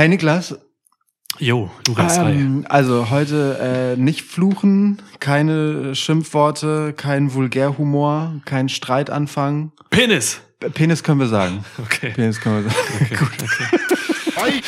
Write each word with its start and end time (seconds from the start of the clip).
Hey 0.00 0.08
Niklas, 0.08 0.58
Jo, 1.38 1.70
du 1.84 1.94
hast 1.94 2.16
ähm, 2.16 2.64
also 2.70 3.10
heute 3.10 3.58
äh, 3.60 4.00
nicht 4.00 4.22
fluchen, 4.22 5.02
keine 5.18 5.94
Schimpfworte, 5.94 6.94
kein 6.96 7.34
Vulgärhumor, 7.34 8.40
kein 8.46 8.70
Streitanfang. 8.70 9.72
Penis! 9.90 10.40
Penis 10.72 11.02
können 11.02 11.20
wir 11.20 11.28
sagen. 11.28 11.66
Okay. 11.84 12.12
Penis 12.14 12.40
können 12.40 12.64
wir 12.64 12.70
sagen. 12.70 12.82
Okay, 12.98 13.14
Gut. 13.18 13.28
Okay. 14.36 14.62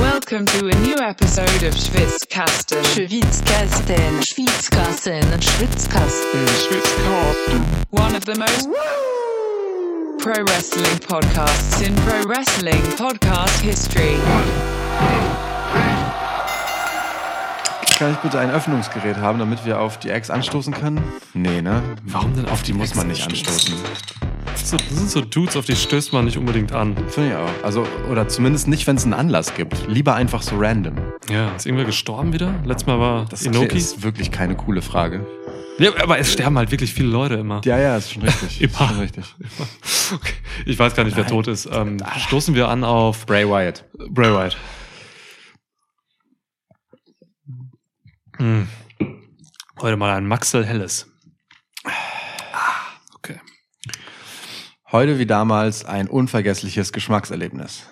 Welcome 0.00 0.44
to 0.46 0.66
a 0.66 0.74
new 0.80 0.96
episode 0.96 1.64
of 1.64 1.76
Schwitzkasten. 1.76 2.82
Schwitzkasten, 2.82 4.22
Schwitzkasten, 4.24 5.22
Schwitzkasten, 5.40 6.48
Schwitzkasten. 6.66 7.64
One 7.92 8.16
of 8.16 8.24
the 8.24 8.34
most 8.36 8.68
pro 10.18 10.30
wrestling 10.46 10.98
podcasts 11.06 11.80
in 11.80 11.94
pro 11.94 12.28
wrestling 12.28 12.82
podcast 12.96 13.60
history. 13.60 14.16
Kann 17.98 18.12
ich 18.12 18.18
bitte 18.18 18.38
ein 18.38 18.50
Öffnungsgerät 18.50 19.16
haben, 19.16 19.38
damit 19.38 19.64
wir 19.64 19.80
auf 19.80 19.98
die 19.98 20.10
Ex 20.10 20.30
anstoßen 20.30 20.72
können? 20.72 21.00
Nee, 21.34 21.62
ne? 21.62 21.82
Warum 22.04 22.34
denn 22.34 22.46
auf 22.46 22.62
die 22.62 22.72
Muss 22.72 22.94
man 22.94 23.08
nicht 23.08 23.24
anstoßen. 23.24 23.74
Das 24.46 24.70
sind 24.70 24.80
so, 24.80 24.86
das 24.88 24.98
sind 24.98 25.10
so 25.10 25.20
Dudes, 25.20 25.56
auf 25.56 25.66
die 25.66 25.76
stößt 25.76 26.12
man 26.12 26.24
nicht 26.24 26.36
unbedingt 26.36 26.72
an. 26.72 26.96
Finde 27.08 27.30
ich 27.30 27.36
auch. 27.36 27.64
Also, 27.64 27.86
oder 28.10 28.28
zumindest 28.28 28.68
nicht, 28.68 28.86
wenn 28.86 28.96
es 28.96 29.04
einen 29.04 29.14
Anlass 29.14 29.54
gibt. 29.54 29.88
Lieber 29.88 30.14
einfach 30.14 30.42
so 30.42 30.56
random. 30.58 30.96
Ja, 31.30 31.54
ist 31.56 31.66
irgendwer 31.66 31.86
gestorben 31.86 32.32
wieder? 32.32 32.54
Letztes 32.64 32.86
Mal 32.86 32.98
war 32.98 33.26
Das 33.30 33.42
Inoki. 33.42 33.76
ist 33.76 34.02
wirklich 34.02 34.30
keine 34.30 34.56
coole 34.56 34.82
Frage. 34.82 35.24
Ja, 35.78 35.92
aber 36.02 36.18
es 36.18 36.32
sterben 36.32 36.58
halt 36.58 36.70
wirklich 36.70 36.92
viele 36.92 37.08
Leute 37.08 37.34
immer. 37.34 37.60
Ja, 37.64 37.78
ja, 37.78 37.96
ist 37.96 38.12
schon 38.12 38.22
richtig. 38.22 38.60
Immer. 38.62 38.72
Ist 38.72 38.88
schon 38.88 38.98
richtig. 38.98 39.24
Okay. 40.12 40.32
Ich 40.66 40.78
weiß 40.78 40.94
gar 40.96 41.04
nicht, 41.04 41.16
wer 41.16 41.24
Nein. 41.24 41.32
tot 41.32 41.46
ist. 41.46 41.66
Ähm, 41.70 41.98
stoßen 42.26 42.54
wir 42.54 42.68
an 42.68 42.82
auf 42.84 43.26
Bray 43.26 43.48
Wyatt. 43.48 43.84
Bray 44.10 44.32
Wyatt. 44.32 44.56
Hm. 48.38 48.68
Heute 49.80 49.96
mal 49.96 50.16
ein 50.16 50.26
Maxel 50.26 50.64
Helles. 50.66 51.06
Ah, 51.84 51.92
okay. 53.14 53.40
Heute 54.90 55.18
wie 55.18 55.26
damals 55.26 55.84
ein 55.84 56.08
unvergessliches 56.08 56.92
Geschmackserlebnis. 56.92 57.86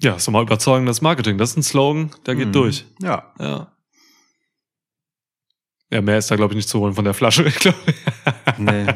Ja, 0.00 0.14
ist 0.16 0.26
doch 0.26 0.32
mal 0.32 0.42
überzeugendes 0.42 1.00
Marketing. 1.00 1.38
Das 1.38 1.50
ist 1.50 1.56
ein 1.56 1.62
Slogan, 1.62 2.10
der 2.26 2.34
geht 2.34 2.48
Mhm. 2.48 2.52
durch. 2.52 2.84
Ja. 3.00 3.32
Ja. 3.38 3.71
Ja, 5.92 6.00
mehr 6.00 6.18
ist 6.18 6.30
da, 6.30 6.36
glaube 6.36 6.54
ich, 6.54 6.56
nicht 6.56 6.68
zu 6.68 6.80
holen 6.80 6.94
von 6.94 7.04
der 7.04 7.14
Flasche. 7.14 7.44
Ich 7.46 7.56
glaube. 7.56 7.78
Nee. 8.58 8.86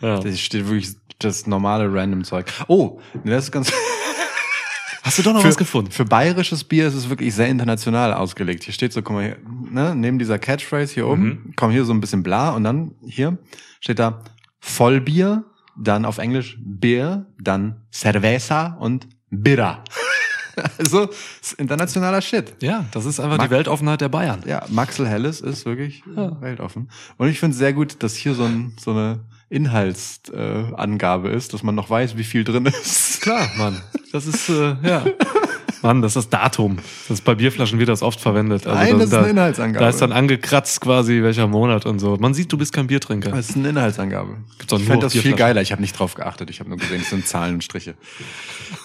ja. 0.00 0.20
Da 0.20 0.32
steht 0.32 0.66
wirklich 0.68 0.90
das 1.18 1.46
normale 1.46 1.92
random 1.92 2.24
Zeug. 2.24 2.46
Oh, 2.68 3.00
das 3.24 3.44
ist 3.44 3.50
ganz. 3.52 3.72
Hast 5.02 5.18
du 5.18 5.22
doch 5.22 5.34
noch 5.34 5.42
für, 5.42 5.48
was 5.48 5.56
gefunden? 5.58 5.90
Für 5.90 6.04
bayerisches 6.06 6.64
Bier 6.64 6.86
ist 6.86 6.94
es 6.94 7.10
wirklich 7.10 7.34
sehr 7.34 7.48
international 7.48 8.14
ausgelegt. 8.14 8.64
Hier 8.64 8.72
steht 8.72 8.92
so, 8.94 9.02
guck 9.02 9.16
mal 9.16 9.24
hier, 9.24 9.36
ne, 9.70 9.94
neben 9.94 10.18
dieser 10.18 10.38
Catchphrase 10.38 10.94
hier 10.94 11.06
oben, 11.06 11.24
Mhm. 11.24 11.52
komm 11.56 11.70
hier 11.72 11.84
so 11.84 11.92
ein 11.92 12.00
bisschen 12.00 12.22
bla 12.22 12.50
und 12.52 12.64
dann 12.64 12.92
hier 13.06 13.36
steht 13.80 13.98
da 13.98 14.22
Vollbier, 14.60 15.44
dann 15.76 16.06
auf 16.06 16.16
Englisch 16.18 16.56
Bier, 16.58 17.26
dann 17.38 17.82
Cerveza 17.92 18.76
und 18.80 19.06
Birra. 19.30 19.84
also, 20.78 21.08
ist 21.40 21.52
internationaler 21.54 22.20
Shit. 22.22 22.54
Ja, 22.62 22.84
das 22.92 23.04
ist 23.04 23.20
einfach 23.20 23.38
Mag- 23.38 23.48
die 23.48 23.54
Weltoffenheit 23.54 24.00
der 24.00 24.08
Bayern. 24.08 24.40
Ja, 24.46 24.64
Maxel 24.68 25.06
Helles 25.08 25.40
ist 25.40 25.64
wirklich 25.66 26.02
Ja. 26.16 26.40
weltoffen. 26.40 26.90
Und 27.16 27.28
ich 27.28 27.38
finde 27.40 27.56
sehr 27.56 27.72
gut, 27.72 28.02
dass 28.02 28.14
hier 28.14 28.34
so, 28.34 28.44
ein, 28.44 28.74
so 28.78 28.90
eine 28.92 29.20
Inhaltsangabe 29.50 31.30
äh, 31.30 31.36
ist, 31.36 31.52
dass 31.54 31.62
man 31.62 31.74
noch 31.74 31.90
weiß, 31.90 32.16
wie 32.16 32.24
viel 32.24 32.44
drin 32.44 32.66
ist. 32.66 33.20
Klar, 33.20 33.48
Mann. 33.56 33.80
Das 34.12 34.26
ist, 34.26 34.48
äh, 34.48 34.76
ja. 34.82 35.04
Mann, 35.84 36.02
das 36.02 36.16
ist 36.16 36.32
das 36.32 36.40
Datum. 36.40 36.76
Das 37.08 37.18
ist 37.18 37.24
bei 37.24 37.34
Bierflaschen 37.34 37.78
wird 37.78 37.88
das 37.90 38.02
oft 38.02 38.18
verwendet. 38.18 38.66
Also 38.66 38.78
Nein, 38.78 38.92
da- 38.92 38.96
das 38.96 39.04
ist 39.04 39.12
da- 39.12 39.18
eine 39.20 39.28
Inhaltsangabe. 39.30 39.84
Da 39.84 39.90
ist 39.90 40.00
dann 40.00 40.12
angekratzt 40.12 40.80
quasi, 40.80 41.22
welcher 41.22 41.46
Monat 41.46 41.84
und 41.86 41.98
so. 41.98 42.16
Man 42.18 42.32
sieht, 42.34 42.50
du 42.52 42.56
bist 42.58 42.72
kein 42.72 42.86
Biertrinker. 42.86 43.30
Das 43.30 43.50
ist 43.50 43.56
eine 43.56 43.68
Inhaltsangabe. 43.68 44.36
Gibt's 44.58 44.72
auch 44.72 44.80
ich 44.80 44.86
fände 44.86 45.04
das 45.06 45.12
viel 45.12 45.34
geiler. 45.34 45.60
Ich 45.60 45.72
habe 45.72 45.82
nicht 45.82 45.98
drauf 45.98 46.14
geachtet. 46.14 46.48
Ich 46.50 46.58
habe 46.60 46.70
nur 46.70 46.78
gesehen, 46.78 47.02
es 47.02 47.10
sind 47.10 47.26
Zahlen 47.28 47.54
und 47.54 47.62
Striche. 47.64 47.94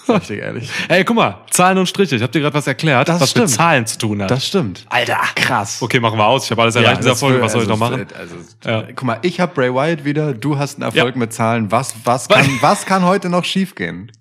Sag 0.06 0.22
ich 0.22 0.28
dir 0.28 0.38
ehrlich. 0.42 0.68
Ey, 0.88 1.04
guck 1.04 1.16
mal, 1.16 1.38
Zahlen 1.50 1.78
und 1.78 1.86
Striche. 1.88 2.16
Ich 2.16 2.22
habe 2.22 2.32
dir 2.32 2.40
gerade 2.40 2.54
was 2.54 2.66
erklärt, 2.66 3.08
Das 3.08 3.20
was 3.20 3.30
stimmt. 3.30 3.46
mit 3.46 3.54
Zahlen 3.56 3.86
zu 3.86 3.98
tun 3.98 4.22
hat. 4.22 4.30
Das 4.30 4.46
stimmt. 4.46 4.84
Alter. 4.90 5.18
Krass. 5.34 5.80
Okay, 5.80 6.00
machen 6.00 6.18
wir 6.18 6.26
aus. 6.26 6.44
Ich 6.44 6.50
habe 6.50 6.62
alles 6.62 6.74
erreicht 6.76 6.92
in 6.92 6.98
dieser 6.98 7.10
das 7.10 7.20
Folge. 7.20 7.40
Was 7.40 7.52
soll 7.52 7.62
ich 7.62 7.70
also, 7.70 7.82
noch 7.84 7.90
machen? 7.90 8.06
Also, 8.18 8.34
Ja. 8.64 8.82
Guck 8.94 9.04
mal, 9.04 9.18
ich 9.22 9.40
habe 9.40 9.54
Bray 9.54 9.72
Wyatt 9.72 10.04
wieder, 10.04 10.34
du 10.34 10.58
hast 10.58 10.74
einen 10.76 10.82
Erfolg 10.82 11.14
Ja. 11.14 11.18
mit 11.18 11.32
Zahlen. 11.32 11.70
Was, 11.72 11.94
was, 12.04 12.28
kann, 12.28 12.46
was 12.60 12.84
kann 12.84 13.04
heute 13.04 13.30
noch 13.30 13.44
schiefgehen? 13.44 14.12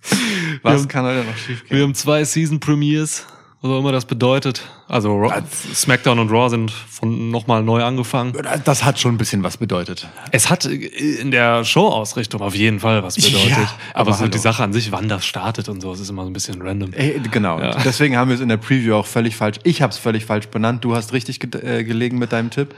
Was 0.64 0.74
haben- 0.82 0.88
kann 0.88 1.06
heute 1.06 1.20
noch 1.20 1.26
Wir 1.28 1.38
schiefgehen? 1.56 1.82
haben 1.84 1.96
zwei 1.96 2.24
Season 2.24 2.60
Premiers, 2.70 3.26
was 3.64 3.72
auch 3.72 3.80
immer 3.80 3.92
das 3.92 4.06
bedeutet. 4.06 4.62
Also 4.88 5.18
Raw, 5.18 5.42
SmackDown 5.74 6.20
und 6.20 6.30
Raw 6.30 6.50
sind 6.50 6.70
von 6.70 7.32
nochmal 7.32 7.64
neu 7.64 7.84
angefangen. 7.84 8.32
Das 8.64 8.84
hat 8.84 9.00
schon 9.00 9.16
ein 9.16 9.18
bisschen 9.18 9.42
was 9.42 9.58
bedeutet. 9.58 10.08
Es 10.32 10.52
hat 10.52 10.66
in 10.66 11.32
der 11.32 11.66
Show-Ausrichtung 11.66 12.42
auf 12.42 12.54
jeden 12.54 12.80
Fall 12.80 13.02
was 13.02 13.16
bedeutet. 13.16 13.50
Ja, 13.50 13.72
aber 13.96 14.12
aber 14.12 14.14
so 14.14 14.28
die. 14.28 14.38
Sache 14.38 14.62
an 14.62 14.72
sich, 14.72 14.92
wann 14.92 15.10
das 15.10 15.26
startet 15.26 15.68
und 15.68 15.82
so, 15.82 15.92
es 15.92 16.00
ist 16.00 16.12
immer 16.12 16.22
so 16.22 16.30
ein 16.30 16.34
bisschen 16.34 16.62
random. 16.62 16.94
Ey, 16.94 17.20
genau. 17.32 17.60
Ja. 17.60 17.76
Deswegen 17.84 18.16
haben 18.18 18.28
wir 18.30 18.36
es 18.36 18.42
in 18.42 18.50
der 18.50 18.58
Preview 18.58 18.94
auch 18.94 19.08
völlig 19.08 19.36
falsch. 19.36 19.58
Ich 19.64 19.82
habe 19.82 19.92
es 19.92 19.98
völlig 19.98 20.26
falsch 20.26 20.50
benannt. 20.50 20.86
Du 20.86 20.96
hast 20.96 21.12
richtig 21.12 21.40
ge 21.40 21.50
äh, 21.80 21.84
gelegen 21.84 22.20
mit 22.20 22.32
deinem 22.32 22.52
Tipp, 22.52 22.76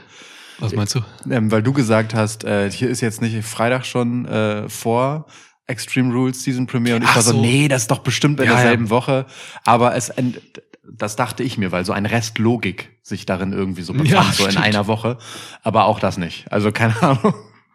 Was 0.58 0.72
meinst 0.74 0.94
du? 0.94 1.00
ähm, 1.30 1.52
weil 1.52 1.62
du 1.62 1.74
gesagt 1.74 2.14
hast, 2.14 2.44
äh, 2.44 2.70
hier 2.70 2.88
ist 2.88 3.02
jetzt 3.02 3.20
nicht 3.20 3.44
Freitag 3.44 3.84
schon 3.84 4.24
äh, 4.24 4.70
vor 4.70 5.26
Extreme 5.72 6.12
Rules 6.12 6.42
Season 6.44 6.66
Premiere 6.66 6.96
und 6.96 7.02
ich 7.02 7.08
Ach 7.08 7.16
war 7.16 7.22
so, 7.22 7.32
so. 7.32 7.40
nee, 7.40 7.66
das 7.68 7.82
ist 7.82 7.90
doch 7.90 7.98
bestimmt 8.00 8.38
in 8.40 8.46
Ja, 8.46 8.52
derselben 8.54 8.84
ja. 8.84 8.90
Woche. 8.90 9.26
Aber 9.64 9.96
es, 9.96 10.12
das 10.90 11.16
dachte 11.16 11.42
ich 11.42 11.58
mir, 11.58 11.72
weil 11.72 11.84
so 11.84 11.92
ein 11.92 12.06
Rest 12.06 12.38
Logik 12.38 12.90
sich 13.02 13.26
darin 13.26 13.52
irgendwie 13.52 13.82
so 13.82 13.92
befand, 13.92 14.10
Ja, 14.10 14.22
so 14.32 14.44
in 14.44 14.50
stimmt. 14.52 14.64
einer 14.66 14.86
Woche. 14.86 15.18
Aber 15.62 15.86
auch 15.86 15.98
das 15.98 16.18
nicht. 16.18 16.50
Also 16.52 16.70
keine 16.72 17.00
Ahnung. 17.02 17.34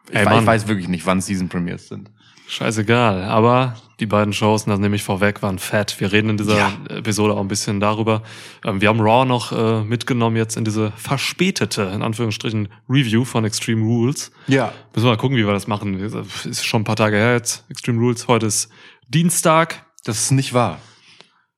Ich, 0.10 0.16
Ey, 0.16 0.26
wei- 0.26 0.30
Mann. 0.30 0.40
ich 0.42 0.46
weiß 0.48 0.68
wirklich 0.68 0.88
nicht, 0.88 1.06
wann 1.06 1.20
Season 1.20 1.50
Premiers 1.50 1.88
sind. 1.90 2.10
Scheißegal. 2.48 3.24
Aber 3.26 3.76
die 4.00 4.06
beiden 4.06 4.32
Shows, 4.34 4.66
das 4.66 4.80
nehme 4.80 4.96
ich 4.96 5.04
vorweg, 5.04 5.42
waren 5.42 5.58
fett. 5.60 6.00
Wir 6.00 6.12
reden 6.12 6.30
in 6.30 6.38
dieser 6.38 6.58
Ja. 6.58 6.72
Episode 6.90 7.34
auch 7.34 7.40
ein 7.42 7.48
bisschen 7.48 7.80
darüber. 7.80 8.22
Ähm, 8.64 8.80
wir 8.82 8.90
haben 8.90 9.00
Raw 9.00 9.26
noch 9.26 9.52
äh, 9.52 9.84
mitgenommen 9.84 10.36
jetzt 10.36 10.56
in 10.56 10.66
diese 10.66 10.92
verspätete, 10.98 11.84
in 11.94 12.02
Anführungsstrichen, 12.04 12.70
Review 12.88 13.26
von 13.26 13.44
Extreme 13.46 13.84
Rules. 13.84 14.32
Ja. 14.48 14.72
Müssen 14.94 15.06
wir 15.08 15.12
mal 15.12 15.18
gucken, 15.18 15.36
wie 15.38 15.46
wir 15.46 15.54
das 15.54 15.68
machen. 15.68 16.00
Ist 16.00 16.66
schon 16.66 16.82
ein 16.82 16.86
paar 16.86 16.96
Tage 16.96 17.18
her 17.18 17.34
jetzt. 17.34 17.66
Extreme 17.70 18.00
Rules. 18.00 18.28
Heute 18.28 18.46
ist 18.46 18.70
Dienstag. 19.08 19.86
Das 20.04 20.20
ist 20.20 20.32
nicht 20.32 20.54
wahr. 20.54 20.80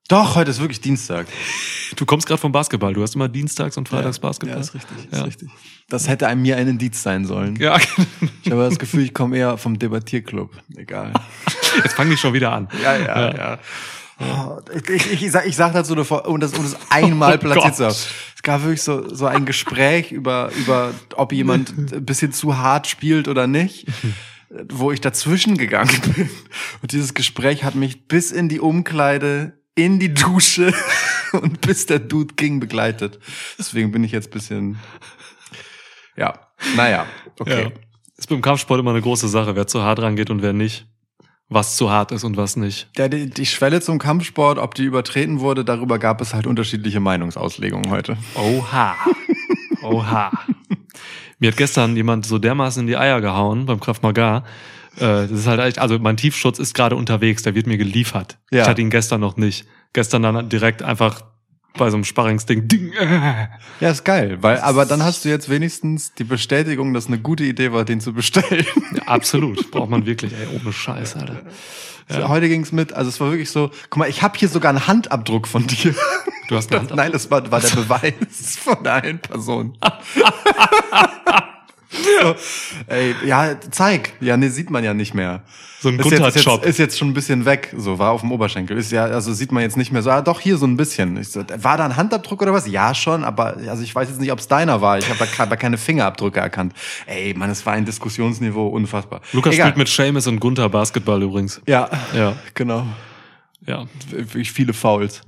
Doch, 0.08 0.36
heute 0.36 0.50
ist 0.50 0.60
wirklich 0.60 0.82
Dienstag. 0.82 1.28
Du 1.96 2.06
kommst 2.06 2.28
gerade 2.28 2.40
vom 2.40 2.52
Basketball. 2.52 2.94
Du 2.94 3.02
hast 3.02 3.16
immer 3.16 3.28
Dienstags 3.28 3.76
und 3.76 3.90
Freitags 3.90 4.20
Basketball. 4.20 4.58
Ja, 4.58 4.62
ist 4.62 4.76
richtig. 4.76 4.98
Ist 5.12 5.18
Ja. 5.18 5.24
richtig. 5.24 5.50
Das 5.90 6.08
hätte 6.08 6.28
einem 6.28 6.44
mir 6.44 6.56
ein 6.58 6.68
Indiz 6.68 7.02
sein 7.02 7.26
sollen. 7.26 7.56
Ja, 7.56 7.78
Ich 8.44 8.52
habe 8.52 8.62
das 8.70 8.78
Gefühl, 8.78 9.02
ich 9.06 9.14
komme 9.16 9.36
eher 9.36 9.58
vom 9.58 9.80
Debattierclub. 9.80 10.52
Egal. 10.78 11.14
jetzt 11.84 11.94
fange 11.94 12.14
ich 12.14 12.20
schon 12.20 12.34
wieder 12.34 12.52
an. 12.52 12.68
Ja, 12.84 12.98
ja, 12.98 13.36
ja. 13.36 13.60
Oh, 14.22 14.60
ich, 14.76 14.90
ich, 14.90 15.24
ich, 15.24 15.32
sag, 15.32 15.46
ich 15.48 15.56
sag 15.56 15.72
dazu 15.74 15.94
um 15.94 16.40
das, 16.40 16.54
um 16.54 16.64
das 16.64 16.78
einmal 16.90 17.36
Oh 17.36 17.38
platziert 17.38 17.76
zu 17.76 17.84
Gott. 17.84 17.94
haben. 17.94 18.06
Es 18.36 18.44
gab 18.44 18.64
wirklich 18.64 18.82
so, 18.82 19.14
so 19.14 19.26
ein 19.28 19.46
Gespräch 19.46 20.12
über, 20.12 20.52
über, 20.58 20.94
ob 21.16 21.32
jemand 21.32 21.94
ein 21.94 22.06
bisschen 22.06 22.32
zu 22.34 22.58
hart 22.58 22.88
spielt 22.88 23.28
oder 23.28 23.48
nicht, 23.48 23.88
wo 24.70 24.92
ich 24.92 25.00
dazwischen 25.00 25.58
gegangen 25.58 26.02
bin. 26.16 26.30
Und 26.82 26.92
dieses 26.92 27.14
Gespräch 27.14 27.64
hat 27.64 27.76
mich 27.76 28.08
bis 28.08 28.32
in 28.32 28.50
die 28.50 28.60
Umkleide, 28.60 29.60
in 29.76 30.00
die 30.00 30.14
Dusche 30.14 30.74
und 31.32 31.62
bis 31.62 31.86
der 31.86 32.00
Dude 32.00 32.36
ging 32.36 32.60
begleitet. 32.60 33.20
Deswegen 33.58 33.92
bin 33.92 34.04
ich 34.04 34.12
jetzt 34.12 34.32
bisschen, 34.32 34.80
ja, 36.18 36.34
naja, 36.76 37.06
okay. 37.40 37.64
Ja. 37.64 37.72
Ist 38.18 38.28
beim 38.28 38.42
Kampfsport 38.42 38.82
immer 38.82 38.92
eine 38.92 39.02
große 39.02 39.30
Sache, 39.30 39.56
wer 39.56 39.68
zu 39.68 39.82
hart 39.82 40.00
rangeht 40.00 40.30
und 40.30 40.42
wer 40.42 40.52
nicht. 40.52 40.89
Was 41.52 41.76
zu 41.76 41.90
hart 41.90 42.12
ist 42.12 42.24
und 42.24 42.38
was 42.38 42.56
nicht. 42.58 42.88
Der, 42.98 43.10
die, 43.10 43.28
die 43.30 43.46
Schwelle 43.48 43.82
zum 43.82 43.98
Kampfsport, 43.98 44.60
ob 44.60 44.76
die 44.76 44.84
übertreten 44.84 45.40
wurde, 45.40 45.66
darüber 45.66 45.98
gab 45.98 46.22
es 46.22 46.34
halt 46.36 46.46
unterschiedliche 46.46 47.00
Meinungsauslegungen 47.00 47.90
heute. 47.90 48.18
Oha. 48.36 48.96
Oha. 49.82 50.32
Mir 51.40 51.50
hat 51.52 51.58
gestern 51.58 51.96
jemand 51.96 52.26
so 52.26 52.38
dermaßen 52.38 52.82
in 52.82 52.88
die 52.88 52.98
Eier 52.98 53.20
gehauen 53.22 53.66
beim 53.66 53.80
Krav 53.80 54.02
Maga. 54.04 54.44
Äh, 54.98 55.00
Das 55.00 55.32
ist 55.32 55.48
halt 55.48 55.60
echt, 55.62 55.80
also 55.80 55.98
mein 55.98 56.18
Tiefschutz 56.18 56.60
ist 56.60 56.74
gerade 56.76 56.96
unterwegs, 56.96 57.42
der 57.44 57.56
wird 57.56 57.66
mir 57.66 57.78
geliefert. 57.78 58.38
Ja. 58.52 58.64
Ich 58.64 58.68
hatte 58.70 58.82
ihn 58.82 58.90
gestern 58.90 59.22
noch 59.22 59.38
nicht. 59.38 59.66
Gestern 59.94 60.22
dann 60.22 60.50
direkt 60.50 60.84
einfach 60.84 61.22
bei 61.78 61.90
so 61.90 61.98
einem 61.98 62.04
Sparringsding. 62.04 62.68
Ding, 62.68 62.92
äh. 62.94 63.48
Ja, 63.80 63.92
ist 63.92 64.04
geil, 64.04 64.38
weil, 64.42 64.60
aber 64.60 64.86
dann 64.86 65.04
hast 65.04 65.26
du 65.26 65.30
jetzt 65.30 65.50
wenigstens 65.50 66.14
die 66.14 66.24
Bestätigung, 66.24 66.94
dass 66.94 67.08
eine 67.08 67.20
gute 67.20 67.44
Idee 67.44 67.72
war, 67.72 67.86
den 67.86 68.02
zu 68.02 68.14
bestellen. 68.14 68.66
Ja, 68.96 69.04
absolut. 69.04 69.72
Braucht 69.72 69.90
man 69.90 70.06
wirklich, 70.06 70.34
ey, 70.34 70.60
ohne 70.60 70.74
Scheiß, 70.74 71.16
Alter. 71.16 71.42
Heute 72.28 72.50
ging's 72.50 72.72
mit, 72.72 72.92
also 72.94 73.10
es 73.10 73.20
war 73.20 73.30
wirklich 73.30 73.52
so, 73.52 73.70
guck 73.90 73.98
mal, 73.98 74.10
ich 74.10 74.24
habe 74.24 74.38
hier 74.38 74.50
sogar 74.50 74.70
einen 74.70 74.88
Handabdruck 74.88 75.48
von 75.48 75.68
dir. 75.68 75.94
Du 76.48 76.56
hast 76.56 76.72
eine 76.72 76.82
Hand 76.82 76.96
Nein, 76.96 77.12
das 77.12 77.30
war, 77.30 77.52
war 77.52 77.60
der 77.60 77.70
Beweis 77.70 78.58
von 78.60 78.84
der 78.84 78.96
einen 78.96 79.20
Person. 79.20 79.78
so, 82.22 82.36
ey, 82.88 83.16
ja, 83.26 83.56
zeig. 83.72 84.14
Ja, 84.20 84.38
nee, 84.38 84.50
sieht 84.50 84.70
man 84.70 84.84
ja 84.84 84.94
nicht 84.94 85.14
mehr. 85.14 85.42
So 85.82 85.88
ein 85.88 85.98
ist 85.98 86.12
jetzt, 86.12 86.36
ist, 86.36 86.46
jetzt, 86.46 86.66
ist 86.66 86.78
jetzt 86.78 86.98
schon 86.98 87.08
ein 87.10 87.14
bisschen 87.14 87.46
weg, 87.46 87.74
so 87.78 88.00
war 88.00 88.12
auf 88.12 88.20
dem 88.20 88.34
Oberschenkel. 88.34 88.78
Ist 88.78 88.92
ja, 88.92 89.06
also 89.06 89.32
sieht 89.34 89.54
man 89.54 89.64
jetzt 89.64 89.78
nicht 89.78 89.94
mehr 89.94 90.02
so, 90.02 90.10
ah, 90.10 90.22
doch 90.22 90.42
hier 90.42 90.58
so 90.58 90.66
ein 90.66 90.76
bisschen. 90.76 91.16
Ich 91.16 91.30
so, 91.30 91.42
war 91.56 91.78
da 91.78 91.86
ein 91.86 91.96
Handabdruck 91.96 92.42
oder 92.42 92.52
was? 92.52 92.68
Ja, 92.68 92.94
schon, 92.94 93.24
aber 93.24 93.56
also 93.70 93.82
ich 93.82 93.96
weiß 93.96 94.10
jetzt 94.10 94.20
nicht, 94.20 94.32
ob 94.34 94.40
es 94.40 94.50
deiner 94.50 94.82
war. 94.82 94.98
Ich 94.98 95.10
habe 95.10 95.26
da 95.38 95.56
keine 95.56 95.78
Fingerabdrücke 95.78 96.40
erkannt. 96.40 96.74
Ey, 97.06 97.34
Mann, 97.34 97.50
es 97.50 97.66
war 97.66 97.74
ein 97.74 97.86
Diskussionsniveau 97.86 98.68
unfassbar. 98.68 99.22
Lukas 99.32 99.54
Egal. 99.54 99.68
spielt 99.68 99.78
mit 99.78 99.88
Seamus 99.88 100.28
und 100.28 100.42
Gunther 100.42 100.68
Basketball 100.68 101.24
übrigens. 101.24 101.62
Ja, 101.66 101.90
Ja, 102.14 102.34
genau. 102.54 102.86
Ja. 103.70 103.86
Wirklich 104.10 104.52
viele 104.52 104.74
Fouls. 104.74 105.22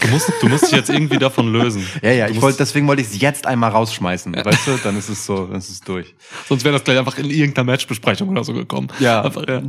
Du 0.00 0.08
musst, 0.08 0.30
du 0.40 0.48
musst 0.48 0.64
dich 0.64 0.72
jetzt 0.72 0.90
irgendwie 0.90 1.18
davon 1.18 1.50
lösen. 1.50 1.86
Ja, 2.02 2.12
ja, 2.12 2.26
Du 2.26 2.34
ich 2.34 2.42
wollte, 2.42 2.58
deswegen 2.58 2.86
wollte 2.86 3.00
ich 3.00 3.08
es 3.08 3.20
jetzt 3.20 3.46
einmal 3.46 3.70
rausschmeißen, 3.70 4.34
weißt 4.34 4.66
du? 4.66 4.76
Dann 4.84 4.96
ist 4.98 5.08
es 5.08 5.24
so, 5.24 5.46
dann 5.46 5.56
ist 5.56 5.70
es 5.70 5.80
durch. 5.80 6.14
Sonst 6.46 6.64
wäre 6.64 6.74
das 6.74 6.84
gleich 6.84 6.98
einfach 6.98 7.16
in 7.18 7.30
irgendeiner 7.30 7.64
Matchbesprechung 7.64 8.28
oder 8.28 8.44
so 8.44 8.52
gekommen. 8.52 8.88
Ja. 9.00 9.22
Einfach, 9.22 9.48
ja. 9.48 9.62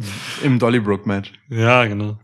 Im 0.44 0.60
Donnybrook-Match. 0.60 1.32
ja, 1.50 1.86
genau. 1.86 2.18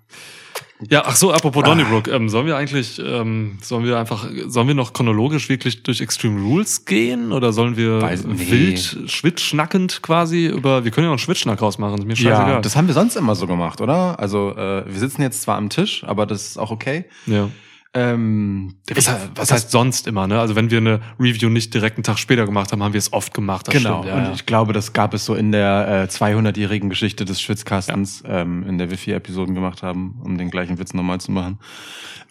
Ja, 0.89 1.03
ach 1.05 1.15
so, 1.15 1.31
apropos 1.31 1.63
Donnybrook, 1.63 2.09
ähm, 2.09 2.27
sollen 2.27 2.47
wir 2.47 2.57
eigentlich, 2.57 3.01
ähm, 3.03 3.57
sollen 3.61 3.85
wir 3.85 3.97
einfach, 3.97 4.27
sollen 4.47 4.67
wir 4.67 4.75
noch 4.75 4.91
chronologisch 4.91 5.47
wirklich 5.47 5.83
durch 5.83 6.01
Extreme 6.01 6.41
Rules 6.41 6.83
gehen 6.83 7.31
oder 7.31 7.53
sollen 7.53 7.77
wir 7.77 7.99
Weiß- 8.01 8.27
nee. 8.27 8.51
wild, 8.51 9.09
schwitschnackend 9.09 10.01
quasi 10.01 10.47
über, 10.47 10.83
wir 10.83 10.91
können 10.91 11.05
ja 11.05 11.09
auch 11.09 11.13
einen 11.13 11.19
Schwitschnack 11.19 11.61
rausmachen, 11.61 11.99
ist 11.99 12.05
mir 12.05 12.15
scheißegal. 12.17 12.49
Ja, 12.55 12.59
das 12.59 12.75
haben 12.75 12.87
wir 12.87 12.93
sonst 12.93 13.15
immer 13.15 13.35
so 13.35 13.47
gemacht, 13.47 13.79
oder? 13.79 14.19
Also 14.19 14.51
äh, 14.57 14.83
wir 14.85 14.99
sitzen 14.99 15.21
jetzt 15.21 15.41
zwar 15.43 15.55
am 15.57 15.69
Tisch, 15.69 16.03
aber 16.05 16.25
das 16.25 16.45
ist 16.47 16.57
auch 16.57 16.71
okay. 16.71 17.05
ja. 17.25 17.49
Ähm, 17.97 18.75
Was, 18.93 19.09
was 19.35 19.51
heißt 19.51 19.71
sonst 19.71 20.05
immer, 20.05 20.27
ne? 20.27 20.37
Also 20.37 20.57
wenn 20.57 20.69
wir 20.69 20.79
eine 20.79 20.99
Review 21.17 21.47
nicht 21.47 21.73
direkt 21.73 21.95
einen 21.95 22.03
Tag 22.03 22.19
später 22.19 22.45
gemacht 22.45 22.73
haben, 22.73 22.83
haben 22.83 22.91
wir 22.91 22.99
es 22.99 23.13
oft 23.13 23.33
gemacht. 23.33 23.71
Genau. 23.71 24.01
Stimmt, 24.01 24.05
ja, 24.05 24.17
und 24.17 24.25
ja. 24.25 24.33
ich 24.33 24.45
glaube, 24.45 24.73
das 24.73 24.91
gab 24.91 25.13
es 25.13 25.23
so 25.23 25.33
in 25.33 25.53
der 25.53 26.07
äh, 26.09 26.13
200-jährigen 26.13 26.89
Geschichte 26.89 27.23
des 27.23 27.41
Schwitzkastens, 27.41 28.21
ähm, 28.27 28.67
in 28.67 28.77
der 28.77 28.89
wir 28.89 28.97
vier 28.97 29.15
Episoden 29.15 29.55
gemacht 29.55 29.81
haben, 29.81 30.19
um 30.21 30.37
den 30.37 30.51
gleichen 30.51 30.77
Witz 30.77 30.93
nochmal 30.93 31.21
zu 31.21 31.31
machen. 31.31 31.57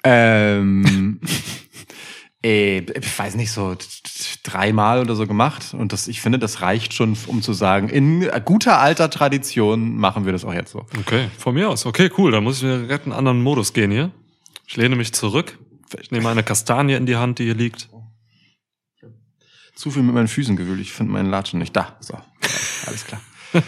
Ähm, 0.05 1.19
äh, 2.45 2.81
ich 2.81 3.19
weiß 3.19 3.35
nicht, 3.37 3.51
so 3.51 3.75
dreimal 4.43 5.01
oder 5.01 5.17
so 5.17 5.27
gemacht. 5.27 5.73
Und 5.73 5.95
das, 5.95 6.09
ich 6.09 6.21
finde, 6.21 6.39
das 6.39 6.61
reicht 6.61 6.93
schon, 6.93 7.17
um 7.27 7.41
zu 7.41 7.55
sagen, 7.55 7.89
in 7.89 8.29
guter 8.45 8.81
alter 8.81 9.09
Tradition 9.09 9.97
machen 9.97 10.27
wir 10.27 10.33
das 10.33 10.45
auch 10.45 10.53
jetzt 10.53 10.73
so. 10.73 10.85
Okay, 11.01 11.29
von 11.39 11.55
mir 11.55 11.71
aus. 11.71 11.87
Okay, 11.87 12.11
cool. 12.19 12.33
Dann 12.33 12.45
muss 12.45 12.59
ich 12.59 12.65
mir 12.65 13.01
einen 13.03 13.13
anderen 13.13 13.43
Modus 13.43 13.73
gehen 13.73 13.91
hier. 13.91 14.11
Ich 14.75 14.79
lehne 14.79 14.97
mich 14.97 15.13
zurück. 15.13 15.57
Ich 16.01 16.11
nehme 16.11 16.29
eine 16.29 16.43
Kastanie 16.43 16.95
in 16.95 17.07
die 17.07 17.15
Hand, 17.15 17.39
die 17.39 17.45
hier 17.45 17.55
liegt. 17.55 17.89
Zu 19.77 19.93
viel 19.93 20.03
mit 20.03 20.17
meinen 20.17 20.27
Füßen 20.27 20.57
gewühlt. 20.57 20.81
Ich 20.81 20.93
finde 20.93 21.13
meinen 21.13 21.31
Latschen 21.31 21.61
nicht 21.61 21.77
da. 21.77 21.97
So, 22.01 22.19
alles 22.85 23.05
klar. 23.05 23.21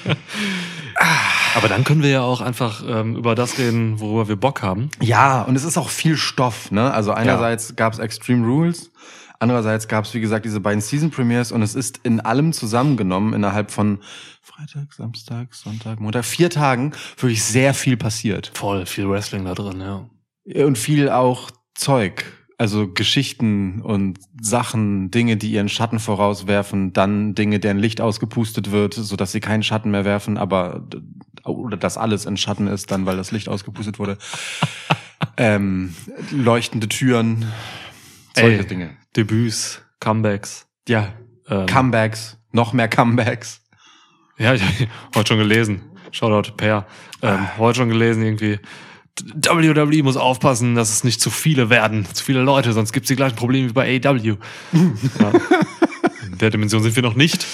Aber 1.55 1.69
dann 1.69 1.85
können 1.85 2.03
wir 2.03 2.11
ja 2.11 2.23
auch 2.23 2.41
einfach 2.41 2.83
ähm, 2.85 3.15
über 3.15 3.37
das 3.37 3.57
reden, 3.57 4.01
worüber 4.01 4.27
wir 4.27 4.35
Bock 4.35 4.63
haben. 4.63 4.91
Ja, 5.01 5.43
und 5.43 5.55
es 5.55 5.63
ist 5.63 5.79
auch 5.79 5.91
viel 5.91 6.17
Stoff, 6.17 6.73
ne? 6.73 6.93
Also 6.93 7.13
einerseits 7.13 7.77
gab's 7.77 8.01
Extreme 8.01 8.45
Rules, 8.45 8.91
andererseits 9.39 9.87
gab's 9.87 10.13
wie 10.13 10.21
gesagt 10.21 10.45
diese 10.45 10.59
beiden 10.59 10.81
Season 10.81 11.13
Premiers 11.13 11.53
und 11.53 11.63
es 11.63 11.77
ist 11.77 12.01
in 12.03 12.19
allem 12.19 12.53
zusammengenommen 12.53 13.33
innerhalb 13.33 13.71
von 13.71 14.01
Freitag, 14.43 14.93
Samstag, 14.93 15.55
Sonntag, 15.55 16.01
Montag, 16.01 16.25
vier 16.25 16.51
Tagen 16.51 16.95
wirklich 17.17 17.45
sehr 17.45 17.75
viel 17.75 17.97
passiert. 17.97 18.51
Voll 18.55 18.87
viel 18.87 19.09
Wrestling 19.09 19.45
da 19.45 19.55
drin, 19.55 19.81
ja. 19.81 20.05
Und 20.55 20.79
viel 20.79 21.09
auch 21.09 21.51
Zeug. 21.75 22.25
Also 22.59 22.91
Geschichten 22.91 23.83
und 23.83 24.19
Sachen, 24.41 25.11
Dinge, 25.11 25.37
die 25.37 25.51
ihren 25.51 25.69
Schatten 25.69 25.99
vorauswerfen, 25.99 26.95
dann 26.95 27.35
Dinge, 27.35 27.61
deren 27.61 27.79
Licht 27.79 28.01
ausgepustet 28.01 28.71
wird, 28.71 28.95
so 28.95 29.15
dass 29.17 29.33
sie 29.33 29.41
keinen 29.41 29.63
Schatten 29.63 29.91
mehr 29.91 30.07
werfen, 30.07 30.39
aber 30.39 30.87
oder 31.45 31.77
dass 31.77 31.99
alles 31.99 32.25
in 32.25 32.37
Schatten 32.39 32.67
ist, 32.67 32.91
dann 32.91 33.05
weil 33.05 33.17
das 33.17 33.31
Licht 33.31 33.49
ausgepustet 33.49 33.99
wurde. 33.99 34.17
ähm, 35.37 35.95
leuchtende 36.31 36.89
Türen, 36.89 37.45
solche 38.35 38.61
Ey. 38.61 38.67
Dinge. 38.67 38.97
Debüts, 39.17 39.83
Comebacks. 40.01 40.67
Ja, 40.89 41.13
Ähm, 41.49 41.67
Comebacks, 41.67 42.39
noch 42.53 42.73
mehr 42.73 42.89
Comebacks. 42.89 43.61
ja, 44.39 44.55
ich 44.55 44.63
hab 44.63 45.17
heute 45.17 45.29
schon 45.29 45.39
gelesen. 45.39 45.83
Shoutout 46.11 46.53
Per. 46.57 46.87
Ähm, 47.23 47.59
heute 47.59 47.77
schon 47.81 47.89
gelesen 47.91 48.23
irgendwie. 48.25 48.59
WWE 49.19 50.03
muss 50.03 50.17
aufpassen, 50.17 50.75
dass 50.75 50.91
es 50.91 51.05
nicht 51.05 51.21
zu 51.21 51.31
viele 51.31 51.71
werden, 51.71 52.07
zu 52.13 52.23
viele 52.23 52.43
Leute, 52.43 52.73
sonst 52.73 52.93
gibt 52.93 53.05
es 53.05 53.09
die 53.09 53.17
gleichen 53.17 53.37
Probleme 53.37 53.69
wie 53.69 53.73
bei 53.73 54.01
AEW. 54.05 54.37
ja. 54.73 55.33
In 56.27 56.39
der 56.39 56.51
Dimension 56.51 56.83
sind 56.83 56.97
wir 56.97 57.03
noch 57.03 57.15
nicht. 57.15 57.47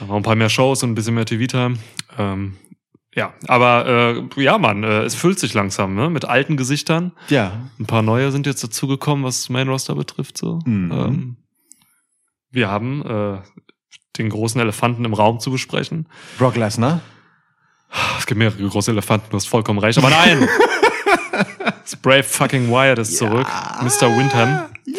Noch 0.00 0.16
ein 0.16 0.22
paar 0.22 0.34
mehr 0.34 0.48
Shows 0.48 0.82
und 0.82 0.90
ein 0.90 0.94
bisschen 0.94 1.14
mehr 1.14 1.24
TV-Time. 1.24 1.76
Ähm, 2.18 2.54
ja, 3.14 3.32
aber 3.46 4.28
äh, 4.36 4.42
ja, 4.42 4.58
Mann, 4.58 4.84
äh, 4.84 5.02
es 5.02 5.14
füllt 5.14 5.38
sich 5.38 5.54
langsam 5.54 5.94
ne? 5.94 6.10
mit 6.10 6.26
alten 6.26 6.56
Gesichtern. 6.56 7.12
Ja, 7.28 7.70
Ein 7.78 7.86
paar 7.86 8.02
neue 8.02 8.30
sind 8.30 8.46
jetzt 8.46 8.62
dazugekommen, 8.62 9.24
was 9.24 9.48
Main 9.48 9.68
Roster 9.68 9.94
betrifft. 9.94 10.36
So. 10.36 10.58
Mhm. 10.66 10.92
Ähm, 10.92 11.36
wir 12.50 12.68
haben 12.68 13.02
äh, 13.06 13.38
den 14.18 14.28
großen 14.28 14.60
Elefanten 14.60 15.04
im 15.04 15.14
Raum 15.14 15.40
zu 15.40 15.50
besprechen. 15.50 16.08
Brock 16.38 16.56
Lesnar. 16.56 17.00
Es 18.18 18.26
gibt 18.26 18.38
mehrere 18.38 18.68
große 18.68 18.90
Elefanten, 18.90 19.26
du 19.30 19.36
hast 19.36 19.48
vollkommen 19.48 19.78
recht. 19.78 19.98
Aber 19.98 20.10
nein! 20.10 20.48
das 21.82 21.96
Brave 21.96 22.22
fucking 22.22 22.70
Wyatt 22.70 22.98
ist 22.98 23.16
zurück. 23.16 23.46
Mr. 23.82 24.16
Windham. 24.16 24.64
Ja, 24.86 24.94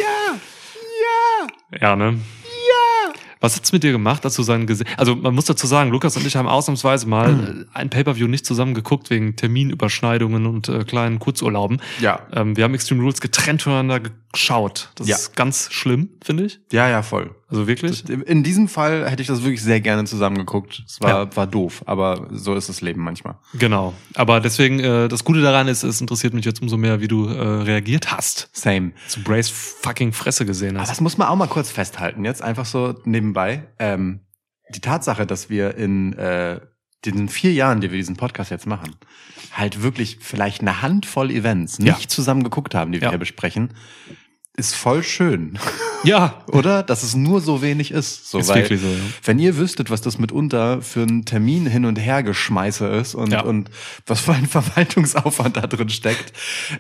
ja, 1.72 1.80
Ja, 1.82 1.96
ne? 1.96 2.14
ja. 2.14 3.14
Was 3.40 3.56
hat's 3.56 3.72
mit 3.72 3.84
dir 3.84 3.92
gemacht, 3.92 4.26
dass 4.26 4.36
du 4.36 4.42
seinen 4.44 4.66
Gesicht... 4.66 4.90
Also 4.98 5.16
man 5.16 5.36
muss 5.36 5.46
dazu 5.46 5.68
sagen, 5.68 5.92
Lukas 5.92 6.18
und 6.18 6.26
ich 6.26 6.36
haben 6.36 6.48
ausnahmsweise 6.48 7.08
mal 7.08 7.66
äh, 7.74 7.78
ein 7.78 7.90
Pay-Per-View 7.90 8.28
nicht 8.28 8.46
zusammen 8.46 8.74
geguckt, 8.74 9.10
wegen 9.12 9.36
Terminüberschneidungen 9.36 10.46
und 10.48 10.70
äh, 10.70 10.84
kleinen 10.84 11.20
Kurzurlauben. 11.20 11.80
Ja, 12.00 12.20
Ähm, 12.34 12.58
wir 12.58 12.64
haben 12.64 12.74
Extreme 12.74 13.02
Rules 13.04 13.22
getrennt 13.22 13.62
voneinander 13.62 14.02
geschaut. 14.34 14.90
Das 14.96 15.08
Ja. 15.08 15.16
ist 15.18 15.36
ganz 15.36 15.70
schlimm, 15.72 16.10
finde 16.24 16.46
ich. 16.46 16.60
ja, 16.72 16.90
ja, 16.90 17.04
voll. 17.04 17.36
Also 17.50 17.66
wirklich. 17.66 18.08
In 18.10 18.44
diesem 18.44 18.68
Fall 18.68 19.10
hätte 19.10 19.22
ich 19.22 19.28
das 19.30 19.42
wirklich 19.44 19.64
sehr 19.64 19.80
gerne 19.80 20.04
zusammengeguckt. 20.04 20.84
Es 20.86 21.00
war, 21.00 21.10
Ja. 21.24 21.36
war 21.38 21.48
doof, 21.48 21.82
aber 21.86 22.28
so 22.32 22.54
ist 22.56 22.68
das 22.68 22.82
Leben 22.82 23.02
manchmal. 23.02 23.36
Genau. 23.54 23.94
Aber 24.16 24.42
deswegen, 24.42 24.80
äh, 24.82 25.08
das 25.08 25.24
Gute 25.24 25.42
daran 25.42 25.70
ist, 25.70 25.84
es 25.84 26.02
interessiert 26.02 26.34
mich 26.34 26.44
jetzt 26.44 26.62
umso 26.62 26.76
mehr, 26.76 27.00
wie 27.00 27.08
du 27.08 27.28
äh, 27.28 27.40
reagiert 27.64 28.12
hast. 28.12 28.50
Same. 28.52 28.92
Zu 29.08 29.24
Brace 29.24 29.50
fucking 29.50 30.12
Fresse 30.12 30.46
gesehen 30.46 30.72
Aber 30.76 30.82
hast. 30.82 30.90
das 30.90 31.00
muss 31.00 31.18
man 31.18 31.30
auch 31.30 31.38
mal 31.38 31.48
kurz 31.48 31.72
festhalten, 31.72 32.26
jetzt 32.26 32.42
einfach 32.42 32.66
so 32.66 32.96
nebenbei. 33.06 33.68
Ähm, 33.80 34.20
die 34.76 34.82
Tatsache, 34.82 35.26
dass 35.26 35.50
wir 35.50 35.76
in 35.78 36.12
äh, 36.14 36.60
den 37.06 37.30
vier 37.30 37.54
Jahren, 37.54 37.80
die 37.80 37.90
wir 37.92 37.98
diesen 37.98 38.18
Podcast 38.18 38.52
jetzt 38.52 38.68
machen, 38.68 38.94
halt 39.54 39.82
wirklich 39.84 40.18
vielleicht 40.20 40.60
eine 40.60 40.82
Handvoll 40.82 41.32
Events 41.32 41.78
Ja. 41.82 41.96
nicht 41.96 42.12
zusammen 42.12 42.44
geguckt 42.44 42.76
haben, 42.76 42.92
die 42.92 43.00
wir 43.00 43.06
Ja. 43.06 43.10
hier 43.12 43.20
besprechen, 43.20 43.70
ist 44.58 44.76
voll 44.76 45.04
schön. 45.04 45.58
Ja, 46.04 46.44
Oder? 46.52 46.82
Dass 46.84 47.04
es 47.04 47.16
nur 47.16 47.42
so 47.42 47.62
wenig 47.62 47.92
ist. 47.92 48.30
So, 48.30 48.40
ist 48.40 48.48
weil, 48.50 48.64
wirklich 48.64 48.82
so. 48.82 48.88
Ja. 48.88 48.94
Wenn 49.24 49.38
ihr 49.40 49.56
wüsstet, 49.58 49.90
was 49.92 50.02
das 50.02 50.18
mitunter 50.18 50.82
für 50.82 51.04
ein 51.04 51.26
Termin 51.26 51.68
hin 51.68 51.86
und 51.86 51.98
her 51.98 52.24
geschmeiße 52.24 52.88
ist 52.88 53.14
und, 53.16 53.32
Ja. 53.32 53.42
und 53.42 53.70
was 54.08 54.22
für 54.22 54.34
ein 54.34 54.46
Verwaltungsaufwand 54.48 55.58
da 55.58 55.68
drin 55.68 55.90
steckt, 55.90 56.34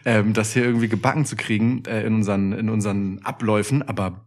ähm, 0.05 0.33
das 0.33 0.53
hier 0.53 0.63
irgendwie 0.63 0.87
gebacken 0.89 1.25
zu 1.25 1.35
kriegen 1.35 1.83
äh, 1.85 2.01
in, 2.03 2.15
unseren, 2.15 2.51
in 2.51 2.69
unseren 2.69 3.19
Abläufen, 3.23 3.83
aber 3.87 4.23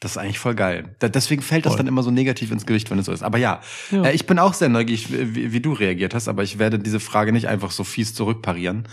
das 0.00 0.12
ist 0.12 0.18
eigentlich 0.18 0.38
voll 0.38 0.54
geil. 0.54 0.96
Da, 0.98 1.08
deswegen 1.08 1.40
fällt 1.40 1.64
das 1.64 1.72
Voll. 1.72 1.78
dann 1.78 1.86
immer 1.86 2.02
so 2.02 2.10
negativ 2.10 2.50
ins 2.50 2.66
Gewicht, 2.66 2.90
wenn 2.90 2.98
es 2.98 3.06
so 3.06 3.12
ist. 3.12 3.22
Aber 3.22 3.38
ja, 3.38 3.60
Ja. 3.90 4.04
Äh, 4.04 4.12
ich 4.14 4.26
bin 4.26 4.38
auch 4.38 4.52
sehr 4.54 4.68
neugierig, 4.68 5.08
wie, 5.10 5.52
wie 5.52 5.60
du 5.60 5.72
reagiert 5.72 6.14
hast, 6.14 6.28
aber 6.28 6.42
ich 6.42 6.58
werde 6.58 6.78
diese 6.78 7.00
Frage 7.00 7.32
nicht 7.32 7.48
einfach 7.48 7.70
so 7.70 7.84
fies 7.84 8.12
zurückparieren. 8.14 8.86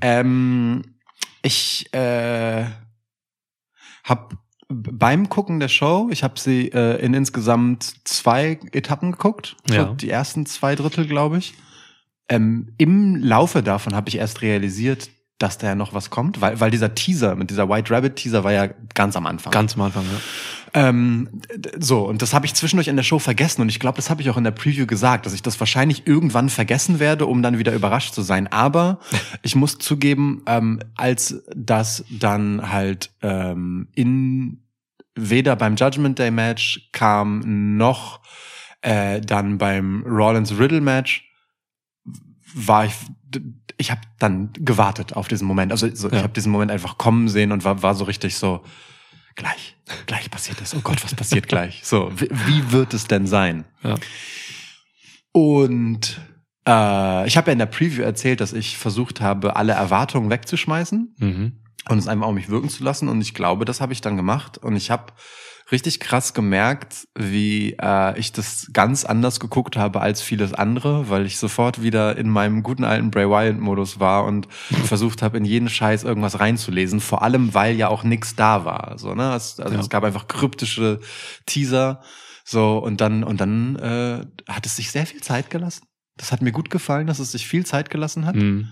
Ähm, 0.00 0.82
ich 1.44 1.92
äh, 1.94 2.64
habe 4.02 4.36
beim 4.68 5.28
Gucken 5.28 5.60
der 5.60 5.68
Show, 5.68 6.08
ich 6.10 6.24
habe 6.24 6.40
sie 6.40 6.68
äh, 6.68 6.96
in 7.04 7.14
insgesamt 7.14 7.94
zwei 8.08 8.58
Etappen 8.72 9.12
geguckt, 9.12 9.56
Ja. 9.68 9.84
die 9.92 10.10
ersten 10.10 10.46
zwei 10.46 10.74
Drittel, 10.74 11.06
glaube 11.06 11.38
ich. 11.38 11.54
Ähm, 12.28 12.72
Im 12.78 13.16
Laufe 13.16 13.62
davon 13.62 13.94
habe 13.94 14.08
ich 14.08 14.16
erst 14.16 14.40
realisiert, 14.42 15.10
dass 15.38 15.58
da 15.58 15.68
ja 15.68 15.74
noch 15.74 15.92
was 15.92 16.08
kommt, 16.10 16.40
weil, 16.40 16.58
weil 16.60 16.70
dieser 16.70 16.94
Teaser, 16.94 17.36
mit 17.36 17.50
dieser 17.50 17.68
White 17.68 17.92
Rabbit 17.92 18.16
Teaser 18.16 18.44
war 18.44 18.52
ja 18.52 18.68
ganz 18.94 19.14
am 19.16 19.26
Anfang. 19.26 19.52
Ganz 19.52 19.74
am 19.74 19.82
Anfang, 19.82 20.04
ja. 20.04 20.20
Ähm, 20.76 21.28
so, 21.78 22.00
und 22.08 22.20
das 22.20 22.34
habe 22.34 22.46
ich 22.46 22.54
zwischendurch 22.54 22.88
in 22.88 22.96
der 22.96 23.04
Show 23.04 23.20
vergessen 23.20 23.62
und 23.62 23.68
ich 23.68 23.78
glaube, 23.78 23.94
das 23.96 24.10
habe 24.10 24.22
ich 24.22 24.28
auch 24.30 24.36
in 24.36 24.42
der 24.42 24.50
Preview 24.50 24.86
gesagt, 24.86 25.24
dass 25.24 25.32
ich 25.32 25.42
das 25.42 25.58
wahrscheinlich 25.60 26.06
irgendwann 26.06 26.48
vergessen 26.48 26.98
werde, 26.98 27.26
um 27.26 27.42
dann 27.42 27.58
wieder 27.58 27.72
überrascht 27.72 28.12
zu 28.12 28.22
sein. 28.22 28.48
Aber 28.48 28.98
ich 29.42 29.54
muss 29.54 29.78
zugeben, 29.78 30.42
ähm, 30.46 30.80
als 30.96 31.42
das 31.54 32.04
dann 32.10 32.72
halt 32.72 33.10
ähm, 33.22 33.86
in 33.94 34.64
weder 35.14 35.54
beim 35.54 35.76
Judgment 35.76 36.18
Day 36.18 36.32
Match 36.32 36.88
kam 36.90 37.76
noch 37.76 38.20
äh, 38.82 39.20
dann 39.20 39.58
beim 39.58 40.02
Rollins 40.04 40.58
Riddle 40.58 40.80
Match 40.80 41.24
war 42.52 42.84
ich 42.86 42.94
ich 43.76 43.90
habe 43.90 44.00
dann 44.18 44.50
gewartet 44.54 45.14
auf 45.16 45.26
diesen 45.26 45.46
Moment. 45.48 45.72
Also 45.72 45.88
so, 45.94 46.08
Ja. 46.08 46.16
ich 46.16 46.22
habe 46.22 46.32
diesen 46.32 46.52
Moment 46.52 46.70
einfach 46.70 46.98
kommen 46.98 47.28
sehen 47.28 47.50
und 47.52 47.64
war 47.64 47.82
war 47.82 47.94
so 47.94 48.04
richtig 48.04 48.36
so 48.36 48.62
gleich, 49.36 49.76
gleich 50.06 50.30
passiert 50.30 50.60
das. 50.60 50.74
Oh 50.74 50.80
Gott, 50.80 51.02
was 51.04 51.14
passiert 51.14 51.48
gleich? 51.48 51.80
So, 51.84 52.10
wie, 52.14 52.70
wird 52.72 52.94
es 52.94 53.06
denn 53.06 53.26
sein? 53.26 53.64
Ja. 53.82 53.96
Und 55.32 56.20
äh, 56.66 57.26
ich 57.26 57.36
habe 57.36 57.48
ja 57.48 57.52
in 57.52 57.58
der 57.58 57.66
Preview 57.66 58.02
erzählt, 58.02 58.40
dass 58.40 58.52
ich 58.52 58.78
versucht 58.78 59.20
habe, 59.20 59.56
alle 59.56 59.72
Erwartungen 59.72 60.30
wegzuschmeißen 60.30 61.14
Mhm. 61.18 61.60
und 61.88 61.98
es 61.98 62.08
einfach 62.08 62.26
auf 62.26 62.34
mich 62.34 62.48
wirken 62.48 62.68
zu 62.68 62.84
lassen. 62.84 63.08
Und 63.08 63.20
ich 63.20 63.34
glaube, 63.34 63.64
das 63.64 63.80
habe 63.80 63.92
ich 63.92 64.00
dann 64.00 64.16
gemacht. 64.16 64.58
Und 64.58 64.76
ich 64.76 64.90
habe 64.90 65.12
richtig 65.72 65.98
krass 66.00 66.34
gemerkt, 66.34 67.08
wie 67.14 67.76
äh, 67.80 68.18
ich 68.18 68.32
das 68.32 68.68
ganz 68.72 69.04
anders 69.04 69.40
geguckt 69.40 69.76
habe 69.76 70.00
als 70.00 70.20
vieles 70.20 70.52
andere, 70.52 71.08
weil 71.08 71.24
ich 71.26 71.38
sofort 71.38 71.82
wieder 71.82 72.16
in 72.16 72.28
meinem 72.28 72.62
guten 72.62 72.84
alten 72.84 73.10
Bray 73.10 73.28
Wyatt-Modus 73.28 73.98
war 73.98 74.24
und 74.24 74.46
versucht 74.84 75.22
habe, 75.22 75.38
in 75.38 75.44
jeden 75.44 75.68
Scheiß 75.68 76.04
irgendwas 76.04 76.38
reinzulesen. 76.38 77.00
Vor 77.00 77.22
allem, 77.22 77.54
weil 77.54 77.76
ja 77.76 77.88
auch 77.88 78.04
nichts 78.04 78.36
da 78.36 78.64
war. 78.64 78.98
So, 78.98 79.14
ne? 79.14 79.34
es, 79.34 79.58
also 79.58 79.74
Ja. 79.74 79.80
es 79.80 79.88
gab 79.88 80.04
einfach 80.04 80.28
kryptische 80.28 81.00
Teaser. 81.46 82.02
So, 82.44 82.76
und 82.78 83.00
dann, 83.00 83.24
und 83.24 83.40
dann 83.40 83.76
äh, 83.76 84.26
hat 84.52 84.66
es 84.66 84.76
sich 84.76 84.90
sehr 84.90 85.06
viel 85.06 85.22
Zeit 85.22 85.48
gelassen. 85.48 85.86
Das 86.16 86.30
hat 86.30 86.42
mir 86.42 86.52
gut 86.52 86.68
gefallen, 86.68 87.06
dass 87.06 87.18
es 87.18 87.32
sich 87.32 87.46
viel 87.46 87.64
Zeit 87.64 87.88
gelassen 87.90 88.26
hat. 88.26 88.36
Mhm. 88.36 88.68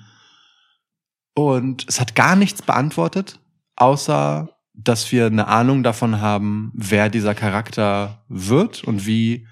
Und 1.34 1.86
es 1.88 1.98
hat 1.98 2.14
gar 2.14 2.36
nichts 2.36 2.60
beantwortet, 2.62 3.40
außer 3.76 4.50
dass 4.74 5.12
wir 5.12 5.26
eine 5.26 5.48
Ahnung 5.48 5.82
davon 5.82 6.20
haben, 6.20 6.72
wer 6.74 7.08
dieser 7.08 7.34
Charakter 7.34 8.24
wird 8.28 8.84
und 8.84 9.06
wie, 9.06 9.46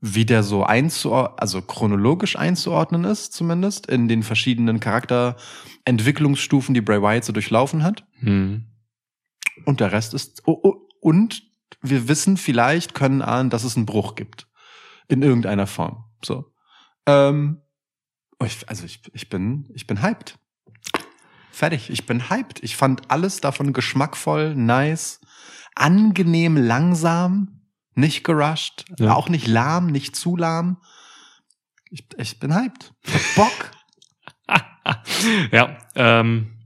wie 0.00 0.24
der 0.24 0.42
so 0.42 0.64
einzuordnen, 0.64 1.38
also 1.38 1.62
chronologisch 1.62 2.36
einzuordnen 2.36 3.04
ist, 3.04 3.32
zumindest, 3.32 3.86
in 3.86 4.08
den 4.08 4.22
verschiedenen 4.22 4.80
Charakterentwicklungsstufen, 4.80 6.74
die 6.74 6.80
Bray 6.80 7.00
Wyatt 7.00 7.24
so 7.24 7.32
durchlaufen 7.32 7.84
hat. 7.84 8.06
Mhm. 8.20 8.66
Und 9.66 9.80
der 9.80 9.92
Rest 9.92 10.14
ist, 10.14 10.42
oh, 10.46 10.58
oh, 10.62 10.88
und 11.00 11.42
wir 11.80 12.08
wissen 12.08 12.36
vielleicht, 12.36 12.94
können 12.94 13.22
ahnen, 13.22 13.50
dass 13.50 13.64
es 13.64 13.76
einen 13.76 13.86
Bruch 13.86 14.14
gibt. 14.16 14.48
In 15.08 15.22
irgendeiner 15.22 15.66
Form. 15.66 16.04
So. 16.24 16.52
Ähm, 17.06 17.62
oh, 18.38 18.44
ich, 18.44 18.68
also 18.68 18.84
ich, 18.84 19.02
ich 19.12 19.28
bin, 19.28 19.68
ich 19.74 19.86
bin 19.86 20.02
hyped. 20.02 20.38
Fertig. 21.60 21.90
Ich 21.90 22.06
bin 22.06 22.30
hyped. 22.30 22.62
Ich 22.64 22.74
fand 22.74 23.10
alles 23.10 23.42
davon 23.42 23.74
geschmackvoll, 23.74 24.54
nice, 24.54 25.20
angenehm 25.74 26.56
langsam, 26.56 27.60
nicht 27.94 28.24
gerusht, 28.24 28.86
Ja. 28.98 29.12
auch 29.12 29.28
nicht 29.28 29.46
lahm, 29.46 29.88
nicht 29.88 30.16
zu 30.16 30.38
lahm. 30.38 30.78
Ich, 31.90 32.06
ich 32.16 32.40
bin 32.40 32.54
hyped. 32.54 32.94
Ich 33.04 33.12
hab 33.12 33.34
Bock. 33.36 33.70
Ja, 35.52 35.76
ähm, 35.96 36.56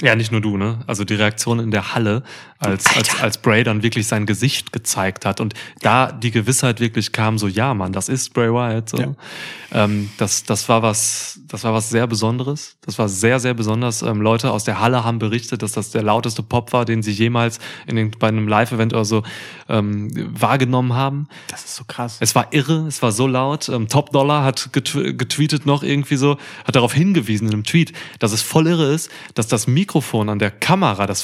ja, 0.00 0.16
nicht 0.16 0.32
nur 0.32 0.40
du, 0.40 0.56
ne? 0.56 0.82
Also 0.88 1.04
die 1.04 1.14
Reaktion 1.14 1.60
in 1.60 1.70
der 1.70 1.94
Halle, 1.94 2.24
als, 2.60 2.94
als, 2.94 3.20
als 3.20 3.38
Bray 3.38 3.64
dann 3.64 3.82
wirklich 3.82 4.06
sein 4.06 4.26
Gesicht 4.26 4.70
gezeigt 4.70 5.24
hat 5.24 5.40
und 5.40 5.54
da 5.80 6.12
die 6.12 6.30
Gewissheit 6.30 6.78
wirklich 6.78 7.10
kam, 7.10 7.38
so, 7.38 7.48
ja, 7.48 7.72
Mann, 7.72 7.92
das 7.92 8.10
ist 8.10 8.34
Bray 8.34 8.52
Wyatt. 8.52 8.90
So. 8.90 8.98
Ja. 8.98 9.12
Ähm, 9.72 10.10
das, 10.18 10.44
das 10.44 10.68
war 10.68 10.82
was, 10.82 11.40
das 11.48 11.64
war 11.64 11.72
was 11.72 11.88
sehr 11.88 12.06
Besonderes. 12.06 12.76
Das 12.82 12.98
war 12.98 13.08
sehr, 13.08 13.40
sehr 13.40 13.54
besonders. 13.54 14.02
Ähm, 14.02 14.20
Leute 14.20 14.50
aus 14.50 14.64
der 14.64 14.78
Halle 14.78 15.04
haben 15.04 15.18
berichtet, 15.18 15.62
dass 15.62 15.72
das 15.72 15.90
der 15.90 16.02
lauteste 16.02 16.42
Pop 16.42 16.74
war, 16.74 16.84
den 16.84 17.02
sie 17.02 17.12
jemals 17.12 17.60
in 17.86 17.96
den, 17.96 18.10
bei 18.10 18.28
einem 18.28 18.46
Live-Event 18.46 18.92
oder 18.92 19.06
so 19.06 19.22
ähm, 19.70 20.10
wahrgenommen 20.38 20.92
haben. 20.92 21.28
Das 21.48 21.64
ist 21.64 21.76
so 21.76 21.84
krass. 21.86 22.18
Es 22.20 22.34
war 22.34 22.52
irre, 22.52 22.86
es 22.86 23.00
war 23.00 23.12
so 23.12 23.26
laut. 23.26 23.70
Ähm, 23.70 23.88
Top 23.88 24.10
Dollar 24.12 24.44
hat 24.44 24.70
getw 24.72 25.14
getweetet 25.14 25.64
noch 25.64 25.82
irgendwie 25.82 26.16
so, 26.16 26.36
hat 26.66 26.76
darauf 26.76 26.92
hingewiesen 26.92 27.48
in 27.48 27.54
einem 27.54 27.64
Tweet, 27.64 27.94
dass 28.18 28.32
es 28.32 28.42
voll 28.42 28.66
irre 28.66 28.92
ist, 28.92 29.10
dass 29.32 29.48
das 29.48 29.66
Mikrofon 29.66 30.28
an 30.28 30.38
der 30.38 30.50
Kamera, 30.50 31.06
das 31.06 31.22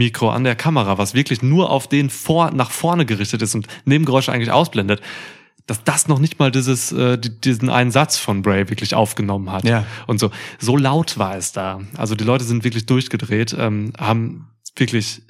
Frontmikro 0.00 0.30
an 0.30 0.44
der 0.44 0.56
Kamera, 0.56 0.96
was 0.98 1.14
wirklich 1.14 1.42
nur 1.42 1.70
auf 1.70 1.86
den 1.88 2.08
vor, 2.10 2.50
nach 2.52 2.70
vorne 2.70 3.04
gerichtet 3.04 3.42
ist 3.42 3.54
und 3.54 3.66
Nebengeräusche 3.84 4.32
eigentlich 4.32 4.50
ausblendet, 4.50 5.00
dass 5.66 5.84
das 5.84 6.08
noch 6.08 6.18
nicht 6.18 6.38
mal 6.38 6.50
dieses, 6.50 6.90
äh, 6.92 7.18
die- 7.18 7.38
diesen 7.40 7.68
einen 7.68 7.90
Satz 7.90 8.16
von 8.16 8.40
Bray 8.42 8.68
wirklich 8.70 8.94
aufgenommen 8.94 9.52
hat. 9.52 9.64
Ja. 9.64 9.84
Und 10.06 10.18
so, 10.18 10.30
so 10.58 10.76
laut 10.76 11.18
war 11.18 11.36
es 11.36 11.52
da. 11.52 11.80
Also 11.96 12.14
die 12.14 12.24
Leute 12.24 12.44
sind 12.44 12.64
wirklich 12.64 12.86
durchgedreht, 12.86 13.54
ähm, 13.58 13.92
haben 13.98 14.48
wirklich 14.76 15.22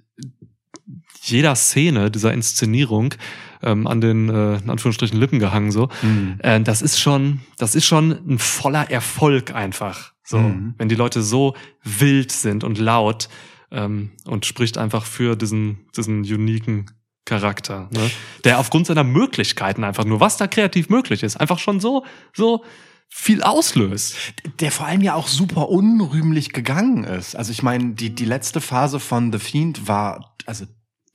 jeder 1.22 1.54
Szene 1.56 2.10
dieser 2.10 2.32
Inszenierung 2.32 3.14
ähm, 3.62 3.86
an 3.86 4.00
den 4.00 4.28
äh, 4.30 4.56
in 4.56 4.70
Anführungsstrichen 4.70 5.18
Lippen 5.18 5.38
gehangen 5.38 5.70
so. 5.72 5.88
Mhm. 6.02 6.36
Äh, 6.38 6.60
das 6.62 6.80
ist 6.80 6.98
schon, 6.98 7.40
das 7.58 7.74
ist 7.74 7.84
schon 7.86 8.12
ein 8.12 8.38
voller 8.38 8.90
Erfolg 8.90 9.52
einfach. 9.54 10.12
So, 10.24 10.38
Mhm. 10.38 10.74
wenn 10.78 10.88
die 10.88 10.94
Leute 10.94 11.20
so 11.22 11.54
wild 11.82 12.30
sind 12.32 12.62
und 12.64 12.78
laut 12.78 13.28
ähm, 13.70 14.10
und 14.26 14.46
spricht 14.46 14.78
einfach 14.78 15.04
für 15.04 15.36
diesen 15.36 15.86
diesen 15.96 16.20
uniken 16.22 16.86
Charakter, 17.24 17.88
ne? 17.92 18.10
der 18.44 18.58
aufgrund 18.58 18.86
seiner 18.86 19.04
Möglichkeiten 19.04 19.84
einfach 19.84 20.04
nur, 20.04 20.20
was 20.20 20.36
da 20.36 20.46
kreativ 20.48 20.88
möglich 20.88 21.22
ist, 21.22 21.36
einfach 21.36 21.58
schon 21.58 21.78
so 21.80 22.04
so 22.34 22.64
viel 23.08 23.42
auslöst. 23.42 24.16
der 24.60 24.70
vor 24.72 24.86
allem 24.86 25.02
ja 25.02 25.14
auch 25.14 25.26
super 25.28 25.68
unrühmlich 25.68 26.52
gegangen 26.52 27.02
ist. 27.04 27.34
Also 27.36 27.50
ich 27.52 27.62
meine, 27.62 27.94
die, 27.94 28.14
die 28.14 28.24
letzte 28.24 28.60
Phase 28.60 29.00
von 29.00 29.32
The 29.32 29.38
Fiend 29.40 29.88
war 29.88 30.36
also 30.46 30.64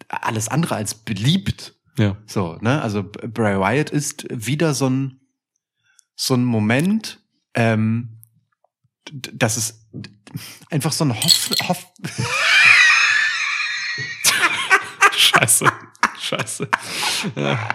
alles 0.10 0.48
andere 0.50 0.76
als 0.76 0.94
beliebt. 0.94 1.74
Ja. 1.98 2.18
So, 2.28 2.58
ne? 2.62 2.82
Also 2.82 3.02
Bray 3.04 3.58
Wyatt 3.60 3.90
ist 3.90 4.26
wieder 4.30 4.74
so 4.74 4.90
ein 4.90 5.20
so 6.18 6.34
ein 6.34 6.44
Moment, 6.46 7.22
ähm, 7.54 8.20
d- 9.10 9.32
das 9.34 9.56
ist 9.58 9.85
einfach 10.70 10.92
so 10.92 11.06
ein 11.06 11.14
Hoff, 11.16 11.50
Hoff 11.68 11.86
Scheiße. 15.16 15.66
Scheiße. 16.20 16.68
Ja. 17.36 17.70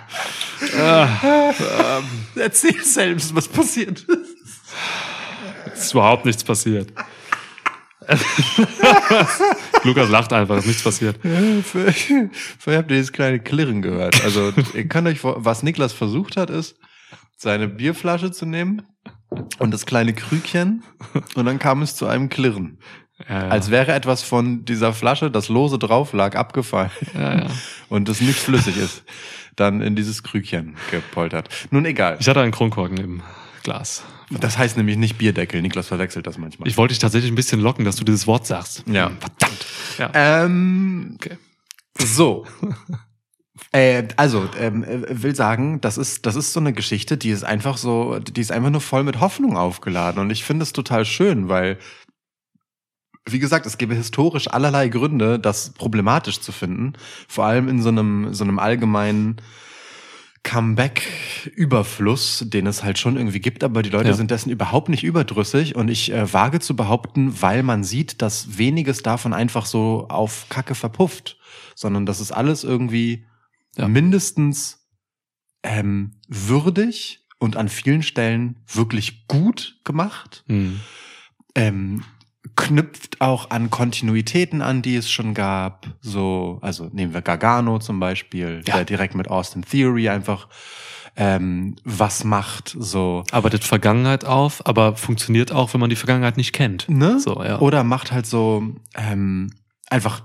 Ah, 0.78 2.02
Erzähl 2.36 2.82
selbst, 2.84 3.34
was 3.34 3.48
passiert 3.48 4.00
ist. 4.00 4.36
es 5.74 5.80
ist 5.84 5.92
überhaupt 5.92 6.24
nichts 6.26 6.42
passiert. 6.44 6.92
Lukas 9.84 10.08
lacht 10.08 10.32
einfach, 10.32 10.56
es 10.56 10.62
ist 10.64 10.68
nichts 10.68 10.82
passiert. 10.82 11.20
Vielleicht 11.22 12.10
habt 12.66 12.90
ihr 12.90 12.96
dieses 12.96 13.12
kleine 13.12 13.40
Klirren 13.40 13.82
gehört. 13.82 14.22
Also 14.24 14.52
ihr 14.74 14.88
könnt 14.88 15.06
euch, 15.08 15.20
vor- 15.20 15.44
was 15.44 15.62
Niklas 15.62 15.92
versucht 15.92 16.36
hat, 16.36 16.50
ist, 16.50 16.76
seine 17.36 17.68
Bierflasche 17.68 18.32
zu 18.32 18.46
nehmen 18.46 18.82
und 19.58 19.70
das 19.72 19.86
kleine 19.86 20.12
Krügchen 20.12 20.82
und 21.34 21.46
dann 21.46 21.58
kam 21.58 21.82
es 21.82 21.96
zu 21.96 22.06
einem 22.06 22.28
Klirren. 22.28 22.78
Ja, 23.28 23.44
ja. 23.44 23.48
Als 23.48 23.70
wäre 23.70 23.92
etwas 23.92 24.22
von 24.22 24.64
dieser 24.64 24.92
Flasche, 24.92 25.30
das 25.30 25.48
lose 25.48 25.78
drauf 25.78 26.12
lag, 26.12 26.36
abgefallen 26.36 26.90
ja, 27.14 27.40
ja. 27.40 27.46
und 27.88 28.08
es 28.08 28.20
nicht 28.20 28.38
flüssig 28.38 28.76
ist, 28.76 29.04
dann 29.56 29.82
in 29.82 29.94
dieses 29.94 30.22
Krügchen 30.22 30.76
gepoltert. 30.90 31.48
Nun 31.70 31.84
egal. 31.84 32.16
Ich 32.18 32.28
hatte 32.28 32.40
einen 32.40 32.52
Kronkorken 32.52 32.96
im 32.98 33.22
Glas. 33.62 34.04
Das 34.30 34.56
heißt 34.56 34.76
nämlich 34.76 34.96
nicht 34.96 35.18
Bierdeckel. 35.18 35.60
Niklas 35.60 35.88
verwechselt 35.88 36.26
das 36.26 36.38
manchmal. 36.38 36.68
Ich 36.68 36.76
wollte 36.76 36.92
dich 36.92 36.98
tatsächlich 37.00 37.30
ein 37.30 37.34
bisschen 37.34 37.60
locken, 37.60 37.84
dass 37.84 37.96
du 37.96 38.04
dieses 38.04 38.26
Wort 38.26 38.46
sagst. 38.46 38.84
Ja. 38.86 39.10
Verdammt. 39.20 39.66
Ja. 39.98 40.10
Ähm, 40.14 41.16
Okay. 41.16 41.36
So. 41.98 42.46
Äh, 43.72 44.08
also, 44.16 44.48
ähm, 44.58 44.84
äh, 44.84 45.22
will 45.22 45.34
sagen, 45.34 45.80
das 45.80 45.96
ist, 45.96 46.26
das 46.26 46.36
ist 46.36 46.52
so 46.52 46.60
eine 46.60 46.72
Geschichte, 46.72 47.16
die 47.16 47.30
ist 47.30 47.44
einfach 47.44 47.76
so, 47.76 48.18
die 48.18 48.40
ist 48.40 48.52
einfach 48.52 48.70
nur 48.70 48.80
voll 48.80 49.04
mit 49.04 49.20
Hoffnung 49.20 49.56
aufgeladen. 49.56 50.20
Und 50.20 50.30
ich 50.30 50.44
finde 50.44 50.64
es 50.64 50.72
total 50.72 51.04
schön, 51.04 51.48
weil, 51.48 51.78
wie 53.28 53.38
gesagt, 53.38 53.66
es 53.66 53.78
gäbe 53.78 53.94
historisch 53.94 54.48
allerlei 54.48 54.88
Gründe, 54.88 55.38
das 55.38 55.70
problematisch 55.70 56.40
zu 56.40 56.52
finden. 56.52 56.94
Vor 57.28 57.44
allem 57.44 57.68
in 57.68 57.80
so 57.80 57.90
einem, 57.90 58.34
so 58.34 58.44
einem 58.44 58.58
allgemeinen 58.58 59.36
Comeback-Überfluss, 60.42 62.44
den 62.48 62.66
es 62.66 62.82
halt 62.82 62.98
schon 62.98 63.16
irgendwie 63.16 63.40
gibt, 63.40 63.62
aber 63.62 63.82
die 63.82 63.90
Leute 63.90 64.08
Ja. 64.08 64.14
sind 64.14 64.30
dessen 64.30 64.50
überhaupt 64.50 64.88
nicht 64.88 65.04
überdrüssig 65.04 65.76
und 65.76 65.88
ich 65.88 66.12
äh, 66.12 66.32
wage 66.32 66.60
zu 66.60 66.74
behaupten, 66.74 67.40
weil 67.42 67.62
man 67.62 67.84
sieht, 67.84 68.22
dass 68.22 68.56
weniges 68.58 69.02
davon 69.02 69.34
einfach 69.34 69.66
so 69.66 70.06
auf 70.08 70.46
Kacke 70.48 70.74
verpufft, 70.74 71.36
sondern 71.74 72.06
das 72.06 72.20
ist 72.20 72.32
alles 72.32 72.64
irgendwie 72.64 73.26
Ja. 73.76 73.88
mindestens 73.88 74.86
ähm, 75.62 76.12
würdig 76.28 77.26
und 77.38 77.56
an 77.56 77.68
vielen 77.68 78.02
Stellen 78.02 78.56
wirklich 78.72 79.26
gut 79.28 79.78
gemacht 79.84 80.44
Hm. 80.48 80.80
ähm, 81.54 82.04
knüpft 82.56 83.20
auch 83.20 83.50
an 83.50 83.70
Kontinuitäten 83.70 84.62
an, 84.62 84.82
die 84.82 84.96
es 84.96 85.10
schon 85.10 85.34
gab. 85.34 85.86
So, 86.00 86.58
also 86.62 86.88
nehmen 86.92 87.12
wir 87.14 87.22
Gargano 87.22 87.78
zum 87.78 88.00
Beispiel, 88.00 88.62
Ja. 88.66 88.76
der 88.76 88.84
direkt 88.84 89.14
mit 89.14 89.28
Austin 89.28 89.62
Theory 89.62 90.08
einfach 90.08 90.48
ähm, 91.16 91.76
was 91.84 92.24
macht. 92.24 92.74
So, 92.78 93.24
Arbeitet 93.30 93.64
Vergangenheit 93.64 94.24
auf, 94.24 94.66
aber 94.66 94.96
funktioniert 94.96 95.52
auch, 95.52 95.72
wenn 95.74 95.80
man 95.80 95.90
die 95.90 95.96
Vergangenheit 95.96 96.36
nicht 96.36 96.52
kennt. 96.52 96.88
ne? 96.88 97.20
So, 97.20 97.42
ja. 97.42 97.58
Oder 97.60 97.84
macht 97.84 98.10
halt 98.12 98.26
so 98.26 98.74
ähm, 98.96 99.52
einfach 99.88 100.22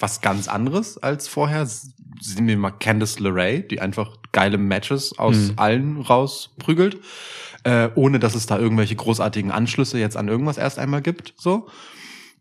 was 0.00 0.20
ganz 0.20 0.48
anderes 0.48 0.98
als 0.98 1.28
vorher. 1.28 1.66
Sehen 1.66 2.46
wir 2.46 2.56
mal 2.56 2.70
Candice 2.72 3.18
LeRae, 3.20 3.60
die 3.62 3.80
einfach 3.80 4.16
geile 4.32 4.58
Matches 4.58 5.18
aus 5.18 5.36
Mhm. 5.36 5.52
allen 5.56 6.00
rausprügelt, 6.00 7.00
äh, 7.64 7.88
ohne 7.94 8.18
dass 8.18 8.34
es 8.34 8.46
da 8.46 8.58
irgendwelche 8.58 8.96
großartigen 8.96 9.50
Anschlüsse 9.50 9.98
jetzt 9.98 10.16
an 10.16 10.28
irgendwas 10.28 10.58
erst 10.58 10.78
einmal 10.78 11.02
gibt, 11.02 11.34
so 11.36 11.68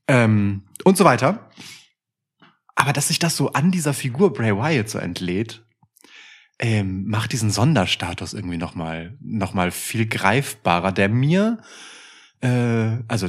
ähm, 0.08 0.64
und 0.84 0.98
so 0.98 1.06
weiter. 1.06 1.50
aber 2.76 2.94
dass 2.94 3.10
sich 3.10 3.20
das 3.20 3.36
so 3.36 3.52
an 3.52 3.72
dieser 3.72 3.94
Figur 3.94 4.32
Bray 4.32 4.56
Wyatt 4.56 4.90
so 4.90 5.00
entlädt, 5.00 5.64
ähm, 6.60 7.06
macht 7.08 7.32
diesen 7.34 7.52
Sonderstatus 7.52 8.34
irgendwie 8.34 8.58
nochmal 8.58 9.18
noch 9.22 9.54
mal 9.54 9.72
viel 9.72 10.08
greifbarer, 10.08 10.92
der 10.94 11.10
mir, 11.10 11.58
äh, 12.42 12.98
also 13.10 13.28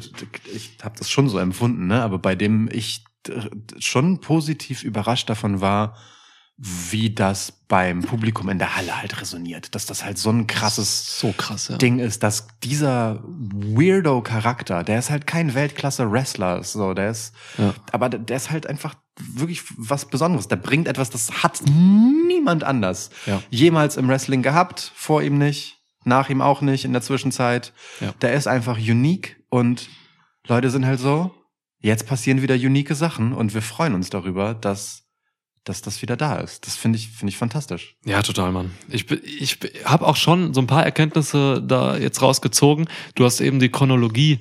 ich 0.52 0.78
habe 0.82 0.96
das 0.98 1.10
schon 1.10 1.28
so 1.28 1.38
empfunden, 1.38 1.86
ne? 1.88 2.00
aber 2.02 2.18
bei 2.20 2.34
dem 2.36 2.68
ich 2.72 3.04
schon 3.78 4.20
positiv 4.20 4.82
überrascht 4.82 5.28
davon 5.30 5.60
war, 5.60 5.96
wie 6.62 7.14
das 7.14 7.52
beim 7.68 8.02
Publikum 8.02 8.50
in 8.50 8.58
der 8.58 8.76
Halle 8.76 9.00
halt 9.00 9.18
resoniert, 9.20 9.74
dass 9.74 9.86
das 9.86 10.04
halt 10.04 10.18
so 10.18 10.28
ein 10.30 10.46
krasses 10.46 11.18
So 11.18 11.32
krass, 11.32 11.68
ja. 11.68 11.78
Ding 11.78 11.98
ist, 11.98 12.22
dass 12.22 12.48
dieser 12.62 13.22
Weirdo-Charakter, 13.24 14.84
der 14.84 14.98
ist 14.98 15.08
halt 15.10 15.26
kein 15.26 15.54
Weltklasse-Wrestler, 15.54 16.62
so, 16.62 16.92
der 16.92 17.10
ist, 17.10 17.34
Ja. 17.56 17.72
aber 17.92 18.10
der 18.10 18.36
ist 18.36 18.50
halt 18.50 18.66
einfach 18.66 18.94
wirklich 19.16 19.62
was 19.76 20.04
Besonderes. 20.06 20.48
Der 20.48 20.56
bringt 20.56 20.86
etwas, 20.86 21.08
das 21.10 21.42
hat 21.42 21.62
niemand 21.64 22.62
anders 22.64 23.10
Ja. 23.26 23.42
jemals 23.50 23.96
im 23.96 24.08
Wrestling 24.08 24.42
gehabt, 24.42 24.92
vor 24.94 25.22
ihm 25.22 25.38
nicht, 25.38 25.78
nach 26.04 26.28
ihm 26.28 26.42
auch 26.42 26.60
nicht, 26.60 26.84
in 26.84 26.92
der 26.92 27.02
Zwischenzeit. 27.02 27.72
Der 28.20 28.34
ist 28.34 28.46
einfach 28.46 28.76
unique 28.78 29.42
und 29.48 29.88
Leute 30.46 30.70
sind 30.70 30.84
halt 30.86 31.00
so, 31.00 31.34
jetzt 31.80 32.06
passieren 32.06 32.42
wieder 32.42 32.54
unique 32.54 32.94
Sachen 32.94 33.32
und 33.32 33.54
wir 33.54 33.62
freuen 33.62 33.94
uns 33.94 34.10
darüber, 34.10 34.54
dass 34.54 35.00
dass 35.64 35.82
das 35.82 36.00
wieder 36.00 36.16
da 36.16 36.36
ist. 36.36 36.66
Das 36.66 36.76
finde 36.76 36.98
ich, 36.98 37.08
finde 37.08 37.30
ich 37.30 37.36
fantastisch. 37.36 37.96
Ja, 38.04 38.22
total, 38.22 38.50
Mann. 38.50 38.70
Ich, 38.88 39.10
ich 39.10 39.58
habe 39.84 40.06
auch 40.06 40.16
schon 40.16 40.54
so 40.54 40.60
ein 40.60 40.66
paar 40.66 40.84
Erkenntnisse 40.84 41.62
da 41.62 41.98
jetzt 41.98 42.22
rausgezogen. 42.22 42.88
Du 43.14 43.24
hast 43.24 43.40
eben 43.40 43.60
die 43.60 43.68
Chronologie 43.68 44.40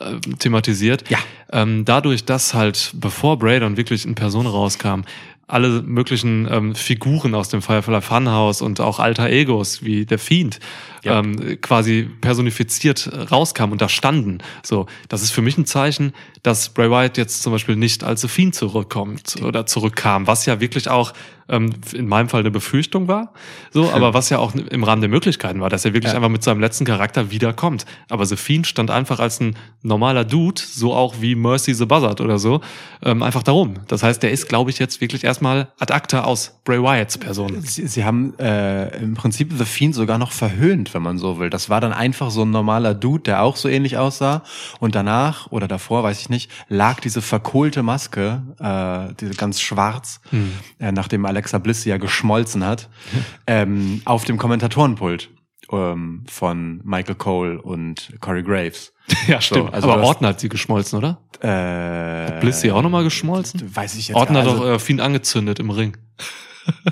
äh, 0.00 0.18
thematisiert. 0.38 1.08
Ja. 1.08 1.18
Ähm, 1.52 1.84
dadurch, 1.84 2.24
dass 2.24 2.52
halt, 2.52 2.92
bevor 2.94 3.38
Bray 3.38 3.60
dann 3.60 3.76
wirklich 3.76 4.04
in 4.04 4.16
Person 4.16 4.46
rauskam, 4.46 5.02
alle 5.46 5.82
möglichen 5.82 6.48
ähm, 6.50 6.74
Figuren 6.74 7.34
aus 7.34 7.48
dem 7.48 7.60
Firefly 7.60 8.00
Funhouse 8.00 8.62
und 8.62 8.80
auch 8.80 8.98
alter 8.98 9.28
Egos 9.28 9.84
wie 9.84 10.06
der 10.06 10.18
Fiend 10.18 10.60
Ja. 11.02 11.18
ähm, 11.20 11.58
quasi 11.60 12.08
personifiziert 12.20 13.10
rauskamen 13.30 13.72
und 13.72 13.80
da 13.80 13.88
standen. 13.88 14.38
So, 14.62 14.86
das 15.08 15.22
ist 15.22 15.30
für 15.30 15.42
mich 15.42 15.56
ein 15.58 15.66
Zeichen, 15.66 16.12
dass 16.42 16.70
Bray 16.70 16.90
Wyatt 16.90 17.16
jetzt 17.18 17.42
zum 17.42 17.52
Beispiel 17.52 17.76
nicht 17.76 18.04
als 18.04 18.20
The 18.22 18.28
Fiend 18.28 18.54
zurückkommt 18.54 19.36
oder 19.42 19.66
zurückkam, 19.66 20.26
was 20.26 20.46
ja 20.46 20.60
wirklich 20.60 20.88
auch 20.88 21.12
ähm, 21.48 21.72
in 21.92 22.06
meinem 22.06 22.28
Fall 22.28 22.40
eine 22.40 22.50
Befürchtung 22.50 23.08
war. 23.08 23.32
So, 23.72 23.90
aber 23.90 24.14
was 24.14 24.30
ja 24.30 24.38
auch 24.38 24.54
im 24.54 24.84
Rahmen 24.84 25.00
der 25.02 25.10
Möglichkeiten 25.10 25.60
war, 25.60 25.68
dass 25.68 25.84
er 25.84 25.92
wirklich 25.92 26.12
Ja. 26.12 26.16
einfach 26.16 26.28
mit 26.30 26.42
seinem 26.42 26.60
letzten 26.60 26.84
Charakter 26.84 27.30
wiederkommt. 27.30 27.84
Aber 28.08 28.24
The 28.24 28.36
Fiend 28.36 28.66
stand 28.66 28.90
einfach 28.90 29.18
als 29.20 29.40
ein 29.40 29.56
normaler 29.82 30.24
Dude, 30.24 30.60
so 30.64 30.94
auch 30.94 31.16
wie 31.20 31.34
Mercy 31.34 31.74
the 31.74 31.86
Buzzard 31.86 32.20
oder 32.20 32.38
so, 32.38 32.60
ähm, 33.02 33.22
einfach 33.22 33.42
darum. 33.42 33.74
Das 33.88 34.02
heißt, 34.02 34.22
der 34.22 34.30
ist, 34.30 34.48
glaube 34.48 34.70
ich, 34.70 34.78
jetzt 34.78 35.00
wirklich 35.00 35.24
erstmal 35.24 35.68
ad 35.78 35.92
acta 35.92 36.22
aus 36.24 36.60
Bray 36.64 36.80
Wyatts 36.80 37.18
Person. 37.18 37.60
Sie, 37.62 37.86
sie 37.86 38.04
haben 38.04 38.38
äh, 38.38 38.96
im 38.98 39.14
Prinzip 39.14 39.52
The 39.56 39.64
Fiend 39.64 39.94
sogar 39.94 40.18
noch 40.18 40.32
verhöhnt, 40.32 40.89
wenn 40.94 41.02
man 41.02 41.18
so 41.18 41.38
will. 41.38 41.50
Das 41.50 41.68
war 41.70 41.80
dann 41.80 41.92
einfach 41.92 42.30
so 42.30 42.42
ein 42.42 42.50
normaler 42.50 42.94
Dude, 42.94 43.22
der 43.24 43.42
auch 43.42 43.56
so 43.56 43.68
ähnlich 43.68 43.96
aussah. 43.98 44.42
Und 44.78 44.94
danach 44.94 45.50
oder 45.50 45.68
davor, 45.68 46.02
weiß 46.02 46.20
ich 46.20 46.28
nicht, 46.30 46.50
lag 46.68 47.00
diese 47.00 47.22
verkohlte 47.22 47.82
Maske, 47.82 48.42
äh, 48.58 49.14
diese 49.20 49.34
ganz 49.34 49.60
schwarz, 49.60 50.20
äh, 50.78 50.92
nachdem 50.92 51.24
Alexa 51.26 51.58
Bliss 51.58 51.84
ja 51.84 51.96
geschmolzen 51.96 52.64
hat, 52.64 52.88
ähm, 53.46 54.02
auf 54.04 54.24
dem 54.24 54.38
Kommentatorenpult 54.38 55.30
ähm, 55.72 56.24
von 56.28 56.80
Michael 56.84 57.14
Cole 57.14 57.60
und 57.60 58.12
Corey 58.20 58.42
Graves. 58.42 58.92
Ja, 59.26 59.40
stimmt. 59.40 59.66
So, 59.68 59.72
also 59.72 59.90
aber 59.90 60.02
Orton 60.02 60.26
hat 60.26 60.40
sie 60.40 60.48
geschmolzen, 60.48 60.98
oder? 60.98 61.18
Äh, 61.40 62.40
Bliss 62.40 62.60
sie 62.60 62.70
auch 62.72 62.82
nochmal 62.82 63.04
geschmolzen? 63.04 63.74
Weiß 63.74 63.96
ich 63.96 64.08
jetzt 64.08 64.16
Orton 64.16 64.36
hat 64.36 64.46
also- 64.46 64.58
doch 64.58 64.66
äh, 64.66 64.78
Fiend 64.78 65.00
angezündet 65.00 65.58
im 65.58 65.70
Ring. 65.70 65.96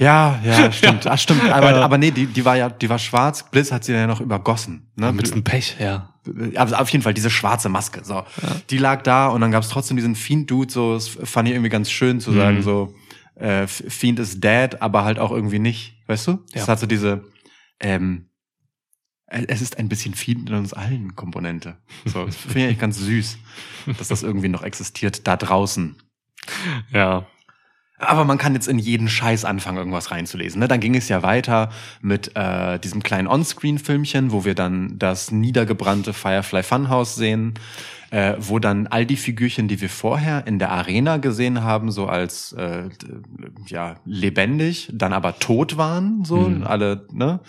Ja, 0.00 0.40
ja, 0.44 0.72
stimmt. 0.72 1.06
Ach, 1.06 1.18
stimmt. 1.18 1.44
Aber, 1.50 1.74
aber 1.76 1.98
nee, 1.98 2.10
die, 2.10 2.26
die 2.26 2.44
war 2.44 2.56
ja, 2.56 2.68
die 2.70 2.88
war 2.88 2.98
schwarz. 2.98 3.48
Bliss 3.50 3.70
hat 3.72 3.84
sie 3.84 3.92
dann 3.92 4.02
ja 4.02 4.06
noch 4.06 4.20
übergossen. 4.20 4.90
Ne? 4.96 5.12
Mit 5.12 5.26
diesem 5.26 5.44
Pech, 5.44 5.76
ja. 5.78 6.14
Also 6.56 6.74
auf 6.76 6.88
jeden 6.90 7.02
Fall 7.02 7.14
diese 7.14 7.30
schwarze 7.30 7.68
Maske. 7.68 8.04
So, 8.04 8.22
die 8.70 8.78
lag 8.78 9.02
da 9.02 9.28
und 9.28 9.40
dann 9.40 9.50
gab 9.50 9.62
es 9.62 9.70
trotzdem 9.70 9.96
diesen 9.96 10.14
Fiend-Dude. 10.14 10.70
So, 10.72 10.94
das 10.94 11.08
fand 11.08 11.48
ich 11.48 11.54
irgendwie 11.54 11.70
ganz 11.70 11.90
schön 11.90 12.20
zu 12.20 12.32
sagen. 12.32 12.58
Mhm. 12.58 12.62
So, 12.62 12.94
äh, 13.36 13.66
Fiend 13.66 14.18
ist 14.18 14.42
dead, 14.44 14.80
aber 14.82 15.04
halt 15.04 15.18
auch 15.18 15.30
irgendwie 15.30 15.58
nicht. 15.58 15.94
Weißt 16.06 16.26
du? 16.26 16.38
Das 16.52 16.62
Ja. 16.66 16.68
hat 16.68 16.80
so 16.80 16.86
diese. 16.86 17.24
Ähm, 17.80 18.26
es 19.26 19.60
ist 19.60 19.78
ein 19.78 19.88
bisschen 19.90 20.14
Fiend 20.14 20.48
in 20.48 20.56
uns 20.56 20.72
allen 20.72 21.14
Komponente. 21.14 21.76
So, 22.06 22.24
das 22.24 22.36
finde 22.36 22.60
ich 22.60 22.64
eigentlich 22.64 22.78
ganz 22.78 22.98
süß, 22.98 23.38
dass 23.98 24.08
das 24.08 24.22
irgendwie 24.22 24.48
noch 24.48 24.62
existiert 24.62 25.26
da 25.26 25.36
draußen. 25.36 25.96
Ja. 26.92 27.26
Aber 27.98 28.24
man 28.24 28.38
kann 28.38 28.54
jetzt 28.54 28.68
in 28.68 28.78
jeden 28.78 29.08
Scheiß 29.08 29.44
anfangen, 29.44 29.78
irgendwas 29.78 30.12
reinzulesen. 30.12 30.60
Ne? 30.60 30.68
Dann 30.68 30.80
ging 30.80 30.94
es 30.94 31.08
ja 31.08 31.22
weiter 31.22 31.70
mit 32.00 32.36
äh, 32.36 32.78
diesem 32.78 33.02
kleinen 33.02 33.26
On-Screen-Filmchen, 33.26 34.30
wo 34.30 34.44
wir 34.44 34.54
dann 34.54 34.98
das 34.98 35.32
niedergebrannte 35.32 36.12
Firefly 36.12 36.62
Funhouse 36.62 37.16
sehen, 37.16 37.54
äh, 38.10 38.34
wo 38.38 38.58
dann 38.58 38.86
all 38.86 39.04
die 39.06 39.16
Figürchen, 39.16 39.68
die 39.68 39.80
wir 39.80 39.90
vorher 39.90 40.46
in 40.46 40.58
der 40.58 40.70
Arena 40.72 41.18
gesehen 41.18 41.62
haben, 41.62 41.90
so 41.90 42.06
als 42.06 42.52
äh, 42.52 42.84
ja 43.66 43.96
lebendig, 44.04 44.90
dann 44.92 45.12
aber 45.12 45.38
tot 45.38 45.76
waren, 45.76 46.24
so 46.24 46.36
Mhm. 46.48 46.64
alle 46.64 47.06
ne 47.12 47.40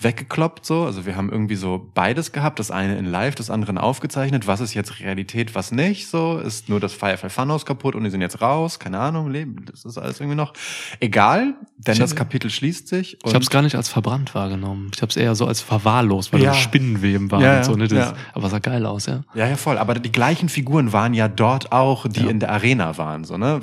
weggekloppt 0.00 0.66
so. 0.66 0.84
Also 0.84 1.06
wir 1.06 1.14
haben 1.14 1.30
irgendwie 1.30 1.54
so 1.54 1.90
beides 1.94 2.32
gehabt, 2.32 2.58
das 2.58 2.72
eine 2.72 2.96
in 2.98 3.04
live, 3.04 3.36
das 3.36 3.50
andere 3.50 3.70
in 3.70 3.78
aufgezeichnet. 3.78 4.48
Was 4.48 4.60
ist 4.60 4.74
jetzt 4.74 4.98
Realität, 4.98 5.54
was 5.54 5.70
nicht? 5.70 6.08
So 6.08 6.38
ist 6.38 6.68
nur 6.68 6.80
das 6.80 6.92
Firefly 6.92 7.30
Funhouse 7.30 7.64
kaputt 7.64 7.94
und 7.94 8.02
die 8.02 8.10
sind 8.10 8.20
jetzt 8.20 8.40
raus. 8.42 8.80
Keine 8.80 8.98
Ahnung, 8.98 9.30
leben. 9.30 9.64
Das 9.70 9.84
ist 9.84 9.98
alles 9.98 10.18
irgendwie 10.18 10.36
noch 10.36 10.54
egal, 10.98 11.54
denn 11.78 11.92
Ich 11.92 11.98
das 12.00 12.16
Kapitel 12.16 12.50
schließt 12.50 12.88
sich. 12.88 13.16
Ich 13.24 13.32
habe 13.34 13.44
es 13.44 13.50
gar 13.50 13.62
nicht 13.62 13.76
als 13.76 13.88
verbrannt 13.88 14.34
wahrgenommen. 14.34 14.90
Ich 14.94 15.02
habe 15.02 15.10
es 15.10 15.16
eher 15.16 15.36
so 15.36 15.46
als 15.46 15.60
verwahrlost, 15.60 16.32
weil 16.32 16.42
Ja. 16.42 16.52
Spinnenweben 16.54 17.30
waren 17.30 17.42
Ja, 17.42 17.58
und 17.58 17.64
so. 17.64 17.76
Ne? 17.76 17.86
Das, 17.86 18.10
ja. 18.10 18.14
Aber 18.32 18.48
sah 18.48 18.58
geil 18.58 18.84
aus, 18.86 19.06
ja. 19.06 19.22
Ja, 19.34 19.46
ja, 19.46 19.56
voll. 19.56 19.78
Aber 19.78 19.91
die 20.00 20.12
gleichen 20.12 20.48
Figuren 20.48 20.92
waren 20.92 21.14
ja 21.14 21.28
dort 21.28 21.72
auch, 21.72 22.06
die 22.08 22.20
Ja. 22.24 22.30
in 22.30 22.40
der 22.40 22.50
Arena 22.50 22.96
waren, 22.98 23.24
so, 23.24 23.36
ne? 23.36 23.60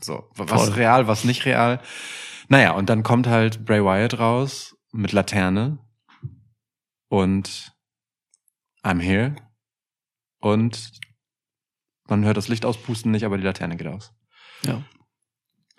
So, 0.00 0.28
was 0.36 0.50
Voll. 0.50 0.74
real, 0.74 1.06
was 1.08 1.24
nicht 1.24 1.44
real. 1.44 1.80
Naja, 2.48 2.72
und 2.72 2.88
dann 2.88 3.02
kommt 3.02 3.26
halt 3.26 3.64
Bray 3.64 3.82
Wyatt 3.84 4.18
raus 4.18 4.76
mit 4.92 5.12
Laterne 5.12 5.78
und 7.08 7.72
I'm 8.82 9.00
here. 9.00 9.36
Und 10.40 10.92
man 12.08 12.24
hört 12.24 12.36
das 12.36 12.48
Licht 12.48 12.64
auspusten 12.66 13.10
nicht, 13.12 13.24
aber 13.24 13.36
die 13.38 13.44
Laterne 13.44 13.76
geht 13.76 13.86
aus. 13.86 14.12
Ja. 14.66 14.82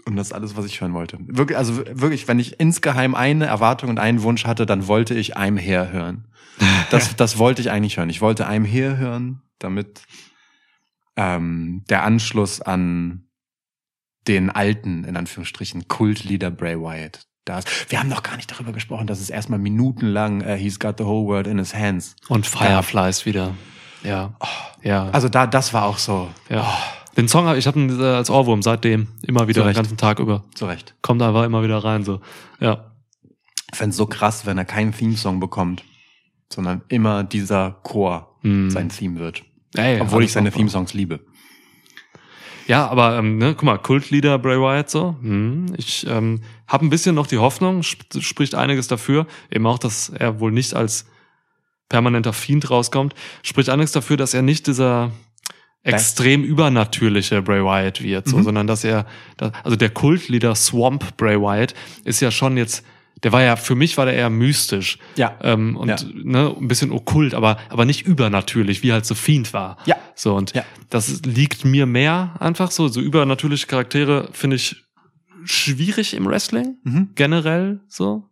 Und 0.06 0.16
das 0.16 0.28
ist 0.28 0.34
alles, 0.34 0.56
was 0.58 0.66
ich 0.66 0.82
hören 0.82 0.94
wollte. 0.94 1.18
Wirklich, 1.22 1.58
also 1.58 1.78
wirklich, 1.78 2.28
wenn 2.28 2.40
ich 2.40 2.60
insgeheim 2.60 3.16
eine 3.16 3.46
Erwartung 3.46 3.90
und 3.90 4.00
einen 4.00 4.22
Wunsch 4.24 4.46
hatte, 4.46 4.66
dann 4.66 4.88
wollte 4.88 5.14
ich 5.14 5.38
I'm 5.38 5.58
here 5.60 5.92
hören. 5.92 6.28
Das, 6.92 7.16
das 7.16 7.40
wollte 7.40 7.62
ich 7.62 7.72
eigentlich 7.72 7.98
hören. 7.98 8.10
Ich 8.12 8.22
wollte 8.22 8.48
I'm 8.48 8.66
here 8.66 8.98
hören, 8.98 9.42
damit 9.64 10.02
ähm, 11.16 11.84
der 11.90 12.04
Anschluss 12.04 12.62
an 12.62 13.28
den 14.28 14.50
alten, 14.50 15.04
in 15.04 15.18
Anführungsstrichen, 15.18 15.88
Kultlieder 15.88 16.50
Bray 16.50 16.80
Wyatt 16.80 17.26
da 17.46 17.60
ist. 17.60 17.92
Wir 17.92 18.00
haben 18.00 18.08
noch 18.10 18.24
gar 18.24 18.38
nicht 18.38 18.50
darüber 18.52 18.72
gesprochen, 18.72 19.06
dass 19.06 19.20
es 19.20 19.30
erstmal 19.30 19.60
minutenlang 19.60 20.42
äh, 20.42 20.58
He's 20.58 20.80
got 20.80 20.98
the 20.98 21.04
whole 21.04 21.28
world 21.28 21.46
in 21.48 21.58
his 21.58 21.74
hands. 21.76 22.16
Und 22.30 22.48
Fireflies 22.48 23.26
wieder. 23.26 23.54
Ja. 24.04 24.34
Ja. 24.82 25.10
Also 25.10 25.30
da, 25.30 25.46
das 25.48 25.74
war 25.74 25.84
auch 25.86 25.98
so 25.98 26.30
ja. 26.50 26.74
Den 27.16 27.28
Song 27.28 27.46
habe 27.46 27.58
ich 27.60 27.68
habe 27.68 27.80
ihn 27.80 28.00
äh, 28.00 28.04
als 28.04 28.30
Ohrwurm 28.30 28.62
seitdem 28.64 29.08
immer 29.22 29.48
wieder 29.48 29.62
Zu 29.62 29.68
den 29.68 29.76
ganzen 29.76 29.98
Tag 29.98 30.20
über. 30.20 30.46
zurecht. 30.56 30.96
Kommt 31.02 31.22
einfach 31.22 31.44
immer 31.44 31.64
wieder 31.64 31.84
rein 31.84 32.04
so. 32.04 32.22
Ja. 32.60 32.92
Ich 33.72 33.78
fänd's 33.78 33.98
so 33.98 34.06
krass, 34.08 34.46
wenn 34.46 34.58
er 34.58 34.66
keinen 34.66 34.94
Theme-Song 34.94 35.40
bekommt, 35.40 35.84
sondern 36.52 36.82
immer 36.88 37.24
dieser 37.24 37.72
Chor 37.84 38.30
Hm. 38.42 38.70
sein 38.70 38.90
Theme 38.90 39.20
wird. 39.20 39.44
Ey, 39.76 40.02
Obwohl 40.02 40.24
ich 40.24 40.32
seine. 40.32 40.52
Theme-Songs 40.52 40.94
liebe. 40.94 41.20
Ja, 42.68 42.88
aber 42.88 43.18
ähm, 43.18 43.38
ne, 43.38 43.54
guck 43.56 43.64
mal, 43.64 43.78
Kultlieder 43.78 44.40
Bray 44.40 44.58
Wyatt 44.58 44.90
so. 44.90 45.16
Hm, 45.22 45.74
ich 45.78 46.08
ähm, 46.08 46.42
habe 46.68 46.86
ein 46.86 46.90
bisschen 46.90 47.14
noch 47.16 47.28
die 47.28 47.38
Hoffnung, 47.38 47.80
sp 47.84 48.08
spricht 48.22 48.56
einiges 48.56 48.88
dafür, 48.88 49.28
eben 49.52 49.66
auch, 49.68 49.80
dass 49.80 50.10
er 50.10 50.40
wohl 50.40 50.52
nicht 50.52 50.74
als 50.74 51.06
permanenter 51.90 52.32
Fiend 52.34 52.70
rauskommt, 52.70 53.14
spricht 53.44 53.70
einiges 53.70 53.92
dafür, 53.92 54.16
dass 54.16 54.34
er 54.34 54.42
nicht 54.44 54.68
dieser 54.68 55.12
extrem 55.84 56.44
übernatürliche 56.46 57.42
Bray 57.42 57.62
Wyatt 57.62 58.02
wird, 58.02 58.30
so, 58.30 58.38
Mhm. 58.38 58.44
sondern 58.44 58.68
dass 58.68 58.86
er, 58.86 59.06
also 59.64 59.76
der 59.76 59.90
Kultlieder 59.90 60.56
Swamp 60.56 61.18
Bray 61.18 61.38
Wyatt 61.38 61.74
ist 62.06 62.22
ja 62.22 62.32
schon 62.32 62.56
jetzt, 62.56 62.86
der 63.24 63.32
war 63.32 63.42
ja, 63.42 63.56
für 63.56 63.76
mich 63.76 63.98
war 63.98 64.06
der 64.06 64.16
eher 64.16 64.30
mystisch. 64.30 64.98
Ja. 65.16 65.36
Ähm, 65.42 65.76
und 65.78 65.88
Ja. 65.90 65.96
ne, 66.14 66.54
ein 66.60 66.68
bisschen 66.68 66.92
okkult, 66.92 67.34
aber, 67.34 67.58
aber 67.70 67.86
nicht 67.86 68.06
übernatürlich, 68.06 68.84
wie 68.84 68.92
halt 68.92 69.06
so 69.06 69.16
Fiend 69.16 69.54
war. 69.54 69.78
Ja. 69.86 69.96
So, 70.16 70.36
und 70.36 70.54
Ja. 70.54 70.64
das 70.90 71.22
liegt 71.26 71.64
mir 71.66 71.86
mehr 71.86 72.36
einfach 72.40 72.72
so. 72.72 72.88
So 72.88 73.00
übernatürliche 73.02 73.68
Charaktere 73.68 74.30
finde 74.34 74.58
ich 74.58 74.84
schwierig 75.46 76.14
im 76.14 76.26
Wrestling, 76.26 76.78
Mhm. 76.84 77.10
generell 77.16 77.80
so. 77.88 78.30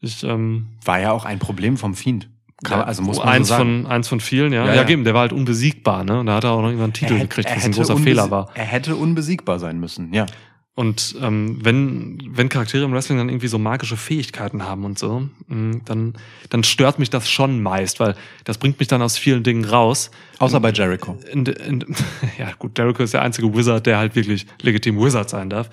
Ich, 0.00 0.22
ähm, 0.24 0.66
War 0.84 1.00
ja 1.00 1.12
auch 1.12 1.24
ein 1.24 1.38
Problem 1.38 1.76
vom 1.76 1.94
Fiend. 1.94 2.28
Kann, 2.64 2.78
man- 2.78 2.86
also 2.88 3.02
muss 3.02 3.18
man 3.18 3.28
eins 3.28 3.48
so 3.48 3.54
sagen. 3.54 3.82
von 3.84 3.90
eins 3.90 4.06
von 4.08 4.20
vielen, 4.20 4.52
ja. 4.52 4.64
Ja, 4.66 4.74
Ja, 4.74 4.82
ja. 4.82 4.88
eben, 4.88 5.02
der 5.04 5.14
war 5.14 5.22
halt 5.22 5.32
unbesiegbar, 5.32 6.04
ne? 6.04 6.20
Und 6.20 6.26
da 6.26 6.36
hat 6.36 6.44
er 6.44 6.52
auch 6.52 6.60
noch 6.60 6.68
irgendwann 6.68 6.86
einen 6.86 6.92
Titel 6.92 7.14
hätte- 7.14 7.26
gekriegt, 7.26 7.50
was 7.54 7.64
ein 7.64 7.72
großer 7.72 7.96
Fehler 7.96 8.30
war. 8.30 8.50
Er 8.54 8.64
hätte 8.64 8.94
unbesiegbar 8.94 9.58
sein 9.58 9.80
müssen, 9.80 10.12
ja. 10.14 10.26
Und 10.74 11.16
ähm, 11.20 11.58
wenn, 11.62 12.18
wenn 12.34 12.48
Charaktere 12.48 12.84
im 12.84 12.92
Wrestling 12.92 13.18
dann 13.18 13.28
irgendwie 13.28 13.48
so 13.48 13.58
magische 13.58 13.98
Fähigkeiten 13.98 14.64
haben 14.64 14.86
und 14.86 14.98
so, 14.98 15.28
mh, 15.48 15.80
dann, 15.84 16.14
dann 16.48 16.64
stört 16.64 16.98
mich 16.98 17.10
das 17.10 17.28
schon 17.28 17.62
meist, 17.62 18.00
weil 18.00 18.14
das 18.44 18.56
bringt 18.56 18.78
mich 18.78 18.88
dann 18.88 19.02
aus 19.02 19.18
vielen 19.18 19.42
Dingen 19.42 19.66
raus. 19.66 20.10
Außer 20.38 20.60
bei 20.60 20.70
Jericho. 20.70 21.18
In, 21.30 21.44
in, 21.44 21.84
ja, 22.38 22.52
gut, 22.58 22.78
Jericho 22.78 23.02
ist 23.02 23.12
der 23.12 23.20
einzige 23.20 23.54
Wizard, 23.54 23.84
der 23.84 23.98
halt 23.98 24.16
wirklich 24.16 24.46
legitim 24.62 24.98
Wizard 24.98 25.28
sein 25.28 25.50
darf. 25.50 25.68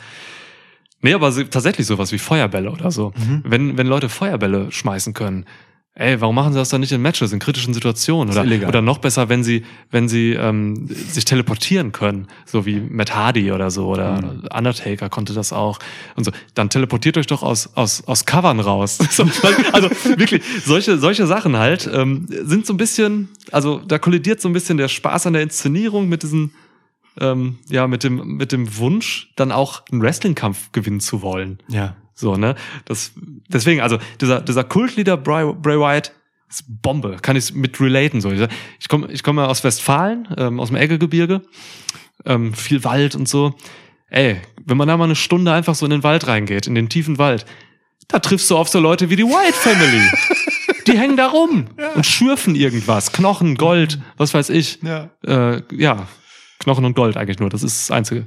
Nee, 1.01 1.13
aber 1.13 1.33
tatsächlich 1.49 1.87
sowas 1.87 2.11
wie 2.11 2.19
Feuerbälle 2.19 2.69
oder 2.69 2.91
so. 2.91 3.13
Mhm. 3.15 3.43
Wenn, 3.45 3.77
wenn 3.77 3.87
Leute 3.87 4.09
Feuerbälle 4.09 4.69
schmeißen 4.69 5.13
können, 5.13 5.45
ey, 5.99 6.19
warum 6.21 6.33
machen 6.33 6.53
sie 6.53 6.59
das 6.59 6.69
dann 6.69 6.79
nicht 6.81 6.91
in 6.93 7.01
Matches, 7.01 7.33
in 7.33 7.39
kritischen 7.39 7.73
Situationen? 7.73 8.35
Oder, 8.35 8.67
oder 8.67 8.81
noch 8.81 8.99
besser, 8.99 9.27
wenn 9.27 9.43
sie, 9.43 9.65
wenn 9.91 10.07
sie 10.07 10.31
ähm, 10.31 10.87
sich 10.87 11.25
teleportieren 11.25 11.91
können, 11.91 12.27
so 12.45 12.65
wie 12.65 12.79
Matt 12.79 13.13
Hardy 13.13 13.51
oder 13.51 13.69
so, 13.69 13.87
oder 13.87 14.21
Mhm. 14.21 14.47
Undertaker 14.55 15.09
konnte 15.09 15.33
das 15.33 15.51
auch. 15.53 15.79
Und 16.15 16.23
so, 16.23 16.31
dann 16.55 16.69
teleportiert 16.69 17.17
euch 17.17 17.27
doch 17.27 17.43
aus, 17.43 17.75
aus, 17.75 18.03
aus 18.07 18.25
Covern 18.25 18.59
raus. 18.59 18.97
So, 19.11 19.25
also 19.73 19.89
wirklich, 20.17 20.41
solche, 20.65 20.97
solche 20.97 21.27
Sachen 21.27 21.57
halt 21.57 21.89
ähm, 21.93 22.27
sind 22.29 22.65
so 22.65 22.73
ein 22.73 22.77
bisschen, 22.77 23.27
also 23.51 23.79
da 23.85 23.99
kollidiert 23.99 24.39
so 24.39 24.47
ein 24.47 24.53
bisschen 24.53 24.77
der 24.77 24.87
Spaß 24.87 25.27
an 25.27 25.33
der 25.33 25.41
Inszenierung 25.41 26.07
mit 26.07 26.23
diesen 26.23 26.51
ähm, 27.19 27.57
ja, 27.69 27.87
mit 27.87 28.03
dem, 28.05 28.37
mit 28.37 28.51
dem 28.53 28.77
Wunsch, 28.77 29.31
dann 29.35 29.51
auch 29.51 29.81
einen 29.91 30.01
Wrestling-Kampf 30.01 30.71
gewinnen 30.71 31.01
zu 31.01 31.21
wollen. 31.21 31.59
Ja. 31.67 31.95
So, 32.19 32.35
ne? 32.35 32.55
Das, 32.83 33.13
deswegen, 33.47 33.79
also, 33.79 33.97
dieser, 34.19 34.41
dieser 34.41 34.65
Kultleader 34.65 35.15
Bray, 35.15 35.53
Bray 35.53 35.79
Wyatt 35.79 36.11
ist 36.49 36.65
Bombe. 36.67 37.15
Kann 37.21 37.37
ich 37.37 37.53
mit 37.53 37.79
relaten, 37.79 38.19
so. 38.19 38.29
Ich 38.31 38.89
komme, 38.89 39.07
ich 39.09 39.23
komme 39.23 39.47
aus 39.47 39.63
Westfalen, 39.63 40.27
ähm, 40.37 40.59
aus 40.59 40.67
dem 40.67 40.75
Eggegebirge, 40.75 41.41
ähm, 42.25 42.53
viel 42.53 42.83
Wald 42.83 43.15
und 43.15 43.29
so. 43.29 43.55
Ey, 44.09 44.41
wenn 44.65 44.75
man 44.75 44.89
da 44.89 44.97
mal 44.97 45.05
eine 45.05 45.15
Stunde 45.15 45.53
einfach 45.53 45.75
so 45.75 45.85
in 45.85 45.91
den 45.91 46.03
Wald 46.03 46.27
reingeht, 46.27 46.67
in 46.67 46.75
den 46.75 46.89
tiefen 46.89 47.17
Wald, 47.19 47.45
da 48.09 48.19
triffst 48.19 48.49
du 48.49 48.57
auf 48.57 48.67
so 48.67 48.81
Leute 48.81 49.09
wie 49.09 49.15
die 49.15 49.25
Wyatt 49.25 49.55
Family. 49.55 50.05
Die 50.87 50.97
hängen 50.97 51.17
da 51.17 51.27
rum 51.27 51.67
und 51.93 52.05
schürfen 52.05 52.55
irgendwas. 52.55 53.11
Knochen, 53.11 53.55
Gold, 53.55 53.99
was 54.17 54.33
weiß 54.33 54.49
ich. 54.49 54.79
Ja. 54.81 55.11
Äh, 55.23 55.61
ja, 55.71 56.07
Knochen 56.57 56.83
und 56.83 56.95
Gold 56.95 57.15
eigentlich 57.15 57.37
nur. 57.37 57.49
Das 57.49 57.61
ist 57.61 57.89
das 57.89 57.95
Einzige. 57.95 58.25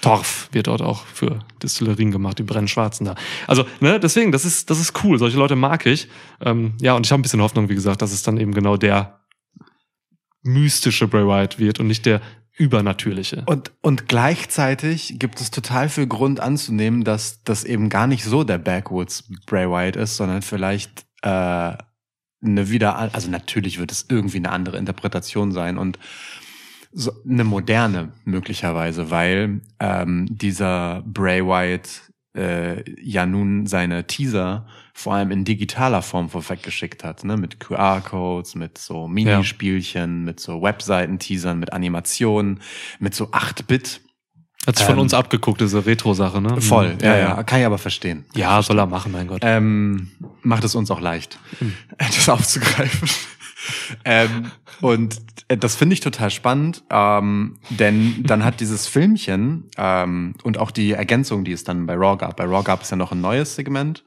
Torf 0.00 0.48
wird 0.52 0.66
dort 0.66 0.82
auch 0.82 1.04
für 1.06 1.40
Distillerien 1.62 2.10
gemacht, 2.10 2.38
die 2.38 2.44
brennen 2.44 2.68
Schwarzen 2.68 3.04
da. 3.04 3.14
Also, 3.46 3.64
ne, 3.80 3.98
deswegen, 3.98 4.32
das 4.32 4.44
ist, 4.44 4.70
das 4.70 4.80
ist 4.80 5.04
cool. 5.04 5.18
Solche 5.18 5.38
Leute 5.38 5.56
mag 5.56 5.86
ich. 5.86 6.08
Ähm, 6.40 6.74
ja, 6.80 6.94
und 6.94 7.06
ich 7.06 7.12
habe 7.12 7.20
ein 7.20 7.22
bisschen 7.22 7.42
Hoffnung, 7.42 7.68
wie 7.68 7.74
gesagt, 7.74 8.02
dass 8.02 8.12
es 8.12 8.22
dann 8.22 8.38
eben 8.38 8.54
genau 8.54 8.76
der 8.76 9.20
mystische 10.42 11.08
Bray 11.08 11.26
Wyatt 11.26 11.58
wird 11.58 11.80
und 11.80 11.88
nicht 11.88 12.06
der 12.06 12.20
übernatürliche. 12.56 13.44
Und, 13.46 13.70
und 13.82 14.08
gleichzeitig 14.08 15.18
gibt 15.18 15.40
es 15.40 15.50
total 15.50 15.88
viel 15.88 16.06
Grund 16.06 16.40
anzunehmen, 16.40 17.04
dass 17.04 17.42
das 17.44 17.64
eben 17.64 17.88
gar 17.88 18.06
nicht 18.06 18.24
so 18.24 18.44
der 18.44 18.58
Backwoods 18.58 19.24
Bray 19.46 19.68
Wyatt 19.68 19.96
ist, 19.96 20.16
sondern 20.16 20.42
vielleicht 20.42 21.06
äh, 21.22 21.28
eine 22.40 22.70
wieder, 22.70 22.96
also 23.14 23.30
natürlich 23.30 23.78
wird 23.78 23.92
es 23.92 24.06
irgendwie 24.08 24.38
eine 24.38 24.50
andere 24.50 24.76
Interpretation 24.76 25.52
sein 25.52 25.78
und 25.78 25.98
so 26.92 27.12
eine 27.28 27.44
moderne 27.44 28.12
möglicherweise, 28.24 29.10
weil 29.10 29.60
ähm, 29.80 30.26
dieser 30.30 31.02
Bray 31.06 31.44
Wyatt 31.44 32.02
äh, 32.36 32.82
ja 33.02 33.26
nun 33.26 33.66
seine 33.66 34.06
Teaser 34.06 34.66
vor 34.94 35.14
allem 35.14 35.30
in 35.30 35.44
digitaler 35.44 36.02
Form 36.02 36.28
vorweggeschickt 36.28 37.04
hat, 37.04 37.24
ne? 37.24 37.36
mit 37.36 37.60
QR-Codes, 37.60 38.54
mit 38.56 38.78
so 38.78 39.06
Minispielchen, 39.06 40.24
mit 40.24 40.40
so 40.40 40.60
Webseiten-Teasern, 40.62 41.58
mit 41.58 41.72
Animationen, 41.72 42.60
mit 42.98 43.14
so 43.14 43.26
8-Bit. 43.30 44.00
Hat 44.66 44.76
sich 44.76 44.84
von 44.86 44.96
ähm, 44.96 45.02
uns 45.02 45.14
abgeguckt, 45.14 45.60
diese 45.60 45.86
Retro-Sache, 45.86 46.40
ne? 46.42 46.60
Voll, 46.60 46.94
Mhm. 46.94 47.00
ja, 47.00 47.16
ja, 47.16 47.42
kann 47.44 47.60
ich 47.60 47.66
aber 47.66 47.78
verstehen. 47.78 48.24
Ja, 48.34 48.60
soll 48.60 48.78
er 48.78 48.86
machen, 48.86 49.12
mein 49.12 49.28
Gott. 49.28 49.40
Ähm, 49.42 50.10
macht 50.42 50.64
es 50.64 50.74
uns 50.74 50.90
auch 50.90 51.00
leicht, 51.00 51.38
das 51.98 52.28
aufzugreifen. 52.28 53.08
Ähm, 54.04 54.50
und 54.80 55.18
äh, 55.48 55.56
das 55.56 55.76
finde 55.76 55.94
ich 55.94 56.00
total 56.00 56.30
spannend, 56.30 56.84
ähm, 56.90 57.58
denn 57.70 58.22
dann 58.24 58.44
hat 58.44 58.60
dieses 58.60 58.86
Filmchen 58.86 59.64
ähm, 59.76 60.34
und 60.42 60.58
auch 60.58 60.70
die 60.70 60.92
Ergänzung, 60.92 61.44
die 61.44 61.52
es 61.52 61.64
dann 61.64 61.86
bei 61.86 61.94
Raw 61.94 62.16
gab. 62.16 62.36
Bei 62.36 62.44
Raw 62.44 62.62
gab 62.62 62.82
es 62.82 62.90
ja 62.90 62.96
noch 62.96 63.12
ein 63.12 63.20
neues 63.20 63.54
Segment, 63.54 64.04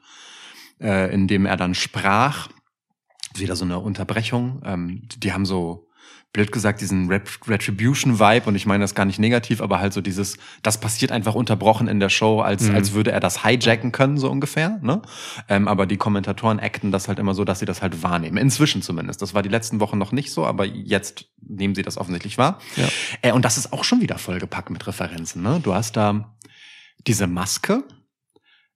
äh, 0.80 1.12
in 1.12 1.28
dem 1.28 1.46
er 1.46 1.56
dann 1.56 1.74
sprach. 1.74 2.48
Wieder 3.34 3.56
so 3.56 3.64
eine 3.64 3.78
Unterbrechung. 3.78 4.62
Ähm, 4.64 5.08
die 5.16 5.32
haben 5.32 5.46
so 5.46 5.88
blöd 6.32 6.50
gesagt, 6.50 6.80
diesen 6.80 7.08
Ret 7.08 7.28
Retribution-Vibe, 7.46 8.46
und 8.46 8.54
ich 8.54 8.64
meine 8.64 8.82
das 8.84 8.94
gar 8.94 9.04
nicht 9.04 9.18
negativ, 9.18 9.60
aber 9.60 9.80
halt 9.80 9.92
so 9.92 10.00
dieses, 10.00 10.38
das 10.62 10.80
passiert 10.80 11.12
einfach 11.12 11.34
unterbrochen 11.34 11.88
in 11.88 12.00
der 12.00 12.08
Show, 12.08 12.40
als, 12.40 12.68
Mhm. 12.68 12.74
als 12.74 12.92
würde 12.92 13.12
er 13.12 13.20
das 13.20 13.44
hijacken 13.44 13.92
können, 13.92 14.16
so 14.16 14.30
ungefähr. 14.30 14.78
Ne? 14.82 15.02
Ähm, 15.48 15.68
aber 15.68 15.84
die 15.84 15.98
Kommentatoren 15.98 16.58
acten 16.58 16.90
das 16.90 17.08
halt 17.08 17.18
immer 17.18 17.34
so, 17.34 17.44
dass 17.44 17.58
sie 17.58 17.66
das 17.66 17.82
halt 17.82 18.02
wahrnehmen. 18.02 18.38
Inzwischen 18.38 18.80
zumindest. 18.80 19.20
Das 19.20 19.34
war 19.34 19.42
die 19.42 19.50
letzten 19.50 19.78
Wochen 19.80 19.98
noch 19.98 20.12
nicht 20.12 20.32
so, 20.32 20.46
aber 20.46 20.64
jetzt 20.64 21.26
nehmen 21.40 21.74
sie 21.74 21.82
das 21.82 21.98
offensichtlich 21.98 22.38
wahr. 22.38 22.58
Ja. 22.76 22.88
Äh, 23.20 23.32
und 23.32 23.44
das 23.44 23.58
ist 23.58 23.72
auch 23.74 23.84
schon 23.84 24.00
wieder 24.00 24.16
vollgepackt 24.16 24.70
mit 24.70 24.86
Referenzen. 24.86 25.42
Ne? 25.42 25.60
Du 25.62 25.74
hast 25.74 25.96
da 25.98 26.34
diese 27.06 27.26
Maske, 27.26 27.84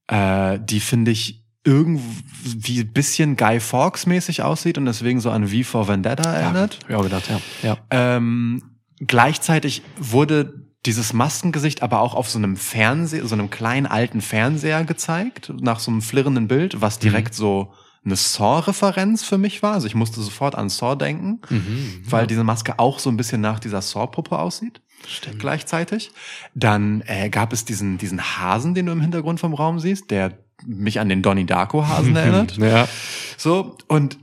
äh, 0.08 0.58
die 0.62 0.80
finde 0.80 1.10
ich 1.10 1.45
irgendwie 1.66 2.80
ein 2.80 2.92
bisschen 2.92 3.36
Guy 3.36 3.60
Fawkes 3.60 4.06
mäßig 4.06 4.42
aussieht 4.42 4.78
und 4.78 4.86
deswegen 4.86 5.20
so 5.20 5.30
an 5.30 5.48
V 5.48 5.62
for 5.64 5.88
Vendetta 5.88 6.32
erinnert. 6.32 6.78
Ja, 6.88 7.00
gedacht, 7.02 7.28
ja. 7.28 7.40
ja. 7.62 7.76
Ähm, 7.90 8.62
gleichzeitig 9.00 9.82
wurde 9.98 10.62
dieses 10.86 11.12
Maskengesicht 11.12 11.82
aber 11.82 12.00
auch 12.00 12.14
auf 12.14 12.30
so 12.30 12.38
einem 12.38 12.56
Fernseher, 12.56 13.26
so 13.26 13.34
einem 13.34 13.50
kleinen 13.50 13.86
alten 13.86 14.20
Fernseher 14.20 14.84
gezeigt, 14.84 15.52
nach 15.60 15.80
so 15.80 15.90
einem 15.90 16.00
flirrenden 16.02 16.46
Bild, 16.46 16.80
was 16.80 17.00
direkt 17.00 17.34
so 17.34 17.72
eine 18.04 18.14
Saw-Referenz 18.14 19.24
für 19.24 19.36
mich 19.36 19.64
war. 19.64 19.72
Also 19.72 19.88
ich 19.88 19.96
musste 19.96 20.20
sofort 20.20 20.54
an 20.54 20.68
Saw 20.68 20.94
denken, 20.94 21.40
Mhm. 21.50 22.02
weil 22.08 22.28
diese 22.28 22.44
Maske 22.44 22.78
auch 22.78 23.00
so 23.00 23.10
ein 23.10 23.16
bisschen 23.16 23.40
nach 23.40 23.58
dieser 23.58 23.82
Saw-Puppe 23.82 24.38
aussieht. 24.38 24.80
Stimmt. 25.08 25.40
Gleichzeitig. 25.40 26.12
Dann 26.54 27.02
äh, 27.06 27.28
gab 27.30 27.52
es 27.52 27.64
diesen, 27.64 27.98
diesen 27.98 28.20
Hasen, 28.22 28.74
den 28.74 28.86
du 28.86 28.92
im 28.92 29.00
Hintergrund 29.00 29.40
vom 29.40 29.54
Raum 29.54 29.80
siehst, 29.80 30.12
der 30.12 30.38
mich 30.64 31.00
an 31.00 31.08
den 31.08 31.22
Donnie 31.22 31.46
Darko-Hasen 31.46 32.16
erinnert. 32.16 32.56
Ja. 32.56 32.88
So, 33.36 33.76
und 33.88 34.18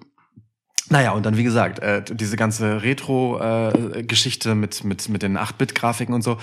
naja, 0.89 1.11
und 1.11 1.25
dann, 1.25 1.37
wie 1.37 1.43
gesagt, 1.43 1.79
äh, 1.79 2.03
diese 2.03 2.35
ganze 2.35 2.83
Retro-Geschichte 2.83 4.53
mit, 4.53 4.83
mit, 4.83 5.07
mit 5.07 5.23
den 5.23 5.37
8-Bit-Grafiken 5.37 6.13
und 6.13 6.21
so. 6.23 6.37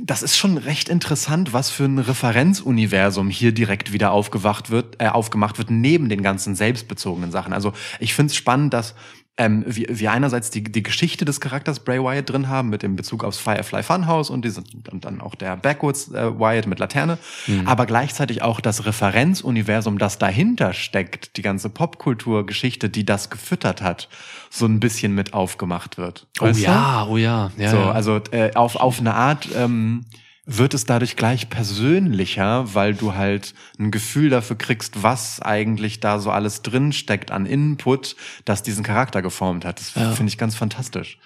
Das 0.00 0.22
ist 0.22 0.36
schon 0.36 0.56
recht 0.56 0.88
interessant, 0.88 1.52
was 1.52 1.70
für 1.70 1.84
ein 1.84 1.98
Referenzuniversum 1.98 3.28
hier 3.28 3.52
direkt 3.52 3.92
wieder 3.92 4.12
aufgewacht 4.12 4.70
wird, 4.70 4.96
äh, 5.00 5.08
aufgemacht 5.08 5.58
wird, 5.58 5.70
neben 5.70 6.08
den 6.08 6.22
ganzen 6.22 6.56
selbstbezogenen 6.56 7.30
Sachen. 7.30 7.52
Also 7.52 7.74
ich 8.00 8.14
finde 8.14 8.30
es 8.30 8.36
spannend, 8.36 8.72
dass 8.72 8.94
ähm, 9.38 9.64
wir, 9.66 9.86
wir 9.88 10.12
einerseits 10.12 10.50
die, 10.50 10.62
die 10.62 10.82
Geschichte 10.82 11.24
des 11.24 11.40
Charakters 11.40 11.80
Bray 11.80 11.98
Wyatt 11.98 12.28
drin 12.28 12.48
haben, 12.48 12.68
mit 12.68 12.82
dem 12.82 12.96
Bezug 12.96 13.24
aufs 13.24 13.38
Firefly 13.38 13.82
Funhouse 13.82 14.28
und, 14.28 14.44
diese, 14.44 14.62
und 14.90 15.04
dann 15.04 15.22
auch 15.22 15.34
der 15.34 15.56
Backwoods 15.56 16.12
äh, 16.12 16.38
Wyatt 16.38 16.66
mit 16.66 16.78
Laterne, 16.78 17.18
aber 17.64 17.86
gleichzeitig 17.86 18.42
auch 18.42 18.60
das 18.60 18.84
Referenzuniversum, 18.84 19.96
das 19.96 20.18
dahinter 20.18 20.74
steckt, 20.74 21.36
die 21.38 21.42
ganze 21.42 21.70
Popkulturgeschichte, 21.70 22.90
die 22.90 23.06
das 23.06 23.30
gefüttert 23.30 23.80
hat, 23.80 24.08
so 24.50 24.66
ein 24.66 24.80
bisschen 24.80 25.14
mit 25.14 25.32
aufgemacht 25.32 25.96
wird. 25.96 26.26
Oh 26.38 26.44
Weißt 26.44 26.60
du? 26.60 26.64
ja, 26.64 27.06
oh 27.08 27.16
ja. 27.16 27.50
ja 27.56 27.70
so, 27.70 27.76
ja. 27.78 27.90
also 27.90 28.20
äh, 28.32 28.52
auf, 28.54 28.76
auf 28.76 29.00
eine 29.00 29.14
Art 29.14 29.48
ähm, 29.56 30.04
wird 30.44 30.74
es 30.74 30.84
dadurch 30.84 31.14
gleich 31.16 31.48
persönlicher, 31.50 32.74
weil 32.74 32.94
du 32.94 33.14
halt 33.14 33.54
ein 33.78 33.90
Gefühl 33.92 34.28
dafür 34.30 34.56
kriegst, 34.56 35.02
was 35.02 35.40
eigentlich 35.40 36.00
da 36.00 36.18
so 36.18 36.30
alles 36.30 36.62
drin 36.62 36.92
steckt 36.92 37.30
an 37.30 37.46
Input, 37.46 38.16
das 38.44 38.62
diesen 38.62 38.82
Charakter 38.82 39.22
geformt 39.22 39.64
hat. 39.64 39.78
Das 39.78 39.94
Ja. 39.94 40.10
finde 40.12 40.30
ich 40.30 40.38
ganz 40.38 40.54
fantastisch. 40.56 41.18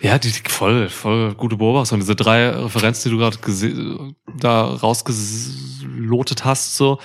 Ja, 0.00 0.18
die 0.18 0.30
voll, 0.30 0.88
voll 0.88 1.34
gute 1.34 1.56
Beobachtung. 1.56 1.98
Diese 2.00 2.16
drei 2.16 2.48
Referenzen, 2.50 3.10
die 3.10 3.16
du 3.16 3.18
gerade 3.18 4.14
da 4.38 4.62
rausgelotet 4.64 6.44
hast, 6.44 6.76
so, 6.76 6.98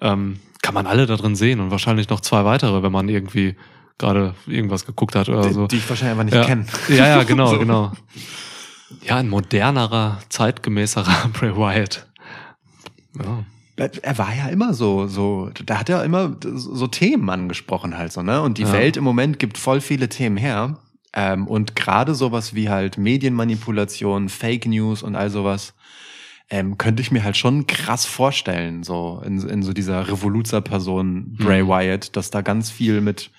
ähm, 0.00 0.38
kann 0.62 0.74
man 0.74 0.86
alle 0.86 1.06
da 1.06 1.16
drin 1.16 1.34
sehen 1.36 1.60
und 1.60 1.70
wahrscheinlich 1.70 2.08
noch 2.08 2.20
zwei 2.20 2.44
weitere, 2.44 2.82
wenn 2.82 2.92
man 2.92 3.08
irgendwie 3.08 3.56
gerade 3.98 4.34
irgendwas 4.46 4.86
geguckt 4.86 5.14
hat 5.14 5.28
oder 5.28 5.42
Die, 5.48 5.52
so. 5.52 5.66
die 5.66 5.76
ich 5.76 5.88
wahrscheinlich 5.88 6.12
einfach 6.12 6.24
nicht 6.24 6.34
ja. 6.34 6.44
kenne. 6.44 6.66
Ja, 6.88 7.06
ja, 7.18 7.22
genau, 7.24 7.48
So. 7.48 7.58
genau. 7.58 7.92
Ja, 9.02 9.16
ein 9.16 9.28
modernerer, 9.28 10.18
zeitgemäßerer 10.28 11.28
Bray 11.32 11.56
Wyatt. 11.56 12.06
Ja. 13.18 13.44
Er 14.02 14.18
war 14.18 14.34
ja 14.34 14.48
immer 14.48 14.74
so, 14.74 15.06
so, 15.06 15.50
da 15.64 15.78
hat 15.80 15.88
er 15.88 16.04
immer 16.04 16.36
so 16.42 16.86
Themen 16.86 17.30
angesprochen 17.30 17.96
halt 17.96 18.12
so, 18.12 18.22
ne? 18.22 18.40
Und 18.42 18.58
die 18.58 18.62
Ja. 18.62 18.72
Welt 18.72 18.96
im 18.96 19.04
Moment 19.04 19.38
gibt 19.38 19.58
voll 19.58 19.80
viele 19.80 20.08
Themen 20.08 20.36
her. 20.36 20.78
Ähm, 21.14 21.46
und 21.46 21.74
gerade 21.74 22.14
sowas 22.14 22.54
wie 22.54 22.68
halt 22.68 22.96
Medienmanipulation, 22.98 24.28
Fake 24.28 24.66
News 24.66 25.02
und 25.02 25.16
all 25.16 25.30
sowas, 25.30 25.74
ähm, 26.48 26.76
könnte 26.78 27.02
ich 27.02 27.10
mir 27.10 27.24
halt 27.24 27.36
schon 27.36 27.66
krass 27.66 28.04
vorstellen, 28.06 28.82
so 28.82 29.22
in, 29.24 29.40
in 29.48 29.62
so 29.62 29.72
dieser 29.72 30.06
Revoluzer-Person 30.08 31.34
Bray 31.38 31.62
Mhm. 31.62 31.68
Wyatt, 31.68 32.16
dass 32.16 32.30
da 32.30 32.42
ganz 32.42 32.70
viel 32.70 33.00
mit 33.00 33.30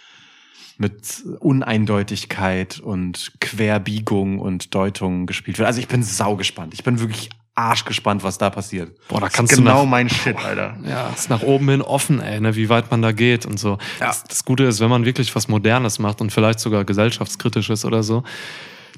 mit 0.78 1.24
Uneindeutigkeit 1.40 2.80
und 2.80 3.34
Querbiegung 3.40 4.40
und 4.40 4.74
Deutung 4.74 5.26
gespielt 5.26 5.58
wird. 5.60 5.68
Also 5.68 5.80
ich 5.80 5.88
bin 5.88 6.04
sau 6.04 6.36
gespannt. 6.36 6.74
Ich 6.74 6.84
bin 6.84 7.00
wirklich 7.00 7.30
arschgespannt, 7.56 8.24
was 8.24 8.38
da 8.40 8.50
passiert. 8.50 8.92
Boah, 9.08 9.20
da 9.20 9.26
Das 9.28 9.34
ist 9.34 9.38
kannst 9.38 9.54
du 9.54 9.58
genau 9.58 9.84
nach- 9.84 9.90
mein 9.90 10.10
Shit, 10.10 10.36
Alter. 10.38 10.76
Ja, 10.88 11.10
ist 11.10 11.30
nach 11.30 11.44
oben 11.44 11.70
hin 11.70 11.82
offen, 11.84 12.20
ey, 12.20 12.40
ne, 12.40 12.56
wie 12.56 12.68
weit 12.70 12.90
man 12.90 13.02
da 13.04 13.12
geht 13.12 13.46
und 13.46 13.60
so. 13.60 13.78
Ja. 14.00 14.08
Das, 14.08 14.24
das 14.24 14.44
Gute 14.46 14.64
ist, 14.64 14.80
wenn 14.80 14.90
man 14.90 15.06
wirklich 15.06 15.36
was 15.36 15.48
Modernes 15.48 16.00
macht 16.00 16.20
und 16.22 16.32
vielleicht 16.32 16.60
sogar 16.60 16.84
gesellschaftskritisches 16.84 17.86
oder 17.86 18.02
so, 18.02 18.24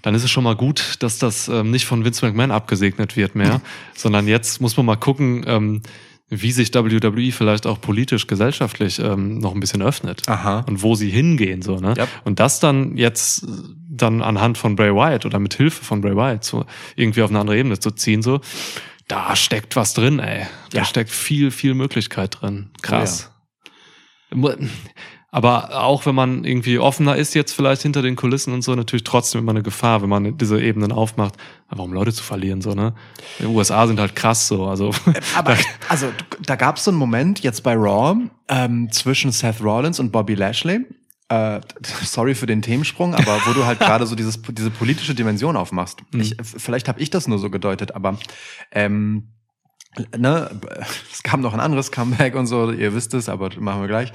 dann 0.04 0.16
ist 0.16 0.24
es 0.24 0.32
schon 0.32 0.44
mal 0.46 0.56
gut, 0.56 0.96
dass 1.00 1.18
das 1.20 1.50
ähm, 1.50 1.72
nicht 1.72 1.86
von 1.86 2.06
Vince 2.06 2.26
McMahon 2.26 2.52
abgesegnet 2.52 3.18
wird 3.18 3.36
mehr, 3.36 3.60
sondern 3.96 4.28
jetzt 4.28 4.62
muss 4.62 4.78
man 4.78 4.86
mal 4.86 4.96
gucken, 4.96 5.44
ähm, 5.48 5.82
wie 6.30 6.52
sich 6.52 6.74
WWE 6.74 7.32
vielleicht 7.32 7.68
auch 7.68 7.80
politisch, 7.80 8.26
gesellschaftlich 8.28 9.00
ähm, 9.00 9.38
noch 9.38 9.54
ein 9.54 9.60
bisschen 9.60 9.82
öffnet. 9.84 10.28
Aha. 10.28 10.62
Und 10.68 10.82
wo 10.82 10.96
sie 10.96 11.10
hingehen, 11.10 11.62
so, 11.62 11.78
ne? 11.80 11.94
Yep. 11.98 12.10
Und 12.24 12.40
das 12.40 12.60
dann 12.60 12.98
jetzt 12.98 13.44
äh, 13.44 13.48
dann 13.90 14.22
anhand 14.22 14.58
von 14.58 14.76
Bray 14.76 14.94
Wyatt 14.94 15.26
oder 15.26 15.40
mit 15.40 15.54
Hilfe 15.54 15.84
von 15.86 16.02
Bray 16.02 16.16
Wyatt 16.16 16.44
zu, 16.44 16.66
irgendwie 16.96 17.22
auf 17.22 17.30
eine 17.30 17.40
andere 17.40 17.58
Ebene 17.58 17.80
zu 17.80 17.92
ziehen, 17.92 18.22
so, 18.24 18.42
da 19.08 19.36
steckt 19.36 19.76
was 19.76 19.94
drin, 19.94 20.20
ey. 20.20 20.48
Da 20.72 20.80
Ja. 20.80 20.86
steckt 20.86 21.12
viel, 21.12 21.52
viel 21.52 21.76
Möglichkeit 21.76 22.42
drin. 22.42 22.72
Krass. 22.82 23.32
Mu- 24.34 24.50
Aber 25.36 25.84
auch 25.84 26.06
wenn 26.06 26.16
man 26.16 26.46
irgendwie 26.46 26.80
offener 26.80 27.18
ist 27.18 27.34
jetzt 27.34 27.52
vielleicht 27.52 27.82
hinter 27.82 28.02
den 28.02 28.16
Kulissen 28.16 28.54
und 28.54 28.62
so, 28.62 28.74
natürlich 28.74 29.04
trotzdem 29.04 29.42
immer 29.42 29.52
eine 29.52 29.64
Gefahr, 29.64 30.02
wenn 30.02 30.08
man 30.08 30.38
diese 30.38 30.62
Ebenen 30.62 30.94
aufmacht, 30.94 31.34
einfach 31.68 31.84
um 31.84 31.92
Leute 31.92 32.14
zu 32.14 32.24
verlieren, 32.24 32.62
so, 32.62 32.74
ne? 32.74 32.94
Die 33.40 33.46
USA 33.46 33.86
sind 33.86 34.00
halt 34.00 34.16
krass 34.16 34.48
so, 34.48 34.66
also. 34.66 34.92
Aber 35.36 35.58
also 35.90 36.08
da 36.46 36.56
gab 36.56 36.78
es 36.78 36.86
so 36.86 36.92
einen 36.92 36.98
Moment 36.98 37.42
jetzt 37.42 37.64
bei 37.64 37.74
Raw 37.74 38.16
ähm, 38.48 38.90
zwischen 38.94 39.34
Seth 39.34 39.62
Rollins 39.62 40.00
und 40.00 40.14
Bobby 40.14 40.36
Lashley. 40.36 40.86
Äh, 41.28 41.60
sorry 42.04 42.34
für 42.34 42.46
den 42.46 42.62
Themensprung, 42.62 43.14
aber 43.14 43.42
wo 43.46 43.52
du 43.52 43.66
halt 43.66 43.80
gerade 43.82 44.06
so 44.06 44.16
dieses, 44.16 44.42
diese 44.42 44.72
politische 44.72 45.16
Dimension 45.16 45.58
aufmachst. 45.58 46.00
Ich, 46.14 46.38
vielleicht 46.42 46.88
habe 46.88 47.02
ich 47.02 47.10
das 47.10 47.28
nur 47.28 47.40
so 47.40 47.50
gedeutet, 47.50 47.94
aber 47.94 48.18
ähm, 48.72 49.35
ne, 50.18 50.50
es 51.12 51.24
kam 51.24 51.42
noch 51.42 51.54
ein 51.54 51.60
anderes 51.60 51.92
Comeback 51.92 52.36
und 52.36 52.48
so, 52.48 52.72
ihr 52.72 52.94
wisst 52.94 53.14
es, 53.14 53.30
aber 53.30 53.50
machen 53.60 53.82
wir 53.82 53.88
gleich. 53.88 54.12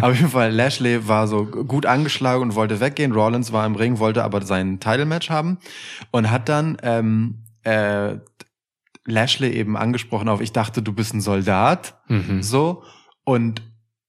Auf 0.00 0.14
jeden 0.14 0.30
Fall, 0.30 0.52
Lashley 0.52 1.06
war 1.08 1.28
so 1.28 1.44
gut 1.46 1.86
angeschlagen 1.86 2.42
und 2.42 2.54
wollte 2.54 2.80
weggehen. 2.80 3.12
Rollins 3.12 3.52
war 3.52 3.66
im 3.66 3.74
Ring, 3.76 3.98
wollte 3.98 4.24
aber 4.24 4.44
sein 4.44 4.80
Title-Match 4.80 5.30
haben 5.30 5.58
und 6.10 6.30
hat 6.30 6.48
dann 6.48 6.76
ähm, 6.82 7.44
äh, 7.62 8.16
Lashley 9.06 9.50
eben 9.52 9.76
angesprochen 9.76 10.28
auf, 10.28 10.40
ich 10.40 10.52
dachte, 10.52 10.82
du 10.82 10.92
bist 10.92 11.14
ein 11.14 11.20
Soldat, 11.20 11.94
Mhm. 12.08 12.42
so, 12.42 12.82
und 13.24 13.62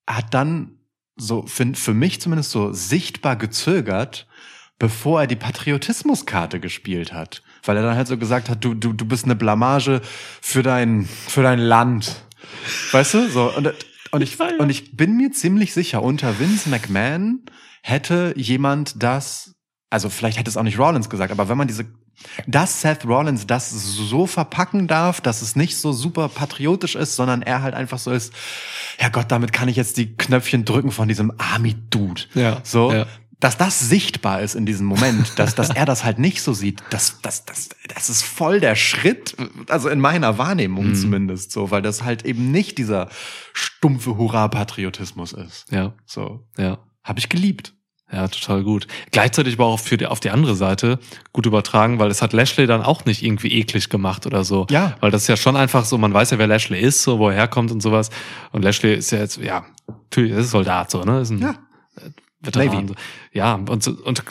hat 0.07 0.33
dann 0.33 0.77
so, 1.15 1.43
für, 1.45 1.73
für 1.75 1.93
mich 1.93 2.21
zumindest 2.21 2.51
so 2.51 2.71
sichtbar 2.73 3.35
gezögert, 3.35 4.27
bevor 4.77 5.21
er 5.21 5.27
die 5.27 5.35
Patriotismuskarte 5.35 6.59
gespielt 6.59 7.11
hat. 7.13 7.43
Weil 7.63 7.77
er 7.77 7.83
dann 7.83 7.95
halt 7.95 8.07
so 8.07 8.17
gesagt 8.17 8.49
hat, 8.49 8.63
du, 8.63 8.73
du, 8.73 8.93
du 8.93 9.05
bist 9.05 9.25
eine 9.25 9.35
Blamage 9.35 10.01
für 10.41 10.63
dein, 10.63 11.05
für 11.05 11.43
dein 11.43 11.59
Land. 11.59 12.23
Weißt 12.91 13.13
du? 13.13 13.29
So, 13.29 13.51
und, 13.55 13.73
und 14.11 14.21
ich, 14.21 14.39
und 14.39 14.69
ich 14.69 14.95
bin 14.95 15.17
mir 15.17 15.31
ziemlich 15.31 15.73
sicher, 15.73 16.01
unter 16.01 16.39
Vince 16.39 16.69
McMahon 16.69 17.41
hätte 17.81 18.33
jemand 18.35 19.01
das, 19.01 19.55
also 19.89 20.09
vielleicht 20.09 20.37
hätte 20.37 20.49
es 20.49 20.57
auch 20.57 20.63
nicht 20.63 20.79
Rollins 20.79 21.09
gesagt, 21.09 21.31
aber 21.31 21.49
wenn 21.49 21.57
man 21.57 21.67
diese, 21.67 21.85
dass 22.47 22.81
Seth 22.81 23.05
Rollins 23.05 23.47
das 23.47 23.69
so 23.69 24.27
verpacken 24.27 24.87
darf, 24.87 25.21
dass 25.21 25.41
es 25.41 25.55
nicht 25.55 25.77
so 25.77 25.91
super 25.93 26.27
patriotisch 26.29 26.95
ist, 26.95 27.15
sondern 27.15 27.41
er 27.41 27.61
halt 27.61 27.75
einfach 27.75 27.99
so 27.99 28.11
ist, 28.11 28.33
Herrgott, 28.97 29.31
damit 29.31 29.53
kann 29.53 29.69
ich 29.69 29.75
jetzt 29.75 29.97
die 29.97 30.15
Knöpfchen 30.15 30.65
drücken 30.65 30.91
von 30.91 31.07
diesem 31.07 31.31
Army-Dude. 31.37 32.23
Ja, 32.33 32.59
So, 32.63 32.91
ja. 32.91 33.05
Dass 33.39 33.57
das 33.57 33.79
sichtbar 33.79 34.41
ist 34.41 34.55
in 34.55 34.65
diesem 34.65 34.85
Moment, 34.85 35.39
dass, 35.39 35.55
dass 35.55 35.69
er 35.69 35.85
das 35.85 36.03
halt 36.03 36.19
nicht 36.19 36.41
so 36.41 36.53
sieht, 36.53 36.83
das, 36.89 37.21
das, 37.21 37.45
das, 37.45 37.69
das 37.93 38.09
ist 38.09 38.21
voll 38.23 38.59
der 38.59 38.75
Schritt, 38.75 39.35
also 39.69 39.87
in 39.89 39.99
meiner 39.99 40.37
Wahrnehmung 40.37 40.89
Mhm. 40.89 40.95
zumindest 40.95 41.51
so, 41.51 41.71
weil 41.71 41.81
das 41.81 42.03
halt 42.03 42.25
eben 42.25 42.51
nicht 42.51 42.77
dieser 42.77 43.07
stumpfe 43.53 44.17
Hurra-Patriotismus 44.17 45.33
ist. 45.33 45.71
Ja, 45.71 45.93
So, 46.05 46.45
ja. 46.57 46.79
habe 47.03 47.19
ich 47.19 47.29
geliebt. 47.29 47.73
Ja, 48.11 48.27
total 48.27 48.63
gut. 48.63 48.87
Gleichzeitig 49.11 49.53
aber 49.53 49.67
auch 49.67 49.79
für 49.79 49.95
die, 49.95 50.07
auf 50.07 50.19
die 50.19 50.31
andere 50.31 50.55
Seite 50.55 50.97
gut 51.31 51.45
übertragen, 51.45 51.99
weil 51.99 52.09
es 52.09 52.23
hat 52.23 52.33
Lashley 52.33 52.65
dann 52.65 52.81
auch 52.81 53.05
nicht 53.05 53.21
irgendwie 53.23 53.53
eklig 53.53 53.87
gemacht 53.89 54.25
oder 54.25 54.43
so. 54.43 54.65
Ja. 54.71 54.95
Weil 54.99 55.11
das 55.11 55.21
ist 55.21 55.27
ja 55.27 55.37
schon 55.37 55.55
einfach 55.55 55.85
so, 55.85 55.95
man 55.99 56.11
weiß 56.11 56.31
ja, 56.31 56.39
wer 56.39 56.47
Lashley 56.47 56.79
ist, 56.81 57.03
so, 57.03 57.19
wo 57.19 57.29
er 57.29 57.35
herkommt 57.35 57.69
und 57.71 57.81
sowas. 57.81 58.09
Und 58.51 58.63
Lashley 58.63 58.95
ist 58.95 59.11
ja 59.11 59.19
jetzt, 59.19 59.37
ja, 59.37 59.63
natürlich, 59.87 60.31
ist 60.31 60.49
Soldat, 60.49 60.89
so, 60.89 61.03
ne? 61.03 61.21
Ist 61.21 61.29
ein 61.29 61.39
Ja. 61.39 61.55
Veteran. 62.41 62.85
Navy. 62.85 62.93
Ja, 63.33 63.55
und, 63.55 63.87
und 63.87 64.23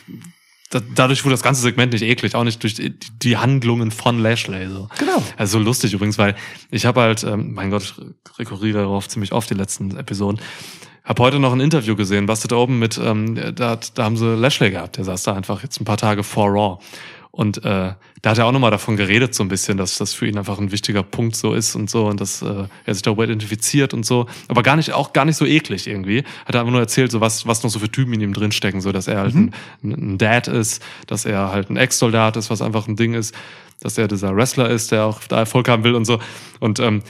da, 0.71 0.81
dadurch 0.95 1.25
wurde 1.25 1.35
das 1.35 1.43
ganze 1.43 1.63
Segment 1.63 1.93
nicht 1.93 2.03
eklig, 2.03 2.35
auch 2.35 2.45
nicht 2.45 2.63
durch 2.63 2.75
die, 2.75 2.95
die 3.23 3.37
Handlungen 3.37 3.91
von 3.91 4.19
Lashley, 4.19 4.69
so. 4.69 4.89
Genau. 4.99 5.23
Also 5.37 5.59
so 5.59 5.65
lustig 5.65 5.93
übrigens, 5.93 6.19
weil 6.19 6.37
ich 6.71 6.85
habe 6.85 7.01
halt, 7.01 7.25
ähm, 7.25 7.55
mein 7.55 7.71
Gott, 7.71 7.83
ich 7.83 8.39
rekurriere 8.39 8.81
darauf 8.81 9.09
ziemlich 9.09 9.33
oft 9.33 9.49
die 9.51 9.55
letzten 9.55 9.97
Episoden. 9.97 10.41
Hab 11.05 11.21
heute 11.21 11.39
noch 11.39 11.55
ein 11.55 11.61
Interview 11.61 11.97
gesehen, 11.97 12.27
Busted 12.27 12.53
Open 12.53 12.79
mit, 12.79 13.01
ähm, 13.03 13.55
da, 13.55 13.79
da 13.95 14.05
haben 14.05 14.19
sie 14.19 14.35
Lashley 14.35 14.71
gehabt, 14.71 14.99
der 14.99 15.05
saß 15.05 15.23
da 15.23 15.35
einfach 15.35 15.63
jetzt 15.63 15.81
ein 15.81 15.87
paar 15.87 15.97
Tage 15.97 16.23
vor 16.23 16.49
Raw. 16.49 16.79
Und 17.31 17.59
äh, 17.59 17.93
da 18.23 18.31
hat 18.31 18.39
er 18.39 18.47
auch 18.47 18.53
nochmal 18.53 18.71
davon 18.71 18.97
geredet, 18.97 19.35
so 19.35 19.45
ein 19.45 19.49
bisschen, 19.49 19.77
dass 19.77 19.99
das 19.99 20.15
für 20.15 20.27
ihn 20.27 20.39
einfach 20.39 20.59
ein 20.59 20.73
wichtiger 20.73 21.03
Punkt 21.03 21.37
so 21.37 21.55
ist 21.55 21.77
und 21.77 21.89
so 21.89 22.07
und 22.07 22.21
dass 22.21 22.43
äh, 22.43 22.65
er 22.85 22.95
sich 22.95 23.03
darüber 23.03 23.25
identifiziert 23.25 23.95
und 23.95 24.05
so. 24.05 24.27
Aber 24.49 24.63
gar 24.63 24.77
nicht, 24.77 24.93
auch 24.93 25.13
gar 25.13 25.25
nicht 25.25 25.37
so 25.37 25.45
eklig 25.45 25.87
irgendwie. 25.87 26.25
Hat 26.47 26.55
er 26.55 26.63
einfach 26.63 26.73
nur 26.73 26.81
erzählt, 26.81 27.13
so 27.13 27.21
was, 27.21 27.47
was 27.47 27.63
noch 27.63 27.71
so 27.71 27.79
für 27.79 27.91
Typen 27.91 28.15
in 28.15 28.21
ihm 28.21 28.33
drinstecken, 28.33 28.81
so 28.81 28.93
dass 28.93 29.07
er 29.07 29.19
halt 29.19 29.35
ein, 29.35 29.55
ein 29.83 30.19
Dad 30.19 30.49
ist, 30.49 30.83
dass 31.07 31.25
er 31.25 31.53
halt 31.53 31.71
ein 31.71 31.77
Ex-Soldat 31.77 32.37
ist, 32.37 32.51
was 32.51 32.63
einfach 32.63 32.89
ein 32.89 32.97
Ding 32.97 33.15
ist, 33.15 33.35
dass 33.81 33.99
er 33.99 34.09
dieser 34.09 34.35
Wrestler 34.35 34.71
ist, 34.71 34.91
der 34.91 35.05
auch 35.05 35.21
da 35.25 35.39
Erfolg 35.39 35.69
haben 35.69 35.85
will 35.85 35.95
und 35.95 36.07
so. 36.07 36.19
Und 36.61 36.81
ähm, 36.81 37.03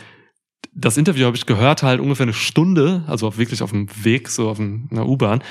das 0.75 0.97
Interview 0.97 1.27
habe 1.27 1.37
ich 1.37 1.47
gehört, 1.47 1.83
halt 1.83 2.01
ungefähr 2.01 2.25
eine 2.25 2.33
Stunde, 2.33 3.03
also 3.07 3.37
wirklich 3.37 3.63
auf 3.63 3.71
dem 3.71 3.89
Weg, 4.05 4.29
so 4.29 4.49
auf 4.49 4.61
einer 4.61 5.09
U-Bahn. 5.09 5.43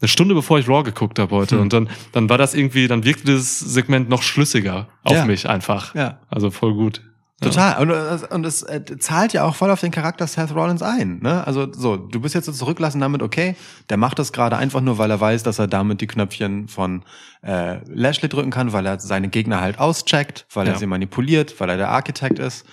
Eine 0.00 0.08
Stunde 0.08 0.34
bevor 0.34 0.58
ich 0.58 0.68
Raw 0.68 0.82
geguckt 0.82 1.18
habe 1.18 1.34
heute. 1.34 1.54
Hm. 1.56 1.62
Und 1.62 1.72
dann, 1.72 1.88
dann 2.12 2.28
war 2.28 2.36
das 2.38 2.54
irgendwie, 2.54 2.86
dann 2.86 3.04
wirkte 3.04 3.24
dieses 3.24 3.58
Segment 3.60 4.08
noch 4.10 4.22
schlüssiger 4.22 4.88
auf 5.04 5.14
Ja. 5.14 5.24
mich 5.24 5.48
einfach. 5.48 5.94
Ja. 5.94 6.18
Also 6.28 6.50
voll 6.50 6.74
gut. 6.74 7.00
Ja. 7.42 7.48
Total. 7.50 7.82
Und, 7.82 7.90
äh, 7.90 8.34
und 8.34 8.46
es 8.46 8.62
äh, 8.62 8.82
zahlt 8.98 9.32
ja 9.34 9.44
auch 9.44 9.54
voll 9.54 9.70
auf 9.70 9.80
den 9.80 9.90
Charakter 9.90 10.26
Seth 10.26 10.54
Rollins 10.54 10.82
ein. 10.82 11.18
Ne? 11.22 11.46
Also 11.46 11.70
so, 11.70 11.96
du 11.96 12.20
bist 12.20 12.34
jetzt 12.34 12.46
so 12.46 12.52
zurücklassen 12.52 13.00
damit, 13.00 13.22
okay, 13.22 13.56
der 13.90 13.96
macht 13.98 14.18
das 14.18 14.32
gerade 14.32 14.56
einfach 14.56 14.80
nur, 14.80 14.96
weil 14.98 15.10
er 15.10 15.20
weiß, 15.20 15.42
dass 15.42 15.58
er 15.58 15.66
damit 15.66 16.00
die 16.00 16.06
Knöpfchen 16.06 16.68
von 16.68 17.02
äh, 17.42 17.78
Lashley 17.88 18.28
drücken 18.30 18.50
kann, 18.50 18.72
weil 18.72 18.86
er 18.86 18.98
seine 19.00 19.28
Gegner 19.28 19.60
halt 19.60 19.78
auscheckt, 19.78 20.46
weil 20.54 20.66
Ja. 20.66 20.72
er 20.74 20.78
sie 20.78 20.86
manipuliert, 20.86 21.58
weil 21.60 21.68
er 21.70 21.76
der 21.76 21.90
Architekt 21.90 22.38
ist. 22.38 22.64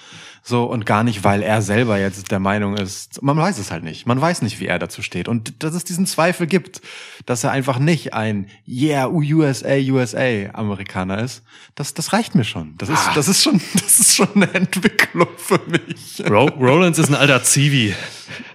So, 0.46 0.66
und 0.66 0.86
gar 0.86 1.06
nicht, 1.06 1.24
weil 1.24 1.42
er 1.42 1.62
selber 1.62 1.98
jetzt 1.98 2.30
der 2.30 2.40
Meinung 2.40 2.76
ist, 2.76 3.24
man 3.24 3.38
weiß 3.38 3.58
es 3.60 3.72
halt 3.72 3.84
nicht. 3.84 4.06
Man 4.06 4.20
weiß 4.20 4.42
nicht, 4.42 4.60
wie 4.60 4.68
er 4.68 4.78
dazu 4.78 5.02
steht. 5.02 5.30
Und 5.30 5.64
dass 5.64 5.74
es 5.74 5.86
diesen 5.86 6.06
Zweifel 6.06 6.48
gibt, 6.48 6.82
dass 7.26 7.46
er 7.46 7.52
einfach 7.52 7.80
nicht 7.80 8.14
ein 8.14 8.50
Yeah, 8.68 9.08
USA, 9.08 9.76
USA 9.76 10.50
Amerikaner 10.54 11.20
ist, 11.20 11.44
das, 11.76 11.94
das 11.94 12.12
reicht 12.12 12.36
mir 12.36 12.44
schon. 12.44 12.76
Das 12.78 12.90
ist, 12.90 13.10
das 13.16 13.30
ist 13.30 13.42
schon, 13.42 13.62
das 13.74 14.02
ist 14.02 14.18
schon 14.18 14.28
eine 14.36 14.54
Entwicklung 14.54 15.30
für 15.38 15.62
mich. 15.66 16.22
Ro 16.30 16.48
Rollins 16.48 17.00
ist 17.00 17.08
ein 17.08 17.16
alter 17.16 17.42
Zivi. 17.44 17.96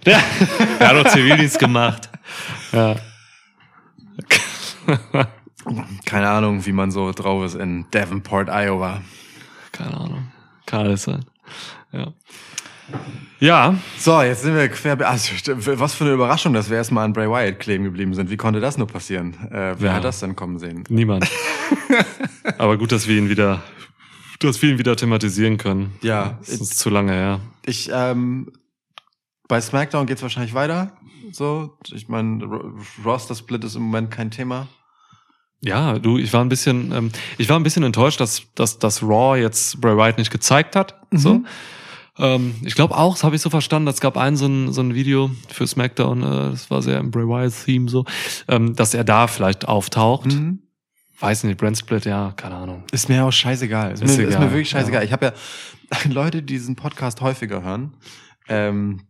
Der, 0.04 0.20
der 0.78 0.88
hat 0.88 1.06
doch 1.06 1.10
Zivildienst 1.10 1.58
gemacht. 1.58 2.10
Ja. 2.72 2.96
Keine 6.04 6.28
Ahnung, 6.28 6.66
wie 6.66 6.72
man 6.72 6.90
so 6.90 7.12
drauf 7.12 7.44
ist 7.46 7.54
in 7.54 7.86
Davenport, 7.92 8.50
Iowa. 8.50 9.00
Keine 9.72 9.96
Ahnung. 9.96 10.28
Kann 10.66 10.80
alles 10.80 11.04
sein. 11.04 11.24
Ja. 11.92 12.12
Ja, 13.40 13.74
So, 13.98 14.22
jetzt 14.22 14.42
sind 14.42 14.54
wir 14.54 14.68
quer. 14.68 14.98
Also, 15.08 15.32
was 15.78 15.94
für 15.94 16.04
eine 16.04 16.14
Überraschung, 16.14 16.54
dass 16.54 16.70
wir 16.70 16.76
erstmal 16.78 17.04
an 17.04 17.12
Bray 17.12 17.28
Wyatt 17.28 17.60
kleben 17.60 17.84
geblieben 17.84 18.14
sind. 18.14 18.30
Wie 18.30 18.36
konnte 18.36 18.60
das 18.60 18.78
nur 18.78 18.86
passieren? 18.86 19.34
Äh, 19.50 19.74
wer 19.78 19.90
Ja. 19.90 19.92
hat 19.94 20.04
das 20.04 20.20
denn 20.20 20.34
kommen 20.34 20.58
sehen? 20.58 20.84
niemand. 20.88 21.28
Aber 22.58 22.78
gut, 22.78 22.90
dass 22.92 23.06
wir 23.06 23.16
ihn 23.16 23.28
wieder, 23.28 23.62
dass 24.40 24.60
wir 24.62 24.70
ihn 24.70 24.78
wieder 24.78 24.96
thematisieren 24.96 25.58
können. 25.58 25.92
Ja. 26.00 26.38
Das 26.40 26.48
ist 26.48 26.78
zu 26.78 26.88
lange 26.90 27.12
her. 27.12 27.40
Ich, 27.66 27.90
ähm, 27.92 28.50
bei 29.48 29.60
SmackDown 29.60 30.06
geht's 30.06 30.22
wahrscheinlich 30.22 30.54
weiter. 30.54 30.92
So, 31.30 31.76
ich 31.92 32.08
meine, 32.08 32.42
Roster 33.04 33.34
Split 33.34 33.62
ist 33.64 33.74
im 33.76 33.82
Moment 33.82 34.10
kein 34.10 34.30
Thema. 34.30 34.66
Ja, 35.60 35.98
du, 35.98 36.18
ich 36.18 36.32
war 36.32 36.42
ein 36.42 36.48
bisschen, 36.48 36.92
ähm, 36.92 37.10
ich 37.36 37.48
war 37.50 37.58
ein 37.58 37.64
bisschen 37.64 37.82
enttäuscht, 37.82 38.20
dass, 38.20 38.42
dass, 38.54 38.78
dass 38.78 39.02
Raw 39.02 39.38
jetzt 39.38 39.80
Bray 39.80 39.96
Wyatt 39.96 40.16
nicht 40.18 40.30
gezeigt 40.30 40.74
hat. 40.74 40.98
So. 41.10 41.42
Ähm, 42.18 42.54
ich 42.64 42.74
glaube 42.74 42.96
auch, 42.96 43.14
das 43.14 43.24
habe 43.24 43.36
ich 43.36 43.42
so 43.42 43.50
verstanden, 43.50 43.88
es 43.88 44.00
gab 44.00 44.16
ein 44.16 44.36
so 44.36 44.46
ein, 44.46 44.72
so 44.72 44.80
ein 44.80 44.94
Video 44.94 45.30
für 45.48 45.66
SmackDown, 45.66 46.22
äh, 46.22 46.50
das 46.50 46.70
war 46.70 46.82
sehr 46.82 46.98
im 46.98 47.10
Bray 47.10 47.26
Wyatt-Theme 47.26 47.88
so, 47.88 48.04
ähm, 48.48 48.74
dass 48.74 48.94
er 48.94 49.04
da 49.04 49.26
vielleicht 49.26 49.68
auftaucht. 49.68 50.26
Mhm. 50.26 50.60
weiß 51.20 51.44
nicht, 51.44 51.58
Brand 51.58 51.78
Split, 51.78 52.04
ja, 52.04 52.32
keine 52.36 52.56
Ahnung. 52.56 52.84
Ist 52.92 53.08
mir 53.08 53.24
auch 53.24 53.32
scheißegal. 53.32 53.92
Ist, 53.92 54.02
Ist 54.02 54.18
mir, 54.18 54.24
ist 54.24 54.38
mir 54.38 54.50
wirklich 54.50 54.70
scheißegal. 54.70 55.02
ja. 55.02 55.06
Ich 55.06 55.12
habe 55.12 55.26
ja 55.26 55.32
Leute, 56.10 56.42
die 56.42 56.54
diesen 56.54 56.76
Podcast 56.76 57.20
häufiger 57.20 57.62
hören. 57.62 57.94
Ähm, 58.48 59.02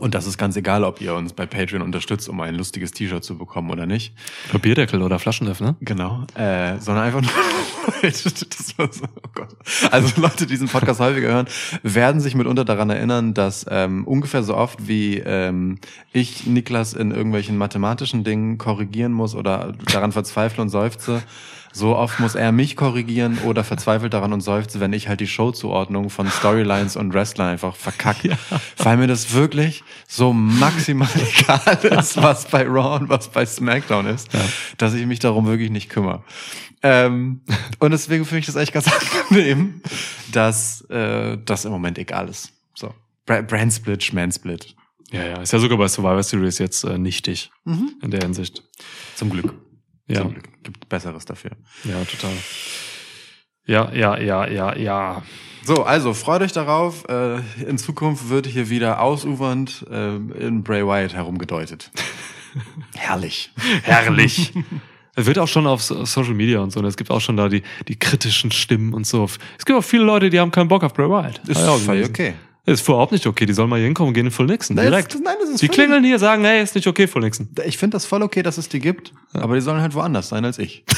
und 0.00 0.14
das 0.14 0.26
ist 0.26 0.38
ganz 0.38 0.56
egal, 0.56 0.82
ob 0.82 1.00
ihr 1.00 1.14
uns 1.14 1.32
bei 1.32 1.46
Patreon 1.46 1.82
unterstützt, 1.82 2.28
um 2.28 2.40
ein 2.40 2.56
lustiges 2.56 2.90
T-Shirt 2.90 3.22
zu 3.22 3.38
bekommen 3.38 3.70
oder 3.70 3.86
nicht. 3.86 4.12
Papierdeckel 4.50 5.02
oder 5.02 5.20
Flaschenöffner? 5.20 5.76
Genau. 5.80 6.24
Äh, 6.34 6.78
sondern 6.80 7.04
einfach 7.04 7.20
nur. 7.20 7.30
so, 8.12 8.28
oh 8.84 9.28
Gott. 9.34 9.56
Also 9.92 10.20
Leute, 10.20 10.46
die 10.46 10.46
diesen 10.46 10.68
Podcast 10.68 10.98
häufiger 10.98 11.28
hören, 11.28 11.46
werden 11.84 12.20
sich 12.20 12.34
mitunter 12.34 12.64
daran 12.64 12.90
erinnern, 12.90 13.34
dass 13.34 13.66
ähm, 13.70 14.04
ungefähr 14.04 14.42
so 14.42 14.56
oft 14.56 14.88
wie 14.88 15.18
ähm, 15.18 15.78
ich 16.12 16.46
Niklas 16.46 16.94
in 16.94 17.12
irgendwelchen 17.12 17.56
mathematischen 17.56 18.24
Dingen 18.24 18.58
korrigieren 18.58 19.12
muss 19.12 19.36
oder 19.36 19.74
daran 19.92 20.10
verzweifle 20.10 20.60
und 20.62 20.70
seufze, 20.70 21.22
so 21.78 21.96
oft 21.96 22.18
muss 22.20 22.34
er 22.34 22.52
mich 22.52 22.76
korrigieren 22.76 23.38
oder 23.44 23.62
verzweifelt 23.62 24.12
daran 24.12 24.32
und 24.32 24.40
seufze, 24.40 24.80
wenn 24.80 24.92
ich 24.92 25.08
halt 25.08 25.20
die 25.20 25.26
Showzuordnung 25.26 26.10
von 26.10 26.28
Storylines 26.28 26.96
und 26.96 27.14
Wrestlern 27.14 27.48
einfach 27.48 27.76
verkacke. 27.76 28.36
Weil 28.76 28.96
mir 28.96 29.06
das 29.06 29.32
wirklich 29.32 29.84
so 30.06 30.32
maximal 30.32 31.08
egal 31.38 31.78
ist, 31.98 32.20
was 32.20 32.46
bei 32.46 32.64
Raw 32.66 32.96
und 33.00 33.08
was 33.08 33.28
bei 33.28 33.46
SmackDown 33.46 34.06
ist, 34.06 34.28
dass 34.76 34.92
ich 34.94 35.06
mich 35.06 35.20
darum 35.20 35.46
wirklich 35.46 35.70
nicht 35.70 35.88
kümmere. 35.88 36.24
Ähm, 36.82 37.40
und 37.78 37.90
deswegen 37.92 38.24
finde 38.24 38.40
ich 38.40 38.46
das 38.46 38.56
echt 38.56 38.72
ganz 38.72 38.86
angenehm, 39.30 39.80
dass 40.32 40.82
äh, 40.90 41.38
das 41.44 41.64
im 41.64 41.72
Moment 41.72 41.98
egal 41.98 42.28
ist. 42.28 42.52
So. 42.74 42.92
Bra 43.24 43.40
Brand 43.40 43.72
Split, 43.72 44.02
Schmansplit. 44.02 44.74
Ja, 45.10 45.24
ja, 45.24 45.40
ist 45.40 45.52
ja 45.52 45.58
sogar 45.58 45.78
bei 45.78 45.88
Survivor 45.88 46.22
Series 46.22 46.58
jetzt 46.58 46.84
äh, 46.84 46.98
nichtig 46.98 47.50
in 48.02 48.10
der 48.10 48.20
Hinsicht. 48.20 48.62
Zum 49.14 49.30
Glück. 49.30 49.54
Ja, 50.08 50.22
Zum 50.22 50.32
Glück. 50.32 50.48
Gibt 50.62 50.88
Besseres 50.88 51.24
dafür. 51.24 51.52
ja, 51.84 52.02
total. 52.04 52.32
Ja, 53.66 53.92
ja, 53.92 54.18
ja, 54.18 54.46
ja, 54.48 54.74
ja. 54.76 55.22
So, 55.64 55.82
also 55.84 56.14
freut 56.14 56.40
euch 56.40 56.52
darauf. 56.52 57.06
Äh, 57.08 57.40
in 57.66 57.76
Zukunft 57.76 58.30
wird 58.30 58.46
hier 58.46 58.70
wieder 58.70 59.00
ausufernd 59.02 59.84
äh, 59.90 60.16
in 60.16 60.62
Bray 60.62 60.86
Wyatt 60.86 61.12
herumgedeutet. 61.14 61.90
Herrlich. 62.96 63.50
Herrlich. 63.82 64.52
Es 65.14 65.26
wird 65.26 65.40
auch 65.40 65.48
schon 65.48 65.66
auf 65.66 65.82
So- 65.82 66.04
Social 66.04 66.34
Media 66.34 66.60
und 66.60 66.70
so, 66.70 66.78
und 66.78 66.86
es 66.86 66.96
gibt 66.96 67.10
auch 67.10 67.20
schon 67.20 67.36
da 67.36 67.48
die, 67.48 67.64
die 67.88 67.98
kritischen 67.98 68.52
Stimmen 68.52 68.94
und 68.94 69.04
so. 69.04 69.24
Es 69.58 69.64
gibt 69.64 69.76
auch 69.76 69.82
viele 69.82 70.04
Leute, 70.04 70.30
die 70.30 70.38
haben 70.38 70.52
keinen 70.52 70.68
Bock 70.68 70.84
auf 70.84 70.94
Bray 70.94 71.08
Wyatt. 71.10 71.40
Ist 71.48 71.58
völlig 71.58 71.86
gelesen. 72.12 72.12
Okay. 72.68 72.72
Ist 72.80 72.88
überhaupt 72.88 73.12
nicht 73.12 73.26
okay. 73.26 73.46
Die 73.46 73.52
sollen 73.52 73.68
mal 73.70 73.76
hier 73.76 73.86
hinkommen 73.86 74.08
und 74.08 74.14
gehen 74.14 74.26
in 74.26 74.32
Full 74.32 74.46
Nixon. 74.46 74.76
Nein, 74.76 74.86
Direkt. 74.86 75.14
das- 75.14 75.20
nein, 75.20 75.36
das 75.40 75.50
ist 75.50 75.62
die 75.62 75.68
klingeln 75.68 76.04
hier, 76.04 76.18
sagen, 76.18 76.44
hey, 76.44 76.62
ist 76.62 76.74
nicht 76.74 76.86
okay, 76.86 77.06
Full 77.06 77.22
Nixon. 77.22 77.48
Ich 77.66 77.78
finde 77.78 77.94
das 77.96 78.06
voll 78.06 78.22
okay, 78.22 78.42
dass 78.42 78.58
es 78.58 78.68
die 78.68 78.78
gibt, 78.80 79.12
aber 79.32 79.54
die 79.54 79.60
sollen 79.60 79.80
halt 79.80 79.94
woanders 79.94 80.28
sein 80.28 80.44
als 80.44 80.58
ich. 80.58 80.84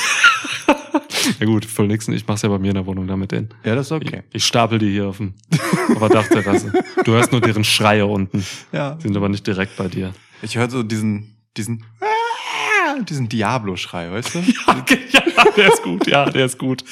Ja 1.38 1.46
gut, 1.46 1.64
Full 1.66 1.86
Nixon, 1.86 2.14
ich 2.14 2.26
mach's 2.26 2.42
ja 2.42 2.48
bei 2.48 2.58
mir 2.58 2.68
in 2.68 2.74
der 2.74 2.86
Wohnung 2.86 3.06
da 3.06 3.14
mit 3.16 3.30
denen. 3.30 3.50
Ja, 3.64 3.74
das 3.74 3.86
ist 3.86 3.92
okay. 3.92 4.22
Ich 4.32 4.44
stapel 4.44 4.78
die 4.78 4.90
hier 4.90 5.08
auf, 5.08 5.18
dem, 5.18 5.34
auf 5.94 5.98
der 5.98 6.08
Dachterrasse. 6.08 6.72
Du 7.04 7.12
hörst 7.12 7.30
nur 7.30 7.40
deren 7.42 7.62
Schreie 7.62 8.06
unten. 8.06 8.44
Ja. 8.72 8.98
Sind 9.00 9.16
aber 9.16 9.28
nicht 9.28 9.46
direkt 9.46 9.76
bei 9.76 9.86
dir. 9.88 10.12
Ich 10.42 10.56
höre 10.56 10.70
so 10.70 10.82
diesen, 10.82 11.36
diesen, 11.56 11.84
diesen 12.98 13.28
Diablo-Schrei, 13.28 14.10
weißt 14.10 14.34
du? 14.34 14.38
ja, 14.66 15.24
der 15.56 15.72
ist 15.72 15.82
gut, 15.82 16.06
ja, 16.06 16.28
der 16.30 16.46
ist 16.46 16.58
gut. 16.58 16.84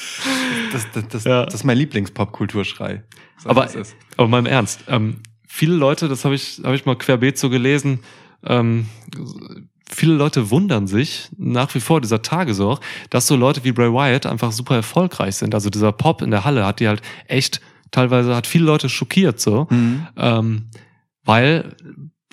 Das, 0.71 0.87
das, 0.93 1.07
das, 1.09 1.23
Ja. 1.25 1.45
das 1.45 1.53
ist 1.55 1.63
mein 1.63 1.77
Lieblings-Popkulturschrei. 1.77 3.03
So, 3.37 3.49
Aber, 3.49 3.69
aber 4.17 4.27
mal 4.27 4.39
im 4.39 4.45
Ernst, 4.45 4.83
ähm, 4.87 5.17
viele 5.47 5.75
Leute, 5.75 6.07
das 6.07 6.25
habe 6.25 6.35
ich, 6.35 6.61
hab 6.63 6.73
ich 6.73 6.85
mal 6.85 6.95
querbeet 6.97 7.37
so 7.37 7.49
gelesen, 7.49 7.99
ähm, 8.45 8.85
viele 9.89 10.13
Leute 10.13 10.49
wundern 10.51 10.87
sich 10.87 11.29
nach 11.37 11.73
wie 11.75 11.79
vor 11.79 11.99
dieser 11.99 12.21
Tage 12.21 12.53
so 12.53 12.77
dass 13.09 13.25
so 13.27 13.35
Leute 13.35 13.63
wie 13.63 13.71
Bray 13.71 13.91
Wyatt 13.91 14.25
einfach 14.27 14.51
super 14.51 14.75
erfolgreich 14.75 15.35
sind. 15.37 15.53
Also 15.55 15.69
dieser 15.69 15.91
Pop 15.91 16.21
in 16.21 16.31
der 16.31 16.45
Halle 16.45 16.65
hat 16.65 16.79
die 16.79 16.87
halt 16.87 17.01
echt 17.27 17.59
teilweise 17.91 18.35
hat 18.35 18.45
viele 18.47 18.65
Leute 18.65 18.87
schockiert 18.87 19.39
so, 19.39 19.67
Mhm. 19.71 20.07
ähm, 20.15 20.69
weil 21.25 21.75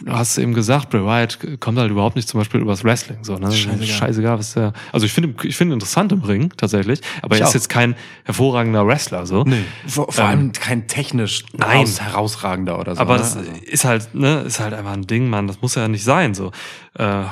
du 0.04 0.12
hast 0.12 0.36
eben 0.38 0.52
gesagt, 0.54 0.90
Bray 0.90 1.02
Wyatt 1.04 1.38
kommt 1.60 1.78
halt 1.78 1.90
überhaupt 1.90 2.16
nicht 2.16 2.28
zum 2.28 2.38
Beispiel 2.40 2.60
übers 2.60 2.84
Wrestling 2.84 3.24
so, 3.24 3.36
ne? 3.38 3.50
Scheißegal. 3.50 3.86
Scheißegal, 3.86 4.38
was 4.38 4.52
der, 4.54 4.72
also 4.92 5.06
ich 5.06 5.12
finde, 5.12 5.34
ich 5.46 5.56
finde 5.56 5.74
interessant 5.74 6.12
im 6.12 6.20
Ring 6.22 6.52
tatsächlich, 6.56 7.00
aber 7.22 7.36
Ich 7.36 7.40
er 7.40 7.44
ist 7.46 7.50
auch. 7.50 7.54
jetzt 7.54 7.68
kein 7.68 7.94
hervorragender 8.24 8.86
Wrestler 8.86 9.24
so. 9.26 9.44
Nee. 9.44 9.62
Vor, 9.86 10.12
vor 10.12 10.24
Ähm, 10.24 10.30
allem 10.30 10.52
kein 10.52 10.86
technisch 10.86 11.44
nein. 11.54 11.78
Aus, 11.82 12.00
herausragender 12.00 12.78
oder 12.78 12.94
so. 12.94 13.00
Aber 13.00 13.14
ne? 13.14 13.18
das 13.20 13.36
Also- 13.36 13.50
ist 13.62 13.84
halt, 13.86 14.14
ne, 14.14 14.40
ist 14.42 14.60
halt 14.60 14.74
einfach 14.74 14.92
ein 14.92 15.06
Ding, 15.06 15.28
Mann. 15.30 15.46
Das 15.46 15.62
muss 15.62 15.74
ja 15.76 15.88
nicht 15.88 16.04
sein, 16.04 16.34
so. 16.34 16.52
Äh, 16.98 17.24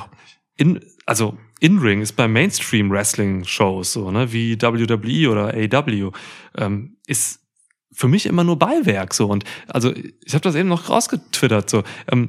in, 0.57 0.81
also, 1.07 1.37
In-Ring 1.61 2.01
ist 2.01 2.13
bei 2.13 2.29
Mainstream-Wrestling-Shows 2.29 3.93
so, 3.93 4.11
ne, 4.11 4.33
wie 4.33 4.61
WWE 4.61 5.31
oder 5.31 5.49
AW, 5.55 6.11
ähm, 6.57 6.97
ist 7.07 7.41
für 7.93 8.09
mich 8.09 8.27
immer 8.27 8.43
nur 8.45 8.59
Beiwerk, 8.59 9.15
so. 9.15 9.27
Und, 9.29 9.45
also, 9.69 9.93
ich 9.95 10.33
habe 10.35 10.43
das 10.43 10.55
eben 10.55 10.69
noch 10.69 10.89
rausgetwittert, 10.89 11.69
so. 11.71 11.83
Ähm, 12.11 12.29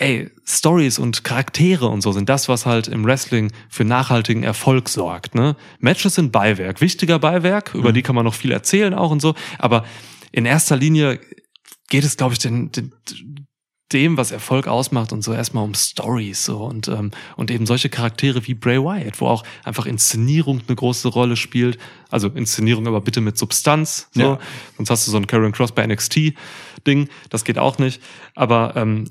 ey, 0.00 0.30
Stories 0.46 0.98
und 0.98 1.24
Charaktere 1.24 1.88
und 1.88 2.02
so 2.02 2.12
sind 2.12 2.28
das, 2.28 2.48
was 2.48 2.66
halt 2.66 2.88
im 2.88 3.04
Wrestling 3.04 3.52
für 3.68 3.84
nachhaltigen 3.84 4.42
Erfolg 4.42 4.88
sorgt. 4.88 5.34
Ne? 5.34 5.56
Matches 5.80 6.14
sind 6.14 6.32
Beiwerk, 6.32 6.80
wichtiger 6.80 7.18
Beiwerk, 7.18 7.74
über 7.74 7.92
die 7.92 8.02
kann 8.02 8.14
man 8.14 8.24
noch 8.24 8.34
viel 8.34 8.52
erzählen 8.52 8.94
auch 8.94 9.10
und 9.10 9.20
so, 9.20 9.34
aber 9.58 9.84
in 10.30 10.46
erster 10.46 10.76
Linie 10.76 11.20
geht 11.88 12.04
es, 12.04 12.16
glaube 12.16 12.34
ich, 12.34 12.38
den, 12.38 12.70
den, 12.70 12.92
dem, 13.92 14.16
was 14.16 14.30
Erfolg 14.30 14.68
ausmacht 14.68 15.12
und 15.12 15.22
so 15.22 15.32
erstmal 15.32 15.64
um 15.64 15.74
Stories 15.74 16.44
so 16.44 16.58
und 16.64 16.88
ähm, 16.88 17.10
und 17.36 17.50
eben 17.50 17.64
solche 17.64 17.88
Charaktere 17.88 18.46
wie 18.46 18.52
Bray 18.52 18.78
Wyatt, 18.78 19.20
wo 19.20 19.26
auch 19.26 19.44
einfach 19.64 19.86
Inszenierung 19.86 20.60
eine 20.66 20.76
große 20.76 21.08
Rolle 21.08 21.36
spielt. 21.36 21.78
Also 22.10 22.28
Inszenierung 22.28 22.86
aber 22.86 23.00
bitte 23.00 23.22
mit 23.22 23.38
Substanz, 23.38 24.08
so. 24.12 24.20
Ja. 24.20 24.38
Sonst 24.76 24.90
hast 24.90 25.06
du 25.06 25.10
so 25.10 25.16
ein 25.16 25.26
Karen 25.26 25.52
Cross 25.52 25.72
bei 25.72 25.86
NXT 25.86 26.34
Ding, 26.86 27.08
das 27.30 27.44
geht 27.44 27.58
auch 27.58 27.78
nicht. 27.78 28.02
Aber 28.34 28.74
ähm, 28.76 29.08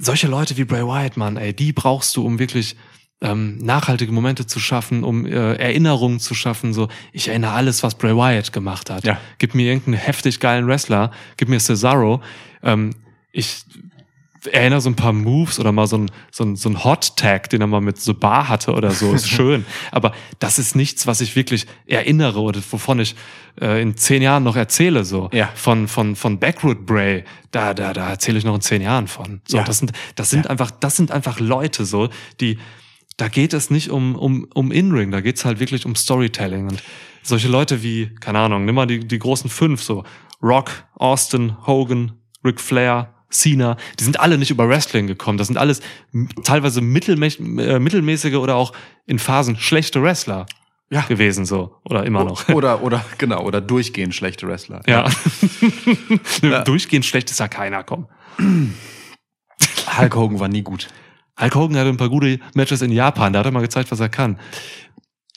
solche 0.00 0.26
Leute 0.26 0.56
wie 0.56 0.64
Bray 0.64 0.82
Wyatt, 0.82 1.16
Mann, 1.16 1.36
ey, 1.36 1.52
die 1.52 1.72
brauchst 1.72 2.16
du, 2.16 2.24
um 2.24 2.38
wirklich 2.38 2.76
ähm, 3.20 3.58
nachhaltige 3.58 4.12
Momente 4.12 4.46
zu 4.46 4.58
schaffen, 4.60 5.04
um 5.04 5.26
äh, 5.26 5.54
Erinnerungen 5.54 6.20
zu 6.20 6.34
schaffen. 6.34 6.72
So, 6.72 6.88
ich 7.12 7.28
erinnere 7.28 7.52
alles, 7.52 7.82
was 7.82 7.94
Bray 7.96 8.16
Wyatt 8.16 8.52
gemacht 8.52 8.90
hat. 8.90 9.04
Ja. 9.04 9.20
Gib 9.38 9.54
mir 9.54 9.66
irgendeinen 9.66 9.98
heftig 9.98 10.40
geilen 10.40 10.66
Wrestler, 10.66 11.10
gib 11.36 11.48
mir 11.48 11.60
Cesaro. 11.60 12.22
Ähm, 12.62 12.94
ich 13.32 13.64
erinnere 14.52 14.80
so 14.80 14.88
ein 14.88 14.96
paar 14.96 15.12
Moves 15.12 15.58
oder 15.60 15.72
mal 15.72 15.86
so 15.86 15.98
ein, 15.98 16.10
so 16.30 16.44
ein, 16.44 16.56
so 16.56 16.68
ein 16.68 16.82
Hot 16.84 17.16
Tag, 17.16 17.50
den 17.50 17.60
er 17.60 17.66
mal 17.66 17.80
mit 17.80 18.00
so 18.00 18.14
Bar 18.14 18.48
hatte 18.48 18.72
oder 18.72 18.90
so, 18.90 19.12
ist 19.12 19.28
schön. 19.36 19.66
Aber 19.92 20.12
das 20.38 20.58
ist 20.58 20.74
nichts, 20.76 21.06
was 21.06 21.20
ich 21.20 21.36
wirklich 21.36 21.66
erinnere 21.86 22.40
oder 22.40 22.60
wovon 22.70 23.00
ich 23.00 23.16
äh, 23.60 23.82
in 23.82 23.96
zehn 23.96 24.22
Jahren 24.22 24.42
noch 24.42 24.56
erzähle, 24.56 25.04
so. 25.04 25.28
Ja. 25.32 25.50
Von, 25.54 25.88
von, 25.88 26.16
von 26.16 26.38
Backwood 26.38 26.86
Bray, 26.86 27.24
da, 27.50 27.74
da, 27.74 27.92
da 27.92 28.10
erzähle 28.10 28.38
ich 28.38 28.44
noch 28.44 28.54
in 28.54 28.60
zehn 28.60 28.82
Jahren 28.82 29.08
von. 29.08 29.40
So, 29.46 29.58
Ja. 29.58 29.64
das 29.64 29.78
sind, 29.78 29.92
das 30.14 30.30
sind 30.30 30.48
einfach, 30.48 30.70
das 30.70 30.96
sind 30.96 31.10
einfach 31.10 31.38
Leute, 31.40 31.84
so, 31.84 32.08
die, 32.40 32.58
da 33.16 33.28
geht 33.28 33.52
es 33.52 33.68
nicht 33.70 33.90
um, 33.90 34.14
um, 34.16 34.46
um 34.54 34.72
In-Ring, 34.72 35.10
da 35.10 35.20
geht's 35.20 35.44
halt 35.44 35.60
wirklich 35.60 35.84
um 35.84 35.94
Storytelling 35.94 36.68
und 36.68 36.82
solche 37.22 37.48
Leute 37.48 37.82
wie, 37.82 38.14
keine 38.20 38.38
Ahnung, 38.38 38.64
nimm 38.64 38.74
mal 38.74 38.86
die, 38.86 39.00
die 39.00 39.18
großen 39.18 39.50
fünf, 39.50 39.82
so 39.82 40.04
Rock, 40.42 40.70
Austin, 40.94 41.54
Hogan, 41.66 42.12
Ric 42.42 42.58
Flair, 42.62 43.12
Cena, 43.30 43.76
die 43.98 44.04
sind 44.04 44.18
alle 44.20 44.38
nicht 44.38 44.50
über 44.50 44.68
Wrestling 44.68 45.06
gekommen. 45.06 45.38
Das 45.38 45.46
sind 45.46 45.56
alles 45.56 45.80
teilweise 46.44 46.80
mittelmä 46.80 47.28
äh, 47.28 47.78
mittelmäßige 47.78 48.34
oder 48.34 48.56
auch 48.56 48.72
in 49.06 49.18
Phasen 49.18 49.56
schlechte 49.56 50.02
Wrestler 50.02 50.46
Ja. 50.90 51.02
gewesen, 51.02 51.46
so. 51.46 51.76
Oder 51.84 52.04
immer 52.04 52.24
noch. 52.24 52.48
Oder, 52.54 52.82
oder, 52.82 53.04
genau, 53.18 53.42
oder 53.44 53.60
durchgehend 53.60 54.14
schlechte 54.14 54.48
Wrestler. 54.48 54.82
Ja. 54.86 55.08
Ja. 56.42 56.62
Durchgehend 56.64 57.04
schlecht 57.06 57.30
ist 57.30 57.38
ja 57.40 57.46
keiner, 57.48 57.84
komm. 57.84 58.08
Hulk 59.98 60.14
Hogan 60.16 60.40
war 60.40 60.48
nie 60.48 60.62
gut. 60.62 60.88
Hulk 61.40 61.54
Hogan 61.54 61.76
hatte 61.76 61.88
ein 61.88 61.96
paar 61.96 62.08
gute 62.08 62.38
Matches 62.54 62.82
in 62.82 62.92
Japan, 62.92 63.32
da 63.32 63.38
hat 63.40 63.46
er 63.46 63.52
mal 63.52 63.60
gezeigt, 63.60 63.90
was 63.90 64.00
er 64.00 64.08
kann. 64.08 64.38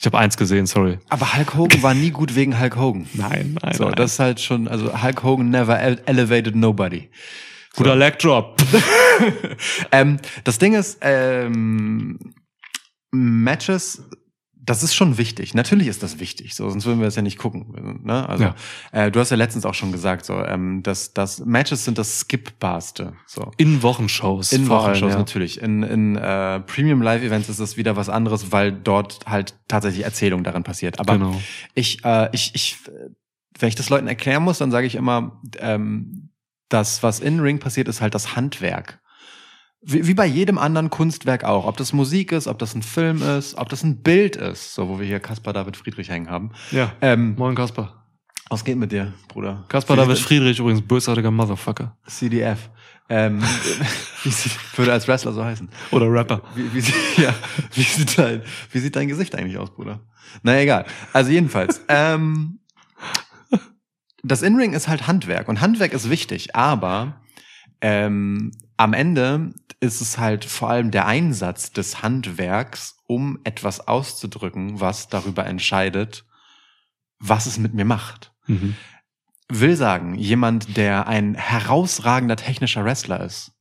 Ich 0.00 0.06
habe 0.06 0.18
eins 0.18 0.36
gesehen, 0.36 0.66
sorry. 0.66 0.98
Aber 1.08 1.34
Hulk 1.36 1.54
Hogan 1.54 1.82
war 1.82 1.94
nie 1.94 2.10
gut 2.10 2.34
wegen 2.34 2.58
Hulk 2.60 2.76
Hogan. 2.76 3.06
Nein, 3.14 3.56
nein. 3.62 3.74
So, 3.74 3.84
nein. 3.84 3.94
das 3.94 4.12
ist 4.14 4.18
halt 4.18 4.40
schon, 4.40 4.68
also 4.68 5.02
Hulk 5.02 5.22
Hogan 5.22 5.48
never 5.50 5.80
ele- 5.80 6.02
elevated 6.06 6.56
nobody. 6.56 7.08
Guter 7.76 7.96
Leg 7.96 8.18
Drop. 8.18 8.56
Ähm, 9.92 10.18
das 10.42 10.58
Ding 10.58 10.74
ist, 10.74 10.98
ähm, 11.02 12.18
Matches, 13.12 14.02
das 14.56 14.82
ist 14.82 14.94
schon 14.94 15.18
wichtig. 15.18 15.54
Natürlich 15.54 15.86
ist 15.88 16.02
das 16.02 16.18
wichtig, 16.18 16.54
so, 16.54 16.68
sonst 16.70 16.86
würden 16.86 17.00
wir 17.00 17.06
es 17.06 17.14
ja 17.16 17.22
nicht 17.22 17.38
gucken. 17.38 18.00
Ne? 18.02 18.28
Also, 18.28 18.44
Ja. 18.44 18.54
äh, 18.92 19.10
du 19.12 19.20
hast 19.20 19.30
ja 19.30 19.36
letztens 19.36 19.64
auch 19.66 19.74
schon 19.74 19.92
gesagt, 19.92 20.24
so, 20.24 20.34
ähm, 20.42 20.82
dass, 20.82 21.12
dass 21.14 21.38
Matches 21.44 21.84
sind 21.84 21.98
das 21.98 22.20
Skipbarste. 22.20 23.12
So. 23.26 23.52
In 23.58 23.82
Wochenshows. 23.82 24.52
In 24.52 24.68
Wochenshows 24.68 25.12
ja. 25.12 25.18
natürlich. 25.18 25.60
In, 25.60 25.82
in 25.84 26.16
äh, 26.16 26.60
Premium 26.60 27.02
Live 27.02 27.22
Events 27.22 27.48
ist 27.48 27.60
das 27.60 27.76
wieder 27.76 27.94
was 27.94 28.08
anderes, 28.08 28.50
weil 28.50 28.72
dort 28.72 29.20
halt 29.26 29.54
tatsächlich 29.68 30.04
Erzählung 30.04 30.42
daran 30.42 30.64
passiert. 30.64 30.98
Aber 30.98 31.12
Genau. 31.18 31.40
ich, 31.74 32.04
äh, 32.04 32.30
ich, 32.32 32.52
ich, 32.54 32.78
wenn 33.58 33.68
ich 33.68 33.74
das 33.76 33.90
Leuten 33.90 34.08
erklären 34.08 34.42
muss, 34.42 34.58
dann 34.58 34.70
sage 34.72 34.86
ich 34.86 34.94
immer, 34.96 35.40
ähm, 35.58 36.23
das, 36.68 37.02
was 37.02 37.20
in 37.20 37.40
Ring 37.40 37.58
passiert, 37.58 37.88
ist 37.88 38.00
halt 38.00 38.14
das 38.14 38.36
Handwerk. 38.36 39.00
Wie, 39.86 40.06
wie 40.06 40.14
bei 40.14 40.24
jedem 40.26 40.56
anderen 40.56 40.88
Kunstwerk 40.88 41.44
auch. 41.44 41.66
Ob 41.66 41.76
das 41.76 41.92
Musik 41.92 42.32
ist, 42.32 42.46
ob 42.46 42.58
das 42.58 42.74
ein 42.74 42.82
Film 42.82 43.20
ist, 43.22 43.54
ob 43.56 43.68
das 43.68 43.82
ein 43.84 44.02
Bild 44.02 44.36
ist, 44.36 44.74
so 44.74 44.88
wo 44.88 44.98
wir 44.98 45.06
hier 45.06 45.20
Caspar 45.20 45.52
David 45.52 45.76
Friedrich 45.76 46.08
hängen 46.08 46.30
haben. 46.30 46.52
Ja. 46.70 46.92
Ähm, 47.02 47.34
Moin 47.36 47.54
Kaspar. 47.54 48.06
was 48.48 48.64
geht 48.64 48.78
mit 48.78 48.92
dir, 48.92 49.12
Bruder? 49.28 49.64
Kaspar 49.68 49.96
Wie 49.96 50.00
David 50.00 50.18
Friedrich 50.18 50.58
übrigens 50.58 50.80
bösartiger 50.82 51.30
Motherfucker. 51.30 51.98
CDF. 52.06 52.70
Ähm, 53.10 53.42
wie 54.22 54.30
sieht, 54.30 54.56
würde 54.78 54.90
als 54.94 55.06
Wrestler 55.06 55.34
so 55.34 55.44
heißen. 55.44 55.68
Oder 55.90 56.10
Rapper. 56.10 56.40
Wie, 56.54 56.72
wie, 56.72 56.80
sieht- 56.80 56.94
ja, 57.18 57.34
wie, 57.74 57.82
sieht 57.82 58.16
dein, 58.18 58.40
wie 58.70 58.78
sieht 58.78 58.96
dein 58.96 59.08
Gesicht 59.08 59.34
eigentlich 59.36 59.58
aus, 59.58 59.70
Bruder? 59.70 60.00
Na 60.42 60.58
egal. 60.58 60.86
Also 61.12 61.30
jedenfalls. 61.30 61.82
ähm, 61.88 62.60
das 64.24 64.42
In-Ring 64.42 64.72
ist 64.72 64.88
halt 64.88 65.06
Handwerk 65.06 65.48
und 65.48 65.60
Handwerk 65.60 65.92
ist 65.92 66.10
wichtig, 66.10 66.56
aber 66.56 67.20
ähm, 67.80 68.52
am 68.76 68.92
Ende 68.92 69.52
ist 69.80 70.00
es 70.00 70.18
halt 70.18 70.44
vor 70.44 70.70
allem 70.70 70.90
der 70.90 71.06
Einsatz 71.06 71.72
des 71.72 72.02
Handwerks, 72.02 72.96
um 73.06 73.38
etwas 73.44 73.86
auszudrücken, 73.86 74.80
was 74.80 75.08
darüber 75.08 75.46
entscheidet, 75.46 76.24
was 77.18 77.46
es 77.46 77.58
mit 77.58 77.74
mir 77.74 77.84
macht 77.84 78.32
Mhm. 78.46 78.76
will 79.48 79.76
sagen, 79.76 80.14
jemand, 80.16 80.76
der 80.76 81.06
ein 81.06 81.34
herausragender 81.34 82.36
technischer 82.36 82.84
Wrestler 82.84 83.20
ist, 83.20 83.52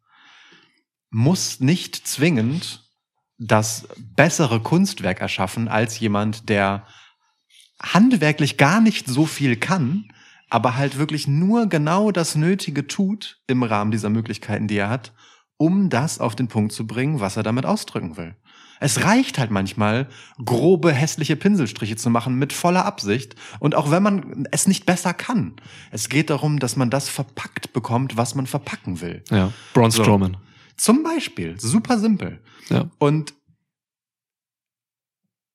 muss 1.10 1.60
nicht 1.60 2.08
zwingend 2.08 2.90
das 3.38 3.88
bessere 3.98 4.62
Kunstwerk 4.62 5.22
erschaffen 5.22 5.68
als 5.68 6.00
jemand, 6.00 6.50
der 6.50 6.88
handwerklich 7.82 8.58
gar 8.58 8.82
nicht 8.82 9.08
so 9.08 9.26
viel 9.26 9.56
kann, 9.56 10.10
aber 10.50 10.76
halt 10.76 10.98
wirklich 10.98 11.28
nur 11.28 11.68
genau 11.68 12.12
das 12.12 12.36
Nötige 12.36 12.88
tut 12.88 13.42
im 13.48 13.64
Rahmen 13.64 13.92
dieser 13.92 14.10
Möglichkeiten, 14.10 14.68
die 14.68 14.78
er 14.78 14.90
hat, 14.90 15.14
um 15.58 15.90
das 15.90 16.20
auf 16.20 16.36
den 16.36 16.48
Punkt 16.48 16.74
zu 16.74 16.86
bringen, 16.86 17.20
was 17.20 17.38
er 17.38 17.44
damit 17.44 17.66
ausdrücken 17.66 18.18
will. 18.18 18.36
Es 18.80 19.06
reicht 19.06 19.40
halt 19.40 19.50
manchmal, 19.50 20.10
grobe, 20.44 20.92
hässliche 20.92 21.38
Pinselstriche 21.38 21.96
zu 21.96 22.10
machen 22.10 22.36
mit 22.36 22.52
voller 22.52 22.84
Absicht. 22.86 23.36
Und 23.60 23.76
auch 23.76 23.92
wenn 23.92 24.04
man 24.04 24.46
es 24.52 24.68
nicht 24.68 24.86
besser 24.86 25.14
kann. 25.14 25.56
Es 25.92 26.10
geht 26.10 26.30
darum, 26.30 26.60
dass 26.60 26.76
man 26.76 26.90
das 26.90 27.08
verpackt 27.08 27.72
bekommt, 27.72 28.18
was 28.18 28.36
man 28.36 28.46
verpacken 28.46 29.00
will. 29.00 29.24
Ja. 29.30 29.54
Braun 29.74 29.90
So. 29.90 30.04
Strowman. 30.04 30.36
Zum 30.76 31.02
Beispiel. 31.02 31.58
Super 31.60 31.98
simpel. 31.98 32.42
Ja. 32.68 32.90
Und, 32.98 33.34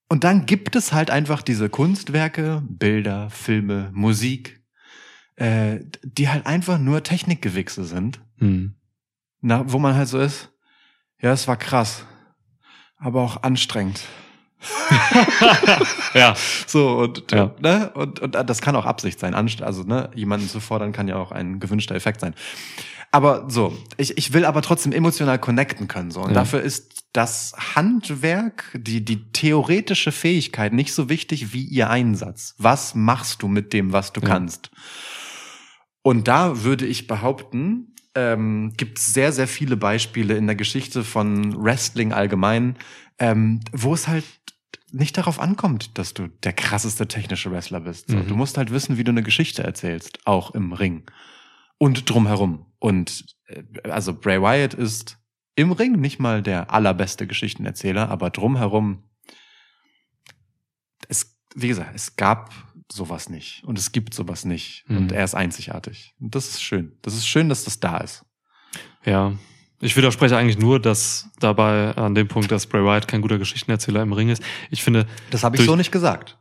und 0.08 0.24
dann 0.24 0.46
gibt 0.46 0.74
es 0.74 0.94
halt 0.94 1.10
einfach 1.10 1.42
diese 1.42 1.68
Kunstwerke, 1.68 2.62
Bilder, 2.66 3.28
Filme, 3.28 3.90
Musik, 3.92 4.57
äh, 5.38 5.80
die 6.02 6.28
halt 6.28 6.46
einfach 6.46 6.78
nur 6.78 7.02
Technikgewichse 7.02 7.84
sind. 7.84 8.20
Mhm. 8.38 8.74
Na, 9.40 9.64
wo 9.70 9.78
man 9.78 9.94
halt 9.94 10.08
so 10.08 10.18
ist, 10.18 10.50
ja, 11.20 11.32
es 11.32 11.46
war 11.48 11.56
krass, 11.56 12.04
aber 12.98 13.22
auch 13.22 13.42
anstrengend. 13.42 14.00
Ja. 16.14 16.34
So, 16.66 16.98
und, 16.98 17.30
Ja. 17.32 17.54
ne, 17.60 17.90
und, 17.94 18.20
und 18.20 18.34
das 18.34 18.60
kann 18.60 18.74
auch 18.76 18.86
Absicht 18.86 19.20
sein. 19.20 19.34
Also, 19.34 19.82
ne, 19.84 20.10
jemanden 20.14 20.48
zu 20.48 20.58
fordern 20.60 20.92
kann 20.92 21.06
ja 21.08 21.16
auch 21.16 21.30
ein 21.32 21.60
gewünschter 21.60 21.94
Effekt 21.94 22.20
sein. 22.20 22.34
Aber 23.10 23.48
so, 23.48 23.76
ich, 23.96 24.18
ich 24.18 24.32
will 24.32 24.44
aber 24.44 24.60
trotzdem 24.62 24.92
emotional 24.92 25.38
connecten 25.38 25.88
können. 25.88 26.10
So. 26.10 26.20
Und 26.22 26.30
Ja. 26.30 26.34
dafür 26.34 26.60
ist 26.60 27.04
das 27.12 27.54
Handwerk, 27.74 28.64
die, 28.74 29.04
die 29.04 29.30
theoretische 29.32 30.12
Fähigkeit 30.12 30.72
nicht 30.72 30.92
so 30.92 31.08
wichtig 31.08 31.52
wie 31.52 31.62
ihr 31.64 31.88
Einsatz. 31.90 32.54
Was 32.58 32.94
machst 32.94 33.42
du 33.42 33.48
mit 33.48 33.72
dem, 33.72 33.92
was 33.92 34.12
du 34.12 34.20
Ja. 34.20 34.28
kannst? 34.28 34.70
Und 36.08 36.26
da 36.26 36.64
würde 36.64 36.86
ich 36.86 37.06
behaupten, 37.06 37.94
ähm, 38.14 38.72
gibt 38.78 38.98
es 38.98 39.12
sehr, 39.12 39.30
sehr 39.30 39.46
viele 39.46 39.76
Beispiele 39.76 40.38
in 40.38 40.46
der 40.46 40.56
Geschichte 40.56 41.04
von 41.04 41.62
Wrestling 41.62 42.14
allgemein, 42.14 42.76
ähm, 43.18 43.60
wo 43.72 43.92
es 43.92 44.08
halt 44.08 44.24
nicht 44.90 45.18
darauf 45.18 45.38
ankommt, 45.38 45.98
dass 45.98 46.14
du 46.14 46.28
der 46.28 46.54
krasseste 46.54 47.08
technische 47.08 47.50
Wrestler 47.52 47.80
bist. 47.80 48.08
So, 48.08 48.16
Mhm. 48.16 48.26
Du 48.26 48.36
musst 48.36 48.56
halt 48.56 48.70
wissen, 48.70 48.96
wie 48.96 49.04
du 49.04 49.10
eine 49.10 49.22
Geschichte 49.22 49.62
erzählst, 49.62 50.26
auch 50.26 50.52
im 50.52 50.72
Ring 50.72 51.02
und 51.76 52.08
drumherum. 52.08 52.64
Und 52.78 53.26
äh, 53.48 53.64
also 53.90 54.14
Bray 54.14 54.40
Wyatt 54.40 54.72
ist 54.72 55.18
im 55.56 55.72
Ring 55.72 56.00
nicht 56.00 56.20
mal 56.20 56.42
der 56.42 56.72
allerbeste 56.72 57.26
Geschichtenerzähler, 57.26 58.08
aber 58.08 58.30
drumherum 58.30 59.02
es, 61.06 61.36
wie 61.54 61.68
gesagt, 61.68 61.94
es 61.94 62.16
gab 62.16 62.50
sowas 62.90 63.28
nicht 63.28 63.62
und 63.64 63.78
es 63.78 63.92
gibt 63.92 64.14
sowas 64.14 64.44
nicht 64.44 64.84
Mhm. 64.88 64.96
und 64.96 65.12
er 65.12 65.24
ist 65.24 65.34
einzigartig. 65.34 66.14
Und 66.20 66.34
das 66.34 66.48
ist 66.48 66.62
schön. 66.62 66.92
Das 67.02 67.14
ist 67.14 67.26
schön, 67.26 67.48
dass 67.48 67.64
das 67.64 67.80
da 67.80 67.98
ist. 67.98 68.24
Ja. 69.04 69.32
Ich 69.80 69.96
widerspreche 69.96 70.36
eigentlich 70.36 70.58
nur, 70.58 70.80
dass 70.80 71.28
dabei 71.38 71.94
an 71.96 72.14
dem 72.14 72.26
Punkt, 72.26 72.50
dass 72.50 72.66
Bray 72.66 72.82
Wyatt 72.82 73.06
kein 73.06 73.20
guter 73.22 73.38
Geschichtenerzähler 73.38 74.02
im 74.02 74.12
Ring 74.12 74.28
ist. 74.28 74.42
Ich 74.70 74.82
finde, 74.82 75.06
Das 75.30 75.44
habe 75.44 75.56
ich 75.56 75.64
so 75.64 75.76
nicht 75.76 75.92
gesagt. 75.92 76.36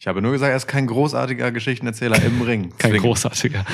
Ich 0.00 0.06
habe 0.06 0.22
nur 0.22 0.30
gesagt, 0.30 0.50
er 0.50 0.56
ist 0.56 0.68
kein 0.68 0.86
großartiger 0.86 1.50
Geschichtenerzähler 1.50 2.22
im 2.22 2.40
Ring. 2.42 2.70
Kein 2.78 2.92
Zwingend. 2.92 3.02
großartiger. 3.02 3.64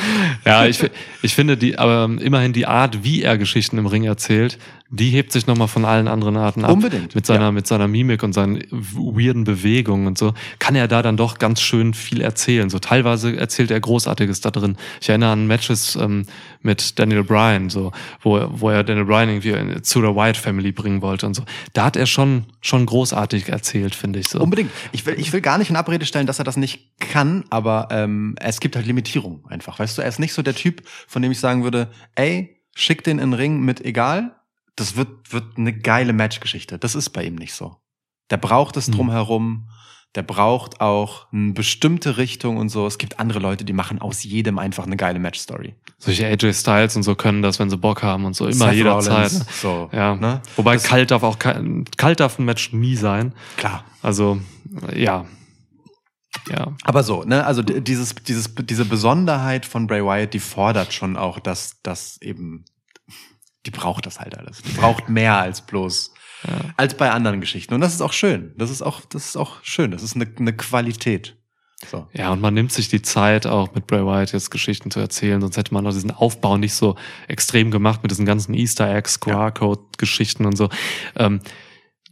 Ja, 0.46 0.64
ich, 0.64 0.82
ich 1.20 1.34
finde 1.34 1.58
die, 1.58 1.76
aber 1.78 2.08
immerhin 2.18 2.54
die 2.54 2.64
Art, 2.66 3.04
wie 3.04 3.22
er 3.22 3.36
Geschichten 3.36 3.76
im 3.76 3.84
Ring 3.84 4.04
erzählt, 4.04 4.58
die 4.88 5.10
hebt 5.10 5.32
sich 5.32 5.46
nochmal 5.46 5.68
von 5.68 5.84
allen 5.84 6.08
anderen 6.08 6.38
Arten 6.38 6.64
ab. 6.64 6.70
Unbedingt, 6.70 7.14
Mit 7.14 7.26
seiner, 7.26 7.46
ja. 7.46 7.52
mit 7.52 7.66
seiner 7.66 7.88
Mimik 7.88 8.22
und 8.22 8.32
seinen 8.32 8.62
weirden 8.70 9.44
Bewegungen 9.44 10.06
und 10.06 10.16
so, 10.16 10.32
kann 10.58 10.74
er 10.74 10.88
da 10.88 11.02
dann 11.02 11.18
doch 11.18 11.38
ganz 11.38 11.60
schön 11.60 11.92
viel 11.92 12.22
erzählen. 12.22 12.70
So 12.70 12.78
teilweise 12.78 13.36
erzählt 13.36 13.70
er 13.70 13.80
Großartiges 13.80 14.40
da 14.40 14.50
drin. 14.50 14.76
Ich 15.02 15.10
erinnere 15.10 15.30
an 15.32 15.46
Matches 15.46 15.96
ähm, 15.96 16.24
mit 16.64 16.98
Daniel 16.98 17.22
Bryan, 17.22 17.70
so, 17.70 17.92
wo, 18.22 18.36
er- 18.38 18.60
wo 18.60 18.70
er 18.70 18.82
Daniel 18.82 19.04
Bryan 19.04 19.28
irgendwie 19.28 19.82
zu 19.82 20.00
der 20.00 20.16
Wyatt 20.16 20.36
Family 20.36 20.72
bringen 20.72 21.02
wollte 21.02 21.26
und 21.26 21.34
so. 21.34 21.44
Da 21.74 21.84
hat 21.84 21.96
er 21.96 22.06
schon, 22.06 22.46
schon 22.60 22.86
großartig 22.86 23.48
erzählt, 23.50 23.94
finde 23.94 24.18
ich 24.18 24.28
so. 24.28 24.40
Unbedingt. 24.40 24.70
Ich 24.92 25.04
will, 25.06 25.14
ich 25.18 25.32
will 25.32 25.40
gar 25.40 25.58
nicht 25.58 25.70
in 25.70 25.76
Abrede 25.76 26.06
stellen, 26.06 26.26
dass 26.26 26.38
er 26.38 26.44
das 26.44 26.56
nicht 26.56 26.98
kann, 26.98 27.44
aber 27.50 27.88
ähm, 27.90 28.34
es 28.40 28.60
gibt 28.60 28.74
halt 28.76 28.86
Limitierungen 28.86 29.44
einfach. 29.46 29.78
Weißt 29.78 29.96
du, 29.98 30.02
er 30.02 30.08
ist 30.08 30.18
nicht 30.18 30.32
so 30.32 30.42
der 30.42 30.54
Typ, 30.54 30.82
von 31.06 31.22
dem 31.22 31.30
ich 31.30 31.38
sagen 31.40 31.62
würde, 31.62 31.90
ey, 32.14 32.60
schick 32.74 33.04
den 33.04 33.18
in 33.18 33.30
den 33.30 33.34
Ring 33.34 33.60
mit 33.60 33.84
egal. 33.84 34.34
Das 34.76 34.96
wird, 34.96 35.32
wird 35.32 35.56
eine 35.56 35.72
geile 35.72 36.12
Matchgeschichte. 36.12 36.78
Das 36.78 36.94
ist 36.96 37.10
bei 37.10 37.24
ihm 37.24 37.36
nicht 37.36 37.54
so. 37.54 37.76
Der 38.30 38.38
braucht 38.38 38.76
es 38.76 38.86
Hm. 38.86 38.94
drumherum. 38.94 39.68
Der 40.14 40.22
braucht 40.22 40.80
auch 40.80 41.26
eine 41.32 41.52
bestimmte 41.52 42.16
Richtung 42.18 42.56
und 42.56 42.68
so. 42.68 42.86
Es 42.86 42.98
gibt 42.98 43.18
andere 43.18 43.40
Leute, 43.40 43.64
die 43.64 43.72
machen 43.72 44.00
aus 44.00 44.22
jedem 44.22 44.58
einfach 44.60 44.86
eine 44.86 44.96
geile 44.96 45.18
Matchstory. 45.18 45.74
Solche 45.98 46.26
AJ 46.26 46.52
Styles 46.54 46.94
und 46.94 47.02
so 47.02 47.16
können 47.16 47.42
das, 47.42 47.58
wenn 47.58 47.68
sie 47.68 47.76
Bock 47.76 48.02
haben 48.04 48.24
und 48.24 48.34
so, 48.36 48.46
immer 48.46 48.66
Seth 48.66 48.74
jederzeit. 48.74 49.12
Rollins, 49.16 49.38
Ne? 49.40 49.46
So, 49.60 49.90
Ja, 49.92 50.14
ne? 50.14 50.40
wobei 50.56 50.74
Das- 50.74 50.84
kalt 50.84 51.10
darf 51.10 51.22
auch 51.24 51.38
kalt 51.40 52.20
darf 52.20 52.38
ein 52.38 52.44
Match 52.44 52.72
nie 52.72 52.94
sein. 52.96 53.34
Klar. 53.56 53.84
Also 54.02 54.38
ja, 54.94 55.24
ja, 56.50 56.72
Aber 56.84 57.02
so, 57.02 57.24
ne, 57.24 57.44
also 57.46 57.62
dieses, 57.62 58.14
dieses, 58.16 58.54
diese 58.54 58.84
Besonderheit 58.84 59.64
von 59.66 59.86
Bray 59.86 60.04
Wyatt, 60.04 60.34
die 60.34 60.40
fordert 60.40 60.92
schon 60.92 61.16
auch, 61.16 61.38
dass 61.38 61.76
das 61.82 62.20
eben, 62.20 62.64
die 63.66 63.70
braucht 63.70 64.04
das 64.06 64.20
halt 64.20 64.36
alles. 64.36 64.60
Die 64.62 64.72
braucht 64.72 65.08
mehr 65.08 65.38
als 65.38 65.60
bloß, 65.62 66.12
ja. 66.47 66.61
als 66.76 66.97
bei 66.97 67.11
anderen 67.11 67.40
Geschichten. 67.40 67.74
Und 67.74 67.80
das 67.80 67.95
ist 67.95 68.01
auch 68.01 68.12
schön. 68.12 68.53
Das 68.57 68.70
ist 68.70 68.82
auch, 68.82 69.01
das 69.03 69.26
ist 69.26 69.36
auch 69.36 69.62
schön. 69.62 69.90
Das 69.90 70.03
ist 70.03 70.16
eine, 70.16 70.26
eine 70.38 70.53
Qualität. 70.53 71.36
So. 71.90 72.07
Ja, 72.12 72.32
und 72.32 72.40
man 72.40 72.55
nimmt 72.55 72.72
sich 72.72 72.88
die 72.88 73.03
Zeit, 73.03 73.47
auch 73.47 73.74
mit 73.74 73.86
Bray 73.86 74.05
Wyatt 74.05 74.32
jetzt 74.32 74.51
Geschichten 74.51 74.90
zu 74.90 75.01
erzählen, 75.01 75.40
sonst 75.40 75.57
hätte 75.57 75.74
man 75.74 75.86
auch 75.86 75.92
diesen 75.92 76.11
Aufbau 76.11 76.57
nicht 76.57 76.74
so 76.74 76.97
extrem 77.28 77.70
gemacht 77.70 78.03
mit 78.03 78.11
diesen 78.11 78.24
ganzen 78.24 78.55
Easter 78.55 78.95
Eggs, 78.95 79.20
QR-Code-Geschichten 79.20 80.47
und 80.47 80.57
so. 80.57 80.70
Ähm, 81.16 81.40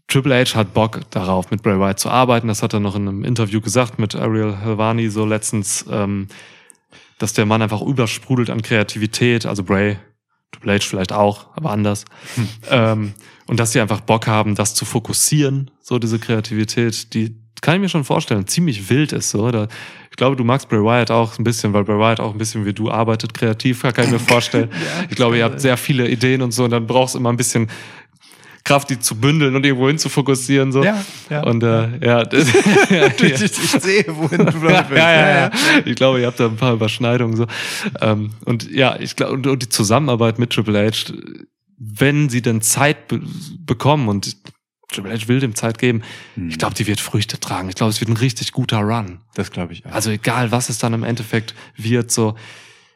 Triple 0.09 0.35
H 0.35 0.57
hat 0.57 0.75
Bock 0.75 1.01
darauf, 1.11 1.51
mit 1.51 1.63
Bray 1.63 1.79
Wyatt 1.79 1.99
zu 1.99 2.11
arbeiten. 2.11 2.49
Das 2.49 2.63
hat 2.63 2.75
er 2.75 2.81
noch 2.81 2.97
in 2.97 3.09
einem 3.09 3.25
Interview 3.25 3.61
gesagt 3.61 3.99
mit 3.99 4.15
Ariel 4.15 4.57
Helvani 4.57 5.09
so 5.09 5.25
letztens, 5.25 5.87
ähm, 5.91 6.29
dass 7.19 7.33
der 7.33 7.47
Mann 7.47 7.63
einfach 7.63 7.81
übersprudelt 7.81 8.51
an 8.51 8.63
Kreativität, 8.63 9.47
also 9.47 9.63
Bray, 9.63 9.97
Triple 10.53 10.75
H 10.75 10.81
vielleicht 10.89 11.13
auch, 11.13 11.47
aber 11.55 11.71
anders. 11.71 12.05
ähm, 12.71 13.15
und 13.47 13.59
dass 13.59 13.73
die 13.73 13.81
einfach 13.81 14.01
Bock 14.01 14.27
haben, 14.27 14.55
das 14.55 14.75
zu 14.75 14.85
fokussieren, 14.85 15.71
so 15.81 15.99
diese 15.99 16.19
Kreativität, 16.19 17.13
die 17.15 17.37
kann 17.61 17.77
ich 17.77 17.81
mir 17.81 17.89
schon 17.89 18.05
vorstellen, 18.05 18.47
ziemlich 18.47 18.91
wild 18.91 19.13
ist 19.13 19.31
so. 19.31 19.51
Da, 19.51 19.69
ich 20.11 20.17
glaube, 20.17 20.37
du 20.37 20.45
magst 20.45 20.69
Bray 20.69 20.81
Wyatt 20.81 21.11
auch 21.11 21.39
ein 21.39 21.45
bisschen, 21.45 21.73
weil 21.73 21.85
Bray 21.85 21.97
Wyatt 21.97 22.21
auch 22.21 22.33
ein 22.33 22.39
bisschen 22.39 22.67
wie 22.67 22.73
du 22.73 22.91
arbeitet, 22.91 23.35
kreativ, 23.35 23.83
kann 23.95 24.05
ich 24.05 24.11
mir 24.11 24.19
vorstellen. 24.19 24.69
ich 25.09 25.17
glaube, 25.17 25.39
ihr 25.39 25.45
habt 25.45 25.61
sehr 25.61 25.77
viele 25.77 26.09
Ideen 26.09 26.43
und 26.43 26.53
so, 26.53 26.65
und 26.65 26.71
dann 26.71 26.87
brauchst 26.87 27.15
du 27.15 27.19
immer 27.19 27.31
ein 27.31 27.37
bisschen 27.37 27.69
Kraft, 28.65 28.91
die 28.91 28.99
zu 29.01 29.17
bündeln 29.17 29.57
und 29.57 29.65
irgendwo 29.67 29.89
hin 29.89 29.99
zu 29.99 30.09
fokussieren. 30.09 30.71
So. 30.73 30.85
Ja, 30.85 31.05
ja. 31.31 31.43
Und 31.43 31.63
äh, 31.63 32.05
ja, 32.05 32.23
das, 32.25 32.49
ich, 33.21 33.43
ich 33.43 33.53
sehe, 33.53 34.05
wohin 34.09 34.39
du 34.39 34.45
ja, 34.45 34.51
damit 34.51 34.91
willst. 34.91 34.97
ja, 35.03 35.13
ja, 35.13 35.41
ja. 35.41 35.51
Ich 35.85 35.95
glaube, 35.97 36.21
ihr 36.21 36.27
habt 36.27 36.39
da 36.41 36.47
ein 36.47 36.57
paar 36.57 36.75
Überschneidungen 36.75 37.37
so. 37.37 37.47
Ähm, 38.01 38.31
und 38.45 38.71
ja, 38.71 38.97
ich 39.01 39.17
glaube, 39.17 39.33
und, 39.33 39.47
und 39.47 39.63
die 39.63 39.69
Zusammenarbeit 39.69 40.39
mit 40.39 40.51
Triple 40.51 40.87
H, 40.87 41.13
wenn 41.79 42.29
sie 42.29 42.43
denn 42.43 42.61
Zeit 42.63 43.09
be 43.09 43.21
bekommen 43.59 44.09
und 44.09 44.37
Triple 44.93 45.13
H 45.13 45.27
will 45.27 45.41
dem 45.41 45.55
Zeit 45.55 45.79
geben, 45.79 46.03
Hm. 46.35 46.49
ich 46.51 46.59
glaube, 46.59 46.75
die 46.75 46.87
wird 46.87 47.01
Früchte 47.01 47.41
tragen. 47.41 47.69
Ich 47.69 47.75
glaube, 47.75 47.91
es 47.91 48.01
wird 48.01 48.11
ein 48.11 48.17
richtig 48.17 48.53
guter 48.53 48.79
Run. 48.79 49.19
Das 49.35 49.51
glaube 49.51 49.73
ich 49.73 49.85
auch. 49.87 49.93
Also 49.93 50.11
egal, 50.11 50.53
was 50.53 50.69
es 50.69 50.79
dann 50.79 50.93
im 50.95 51.03
Endeffekt 51.03 51.55
wird, 51.77 52.11
so. 52.13 52.37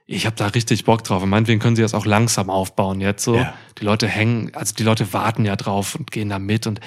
Ich 0.07 0.25
habe 0.25 0.37
da 0.37 0.47
richtig 0.47 0.85
Bock 0.85 1.03
drauf. 1.05 1.23
Und 1.23 1.31
meinetwegen 1.31 1.61
können 1.61 1.77
sie 1.77 1.83
das 1.83 1.95
auch 1.95 2.07
langsam 2.07 2.49
aufbauen 2.49 3.01
jetzt 3.01 3.25
so. 3.25 3.37
Ja. 3.37 3.55
Die 3.79 3.85
Leute 3.85 4.07
hängen, 4.07 4.55
also 4.55 4.75
die 4.75 4.85
Leute 4.85 5.13
warten 5.13 5.45
ja 5.45 5.57
drauf 5.57 5.95
und 5.97 6.11
gehen 6.11 6.29
da 6.29 6.39
mit 6.39 6.67
und 6.67 6.81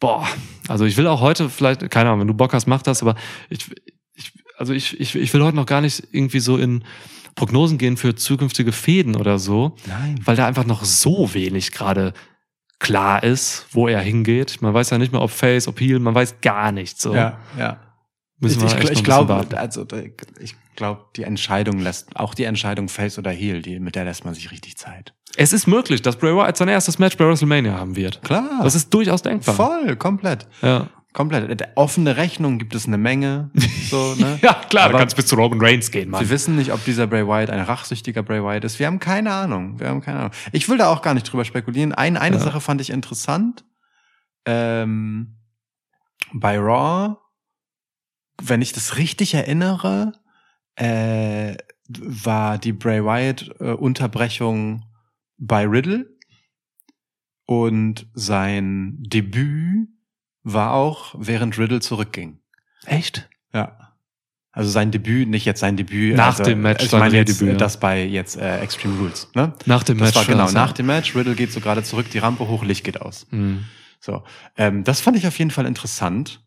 boah, 0.00 0.26
also 0.66 0.86
ich 0.86 0.96
will 0.96 1.06
auch 1.06 1.20
heute 1.20 1.50
vielleicht, 1.50 1.88
keine 1.90 2.08
Ahnung, 2.08 2.20
wenn 2.20 2.28
du 2.28 2.34
Bock 2.34 2.54
hast, 2.54 2.66
mach 2.66 2.82
das, 2.82 3.02
aber 3.02 3.14
ich, 3.50 3.66
ich 4.14 4.32
also 4.56 4.72
ich, 4.72 4.98
ich, 4.98 5.14
ich 5.14 5.32
will 5.34 5.42
heute 5.42 5.56
noch 5.56 5.66
gar 5.66 5.82
nicht 5.82 6.08
irgendwie 6.12 6.40
so 6.40 6.56
in 6.56 6.84
Prognosen 7.34 7.78
gehen 7.78 7.96
für 7.96 8.14
zukünftige 8.14 8.72
Fäden 8.72 9.16
oder 9.16 9.38
so, 9.38 9.76
Nein. 9.86 10.18
weil 10.24 10.36
da 10.36 10.46
einfach 10.46 10.64
noch 10.64 10.84
so 10.84 11.32
wenig 11.34 11.72
gerade 11.72 12.14
klar 12.78 13.22
ist, 13.22 13.66
wo 13.72 13.88
er 13.88 14.00
hingeht. 14.00 14.62
Man 14.62 14.72
weiß 14.72 14.90
ja 14.90 14.98
nicht 14.98 15.12
mehr, 15.12 15.20
ob 15.20 15.30
Face, 15.30 15.68
ob 15.68 15.78
Heel, 15.78 15.98
man 15.98 16.14
weiß 16.14 16.40
gar 16.40 16.72
nichts. 16.72 17.02
So. 17.02 17.14
Ja, 17.14 17.38
ja. 17.58 17.78
Müssen 18.40 18.66
ich, 18.66 18.72
ich, 18.72 18.72
ich 18.72 18.72
noch 18.72 18.80
ein 18.80 18.88
bisschen 18.88 19.04
glaube, 19.04 19.58
also 19.58 19.86
ich 20.40 20.54
glaube, 20.76 21.04
die 21.16 21.24
Entscheidung 21.24 21.78
lässt, 21.78 22.16
auch 22.16 22.34
die 22.34 22.44
Entscheidung 22.44 22.88
Face 22.88 23.18
oder 23.18 23.30
Heel, 23.30 23.62
die, 23.62 23.78
mit 23.78 23.94
der 23.94 24.04
lässt 24.04 24.24
man 24.24 24.34
sich 24.34 24.50
richtig 24.50 24.76
Zeit. 24.78 25.14
Es 25.36 25.52
ist 25.52 25.66
möglich, 25.66 26.02
dass 26.02 26.16
Bray 26.16 26.34
Wyatt 26.34 26.56
sein 26.56 26.68
erstes 26.68 26.98
Match 26.98 27.16
bei 27.16 27.26
WrestleMania 27.26 27.74
haben 27.74 27.96
wird. 27.96 28.22
Klar. 28.22 28.60
Das 28.62 28.74
ist 28.74 28.92
durchaus 28.92 29.22
denkbar. 29.22 29.54
voll, 29.54 29.96
komplett. 29.96 30.48
Ja. 30.62 30.88
Komplett. 31.12 31.68
Offene 31.74 32.16
Rechnung 32.16 32.58
gibt 32.58 32.74
es 32.74 32.86
eine 32.86 32.96
Menge. 32.96 33.50
So, 33.90 34.14
ne? 34.18 34.38
ja, 34.42 34.54
klar, 34.68 34.84
Aber 34.84 34.92
du 34.92 34.98
kannst 35.00 35.16
bis 35.16 35.26
zu 35.26 35.34
Roman 35.34 35.60
Reigns 35.60 35.90
gehen, 35.90 36.08
Mann. 36.08 36.20
Wir 36.20 36.30
wissen 36.30 36.54
nicht, 36.56 36.72
ob 36.72 36.84
dieser 36.84 37.08
Bray 37.08 37.26
Wyatt 37.26 37.50
ein 37.50 37.60
rachsüchtiger 37.60 38.22
Bray 38.22 38.42
Wyatt 38.42 38.64
ist. 38.64 38.78
Wir 38.78 38.86
haben 38.86 39.00
keine 39.00 39.32
Ahnung. 39.32 39.80
Wir 39.80 39.88
haben 39.88 40.00
keine 40.00 40.20
Ahnung. 40.20 40.32
Ich 40.52 40.68
will 40.68 40.78
da 40.78 40.88
auch 40.88 41.02
gar 41.02 41.14
nicht 41.14 41.24
drüber 41.24 41.44
spekulieren. 41.44 41.92
Ein, 41.92 42.16
eine 42.16 42.36
Ja. 42.36 42.42
Sache 42.42 42.60
fand 42.60 42.80
ich 42.80 42.90
interessant. 42.90 43.64
Ähm, 44.46 45.36
bei 46.32 46.58
Raw, 46.58 47.16
wenn 48.42 48.62
ich 48.62 48.72
das 48.72 48.96
richtig 48.96 49.34
erinnere, 49.34 50.12
äh, 50.76 51.56
war 51.88 52.58
die 52.58 52.72
Bray 52.72 53.04
Wyatt 53.04 53.50
äh, 53.60 53.72
Unterbrechung 53.72 54.84
bei 55.38 55.66
Riddle 55.66 56.06
und 57.46 58.06
sein 58.14 58.96
Debüt 59.00 59.88
war 60.42 60.72
auch 60.72 61.14
während 61.18 61.58
Riddle 61.58 61.80
zurückging. 61.80 62.38
Echt? 62.86 63.28
Ja. 63.52 63.96
Also 64.52 64.70
sein 64.70 64.90
Debüt, 64.90 65.28
nicht 65.28 65.44
jetzt 65.44 65.60
sein 65.60 65.76
Debüt. 65.76 66.16
Nach 66.16 66.38
also, 66.38 66.44
dem 66.44 66.62
Match 66.62 66.84
Ich 66.84 66.92
meine 66.92 67.16
jetzt 67.16 67.40
Redebüt, 67.40 67.48
äh, 67.48 67.52
ja. 67.52 67.58
das 67.58 67.78
bei 67.78 68.04
jetzt 68.04 68.36
äh, 68.36 68.60
Extreme 68.60 68.98
Rules. 68.98 69.28
Ne? 69.34 69.52
Nach 69.66 69.84
dem 69.84 69.98
Das 69.98 70.08
Match. 70.08 70.16
war 70.16 70.24
genau 70.24 70.44
also. 70.44 70.54
nach 70.54 70.72
dem 70.72 70.86
Match. 70.86 71.14
Riddle 71.14 71.34
geht 71.34 71.52
so 71.52 71.60
gerade 71.60 71.82
zurück, 71.82 72.06
die 72.10 72.18
Rampe 72.18 72.48
hoch, 72.48 72.64
Licht 72.64 72.84
geht 72.84 73.00
aus. 73.00 73.26
Hm. 73.30 73.64
So, 74.00 74.24
ähm, 74.56 74.82
das 74.82 75.00
fand 75.00 75.16
ich 75.16 75.26
auf 75.26 75.38
jeden 75.38 75.50
Fall 75.50 75.66
interessant, 75.66 76.42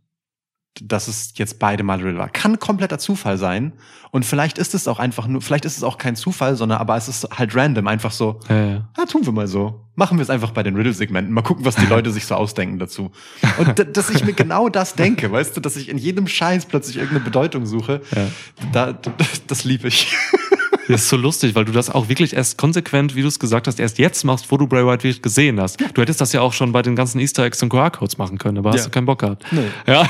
dass 0.81 1.07
es 1.07 1.33
jetzt 1.35 1.59
beide 1.59 1.83
Mal 1.83 1.99
Riddle 1.99 2.17
war. 2.17 2.29
Kann 2.29 2.59
kompletter 2.59 2.97
Zufall 2.99 3.37
sein 3.37 3.73
und 4.11 4.25
vielleicht 4.25 4.57
ist 4.57 4.73
es 4.73 4.87
auch 4.87 4.99
einfach 4.99 5.27
nur, 5.27 5.41
vielleicht 5.41 5.65
ist 5.65 5.77
es 5.77 5.83
auch 5.83 5.97
kein 5.97 6.15
Zufall, 6.15 6.55
sondern 6.55 6.79
aber 6.79 6.95
es 6.97 7.07
ist 7.07 7.27
halt 7.37 7.55
random, 7.55 7.87
einfach 7.87 8.11
so. 8.11 8.39
Ja, 8.49 8.55
ja. 8.65 8.89
Ja, 8.97 9.05
tun 9.05 9.25
wir 9.25 9.31
mal 9.33 9.47
so. 9.47 9.81
Machen 9.95 10.17
wir 10.17 10.23
es 10.23 10.31
einfach 10.31 10.49
bei 10.51 10.63
den 10.63 10.75
Riddle-Segmenten. 10.75 11.31
Mal 11.33 11.43
gucken, 11.43 11.65
was 11.65 11.75
die 11.75 11.85
Leute 11.89 12.09
sich 12.11 12.25
so 12.25 12.33
ausdenken 12.35 12.79
dazu. 12.79 13.11
Und 13.59 13.95
dass 13.95 14.09
ich 14.09 14.25
mir 14.25 14.33
genau 14.33 14.67
das 14.69 14.95
denke, 14.95 15.31
weißt 15.31 15.55
du, 15.55 15.61
dass 15.61 15.75
ich 15.75 15.89
in 15.89 15.97
jedem 15.99 16.27
Scheiß 16.27 16.65
plötzlich 16.65 16.95
irgendeine 16.97 17.23
Bedeutung 17.23 17.65
suche, 17.67 18.01
Ja. 18.15 18.27
da, 18.71 18.93
das 19.47 19.63
liebe 19.63 19.87
ich. 19.87 20.15
Das 20.89 21.03
ist 21.03 21.09
so 21.09 21.15
lustig, 21.17 21.55
weil 21.55 21.63
du 21.65 21.71
das 21.71 21.89
auch 21.89 22.09
wirklich 22.09 22.33
erst 22.33 22.57
konsequent, 22.57 23.15
wie 23.15 23.21
du 23.21 23.27
es 23.29 23.39
gesagt 23.39 23.67
hast, 23.67 23.79
erst 23.79 23.99
jetzt 23.99 24.23
machst, 24.25 24.51
wo 24.51 24.57
du 24.57 24.67
Bray 24.67 24.85
Wyatt 24.85 25.03
wirklich 25.03 25.21
gesehen 25.21 25.59
hast. 25.61 25.79
Du 25.93 26.01
hättest 26.01 26.19
das 26.19 26.33
ja 26.33 26.41
auch 26.41 26.51
schon 26.53 26.71
bei 26.73 26.81
den 26.81 26.95
ganzen 26.95 27.19
Easter 27.19 27.43
Eggs 27.45 27.63
und 27.63 27.69
QR-Codes 27.69 28.17
machen 28.17 28.37
können, 28.37 28.57
aber 28.57 28.71
hast 28.71 28.79
Ja. 28.79 28.83
du 28.85 28.89
keinen 28.91 29.05
Bock 29.05 29.19
gehabt. 29.19 29.45
Nee. 29.51 29.67
Ja. 29.87 30.05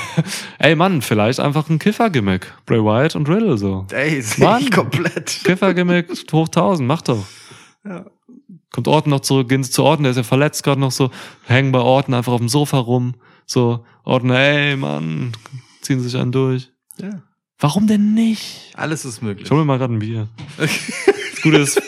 Ey 0.57 0.75
Mann, 0.75 1.01
vielleicht 1.03 1.39
einfach 1.39 1.69
ein 1.69 1.77
Kiffer-Gimmick. 1.79 2.51
Bray 2.65 2.79
Wyatt 2.83 3.15
und 3.15 3.29
Riddle 3.29 3.57
so. 3.57 3.85
Ey, 3.91 4.21
sehe 4.21 4.45
Mann. 4.45 4.61
ich 4.63 4.71
komplett. 4.71 5.41
Kiffer-Gimmick 5.43 6.09
hoch 6.31 6.47
1000, 6.47 6.87
mach 6.87 7.01
doch. 7.03 7.23
Ja. 7.85 8.05
Kommt 8.71 8.87
Orton 8.87 9.11
noch 9.11 9.19
zurück, 9.19 9.49
gehen 9.49 9.63
sie 9.63 9.69
zu 9.69 9.83
Orton, 9.83 10.03
der 10.03 10.11
ist 10.11 10.17
ja 10.17 10.23
verletzt 10.23 10.63
gerade 10.63 10.81
noch 10.81 10.91
so, 10.91 11.11
hängen 11.45 11.71
bei 11.71 11.79
Orton 11.79 12.15
einfach 12.15 12.33
auf 12.33 12.39
dem 12.39 12.49
Sofa 12.49 12.77
rum. 12.79 13.13
So, 13.45 13.85
Orton, 14.03 14.31
ey 14.31 14.75
Mann, 14.75 15.33
ziehen 15.81 15.99
sich 15.99 16.15
einen 16.17 16.31
durch. 16.31 16.71
Ja. 16.99 17.21
Warum 17.63 17.87
denn 17.87 18.13
nicht? 18.13 18.73
Alles 18.75 19.05
ist 19.05 19.21
möglich. 19.21 19.45
Ich 19.45 19.51
hol 19.51 19.59
mir 19.59 19.63
mal 19.63 19.77
gerade 19.77 19.93
ein 19.93 19.99
Bier. 19.99 20.27
Das 20.57 21.41
Gute 21.41 21.59
ist, 21.59 21.81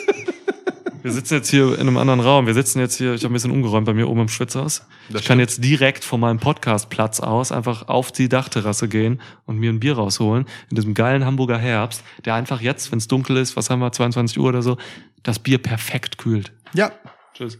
wir 1.02 1.12
sitzen 1.12 1.34
jetzt 1.34 1.50
hier 1.50 1.74
in 1.74 1.80
einem 1.80 1.98
anderen 1.98 2.20
Raum. 2.20 2.46
Wir 2.46 2.54
sitzen 2.54 2.78
jetzt 2.80 2.96
hier, 2.96 3.12
ich 3.12 3.24
habe 3.24 3.32
ein 3.32 3.34
bisschen 3.34 3.50
umgeräumt 3.50 3.84
bei 3.84 3.92
mir 3.92 4.08
oben 4.08 4.22
im 4.22 4.28
Schwitzhaus. 4.30 4.86
Das 5.10 5.20
Ich 5.20 5.28
kann 5.28 5.36
stimmt. 5.36 5.40
jetzt 5.42 5.62
direkt 5.62 6.02
von 6.02 6.18
meinem 6.18 6.38
Podcastplatz 6.40 7.20
aus 7.20 7.52
einfach 7.52 7.88
auf 7.88 8.10
die 8.10 8.30
Dachterrasse 8.30 8.88
gehen 8.88 9.20
und 9.44 9.58
mir 9.58 9.68
ein 9.70 9.78
Bier 9.78 9.96
rausholen. 9.96 10.46
In 10.70 10.76
diesem 10.76 10.94
geilen 10.94 11.26
Hamburger 11.26 11.58
Herbst, 11.58 12.02
der 12.24 12.34
einfach 12.36 12.62
jetzt, 12.62 12.90
wenn 12.90 12.96
es 12.98 13.06
dunkel 13.06 13.36
ist, 13.36 13.54
was 13.54 13.68
haben 13.68 13.80
wir, 13.80 13.92
22 13.92 14.38
Uhr 14.38 14.48
oder 14.48 14.62
so, 14.62 14.78
das 15.24 15.38
Bier 15.38 15.58
perfekt 15.58 16.16
kühlt. 16.16 16.54
Ja. 16.72 16.90
Tschüss. 17.34 17.58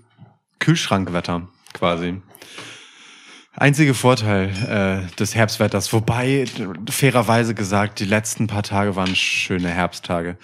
Kühlschrankwetter 0.59 1.49
quasi. 1.75 2.23
Einziger 3.57 3.95
Vorteil 3.95 4.51
äh, 5.09 5.17
des 5.17 5.35
Herbstwetters, 5.35 5.93
wobei 5.93 6.45
fairerweise 6.91 7.55
gesagt, 7.55 8.01
die 8.01 8.05
letzten 8.05 8.47
paar 8.47 8.63
Tage 8.63 8.97
waren 8.97 9.17
schöne 9.17 9.69
Herbsttage. 9.69 10.37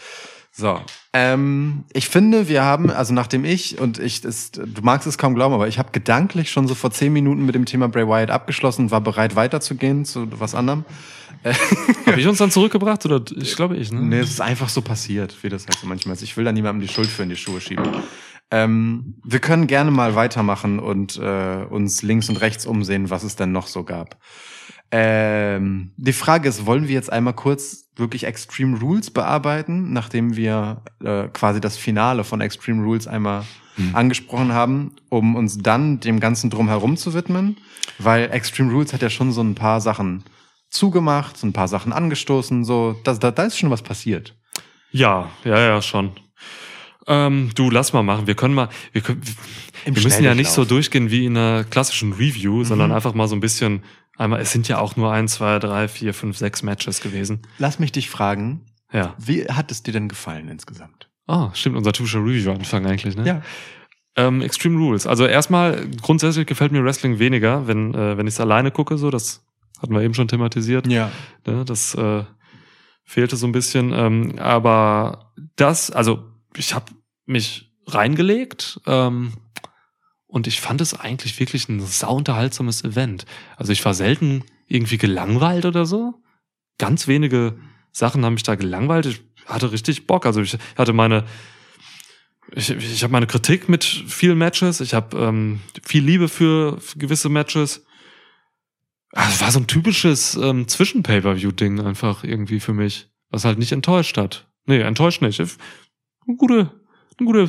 So, 0.55 0.81
ähm, 1.15 1.85
ich 1.93 2.09
finde, 2.09 2.49
wir 2.49 2.63
haben, 2.63 2.91
also 2.91 3.15
nachdem 3.15 3.45
ich 3.45 3.79
und 3.79 3.99
ich, 3.99 4.21
das, 4.21 4.51
du 4.51 4.83
magst 4.83 5.07
es 5.07 5.17
kaum 5.17 5.35
glauben, 5.35 5.55
aber 5.55 5.69
ich 5.69 5.79
habe 5.79 5.93
gedanklich 5.93 6.51
schon 6.51 6.69
so 6.69 6.75
vor 6.75 6.91
zehn 6.91 7.13
Minuten 7.13 7.47
mit 7.47 7.55
dem 7.55 7.65
Thema 7.65 7.89
Bray 7.89 8.07
Wyatt 8.07 8.31
abgeschlossen, 8.31 8.83
und 8.83 8.91
war 8.91 9.01
bereit 9.01 9.35
weiterzugehen 9.35 10.05
zu 10.05 10.29
was 10.39 10.55
anderem. 10.55 10.85
Habe 12.07 12.21
ich 12.21 12.27
uns 12.29 12.39
dann 12.39 12.51
zurückgebracht 12.51 13.05
oder 13.05 13.21
ich 13.37 13.57
glaube 13.57 13.77
ich, 13.77 13.91
ne? 13.91 14.01
Nee, 14.01 14.19
es 14.21 14.31
ist 14.31 14.41
einfach 14.41 14.69
so 14.69 14.81
passiert, 14.81 15.35
wie 15.43 15.49
das 15.49 15.67
halt 15.67 15.77
so 15.77 15.87
manchmal 15.87 16.15
ist. 16.15 16.23
Ich 16.23 16.37
will 16.37 16.45
da 16.45 16.53
niemandem 16.53 16.87
die 16.87 16.93
Schuld 16.93 17.09
für 17.09 17.25
in 17.25 17.31
die 17.31 17.37
Schuhe 17.37 17.61
schieben. 17.61 17.85
Ähm, 18.53 19.15
wir 19.25 19.41
können 19.41 19.67
gerne 19.67 19.91
mal 19.91 20.15
weitermachen 20.15 20.79
und 20.79 21.19
äh, 21.19 21.65
uns 21.69 22.03
links 22.03 22.29
und 22.29 22.37
rechts 22.37 22.67
umsehen, 22.67 23.09
was 23.09 23.25
es 23.25 23.35
denn 23.35 23.51
noch 23.51 23.67
so 23.67 23.83
gab. 23.83 24.19
Ähm, 24.91 25.93
die 25.97 26.13
Frage 26.13 26.51
ist, 26.51 26.67
wollen 26.67 26.87
wir 26.87 26.95
jetzt 26.95 27.11
einmal 27.11 27.33
kurz 27.33 27.89
wirklich 27.97 28.25
Extreme 28.25 28.79
Rules 28.79 29.11
bearbeiten, 29.11 29.95
nachdem 29.95 30.37
wir 30.37 30.83
äh, 31.03 31.29
quasi 31.29 31.63
das 31.63 31.79
Finale 31.79 32.25
von 32.25 32.43
Extreme 32.43 32.85
Rules 32.85 33.09
einmal 33.09 33.45
angesprochen 33.95 34.53
haben, 34.53 34.97
um 35.09 35.35
uns 35.35 35.57
dann 35.57 35.99
dem 36.01 36.21
Ganzen 36.21 36.51
drumherum 36.51 36.99
zu 36.99 37.15
widmen? 37.15 37.57
Weil 37.99 38.31
Extreme 38.31 38.71
Rules 38.71 38.93
hat 38.93 39.01
ja 39.01 39.09
schon 39.09 39.33
so 39.33 39.41
ein 39.41 39.55
paar 39.55 39.81
Sachen 39.81 40.25
zugemacht, 40.69 41.39
so 41.39 41.47
ein 41.47 41.55
paar 41.55 41.69
Sachen 41.69 41.93
angestoßen, 41.93 42.65
so, 42.65 42.97
da, 43.05 43.15
da, 43.15 43.31
da 43.31 43.45
ist 43.45 43.57
schon 43.57 43.71
was 43.71 43.83
passiert. 43.83 44.37
Ja, 44.91 45.31
ja, 45.45 45.59
ja, 45.59 45.81
schon. 45.81 46.13
Ähm, 47.07 47.51
du, 47.55 47.71
lass 47.71 47.93
mal 47.93 48.03
machen. 48.03 48.27
Wir 48.27 48.35
können 48.35 48.55
mal, 48.55 48.69
wir, 48.93 49.03
können, 49.03 49.23
Im 49.85 49.97
wir 49.97 50.03
müssen 50.03 50.25
ja 50.25 50.35
nicht 50.35 50.51
so 50.51 50.65
durchgehen 50.65 51.11
wie 51.11 51.27
in 51.27 51.37
einer 51.37 51.65
klassischen 51.65 52.13
Review, 52.13 52.65
sondern 52.65 52.93
einfach 52.93 53.15
mal 53.15 53.27
so 53.29 53.35
ein 53.35 53.41
bisschen, 53.41 53.83
einmal, 54.17 54.41
es 54.41 54.53
sind 54.53 54.69
ja 54.69 54.79
auch 54.79 54.97
nur 54.97 55.13
ein, 55.13 55.27
zwei, 55.29 55.59
drei, 55.59 55.89
vier, 55.89 56.15
fünf, 56.15 56.37
sechs 56.37 56.63
Matches 56.63 57.01
gewesen. 57.01 57.43
Lass 57.59 57.79
mich 57.79 57.93
dich 57.93 58.09
fragen, 58.09 58.67
Ja. 58.93 59.15
wie 59.19 59.47
hat 59.47 59.71
es 59.71 59.83
dir 59.83 59.93
denn 59.93 60.09
gefallen 60.09 60.49
insgesamt? 60.49 61.09
Ah, 61.27 61.51
stimmt, 61.55 61.77
unser 61.77 61.93
typischer 61.93 62.21
Review-Anfang 62.21 62.87
eigentlich, 62.87 63.17
ne? 63.17 63.43
Ähm, 64.15 64.43
Extreme 64.43 64.79
Rules. 64.79 65.07
Also 65.07 65.27
erstmal, 65.27 65.87
grundsätzlich 66.03 66.47
gefällt 66.47 66.73
mir 66.73 66.85
Wrestling 66.85 67.19
weniger, 67.19 67.67
wenn, 67.67 67.95
äh, 67.95 68.17
wenn 68.17 68.27
ich 68.27 68.35
es 68.35 68.41
alleine 68.41 68.71
gucke, 68.71 68.99
so, 68.99 69.11
das 69.11 69.45
hatten 69.81 69.95
wir 69.95 70.03
eben 70.03 70.15
schon 70.15 70.29
thematisiert. 70.29 70.87
Ja. 70.87 71.11
Ne, 71.47 71.65
das 71.65 71.95
äh, 71.95 72.25
fehlte 73.05 73.37
so 73.37 73.47
ein 73.47 73.53
bisschen. 73.53 73.93
Ähm, 73.93 74.39
aber 74.39 75.33
das, 75.57 75.91
also 75.91 76.25
ich 76.57 76.75
habe 76.75 76.93
mich 77.27 77.73
reingelegt 77.87 78.81
ähm, 78.87 79.33
und 80.27 80.47
ich 80.47 80.61
fand 80.61 80.81
es 80.81 80.99
eigentlich 80.99 81.39
wirklich 81.39 81.69
ein 81.69 81.81
sauunterhaltsames 81.81 82.85
Event. 82.85 83.27
Also 83.57 83.73
ich 83.73 83.85
war 83.85 83.95
selten 83.95 84.45
irgendwie 84.67 84.99
gelangweilt 84.99 85.65
oder 85.67 85.85
so. 85.85 86.15
Ganz 86.79 87.07
wenige 87.07 87.59
Sachen 87.91 88.25
haben 88.25 88.35
mich 88.35 88.43
da 88.43 88.55
gelangweilt. 88.55 89.07
Ich 89.07 89.23
hatte 89.47 89.73
richtig 89.73 90.07
Bock. 90.07 90.25
Also 90.27 90.41
ich 90.41 90.57
hatte 90.77 90.93
meine 90.93 91.25
ich, 92.55 92.71
ich 92.71 93.03
habe 93.03 93.13
meine 93.13 93.27
Kritik 93.27 93.69
mit 93.69 93.85
vielen 93.85 94.39
Matches. 94.39 94.81
Ich 94.81 94.95
habe 94.95 95.17
ähm, 95.19 95.61
viel 95.83 96.05
Liebe 96.05 96.29
für, 96.29 96.79
gewisse 96.97 97.29
Matches. 97.29 97.85
Ah, 99.13 99.29
Es 99.29 99.41
war 99.41 99.51
so 99.51 99.61
ein 99.61 99.67
typisches 99.67 100.35
ähm, 100.37 100.69
Zwischen-Pay-Per-View-Ding 100.69 101.81
einfach 101.81 102.25
irgendwie 102.25 102.61
für 102.61 102.75
mich, 102.75 103.09
was 103.31 103.45
halt 103.45 103.59
nicht 103.59 103.73
enttäuscht 103.73 104.17
hat. 104.19 104.49
Nee, 104.67 104.81
enttäuscht 104.81 105.23
nicht. 105.23 105.41
Ein 106.27 106.37
guter, 106.37 106.73
ein 107.21 107.25
guter, 107.27 107.49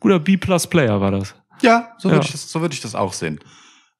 guter 0.00 0.18
B-Plus-Player 0.18 1.00
war 1.00 1.10
das. 1.10 1.34
Ja, 1.62 1.92
so 1.98 2.08
würde 2.10 2.18
Ja. 2.20 2.24
ich, 2.24 2.32
das- 2.32 2.50
so 2.50 2.60
würde 2.60 2.74
ich 2.74 2.80
das 2.80 2.94
auch 2.94 3.12
sehen. 3.12 3.40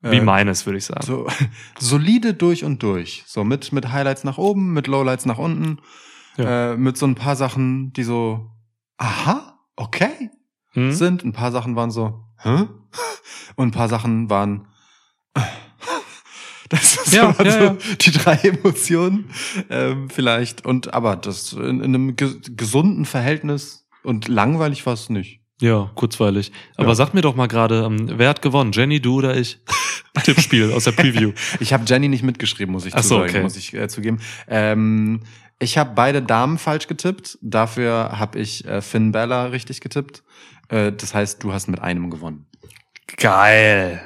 Wie 0.02 0.16
Äh, 0.18 0.22
meines, 0.22 0.66
würde 0.66 0.78
ich 0.78 0.84
sagen. 0.84 1.04
So, 1.04 1.26
solide 1.78 2.34
durch 2.34 2.64
und 2.64 2.82
durch. 2.82 3.24
So 3.26 3.44
mit, 3.44 3.72
mit 3.72 3.90
Highlights 3.92 4.24
nach 4.24 4.38
oben, 4.38 4.72
mit 4.72 4.86
Lowlights 4.86 5.24
nach 5.26 5.38
unten, 5.38 5.78
Ja. 6.36 6.72
äh, 6.72 6.76
mit 6.76 6.96
so 6.98 7.06
ein 7.06 7.14
paar 7.14 7.34
Sachen, 7.36 7.92
die 7.94 8.02
so, 8.04 8.50
aha, 8.98 9.58
okay, 9.76 10.30
Hm? 10.72 10.92
sind. 10.92 11.24
Ein 11.24 11.32
paar 11.32 11.50
Sachen 11.52 11.76
waren 11.76 11.90
so, 11.90 12.24
hä? 12.42 12.66
Und 13.56 13.68
ein 13.68 13.70
paar 13.72 13.88
Sachen 13.88 14.28
waren, 14.28 14.66
Das 16.68 16.96
ist 16.96 17.12
Ja, 17.14 17.32
so 17.32 17.44
ja. 17.44 17.76
die 18.00 18.10
drei 18.10 18.34
Emotionen 18.36 19.30
ähm, 19.70 20.10
vielleicht. 20.10 20.66
Und 20.66 20.92
aber 20.94 21.14
das 21.16 21.52
in, 21.52 21.80
in 21.80 21.84
einem 21.94 22.16
ge 22.16 22.40
gesunden 22.56 23.04
Verhältnis 23.04 23.85
und 24.06 24.28
langweilig 24.28 24.86
war 24.86 24.94
es 24.94 25.10
nicht. 25.10 25.40
Ja, 25.60 25.90
kurzweilig. 25.94 26.52
Aber 26.76 26.88
Ja. 26.88 26.94
sag 26.94 27.14
mir 27.14 27.22
doch 27.22 27.34
mal 27.34 27.46
gerade, 27.48 27.84
ähm, 27.84 28.10
wer 28.18 28.28
hat 28.28 28.42
gewonnen? 28.42 28.72
Jenny, 28.72 29.00
du 29.00 29.16
oder 29.18 29.36
ich? 29.36 29.58
Tippspiel 30.24 30.72
aus 30.72 30.84
der 30.84 30.92
Preview. 30.92 31.32
Ich 31.60 31.72
habe 31.72 31.84
Jenny 31.86 32.08
nicht 32.08 32.22
mitgeschrieben, 32.22 32.72
muss 32.72 32.84
ich 32.86 32.94
Ach 32.94 33.02
so, 33.02 33.20
okay. 33.22 33.42
muss 33.42 33.56
ich 33.56 33.72
äh, 33.74 33.88
zugeben. 33.88 34.20
Ähm, 34.48 35.20
ich 35.58 35.78
habe 35.78 35.92
beide 35.94 36.20
Damen 36.22 36.58
falsch 36.58 36.86
getippt. 36.88 37.38
Dafür 37.40 38.18
habe 38.18 38.38
ich 38.38 38.66
äh, 38.66 38.82
Finn 38.82 39.12
Bella 39.12 39.46
richtig 39.46 39.80
getippt. 39.80 40.22
Äh, 40.68 40.92
das 40.92 41.14
heißt, 41.14 41.42
du 41.42 41.52
hast 41.54 41.68
mit 41.68 41.80
einem 41.80 42.10
gewonnen. 42.10 42.46
Geil. 43.16 44.00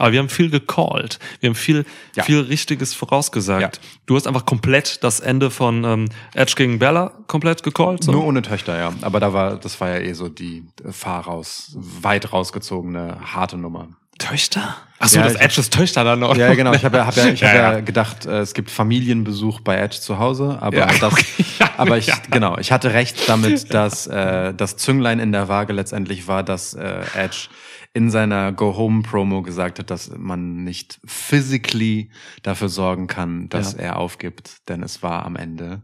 Aber 0.00 0.12
wir 0.12 0.18
haben 0.18 0.28
viel 0.30 0.48
gecallt. 0.50 1.18
Wir 1.40 1.50
haben 1.50 1.54
viel, 1.54 1.84
Ja. 2.16 2.22
viel 2.24 2.40
Richtiges 2.40 2.94
vorausgesagt. 2.94 3.80
Du 4.06 4.16
hast 4.16 4.26
einfach 4.26 4.46
komplett 4.46 5.04
das 5.04 5.20
Ende 5.20 5.50
von 5.50 5.84
ähm, 5.84 6.08
Edge 6.34 6.54
gegen 6.56 6.78
Bella 6.78 7.12
komplett 7.26 7.62
gecallt. 7.62 8.02
So. 8.04 8.12
Nur 8.12 8.24
ohne 8.24 8.40
Töchter, 8.42 8.78
ja. 8.78 8.92
Aber 9.02 9.20
da 9.20 9.32
war, 9.32 9.56
das 9.56 9.80
war 9.80 9.90
ja 9.90 9.98
eh 9.98 10.12
so 10.14 10.28
die 10.28 10.64
äh, 10.84 10.90
fahr 10.90 11.24
raus, 11.26 11.76
weit 11.76 12.32
rausgezogene, 12.32 13.18
harte 13.34 13.58
Nummer. 13.58 13.88
Töchter? 14.18 14.76
Achso, 14.98 15.16
Ja, 15.16 15.22
das 15.24 15.34
ich- 15.34 15.40
Edge 15.40 15.60
ist 15.60 15.72
Töchter 15.72 16.04
dann 16.04 16.20
noch. 16.20 16.36
Ja, 16.36 16.52
genau. 16.54 16.74
Ich 16.74 16.84
habe 16.84 16.98
ja, 16.98 17.06
hab 17.06 17.16
ja, 17.16 17.26
ich 17.28 17.42
hab 17.42 17.54
Ja, 17.54 17.60
ja, 17.62 17.72
ja. 17.74 17.80
gedacht, 17.80 18.26
äh, 18.26 18.40
es 18.40 18.52
gibt 18.54 18.70
Familienbesuch 18.70 19.60
bei 19.60 19.76
Edge 19.78 19.98
zu 20.00 20.18
Hause, 20.18 20.58
aber 20.60 20.76
Ja, 20.76 20.86
das, 20.86 21.02
okay. 21.12 21.24
Ja, 21.58 21.70
aber 21.78 21.96
ich, 21.98 22.06
ja. 22.06 22.16
genau, 22.30 22.58
ich 22.58 22.70
hatte 22.72 22.92
recht 22.92 23.28
damit, 23.28 23.72
dass 23.72 24.06
äh, 24.06 24.52
das 24.54 24.76
Zünglein 24.76 25.18
in 25.20 25.32
der 25.32 25.48
Waage 25.48 25.72
letztendlich 25.72 26.26
war, 26.28 26.42
dass 26.42 26.74
äh, 26.74 27.00
Edge 27.16 27.48
in 27.92 28.10
seiner 28.10 28.52
Go 28.52 28.76
Home 28.76 29.02
Promo 29.02 29.42
gesagt 29.42 29.78
hat, 29.80 29.90
dass 29.90 30.10
man 30.16 30.62
nicht 30.64 31.00
physically 31.04 32.10
dafür 32.42 32.68
sorgen 32.68 33.06
kann, 33.08 33.48
dass 33.48 33.72
Ja. 33.72 33.78
er 33.80 33.96
aufgibt, 33.96 34.68
denn 34.68 34.82
es 34.82 35.02
war 35.02 35.24
am 35.26 35.34
Ende 35.36 35.82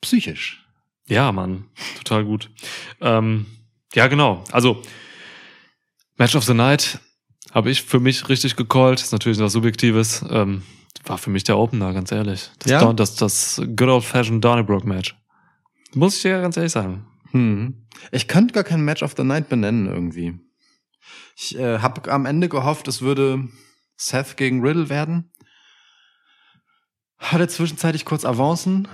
psychisch. 0.00 0.66
Ja, 1.06 1.32
Mann, 1.32 1.64
total 1.98 2.24
gut. 2.24 2.50
Ähm, 3.00 3.46
ja, 3.94 4.06
genau. 4.06 4.42
Also 4.52 4.80
Match 6.16 6.34
of 6.34 6.44
the 6.44 6.54
Night 6.54 6.98
habe 7.52 7.70
ich 7.70 7.82
für 7.82 8.00
mich 8.00 8.28
richtig 8.28 8.56
gecallt. 8.56 9.00
Ist 9.00 9.12
natürlich 9.12 9.38
was 9.38 9.52
Subjektives. 9.52 10.24
Ähm, 10.30 10.62
war 11.04 11.18
für 11.18 11.30
mich 11.30 11.44
der 11.44 11.58
Opener, 11.58 11.92
ganz 11.92 12.12
ehrlich. 12.12 12.50
Das, 12.60 12.70
Ja? 12.70 12.80
Don- 12.80 12.96
das, 12.96 13.16
das 13.16 13.60
Good 13.76 13.88
Old 13.88 14.04
Fashioned 14.04 14.42
Donnybrook 14.44 14.84
Match. 14.84 15.14
Muss 15.94 16.16
ich 16.16 16.22
dir 16.22 16.40
ganz 16.40 16.56
ehrlich 16.56 16.72
sagen. 16.72 17.04
Hm. 17.32 17.86
Ich 18.12 18.28
könnte 18.28 18.54
gar 18.54 18.64
kein 18.64 18.82
Match 18.84 19.02
of 19.02 19.14
the 19.16 19.24
Night 19.24 19.48
benennen 19.48 19.86
irgendwie. 19.86 20.38
Ich 21.42 21.58
äh, 21.58 21.80
habe 21.80 22.10
am 22.12 22.24
Ende 22.24 22.48
gehofft, 22.48 22.86
es 22.86 23.02
würde 23.02 23.48
Seth 23.96 24.36
gegen 24.36 24.64
Riddle 24.64 24.88
werden. 24.88 25.32
Hatte 27.18 27.48
zwischenzeitlich 27.48 28.04
kurz 28.04 28.24
Avancen, 28.24 28.86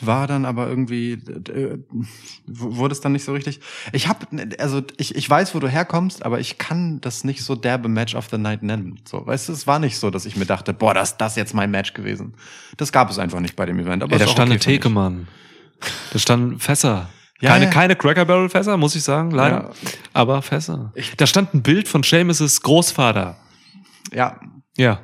war 0.00 0.28
dann 0.28 0.44
aber 0.44 0.68
irgendwie 0.68 1.12
äh, 1.12 1.78
wurde 2.46 2.92
es 2.92 3.00
dann 3.00 3.12
nicht 3.12 3.24
so 3.24 3.32
richtig. 3.32 3.60
Ich 3.92 4.06
habe 4.06 4.26
also 4.58 4.82
ich, 4.98 5.16
ich 5.16 5.28
weiß, 5.28 5.54
wo 5.54 5.58
du 5.58 5.68
herkommst, 5.68 6.24
aber 6.24 6.38
ich 6.38 6.58
kann 6.58 7.00
das 7.00 7.24
nicht 7.24 7.42
so 7.44 7.56
derbe 7.56 7.88
Match 7.88 8.14
of 8.14 8.28
the 8.30 8.38
Night 8.38 8.62
nennen. 8.62 9.00
So, 9.04 9.26
weißt 9.26 9.48
du, 9.48 9.52
es 9.52 9.66
war 9.66 9.80
nicht 9.80 9.98
so, 9.98 10.10
dass 10.10 10.26
ich 10.26 10.36
mir 10.36 10.46
dachte, 10.46 10.72
boah, 10.72 10.94
das 10.94 11.16
das 11.16 11.34
jetzt 11.36 11.54
mein 11.54 11.72
Match 11.72 11.92
gewesen. 11.92 12.34
Das 12.76 12.92
gab 12.92 13.10
es 13.10 13.18
einfach 13.18 13.40
nicht 13.40 13.56
bei 13.56 13.66
dem 13.66 13.78
Event, 13.80 14.04
aber 14.04 14.12
Ey, 14.12 14.18
da 14.18 14.26
stand 14.26 14.50
okay 14.50 14.52
eine. 14.52 14.58
Theke, 14.60 14.88
Mann. 14.90 15.26
Da 16.12 16.18
standen 16.18 16.60
Fässer. 16.60 17.08
Ja, 17.40 17.50
keine, 17.52 17.64
ja. 17.66 17.70
keine 17.70 17.96
Cracker 17.96 18.24
Barrel 18.24 18.48
Fässer, 18.48 18.76
muss 18.76 18.94
ich 18.94 19.02
sagen, 19.02 19.30
leider. 19.30 19.62
Ja. 19.62 19.70
Aber 20.12 20.42
Fässer. 20.42 20.92
Ich- 20.94 21.16
da 21.16 21.26
stand 21.26 21.54
ein 21.54 21.62
Bild 21.62 21.88
von 21.88 22.02
Seamus' 22.02 22.60
Großvater. 22.62 23.36
Ja. 24.12 24.38
Ja. 24.76 25.00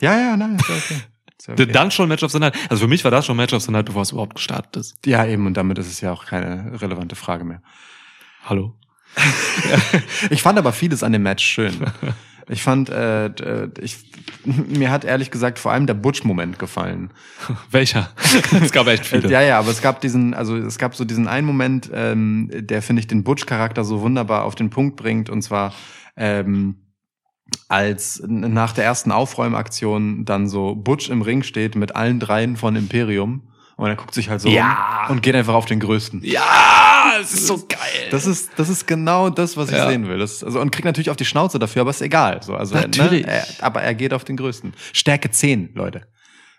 Ja, 0.00 0.18
ja, 0.18 0.36
nein, 0.36 0.56
ist 0.56 0.68
okay. 0.70 1.00
Ist 1.38 1.48
okay. 1.50 1.66
Dann 1.66 1.90
schon 1.90 2.08
Match 2.08 2.22
of 2.22 2.32
the 2.32 2.38
Night. 2.38 2.54
Also 2.70 2.82
für 2.84 2.88
mich 2.88 3.04
war 3.04 3.10
das 3.10 3.26
schon 3.26 3.36
Match 3.36 3.52
of 3.52 3.62
the 3.62 3.70
Night, 3.70 3.84
bevor 3.86 4.02
es 4.02 4.10
überhaupt 4.10 4.34
gestartet 4.36 4.76
ist. 4.76 4.96
Ja, 5.06 5.24
eben, 5.26 5.46
und 5.46 5.54
damit 5.54 5.78
ist 5.78 5.86
es 5.86 6.00
ja 6.00 6.10
auch 6.12 6.24
keine 6.26 6.80
relevante 6.80 7.14
Frage 7.14 7.44
mehr. 7.44 7.62
Hallo. 8.44 8.74
Ich 10.30 10.42
fand 10.42 10.58
aber 10.58 10.72
vieles 10.72 11.02
an 11.02 11.12
dem 11.12 11.22
Match 11.22 11.44
schön. 11.44 11.74
Ich 12.48 12.62
fand, 12.62 12.90
äh, 12.90 13.28
d- 13.30 13.70
ich, 13.80 13.98
mir 14.44 14.90
hat 14.90 15.04
ehrlich 15.04 15.30
gesagt 15.30 15.58
vor 15.58 15.72
allem 15.72 15.86
der 15.86 15.94
Butch-Moment 15.94 16.58
gefallen. 16.58 17.10
Welcher? 17.70 18.10
es 18.62 18.70
gab 18.72 18.86
echt 18.86 19.04
viele. 19.06 19.28
Ja, 19.30 19.40
ja, 19.42 19.58
aber 19.58 19.70
es 19.70 19.82
gab 19.82 20.00
diesen, 20.00 20.32
also 20.34 20.56
es 20.56 20.78
gab 20.78 20.94
so 20.94 21.04
diesen 21.04 21.26
einen 21.28 21.46
Moment, 21.46 21.90
ähm, 21.92 22.50
der 22.52 22.82
finde 22.82 23.00
ich 23.00 23.06
den 23.08 23.24
Butch-Charakter 23.24 23.82
so 23.84 24.00
wunderbar 24.00 24.44
auf 24.44 24.54
den 24.54 24.70
Punkt 24.70 24.96
bringt, 24.96 25.28
und 25.28 25.42
zwar 25.42 25.72
ähm, 26.16 26.76
als 27.68 28.22
nach 28.26 28.72
der 28.72 28.84
ersten 28.84 29.12
Aufräumaktion 29.12 30.24
dann 30.24 30.48
so 30.48 30.74
Butch 30.74 31.08
im 31.10 31.22
Ring 31.22 31.42
steht 31.42 31.74
mit 31.76 31.94
allen 31.94 32.18
dreien 32.20 32.56
von 32.56 32.74
Imperium 32.76 33.48
und 33.76 33.86
er 33.88 33.94
guckt 33.96 34.14
sich 34.14 34.30
halt 34.30 34.40
so 34.40 34.48
Ja. 34.48 35.04
um 35.08 35.16
und 35.16 35.22
geht 35.22 35.34
einfach 35.36 35.54
auf 35.54 35.66
den 35.66 35.78
Größten. 35.80 36.22
Ja, 36.24 36.42
es 37.20 37.32
ist 37.32 37.46
so 37.46 37.58
geil. 37.66 38.08
Das 38.10 38.26
ist, 38.26 38.50
das 38.56 38.68
ist 38.68 38.86
genau 38.86 39.30
das, 39.30 39.56
was 39.56 39.70
ich 39.70 39.76
Ja. 39.76 39.88
sehen 39.88 40.08
will. 40.08 40.18
Das, 40.18 40.42
also, 40.44 40.60
und 40.60 40.70
kriegt 40.70 40.84
natürlich 40.84 41.10
auf 41.10 41.16
die 41.16 41.24
Schnauze 41.24 41.58
dafür, 41.58 41.82
aber 41.82 41.90
ist 41.90 42.02
egal. 42.02 42.42
So, 42.42 42.54
also, 42.54 42.74
Natürlich. 42.74 43.26
Ne, 43.26 43.32
er, 43.32 43.46
aber 43.60 43.82
er 43.82 43.94
geht 43.94 44.12
auf 44.12 44.24
den 44.24 44.36
größten. 44.36 44.74
Stärke 44.92 45.30
10, 45.30 45.70
Leute. 45.74 46.02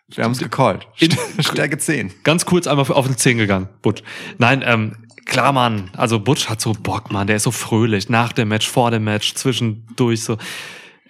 Wir 0.09 0.23
haben 0.23 0.31
es 0.31 0.39
gecallt. 0.39 0.87
In- 0.99 1.15
Stärke 1.43 1.77
10. 1.77 2.13
Ganz 2.23 2.45
kurz 2.45 2.65
einmal 2.67 2.85
auf 2.89 3.05
den 3.07 3.17
Zehen 3.17 3.37
gegangen, 3.37 3.67
Butch. 3.81 4.03
Nein, 4.37 4.63
ähm, 4.65 4.95
klar, 5.25 5.51
Mann. 5.51 5.89
Also 5.97 6.19
Butch 6.19 6.47
hat 6.49 6.61
so 6.61 6.71
Bock, 6.73 7.11
Mann. 7.11 7.27
Der 7.27 7.35
ist 7.35 7.43
so 7.43 7.51
fröhlich. 7.51 8.07
Nach 8.09 8.31
dem 8.31 8.47
Match, 8.47 8.67
vor 8.69 8.89
dem 8.91 9.03
Match, 9.03 9.33
zwischendurch 9.33 10.23
so. 10.23 10.37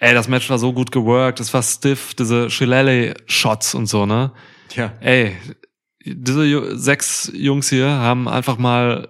Ey, 0.00 0.14
das 0.14 0.28
Match 0.28 0.48
war 0.50 0.58
so 0.58 0.72
gut 0.72 0.90
geworkt. 0.92 1.38
Es 1.40 1.52
war 1.54 1.62
stiff. 1.62 2.14
Diese 2.14 2.50
Shillelagh-Shots 2.50 3.74
und 3.74 3.86
so, 3.86 4.04
ne? 4.06 4.32
Tja. 4.68 4.92
Ey, 5.00 5.36
diese 6.04 6.76
sechs 6.78 7.30
Jungs 7.34 7.68
hier 7.68 7.88
haben 7.88 8.28
einfach 8.28 8.58
mal 8.58 9.08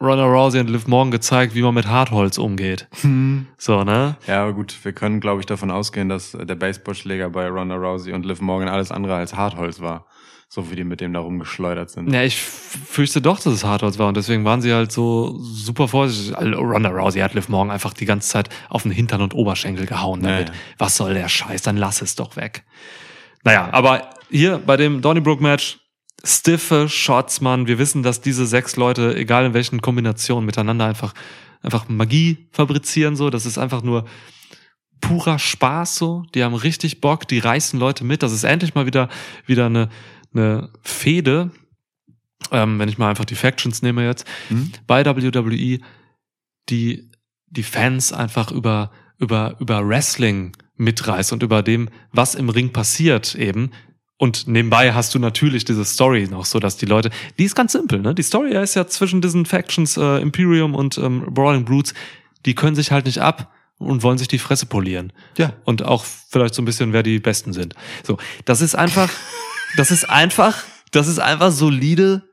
Ronda 0.00 0.24
Rousey 0.26 0.60
und 0.60 0.70
Liv 0.70 0.86
Morgan 0.86 1.10
gezeigt, 1.10 1.54
wie 1.56 1.62
man 1.62 1.74
mit 1.74 1.88
Hartholz 1.88 2.38
umgeht. 2.38 2.86
So, 3.56 3.82
ne? 3.84 4.16
Ja, 4.28 4.42
aber 4.42 4.52
gut, 4.52 4.76
wir 4.84 4.92
können, 4.92 5.18
glaube 5.20 5.40
ich, 5.40 5.46
davon 5.46 5.70
ausgehen, 5.72 6.08
dass 6.08 6.32
der 6.32 6.54
Baseballschläger 6.54 7.30
bei 7.30 7.48
Ronda 7.48 7.74
Rousey 7.74 8.12
und 8.12 8.24
Liv 8.24 8.40
Morgan 8.40 8.68
alles 8.68 8.92
andere 8.92 9.16
als 9.16 9.34
Hartholz 9.34 9.80
war. 9.80 10.06
So 10.50 10.70
wie 10.70 10.76
die 10.76 10.84
mit 10.84 11.02
dem 11.02 11.12
da 11.12 11.20
rumgeschleudert 11.20 11.90
sind. 11.90 12.10
Ja, 12.10 12.22
ich 12.22 12.36
fürchte 12.40 13.20
doch, 13.20 13.36
dass 13.38 13.52
es 13.52 13.64
Hartholz 13.64 13.98
war 13.98 14.08
und 14.08 14.16
deswegen 14.16 14.46
waren 14.46 14.62
sie 14.62 14.72
halt 14.72 14.90
so 14.92 15.36
super 15.40 15.88
vorsichtig. 15.88 16.38
Also 16.38 16.58
Ronda 16.58 16.88
Rousey 16.88 17.20
hat 17.20 17.34
Liv 17.34 17.50
Morgan 17.50 17.70
einfach 17.70 17.92
die 17.92 18.06
ganze 18.06 18.30
Zeit 18.30 18.48
auf 18.70 18.84
den 18.84 18.92
Hintern 18.92 19.20
und 19.20 19.34
Oberschenkel 19.34 19.84
gehauen 19.84 20.22
damit. 20.22 20.48
ja. 20.48 20.54
Was 20.78 20.96
soll 20.96 21.12
der 21.12 21.28
Scheiß? 21.28 21.60
Dann 21.62 21.76
lass 21.76 22.00
es 22.00 22.14
doch 22.14 22.36
weg. 22.36 22.64
Naja, 23.44 23.68
aber 23.72 24.08
hier 24.30 24.58
bei 24.58 24.76
dem 24.78 25.02
Donnybrook-Match, 25.02 25.80
stiffe 26.24 26.88
Shots, 26.88 27.40
Mann. 27.40 27.66
Wir 27.66 27.78
wissen, 27.78 28.02
dass 28.02 28.20
diese 28.20 28.46
sechs 28.46 28.76
Leute, 28.76 29.16
egal 29.16 29.46
in 29.46 29.54
welchen 29.54 29.80
Kombinationen, 29.80 30.46
miteinander 30.46 30.86
einfach, 30.86 31.14
einfach 31.62 31.88
Magie 31.88 32.48
fabrizieren, 32.52 33.16
so. 33.16 33.30
Das 33.30 33.46
ist 33.46 33.58
einfach 33.58 33.82
nur 33.82 34.04
purer 35.00 35.38
Spaß, 35.38 35.96
so. 35.96 36.24
Die 36.34 36.42
haben 36.42 36.54
richtig 36.54 37.00
Bock, 37.00 37.28
die 37.28 37.38
reißen 37.38 37.78
Leute 37.78 38.04
mit. 38.04 38.22
Das 38.22 38.32
ist 38.32 38.44
endlich 38.44 38.74
mal 38.74 38.86
wieder, 38.86 39.08
wieder 39.46 39.66
eine, 39.66 39.88
eine 40.34 40.70
Fehde, 40.82 41.50
ähm, 42.50 42.78
wenn 42.78 42.88
ich 42.88 42.98
mal 42.98 43.10
einfach 43.10 43.24
die 43.24 43.34
Factions 43.34 43.82
nehme 43.82 44.04
jetzt, 44.04 44.26
Hm? 44.48 44.72
bei 44.86 45.04
WWE, 45.04 45.78
die 46.68 47.08
die 47.50 47.62
Fans 47.62 48.12
einfach 48.12 48.50
über, 48.50 48.90
über, 49.18 49.56
über 49.58 49.86
Wrestling 49.86 50.56
mitreißt 50.76 51.32
und 51.32 51.42
über 51.42 51.62
dem, 51.62 51.88
was 52.12 52.34
im 52.34 52.48
Ring 52.48 52.72
passiert 52.72 53.34
eben. 53.34 53.70
Und 54.20 54.48
nebenbei 54.48 54.92
hast 54.94 55.14
du 55.14 55.20
natürlich 55.20 55.64
diese 55.64 55.84
Story 55.84 56.26
noch 56.28 56.44
so, 56.44 56.58
dass 56.58 56.76
die 56.76 56.86
Leute, 56.86 57.10
die 57.38 57.44
ist 57.44 57.54
ganz 57.54 57.72
simpel, 57.72 58.00
ne? 58.00 58.14
Die 58.14 58.22
Story 58.24 58.52
ist 58.56 58.74
ja 58.74 58.86
zwischen 58.86 59.20
diesen 59.20 59.46
Factions 59.46 59.96
äh, 59.96 60.20
Imperium 60.20 60.74
und 60.74 60.98
ähm, 60.98 61.24
Brawling 61.30 61.64
Brutes, 61.64 61.94
die 62.44 62.54
können 62.56 62.74
sich 62.74 62.90
halt 62.90 63.06
nicht 63.06 63.20
ab 63.20 63.52
und 63.78 64.02
wollen 64.02 64.18
sich 64.18 64.26
die 64.26 64.38
Fresse 64.40 64.66
polieren 64.66 65.12
Ja. 65.36 65.52
und 65.64 65.84
auch 65.84 66.04
vielleicht 66.04 66.54
so 66.54 66.62
ein 66.62 66.64
bisschen, 66.64 66.92
wer 66.92 67.04
die 67.04 67.20
Besten 67.20 67.52
sind. 67.52 67.74
So, 68.02 68.18
das 68.44 68.60
ist 68.60 68.74
einfach, 68.74 69.08
das 69.76 69.92
ist 69.92 70.10
einfach, 70.10 70.64
das 70.90 71.06
ist 71.06 71.20
einfach 71.20 71.52
solide 71.52 72.24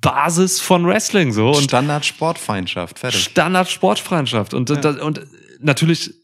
Basis 0.00 0.60
von 0.60 0.86
Wrestling 0.86 1.32
so 1.32 1.48
und 1.50 1.64
Standard 1.64 2.04
Sportfeindschaft, 2.06 3.00
fertig. 3.00 3.24
Standard 3.24 3.68
Sportfreundschaft 3.68 4.54
und 4.54 4.70
Ja. 4.70 4.90
und 5.02 5.22
natürlich 5.60 6.14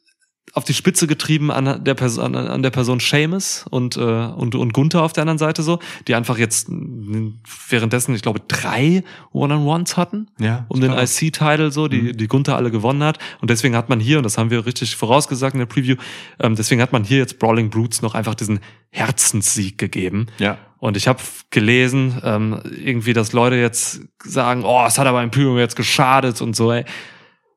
auf 0.54 0.64
die 0.64 0.74
Spitze 0.74 1.06
getrieben 1.06 1.50
an 1.50 1.82
der 1.84 1.94
Person 1.94 2.34
an, 2.36 2.62
der 2.62 2.70
Person 2.70 3.00
Seamus 3.00 3.64
und 3.70 3.96
äh, 3.96 4.00
und 4.00 4.54
und 4.54 4.72
Gunther 4.72 5.02
auf 5.02 5.12
der 5.12 5.22
anderen 5.22 5.38
Seite 5.38 5.62
so, 5.62 5.78
die 6.06 6.14
einfach 6.14 6.36
jetzt 6.38 6.68
währenddessen 7.68 8.14
ich 8.14 8.22
glaube 8.22 8.40
drei 8.48 9.02
One-on-Ones 9.32 9.96
hatten 9.96 10.28
Ja. 10.38 10.66
um 10.68 10.80
den. 10.80 10.92
IC-Title 10.92 11.72
so, 11.72 11.88
die, 11.88 12.12
die 12.12 12.28
Gunther 12.28 12.56
alle 12.56 12.70
gewonnen 12.70 13.02
hat. 13.02 13.18
Und 13.40 13.50
deswegen 13.50 13.74
hat 13.74 13.88
man 13.88 13.98
hier, 13.98 14.18
und 14.18 14.24
das 14.24 14.38
haben 14.38 14.50
wir 14.50 14.66
richtig 14.66 14.94
vorausgesagt 14.94 15.54
in 15.54 15.58
der 15.60 15.66
Preview, 15.66 15.96
ähm, 16.38 16.54
deswegen 16.54 16.82
hat 16.82 16.92
man 16.92 17.02
hier 17.02 17.18
jetzt 17.18 17.38
Brawling 17.38 17.70
Brutes 17.70 18.02
noch 18.02 18.14
einfach 18.14 18.34
diesen 18.34 18.60
Herzenssieg 18.90 19.78
gegeben. 19.78 20.26
Ja. 20.38 20.58
Und 20.78 20.96
ich 20.96 21.08
habe 21.08 21.20
gelesen, 21.50 22.20
ähm, 22.24 22.60
irgendwie, 22.84 23.12
dass 23.12 23.32
Leute 23.32 23.56
jetzt 23.56 24.00
sagen, 24.22 24.64
oh, 24.64 24.84
es 24.86 24.98
hat 24.98 25.06
aber 25.06 25.22
Imperium 25.22 25.58
jetzt 25.58 25.76
geschadet 25.76 26.40
und 26.42 26.54
so. 26.54 26.72
Ey. 26.72 26.84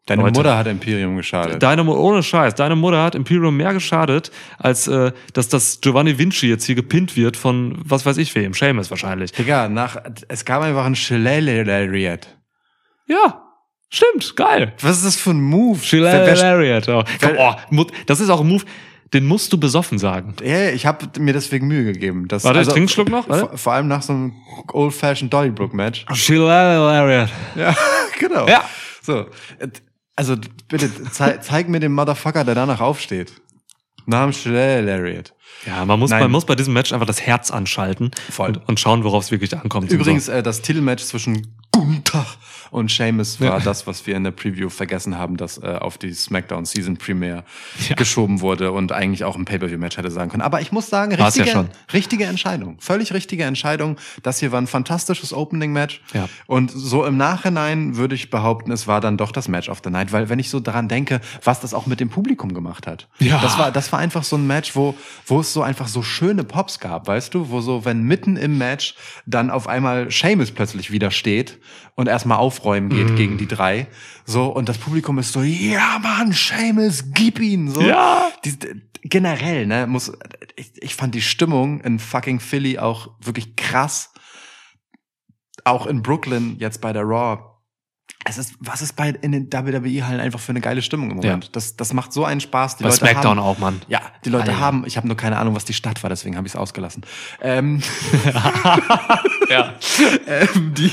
Deine 0.08 0.22
Leute. 0.22 0.38
Mutter 0.40 0.56
hat 0.58 0.68
Imperium 0.68 1.18
geschadet. 1.18 1.64
Deine, 1.64 1.84
ohne 1.84 2.22
Scheiß, 2.22 2.54
deine 2.54 2.76
Mutter 2.76 3.02
hat 3.02 3.16
Imperium 3.16 3.58
mehr 3.58 3.74
geschadet, 3.74 4.30
als 4.60 4.88
äh, 4.88 5.12
dass 5.34 5.50
das 5.50 5.82
Giovanni 5.82 6.18
Vinci 6.20 6.48
jetzt 6.48 6.66
hier 6.66 6.76
gepinnt 6.76 7.18
wird 7.18 7.36
von 7.38 7.80
was 7.84 8.06
weiß 8.06 8.18
ich 8.18 8.34
wem, 8.36 8.54
Seamus 8.54 8.92
wahrscheinlich. 8.92 9.32
Digga, 9.32 9.68
nach, 9.68 9.98
es 10.28 10.46
gab 10.46 10.62
einfach 10.62 10.86
ein 10.86 10.96
Shillelariat. 10.96 12.28
Ja, 13.08 13.42
stimmt, 13.90 14.36
geil. 14.36 14.74
Was 14.82 14.98
ist 14.98 15.06
das 15.06 15.16
für 15.16 15.32
ein 15.32 15.42
Move? 15.42 15.80
Wer- 15.90 16.04
wer- 16.04 16.36
Lariat. 16.36 16.88
Oh, 16.88 17.04
oh, 17.40 17.54
Mut- 17.72 17.92
das 18.06 18.20
ist 18.20 18.30
auch 18.30 18.42
ein 18.42 18.48
Move, 18.48 18.64
den 19.14 19.26
musst 19.26 19.52
du 19.54 19.58
besoffen 19.60 19.98
sagen. 19.98 20.36
Ja, 20.44 20.70
ich 20.70 20.86
habe 20.86 21.08
mir 21.20 21.34
deswegen 21.34 21.68
Mühe 21.68 21.84
gegeben. 21.94 22.28
Das, 22.28 22.44
Warte, 22.44 22.60
ich 22.60 22.66
trinke 22.68 22.80
einen 22.82 22.90
Schluck 22.90 23.10
noch. 23.10 23.26
Vor, 23.26 23.58
vor 23.58 23.74
allem 23.74 23.88
nach 23.88 24.04
so 24.04 24.14
einem 24.14 24.34
Old-Fashioned 24.72 25.34
Donnybrook-Match. 25.34 26.06
Lariat. 26.30 27.30
Ja, 27.56 27.76
genau. 28.20 28.48
Ja. 28.48 28.64
So, 29.02 29.28
also 30.16 30.36
bitte 30.68 30.90
zei 31.12 31.38
zeig 31.38 31.68
mir 31.68 31.80
den 31.80 31.94
Motherfucker, 31.94 32.44
der 32.44 32.56
danach 32.56 32.82
aufsteht. 32.82 33.34
Nach 34.06 34.24
dem 34.24 34.34
Shillelariat. 34.34 35.34
Ja, 35.66 35.84
man 35.84 36.00
muss, 36.00 36.12
Nein. 36.12 36.24
man 36.24 36.32
muss 36.32 36.46
bei 36.46 36.56
diesem 36.56 36.74
Match 36.74 36.94
einfach 36.94 37.08
das 37.08 37.22
Herz 37.22 37.50
anschalten 37.50 38.12
Voll. 38.30 38.50
Und, 38.50 38.70
und 38.70 38.80
schauen, 38.80 39.04
worauf 39.04 39.24
es 39.24 39.32
wirklich 39.32 39.58
ankommt. 39.58 39.92
Übrigens, 39.92 40.28
äh, 40.28 40.44
das 40.44 40.62
Titelmatch 40.62 41.04
zwischen 41.04 41.58
Gunther 41.80 42.26
und 42.72 42.92
Sheamus 42.92 43.40
war 43.40 43.48
Ja. 43.48 43.60
das, 43.60 43.86
was 43.88 44.06
wir 44.08 44.16
in 44.16 44.24
der 44.24 44.32
Preview 44.32 44.70
vergessen 44.70 45.18
haben, 45.18 45.38
das 45.38 45.58
äh, 45.58 45.78
auf 45.80 45.98
die 45.98 46.14
SmackDown 46.14 46.66
Season 46.66 46.98
Premiere 46.98 47.44
Ja. 47.90 47.96
geschoben 47.96 48.42
wurde 48.42 48.72
und 48.72 48.92
eigentlich 48.92 49.24
auch 49.24 49.36
ein 49.36 49.46
Pay-Per-View-Match 49.46 49.98
hätte 49.98 50.10
sagen 50.12 50.30
können. 50.32 50.42
Aber 50.42 50.62
ich 50.62 50.72
muss 50.72 50.90
sagen, 50.90 51.12
ja 51.18 51.24
richtige, 51.26 51.50
schon. 51.50 51.70
richtige 51.94 52.26
Entscheidung. 52.26 52.78
Völlig 52.80 53.14
richtige 53.14 53.44
Entscheidung. 53.44 53.98
Das 54.24 54.40
hier 54.40 54.52
war 54.52 54.60
ein 54.62 54.68
fantastisches 54.68 55.32
Opening-Match. 55.34 56.02
Ja. 56.14 56.28
Und 56.48 56.72
so 56.72 57.06
im 57.06 57.18
Nachhinein 57.18 57.98
würde 57.98 58.16
ich 58.16 58.30
behaupten, 58.30 58.72
es 58.72 58.88
war 58.88 59.00
dann 59.02 59.18
doch 59.18 59.32
das 59.32 59.48
Match 59.48 59.70
of 59.70 59.82
the 59.84 59.90
Night, 59.90 60.12
weil 60.12 60.30
wenn 60.30 60.40
ich 60.40 60.50
so 60.50 60.60
daran 60.60 60.88
denke, 60.88 61.22
was 61.44 61.60
das 61.60 61.74
auch 61.74 61.86
mit 61.86 62.00
dem 62.00 62.10
Publikum 62.10 62.54
gemacht 62.54 62.88
hat. 62.88 63.08
Ja. 63.20 63.40
Das 63.42 63.58
war, 63.58 63.72
das 63.72 63.92
war 63.92 64.00
einfach 64.00 64.24
so 64.24 64.38
ein 64.38 64.48
Match, 64.48 64.76
wo, 64.76 64.96
wo 65.26 65.40
es 65.42 65.54
so 65.54 65.62
einfach 65.62 65.88
so 65.88 66.02
schöne 66.04 66.44
Pops 66.44 66.80
gab, 66.80 67.08
weißt 67.08 67.34
du, 67.34 67.50
wo 67.50 67.62
so, 67.62 67.86
wenn 67.86 68.02
mitten 68.04 68.38
im 68.38 68.58
Match 68.58 68.96
dann 69.26 69.50
auf 69.50 69.68
einmal 69.68 70.10
Seamus 70.12 70.52
plötzlich 70.52 70.92
wieder 70.92 71.12
steht 71.12 71.58
und 71.96 72.08
erstmal 72.08 72.38
aufräumen 72.38 72.90
geht 72.90 73.12
Mhm. 73.12 73.16
gegen 73.16 73.38
die 73.38 73.48
drei, 73.48 73.88
so, 74.26 74.48
und 74.48 74.70
das 74.70 74.78
Publikum 74.78 75.20
ist 75.20 75.34
so, 75.34 75.42
ja 75.42 76.00
Mann, 76.02 76.32
Seamus, 76.32 77.06
gib 77.14 77.40
ihn, 77.40 77.70
so. 77.72 77.82
Ja. 77.82 78.32
Die, 78.44 78.58
generell, 79.04 79.68
ne, 79.68 79.86
muss, 79.88 80.12
ich, 80.56 80.72
ich 80.82 80.96
fand 80.96 81.14
die 81.16 81.22
Stimmung 81.22 81.80
in 81.82 82.00
fucking 82.00 82.40
Philly 82.40 82.80
auch 82.80 83.12
wirklich 83.22 83.56
krass. 83.56 84.12
Auch 85.64 85.86
in 85.88 86.02
Brooklyn, 86.04 86.58
jetzt 86.60 86.82
bei 86.82 86.92
der 86.94 87.04
Raw. 87.04 87.40
Es 88.28 88.40
ist, 88.40 88.56
was 88.60 88.82
ist 88.82 88.96
bei, 88.96 89.10
in 89.10 89.32
den 89.32 89.54
WWE-Hallen 89.54 90.20
einfach 90.20 90.40
für 90.40 90.52
eine 90.52 90.62
geile 90.62 90.82
Stimmung 90.82 91.12
im 91.12 91.18
Moment? 91.18 91.46
Ja. 91.46 91.50
Das, 91.52 91.76
das 91.76 91.94
macht 91.94 92.12
so 92.12 92.26
einen 92.26 92.42
Spaß. 92.42 92.78
Die 92.78 92.84
bei 92.84 92.90
Leute 92.90 92.98
SmackDown 92.98 93.38
haben, 93.38 93.40
auch, 93.40 93.60
Mann. 93.60 93.82
ja, 93.88 94.02
die 94.24 94.30
Leute 94.30 94.50
Alter. 94.50 94.60
haben, 94.60 94.84
ich 94.88 94.98
habe 94.98 95.08
nur 95.08 95.16
keine 95.16 95.38
Ahnung, 95.38 95.56
was 95.56 95.66
die 95.66 95.74
Stadt 95.74 96.02
war, 96.02 96.10
deswegen 96.10 96.36
habe 96.36 96.48
ich 96.48 96.54
es 96.54 96.60
ausgelassen. 96.60 97.04
Ähm, 97.42 97.82
Ja. 99.50 99.76
ähm, 100.28 100.74
die, 100.74 100.92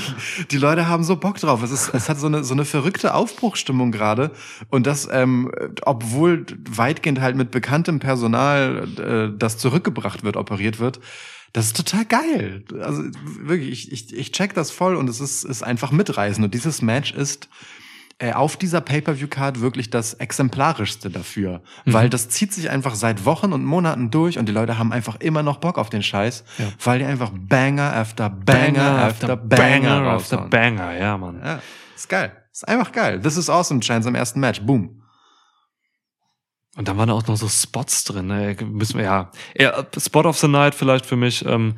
die 0.50 0.58
Leute 0.58 0.88
haben 0.88 1.04
so 1.04 1.16
Bock 1.16 1.38
drauf. 1.38 1.62
Es, 1.62 1.70
ist, 1.70 1.94
es 1.94 2.08
hat 2.08 2.18
so 2.18 2.26
eine, 2.26 2.44
so 2.44 2.54
eine 2.54 2.64
verrückte 2.64 3.14
Aufbruchstimmung 3.14 3.92
gerade. 3.92 4.32
Und 4.70 4.86
das, 4.86 5.08
ähm, 5.10 5.50
obwohl 5.82 6.46
weitgehend 6.68 7.20
halt 7.20 7.36
mit 7.36 7.50
bekanntem 7.50 7.98
Personal, 8.00 8.88
äh, 8.98 9.36
das 9.36 9.58
zurückgebracht 9.58 10.22
wird, 10.22 10.36
operiert 10.36 10.78
wird, 10.78 11.00
das 11.52 11.66
ist 11.66 11.76
total 11.76 12.04
geil. 12.04 12.64
Also 12.80 13.02
wirklich, 13.40 13.92
ich, 13.92 13.92
ich, 13.92 14.16
ich 14.16 14.32
check 14.32 14.54
das 14.54 14.70
voll 14.70 14.96
und 14.96 15.08
es 15.08 15.20
ist, 15.20 15.44
ist 15.44 15.62
einfach 15.62 15.90
mitreißend. 15.92 16.44
Und 16.44 16.54
dieses 16.54 16.80
Match 16.80 17.12
ist 17.12 17.48
äh, 18.18 18.32
auf 18.32 18.56
dieser 18.56 18.80
Pay-per-view-Card 18.80 19.60
wirklich 19.60 19.90
das 19.90 20.14
exemplarischste 20.14 21.10
dafür, 21.10 21.62
weil 21.84 22.08
das 22.08 22.28
zieht 22.28 22.52
sich 22.52 22.70
einfach 22.70 22.94
seit 22.94 23.24
Wochen 23.24 23.52
und 23.52 23.64
Monaten 23.64 24.10
durch 24.10 24.38
und 24.38 24.46
die 24.46 24.52
Leute 24.52 24.78
haben 24.78 24.92
einfach 24.92 25.16
immer 25.20 25.42
noch 25.42 25.58
Bock 25.58 25.76
auf 25.76 25.90
den 25.90 26.02
Scheiß, 26.02 26.44
Ja. 26.58 26.66
weil 26.84 27.00
die 27.00 27.04
einfach 27.04 27.30
Banger 27.34 27.94
after 27.96 28.30
Banger, 28.30 29.04
after 29.04 29.36
Banger, 29.36 29.90
after 30.12 30.36
raushauen. 30.36 30.50
Banger, 30.50 30.98
ja, 30.98 31.18
Mann. 31.18 31.40
Ja, 31.44 31.60
ist 31.96 32.08
geil. 32.08 32.32
Ist 32.52 32.68
einfach 32.68 32.92
geil. 32.92 33.20
This 33.20 33.36
is 33.36 33.50
awesome 33.50 33.80
Chance 33.80 34.08
im 34.08 34.14
ersten 34.14 34.40
Match. 34.40 34.60
Boom. 34.62 35.01
Und 36.76 36.88
dann 36.88 36.96
waren 36.96 37.08
da 37.08 37.14
auch 37.14 37.26
noch 37.26 37.36
so 37.36 37.48
Spots 37.48 38.04
drin. 38.04 38.26
Ne? 38.28 38.56
Müssen 38.64 38.96
wir 38.98 39.04
ja. 39.04 39.30
ja. 39.58 39.86
Spot 39.98 40.20
of 40.24 40.38
the 40.38 40.48
Night 40.48 40.74
vielleicht 40.74 41.04
für 41.06 41.16
mich. 41.16 41.44
Ähm, 41.44 41.74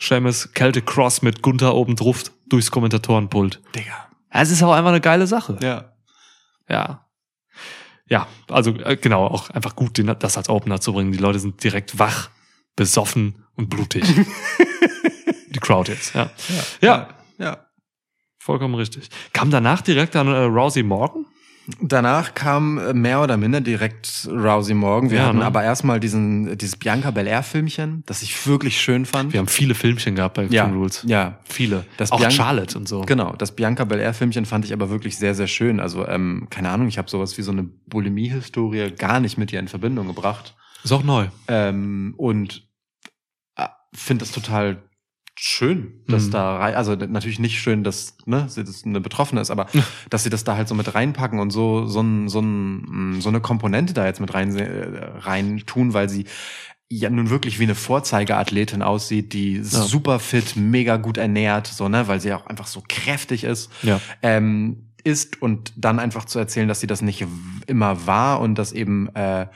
Seamus 0.00 0.52
Kälte 0.54 0.80
Cross 0.80 1.22
mit 1.22 1.42
Gunther 1.42 1.74
oben 1.74 1.96
drauf 1.96 2.22
durchs 2.48 2.70
Kommentatorenpult. 2.70 3.60
Digga. 3.74 3.86
Ja, 3.90 4.40
Es 4.40 4.50
ist 4.50 4.62
auch 4.62 4.72
einfach 4.72 4.90
eine 4.90 5.00
geile 5.00 5.26
Sache. 5.26 5.58
Ja. 5.60 5.92
Ja. 6.68 7.04
Ja, 8.10 8.26
also 8.48 8.70
äh, 8.70 8.96
genau, 8.96 9.26
auch 9.26 9.50
einfach 9.50 9.76
gut, 9.76 9.98
den, 9.98 10.14
das 10.18 10.38
als 10.38 10.48
Opener 10.48 10.80
zu 10.80 10.94
bringen. 10.94 11.12
Die 11.12 11.18
Leute 11.18 11.38
sind 11.40 11.62
direkt 11.62 11.98
wach, 11.98 12.30
besoffen 12.74 13.44
und 13.54 13.68
blutig. 13.68 14.04
Die 15.50 15.58
Crowd 15.60 15.90
jetzt, 15.92 16.14
ja. 16.14 16.30
Ja, 16.80 17.08
Ja. 17.38 17.66
vollkommen 18.38 18.74
richtig. 18.76 19.08
Kam 19.34 19.50
danach 19.50 19.82
direkt 19.82 20.16
an 20.16 20.28
äh, 20.28 20.44
Rousey 20.44 20.82
Morgan? 20.82 21.26
Danach 21.82 22.32
kam 22.34 22.78
äh, 22.78 22.94
mehr 22.94 23.20
oder 23.22 23.36
minder 23.36 23.60
direkt 23.60 24.26
Rousey 24.30 24.72
Morgan. 24.74 25.10
Wir 25.10 25.18
Ja, 25.18 25.26
hatten 25.26 25.38
ne? 25.38 25.44
aber 25.44 25.62
erstmal 25.62 26.00
diesen, 26.00 26.56
dieses 26.56 26.76
Bianca 26.76 27.10
Belair 27.10 27.42
Filmchen, 27.42 28.02
das 28.06 28.22
ich 28.22 28.46
wirklich 28.46 28.80
schön 28.80 29.04
fand. 29.04 29.34
Wir 29.34 29.40
haben 29.40 29.48
viele 29.48 29.74
Filmchen 29.74 30.14
gehabt 30.14 30.36
bei 30.36 30.44
ja, 30.44 30.64
Rules. 30.64 31.04
ja, 31.06 31.40
Viele. 31.44 31.84
Das 31.98 32.10
auch 32.10 32.20
Bian- 32.20 32.30
Charlotte 32.30 32.78
und 32.78 32.88
so. 32.88 33.02
Genau, 33.02 33.34
das 33.36 33.54
Bianca 33.54 33.84
Belair 33.84 34.14
Filmchen 34.14 34.46
fand 34.46 34.64
ich 34.64 34.72
aber 34.72 34.88
wirklich 34.88 35.18
sehr, 35.18 35.34
sehr 35.34 35.46
schön. 35.46 35.78
Also, 35.78 36.08
ähm, 36.08 36.46
keine 36.48 36.70
Ahnung, 36.70 36.88
ich 36.88 36.96
habe 36.96 37.10
sowas 37.10 37.36
wie 37.36 37.42
so 37.42 37.52
eine 37.52 37.64
Bulimie-Historie 37.64 38.90
gar 38.92 39.20
nicht 39.20 39.36
mit 39.36 39.52
ihr 39.52 39.60
in 39.60 39.68
Verbindung 39.68 40.06
gebracht. 40.06 40.54
Ist 40.84 40.92
auch 40.92 41.02
neu. 41.04 41.26
Ähm, 41.48 42.14
und 42.16 42.66
äh, 43.56 43.66
finde 43.92 44.24
das 44.24 44.32
total 44.32 44.82
schön, 45.40 45.92
dass 46.08 46.26
Mhm. 46.26 46.30
da 46.32 46.56
rein, 46.56 46.74
also 46.74 46.94
natürlich 46.96 47.38
nicht 47.38 47.60
schön, 47.60 47.84
dass 47.84 48.16
ne, 48.26 48.46
sie 48.48 48.64
das 48.64 48.84
eine 48.84 49.00
Betroffene 49.00 49.40
ist, 49.40 49.50
aber 49.50 49.66
dass 50.10 50.24
sie 50.24 50.30
das 50.30 50.44
da 50.44 50.56
halt 50.56 50.66
so 50.68 50.74
mit 50.74 50.94
reinpacken 50.94 51.38
und 51.38 51.50
so 51.50 51.86
so 51.86 52.00
ein, 52.00 52.28
so, 52.28 52.40
ein, 52.40 53.20
so 53.20 53.28
eine 53.28 53.40
Komponente 53.40 53.94
da 53.94 54.04
jetzt 54.06 54.20
mit 54.20 54.34
rein 54.34 54.56
äh, 54.56 55.04
rein 55.20 55.62
tun, 55.66 55.94
weil 55.94 56.08
sie 56.08 56.24
ja 56.90 57.10
nun 57.10 57.28
wirklich 57.30 57.58
wie 57.60 57.64
eine 57.64 57.74
Vorzeigeathletin 57.74 58.82
aussieht, 58.82 59.32
die 59.32 59.60
super 59.62 60.18
fit, 60.18 60.56
mega 60.56 60.96
gut 60.96 61.18
ernährt, 61.18 61.66
so 61.66 61.88
ne, 61.88 62.08
weil 62.08 62.20
sie 62.20 62.32
auch 62.32 62.46
einfach 62.46 62.66
so 62.66 62.82
kräftig 62.88 63.44
ist 63.44 63.70
Ja. 63.82 64.00
ähm, 64.22 64.84
ist 65.04 65.40
und 65.40 65.72
dann 65.76 66.00
einfach 66.00 66.24
zu 66.24 66.38
erzählen, 66.38 66.66
dass 66.68 66.80
sie 66.80 66.86
das 66.88 67.00
nicht 67.02 67.24
immer 67.66 68.06
war 68.06 68.40
und 68.40 68.56
dass 68.56 68.72
eben 68.72 69.08
äh, 69.14 69.46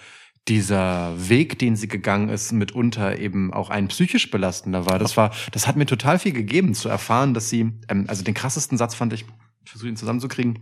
dieser 0.48 1.28
Weg, 1.28 1.58
den 1.58 1.76
sie 1.76 1.88
gegangen 1.88 2.28
ist, 2.28 2.52
mitunter 2.52 3.18
eben 3.18 3.52
auch 3.52 3.70
ein 3.70 3.88
psychisch 3.88 4.30
belastender 4.30 4.86
war. 4.86 4.98
Das 4.98 5.16
war, 5.16 5.32
das 5.52 5.66
hat 5.66 5.76
mir 5.76 5.86
total 5.86 6.18
viel 6.18 6.32
gegeben 6.32 6.74
zu 6.74 6.88
erfahren, 6.88 7.32
dass 7.32 7.48
sie, 7.48 7.72
ähm, 7.88 8.06
also 8.08 8.24
den 8.24 8.34
krassesten 8.34 8.76
Satz 8.76 8.94
fand 8.94 9.12
ich, 9.12 9.24
ich 9.64 9.70
versuche 9.70 9.88
ihn 9.88 9.96
zusammenzukriegen. 9.96 10.58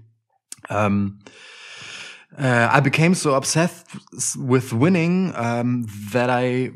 Ähm, 0.69 1.21
äh, 2.37 2.79
I 2.79 2.81
became 2.83 3.15
so 3.15 3.35
obsessed 3.35 3.87
with 4.37 4.73
winning 4.73 5.33
um, 5.35 5.87
that 6.13 6.29
I 6.31 6.73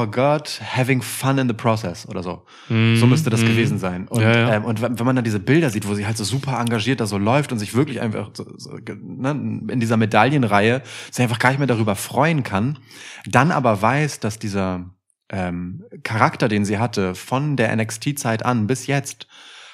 forgot 0.00 0.60
having 0.76 1.02
fun 1.02 1.38
in 1.38 1.48
the 1.48 1.54
process 1.54 2.08
oder 2.08 2.22
so. 2.22 2.42
So 2.68 3.06
müsste 3.06 3.30
das 3.30 3.42
Mhm. 3.42 3.46
gewesen 3.46 3.78
sein. 3.78 4.08
Und, 4.08 4.22
Ja, 4.22 4.36
ja. 4.36 4.54
Ähm, 4.54 4.64
und 4.64 4.80
wenn 4.82 5.06
man 5.06 5.16
dann 5.16 5.24
diese 5.24 5.40
Bilder 5.40 5.70
sieht, 5.70 5.86
wo 5.88 5.94
sie 5.94 6.06
halt 6.06 6.16
so 6.16 6.24
super 6.24 6.58
engagiert 6.58 7.00
da 7.00 7.06
so 7.06 7.18
läuft 7.18 7.52
und 7.52 7.58
sich 7.58 7.74
wirklich 7.74 8.00
einfach 8.00 8.30
so, 8.32 8.44
so, 8.56 8.76
ne, 9.02 9.30
in 9.68 9.80
dieser 9.80 9.96
Medaillenreihe 9.96 10.82
sich 11.10 11.22
einfach 11.22 11.38
gar 11.38 11.50
nicht 11.50 11.58
mehr 11.58 11.66
darüber 11.66 11.94
freuen 11.96 12.42
kann, 12.42 12.78
dann 13.26 13.50
aber 13.50 13.82
weiß, 13.82 14.20
dass 14.20 14.38
dieser 14.38 14.86
ähm, 15.32 15.84
Charakter, 16.02 16.48
den 16.48 16.64
sie 16.64 16.78
hatte, 16.78 17.14
von 17.14 17.56
der 17.56 17.74
NXT-Zeit 17.76 18.44
an 18.44 18.66
bis 18.66 18.86
jetzt, 18.88 19.28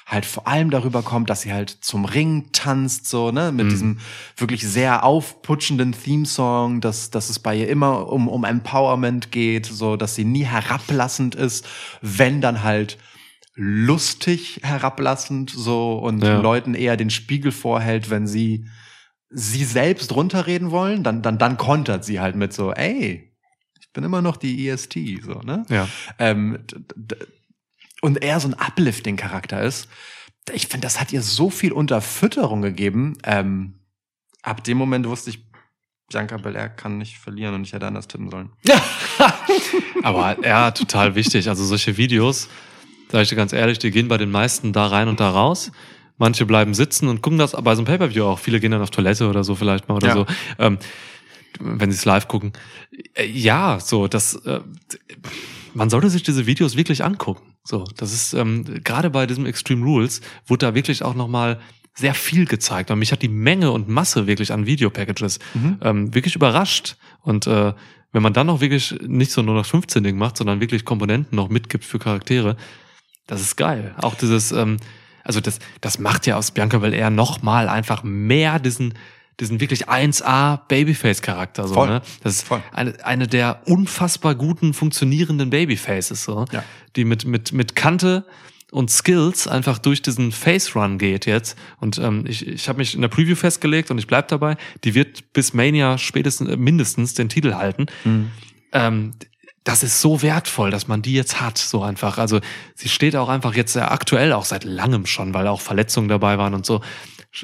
halt 0.09 0.25
vor 0.25 0.47
allem 0.47 0.69
darüber 0.69 1.03
kommt, 1.03 1.29
dass 1.29 1.41
sie 1.41 1.51
halt 1.51 1.69
zum 1.69 2.05
Ring 2.05 2.45
tanzt, 2.53 3.07
so, 3.09 3.31
ne, 3.31 3.51
mit 3.51 3.65
Mhm. 3.65 3.69
diesem 3.69 3.97
wirklich 4.37 4.65
sehr 4.65 5.03
aufputschenden 5.03 5.91
Theme-Song, 5.91 6.79
dass, 6.79 7.09
dass 7.11 7.29
es 7.29 7.39
bei 7.39 7.57
ihr 7.57 7.67
immer 7.67 8.07
um, 8.09 8.29
um 8.29 8.45
Empowerment 8.45 9.33
geht, 9.33 9.65
so, 9.65 9.97
dass 9.97 10.15
sie 10.15 10.23
nie 10.23 10.45
herablassend 10.45 11.35
ist, 11.35 11.67
wenn 12.01 12.39
dann 12.39 12.63
halt 12.63 12.97
lustig 13.53 14.61
herablassend, 14.63 15.49
so, 15.49 15.97
und 15.97 16.23
Ja. 16.23 16.39
Leuten 16.39 16.73
eher 16.73 16.95
den 16.95 17.09
Spiegel 17.09 17.51
vorhält, 17.51 18.09
wenn 18.09 18.27
sie 18.27 18.65
sie 19.29 19.65
selbst 19.65 20.15
runterreden 20.15 20.71
wollen, 20.71 21.03
dann, 21.03 21.21
dann, 21.21 21.37
dann 21.37 21.57
kontert 21.57 22.05
sie 22.05 22.21
halt 22.21 22.37
mit 22.37 22.53
so, 22.53 22.71
ey, 22.71 23.33
ich 23.81 23.91
bin 23.91 24.05
immer 24.05 24.21
noch 24.21 24.37
die 24.37 24.69
EST, 24.69 25.19
so, 25.21 25.41
ne? 25.41 25.65
Ja. 25.67 25.89
ähm, 26.17 26.59
und 28.01 28.21
er 28.23 28.39
so 28.39 28.47
ein 28.47 28.53
Uplifting-Charakter 28.53 29.61
ist, 29.61 29.87
ich 30.53 30.67
finde, 30.67 30.85
das 30.87 30.99
hat 30.99 31.11
ihr 31.11 31.21
so 31.21 31.49
viel 31.49 31.71
Unterfütterung 31.73 32.61
gegeben. 32.61 33.17
Ähm, 33.23 33.79
ab 34.43 34.63
dem 34.63 34.77
Moment 34.77 35.07
wusste 35.07 35.29
ich, 35.31 35.45
Bianca 36.09 36.37
Belair 36.37 36.69
kann 36.69 36.97
nicht 36.97 37.17
verlieren 37.17 37.53
und 37.53 37.63
ich 37.65 37.73
hätte 37.73 37.85
anders 37.87 38.07
tippen 38.07 38.29
sollen. 38.29 38.49
Aber 40.03 40.37
ja, 40.45 40.71
total 40.71 41.15
wichtig. 41.15 41.49
Also 41.49 41.65
solche 41.65 41.97
Videos, 41.97 42.47
sag 43.11 43.23
ich 43.23 43.29
dir 43.29 43.35
ganz 43.35 43.51
ehrlich, 43.51 43.77
die 43.79 43.91
gehen 43.91 44.07
bei 44.07 44.17
den 44.17 44.31
meisten 44.31 44.71
da 44.73 44.87
rein 44.87 45.09
und 45.09 45.19
da 45.19 45.29
raus. 45.31 45.71
Manche 46.17 46.45
bleiben 46.45 46.73
sitzen 46.73 47.09
und 47.09 47.21
gucken 47.21 47.37
das 47.39 47.51
bei 47.51 47.75
so 47.75 47.81
einem 47.81 47.85
Pay-Per-View 47.85 48.23
auch. 48.23 48.39
Viele 48.39 48.59
gehen 48.59 48.71
dann 48.71 48.81
auf 48.81 48.89
Toilette 48.89 49.27
oder 49.29 49.43
so 49.43 49.53
vielleicht 49.55 49.87
mal 49.87 49.95
oder 49.95 50.07
Ja. 50.07 50.13
so. 50.13 50.25
Ähm, 50.59 50.77
wenn 51.59 51.91
sie 51.91 51.97
es 51.97 52.05
live 52.05 52.27
gucken. 52.27 52.53
Äh, 53.15 53.25
Ja, 53.25 53.79
so, 53.79 54.07
das, 54.07 54.35
äh, 54.45 54.61
man 55.73 55.89
sollte 55.89 56.09
sich 56.09 56.23
diese 56.23 56.45
Videos 56.47 56.75
wirklich 56.77 57.03
angucken. 57.03 57.53
So, 57.67 57.83
das 57.97 58.13
ist, 58.13 58.33
ähm, 58.33 58.63
gerade 58.85 59.09
bei 59.09 59.27
diesem 59.27 59.45
Extreme 59.45 59.83
Rules 59.83 60.21
wurde 60.45 60.67
da 60.67 60.73
wirklich 60.73 61.03
auch 61.03 61.15
nochmal 61.15 61.59
sehr 61.93 62.13
viel 62.13 62.45
gezeigt. 62.45 62.91
Und 62.91 62.99
mich 62.99 63.11
hat 63.11 63.21
die 63.21 63.27
Menge 63.27 63.71
und 63.71 63.89
Masse 63.89 64.25
wirklich 64.25 64.53
an 64.53 64.65
Videopackages 64.65 65.39
Mhm. 65.53 65.77
ähm, 65.81 66.15
wirklich 66.15 66.35
überrascht. 66.35 66.95
Und 67.23 67.45
äh, 67.45 67.73
wenn 68.13 68.23
man 68.23 68.31
dann 68.31 68.49
auch 68.49 68.61
wirklich 68.61 68.95
nicht 69.05 69.31
so 69.31 69.41
nur 69.41 69.55
noch 69.55 69.65
15 69.65 70.01
Ding 70.01 70.17
macht, 70.17 70.37
sondern 70.37 70.61
wirklich 70.61 70.85
Komponenten 70.85 71.35
noch 71.35 71.49
mitgibt 71.49 71.83
für 71.83 71.99
Charaktere, 71.99 72.55
das 73.25 73.41
ist 73.41 73.57
geil. 73.57 73.93
Auch 73.97 74.15
dieses, 74.15 74.53
ähm, 74.53 74.77
also 75.25 75.41
das, 75.41 75.59
das 75.81 75.99
macht 75.99 76.25
ja 76.25 76.37
aus 76.37 76.51
Bianca 76.51 76.77
Belair 76.77 77.09
noch 77.09 77.41
mal 77.41 77.67
einfach 77.67 78.01
mehr 78.03 78.59
diesen, 78.59 78.93
diesen 79.39 79.59
wirklich 79.59 79.87
1A 79.87 80.61
Babyface-Charakter. 80.67 81.67
So, 81.67 81.73
Voll. 81.75 81.87
ne? 81.89 82.01
Das 82.23 82.33
ist 82.33 82.47
Voll. 82.47 82.61
eine, 82.71 83.05
eine 83.05 83.27
der 83.27 83.61
unfassbar 83.65 84.35
guten, 84.35 84.73
funktionierenden 84.73 85.49
Babyfaces, 85.51 86.23
so, 86.23 86.45
Ja. 86.51 86.63
die 86.95 87.05
mit, 87.05 87.25
mit, 87.25 87.51
mit 87.51 87.75
Kante 87.75 88.25
und 88.71 88.89
Skills 88.91 89.47
einfach 89.47 89.77
durch 89.77 90.01
diesen 90.01 90.31
Face-Run 90.31 90.97
geht 90.97 91.25
jetzt. 91.25 91.57
Und 91.79 91.99
ähm, 91.99 92.25
ich, 92.27 92.45
ich 92.47 92.67
habe 92.67 92.79
mich 92.79 92.95
in 92.95 93.01
der 93.01 93.07
Preview 93.07 93.35
festgelegt 93.35 93.91
und 93.91 93.97
ich 93.97 94.07
bleib 94.07 94.27
dabei, 94.27 94.57
die 94.83 94.93
wird 94.95 95.31
bis 95.33 95.53
Mania 95.53 95.97
spätestens 95.97 96.49
äh, 96.49 96.57
mindestens 96.57 97.13
den 97.13 97.29
Titel 97.29 97.53
halten. 97.53 97.85
Ähm, 98.73 99.13
das 99.63 99.83
ist 99.83 100.01
so 100.01 100.21
wertvoll, 100.21 100.71
dass 100.71 100.87
man 100.87 101.01
die 101.01 101.13
jetzt 101.13 101.41
hat, 101.41 101.57
so 101.57 101.83
einfach. 101.83 102.17
Also 102.17 102.39
sie 102.75 102.89
steht 102.89 103.15
auch 103.15 103.29
einfach 103.29 103.53
jetzt 103.53 103.73
sehr 103.73 103.91
aktuell, 103.91 104.33
auch 104.33 104.45
seit 104.45 104.63
langem 104.63 105.05
schon, 105.05 105.33
weil 105.33 105.47
auch 105.47 105.61
Verletzungen 105.61 106.07
dabei 106.07 106.37
waren 106.37 106.53
und 106.53 106.65
so, 106.65 106.81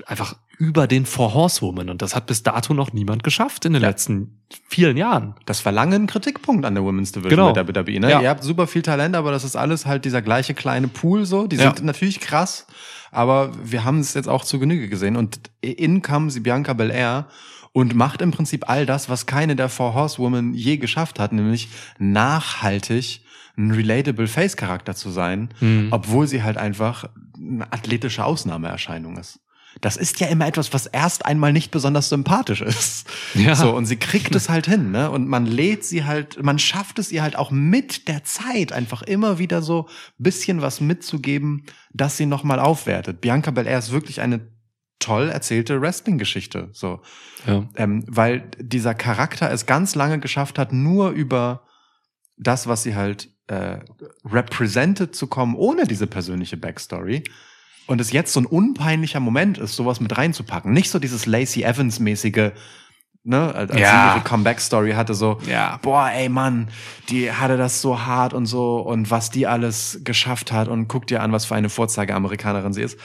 einfach 0.06 0.36
über 0.64 0.88
den 0.88 1.05
Four 1.05 1.34
Horsewoman. 1.34 1.89
Und 1.89 2.01
das 2.01 2.16
hat 2.16 2.26
bis 2.26 2.41
dato 2.41 2.74
noch 2.74 2.93
niemand 2.93 3.22
geschafft 3.24 3.66
in 3.66 3.74
den 3.74 3.82
letzten 3.82 4.39
vielen 4.70 4.95
Jahren. 4.95 5.36
Das 5.45 5.66
war 5.66 5.74
lange 5.74 5.95
ein 5.95 6.07
Kritikpunkt 6.07 6.64
an 6.64 6.74
der 6.76 6.84
Women's 6.86 7.11
Division 7.11 7.32
Genau. 7.32 7.47
mit 7.47 7.76
der 7.76 7.86
WWE. 7.86 7.99
Ne? 7.99 8.09
Ja. 8.09 8.22
Ihr 8.22 8.30
habt 8.30 8.43
super 8.43 8.66
viel 8.66 8.82
Talent, 8.82 9.16
aber 9.18 9.32
das 9.32 9.43
ist 9.43 9.57
alles 9.57 9.86
halt 9.86 10.05
dieser 10.05 10.22
gleiche 10.22 10.53
kleine 10.53 10.88
Pool 10.88 11.26
so. 11.26 11.47
Die 11.47 11.57
Ja. 11.57 11.64
sind 11.76 11.84
natürlich 11.84 12.22
krass, 12.22 12.66
aber 13.11 13.51
wir 13.61 13.84
haben 13.84 13.99
es 13.99 14.14
jetzt 14.14 14.30
auch 14.30 14.45
zu 14.45 14.57
Genüge 14.57 14.88
gesehen. 14.88 15.18
Und 15.18 15.41
in 15.59 16.01
kam 16.01 16.30
sie 16.30 16.39
Bianca 16.39 16.72
Belair 16.74 17.28
und 17.74 17.93
macht 17.95 18.22
im 18.22 18.32
Prinzip 18.32 18.70
all 18.70 18.86
das, 18.86 19.09
was 19.09 19.26
keine 19.26 19.57
der 19.57 19.68
Four 19.68 19.93
Horsewomen 19.95 20.53
je 20.53 20.78
geschafft 20.78 21.20
hat, 21.20 21.34
nämlich 21.34 21.68
nachhaltig 21.99 23.22
ein 23.57 23.72
relatable 23.72 24.28
Face-Charakter 24.28 24.95
zu 24.95 25.11
sein, 25.11 25.49
Mhm. 25.59 25.89
obwohl 25.91 26.26
sie 26.28 26.41
halt 26.41 26.57
einfach 26.57 27.05
eine 27.38 27.72
athletische 27.72 28.26
Ausnahmeerscheinung 28.26 29.18
ist. 29.18 29.39
Das 29.82 29.97
ist 29.97 30.19
ja 30.19 30.28
immer 30.28 30.47
etwas, 30.47 30.74
was 30.74 30.86
erst 30.86 31.26
einmal 31.26 31.51
nicht 31.53 31.71
besonders 31.71 32.09
sympathisch 32.09 32.61
ist. 32.61 33.07
Ja. 33.34 33.55
So, 33.55 33.76
und 33.76 33.86
sie 33.86 33.97
kriegt 33.97 34.36
es 34.36 34.49
halt 34.49 34.67
hin, 34.67 34.91
ne? 34.91 35.09
Und 35.09 35.28
man 35.28 35.45
lädt 35.45 35.84
sie 35.84 36.05
halt, 36.05 36.41
man 36.41 36.59
schafft 36.59 36.99
es 36.99 37.11
ihr 37.11 37.24
halt 37.24 37.36
auch 37.36 37.51
mit 37.51 38.07
der 38.07 38.24
Zeit 38.24 38.71
einfach 38.71 39.01
immer 39.01 39.39
wieder 39.39 39.61
so 39.61 39.88
bisschen 40.17 40.61
was 40.61 40.82
mitzugeben, 40.82 41.65
dass 41.91 42.17
sie 42.17 42.26
nochmal 42.26 42.59
aufwertet. 42.59 43.21
Bianca 43.21 43.51
Belair 43.51 43.80
ist 43.80 43.91
wirklich 43.91 44.21
eine 44.21 44.53
toll 44.99 45.30
erzählte 45.30 45.82
Wrestling-Geschichte, 45.82 46.69
so. 46.71 47.01
Ja. 47.45 47.67
Ähm, 47.76 48.05
weil 48.07 48.49
dieser 48.57 48.93
Charakter 48.93 49.51
es 49.51 49.65
ganz 49.65 49.95
lange 49.95 50.19
geschafft 50.19 50.57
hat, 50.57 50.71
nur 50.71 51.09
über 51.09 51.65
das, 52.38 52.67
was 52.67 52.84
sie 52.84 52.95
halt 52.95 53.30
äh, 53.47 53.80
represented 54.26 55.15
zu 55.15 55.28
kommen, 55.28 55.55
ohne 55.55 55.86
diese 55.86 56.07
persönliche 56.07 56.57
Backstory. 56.57 57.24
Und 57.88 57.99
es 57.99 58.11
jetzt 58.11 58.34
so 58.34 58.39
ein 58.39 58.45
unpeinlicher 58.45 59.19
Moment 59.19 59.57
ist, 59.57 59.75
sowas 59.75 59.99
mit 59.99 60.17
reinzupacken. 60.17 60.71
Nicht 60.71 60.89
so 60.89 60.99
dieses 60.99 61.25
Lacey 61.25 61.63
Evans-mäßige, 61.63 62.51
ne, 63.25 63.53
als 63.55 63.75
Ja. 63.77 64.11
sie 64.13 64.17
ihre 64.17 64.23
Comeback-Story 64.23 64.91
hatte, 64.93 65.13
so, 65.13 65.38
Ja. 65.47 65.79
boah, 65.81 66.09
ey 66.09 66.29
Mann, 66.29 66.69
die 67.09 67.31
hatte 67.31 67.57
das 67.57 67.81
so 67.81 68.01
hart 68.05 68.34
und 68.34 68.45
so 68.45 68.79
und 68.79 69.11
was 69.11 69.29
die 69.31 69.47
alles 69.47 69.99
geschafft 70.03 70.51
hat 70.51 70.67
und 70.69 70.88
guck 70.88 71.07
dir 71.07 71.21
an, 71.21 71.31
was 71.31 71.45
für 71.45 71.55
eine 71.55 71.69
Vorzeige-Amerikanerin 71.69 72.73
sie 72.73 72.81
ist. 72.84 72.97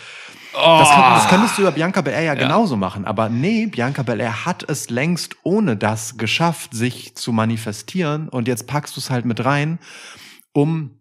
Das, 0.54 0.90
kann, 0.90 1.14
das 1.14 1.28
könntest 1.28 1.56
du 1.58 1.62
über 1.62 1.70
Bianca 1.72 2.00
Belair 2.00 2.22
ja, 2.22 2.34
genauso 2.34 2.76
machen. 2.76 3.04
Aber 3.04 3.28
nee, 3.28 3.66
Bianca 3.66 4.02
Belair 4.02 4.44
hat 4.44 4.68
es 4.68 4.90
längst 4.90 5.36
ohne 5.44 5.76
das 5.76 6.16
geschafft, 6.16 6.74
sich 6.74 7.14
zu 7.14 7.32
manifestieren. 7.32 8.28
Und 8.28 8.48
jetzt 8.48 8.66
packst 8.66 8.96
du 8.96 9.00
es 9.00 9.10
halt 9.10 9.24
mit 9.24 9.44
rein, 9.44 9.78
um 10.52 10.98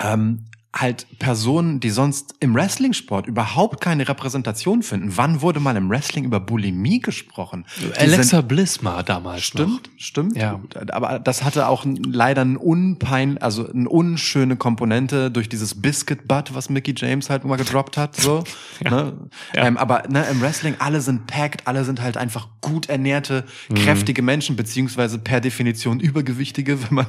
ähm, 0.00 0.46
halt 0.74 1.06
Personen, 1.18 1.80
die 1.80 1.90
sonst 1.90 2.34
im 2.38 2.54
Wrestling-Sport 2.54 3.26
überhaupt 3.26 3.80
keine 3.80 4.06
Repräsentation 4.08 4.82
finden. 4.84 5.16
Wann 5.16 5.42
wurde 5.42 5.58
mal 5.58 5.76
im 5.76 5.90
Wrestling 5.90 6.24
über 6.24 6.38
Bulimie 6.38 7.00
gesprochen? 7.00 7.64
Die 7.80 7.92
Alexa 7.98 8.40
Bliss 8.40 8.80
mal 8.80 9.02
damals 9.02 9.42
Stimmt, 9.42 9.90
stimmt. 9.96 10.36
Ja. 10.36 10.60
Aber 10.92 11.18
das 11.18 11.42
hatte 11.42 11.66
auch 11.66 11.84
leider 11.84 12.42
ein 12.44 12.56
unpein, 12.56 13.38
also 13.38 13.68
eine 13.68 13.88
unschöne 13.88 14.54
Komponente 14.56 15.32
durch 15.32 15.48
dieses 15.48 15.80
Biscuit 15.82 16.28
Butt, 16.28 16.54
was 16.54 16.70
Mickey 16.70 16.94
James 16.96 17.30
halt 17.30 17.44
mal 17.44 17.56
gedroppt 17.56 17.96
hat, 17.96 18.14
so. 18.14 18.44
ne? 18.80 19.14
Ja. 19.54 19.66
Ähm, 19.66 19.76
aber 19.76 20.04
ne, 20.08 20.24
im 20.30 20.40
Wrestling, 20.40 20.76
alle 20.78 21.00
sind 21.00 21.26
packed, 21.26 21.66
alle 21.66 21.84
sind 21.84 22.00
halt 22.00 22.16
einfach 22.16 22.46
gut 22.60 22.88
ernährte, 22.88 23.44
Mhm. 23.68 23.74
kräftige 23.74 24.22
Menschen, 24.22 24.54
beziehungsweise 24.56 25.18
per 25.18 25.40
Definition 25.40 25.98
übergewichtige, 25.98 26.80
wenn 26.88 26.94
man 26.94 27.06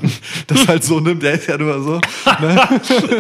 das 0.48 0.68
halt 0.68 0.84
so 0.84 1.00
nimmt, 1.00 1.22
der 1.22 1.34
ist 1.34 1.48
ja 1.48 1.58
nur 1.58 1.84
so. 1.84 2.02
Ne? 2.40 2.70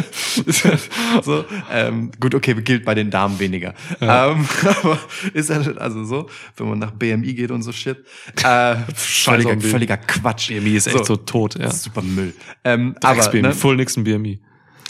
So 1.23 1.45
ähm, 1.71 2.11
gut, 2.19 2.36
okay, 2.36 2.53
gilt 2.61 2.86
bei 2.86 2.95
den 2.95 3.11
Damen 3.11 3.39
weniger. 3.39 3.73
Ähm, 3.99 4.47
aber 4.82 4.99
ist 5.34 5.49
halt 5.49 5.77
also 5.77 6.03
so, 6.03 6.29
wenn 6.57 6.69
man 6.69 6.79
nach 6.79 6.91
BMI 6.91 7.34
geht 7.34 7.51
und 7.51 7.63
so 7.63 7.71
shit. 7.71 7.97
Äh, 8.43 8.75
völliger, 8.95 9.59
völliger 9.59 9.97
Quatsch. 9.97 10.49
BMI 10.49 10.75
ist 10.75 10.88
echt 10.88 11.05
so, 11.05 11.17
tot, 11.17 11.55
ja. 11.55 11.69
Super 11.71 12.01
Müll. 12.01 12.34
Ähm, 12.63 12.95
aber 13.01 13.29
BMI, 13.29 13.41
ne, 13.41 13.53
Full 13.53 13.75
Nixon 13.75 14.03
BMI. 14.03 14.41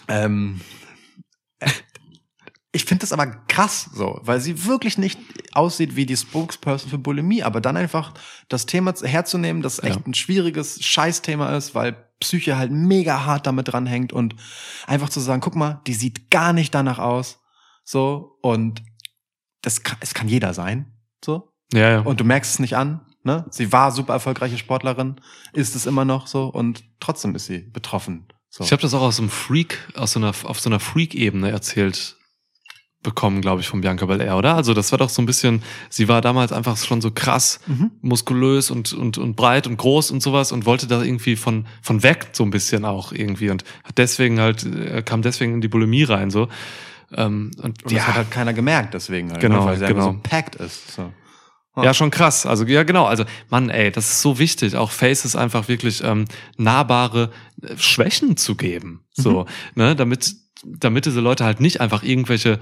ähm, 0.07 0.61
äh, 1.59 1.69
ich 2.73 2.85
finde 2.85 3.01
das 3.01 3.11
aber 3.11 3.27
krass 3.47 3.89
so, 3.93 4.19
weil 4.23 4.39
sie 4.39 4.65
wirklich 4.65 4.97
nicht 4.97 5.19
aussieht 5.53 5.95
wie 5.95 6.05
die 6.05 6.15
Spokesperson 6.15 6.89
für 6.89 6.97
Bulimie, 6.97 7.43
aber 7.43 7.59
dann 7.59 7.75
einfach 7.75 8.13
das 8.47 8.65
Thema 8.65 8.93
herzunehmen, 9.01 9.61
das 9.61 9.79
echt 9.79 9.97
Ja. 9.99 10.05
ein 10.05 10.13
schwieriges 10.13 10.81
Scheißthema 10.83 11.55
ist, 11.57 11.75
weil 11.75 11.93
Psyche 12.21 12.55
halt 12.57 12.71
mega 12.71 13.25
hart 13.25 13.45
damit 13.47 13.67
dranhängt 13.71 14.13
und 14.13 14.35
einfach 14.87 15.09
zu 15.09 15.19
sagen, 15.19 15.41
guck 15.41 15.55
mal, 15.55 15.81
die 15.87 15.93
sieht 15.95 16.29
gar 16.31 16.53
nicht 16.53 16.73
danach 16.73 16.99
aus, 16.99 17.39
so 17.83 18.37
und 18.41 18.83
das 19.61 19.83
kann, 19.83 19.97
es 19.99 20.13
kann 20.13 20.27
jeder 20.29 20.53
sein, 20.53 20.93
so 21.23 21.51
Ja, 21.73 21.89
ja. 21.89 21.99
und 22.01 22.19
du 22.19 22.23
merkst 22.23 22.53
es 22.53 22.59
nicht 22.59 22.77
an, 22.77 23.01
ne? 23.23 23.45
Sie 23.49 23.71
war 23.73 23.91
super 23.91 24.13
erfolgreiche 24.13 24.57
Sportlerin, 24.57 25.19
ist 25.51 25.75
es 25.75 25.85
immer 25.85 26.05
noch 26.05 26.27
so 26.27 26.45
und 26.45 26.83
trotzdem 27.01 27.35
ist 27.35 27.47
sie 27.47 27.59
betroffen. 27.59 28.27
So. 28.49 28.63
Ich 28.63 28.71
habe 28.71 28.81
das 28.81 28.93
auch 28.93 29.01
aus 29.01 29.19
einem 29.19 29.29
Freak, 29.29 29.89
aus 29.95 30.13
so 30.13 30.19
einer, 30.19 30.29
auf 30.43 30.59
so 30.59 30.69
einer 30.69 30.79
Freak-Ebene 30.79 31.49
erzählt 31.51 32.17
bekommen, 33.03 33.41
glaube 33.41 33.61
ich, 33.61 33.67
von 33.67 33.81
Bianca 33.81 34.05
Belair, 34.05 34.37
oder? 34.37 34.55
Also 34.55 34.73
das 34.73 34.91
war 34.91 34.99
doch 34.99 35.09
so 35.09 35.21
ein 35.21 35.25
bisschen, 35.25 35.63
sie 35.89 36.07
war 36.07 36.21
damals 36.21 36.51
einfach 36.51 36.77
schon 36.77 37.01
so 37.01 37.09
krass, 37.11 37.59
Mhm. 37.65 37.91
muskulös 38.01 38.69
und, 38.69 38.93
und, 38.93 39.17
und 39.17 39.35
breit 39.35 39.65
und 39.67 39.77
groß 39.77 40.11
und 40.11 40.21
sowas 40.21 40.51
und 40.51 40.65
wollte 40.65 40.85
da 40.87 41.01
irgendwie 41.01 41.35
von, 41.35 41.65
von 41.81 42.03
weg 42.03 42.27
so 42.33 42.43
ein 42.43 42.51
bisschen 42.51 42.85
auch 42.85 43.11
irgendwie 43.11 43.49
und 43.49 43.63
hat 43.83 43.97
deswegen 43.97 44.39
halt, 44.39 44.63
äh, 44.65 45.01
kam 45.03 45.21
deswegen 45.23 45.55
in 45.55 45.61
die 45.61 45.67
Bulimie 45.67 46.03
rein, 46.03 46.29
so. 46.29 46.47
Ähm, 47.13 47.51
und 47.57 47.83
Und 47.83 47.91
das 47.91 48.07
hat 48.07 48.15
halt 48.15 48.31
keiner 48.31 48.53
gemerkt, 48.53 48.93
deswegen 48.93 49.31
halt, 49.31 49.41
Genau, 49.41 49.61
ne? 49.61 49.65
weil 49.65 49.77
sie 49.79 49.85
genau. 49.87 50.13
so 50.13 50.19
packed 50.21 50.55
ist. 50.55 50.91
So. 50.93 51.11
Ja, 51.81 51.93
schon 51.93 52.11
krass. 52.11 52.45
Also 52.45 52.65
ja, 52.65 52.83
genau. 52.83 53.05
Also 53.05 53.23
Mann, 53.49 53.69
ey, 53.69 53.91
das 53.91 54.11
ist 54.11 54.21
so 54.21 54.37
wichtig, 54.39 54.75
auch 54.75 54.91
Faces 54.91 55.35
einfach 55.35 55.67
wirklich 55.69 56.03
ähm, 56.03 56.25
nahbare 56.57 57.31
äh, 57.63 57.77
Schwächen 57.77 58.37
zu 58.37 58.55
geben, 58.55 59.01
so, 59.11 59.45
ne, 59.75 59.95
damit 59.95 60.35
damit 60.63 61.07
diese 61.07 61.21
Leute 61.21 61.43
halt 61.43 61.59
nicht 61.59 61.81
einfach 61.81 62.03
irgendwelche 62.03 62.59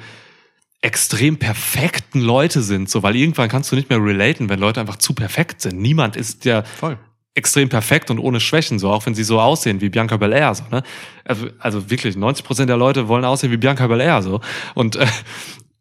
extrem 0.82 1.38
perfekten 1.38 2.21
Leute 2.21 2.61
sind, 2.61 2.89
so, 2.89 3.03
weil 3.03 3.15
irgendwann 3.15 3.49
kannst 3.49 3.71
du 3.71 3.75
nicht 3.75 3.89
mehr 3.89 4.01
relaten, 4.01 4.49
wenn 4.49 4.59
Leute 4.59 4.80
einfach 4.80 4.95
zu 4.95 5.13
perfekt 5.13 5.61
sind. 5.61 5.77
Niemand 5.77 6.15
ist 6.15 6.45
ja 6.45 6.63
Voll. 6.63 6.97
extrem 7.34 7.67
perfekt 7.67 8.09
und 8.09 8.19
ohne 8.19 8.39
Schwächen, 8.39 8.80
so 8.80 8.89
auch 8.89 9.05
wenn 9.05 9.13
sie 9.13 9.25
so 9.25 9.41
aussehen 9.41 9.82
wie 9.82 9.89
Bianca 9.89 10.15
Belair, 10.17 10.55
so, 10.55 10.63
ne? 10.71 10.84
Also, 11.25 11.47
also 11.59 11.89
wirklich, 11.89 12.15
90 12.15 12.45
Prozent 12.45 12.69
der 12.69 12.77
Leute 12.77 13.07
wollen 13.07 13.25
aussehen 13.25 13.51
wie 13.51 13.57
Bianca 13.57 13.88
Belair, 13.88 14.21
so. 14.21 14.39
Und 14.73 14.95
äh, 14.95 15.05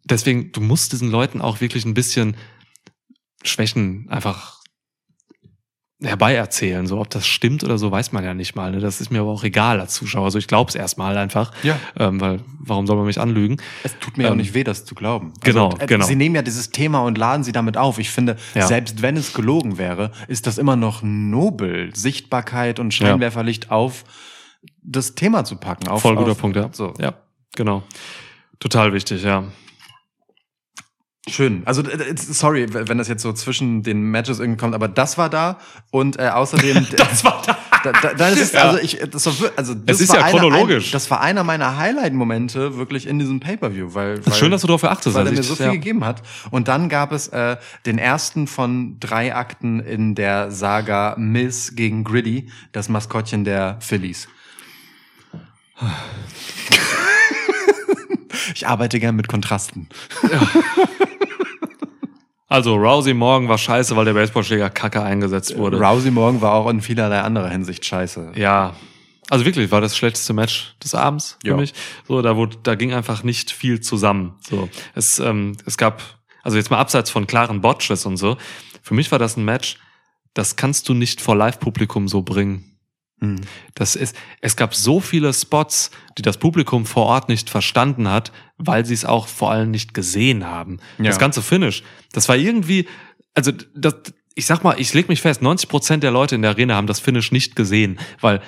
deswegen, 0.04 0.50
du 0.52 0.60
musst 0.60 0.92
diesen 0.92 1.10
Leuten 1.10 1.40
auch 1.40 1.60
wirklich 1.60 1.84
ein 1.84 1.94
bisschen 1.94 2.36
Schwächen 3.44 4.06
einfach 4.08 4.57
herbeierzählen. 6.00 6.86
So, 6.86 7.00
ob 7.00 7.10
das 7.10 7.26
stimmt 7.26 7.64
oder 7.64 7.76
so, 7.76 7.90
weiß 7.90 8.12
man 8.12 8.22
ja 8.24 8.32
nicht 8.32 8.54
mal. 8.54 8.70
Ne? 8.70 8.78
Das 8.78 9.00
ist 9.00 9.10
mir 9.10 9.20
aber 9.20 9.30
auch 9.30 9.42
egal 9.42 9.80
als 9.80 9.94
Zuschauer. 9.94 10.24
Also 10.26 10.38
ich 10.38 10.46
glaube 10.46 10.68
es 10.68 10.74
erstmal 10.76 11.18
einfach. 11.18 11.50
Ja. 11.64 11.76
Ähm, 11.98 12.20
weil 12.20 12.40
warum 12.60 12.86
soll 12.86 12.96
man 12.96 13.06
mich 13.06 13.20
anlügen? 13.20 13.56
Es 13.82 13.98
tut 13.98 14.16
mir 14.16 14.28
auch 14.28 14.32
Ähm, 14.32 14.36
nicht 14.38 14.54
weh, 14.54 14.62
das 14.62 14.84
zu 14.84 14.94
glauben. 14.94 15.32
genau, 15.42 15.74
äh, 15.78 15.86
genau. 15.86 16.04
Sie 16.06 16.14
nehmen 16.14 16.36
ja 16.36 16.42
dieses 16.42 16.70
Thema 16.70 17.00
und 17.00 17.18
laden 17.18 17.42
sie 17.42 17.52
damit 17.52 17.76
auf. 17.76 17.98
Ich 17.98 18.10
finde, 18.10 18.36
Ja. 18.54 18.66
selbst 18.68 19.02
wenn 19.02 19.16
es 19.16 19.32
gelogen 19.32 19.76
wäre, 19.78 20.12
ist 20.28 20.46
das 20.46 20.56
immer 20.58 20.76
noch 20.76 21.02
nobel, 21.02 21.94
Sichtbarkeit 21.96 22.78
und 22.78 22.94
Scheinwerferlicht 22.94 23.70
auf 23.72 24.04
das 24.82 25.14
Thema 25.16 25.44
zu 25.44 25.56
packen. 25.56 25.88
Auf, 25.88 26.02
Voll 26.02 26.14
guter 26.16 26.32
auf, 26.32 26.38
Punkt, 26.38 26.56
ja. 26.56 26.68
So. 26.72 26.94
Ja, 27.00 27.14
genau. 27.56 27.82
Total 28.60 28.92
wichtig, 28.92 29.22
ja. 29.24 29.44
Schön. 31.28 31.62
Also 31.64 31.82
sorry, 32.16 32.66
wenn 32.72 32.98
das 32.98 33.08
jetzt 33.08 33.22
so 33.22 33.32
zwischen 33.32 33.82
den 33.82 34.02
Matches 34.10 34.38
irgendwie 34.40 34.58
kommt, 34.58 34.74
aber 34.74 34.88
das 34.88 35.18
war 35.18 35.28
da 35.30 35.58
und 35.90 36.18
äh, 36.18 36.28
außerdem 36.28 36.86
Das 36.96 37.24
war 37.24 37.42
da. 37.46 37.58
da, 37.84 37.92
da, 38.00 38.14
da 38.14 38.28
ist 38.28 38.40
es, 38.40 38.52
Ja. 38.52 38.62
also 38.62 38.78
ich 38.78 38.98
das 39.10 39.26
war, 39.26 39.50
also 39.56 39.74
das 39.74 40.00
ist 40.00 40.08
war 40.10 40.16
ja 40.18 40.24
einer- 40.24 40.30
chronologisch. 40.38 40.86
Ein, 40.88 40.92
das 40.92 41.10
war 41.10 41.20
einer 41.20 41.44
meiner 41.44 41.76
Highlight 41.76 42.14
Momente 42.14 42.76
wirklich 42.76 43.06
in 43.06 43.18
diesem 43.18 43.40
Pay-per-View, 43.40 43.94
weil, 43.94 44.24
weil 44.26 44.34
Schön, 44.34 44.50
dass 44.50 44.62
du 44.62 44.66
darauf 44.66 44.84
achtest. 44.84 45.14
weil 45.16 45.26
er 45.26 45.32
mir 45.32 45.42
so 45.42 45.54
viel 45.54 45.66
ja. 45.66 45.72
gegeben 45.72 46.04
hat. 46.04 46.22
Und 46.50 46.68
dann 46.68 46.88
gab 46.88 47.12
es 47.12 47.28
äh, 47.28 47.56
den 47.86 47.98
ersten 47.98 48.46
von 48.46 48.98
drei 49.00 49.34
Akten 49.34 49.80
in 49.80 50.14
der 50.14 50.50
Saga 50.50 51.14
Miss 51.18 51.74
gegen 51.76 52.04
Gritty, 52.04 52.50
das 52.72 52.88
Maskottchen 52.88 53.44
der 53.44 53.76
Phillies. 53.80 54.28
Ich 58.54 58.66
arbeite 58.66 58.98
gern 58.98 59.14
mit 59.14 59.28
Kontrasten. 59.28 59.88
Also 62.48 62.76
Rousey 62.76 63.12
morgen 63.14 63.48
war 63.48 63.58
scheiße, 63.58 63.94
weil 63.96 64.06
der 64.06 64.14
Baseballschläger 64.14 64.70
kacke 64.70 65.02
eingesetzt 65.02 65.56
wurde. 65.58 65.78
Rousey 65.78 66.10
morgen 66.10 66.40
war 66.40 66.54
auch 66.54 66.68
in 66.70 66.80
vielerlei 66.80 67.20
anderer 67.20 67.50
Hinsicht 67.50 67.84
scheiße. 67.84 68.32
Ja. 68.36 68.74
Also 69.28 69.44
wirklich 69.44 69.70
war 69.70 69.82
das 69.82 69.94
schlechteste 69.96 70.32
Match 70.32 70.74
des 70.82 70.94
Abends 70.94 71.36
für 71.42 71.48
Ja. 71.48 71.56
mich. 71.56 71.74
So, 72.06 72.22
da 72.22 72.36
wurde, 72.36 72.56
da 72.62 72.74
ging 72.74 72.94
einfach 72.94 73.22
nicht 73.22 73.50
viel 73.50 73.80
zusammen. 73.80 74.36
So, 74.48 74.70
es, 74.94 75.18
ähm, 75.18 75.56
es 75.66 75.76
gab, 75.76 76.00
also 76.42 76.56
jetzt 76.56 76.70
mal 76.70 76.78
abseits 76.78 77.10
von 77.10 77.26
klaren 77.26 77.60
Botches 77.60 78.06
und 78.06 78.16
so. 78.16 78.38
Für 78.82 78.94
mich 78.94 79.12
war 79.12 79.18
das 79.18 79.36
ein 79.36 79.44
Match, 79.44 79.76
das 80.32 80.56
kannst 80.56 80.88
du 80.88 80.94
nicht 80.94 81.20
vor 81.20 81.36
Live-Publikum 81.36 82.08
so 82.08 82.22
bringen. 82.22 82.77
Hm. 83.20 83.36
Das 83.74 83.96
ist, 83.96 84.14
es 84.40 84.56
gab 84.56 84.74
so 84.74 85.00
viele 85.00 85.32
Spots, 85.32 85.90
die 86.16 86.22
das 86.22 86.36
Publikum 86.38 86.86
vor 86.86 87.06
Ort 87.06 87.28
nicht 87.28 87.50
verstanden 87.50 88.08
hat, 88.08 88.30
weil 88.58 88.84
sie 88.86 88.94
es 88.94 89.04
auch 89.04 89.26
vor 89.26 89.50
allem 89.50 89.70
nicht 89.70 89.92
gesehen 89.94 90.46
haben. 90.46 90.78
Ja. 90.98 91.04
Das 91.06 91.18
ganze 91.18 91.42
Finish, 91.42 91.82
das 92.12 92.28
war 92.28 92.36
irgendwie, 92.36 92.86
also 93.34 93.50
das, 93.74 93.94
ich 94.34 94.46
sag 94.46 94.62
mal, 94.62 94.78
ich 94.78 94.94
leg 94.94 95.08
mich 95.08 95.20
fest, 95.20 95.42
90 95.42 95.68
Prozent 95.68 96.02
der 96.04 96.12
Leute 96.12 96.36
in 96.36 96.42
der 96.42 96.52
Arena 96.52 96.76
haben 96.76 96.86
das 96.86 97.00
Finish 97.00 97.32
nicht 97.32 97.56
gesehen, 97.56 97.98
weil 98.20 98.40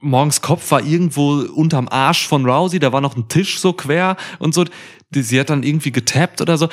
morgens 0.00 0.40
Kopf 0.40 0.70
war 0.72 0.82
irgendwo 0.84 1.42
unterm 1.54 1.88
Arsch 1.88 2.26
von 2.26 2.44
Rousey, 2.44 2.78
da 2.80 2.92
war 2.92 3.00
noch 3.00 3.16
ein 3.16 3.28
Tisch 3.28 3.58
so 3.60 3.72
quer 3.72 4.16
und 4.40 4.52
so. 4.54 4.64
Sie 5.14 5.38
hat 5.38 5.50
dann 5.50 5.62
irgendwie 5.62 5.92
getappt 5.92 6.40
oder 6.40 6.56
so. 6.58 6.68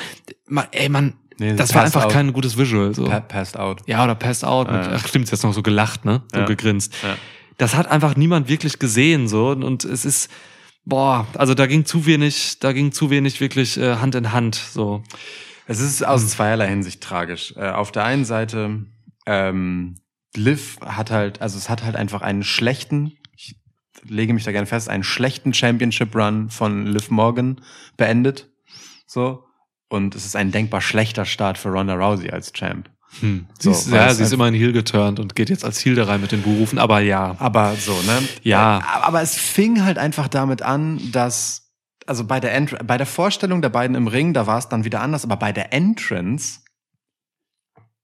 Ma- 0.48 0.66
Ey, 0.72 0.88
man, 0.88 1.14
Nee, 1.40 1.54
das 1.56 1.74
war 1.74 1.82
einfach 1.84 2.04
out. 2.04 2.12
kein 2.12 2.32
gutes 2.34 2.58
Visual. 2.58 2.94
So. 2.94 3.06
Pa 3.06 3.20
passed 3.20 3.56
out. 3.58 3.80
Ja, 3.86 4.04
oder 4.04 4.14
passed 4.14 4.44
out. 4.44 4.70
Mit, 4.70 4.84
Ja. 4.84 4.92
ach, 4.92 5.08
stimmt, 5.08 5.32
hat 5.32 5.42
noch 5.42 5.54
so 5.54 5.62
gelacht, 5.62 6.04
ne? 6.04 6.22
So 6.32 6.40
Ja. 6.40 6.44
gegrinst. 6.44 6.92
Ja. 7.02 7.16
Das 7.56 7.74
hat 7.74 7.90
einfach 7.90 8.14
niemand 8.14 8.48
wirklich 8.48 8.78
gesehen, 8.78 9.26
so. 9.26 9.48
Und 9.52 9.84
es 9.84 10.04
ist, 10.04 10.30
boah, 10.84 11.26
also 11.34 11.54
da 11.54 11.66
ging 11.66 11.86
zu 11.86 12.04
wenig, 12.04 12.58
da 12.60 12.72
ging 12.72 12.92
zu 12.92 13.08
wenig 13.08 13.40
wirklich 13.40 13.78
äh, 13.78 13.96
Hand 13.96 14.14
in 14.16 14.32
Hand, 14.32 14.54
so. 14.54 15.02
Es 15.66 15.80
ist 15.80 16.04
aus 16.06 16.28
zweierlei 16.28 16.68
Hinsicht 16.68 17.02
tragisch. 17.02 17.54
Äh, 17.56 17.70
auf 17.70 17.90
der 17.90 18.04
einen 18.04 18.24
Seite, 18.26 18.84
ähm, 19.26 19.96
Liv 20.36 20.76
hat 20.84 21.10
halt, 21.10 21.40
also 21.40 21.56
es 21.56 21.70
hat 21.70 21.82
halt 21.82 21.96
einfach 21.96 22.20
einen 22.22 22.42
schlechten, 22.44 23.12
ich 23.34 23.56
lege 24.04 24.34
mich 24.34 24.44
da 24.44 24.52
gerne 24.52 24.66
fest, 24.66 24.88
einen 24.90 25.04
schlechten 25.04 25.54
Championship 25.54 26.14
Run 26.14 26.50
von 26.50 26.84
Liv 26.86 27.10
Morgan 27.10 27.62
beendet. 27.96 28.50
So. 29.06 29.44
Und 29.90 30.14
es 30.14 30.24
ist 30.24 30.36
ein 30.36 30.52
denkbar 30.52 30.80
schlechter 30.80 31.24
Start 31.26 31.58
für 31.58 31.68
Ronda 31.68 31.94
Rousey 31.94 32.30
als 32.30 32.52
Champ. 32.52 32.88
Hm. 33.20 33.46
So, 33.58 33.72
Sie 33.72 33.78
ist, 33.88 33.92
ja, 33.92 34.14
sie 34.14 34.22
ist 34.22 34.32
immer 34.32 34.46
in 34.46 34.54
Heel 34.54 34.72
geturnt 34.72 35.18
und 35.18 35.34
geht 35.34 35.50
jetzt 35.50 35.64
als 35.64 35.84
Heel 35.84 35.96
da 35.96 36.04
rein 36.04 36.20
mit 36.20 36.30
den 36.30 36.42
Buhrufen, 36.42 36.78
aber 36.78 37.00
ja. 37.00 37.34
Aber 37.40 37.74
so, 37.74 37.90
ne? 38.02 38.22
Ja. 38.44 38.78
Äh, 38.78 38.82
Aber 39.02 39.20
es 39.20 39.34
fing 39.34 39.84
halt 39.84 39.98
einfach 39.98 40.28
damit 40.28 40.62
an, 40.62 41.00
dass, 41.10 41.72
also 42.06 42.24
bei 42.24 42.38
der, 42.38 42.54
Entr 42.54 42.78
bei 42.84 42.96
der 42.98 43.06
Vorstellung 43.06 43.62
der 43.62 43.68
beiden 43.70 43.96
im 43.96 44.06
Ring, 44.06 44.32
da 44.32 44.46
war 44.46 44.58
es 44.58 44.68
dann 44.68 44.84
wieder 44.84 45.00
anders, 45.00 45.24
aber 45.24 45.36
bei 45.36 45.50
der 45.50 45.72
Entrance, 45.72 46.60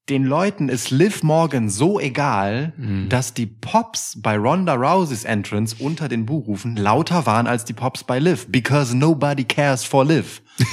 den 0.09 0.25
Leuten 0.25 0.67
ist 0.67 0.89
Liv 0.91 1.23
Morgan 1.23 1.69
so 1.69 2.01
egal, 2.01 2.73
Mhm. 2.77 3.07
dass 3.07 3.33
die 3.33 3.45
Pops 3.45 4.21
bei 4.21 4.37
Ronda 4.37 4.73
Rouseys 4.73 5.23
Entrance 5.23 5.75
unter 5.79 6.09
den 6.09 6.25
Buhrufen 6.25 6.75
lauter 6.75 7.25
waren 7.25 7.47
als 7.47 7.63
die 7.63 7.73
Pops 7.73 8.03
bei 8.03 8.19
Liv. 8.19 8.47
Because 8.49 8.93
nobody 8.95 9.45
cares 9.45 9.85
for 9.85 10.03
Liv. 10.05 10.41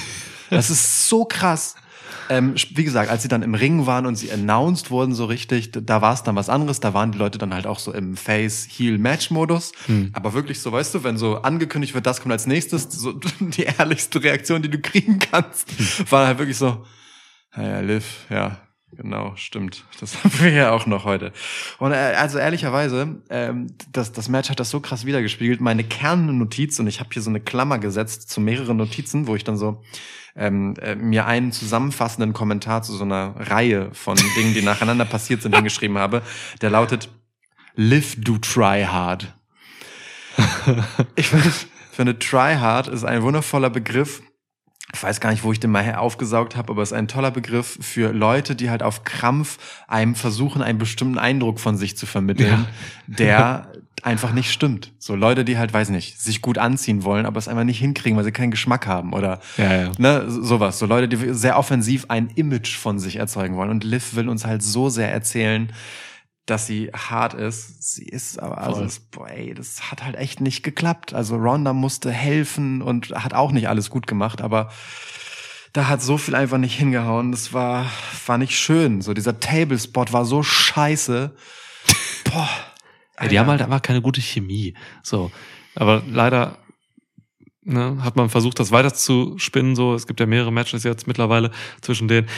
Das 0.55 0.71
ist 0.71 1.09
so 1.09 1.25
krass. 1.25 1.75
Ähm, 2.31 2.55
wie 2.75 2.85
gesagt, 2.85 3.11
als 3.11 3.23
sie 3.23 3.29
dann 3.29 3.43
im 3.43 3.55
Ring 3.55 3.85
waren 3.87 4.07
und 4.07 4.17
sie 4.17 4.33
announced 4.33 4.91
wurden 4.91 5.15
so 5.15 5.27
richtig, 5.27 5.73
da- 5.73 6.01
war 6.01 6.15
es 6.15 6.23
dann 6.23 6.35
was 6.37 6.49
anderes. 6.49 6.81
Da 6.81 6.95
waren 6.95 7.13
die 7.13 7.19
Leute 7.19 7.37
dann 7.39 7.53
halt 7.53 7.67
auch 7.67 7.79
so 7.79 7.93
im 7.93 8.17
Face-Heel-Match-Modus. 8.17 9.73
Hm. 9.87 10.11
Aber 10.15 10.33
wirklich 10.33 10.61
so, 10.61 10.73
weißt 10.73 10.95
du, 10.95 11.05
wenn 11.05 11.19
so 11.19 11.43
angekündigt 11.43 11.95
wird, 11.95 12.07
das 12.07 12.21
kommt 12.21 12.33
als 12.33 12.47
nächstes, 12.47 12.85
so 12.91 13.13
die 13.41 13.65
ehrlichste 13.65 14.23
Reaktion, 14.23 14.63
die 14.63 14.71
du 14.71 14.79
kriegen 14.79 15.19
kannst, 15.19 15.67
war 16.11 16.27
halt 16.27 16.39
wirklich 16.39 16.57
so, 16.57 16.85
naja, 17.57 17.81
Liv, 17.81 18.05
ja, 18.31 18.57
genau, 18.97 19.35
stimmt. 19.37 19.85
Das 20.01 20.23
haben 20.23 20.41
wir 20.41 20.51
ja 20.51 20.73
auch 20.73 20.87
noch 20.87 21.05
heute. 21.05 21.33
Und 21.79 21.93
äh, 21.93 21.95
also 21.95 22.39
ehrlicherweise, 22.39 23.23
ähm, 23.31 23.69
das, 23.93 24.13
das 24.13 24.29
Match 24.29 24.51
hat 24.51 24.61
das 24.61 24.71
so 24.71 24.81
krass 24.81 25.07
wiedergespiegelt. 25.07 25.61
Meine 25.61 25.85
Kernnotiz, 25.85 26.79
und 26.79 26.87
ich 26.87 27.01
habe 27.01 27.11
hier 27.13 27.23
so 27.23 27.31
eine 27.31 27.41
Klammer 27.41 27.79
gesetzt 27.79 28.31
zu 28.31 28.41
mehreren 28.41 28.77
Notizen, 28.77 29.27
wo 29.27 29.37
ich 29.37 29.45
dann 29.45 29.57
so 29.57 29.83
ähm, 30.37 30.75
äh, 30.81 30.95
mir 30.97 31.27
einen 31.27 31.53
zusammenfassenden 31.53 32.33
Kommentar 32.33 32.83
zu 32.83 32.93
so 32.93 33.05
einer 33.05 33.35
Reihe 33.37 33.91
von 33.93 34.17
Dingen, 34.37 34.55
die 34.55 34.63
nacheinander 34.63 35.05
passiert 35.05 35.43
sind, 35.43 35.55
hingeschrieben 35.55 35.99
habe. 35.99 36.23
Der 36.61 36.71
lautet, 36.71 37.09
Live, 37.77 38.17
do 38.19 38.39
try 38.39 38.85
hard. 38.85 39.35
Ich 41.17 41.29
finde, 41.29 41.49
ich 41.49 41.97
finde, 41.97 42.19
try 42.19 42.57
hard 42.57 42.89
ist 42.89 43.05
ein 43.05 43.23
wundervoller 43.23 43.71
Begriff. 43.71 44.23
Ich 44.95 45.03
weiß 45.03 45.21
gar 45.21 45.31
nicht, 45.31 45.43
wo 45.45 45.53
ich 45.53 45.61
den 45.61 45.71
mal 45.71 45.95
aufgesaugt 45.97 46.57
habe, 46.57 46.73
aber 46.73 46.83
es 46.83 46.93
ist 46.93 46.97
ein 46.97 47.09
toller 47.09 47.31
Begriff 47.31 47.77
für 47.81 48.13
Leute, 48.13 48.55
die 48.55 48.71
halt 48.71 48.83
auf 48.83 49.05
Krampf 49.05 49.59
einem 49.89 50.15
versuchen, 50.15 50.63
einen 50.63 50.79
bestimmten 50.79 51.19
Eindruck 51.19 51.59
von 51.61 51.77
sich 51.77 51.97
zu 51.97 52.07
vermitteln, 52.07 52.67
der 53.07 53.69
einfach 54.03 54.33
nicht 54.33 54.53
stimmt. 54.53 54.93
So 54.99 55.15
Leute, 55.17 55.45
die 55.45 55.57
halt, 55.57 55.73
weiß 55.73 55.89
nicht, 55.89 56.21
sich 56.21 56.43
gut 56.43 56.59
anziehen 56.59 57.05
wollen, 57.05 57.25
aber 57.27 57.39
es 57.39 57.49
einfach 57.49 57.65
nicht 57.65 57.79
hinkriegen, 57.79 58.17
weil 58.17 58.25
sie 58.25 58.33
keinen 58.33 58.51
Geschmack 58.51 58.87
haben 58.87 59.13
oder 59.15 59.41
Ja, 59.57 59.75
ja. 59.75 59.91
ne, 59.99 60.25
so- 60.29 60.43
sowas. 60.43 60.79
So 60.79 60.85
Leute, 60.87 61.09
die 61.09 61.33
sehr 61.35 61.59
offensiv 61.59 62.07
ein 62.09 62.29
Image 62.35 62.77
von 62.77 62.99
sich 62.99 63.17
erzeugen 63.17 63.57
wollen. 63.57 63.71
Und 63.71 63.83
Liv 63.83 64.15
will 64.15 64.29
uns 64.29 64.45
halt 64.45 64.63
so 64.63 64.91
sehr 64.91 65.11
erzählen, 65.11 65.73
dass 66.47 66.67
sie 66.67 66.91
hart 66.93 67.35
ist. 67.35 67.95
Sie 67.95 68.05
ist 68.05 68.39
aber, 68.39 68.59
also, 68.59 68.83
das, 68.83 69.01
boah, 69.01 69.29
ey, 69.29 69.55
das 69.55 69.91
hat 69.91 70.05
halt 70.05 70.17
echt 70.17 70.41
nicht 70.41 70.63
geklappt. 70.63 71.15
Also 71.15 71.37
Ronda 71.37 71.73
musste 71.73 72.11
helfen 72.11 72.83
und 72.83 73.11
hat 73.11 73.35
auch 73.35 73.53
nicht 73.53 73.69
alles 73.69 73.91
gut 73.91 74.07
gemacht, 74.07 74.43
aber 74.43 74.71
da 75.73 75.89
hat 75.89 76.03
so 76.03 76.19
viel 76.19 76.35
einfach 76.35 76.59
nicht 76.59 76.79
hingehauen. 76.79 77.33
Das 77.33 77.53
war, 77.53 77.91
war 78.27 78.39
nicht 78.39 78.57
schön. 78.57 79.01
So 79.01 79.13
dieser 79.13 79.41
Tablespot 79.41 80.13
war 80.13 80.25
so 80.25 80.43
scheiße. 80.43 81.35
Boah. 82.25 82.49
Ja, 83.21 83.29
die 83.29 83.39
haben 83.39 83.49
halt 83.49 83.63
einfach 83.63 83.83
keine 83.83 84.03
gute 84.03 84.21
Chemie. 84.21 84.75
So. 85.03 85.31
Aber 85.75 86.03
leider 86.09 86.59
ne, 87.63 87.99
hat 88.03 88.17
man 88.17 88.29
versucht, 88.29 88.61
das 88.61 88.71
weiter 88.71 88.95
zu 88.95 89.37
spinnen. 89.39 89.75
So, 89.75 89.95
es 89.95 90.07
gibt 90.07 90.21
ja 90.21 90.27
mehrere 90.27 90.53
Matches 90.53 90.85
jetzt 90.85 91.07
mittlerweile 91.07 91.51
zwischen 91.81 92.07
denen. 92.07 92.29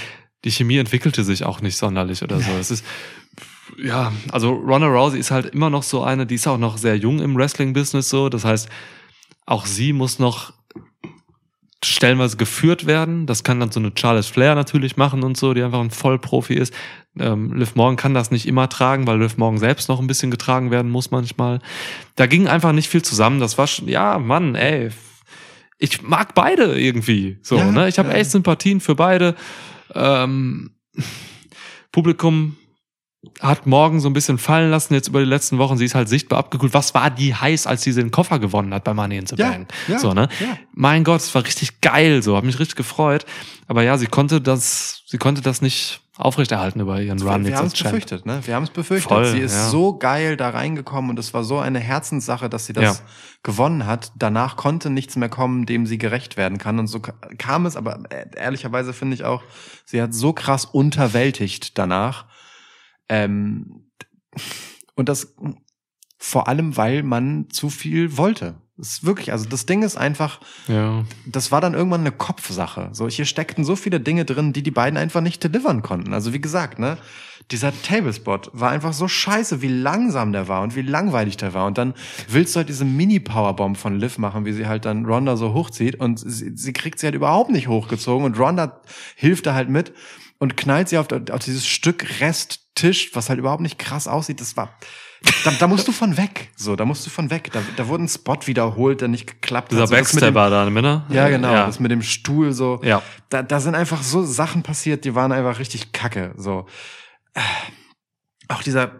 Die 0.44 0.50
Chemie 0.50 0.78
entwickelte 0.78 1.24
sich 1.24 1.44
auch 1.44 1.61
nicht 1.61 1.76
sonderlich 1.76 2.22
oder 2.22 2.40
so. 2.40 2.52
Es 2.52 2.70
ist, 2.70 2.84
ja, 3.78 4.12
also 4.30 4.52
Ronda 4.52 4.86
Rousey 4.86 5.18
ist 5.18 5.30
halt 5.30 5.46
immer 5.46 5.70
noch 5.70 5.82
so 5.82 6.02
eine, 6.02 6.26
die 6.26 6.36
ist 6.36 6.46
auch 6.46 6.58
noch 6.58 6.78
sehr 6.78 6.96
jung 6.96 7.20
im 7.20 7.36
Wrestling-Business 7.36 8.08
so. 8.08 8.28
Das 8.28 8.44
heißt, 8.44 8.68
auch 9.46 9.66
sie 9.66 9.92
muss 9.92 10.18
noch 10.18 10.52
stellenweise 11.84 12.36
geführt 12.36 12.86
werden. 12.86 13.26
Das 13.26 13.44
kann 13.44 13.60
dann 13.60 13.70
so 13.70 13.80
eine 13.80 13.94
Charles 13.94 14.26
Flair 14.26 14.54
natürlich 14.54 14.96
machen 14.96 15.22
und 15.22 15.36
so, 15.36 15.54
die 15.54 15.62
einfach 15.62 15.80
ein 15.80 15.90
Vollprofi 15.90 16.54
ist. 16.54 16.74
Ähm, 17.18 17.52
Liv 17.54 17.74
Morgan 17.76 17.96
kann 17.96 18.14
das 18.14 18.30
nicht 18.30 18.46
immer 18.46 18.68
tragen, 18.68 19.06
weil 19.06 19.20
Liv 19.20 19.36
Morgan 19.36 19.58
selbst 19.58 19.88
noch 19.88 20.00
ein 20.00 20.06
bisschen 20.06 20.30
getragen 20.30 20.70
werden 20.70 20.90
muss 20.90 21.10
manchmal. 21.10 21.60
Da 22.16 22.26
ging 22.26 22.48
einfach 22.48 22.72
nicht 22.72 22.88
viel 22.88 23.02
zusammen. 23.02 23.40
Das 23.40 23.56
war 23.58 23.66
schon, 23.66 23.88
ja, 23.88 24.18
Mann, 24.18 24.54
ey. 24.54 24.90
Ich 25.78 26.02
mag 26.02 26.34
beide 26.34 26.78
irgendwie. 26.78 27.38
So, 27.42 27.56
Ja, 27.56 27.70
ne? 27.70 27.88
Ich 27.88 27.98
habe 27.98 28.08
ja. 28.08 28.16
echt 28.16 28.30
Sympathien 28.30 28.80
für 28.80 28.94
beide. 28.94 29.34
Ähm, 29.94 30.70
Publikum 31.92 32.56
hat 33.40 33.66
morgen 33.66 33.98
so 34.00 34.08
ein 34.08 34.12
bisschen 34.12 34.38
fallen 34.38 34.70
lassen 34.70 34.94
jetzt 34.94 35.08
über 35.08 35.18
die 35.18 35.26
letzten 35.26 35.58
Wochen. 35.58 35.76
Sie 35.76 35.84
ist 35.84 35.94
halt 35.96 36.08
sichtbar 36.08 36.38
abgekühlt. 36.38 36.74
Was 36.74 36.94
war 36.94 37.10
die 37.10 37.34
heiß, 37.34 37.66
als 37.66 37.82
sie 37.82 37.92
den 37.92 38.10
Koffer 38.12 38.38
gewonnen 38.38 38.72
hat 38.72 38.84
bei 38.84 38.94
Money 38.94 39.16
in 39.18 39.26
the 39.26 39.34
Ja, 39.36 39.50
Bank? 39.50 39.68
ja, 39.88 39.98
so, 39.98 40.12
ne? 40.12 40.28
ja. 40.40 40.56
Mein 40.74 41.02
Gott, 41.02 41.20
es 41.20 41.34
war 41.34 41.44
richtig 41.44 41.80
geil, 41.80 42.22
so, 42.22 42.36
hab 42.36 42.44
mich 42.44 42.58
richtig 42.60 42.76
gefreut. 42.76 43.26
Aber 43.66 43.82
ja, 43.82 43.98
sie 43.98 44.06
konnte 44.06 44.40
das, 44.40 45.02
sie 45.06 45.18
konnte 45.18 45.40
das 45.42 45.60
nicht 45.60 46.02
aufrechterhalten 46.18 46.80
über 46.80 47.00
ihren 47.02 47.20
Run 47.20 47.44
wir 47.44 47.56
haben 47.58 47.66
es 47.66 47.74
befürchtet, 47.74 48.24
ne? 48.24 48.40
Wir 48.44 48.54
haben 48.54 48.62
es 48.62 48.70
befürchtet. 48.70 49.08
Voll, 49.10 49.26
sie 49.26 49.40
ist 49.40 49.54
ja. 49.54 49.68
so 49.68 49.98
geil 49.98 50.36
da 50.38 50.48
reingekommen 50.50 51.10
und 51.10 51.18
es 51.18 51.34
war 51.34 51.44
so 51.44 51.58
eine 51.58 51.78
Herzenssache, 51.80 52.48
dass 52.48 52.64
sie 52.66 52.72
das 52.72 52.98
Ja. 53.00 53.04
gewonnen 53.42 53.86
hat. 53.86 54.12
Danach 54.16 54.56
konnte 54.56 54.88
nichts 54.88 55.16
mehr 55.16 55.28
kommen, 55.28 55.66
dem 55.66 55.84
sie 55.84 55.98
gerecht 55.98 56.36
werden 56.38 56.56
kann. 56.58 56.78
Und 56.78 56.86
so 56.86 57.00
ka- 57.00 57.12
kam 57.38 57.66
es, 57.66 57.76
aber 57.76 57.98
äh, 58.10 58.26
ehrlicherweise 58.36 58.92
finde 58.94 59.14
ich 59.14 59.24
auch, 59.24 59.42
sie 59.84 60.00
hat 60.00 60.14
so 60.14 60.32
krass 60.32 60.64
unterwältigt 60.64 61.76
danach. 61.76 62.24
Ähm, 63.09 63.90
und 64.94 65.09
das 65.09 65.34
vor 66.18 66.48
allem, 66.48 66.76
weil 66.76 67.02
man 67.02 67.48
zu 67.50 67.70
viel 67.70 68.16
wollte. 68.16 68.57
Das 68.78 68.88
ist 68.88 69.04
wirklich, 69.07 69.32
also 69.32 69.48
das 69.48 69.64
Ding 69.64 69.82
ist 69.82 69.96
einfach, 69.96 70.40
Ja. 70.68 71.04
das 71.24 71.50
war 71.50 71.61
dann 71.62 71.72
irgendwann 71.72 72.00
eine 72.02 72.12
Kopfsache. 72.12 72.90
So, 72.92 73.09
hier 73.09 73.24
steckten 73.24 73.64
so 73.64 73.74
viele 73.74 74.00
Dinge 74.00 74.24
drin, 74.26 74.52
die 74.52 74.62
die 74.62 74.70
beiden 74.70 74.98
einfach 74.98 75.22
nicht 75.22 75.42
delivern 75.42 75.80
konnten. 75.82 76.12
Also 76.12 76.34
wie 76.34 76.40
gesagt, 76.40 76.78
ne, 76.78 76.98
dieser 77.50 77.72
Tablespot 77.82 78.50
war 78.52 78.70
einfach 78.70 78.92
so 78.92 79.09
scheiße, 79.09 79.62
wie 79.62 79.68
langsam 79.68 80.32
der 80.32 80.48
war 80.48 80.62
und 80.62 80.76
wie 80.76 80.82
langweilig 80.82 81.38
der 81.38 81.54
war. 81.54 81.66
Und 81.66 81.78
dann 81.78 81.94
willst 82.28 82.54
du 82.54 82.59
halt 82.59 82.68
diese 82.68 82.84
Mini-Powerbomb 82.84 83.78
von 83.78 83.98
Liv 83.98 84.18
machen, 84.18 84.44
wie 84.44 84.52
sie 84.52 84.66
halt 84.66 84.84
dann 84.84 85.07
Ronda 85.07 85.36
so 85.36 85.54
hochzieht 85.54 85.94
und 85.98 86.18
sie, 86.18 86.52
sie 86.54 86.72
kriegt 86.74 86.98
sie 86.98 87.07
halt 87.07 87.14
überhaupt 87.14 87.50
nicht 87.50 87.68
hochgezogen 87.68 88.26
und 88.26 88.38
Ronda 88.38 88.80
hilft 89.14 89.46
da 89.46 89.54
halt 89.54 89.70
mit 89.70 89.94
und 90.38 90.57
knallt 90.59 90.90
sie 90.90 90.98
auf, 90.98 91.07
auf 91.12 91.40
dieses 91.40 91.66
Stück 91.66 92.20
Resttisch, 92.82 93.10
was 93.14 93.28
halt 93.28 93.38
überhaupt 93.38 93.62
nicht 93.62 93.78
krass 93.78 94.06
aussieht. 94.06 94.40
Das 94.40 94.56
war, 94.56 94.76
da, 95.44 95.50
da 95.52 95.66
musst 95.66 95.88
du 95.88 95.92
von 95.92 96.16
weg. 96.16 96.50
So, 96.56 96.76
da 96.76 96.84
musst 96.84 97.06
du 97.06 97.10
von 97.10 97.30
weg. 97.30 97.50
Da, 97.52 97.62
da 97.76 97.88
wurde 97.88 98.04
ein 98.04 98.08
Spot 98.08 98.36
wiederholt, 98.44 99.00
der 99.00 99.08
nicht 99.08 99.26
geklappt 99.26 99.72
Dieser 99.72 99.82
hat. 99.82 99.88
So, 99.88 99.94
das 99.96 100.12
mit 100.12 100.22
dem- 100.22 100.34
Backstabber 100.34 100.50
da, 100.50 100.82
ne? 100.82 101.04
ja, 101.08 101.28
genau. 101.28 101.52
Ja. 101.52 101.66
Das 101.66 101.80
mit 101.80 101.90
dem 101.90 102.02
Stuhl 102.02 102.52
so. 102.52 102.80
Ja. 102.82 103.02
Da, 103.30 103.42
da 103.42 103.60
sind 103.60 103.74
einfach 103.74 104.02
so 104.02 104.22
Sachen 104.24 104.62
passiert, 104.62 105.04
die 105.04 105.14
waren 105.14 105.32
einfach 105.32 105.58
richtig 105.58 105.92
kacke. 105.92 106.34
So. 106.36 106.66
Auch 108.48 108.62
dieser. 108.62 108.92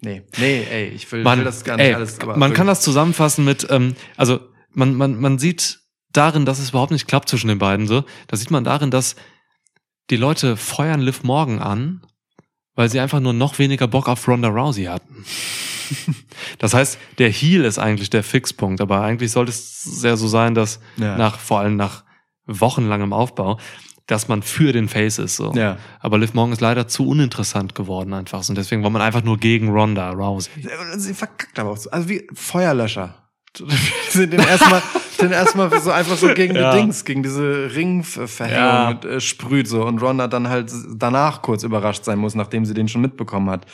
Nee, 0.00 0.24
nee, 0.36 0.64
ey, 0.70 0.88
ich 0.88 1.10
will, 1.12 1.22
Man, 1.22 1.38
will 1.38 1.44
das 1.44 1.62
gar 1.64 1.76
nicht 1.76 1.86
ey, 1.86 1.94
alles. 1.94 2.18
Aber 2.20 2.36
man 2.36 2.50
kann 2.52 2.66
wirklich- 2.66 2.78
das 2.78 2.84
zusammenfassen 2.84 3.44
mit, 3.44 3.66
ähm, 3.70 3.94
also 4.16 4.40
man, 4.70 4.94
man, 4.94 5.18
man 5.20 5.38
sieht 5.38 5.78
darin, 6.12 6.44
dass 6.44 6.58
es 6.58 6.70
überhaupt 6.70 6.90
nicht 6.90 7.06
klappt 7.06 7.28
zwischen 7.28 7.48
den 7.48 7.58
beiden 7.58 7.86
so. 7.86 8.04
Da 8.26 8.36
sieht 8.36 8.50
man 8.50 8.64
darin, 8.64 8.90
dass 8.90 9.14
die 10.10 10.16
Leute 10.16 10.56
feuern 10.56 11.00
Liv 11.00 11.22
Morgan 11.22 11.60
an, 11.60 12.04
weil 12.74 12.88
sie 12.88 13.00
einfach 13.00 13.20
nur 13.20 13.32
noch 13.32 13.58
weniger 13.58 13.86
Bock 13.88 14.08
auf 14.08 14.26
Ronda 14.28 14.48
Rousey 14.48 14.84
hatten. 14.84 15.24
Das 16.58 16.72
heißt, 16.74 16.98
der 17.18 17.28
Heel 17.30 17.64
ist 17.64 17.78
eigentlich 17.78 18.08
der 18.08 18.22
Fixpunkt, 18.22 18.80
aber 18.80 19.02
eigentlich 19.02 19.30
sollte 19.30 19.50
es 19.50 19.82
sehr 19.82 20.16
so 20.16 20.26
sein, 20.28 20.54
dass 20.54 20.80
Ja. 20.96 21.16
nach, 21.18 21.38
vor 21.38 21.60
allem 21.60 21.76
nach 21.76 22.04
wochenlangem 22.46 23.12
Aufbau, 23.12 23.58
dass 24.06 24.26
man 24.28 24.42
für 24.42 24.72
den 24.72 24.88
Face 24.88 25.18
ist, 25.18 25.36
so. 25.36 25.52
Ja. 25.54 25.76
Aber 26.00 26.18
Liv 26.18 26.34
Morgan 26.34 26.52
ist 26.52 26.60
leider 26.60 26.88
zu 26.88 27.06
uninteressant 27.06 27.74
geworden 27.74 28.14
einfach. 28.14 28.48
Und 28.48 28.56
deswegen 28.56 28.82
war 28.82 28.90
man 28.90 29.02
einfach 29.02 29.22
nur 29.22 29.38
gegen 29.38 29.68
Ronda 29.68 30.10
Rousey. 30.10 30.50
Sie 30.96 31.14
verkackt 31.14 31.58
aber 31.58 31.70
auch 31.70 31.76
so. 31.76 31.90
Also 31.90 32.08
wie 32.08 32.26
Feuerlöscher. 32.32 33.28
sind 34.08 34.32
den 34.32 34.40
erstmal, 34.40 34.82
den 35.20 35.32
erstmal 35.32 35.70
so 35.80 35.90
einfach 35.90 36.16
so 36.16 36.28
gegen 36.34 36.54
Ja. 36.56 36.72
die 36.72 36.78
Dings, 36.80 37.04
gegen 37.04 37.22
diese 37.22 37.70
Ringverhängung 37.74 38.56
Ja. 38.56 38.88
mit 38.90 39.04
äh, 39.04 39.20
sprüht 39.20 39.68
so 39.68 39.84
und 39.84 40.00
Ronda 40.02 40.28
dann 40.28 40.48
halt 40.48 40.70
danach 40.94 41.42
kurz 41.42 41.62
überrascht 41.62 42.04
sein 42.04 42.18
muss, 42.18 42.34
nachdem 42.34 42.64
sie 42.64 42.74
den 42.74 42.88
schon 42.88 43.00
mitbekommen 43.02 43.50
hat. 43.50 43.66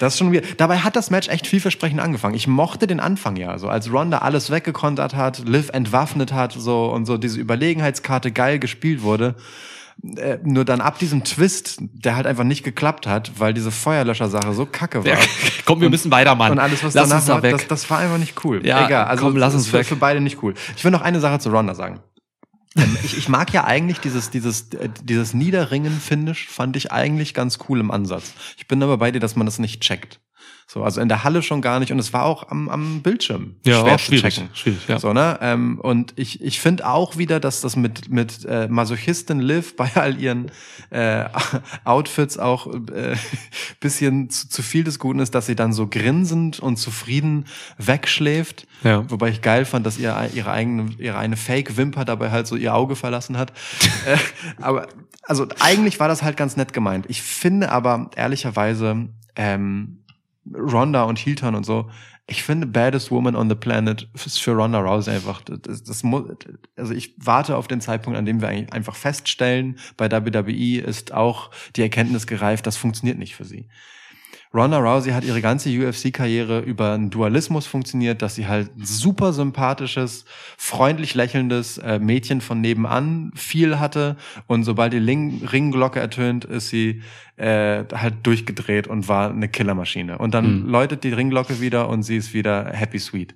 Das 0.00 0.14
ist 0.14 0.18
schon 0.18 0.32
wieder. 0.32 0.42
Dabei 0.56 0.78
hat 0.78 0.96
das 0.96 1.10
Match 1.10 1.28
echt 1.28 1.46
vielversprechend 1.46 2.00
angefangen. 2.00 2.34
Ich 2.34 2.46
mochte 2.48 2.86
den 2.86 3.00
Anfang 3.00 3.36
ja, 3.36 3.58
so 3.58 3.68
als 3.68 3.92
Ronda 3.92 4.18
alles 4.18 4.50
weggekontert 4.50 5.14
hat, 5.14 5.46
Liv 5.48 5.70
entwaffnet 5.72 6.32
hat, 6.32 6.52
so 6.52 6.86
und 6.92 7.06
so 7.06 7.16
diese 7.16 7.38
Überlegenheitskarte 7.40 8.32
geil 8.32 8.58
gespielt 8.58 9.02
wurde. 9.02 9.34
Äh, 10.16 10.38
nur 10.42 10.66
dann 10.66 10.80
ab 10.82 10.98
diesem 10.98 11.24
Twist, 11.24 11.78
der 11.80 12.16
halt 12.16 12.26
einfach 12.26 12.44
nicht 12.44 12.62
geklappt 12.62 13.06
hat, 13.06 13.32
weil 13.38 13.54
diese 13.54 13.70
Feuerlöscher-Sache 13.70 14.52
so 14.52 14.66
kacke 14.66 15.04
war. 15.04 15.16
Komm, 15.64 15.80
wir 15.80 15.88
müssen 15.88 16.10
weiter, 16.10 16.34
Mann. 16.34 16.52
Und 16.52 16.58
alles, 16.58 16.84
was 16.84 16.92
lass 16.92 17.08
danach 17.08 17.24
da 17.24 17.32
war, 17.34 17.42
weg. 17.42 17.52
Das, 17.52 17.66
das 17.68 17.90
war 17.90 17.98
einfach 17.98 18.18
nicht 18.18 18.44
cool. 18.44 18.64
Ja, 18.66 18.84
Egal, 18.86 19.04
also 19.06 19.24
komm, 19.24 19.36
lass 19.36 19.54
uns 19.54 19.72
weg. 19.72 19.86
für 19.86 19.96
beide 19.96 20.20
nicht 20.20 20.42
cool. 20.42 20.54
Ich 20.76 20.84
will 20.84 20.90
noch 20.90 21.00
eine 21.00 21.20
Sache 21.20 21.38
zu 21.38 21.48
Ronda 21.48 21.74
sagen. 21.74 22.00
Ähm, 22.76 22.96
ich, 23.02 23.16
ich 23.16 23.28
mag 23.28 23.52
ja 23.52 23.64
eigentlich 23.64 23.98
dieses, 24.00 24.30
dieses, 24.30 24.72
äh, 24.74 24.90
dieses 25.02 25.32
Niederringen-Finish 25.32 26.48
fand 26.48 26.76
ich 26.76 26.92
eigentlich 26.92 27.32
ganz 27.32 27.58
cool 27.68 27.80
im 27.80 27.90
Ansatz. 27.90 28.34
Ich 28.58 28.68
bin 28.68 28.82
aber 28.82 28.98
bei 28.98 29.10
dir, 29.10 29.20
dass 29.20 29.36
man 29.36 29.46
das 29.46 29.58
nicht 29.58 29.80
checkt. 29.80 30.20
So, 30.66 30.82
also 30.82 31.00
in 31.00 31.08
der 31.08 31.24
Halle 31.24 31.42
schon 31.42 31.60
gar 31.60 31.78
nicht 31.78 31.92
und 31.92 31.98
es 31.98 32.12
war 32.12 32.24
auch 32.24 32.48
am, 32.48 32.68
am 32.68 33.02
Bildschirm 33.02 33.56
Ja, 33.64 33.80
schwer 33.80 33.98
zu 33.98 34.04
schwierig, 34.04 34.34
checken. 34.34 34.50
schwierig, 34.54 34.88
ja. 34.88 34.98
So, 34.98 35.12
ne? 35.12 35.38
Ähm, 35.42 35.78
und 35.78 36.14
ich, 36.16 36.42
ich 36.42 36.58
finde 36.58 36.88
auch 36.88 37.16
wieder, 37.18 37.38
dass 37.38 37.60
das 37.60 37.76
mit, 37.76 38.10
mit 38.10 38.44
äh, 38.46 38.66
Masochistin 38.68 39.40
Liv 39.40 39.76
bei 39.76 39.90
all 39.94 40.18
ihren 40.18 40.50
äh, 40.90 41.26
Outfits 41.84 42.38
auch 42.38 42.66
äh, 42.66 43.14
bisschen 43.80 44.30
zu, 44.30 44.48
zu 44.48 44.62
viel 44.62 44.84
des 44.84 44.98
Guten 44.98 45.18
ist, 45.18 45.34
dass 45.34 45.46
sie 45.46 45.54
dann 45.54 45.72
so 45.72 45.86
grinsend 45.86 46.60
und 46.60 46.76
zufrieden 46.76 47.44
wegschläft. 47.76 48.66
Ja. 48.82 49.08
Wobei 49.10 49.28
ich 49.28 49.42
geil 49.42 49.66
fand, 49.66 49.84
dass 49.86 49.98
ihr 49.98 50.30
ihre 50.34 50.50
eigene, 50.50 50.90
ihre 50.98 51.18
eine 51.18 51.36
Fake-Wimper 51.36 52.04
dabei 52.04 52.30
halt 52.30 52.46
so 52.46 52.56
ihr 52.56 52.74
Auge 52.74 52.96
verlassen 52.96 53.36
hat. 53.36 53.52
äh, 54.06 54.16
aber 54.62 54.88
also 55.22 55.46
eigentlich 55.60 56.00
war 56.00 56.08
das 56.08 56.22
halt 56.22 56.36
ganz 56.36 56.56
nett 56.56 56.72
gemeint. 56.72 57.06
Ich 57.08 57.22
finde 57.22 57.70
aber 57.70 58.10
ehrlicherweise 58.16 59.08
ähm, 59.36 60.03
Ronda 60.52 61.04
und 61.04 61.18
Hilton 61.18 61.54
und 61.54 61.64
so, 61.64 61.90
ich 62.26 62.42
finde 62.42 62.66
Baddest 62.66 63.10
Woman 63.10 63.36
on 63.36 63.50
the 63.50 63.54
Planet 63.54 64.08
ist 64.14 64.40
für 64.40 64.52
Ronda 64.52 64.80
Rousey 64.80 65.10
einfach, 65.10 65.42
das, 65.42 65.82
das 65.82 66.02
muss, 66.02 66.24
also 66.76 66.94
ich 66.94 67.14
warte 67.18 67.56
auf 67.56 67.68
den 67.68 67.80
Zeitpunkt, 67.82 68.18
an 68.18 68.24
dem 68.24 68.40
wir 68.40 68.48
eigentlich 68.48 68.72
einfach 68.72 68.96
feststellen, 68.96 69.78
bei 69.96 70.10
WWE 70.10 70.80
ist 70.80 71.12
auch 71.12 71.50
die 71.76 71.82
Erkenntnis 71.82 72.26
gereift, 72.26 72.66
das 72.66 72.76
funktioniert 72.76 73.18
nicht 73.18 73.36
für 73.36 73.44
sie. 73.44 73.68
Ronda 74.54 74.78
Rousey 74.78 75.10
hat 75.10 75.24
ihre 75.24 75.40
ganze 75.40 75.68
UFC-Karriere 75.68 76.60
über 76.60 76.92
einen 76.92 77.10
Dualismus 77.10 77.66
funktioniert, 77.66 78.22
dass 78.22 78.36
sie 78.36 78.46
halt 78.46 78.70
super 78.76 79.32
sympathisches, 79.32 80.24
freundlich 80.56 81.14
lächelndes 81.14 81.78
äh, 81.78 81.98
Mädchen 81.98 82.40
von 82.40 82.60
nebenan 82.60 83.32
viel 83.34 83.80
hatte 83.80 84.16
und 84.46 84.62
sobald 84.62 84.92
die 84.92 84.98
Ringglocke 84.98 85.98
ertönt, 85.98 86.44
ist 86.44 86.68
sie 86.68 87.02
äh, 87.36 87.82
halt 87.92 88.24
durchgedreht 88.24 88.86
und 88.86 89.08
war 89.08 89.30
eine 89.30 89.48
Killermaschine. 89.48 90.18
Und 90.18 90.34
dann 90.34 90.60
Mhm. 90.62 90.68
läutet 90.68 91.02
die 91.02 91.12
Ringglocke 91.12 91.60
wieder 91.60 91.88
und 91.88 92.04
sie 92.04 92.16
ist 92.16 92.32
wieder 92.32 92.66
happy 92.72 93.00
sweet. 93.00 93.34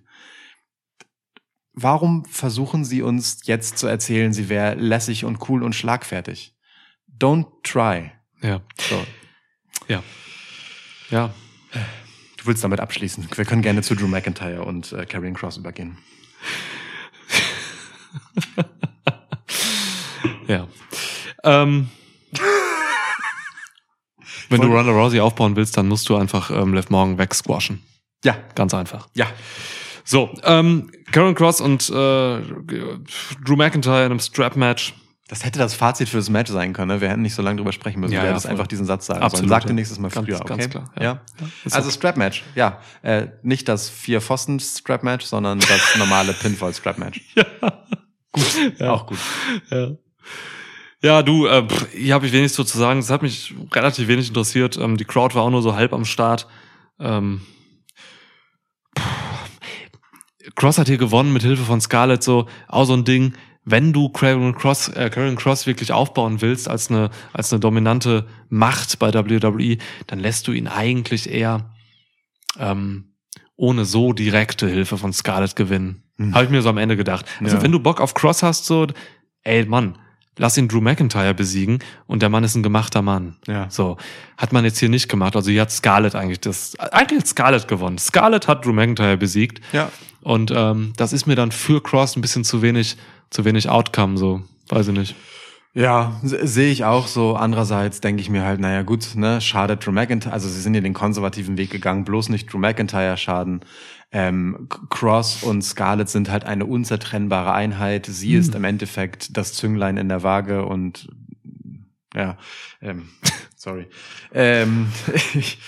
Warum 1.72 2.24
versuchen 2.26 2.84
sie 2.84 3.02
uns 3.02 3.40
jetzt 3.44 3.78
zu 3.78 3.86
erzählen, 3.88 4.32
sie 4.32 4.48
wäre 4.48 4.74
lässig 4.74 5.24
und 5.24 5.48
cool 5.48 5.62
und 5.64 5.74
schlagfertig? 5.74 6.54
Don't 7.20 7.46
try. 7.64 8.12
Ja. 8.40 8.60
So. 8.78 9.04
Ja. 9.88 10.02
Ja. 11.10 11.32
Du 12.36 12.46
willst 12.46 12.62
damit 12.64 12.80
abschließen. 12.80 13.28
Wir 13.34 13.44
können 13.44 13.62
gerne 13.62 13.82
zu 13.82 13.94
Drew 13.94 14.06
McIntyre 14.06 14.62
und 14.62 14.92
äh, 14.92 15.06
Karrion 15.06 15.34
Cross 15.34 15.56
übergehen. 15.58 15.98
Ja. 20.48 20.66
Ähm, 21.44 21.90
wenn 24.48 24.60
du 24.62 24.68
Ronda 24.68 24.92
Rousey 24.92 25.20
aufbauen 25.20 25.56
willst, 25.56 25.76
dann 25.76 25.88
musst 25.88 26.08
du 26.08 26.16
einfach 26.16 26.50
ähm, 26.50 26.72
Liv 26.72 26.88
Morgan 26.88 27.18
wegsquashen. 27.18 27.82
Ja, 28.24 28.36
Ganz 28.54 28.72
einfach. 28.74 29.08
ja. 29.14 29.26
So, 30.04 30.32
ähm, 30.44 30.90
Karen 31.12 31.34
Cross 31.34 31.60
und 31.60 31.90
äh, 31.90 31.92
Drew 33.44 33.56
McIntyre 33.56 34.06
in 34.06 34.10
einem 34.12 34.20
Strap-Match. 34.20 34.94
Das 35.28 35.44
hätte 35.44 35.58
das 35.58 35.74
Fazit 35.74 36.08
für 36.08 36.16
das 36.16 36.30
Match 36.30 36.50
sein 36.50 36.72
können. 36.72 36.88
Ne? 36.88 37.00
Wir 37.02 37.10
hätten 37.10 37.20
nicht 37.22 37.34
so 37.34 37.42
lange 37.42 37.58
drüber 37.58 37.72
sprechen 37.72 38.00
müssen. 38.00 38.14
Ja, 38.14 38.20
Ja, 38.20 38.26
ja, 38.28 38.32
das 38.32 38.42
voll. 38.44 38.52
einfach 38.52 38.66
diesen 38.66 38.86
Satz 38.86 39.04
sagen 39.06 39.20
Absolut, 39.20 39.40
sollen. 39.40 39.48
Sag 39.50 39.62
ja. 39.64 39.66
den 39.68 39.76
nächstes 39.76 39.98
Mal 39.98 40.08
Ganz- 40.08 40.26
früher, 40.26 40.40
okay? 40.40 40.48
ganz 40.56 40.70
klar, 40.70 40.90
ja. 40.98 41.02
Ja. 41.02 41.20
Also 41.70 41.90
Strap-Match, 41.90 42.44
ja. 42.54 42.80
Äh, 43.02 43.26
nicht 43.42 43.68
das 43.68 43.90
Vier-Pfosten-Strap-Match, 43.90 45.26
sondern 45.26 45.60
das 45.60 45.94
normale 45.98 46.32
Pinfall-Strap-Match. 46.32 47.20
Gut, 48.32 48.78
Ja. 48.78 48.90
auch 48.92 49.06
gut. 49.06 49.18
Ja. 49.70 49.90
Ja, 51.02 51.22
du, 51.22 51.46
äh, 51.46 51.62
pff, 51.68 51.88
hier 51.92 52.14
habe 52.14 52.26
ich 52.26 52.32
wenig 52.32 52.52
so 52.52 52.64
zu 52.64 52.76
sagen. 52.78 52.98
Es 52.98 53.10
hat 53.10 53.22
mich 53.22 53.54
relativ 53.72 54.08
wenig 54.08 54.28
interessiert. 54.28 54.76
Ähm, 54.78 54.96
die 54.96 55.04
Crowd 55.04 55.34
war 55.34 55.42
auch 55.44 55.50
nur 55.50 55.62
so 55.62 55.76
halb 55.76 55.92
am 55.92 56.04
Start. 56.04 56.48
Ähm, 56.98 57.42
pff. 58.98 59.04
Cross 60.56 60.78
hat 60.78 60.88
hier 60.88 60.98
gewonnen 60.98 61.32
mit 61.32 61.42
Hilfe 61.42 61.62
von 61.62 61.80
Scarlett, 61.80 62.22
so 62.22 62.48
auch 62.66 62.84
so 62.84 62.94
ein 62.94 63.04
Ding. 63.04 63.34
Wenn 63.64 63.92
du 63.92 64.08
Karen 64.08 64.54
Cross, 64.54 64.88
äh, 64.88 65.10
Karen 65.10 65.36
Cross 65.36 65.66
wirklich 65.66 65.92
aufbauen 65.92 66.40
willst 66.40 66.68
als 66.68 66.90
eine 66.90 67.10
als 67.32 67.52
eine 67.52 67.60
dominante 67.60 68.26
Macht 68.48 68.98
bei 68.98 69.12
WWE, 69.12 69.76
dann 70.06 70.18
lässt 70.20 70.48
du 70.48 70.52
ihn 70.52 70.68
eigentlich 70.68 71.28
eher 71.30 71.70
ähm, 72.58 73.12
ohne 73.56 73.84
so 73.84 74.12
direkte 74.12 74.68
Hilfe 74.68 74.96
von 74.98 75.12
Scarlett 75.12 75.56
gewinnen. 75.56 76.02
Hm. 76.16 76.34
Habe 76.34 76.44
ich 76.44 76.50
mir 76.50 76.62
so 76.62 76.68
am 76.68 76.78
Ende 76.78 76.96
gedacht. 76.96 77.26
Also 77.42 77.56
Ja. 77.56 77.62
wenn 77.62 77.72
du 77.72 77.80
Bock 77.80 78.00
auf 78.00 78.14
Cross 78.14 78.42
hast, 78.42 78.64
so, 78.66 78.86
ey 79.42 79.64
Mann, 79.66 79.98
lass 80.36 80.56
ihn 80.56 80.68
Drew 80.68 80.80
McIntyre 80.80 81.34
besiegen 81.34 81.80
und 82.06 82.22
der 82.22 82.28
Mann 82.28 82.44
ist 82.44 82.54
ein 82.54 82.62
gemachter 82.62 83.02
Mann. 83.02 83.36
Ja. 83.46 83.68
So, 83.70 83.96
hat 84.36 84.52
man 84.52 84.64
jetzt 84.64 84.78
hier 84.78 84.88
nicht 84.88 85.08
gemacht. 85.08 85.34
Also 85.36 85.50
hier 85.50 85.62
hat 85.62 85.72
Scarlett 85.72 86.14
eigentlich 86.14 86.40
das, 86.40 86.78
eigentlich 86.78 87.20
hat 87.20 87.26
Scarlett 87.28 87.68
gewonnen. 87.68 87.98
Scarlett 87.98 88.46
hat 88.48 88.64
Drew 88.64 88.72
McIntyre 88.72 89.16
besiegt 89.16 89.60
Ja. 89.72 89.90
und 90.22 90.52
ähm, 90.54 90.92
das 90.96 91.12
ist 91.12 91.26
mir 91.26 91.34
dann 91.36 91.50
für 91.52 91.82
Cross 91.82 92.16
ein 92.16 92.20
bisschen 92.22 92.44
zu 92.44 92.62
wenig, 92.62 92.96
zu 93.30 93.44
wenig 93.44 93.68
Outcome, 93.68 94.16
so, 94.18 94.42
weiß 94.68 94.88
ich 94.88 94.96
nicht. 94.96 95.14
Ja, 95.74 96.18
se- 96.22 96.46
sehe 96.46 96.72
ich 96.72 96.84
auch 96.84 97.06
so. 97.06 97.36
Andererseits 97.36 98.00
denke 98.00 98.20
ich 98.22 98.30
mir 98.30 98.44
halt, 98.44 98.58
naja 98.58 98.82
gut, 98.82 99.14
ne, 99.14 99.40
schadet 99.40 99.86
Drew 99.86 99.92
McIntyre, 99.92 100.32
also 100.32 100.48
sie 100.48 100.60
sind 100.60 100.74
ja 100.74 100.80
den 100.80 100.94
konservativen 100.94 101.56
Weg 101.56 101.70
gegangen, 101.70 102.04
bloß 102.04 102.30
nicht 102.30 102.52
Drew 102.52 102.58
McIntyre 102.58 103.16
schaden. 103.16 103.60
Ähm, 104.10 104.68
Cross 104.88 105.42
und 105.42 105.62
Scarlett 105.62 106.08
sind 106.08 106.30
halt 106.30 106.44
eine 106.44 106.64
unzertrennbare 106.64 107.52
Einheit. 107.52 108.06
Sie 108.06 108.34
ist 108.34 108.54
im 108.54 108.64
Endeffekt 108.64 109.36
das 109.36 109.52
Zünglein 109.52 109.98
in 109.98 110.08
der 110.08 110.22
Waage 110.22 110.64
und 110.64 111.08
ja, 112.18 112.36
ähm, 112.82 113.08
Sorry. 113.56 113.86
Ähm, 114.32 114.86
ich, 115.34 115.58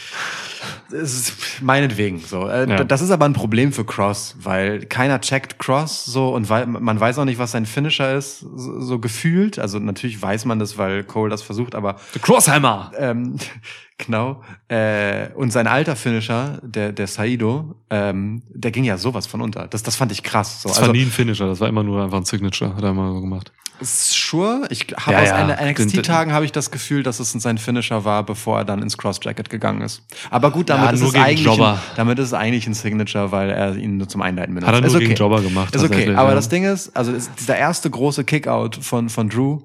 es 0.93 1.15
ist 1.15 1.61
meinetwegen 1.61 2.21
so. 2.21 2.49
Äh, 2.49 2.69
Ja. 2.71 2.85
Das 2.85 3.03
ist 3.03 3.11
aber 3.11 3.25
ein 3.25 3.33
Problem 3.33 3.73
für 3.73 3.85
Cross, 3.85 4.37
weil 4.41 4.87
keiner 4.87 5.21
checkt 5.21 5.59
Cross 5.59 6.05
so 6.05 6.33
und 6.33 6.49
weil 6.49 6.67
man 6.67 7.01
weiß 7.01 7.19
auch 7.19 7.25
nicht, 7.25 7.39
was 7.39 7.51
sein 7.51 7.67
Finisher 7.67 8.15
ist, 8.17 8.41
so, 8.41 8.81
so 8.81 8.99
gefühlt. 9.01 9.59
Also 9.59 9.81
natürlich 9.81 10.23
weiß 10.23 10.45
man 10.45 10.61
das, 10.61 10.79
weil 10.79 11.03
Cole 11.03 11.31
das 11.31 11.43
versucht, 11.43 11.75
aber 11.75 11.97
The 12.13 12.21
Crosshammer. 12.21 12.93
ähm, 12.97 13.37
genau. 13.99 14.43
Äh, 14.69 15.31
und 15.35 15.51
sein 15.51 15.67
alter 15.67 15.97
Finisher, 15.97 16.61
der, 16.63 16.93
der 16.93 17.09
Saido, 17.09 17.75
ähm, 17.91 18.43
der 18.51 18.71
ging 18.71 18.85
ja 18.85 18.99
sowas 18.99 19.27
von 19.27 19.41
unter. 19.41 19.67
Das, 19.67 19.83
das 19.83 19.97
fand 19.97 20.13
ich 20.13 20.23
krass. 20.23 20.63
So. 20.63 20.69
Das 20.69 20.81
war 20.81 20.93
nie 20.93 21.03
ein 21.03 21.11
Finisher, 21.11 21.47
das 21.49 21.59
war 21.59 21.69
immer 21.69 21.83
nur 21.83 22.05
einfach 22.05 22.19
ein 22.19 22.25
Signature, 22.25 22.77
hat 22.77 22.85
er 22.85 22.93
mal 22.93 23.13
so 23.13 23.21
gemacht. 23.21 23.53
Sure, 23.83 24.67
ich 24.71 24.87
habe 24.97 25.13
Ja, 25.13 25.23
aus 25.23 25.29
ja. 25.29 25.71
NXT-Tagen 25.71 26.33
habe 26.33 26.45
ich 26.45 26.53
das 26.53 26.71
Gefühl, 26.71 27.03
dass 27.03 27.21
es 27.21 27.33
sein 27.33 27.59
Finisher 27.59 28.05
war, 28.05 28.25
bevor 28.25 28.59
er 28.59 28.65
dann 28.65 28.83
ins 28.83 28.99
Cross-Jacket 28.99 29.49
gegangen 29.49 29.81
ist. 29.81 30.03
Aber 30.31 30.51
gut, 30.51 30.69
damit 30.69 30.87
Ja, 30.87 30.93
ist 30.93 31.03
es 31.03 31.15
eigentlich 31.15 31.61
ein, 31.61 31.79
damit 31.97 32.19
ist 32.19 32.27
es 32.27 32.35
eigentlich 32.35 32.67
ein 32.67 32.75
Signature, 32.75 33.33
weil 33.33 33.51
er 33.51 33.77
ihn 33.77 33.97
nur 33.97 34.09
zum 34.09 34.23
Einleiten 34.23 34.55
benutzt. 34.55 34.69
Hat 34.69 34.75
er 34.75 34.81
nur 34.81 34.89
ist 34.89 34.97
okay. 34.97 35.05
gegen 35.05 35.17
Jobber 35.17 35.41
gemacht. 35.41 35.75
Ist 35.75 35.85
okay, 35.85 36.15
aber 36.15 36.35
das 36.35 36.49
Ding 36.49 36.65
ist, 36.65 36.95
also 36.97 37.13
ist 37.13 37.31
dieser 37.39 37.57
erste 37.57 37.89
große 37.91 38.25
Kickout 38.25 38.77
von 38.83 39.09
von 39.09 39.29
Drew, 39.29 39.61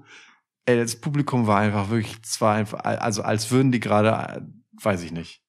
ey, 0.66 0.78
das 0.78 0.96
Publikum 0.96 1.48
war 1.48 1.60
einfach 1.60 1.90
wirklich, 1.90 2.16
es 2.24 2.40
war 2.42 2.56
einfach, 2.56 2.80
also 2.84 3.22
als 3.22 3.52
würden 3.52 3.72
die 3.72 3.80
gerade, 3.80 4.48
weiß 4.82 5.04
ich 5.04 5.12
nicht, 5.12 5.42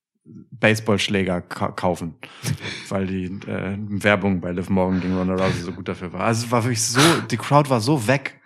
Baseballschläger 0.50 1.40
ka 1.40 1.68
kaufen, 1.68 2.16
weil 2.88 3.06
die 3.06 3.26
äh, 3.48 3.76
Werbung 3.78 4.40
bei 4.40 4.50
Liv 4.50 4.68
Morgan 4.70 5.00
gegen 5.00 5.16
Ronda 5.16 5.34
Rousey 5.34 5.62
so 5.62 5.72
gut 5.72 5.88
dafür 5.88 6.12
war. 6.12 6.22
Also 6.22 6.46
es 6.46 6.50
war 6.50 6.64
wirklich 6.64 6.82
so, 6.82 7.00
die 7.30 7.36
Crowd 7.36 7.70
war 7.70 7.80
so 7.80 8.06
weg 8.08 8.40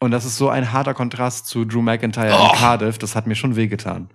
und 0.00 0.10
das 0.10 0.24
ist 0.24 0.36
so 0.36 0.48
ein 0.48 0.72
harter 0.72 0.94
Kontrast 0.94 1.46
zu 1.46 1.64
Drew 1.64 1.82
McIntyre 1.82 2.34
Oh. 2.38 2.50
in 2.52 2.58
Cardiff. 2.58 2.98
Das 2.98 3.14
hat 3.16 3.26
mir 3.26 3.34
schon 3.34 3.56
wehgetan. 3.56 4.08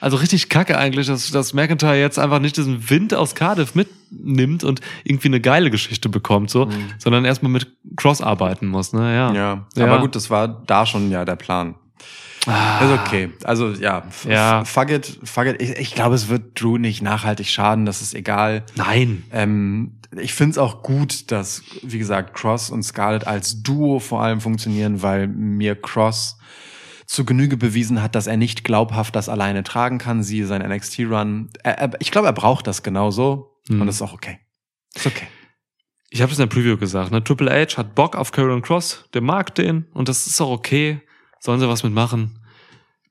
Also 0.00 0.16
richtig 0.16 0.48
kacke 0.48 0.76
eigentlich, 0.76 1.06
dass, 1.06 1.30
dass 1.30 1.54
McIntyre 1.54 1.94
jetzt 1.96 2.18
einfach 2.18 2.40
nicht 2.40 2.56
diesen 2.56 2.90
Wind 2.90 3.14
aus 3.14 3.36
Cardiff 3.36 3.76
mitnimmt 3.76 4.64
und 4.64 4.80
irgendwie 5.04 5.28
eine 5.28 5.40
geile 5.40 5.70
Geschichte 5.70 6.08
bekommt, 6.08 6.50
so, 6.50 6.68
sondern 6.98 7.24
erstmal 7.24 7.52
mit 7.52 7.68
Cross 7.96 8.20
arbeiten 8.20 8.66
muss, 8.66 8.92
ne? 8.92 9.14
Ja. 9.14 9.28
Mhm. 9.30 9.36
Ja, 9.36 9.64
Ja. 9.76 9.84
aber 9.86 10.00
gut, 10.00 10.16
das 10.16 10.28
war 10.28 10.48
da 10.48 10.86
schon 10.86 11.10
ja 11.12 11.24
der 11.24 11.36
Plan. 11.36 11.76
Ah. 12.46 12.80
Ist 12.84 13.00
okay. 13.00 13.30
Also 13.44 13.70
ja, 13.70 14.02
Ja. 14.28 14.64
fuck 14.64 14.90
it, 14.90 15.18
fuck 15.22 15.46
it. 15.46 15.62
Ich, 15.62 15.70
ich 15.78 15.94
glaube, 15.94 16.14
es 16.14 16.28
wird 16.28 16.60
Drew 16.60 16.76
nicht 16.78 17.02
nachhaltig 17.02 17.46
schaden, 17.48 17.86
das 17.86 18.02
ist 18.02 18.14
egal. 18.14 18.64
Nein. 18.74 19.24
Ähm, 19.32 19.98
ich 20.20 20.34
finde 20.34 20.52
es 20.52 20.58
auch 20.58 20.82
gut, 20.82 21.30
dass, 21.30 21.62
wie 21.82 21.98
gesagt, 21.98 22.34
Cross 22.34 22.70
und 22.70 22.82
Scarlett 22.82 23.26
als 23.26 23.62
Duo 23.62 23.98
vor 23.98 24.22
allem 24.22 24.40
funktionieren, 24.40 25.02
weil 25.02 25.28
mir 25.28 25.74
Cross 25.80 26.38
zu 27.06 27.24
Genüge 27.24 27.56
bewiesen 27.56 28.02
hat, 28.02 28.14
dass 28.14 28.26
er 28.26 28.36
nicht 28.36 28.64
glaubhaft 28.64 29.14
das 29.16 29.28
alleine 29.28 29.62
tragen 29.62 29.98
kann. 29.98 30.22
Sie 30.22 30.42
sein 30.44 30.62
NXT-Run. 30.62 31.50
Ich 32.00 32.10
glaube, 32.10 32.26
er 32.26 32.32
braucht 32.32 32.66
das 32.66 32.82
genauso. 32.82 33.56
Hm. 33.68 33.80
Und 33.80 33.86
das 33.86 33.96
ist 33.96 34.02
auch 34.02 34.12
okay. 34.14 34.38
Ist 34.94 35.06
okay. 35.06 35.26
Ich 36.10 36.20
habe 36.20 36.30
es 36.32 36.38
in 36.38 36.42
der 36.48 36.54
Preview 36.54 36.76
gesagt, 36.76 37.10
ne? 37.10 37.22
Triple 37.24 37.50
H 37.50 37.76
hat 37.78 37.94
Bock 37.94 38.16
auf 38.16 38.32
Karrion 38.32 38.60
Cross, 38.60 39.04
der 39.14 39.22
mag 39.22 39.54
den 39.54 39.86
und 39.94 40.08
das 40.08 40.26
ist 40.26 40.40
auch 40.42 40.50
okay. 40.50 41.00
Sollen 41.44 41.58
sie 41.60 41.68
was 41.68 41.82
mitmachen? 41.82 42.38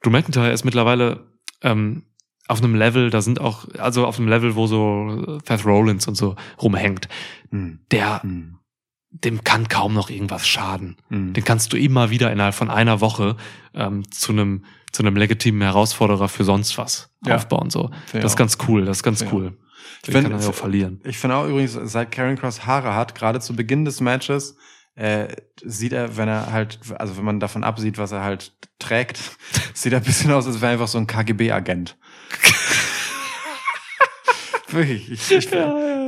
Drew 0.02 0.10
McIntyre 0.10 0.52
ist 0.52 0.64
mittlerweile 0.64 1.28
ähm, 1.62 2.03
auf 2.48 2.60
einem 2.64 2.76
Level, 2.76 3.10
da 3.10 3.22
sind 3.22 3.41
auch, 3.41 3.68
also 3.78 4.06
auf 4.08 4.18
einem 4.18 4.30
Level, 4.30 4.56
wo 4.56 4.68
so 4.68 5.40
Seth 5.45 5.66
Rollins 5.66 6.08
und 6.08 6.16
so 6.16 6.36
rumhängt. 6.62 7.08
Hm. 7.52 7.80
Der, 7.91 8.24
Hm. 8.24 8.58
dem 9.12 9.44
kann 9.44 9.68
kaum 9.68 9.94
noch 9.94 10.10
irgendwas 10.10 10.48
schaden. 10.48 10.95
Hm. 11.10 11.34
Den 11.34 11.44
kannst 11.44 11.74
du 11.74 11.78
immer 11.78 12.10
wieder 12.10 12.32
innerhalb 12.32 12.56
von 12.56 12.70
einer 12.70 13.02
Woche 13.02 13.36
ähm, 13.74 14.10
zu 14.12 14.32
einem 14.32 14.64
zu 14.94 15.03
einem 15.03 15.16
legitimen 15.16 15.62
Herausforderer 15.62 16.28
für 16.28 16.44
sonst 16.44 16.78
was 16.78 17.14
Ja. 17.26 17.36
aufbauen. 17.36 17.70
So, 17.70 17.91
Finde 18.08 18.24
das 18.24 18.34
ist 18.34 18.38
ganz 18.38 18.58
cool. 18.68 18.84
Das 18.86 18.98
ist 18.98 19.03
ganz 19.03 19.26
cool. 19.32 19.58
Ich 19.99 20.02
Den 20.08 20.12
find- 20.14 20.24
kann 20.30 20.34
er 20.34 20.41
ja 20.44 20.49
auch 20.49 20.53
verlieren. 20.53 20.99
Ich 21.06 21.18
finde 21.18 21.36
auch 21.38 21.48
übrigens, 21.48 21.74
seit 21.84 22.12
Karen 22.12 22.38
Cross 22.38 22.66
Haare 22.66 22.94
hat, 22.94 23.16
gerade 23.16 23.40
zu 23.40 23.56
Beginn 23.56 23.86
des 23.86 24.02
Matches, 24.02 24.58
äh, 24.96 25.28
sieht 25.64 25.94
er, 25.94 26.18
wenn 26.18 26.28
er 26.28 26.52
halt, 26.52 26.80
also 26.98 27.18
wenn 27.18 27.26
man 27.26 27.40
davon 27.40 27.64
absieht, 27.64 27.98
was 27.98 28.12
er 28.12 28.24
halt 28.24 28.54
trägt, 28.80 29.20
sieht 29.74 29.94
er 29.94 30.00
ein 30.00 30.04
bisschen 30.06 30.32
aus, 30.32 30.46
als 30.48 30.56
wäre 30.62 30.72
er 30.72 30.74
einfach 30.74 30.88
so 30.88 30.98
ein 30.98 31.08
KGB-Agent. 31.08 31.98
Wirklich, 34.70 35.12
ich, 35.12 35.32
ich, 35.32 35.52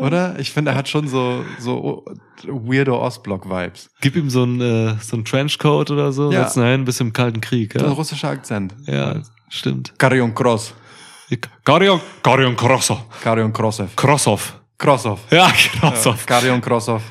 oder? 0.02 0.40
Ich 0.40 0.52
finde, 0.54 0.72
er 0.72 0.78
hat 0.78 0.88
schon 0.88 1.10
so, 1.10 1.44
so 1.60 2.06
weirdo 2.48 2.98
Ostblock-Vibes. 2.98 3.90
Gib 4.00 4.16
ihm 4.16 4.30
so 4.30 4.44
einen 4.44 4.62
äh, 4.62 4.96
so 5.02 5.18
einen 5.18 5.26
Trenchcoat 5.26 5.92
oder 5.92 6.14
so, 6.14 6.32
Ja. 6.32 6.44
setz 6.46 6.56
ihn 6.56 6.64
ein, 6.64 6.86
bis 6.86 7.02
im 7.02 7.12
Kalten 7.12 7.42
Krieg. 7.42 7.74
So 7.74 7.80
ein 7.80 7.86
Ja, 7.88 7.92
russischer 7.92 8.30
Akzent. 8.30 8.74
ja 8.86 9.22
stimmt. 9.50 9.94
Karion 10.00 10.34
Cross. 10.34 10.74
Garion, 11.66 12.00
Garion 12.22 12.56
Krossov. 12.56 13.00
Karion. 13.22 13.52
Krossov. 13.52 13.90
Krossov. 14.78 15.20
Ja, 15.30 15.52
Krossov. 15.80 16.26
Karion 16.26 16.62
Krossov. 16.62 17.02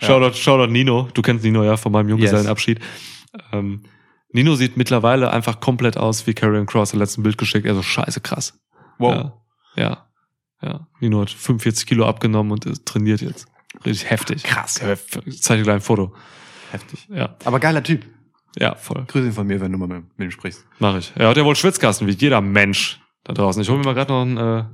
Ja. 0.00 0.08
Shoutout, 0.08 0.36
Shoutout 0.36 0.70
Nino. 0.72 1.08
Du 1.14 1.22
kennst 1.22 1.44
Nino 1.44 1.62
ja 1.64 1.76
von 1.76 1.92
meinem 1.92 2.08
Junggesellenabschied. 2.10 2.80
Ähm, 3.52 3.84
Nino 4.30 4.54
sieht 4.54 4.76
mittlerweile 4.76 5.30
einfach 5.32 5.60
komplett 5.60 5.96
aus 5.96 6.26
wie 6.26 6.34
Karrion 6.34 6.66
Cross 6.66 6.92
im 6.92 6.98
letzten 6.98 7.22
Bild 7.22 7.38
geschickt. 7.38 7.66
Er 7.66 7.74
so 7.74 7.82
scheiße 7.82 8.20
krass. 8.20 8.58
Wow. 8.98 9.32
Ja, 9.76 9.82
ja, 9.82 10.06
ja. 10.62 10.86
Nino 11.00 11.20
hat 11.22 11.30
45 11.30 11.86
Kilo 11.86 12.06
abgenommen 12.06 12.52
und 12.52 12.86
trainiert 12.86 13.20
jetzt. 13.22 13.46
Richtig 13.84 14.10
heftig. 14.10 14.42
Krass. 14.42 14.80
Ja, 14.80 14.94
ich 15.26 15.42
zeige 15.42 15.60
dir 15.60 15.64
gleich 15.64 15.76
ein 15.76 15.80
Foto. 15.80 16.14
Heftig. 16.72 17.06
Ja, 17.10 17.36
Aber 17.44 17.60
geiler 17.60 17.82
Typ. 17.82 18.04
ja, 18.58 18.74
voll. 18.74 19.04
Grüß 19.06 19.24
ihn 19.24 19.32
von 19.32 19.46
mir, 19.46 19.60
wenn 19.60 19.70
du 19.72 19.78
mal 19.78 19.86
mit, 19.86 20.18
mit 20.18 20.26
ihm 20.28 20.30
sprichst. 20.30 20.66
Mach 20.78 20.96
ich. 20.96 21.12
Er 21.14 21.28
hat 21.28 21.36
ja 21.36 21.44
wohl 21.44 21.56
Schwitzkasten, 21.56 22.06
wie 22.06 22.12
jeder 22.12 22.40
Mensch 22.40 23.00
da 23.24 23.32
draußen. 23.32 23.60
Ich 23.62 23.68
hole 23.68 23.78
mir 23.78 23.84
mal 23.84 23.94
gerade 23.94 24.12
noch 24.12 24.22
ein, 24.22 24.36
äh, 24.36 24.64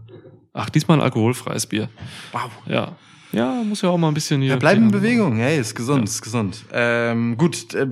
ach, 0.53 0.71
diesmal 0.71 0.99
ein 0.99 1.03
alkoholfreies 1.03 1.67
Bier. 1.67 1.89
Wow. 2.33 2.51
Ja. 2.67 2.97
Ja, 3.33 3.63
muss 3.65 3.81
ja 3.81 3.89
auch 3.89 3.97
mal 3.97 4.09
ein 4.09 4.15
bisschen 4.15 4.43
hier. 4.43 4.51
Ja, 4.51 4.57
bleib 4.57 4.77
in 4.77 4.91
Bewegung. 4.91 5.37
Hey, 5.37 5.59
ist 5.59 5.75
gesund, 5.75 6.07
ist 6.07 6.21
gesund. 6.21 6.65
Ähm, 6.71 7.39
gut, 7.39 7.75
äh, 7.75 7.89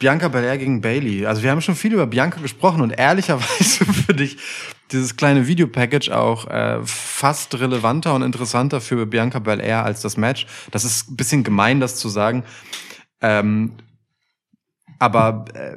Bianca 0.00 0.28
Belair 0.28 0.58
gegen 0.58 0.80
Bailey. 0.80 1.26
Also 1.26 1.42
wir 1.44 1.50
haben 1.52 1.60
schon 1.60 1.76
viel 1.76 1.92
über 1.92 2.08
Bianca 2.08 2.40
gesprochen 2.40 2.82
und 2.82 2.90
ehrlicherweise 2.90 3.84
finde 4.06 4.24
ich 4.24 4.36
dieses 4.90 5.16
kleine 5.16 5.46
Videopackage 5.46 6.10
auch 6.10 6.48
äh, 6.48 6.80
fast 6.84 7.58
relevanter 7.60 8.14
und 8.14 8.22
interessanter 8.22 8.80
für 8.80 9.06
Bianca 9.06 9.38
Belair 9.38 9.84
als 9.84 10.00
das 10.00 10.16
Match. 10.16 10.46
Das 10.72 10.84
ist 10.84 11.08
ein 11.10 11.16
bisschen 11.16 11.44
gemein, 11.44 11.78
das 11.78 11.94
zu 11.94 12.08
sagen. 12.08 12.42
Ähm, 13.20 13.74
aber 14.98 15.44
äh, 15.54 15.76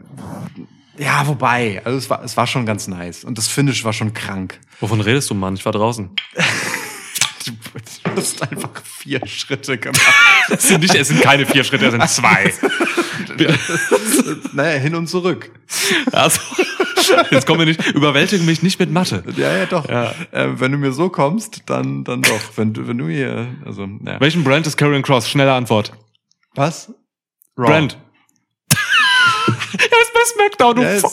ja, 0.97 1.27
wobei, 1.27 1.81
also 1.85 1.97
es 1.97 2.09
war, 2.09 2.23
es 2.23 2.35
war 2.35 2.47
schon 2.47 2.65
ganz 2.65 2.87
nice 2.87 3.23
und 3.23 3.37
das 3.37 3.47
Finish 3.47 3.83
war 3.83 3.93
schon 3.93 4.13
krank. 4.13 4.59
Wovon 4.79 5.01
redest 5.01 5.29
du, 5.29 5.35
Mann? 5.35 5.53
Ich 5.53 5.65
war 5.65 5.71
draußen. 5.71 6.09
Du 7.45 8.11
hast 8.15 8.41
einfach 8.41 8.69
vier 8.83 9.25
Schritte 9.25 9.77
gemacht. 9.77 10.01
Es 10.49 10.67
sind, 10.67 10.81
nicht, 10.81 10.95
es 10.95 11.07
sind 11.07 11.21
keine 11.21 11.45
vier 11.45 11.63
Schritte, 11.63 11.85
es 11.85 11.91
sind 11.91 12.09
zwei. 12.09 12.53
naja, 14.53 14.79
hin 14.79 14.95
und 14.95 15.07
zurück. 15.07 15.51
Also, 16.11 16.39
jetzt 17.31 17.47
kommen 17.47 17.59
wir 17.59 17.65
nicht, 17.65 17.85
überwältige 17.93 18.43
mich 18.43 18.63
nicht 18.63 18.79
mit 18.79 18.91
Mathe. 18.91 19.23
Ja, 19.35 19.57
ja, 19.57 19.65
doch. 19.65 19.87
Ja. 19.89 20.13
Äh, 20.31 20.59
wenn 20.59 20.71
du 20.71 20.77
mir 20.77 20.91
so 20.91 21.09
kommst, 21.09 21.63
dann, 21.67 22.03
dann 22.03 22.21
doch. 22.21 22.41
Wenn 22.55 22.73
du, 22.73 22.87
wenn 22.87 22.97
du 22.97 23.07
hier, 23.07 23.47
also, 23.65 23.87
ja. 24.05 24.19
Welchen 24.19 24.43
Brand 24.43 24.67
ist 24.67 24.77
Karrion 24.77 25.01
Cross? 25.01 25.29
Schnelle 25.29 25.53
Antwort. 25.53 25.93
Was? 26.55 26.93
Raw. 27.57 27.67
Brand. 27.67 27.97
Er 29.47 30.01
ist 30.01 30.13
bei 30.13 30.19
SmackDown. 30.33 30.81
Ja, 30.81 31.09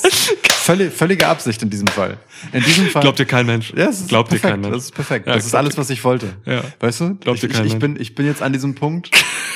völlig, 0.62 0.92
völlige 0.92 1.26
Absicht 1.26 1.62
in 1.62 1.70
diesem 1.70 1.86
Fall. 1.88 2.16
In 2.52 2.62
diesem 2.62 2.88
Fall. 2.88 3.02
Glaubt 3.02 3.18
dir 3.18 3.26
kein 3.26 3.46
Mensch. 3.46 3.72
ja, 3.76 3.88
es 3.88 4.00
ist 4.00 4.08
Glaubt 4.08 4.30
dir 4.30 4.36
perfekt. 4.38 4.52
kein 4.52 4.60
Mensch. 4.60 4.74
Das 4.74 4.84
ist 4.84 4.94
perfekt. 4.94 5.26
Ja, 5.26 5.34
das 5.34 5.46
ist 5.46 5.54
alles, 5.54 5.76
was 5.76 5.90
ich 5.90 6.02
wollte. 6.04 6.34
Ja. 6.46 6.62
Weißt 6.80 7.00
du? 7.00 7.14
Glaubt 7.16 7.36
ich, 7.36 7.40
dir 7.42 7.46
ich, 7.48 7.52
kein 7.54 7.66
ich 7.66 7.72
Mensch. 7.72 7.80
bin, 7.80 8.00
ich 8.00 8.14
bin 8.14 8.26
jetzt 8.26 8.42
an 8.42 8.52
diesem 8.52 8.74
Punkt, 8.74 9.10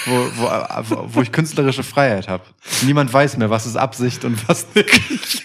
wo, 0.07 0.13
wo, 0.37 1.09
wo, 1.15 1.23
ich 1.23 1.33
künstlerische 1.33 1.83
Freiheit 1.83 2.29
habe. 2.29 2.45
Niemand 2.83 3.13
weiß 3.13 3.37
mehr, 3.37 3.51
was 3.51 3.67
ist 3.67 3.77
Absicht 3.77 4.25
und 4.25 4.47
was 4.49 4.67
nicht. 4.75 5.45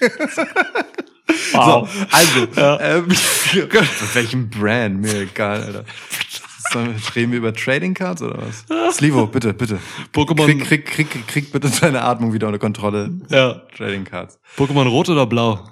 Wow. 1.51 1.87
So, 1.91 2.05
also, 2.11 2.47
Ja. 2.55 2.79
ähm, 2.79 3.07
mit 3.53 4.15
welchem 4.15 4.49
Brand? 4.49 5.01
Mir 5.01 5.21
egal, 5.21 5.63
Alter. 5.63 5.85
Reden 6.75 7.31
wir 7.31 7.37
über 7.39 7.53
Trading 7.53 7.93
Cards 7.93 8.21
oder 8.21 8.41
was? 8.41 8.65
Slivo, 8.95 9.27
bitte, 9.27 9.53
bitte. 9.53 9.79
Pokémon, 10.13 10.45
Krieg, 10.45 10.85
krieg, 10.85 11.09
krieg, 11.11 11.27
krieg 11.27 11.51
bitte 11.51 11.69
deine 11.81 12.01
Atmung 12.03 12.33
wieder 12.33 12.47
unter 12.47 12.59
Kontrolle. 12.59 13.11
ja. 13.29 13.61
Trading 13.75 14.03
Cards. 14.05 14.39
Pokémon 14.57 14.87
rot 14.87 15.09
oder 15.09 15.25
blau? 15.25 15.63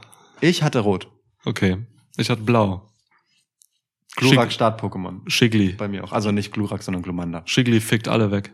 Ich 0.42 0.64
hatte 0.64 0.80
Rot. 0.80 1.08
Okay. 1.46 1.78
Ich 2.18 2.30
hatte 2.30 2.42
blau. 2.44 2.90
Glurak 4.16 4.52
Start-Pokémon. 4.52 5.22
Shigly. 5.30 5.74
Bei 5.74 5.88
mir 5.88 6.04
auch. 6.04 6.12
Also 6.12 6.32
nicht 6.32 6.52
Glurak, 6.52 6.82
sondern 6.82 7.04
Glumanda. 7.04 7.44
Shigly 7.46 7.80
fickt 7.80 8.08
alle 8.08 8.32
weg. 8.32 8.52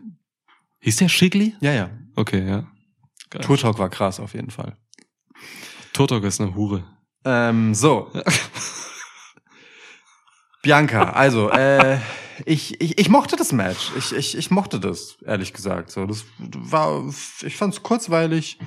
Hieß 0.80 0.96
der 0.96 1.08
Shigly? 1.08 1.54
Ja, 1.60 1.72
ja. 1.72 1.90
Okay, 2.16 2.46
ja. 2.46 2.66
Geil. 3.30 3.42
Turtok 3.42 3.78
war 3.78 3.88
krass 3.88 4.20
auf 4.20 4.34
jeden 4.34 4.50
Fall. 4.50 4.76
Turtok 5.94 6.24
ist 6.24 6.40
eine 6.40 6.54
Hure. 6.54 6.84
Ähm, 7.24 7.74
so. 7.74 8.12
Bianca, 10.62 11.10
also, 11.10 11.50
äh, 11.50 11.98
ich, 12.44 12.80
ich, 12.80 12.98
ich 12.98 13.08
mochte 13.08 13.36
das 13.36 13.52
Match. 13.52 13.90
Ich, 13.96 14.12
ich, 14.12 14.36
ich 14.36 14.50
mochte 14.50 14.80
das, 14.80 15.16
ehrlich 15.24 15.52
gesagt. 15.52 15.90
So, 15.90 16.06
das 16.06 16.24
war, 16.38 17.04
ich 17.42 17.56
fand's 17.56 17.82
kurzweilig. 17.82 18.58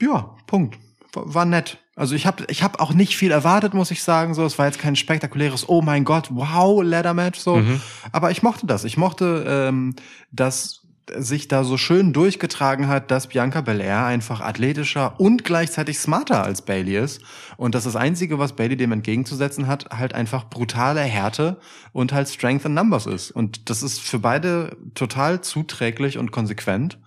Ja, 0.00 0.36
Punkt. 0.46 0.78
War, 1.12 1.34
war 1.34 1.44
nett. 1.44 1.78
Also 1.96 2.14
ich 2.14 2.24
habe 2.26 2.44
ich 2.48 2.62
hab 2.62 2.80
auch 2.80 2.94
nicht 2.94 3.16
viel 3.16 3.30
erwartet, 3.30 3.74
muss 3.74 3.90
ich 3.90 4.02
sagen. 4.02 4.32
So, 4.34 4.44
es 4.44 4.58
war 4.58 4.66
jetzt 4.66 4.78
kein 4.78 4.96
spektakuläres, 4.96 5.68
oh 5.68 5.82
mein 5.82 6.04
Gott, 6.04 6.28
wow, 6.30 6.82
Ladder 6.82 7.14
Match. 7.14 7.38
So, 7.38 7.56
Mhm. 7.56 7.80
aber 8.12 8.30
ich 8.30 8.42
mochte 8.42 8.66
das. 8.66 8.84
Ich 8.84 8.96
mochte, 8.96 9.44
ähm, 9.46 9.94
dass 10.30 10.79
sich 11.18 11.48
da 11.48 11.64
so 11.64 11.76
schön 11.76 12.12
durchgetragen 12.12 12.88
hat, 12.88 13.10
dass 13.10 13.28
Bianca 13.28 13.60
Belair 13.60 14.04
einfach 14.04 14.40
athletischer 14.40 15.18
und 15.18 15.44
gleichzeitig 15.44 15.98
smarter 15.98 16.44
als 16.44 16.62
Bailey 16.62 16.96
ist. 16.96 17.20
Und 17.56 17.74
dass 17.74 17.84
das 17.84 17.96
Einzige, 17.96 18.38
was 18.38 18.54
Bailey 18.54 18.76
dem 18.76 18.92
entgegenzusetzen 18.92 19.66
hat, 19.66 19.90
halt 19.90 20.14
einfach 20.14 20.48
brutale 20.48 21.00
Härte 21.00 21.60
und 21.92 22.12
halt 22.12 22.28
Strength 22.28 22.64
in 22.66 22.74
Numbers 22.74 23.06
ist. 23.06 23.30
Und 23.30 23.70
das 23.70 23.82
ist 23.82 24.00
für 24.00 24.18
beide 24.18 24.76
total 24.94 25.40
zuträglich 25.40 26.18
und 26.18 26.30
konsequent. 26.30 26.98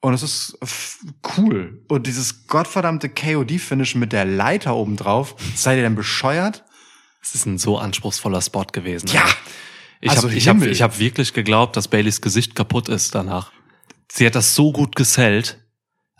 Und 0.00 0.14
es 0.14 0.22
ist 0.22 0.58
cool. 1.36 1.82
Und 1.88 2.06
dieses 2.06 2.46
gottverdammte 2.46 3.10
KOD-Finish 3.10 3.94
mit 3.96 4.12
der 4.12 4.24
Leiter 4.24 4.74
oben 4.74 4.96
drauf, 4.96 5.36
seid 5.54 5.76
ihr 5.76 5.82
denn 5.82 5.94
bescheuert? 5.94 6.64
Es 7.22 7.34
ist 7.34 7.46
ein 7.46 7.58
so 7.58 7.78
anspruchsvoller 7.78 8.40
Spot 8.40 8.64
gewesen. 8.64 9.08
Ja. 9.08 9.24
Ich 10.00 10.10
Also 10.10 10.28
habe 10.28 10.34
ich 10.34 10.48
hab, 10.48 10.62
ich 10.62 10.82
hab 10.82 10.98
wirklich 10.98 11.34
geglaubt, 11.34 11.76
dass 11.76 11.88
Baileys 11.88 12.20
Gesicht 12.20 12.54
kaputt 12.54 12.88
ist 12.88 13.14
danach. 13.14 13.52
Sie 14.10 14.26
hat 14.26 14.34
das 14.34 14.54
so 14.54 14.72
gut 14.72 14.96
gesellt. 14.96 15.58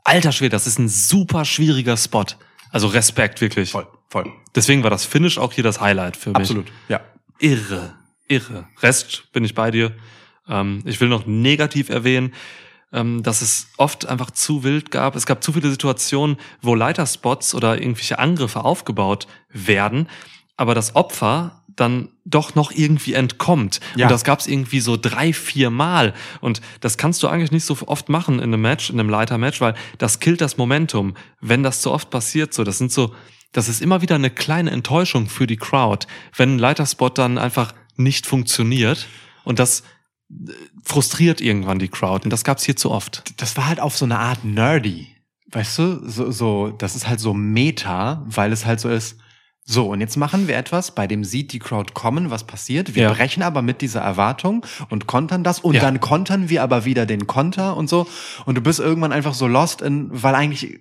Alter 0.05 0.33
Schwede, 0.33 0.51
das 0.51 0.67
ist 0.67 0.79
ein 0.79 0.89
super 0.89 1.45
schwieriger 1.45 1.97
Spot. 1.97 2.25
Also 2.71 2.89
Respekt, 2.89 3.41
wirklich. 3.41 3.71
voll. 3.71 4.33
Deswegen 4.55 4.83
war 4.83 4.91
das 4.91 5.05
Finish 5.05 5.39
auch 5.39 5.53
hier 5.53 5.65
das 5.65 5.81
Highlight 5.81 6.17
für 6.17 6.31
mich. 6.31 6.39
Absolut, 6.39 6.67
ja. 6.89 7.01
Irre, 7.39 7.95
irre. 8.29 8.69
Rest 8.83 9.33
bin 9.33 9.45
ich 9.45 9.55
bei 9.55 9.71
dir. 9.71 9.93
Ähm, 10.49 10.83
ich 10.85 11.01
will 11.01 11.09
noch 11.09 11.27
negativ 11.27 11.89
erwähnen, 11.89 12.35
ähm, 12.93 13.23
dass 13.23 13.41
es 13.41 13.69
oft 13.77 14.07
einfach 14.07 14.31
zu 14.31 14.63
wild 14.63 14.91
gab. 14.91 15.17
Es 15.17 15.27
gab 15.27 15.43
zu 15.43 15.53
viele 15.53 15.71
Situationen, 15.71 16.37
wo 16.61 16.75
Leiterspots 16.75 17.55
oder 17.55 17.81
irgendwelche 17.81 18.19
Angriffe 18.19 18.65
aufgebaut 18.65 19.27
werden, 19.49 20.09
aber 20.57 20.75
das 20.75 20.97
Opfer 20.97 21.60
dann 21.77 22.09
doch 22.25 22.55
noch 22.55 22.73
irgendwie 22.73 23.15
entkommt. 23.15 23.81
Ja. 23.97 24.07
Und 24.07 24.13
das 24.13 24.25
gab 24.25 24.41
es 24.41 24.47
irgendwie 24.47 24.81
so 24.81 24.97
drei, 24.97 25.33
vier 25.33 25.71
Mal. 25.71 26.15
Und 26.41 26.61
das 26.81 26.99
kannst 26.99 27.23
du 27.23 27.29
eigentlich 27.29 27.53
nicht 27.53 27.65
so 27.65 27.77
oft 27.87 28.09
machen 28.09 28.37
in 28.37 28.45
einem 28.45 28.61
Match, 28.61 28.91
in 28.91 28.99
einem 28.99 29.09
Leitermatch, 29.09 29.61
weil 29.61 29.75
das 29.99 30.21
killt 30.21 30.41
das 30.41 30.57
Momentum. 30.57 31.15
Wenn 31.41 31.63
das 31.63 31.81
zu 31.81 31.91
oft 31.91 32.11
passiert, 32.11 32.55
so, 32.55 32.65
das 32.65 32.79
sind 32.79 32.93
so, 32.93 33.15
das 33.53 33.69
ist 33.69 33.83
immer 33.83 34.03
wieder 34.03 34.15
eine 34.15 34.31
kleine 34.31 34.71
Enttäuschung 34.71 35.29
für 35.29 35.47
die 35.47 35.57
Crowd, 35.57 36.07
wenn 36.37 36.57
ein 36.57 36.59
Leiterspot 36.59 37.19
dann 37.19 37.39
einfach 37.39 37.75
nicht 37.97 38.27
funktioniert. 38.27 39.07
Und 39.45 39.59
das 39.59 39.81
äh, 40.31 40.53
frustriert 40.85 41.41
irgendwann 41.41 41.79
die 41.79 41.89
Crowd. 41.89 42.25
Und 42.25 42.31
das 42.31 42.45
gab's 42.45 42.65
hier 42.65 42.77
zu 42.77 42.91
oft. 42.91 43.23
Das 43.39 43.57
war 43.57 43.67
halt 43.67 43.81
auf 43.81 43.97
so 43.97 44.05
eine 44.05 44.19
Art 44.19 44.45
nerdy. 44.45 45.09
Weißt 45.53 45.79
du, 45.79 46.09
so, 46.09 46.31
so, 46.31 46.71
das 46.71 46.95
ist 46.95 47.09
halt 47.09 47.19
so 47.19 47.35
Meta, 47.35 48.25
weil 48.27 48.53
es 48.53 48.67
halt 48.67 48.79
so 48.79 48.89
ist. 48.89 49.19
So, 49.73 49.87
und 49.87 50.01
jetzt 50.01 50.17
machen 50.17 50.49
wir 50.49 50.57
etwas, 50.57 50.91
bei 50.97 51.07
dem 51.07 51.23
sieht 51.23 51.53
die 51.53 51.61
Crowd 51.61 51.93
kommen, 51.95 52.31
was 52.31 52.43
passiert. 52.43 52.97
Wir 52.97 53.05
Ja. 53.05 53.13
brechen 53.13 53.45
aber 53.45 53.63
mit 53.63 53.83
dieser 53.83 54.01
Erwartung 54.01 54.67
und 54.89 55.07
kontern 55.07 55.45
das 55.45 55.61
und 55.61 55.75
Ja. 55.75 55.81
dann 55.81 56.01
kontern 56.01 56.49
wir 56.49 56.65
aber 56.65 56.85
wieder 56.85 57.07
den 57.07 57.29
Konter 57.29 57.77
und 57.77 57.89
so. 57.89 58.09
Und 58.47 58.57
du 58.57 58.61
bist 58.63 58.81
irgendwann 58.81 59.13
einfach 59.13 59.33
so 59.33 59.47
lost 59.47 59.81
in, 59.81 60.09
weil 60.11 60.35
eigentlich 60.35 60.81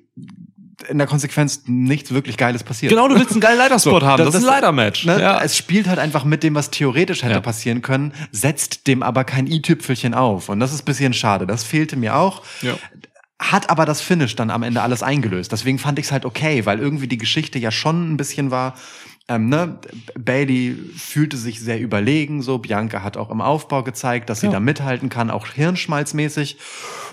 in 0.87 0.97
der 0.97 1.05
Konsequenz 1.07 1.63
nichts 1.67 2.11
wirklich 2.13 2.35
Geiles 2.37 2.63
passiert. 2.63 2.89
Genau, 2.89 3.07
du 3.07 3.15
willst 3.15 3.31
einen 3.33 3.41
geilen 3.41 3.57
Leiterspot 3.59 4.01
So, 4.01 4.07
haben. 4.07 4.17
das- 4.23 4.27
Das, 4.33 4.41
ist 4.41 4.47
ein 4.47 4.55
Leitermatch. 4.55 5.05
Ne? 5.05 5.21
Ja. 5.21 5.39
Es 5.43 5.55
spielt 5.55 5.87
halt 5.87 5.99
einfach 5.99 6.23
mit 6.23 6.41
dem, 6.41 6.55
was 6.55 6.71
theoretisch 6.71 7.21
hätte 7.21 7.33
Ja. 7.33 7.41
passieren 7.41 7.81
können, 7.83 8.13
setzt 8.31 8.87
dem 8.87 9.03
aber 9.03 9.23
kein 9.23 9.45
i-Tüpfelchen 9.45 10.15
auf. 10.15 10.49
Und 10.49 10.59
das 10.61 10.73
ist 10.73 10.81
ein 10.81 10.85
bisschen 10.85 11.13
schade. 11.13 11.45
Das 11.45 11.63
fehlte 11.63 11.95
mir 11.95 12.15
auch. 12.15 12.41
Ja. 12.63 12.73
Hat 13.39 13.69
aber 13.69 13.85
das 13.85 14.01
Finish 14.01 14.35
dann 14.35 14.49
am 14.49 14.63
Ende 14.63 14.81
alles 14.81 15.01
eingelöst. 15.01 15.51
Deswegen 15.51 15.79
fand 15.79 15.97
ich 15.97 16.05
es 16.05 16.11
halt 16.11 16.25
okay, 16.25 16.65
weil 16.65 16.79
irgendwie 16.79 17.07
die 17.07 17.17
Geschichte 17.17 17.57
ja 17.57 17.71
schon 17.71 18.11
ein 18.11 18.17
bisschen 18.17 18.51
war. 18.51 18.75
Ähm, 19.29 19.47
ne? 19.47 19.77
Bailey 20.17 20.75
fühlte 20.97 21.37
sich 21.37 21.59
sehr 21.61 21.79
überlegen, 21.79 22.41
so 22.41 22.57
Bianca 22.57 23.03
hat 23.03 23.15
auch 23.15 23.29
im 23.29 23.41
Aufbau 23.41 23.83
gezeigt, 23.83 24.29
dass 24.29 24.41
sie 24.41 24.47
Ja. 24.47 24.53
da 24.53 24.59
mithalten 24.59 25.09
kann, 25.09 25.29
auch 25.29 25.47
hirnschmalzmäßig. 25.47 26.57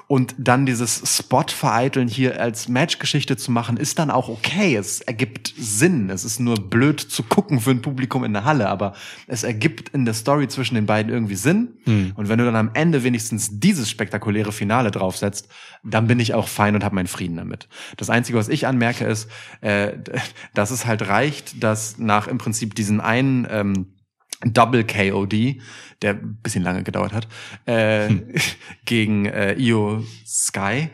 Und 0.08 0.36
dann 0.38 0.66
dieses 0.66 1.02
Spot-Vereiteln 1.16 2.06
hier 2.06 2.40
als 2.40 2.68
Matchgeschichte 2.68 3.36
zu 3.36 3.50
machen, 3.50 3.76
ist 3.76 3.98
dann 3.98 4.12
auch 4.12 4.28
okay. 4.28 4.76
Es 4.76 5.00
ergibt 5.00 5.52
Sinn. 5.58 6.10
Es 6.10 6.24
ist 6.24 6.38
nur 6.38 6.54
blöd 6.54 7.00
zu 7.00 7.24
gucken 7.24 7.58
für 7.60 7.72
ein 7.72 7.82
Publikum 7.82 8.22
in 8.22 8.32
der 8.32 8.44
Halle, 8.44 8.68
aber 8.68 8.94
es 9.26 9.42
ergibt 9.42 9.88
in 9.88 10.04
der 10.04 10.14
Story 10.14 10.46
zwischen 10.46 10.76
den 10.76 10.86
beiden 10.86 11.12
irgendwie 11.12 11.34
Sinn. 11.34 11.70
Hm. 11.86 12.12
Und 12.14 12.28
wenn 12.28 12.38
du 12.38 12.44
dann 12.44 12.54
am 12.54 12.70
Ende 12.74 13.02
wenigstens 13.02 13.58
dieses 13.58 13.90
spektakuläre 13.90 14.52
Finale 14.52 14.92
draufsetzt, 14.92 15.48
dann 15.88 16.06
bin 16.06 16.20
ich 16.20 16.34
auch 16.34 16.48
fein 16.48 16.74
und 16.74 16.84
habe 16.84 16.94
meinen 16.94 17.06
Frieden 17.06 17.36
damit. 17.36 17.68
Das 17.96 18.10
Einzige, 18.10 18.38
was 18.38 18.48
ich 18.48 18.66
anmerke, 18.66 19.04
ist, 19.04 19.30
äh, 19.60 19.92
dass 20.54 20.70
es 20.70 20.86
halt 20.86 21.08
reicht, 21.08 21.62
dass 21.62 21.98
nach 21.98 22.26
im 22.26 22.38
Prinzip 22.38 22.74
diesen 22.74 23.00
einen 23.00 23.46
ähm, 23.50 23.92
Double 24.44 24.84
KOD, 24.84 25.56
der 26.02 26.14
ein 26.14 26.38
bisschen 26.42 26.62
lange 26.62 26.82
gedauert 26.82 27.12
hat, 27.12 27.28
äh, 27.66 28.08
gegen 28.84 29.26
äh, 29.26 29.54
Io 29.54 30.04
Sky. 30.26 30.90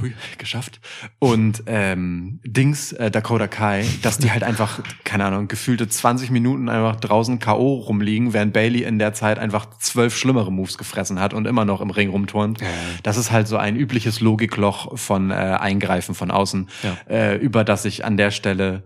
Hui, 0.00 0.12
geschafft. 0.38 0.80
Und 1.18 1.64
ähm, 1.66 2.40
Dings, 2.44 2.92
äh, 2.92 3.10
Dakota 3.10 3.48
Kai, 3.48 3.84
dass 4.02 4.18
die 4.18 4.30
halt 4.30 4.42
einfach, 4.44 4.80
keine 5.04 5.24
Ahnung, 5.24 5.48
gefühlte 5.48 5.88
20 5.88 6.30
Minuten 6.30 6.68
einfach 6.68 6.96
draußen 6.96 7.38
K.O. 7.40 7.74
rumliegen, 7.74 8.32
während 8.32 8.52
Bailey 8.52 8.84
in 8.84 8.98
der 8.98 9.14
Zeit 9.14 9.38
einfach 9.38 9.68
zwölf 9.78 10.16
schlimmere 10.16 10.52
Moves 10.52 10.78
gefressen 10.78 11.18
hat 11.18 11.34
und 11.34 11.46
immer 11.46 11.64
noch 11.64 11.80
im 11.80 11.90
Ring 11.90 12.10
rumturnt. 12.10 12.60
Das 13.02 13.16
ist 13.16 13.30
halt 13.32 13.48
so 13.48 13.56
ein 13.56 13.74
übliches 13.76 14.20
Logikloch 14.20 14.96
von 14.98 15.30
äh, 15.30 15.34
Eingreifen 15.34 16.14
von 16.14 16.30
außen, 16.30 16.68
Ja. 16.82 16.96
äh, 17.08 17.36
über 17.36 17.64
das 17.64 17.84
ich 17.84 18.04
an 18.04 18.16
der 18.16 18.30
Stelle 18.30 18.84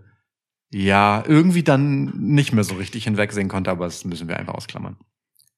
ja 0.71 1.23
irgendwie 1.27 1.63
dann 1.63 2.05
nicht 2.17 2.51
mehr 2.51 2.63
so 2.63 2.75
richtig 2.75 3.03
hinwegsehen 3.03 3.47
konnte, 3.47 3.69
aber 3.69 3.85
das 3.85 4.03
müssen 4.05 4.27
wir 4.27 4.37
einfach 4.37 4.55
ausklammern. 4.55 4.97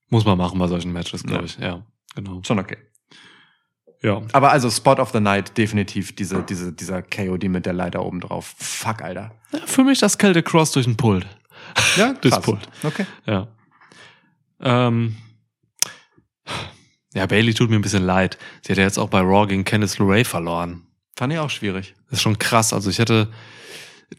Muss 0.10 0.26
man 0.26 0.38
machen 0.38 0.60
bei 0.60 0.68
solchen 0.68 0.92
Matches, 0.92 1.24
glaube 1.24 1.40
Ja. 1.42 1.46
ich. 1.46 1.58
Ja, 1.58 1.86
genau. 2.16 2.42
Schon 2.46 2.60
okay. 2.60 2.78
Ja. 4.02 4.22
Aber 4.32 4.52
also 4.52 4.70
Spot 4.70 4.94
of 4.94 5.12
the 5.12 5.20
Night 5.20 5.58
definitiv 5.58 6.16
diese, 6.16 6.44
diese, 6.44 6.72
dieser 6.72 7.02
KOD 7.02 7.46
mit 7.46 7.66
der 7.66 7.74
Leiter 7.74 8.06
oben 8.06 8.20
drauf. 8.20 8.54
Fuck, 8.58 9.02
Alter. 9.02 9.32
Für 9.66 9.84
mich 9.84 10.00
das 10.00 10.18
Kälte 10.18 10.44
Cross 10.44 10.72
durch 10.74 10.86
den 10.86 10.98
Pult. 10.98 11.26
Ja, 11.96 12.14
Durchs. 12.22 12.40
Pult. 12.42 12.68
Okay. 12.84 13.06
Ja. 13.26 13.48
Ähm, 14.62 15.18
ja, 17.14 17.26
Bailey 17.26 17.54
tut 17.54 17.70
mir 17.70 17.78
ein 17.78 17.82
bisschen 17.82 18.04
leid. 18.04 18.38
Sie 18.62 18.72
hat 18.72 18.78
ja 18.78 18.84
jetzt 18.84 19.00
auch 19.00 19.10
bei 19.10 19.22
Raw 19.22 19.48
gegen 19.48 19.64
Candice 19.64 19.98
LeRae 20.00 20.24
verloren. 20.24 20.84
Fand 21.16 21.34
ich 21.34 21.40
auch 21.40 21.50
schwierig. 21.50 21.96
Das 22.10 22.20
ist 22.20 22.24
schon 22.24 22.38
krass. 22.38 22.74
Also 22.74 22.92
ich 22.92 23.00
hätte, 23.00 23.30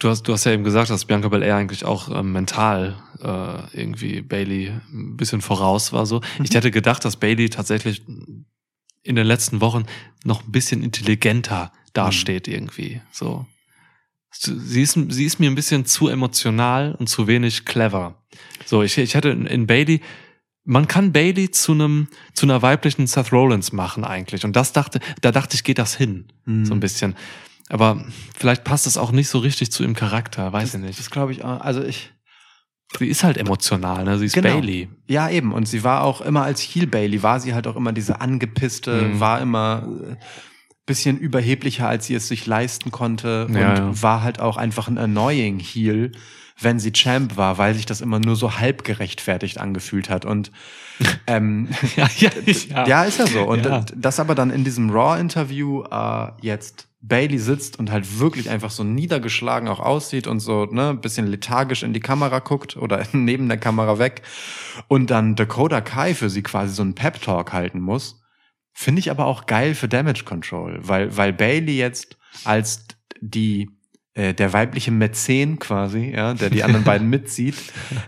du 0.00 0.08
hast, 0.08 0.24
du 0.24 0.32
hast 0.32 0.44
ja 0.44 0.52
eben 0.52 0.64
gesagt, 0.64 0.90
dass 0.90 1.04
Bianca 1.04 1.28
Belair 1.28 1.54
eigentlich 1.54 1.84
auch 1.84 2.08
ähm, 2.10 2.32
mental 2.32 2.96
äh, 3.22 3.80
irgendwie 3.80 4.22
Bailey 4.22 4.72
ein 4.92 5.16
bisschen 5.16 5.40
voraus 5.40 5.92
war. 5.92 6.06
So, 6.06 6.20
ich 6.42 6.54
hätte 6.54 6.72
gedacht, 6.72 7.04
dass 7.04 7.16
Bailey 7.16 7.50
tatsächlich 7.50 8.02
in 9.08 9.16
den 9.16 9.26
letzten 9.26 9.60
Wochen 9.60 9.84
noch 10.24 10.44
ein 10.44 10.52
bisschen 10.52 10.82
intelligenter 10.82 11.72
dasteht 11.94 12.46
irgendwie. 12.46 13.00
So, 13.10 13.46
sie 14.30 14.82
ist, 14.82 14.98
sie 15.08 15.24
ist 15.24 15.40
mir 15.40 15.50
ein 15.50 15.54
bisschen 15.54 15.86
zu 15.86 16.08
emotional 16.08 16.94
und 16.94 17.08
zu 17.08 17.26
wenig 17.26 17.64
clever. 17.64 18.22
So, 18.66 18.82
ich, 18.82 18.98
ich 18.98 19.14
hätte 19.14 19.30
in, 19.30 19.46
in 19.46 19.66
Bailey 19.66 20.00
man 20.70 20.86
kann 20.86 21.12
Bailey 21.12 21.50
zu 21.50 21.72
einem 21.72 22.08
zu 22.34 22.44
einer 22.44 22.60
weiblichen 22.60 23.06
Seth 23.06 23.32
Rollins 23.32 23.72
machen 23.72 24.04
eigentlich 24.04 24.44
und 24.44 24.54
das 24.54 24.74
dachte 24.74 25.00
da 25.22 25.32
dachte 25.32 25.54
ich 25.54 25.64
geht 25.64 25.78
das 25.78 25.96
hin 25.96 26.26
Mhm. 26.44 26.66
so 26.66 26.74
ein 26.74 26.80
bisschen 26.80 27.16
aber 27.70 28.04
vielleicht 28.36 28.64
passt 28.64 28.86
es 28.86 28.98
auch 28.98 29.10
nicht 29.10 29.28
so 29.30 29.38
richtig 29.38 29.72
zu 29.72 29.82
ihrem 29.82 29.94
Charakter 29.94 30.52
weiß 30.52 30.74
ich 30.74 30.80
nicht 30.80 30.98
Das 30.98 31.08
glaube 31.10 31.32
ich 31.32 31.42
auch. 31.42 31.60
Also 31.62 31.82
ich. 31.82 32.12
Sie 32.98 33.06
ist 33.08 33.22
halt 33.24 33.36
emotional 33.36 34.04
ne 34.04 34.18
sie 34.18 34.26
ist 34.26 34.32
Genau. 34.34 34.48
Bailey 34.54 34.88
Ja, 35.06 35.28
eben. 35.28 35.52
Und 35.52 35.66
sie 35.68 35.84
war 35.84 36.02
auch 36.04 36.20
immer 36.20 36.42
als 36.42 36.60
Heel 36.62 36.86
Bailey, 36.86 37.22
war 37.22 37.40
sie 37.40 37.54
halt 37.54 37.66
auch 37.66 37.76
immer 37.76 37.92
diese 37.92 38.20
angepisste, 38.20 39.02
Mhm. 39.02 39.20
war 39.20 39.40
immer 39.40 39.86
äh, 40.10 40.16
bisschen 40.86 41.18
überheblicher, 41.18 41.86
als 41.86 42.06
sie 42.06 42.14
es 42.14 42.28
sich 42.28 42.46
leisten 42.46 42.90
konnte 42.90 43.46
und 43.46 43.54
Ja, 43.54 43.74
ja. 43.74 44.02
war 44.02 44.22
halt 44.22 44.40
auch 44.40 44.56
einfach 44.56 44.88
ein 44.88 44.96
annoying 44.96 45.58
Heel, 45.60 46.12
wenn 46.60 46.78
sie 46.80 46.92
Champ 46.92 47.36
war, 47.36 47.58
weil 47.58 47.74
sich 47.74 47.84
das 47.86 48.00
immer 48.00 48.18
nur 48.18 48.34
so 48.36 48.58
halb 48.58 48.84
gerechtfertigt 48.84 49.58
angefühlt 49.58 50.08
hat. 50.08 50.24
Und 50.24 50.50
ähm, 51.26 51.68
ja, 51.96 52.08
ja, 52.16 52.30
ja. 52.86 53.02
ist 53.04 53.18
ja 53.18 53.26
so. 53.26 53.42
Und 53.44 53.66
Ja. 53.66 53.84
das 53.94 54.18
aber 54.18 54.34
dann 54.34 54.50
in 54.50 54.64
diesem 54.64 54.88
Raw-Interview 54.90 55.82
äh, 55.90 56.28
jetzt 56.40 56.87
Bailey 57.00 57.38
sitzt 57.38 57.78
und 57.78 57.92
halt 57.92 58.18
wirklich 58.18 58.50
einfach 58.50 58.70
so 58.70 58.82
niedergeschlagen 58.82 59.68
auch 59.68 59.80
aussieht 59.80 60.26
und 60.26 60.40
so 60.40 60.64
ne 60.66 60.90
ein 60.90 61.00
bisschen 61.00 61.26
lethargisch 61.26 61.82
in 61.82 61.92
die 61.92 62.00
Kamera 62.00 62.40
guckt 62.40 62.76
oder 62.76 63.04
neben 63.12 63.48
der 63.48 63.58
Kamera 63.58 63.98
weg 63.98 64.22
und 64.88 65.10
dann 65.10 65.36
Dakota 65.36 65.80
Kai 65.80 66.14
für 66.14 66.30
sie 66.30 66.42
quasi 66.42 66.74
so 66.74 66.82
einen 66.82 66.94
Pep 66.94 67.20
Talk 67.22 67.52
halten 67.52 67.80
muss, 67.80 68.20
finde 68.72 69.00
ich 69.00 69.10
aber 69.10 69.26
auch 69.26 69.46
geil 69.46 69.74
für 69.74 69.88
Damage 69.88 70.24
Control, 70.24 70.80
weil 70.82 71.16
weil 71.16 71.32
Bailey 71.32 71.76
jetzt 71.76 72.16
als 72.44 72.86
die 73.20 73.70
äh, 74.14 74.34
der 74.34 74.52
weibliche 74.52 74.90
Mäzen 74.90 75.60
quasi, 75.60 76.12
ja, 76.14 76.34
der 76.34 76.50
die 76.50 76.64
anderen 76.64 76.84
beiden 76.84 77.08
mitzieht, 77.08 77.54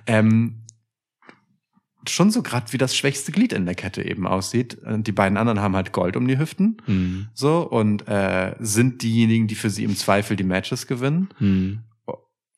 ähm, 0.06 0.62
schon 2.08 2.30
so 2.30 2.42
gerade 2.42 2.72
wie 2.72 2.78
das 2.78 2.96
schwächste 2.96 3.32
Glied 3.32 3.52
in 3.52 3.66
der 3.66 3.74
Kette 3.74 4.02
eben 4.04 4.26
aussieht. 4.26 4.74
Und 4.84 5.06
Die 5.06 5.12
beiden 5.12 5.36
anderen 5.36 5.60
haben 5.60 5.76
halt 5.76 5.92
Gold 5.92 6.16
um 6.16 6.26
die 6.26 6.38
Hüften. 6.38 6.78
Hm. 6.86 7.28
So, 7.34 7.60
und 7.68 8.08
äh, 8.08 8.54
sind 8.58 9.02
diejenigen, 9.02 9.46
die 9.46 9.54
für 9.54 9.70
sie 9.70 9.84
im 9.84 9.96
Zweifel 9.96 10.36
die 10.36 10.44
Matches 10.44 10.86
gewinnen. 10.86 11.28
Hm. 11.38 11.80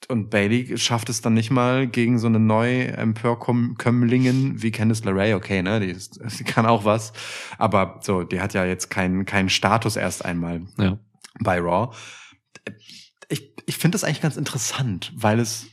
Und 0.08 0.30
Bailey 0.30 0.76
schafft 0.78 1.08
es 1.10 1.20
dann 1.20 1.34
nicht 1.34 1.50
mal 1.52 1.86
gegen 1.86 2.18
so 2.18 2.26
eine 2.26 2.40
neue 2.40 2.88
Emporkömmlingin 2.88 4.60
wie 4.62 4.70
Candice 4.72 5.04
LeRae. 5.04 5.34
Okay, 5.34 5.62
ne, 5.62 5.80
die, 5.80 5.86
ist, 5.86 6.20
die 6.38 6.44
kann 6.44 6.66
auch 6.66 6.84
was. 6.84 7.12
Aber 7.58 8.00
so, 8.02 8.22
die 8.24 8.40
hat 8.40 8.52
ja 8.54 8.64
jetzt 8.64 8.90
keinen 8.90 9.24
keinen 9.26 9.48
Status 9.48 9.96
erst 9.96 10.24
einmal 10.24 10.62
Ja. 10.78 10.98
bei 11.40 11.58
Raw. 11.60 11.94
Ich, 13.28 13.52
ich 13.66 13.76
finde 13.76 13.94
das 13.94 14.04
eigentlich 14.04 14.20
ganz 14.22 14.36
interessant, 14.36 15.12
weil 15.16 15.38
es 15.38 15.68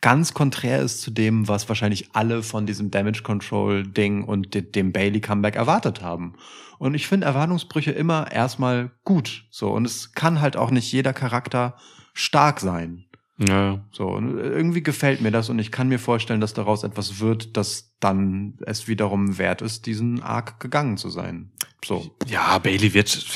ganz 0.00 0.34
konträr 0.34 0.80
ist 0.80 1.02
zu 1.02 1.10
dem, 1.10 1.48
was 1.48 1.68
wahrscheinlich 1.68 2.10
alle 2.14 2.42
von 2.42 2.66
diesem 2.66 2.90
Damage 2.90 3.22
Control 3.22 3.86
Ding 3.86 4.24
und 4.24 4.54
de 4.54 4.62
dem 4.62 4.92
Bailey 4.92 5.20
Comeback 5.20 5.56
erwartet 5.56 6.02
haben. 6.02 6.34
Und 6.78 6.94
ich 6.94 7.06
finde 7.06 7.26
Erwartungsbrüche 7.26 7.90
immer 7.90 8.32
erstmal 8.32 8.92
gut. 9.04 9.44
So. 9.50 9.70
Und 9.70 9.84
es 9.84 10.12
kann 10.12 10.40
halt 10.40 10.56
auch 10.56 10.70
nicht 10.70 10.90
jeder 10.90 11.12
Charakter 11.12 11.76
stark 12.14 12.60
sein. 12.60 13.04
Ja. 13.38 13.84
So, 13.90 14.08
und 14.08 14.38
irgendwie 14.38 14.82
gefällt 14.82 15.22
mir 15.22 15.30
das 15.30 15.48
und 15.48 15.58
ich 15.58 15.72
kann 15.72 15.88
mir 15.88 15.98
vorstellen, 15.98 16.40
dass 16.40 16.52
daraus 16.52 16.82
etwas 16.82 17.20
wird, 17.20 17.56
das 17.56 17.94
dann 17.98 18.58
es 18.66 18.86
wiederum 18.86 19.38
wert 19.38 19.62
ist, 19.62 19.86
diesen 19.86 20.22
Arc 20.22 20.60
gegangen 20.60 20.98
zu 20.98 21.08
sein. 21.08 21.50
So, 21.82 22.14
Ja, 22.26 22.58
Bailey 22.58 22.92
wird, 22.92 23.26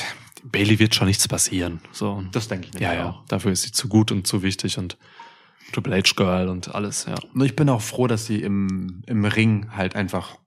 Bailey 0.43 0.77
wird 0.77 0.93
schon 0.93 1.07
nichts 1.07 1.27
passieren. 1.27 1.81
So. 1.91 2.23
das 2.31 2.47
denke 2.47 2.67
ich 2.67 2.73
nicht. 2.73 2.83
ja, 2.83 2.93
ja. 2.93 3.23
Dafür 3.27 3.51
ist 3.51 3.63
sie 3.63 3.71
zu 3.71 3.87
gut 3.87 4.11
und 4.11 4.27
zu 4.27 4.43
wichtig 4.43 4.77
und 4.77 4.97
Triple 5.71 5.95
H 5.97 6.13
Girl 6.15 6.47
und 6.49 6.73
alles, 6.75 7.05
ja. 7.05 7.15
Und 7.33 7.43
ich 7.43 7.55
bin 7.55 7.69
auch 7.69 7.81
froh, 7.81 8.07
dass 8.07 8.25
sie 8.25 8.41
im, 8.41 9.01
im 9.07 9.25
Ring 9.25 9.67
halt 9.75 9.95
einfach 9.95 10.37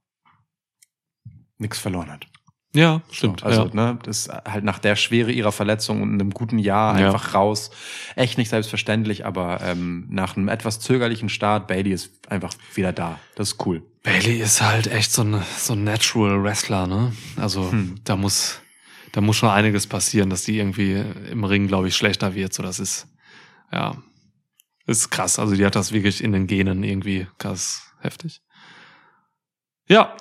nichts 1.58 1.78
verloren 1.78 2.10
hat. 2.10 2.26
Ja, 2.74 3.00
stimmt. 3.10 3.40
So, 3.40 3.46
also, 3.46 3.66
ja. 3.66 3.74
ne, 3.74 3.98
das 4.02 4.18
ist 4.26 4.28
halt 4.28 4.62
nach 4.62 4.78
der 4.78 4.94
Schwere 4.94 5.32
ihrer 5.32 5.52
Verletzung 5.52 6.02
und 6.02 6.12
einem 6.12 6.30
guten 6.30 6.58
Jahr 6.58 6.98
Ja. 7.00 7.06
einfach 7.06 7.34
raus. 7.34 7.70
Echt 8.14 8.36
nicht 8.38 8.50
selbstverständlich, 8.50 9.24
aber 9.24 9.60
ähm, 9.62 10.06
nach 10.10 10.36
einem 10.36 10.48
etwas 10.48 10.78
zögerlichen 10.78 11.30
Start, 11.30 11.66
Bailey 11.66 11.92
ist 11.92 12.30
einfach 12.30 12.52
wieder 12.74 12.92
da. 12.92 13.18
Das 13.36 13.52
ist 13.52 13.66
cool. 13.66 13.82
Bailey 14.02 14.38
ist 14.40 14.60
halt 14.62 14.86
echt 14.86 15.10
so 15.12 15.22
ein, 15.22 15.42
so 15.56 15.72
ein 15.72 15.82
Natural 15.82 16.42
Wrestler, 16.42 16.86
ne? 16.86 17.12
Also 17.36 17.72
Hm. 17.72 17.96
da 18.04 18.16
muss, 18.16 18.60
da 19.12 19.22
muss 19.22 19.36
schon 19.36 19.48
einiges 19.48 19.86
passieren, 19.86 20.28
dass 20.30 20.44
die 20.44 20.58
irgendwie 20.58 21.02
im 21.30 21.44
Ring, 21.44 21.68
glaube 21.68 21.88
ich, 21.88 21.96
schlechter 21.96 22.34
wird. 22.34 22.52
So, 22.52 22.62
das 22.62 22.78
ist, 22.78 23.08
ja, 23.72 23.96
ist 24.88 25.10
krass. 25.10 25.38
Also 25.38 25.54
die 25.54 25.64
hat 25.64 25.76
das 25.76 25.92
wirklich 25.92 26.22
in 26.22 26.32
den 26.32 26.46
Genen 26.46 26.82
irgendwie 26.82 27.26
krass 27.38 27.94
heftig. 28.00 28.42
Ja, 29.88 30.16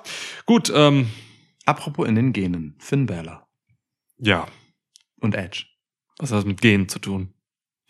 gut. 0.46 0.72
Ähm, 0.74 1.10
Apropos 1.66 2.08
in 2.08 2.14
den 2.14 2.32
Genen, 2.32 2.76
Finn 2.78 3.04
Balor 3.04 3.46
ja, 4.18 4.48
und 5.20 5.34
Edge. 5.34 5.66
was 6.18 6.30
hat 6.30 6.38
das 6.38 6.44
mit 6.44 6.60
Genen 6.60 6.88
zu 6.88 6.98
tun? 6.98 7.34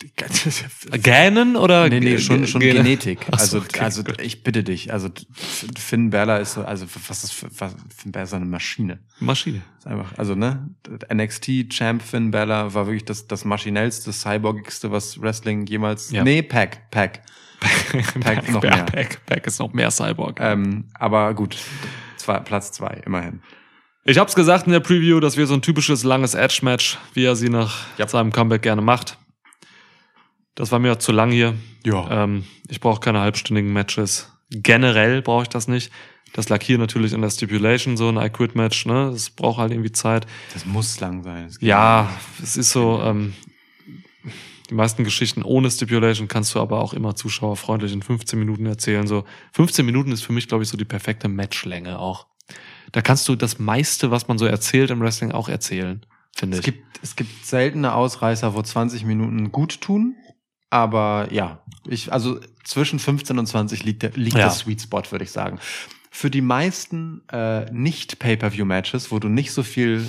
Gähnen 1.02 1.56
oder? 1.56 1.88
Nee, 1.88 2.00
nee, 2.00 2.18
schon, 2.18 2.46
schon 2.46 2.60
Gene? 2.60 2.74
Genetik. 2.82 3.26
Ach 3.32 3.38
so, 3.40 3.58
Also, 3.58 3.58
okay, 3.58 3.80
also 3.80 4.04
gut. 4.04 4.20
ich 4.20 4.42
bitte 4.44 4.62
dich. 4.62 4.92
Also 4.92 5.08
Finn 5.32 6.10
Balor 6.10 6.38
ist 6.38 6.54
so, 6.54 6.62
also 6.62 6.86
was 7.08 7.24
ist 7.24 7.44
was, 7.60 7.74
Finn 7.96 8.12
Balor 8.12 8.24
ist 8.24 8.34
eine 8.34 8.44
Maschine. 8.44 9.00
Maschine. 9.20 9.62
Ist 9.78 9.86
einfach, 9.86 10.16
also 10.16 10.34
ne, 10.34 10.68
NXT 11.12 11.70
Champ 11.70 12.02
Finn 12.02 12.30
Balor 12.30 12.74
war 12.74 12.86
wirklich 12.86 13.04
das, 13.04 13.26
das 13.26 13.44
maschinellste, 13.44 14.12
cyborgigste, 14.12 14.90
was 14.92 15.20
Wrestling 15.20 15.66
jemals. 15.66 16.10
Ja. 16.10 16.22
Nee, 16.22 16.42
Pack, 16.42 16.90
Pack. 16.90 17.22
Pack 18.20 18.48
noch 18.52 18.62
mehr. 18.62 18.84
Pack, 18.84 19.24
Pack 19.26 19.46
ist 19.48 19.58
noch 19.58 19.72
mehr 19.72 19.90
Cyborg. 19.90 20.38
Ähm, 20.40 20.84
aber 20.94 21.34
gut, 21.34 21.56
zwei, 22.16 22.38
Platz 22.38 22.70
zwei, 22.70 23.02
immerhin. 23.04 23.40
Ich 24.04 24.16
hab's 24.16 24.36
gesagt 24.36 24.66
in 24.66 24.72
der 24.72 24.80
Preview, 24.80 25.18
das 25.20 25.36
wird 25.36 25.48
so 25.48 25.54
ein 25.54 25.60
typisches 25.62 26.04
langes 26.04 26.34
Edge-Match, 26.34 26.98
wie 27.14 27.24
er 27.24 27.34
sie 27.36 27.48
nach 27.48 27.86
Ja. 27.98 28.06
seinem 28.06 28.32
Comeback 28.32 28.62
gerne 28.62 28.80
macht. 28.80 29.18
Das 30.58 30.72
war 30.72 30.80
mir 30.80 30.98
zu 30.98 31.12
lang 31.12 31.30
hier. 31.30 31.54
Ja. 31.84 32.24
Ähm, 32.24 32.42
ich 32.68 32.80
brauche 32.80 32.98
keine 32.98 33.20
halbstündigen 33.20 33.72
Matches. 33.72 34.32
Generell 34.50 35.22
brauche 35.22 35.42
ich 35.44 35.48
das 35.48 35.68
nicht. 35.68 35.92
Das 36.32 36.48
lag 36.48 36.60
hier 36.60 36.78
natürlich 36.78 37.12
in 37.12 37.22
der 37.22 37.30
Stipulation, 37.30 37.96
so 37.96 38.08
ein 38.08 38.16
I 38.16 38.28
Quit 38.28 38.56
Match, 38.56 38.84
ne? 38.84 39.10
Das 39.12 39.30
braucht 39.30 39.58
halt 39.58 39.70
irgendwie 39.70 39.92
Zeit. 39.92 40.26
Das 40.52 40.66
muss 40.66 40.98
lang 40.98 41.22
sein. 41.22 41.48
Ja, 41.60 42.10
es 42.42 42.56
ist 42.56 42.70
so, 42.70 43.00
ähm, 43.00 43.34
die 44.68 44.74
meisten 44.74 45.04
Geschichten 45.04 45.44
ohne 45.44 45.70
Stipulation 45.70 46.26
kannst 46.26 46.56
du 46.56 46.58
aber 46.60 46.82
auch 46.82 46.92
immer 46.92 47.14
zuschauerfreundlich 47.14 47.92
in 47.92 48.02
15 48.02 48.36
Minuten 48.36 48.66
erzählen. 48.66 49.06
So 49.06 49.24
15 49.52 49.86
Minuten 49.86 50.10
ist 50.10 50.22
für 50.22 50.32
mich, 50.32 50.48
glaube 50.48 50.64
ich, 50.64 50.70
so 50.70 50.76
die 50.76 50.84
perfekte 50.84 51.28
Matchlänge 51.28 52.00
auch. 52.00 52.26
Da 52.90 53.00
kannst 53.00 53.28
du 53.28 53.36
das 53.36 53.60
meiste, 53.60 54.10
was 54.10 54.26
man 54.26 54.38
so 54.38 54.44
erzählt 54.46 54.90
im 54.90 55.00
Wrestling, 55.00 55.30
auch 55.30 55.48
erzählen, 55.48 56.04
finde 56.34 56.56
Es 56.56 56.60
ich. 56.60 56.64
gibt, 56.64 56.82
es 57.00 57.14
gibt 57.14 57.46
seltene 57.46 57.94
Ausreißer, 57.94 58.54
wo 58.54 58.60
20 58.60 59.04
Minuten 59.04 59.52
gut 59.52 59.80
tun. 59.80 60.16
Aber 60.70 61.28
ja, 61.32 61.60
ich, 61.86 62.12
also 62.12 62.40
zwischen 62.64 62.98
15 62.98 63.38
und 63.38 63.46
20 63.46 63.84
liegt, 63.84 64.02
der, 64.02 64.10
liegt 64.14 64.36
Ja. 64.36 64.42
der 64.44 64.50
Sweet 64.50 64.82
Spot, 64.82 65.02
würde 65.10 65.24
ich 65.24 65.30
sagen. 65.30 65.58
Für 66.10 66.30
die 66.30 66.40
meisten 66.42 67.22
äh, 67.32 67.70
Nicht-Pay-Per-View-Matches, 67.72 69.10
wo 69.10 69.18
du 69.18 69.28
nicht 69.28 69.52
so 69.52 69.62
viel 69.62 70.06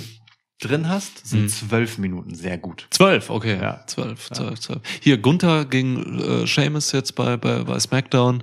drin 0.60 0.88
hast, 0.88 1.26
sind 1.26 1.42
Mhm. 1.44 1.48
zwölf 1.48 1.98
Minuten 1.98 2.34
sehr 2.34 2.58
gut. 2.58 2.86
Zwölf, 2.90 3.30
okay. 3.30 3.58
Ja. 3.60 3.82
Zwölf, 3.86 4.28
zwölf, 4.30 4.60
zwölf. 4.60 4.80
Hier, 5.00 5.16
Gunther 5.16 5.64
gegen 5.64 6.18
äh, 6.20 6.46
Seamus 6.46 6.92
jetzt 6.92 7.14
bei, 7.14 7.36
bei, 7.38 7.62
bei 7.64 7.78
SmackDown 7.78 8.42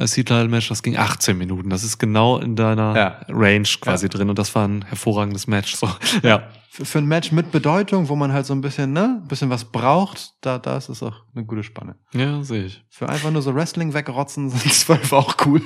als 0.00 0.12
Title-Match, 0.12 0.68
das 0.68 0.82
ging 0.82 0.96
18 0.96 1.36
Minuten. 1.38 1.70
Das 1.70 1.84
ist 1.84 1.98
genau 1.98 2.38
in 2.38 2.56
deiner 2.56 2.96
Ja. 2.96 3.20
Range 3.28 3.68
quasi 3.80 4.06
Ja. 4.06 4.08
drin 4.08 4.30
und 4.30 4.38
das 4.38 4.54
war 4.54 4.66
ein 4.66 4.82
hervorragendes 4.86 5.46
Match. 5.46 5.74
So. 5.76 5.88
Ja. 6.22 6.48
Für, 6.72 6.84
für 6.84 6.98
ein 6.98 7.06
Match 7.06 7.32
mit 7.32 7.50
Bedeutung, 7.50 8.08
wo 8.08 8.14
man 8.14 8.32
halt 8.32 8.46
so 8.46 8.54
ein 8.54 8.60
bisschen, 8.60 8.92
ne, 8.92 9.18
ein 9.22 9.26
bisschen 9.28 9.50
was 9.50 9.64
braucht, 9.64 10.34
da, 10.40 10.58
da 10.58 10.76
ist 10.76 10.88
es 10.88 11.02
auch 11.02 11.24
eine 11.34 11.44
gute 11.44 11.64
Spanne. 11.64 11.96
Ja, 12.14 12.42
sehe 12.44 12.64
ich. 12.66 12.84
Für 12.88 13.08
einfach 13.08 13.32
nur 13.32 13.42
so 13.42 13.52
Wrestling 13.56 13.92
wegrotzen 13.92 14.50
sind 14.50 14.72
zwölf 14.72 15.12
auch 15.12 15.34
cool. 15.46 15.60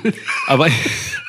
Aber 0.47 0.67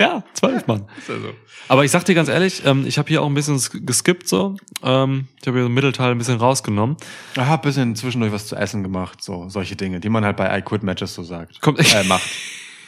ja, 0.00 0.24
zwölf 0.34 0.66
Mann. 0.66 0.86
Aber 1.68 1.84
ich 1.84 1.92
sag 1.92 2.04
dir 2.04 2.14
ganz 2.16 2.28
ehrlich, 2.28 2.64
ähm, 2.64 2.84
ich 2.86 2.98
habe 2.98 3.08
hier 3.08 3.22
auch 3.22 3.26
ein 3.26 3.34
bisschen 3.34 3.58
sk- 3.58 3.84
geskippt 3.86 4.26
so. 4.28 4.56
Ähm, 4.82 5.28
ich 5.40 5.46
habe 5.46 5.58
hier 5.58 5.68
den 5.68 5.74
Mittelteil 5.74 6.10
ein 6.10 6.18
bisschen 6.18 6.38
rausgenommen. 6.38 6.96
Ich 7.34 7.38
hab 7.40 7.62
ein 7.62 7.68
bisschen 7.68 7.94
zwischendurch 7.94 8.32
was 8.32 8.48
zu 8.48 8.56
essen 8.56 8.82
gemacht, 8.82 9.22
so 9.22 9.48
solche 9.48 9.76
Dinge, 9.76 10.00
die 10.00 10.08
man 10.08 10.24
halt 10.24 10.36
bei 10.36 10.58
I 10.58 10.62
Quit 10.62 10.82
Matches 10.82 11.14
so 11.14 11.22
sagt. 11.22 11.60
Kommt 11.60 11.78
äh, 11.78 12.02
macht. 12.04 12.24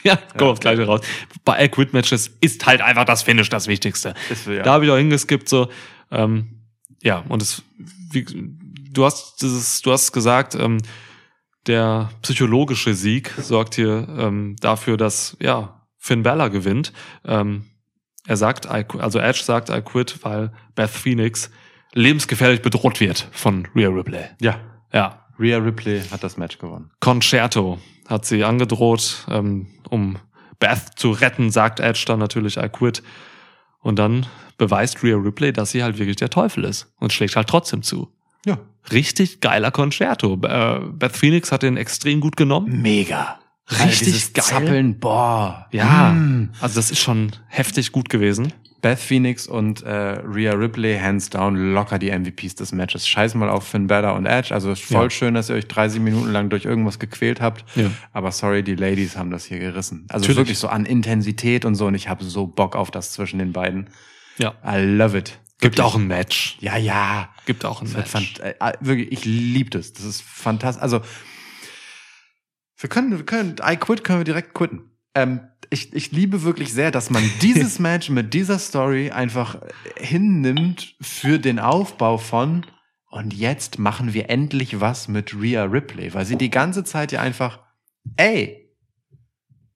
Ja, 0.05 0.19
komm 0.37 0.49
aufs 0.49 0.61
Gleiche 0.61 0.85
raus. 0.85 1.01
Bei 1.45 1.69
Quit 1.69 1.93
Matches 1.93 2.29
ist 2.41 2.67
halt 2.67 2.81
einfach 2.81 3.05
das 3.05 3.23
Finish 3.23 3.49
das 3.51 3.69
Wichtigste. 3.69 4.15
Ist, 4.31 4.49
ja. 4.49 4.65
Da 4.65 4.73
habe 4.73 4.85
ich 4.85 4.91
auch 4.91 4.97
hingeskippt 4.97 5.49
so. 5.49 5.69
Ähm, 6.11 6.59
ja, 7.03 7.23
und 7.29 7.41
es, 7.41 7.63
wie, 8.11 8.25
du 8.91 9.05
hast 9.05 9.41
dieses, 9.43 9.81
du 9.81 9.93
hast 9.93 10.11
gesagt, 10.11 10.57
ähm, 10.57 10.79
der 11.69 12.11
psychologische 12.23 12.95
Sieg 12.95 13.31
sorgt 13.39 13.77
hier 13.77 14.09
ähm, 14.19 14.57
dafür, 14.59 14.97
dass 14.97 15.37
ja 15.41 15.81
Finn 16.05 16.25
Balor 16.25 16.51
gewinnt. 16.51 16.93
Ähm, 17.25 17.67
er 18.27 18.37
sagt, 18.37 18.67
also 18.67 19.21
Edge 19.21 19.43
sagt, 19.45 19.71
I 19.71 19.81
quit, 19.81 20.19
weil 20.25 20.51
Beth 20.75 20.91
Phoenix 20.91 21.49
lebensgefährlich 21.93 22.61
bedroht 22.61 22.99
wird 22.99 23.29
von 23.31 23.69
Rhea 23.75 23.89
Ripley. 23.89 24.25
ja. 24.41 24.59
Ja, 24.93 25.25
Rhea 25.39 25.57
Ripley 25.57 26.03
hat 26.11 26.23
das 26.23 26.37
Match 26.37 26.59
gewonnen. 26.59 26.91
Concerto 27.01 27.79
hat 28.07 28.27
sie 28.27 28.45
angedroht, 28.45 29.25
ähm, 29.31 29.69
um 29.89 30.19
Beth 30.59 30.83
zu 30.97 31.13
retten, 31.13 31.51
sagt 31.51 31.81
Edge 31.81 32.05
dann 32.07 32.19
natürlich, 32.19 32.59
I 32.59 32.69
quit. 32.69 33.03
Und 33.81 33.99
dann 33.99 34.27
beweist 34.59 35.03
Rhea 35.03 35.17
Ripley, 35.17 35.51
dass 35.53 35.71
sie 35.71 35.83
halt 35.83 35.99
wirklich 35.99 36.17
der 36.17 36.29
Teufel 36.29 36.65
ist 36.65 36.93
und 36.99 37.11
schlägt 37.13 37.37
halt 37.37 37.49
trotzdem 37.49 37.83
zu. 37.83 38.13
Ja. 38.45 38.59
Richtig 38.93 39.41
geiler 39.41 39.71
Concerto. 39.71 40.35
Äh, 40.43 40.81
Beth 40.93 41.17
Phoenix 41.17 41.51
hat 41.53 41.63
den 41.63 41.79
extrem 41.79 42.21
gut 42.21 42.37
genommen. 42.37 42.83
Mega. 42.83 43.39
Richtig 43.81 44.01
dieses 44.13 44.33
geil. 44.33 44.45
Zappeln, 44.45 44.99
boah. 44.99 45.67
Ja, 45.73 46.13
Mm. 46.13 46.51
also 46.61 46.77
das 46.77 46.91
ist 46.91 47.01
schon 47.01 47.33
heftig 47.49 47.93
gut 47.93 48.09
gewesen. 48.09 48.53
Beth 48.81 48.99
Phoenix 48.99 49.47
und 49.47 49.83
äh, 49.85 49.91
Rhea 49.93 50.55
Ripley, 50.55 50.99
hands 50.99 51.31
down, 51.31 51.55
locker 51.73 52.01
die 52.01 52.11
MVPs 52.11 52.57
des 52.57 52.73
Matches. 52.73 53.07
Scheiß 53.07 53.37
mal 53.37 53.49
auf 53.49 53.65
Finn 53.69 53.87
Balor 53.87 54.15
und 54.15 54.27
Edge. 54.27 54.53
Also 54.53 54.75
voll 54.75 55.05
Ja. 55.05 55.11
schön, 55.11 55.35
dass 55.35 55.49
ihr 55.51 55.55
euch 55.55 55.69
30 55.69 56.01
Minuten 56.01 56.33
lang 56.33 56.51
durch 56.51 56.65
irgendwas 56.65 56.99
gequält 56.99 57.41
habt. 57.41 57.65
Ja. 57.77 57.93
Aber 58.13 58.33
sorry, 58.33 58.65
die 58.65 58.75
Ladies 58.75 59.17
haben 59.17 59.31
das 59.31 59.45
hier 59.45 59.61
gerissen. 59.61 60.07
Also 60.09 60.23
Natürlich. 60.23 60.37
wirklich 60.39 60.59
so 60.59 60.67
an 60.67 60.85
Intensität 60.85 61.65
und 61.65 61.77
so. 61.77 61.87
Und 61.87 61.95
ich 61.95 62.09
habe 62.09 62.25
so 62.25 62.49
Bock 62.49 62.75
auf 62.75 62.91
das 62.91 63.13
zwischen 63.13 63.39
den 63.39 63.53
beiden. 63.53 63.89
Ja. 64.39 64.55
I 64.67 64.79
love 64.83 65.17
it. 65.17 65.39
Gibt 65.61 65.77
Wirklich. 65.77 65.85
auch 65.87 65.95
ein 65.95 66.09
Match. 66.09 66.57
Ja, 66.59 66.77
ja. 66.77 67.29
Gibt 67.47 67.65
auch 67.65 67.83
ein 67.83 67.93
Das 67.95 68.13
Match. 68.15 68.41
äh, 68.41 68.55
wirklich, 68.81 69.13
ich 69.13 69.25
liebe 69.25 69.71
das. 69.71 69.93
Das 69.93 70.05
ist 70.05 70.21
fantastisch. 70.23 70.83
Also, 70.83 71.03
wir 72.83 72.89
können, 72.89 73.17
wir 73.17 73.25
können, 73.25 73.57
I 73.63 73.77
quit 73.77 74.03
können 74.03 74.21
wir 74.21 74.25
direkt 74.25 74.55
quitten. 74.55 74.91
Ähm, 75.15 75.41
ich, 75.71 75.93
ich 75.93 76.11
liebe 76.13 76.43
wirklich 76.43 76.73
sehr, 76.73 76.91
dass 76.91 77.11
man 77.11 77.23
dieses 77.43 77.79
Match 77.79 78.11
mit 78.11 78.35
dieser 78.35 78.59
Story 78.59 79.11
einfach 79.11 79.61
hinnimmt 79.97 80.97
für 81.01 81.39
den 81.39 81.59
Aufbau 81.59 82.19
von 82.19 82.67
und 83.11 83.35
jetzt 83.35 83.79
machen 83.79 84.15
wir 84.15 84.31
endlich 84.31 84.81
was 84.81 85.07
mit 85.07 85.35
Rhea 85.35 85.65
Ripley, 85.65 86.13
weil 86.15 86.25
sie 86.25 86.37
die 86.37 86.51
ganze 86.51 86.83
Zeit 86.83 87.13
ja 87.13 87.21
einfach, 87.21 87.61
ey, 88.17 88.71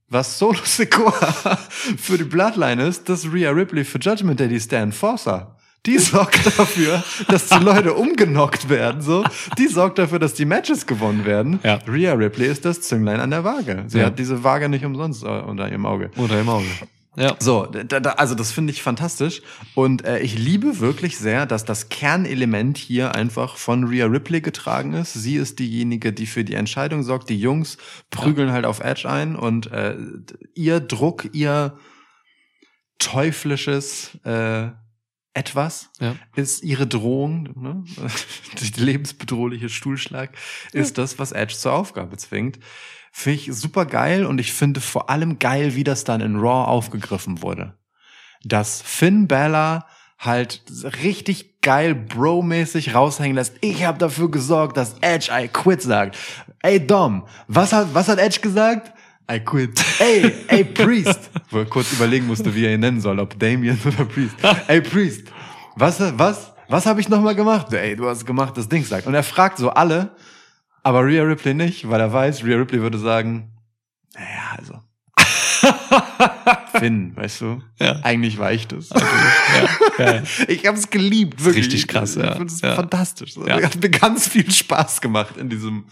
was 0.08 0.38
Solo 0.38 0.58
Sikoa 0.64 1.10
für 1.96 2.18
die 2.18 2.24
Bloodline 2.24 2.82
ist, 2.82 3.08
dass 3.08 3.30
Rhea 3.32 3.50
Ripley 3.50 3.84
für 3.84 3.98
Judgment 3.98 4.40
Day 4.40 4.48
die 4.48 4.60
Stand 4.60 4.84
Enforcer. 4.94 5.55
Die 5.86 5.98
sorgt 5.98 6.44
dafür, 6.58 7.02
dass 7.28 7.48
die 7.48 7.58
Leute 7.62 7.94
umgenockt 7.94 8.68
werden, 8.68 9.00
so. 9.00 9.24
Die 9.58 9.68
sorgt 9.68 9.98
dafür, 9.98 10.18
dass 10.18 10.34
die 10.34 10.44
Matches 10.44 10.86
gewonnen 10.86 11.24
werden. 11.24 11.60
Ja. 11.62 11.78
Rhea 11.88 12.12
Ripley 12.14 12.46
ist 12.48 12.64
das 12.64 12.80
Zünglein 12.82 13.20
an 13.20 13.30
der 13.30 13.44
Waage. 13.44 13.84
Sie 13.86 13.98
Ja. 14.00 14.06
hat 14.06 14.18
diese 14.18 14.42
Waage 14.44 14.68
nicht 14.68 14.84
umsonst 14.84 15.22
äh, 15.22 15.26
unter 15.26 15.70
ihrem 15.70 15.86
Auge. 15.86 16.10
Unter 16.16 16.36
dem 16.36 16.48
Auge. 16.48 16.66
Ja. 17.18 17.34
So, 17.38 17.64
da, 17.64 17.98
da, 17.98 18.10
also 18.10 18.34
das 18.34 18.52
finde 18.52 18.72
ich 18.74 18.82
fantastisch. 18.82 19.40
Und 19.74 20.04
äh, 20.04 20.18
ich 20.18 20.38
liebe 20.38 20.80
wirklich 20.80 21.16
sehr, 21.16 21.46
dass 21.46 21.64
das 21.64 21.88
Kernelement 21.88 22.76
hier 22.76 23.14
einfach 23.14 23.56
von 23.56 23.84
Rhea 23.84 24.04
Ripley 24.04 24.42
getragen 24.42 24.92
ist. 24.92 25.14
Sie 25.14 25.36
ist 25.36 25.58
diejenige, 25.58 26.12
die 26.12 26.26
für 26.26 26.44
die 26.44 26.52
Entscheidung 26.54 27.02
sorgt. 27.02 27.30
Die 27.30 27.40
Jungs 27.40 27.78
prügeln 28.10 28.52
halt 28.52 28.66
auf 28.66 28.80
Edge 28.80 29.08
ein 29.08 29.34
und 29.34 29.72
äh, 29.72 29.96
ihr 30.54 30.80
Druck, 30.80 31.28
ihr 31.32 31.78
teuflisches 32.98 34.18
äh, 34.24 34.68
etwas 35.36 35.90
Ja. 36.00 36.16
ist 36.34 36.62
ihre 36.62 36.86
Drohung, 36.86 37.50
ne? 37.54 37.84
die 38.60 38.80
lebensbedrohliche 38.80 39.68
Stuhlschlag, 39.68 40.30
ist 40.72 40.98
das, 40.98 41.18
was 41.18 41.32
Edge 41.32 41.54
zur 41.54 41.72
Aufgabe 41.72 42.16
zwingt. 42.16 42.58
Finde 43.12 43.40
ich 43.40 43.54
super 43.54 43.86
geil 43.86 44.26
und 44.26 44.38
ich 44.38 44.52
finde 44.52 44.80
vor 44.80 45.08
allem 45.10 45.38
geil, 45.38 45.74
wie 45.74 45.84
das 45.84 46.04
dann 46.04 46.20
in 46.20 46.36
Raw 46.36 46.68
aufgegriffen 46.68 47.42
wurde. 47.42 47.74
Dass 48.44 48.82
Finn 48.82 49.26
Balor 49.28 49.86
halt 50.18 50.62
richtig 51.02 51.60
geil 51.60 51.94
Bro-mäßig 51.94 52.94
raushängen 52.94 53.36
lässt. 53.36 53.54
Ich 53.60 53.84
habe 53.84 53.98
dafür 53.98 54.30
gesorgt, 54.30 54.76
dass 54.76 54.96
Edge 55.00 55.30
I 55.32 55.48
quit 55.48 55.82
sagt. 55.82 56.16
Ey 56.62 56.84
Dom, 56.84 57.26
was 57.48 57.72
hat, 57.72 57.92
was 57.92 58.08
hat 58.08 58.18
Edge 58.18 58.40
gesagt? 58.40 58.92
I 59.28 59.40
quit. 59.40 59.84
Ey, 60.00 60.44
ey 60.48 60.64
Priest. 60.64 61.30
Wo 61.50 61.58
er 61.58 61.66
kurz 61.66 61.92
überlegen 61.92 62.26
musste, 62.26 62.54
wie 62.54 62.64
er 62.64 62.74
ihn 62.74 62.80
nennen 62.80 63.00
soll, 63.00 63.18
ob 63.18 63.38
Damien 63.38 63.78
oder 63.84 64.04
Priest. 64.04 64.36
Ey 64.68 64.80
Priest, 64.80 65.32
was, 65.74 66.00
was, 66.16 66.52
was 66.68 66.86
habe 66.86 67.00
ich 67.00 67.08
nochmal 67.08 67.34
gemacht? 67.34 67.72
Ey, 67.72 67.96
du 67.96 68.08
hast 68.08 68.24
gemacht, 68.24 68.56
das 68.56 68.68
Ding 68.68 68.84
sagt. 68.84 69.06
Und 69.06 69.14
er 69.14 69.22
fragt 69.22 69.58
so 69.58 69.70
alle, 69.70 70.14
aber 70.82 71.04
Rhea 71.04 71.22
Ripley 71.24 71.54
nicht, 71.54 71.88
weil 71.90 72.00
er 72.00 72.12
weiß, 72.12 72.44
Rhea 72.44 72.56
Ripley 72.56 72.80
würde 72.80 72.98
sagen, 72.98 73.52
naja, 74.14 74.56
also. 74.56 74.85
Finn, 76.78 77.16
weißt 77.16 77.40
du? 77.40 77.62
Ja. 77.80 78.00
Eigentlich 78.02 78.38
war 78.38 78.52
ich 78.52 78.66
das. 78.66 78.90
ja. 78.90 80.22
Ich 80.48 80.66
habe 80.66 80.76
es 80.76 80.90
geliebt, 80.90 81.42
wirklich. 81.44 81.64
richtig 81.66 81.88
krass, 81.88 82.14
ja. 82.16 82.30
Ich 82.30 82.36
finde 82.36 82.52
es 82.52 82.60
Ja. 82.60 82.74
fantastisch. 82.74 83.34
Ja. 83.46 83.62
Hat 83.62 83.80
mir 83.80 83.90
ganz 83.90 84.28
viel 84.28 84.50
Spaß 84.50 85.00
gemacht 85.00 85.36
in 85.38 85.48
diesem, 85.48 85.84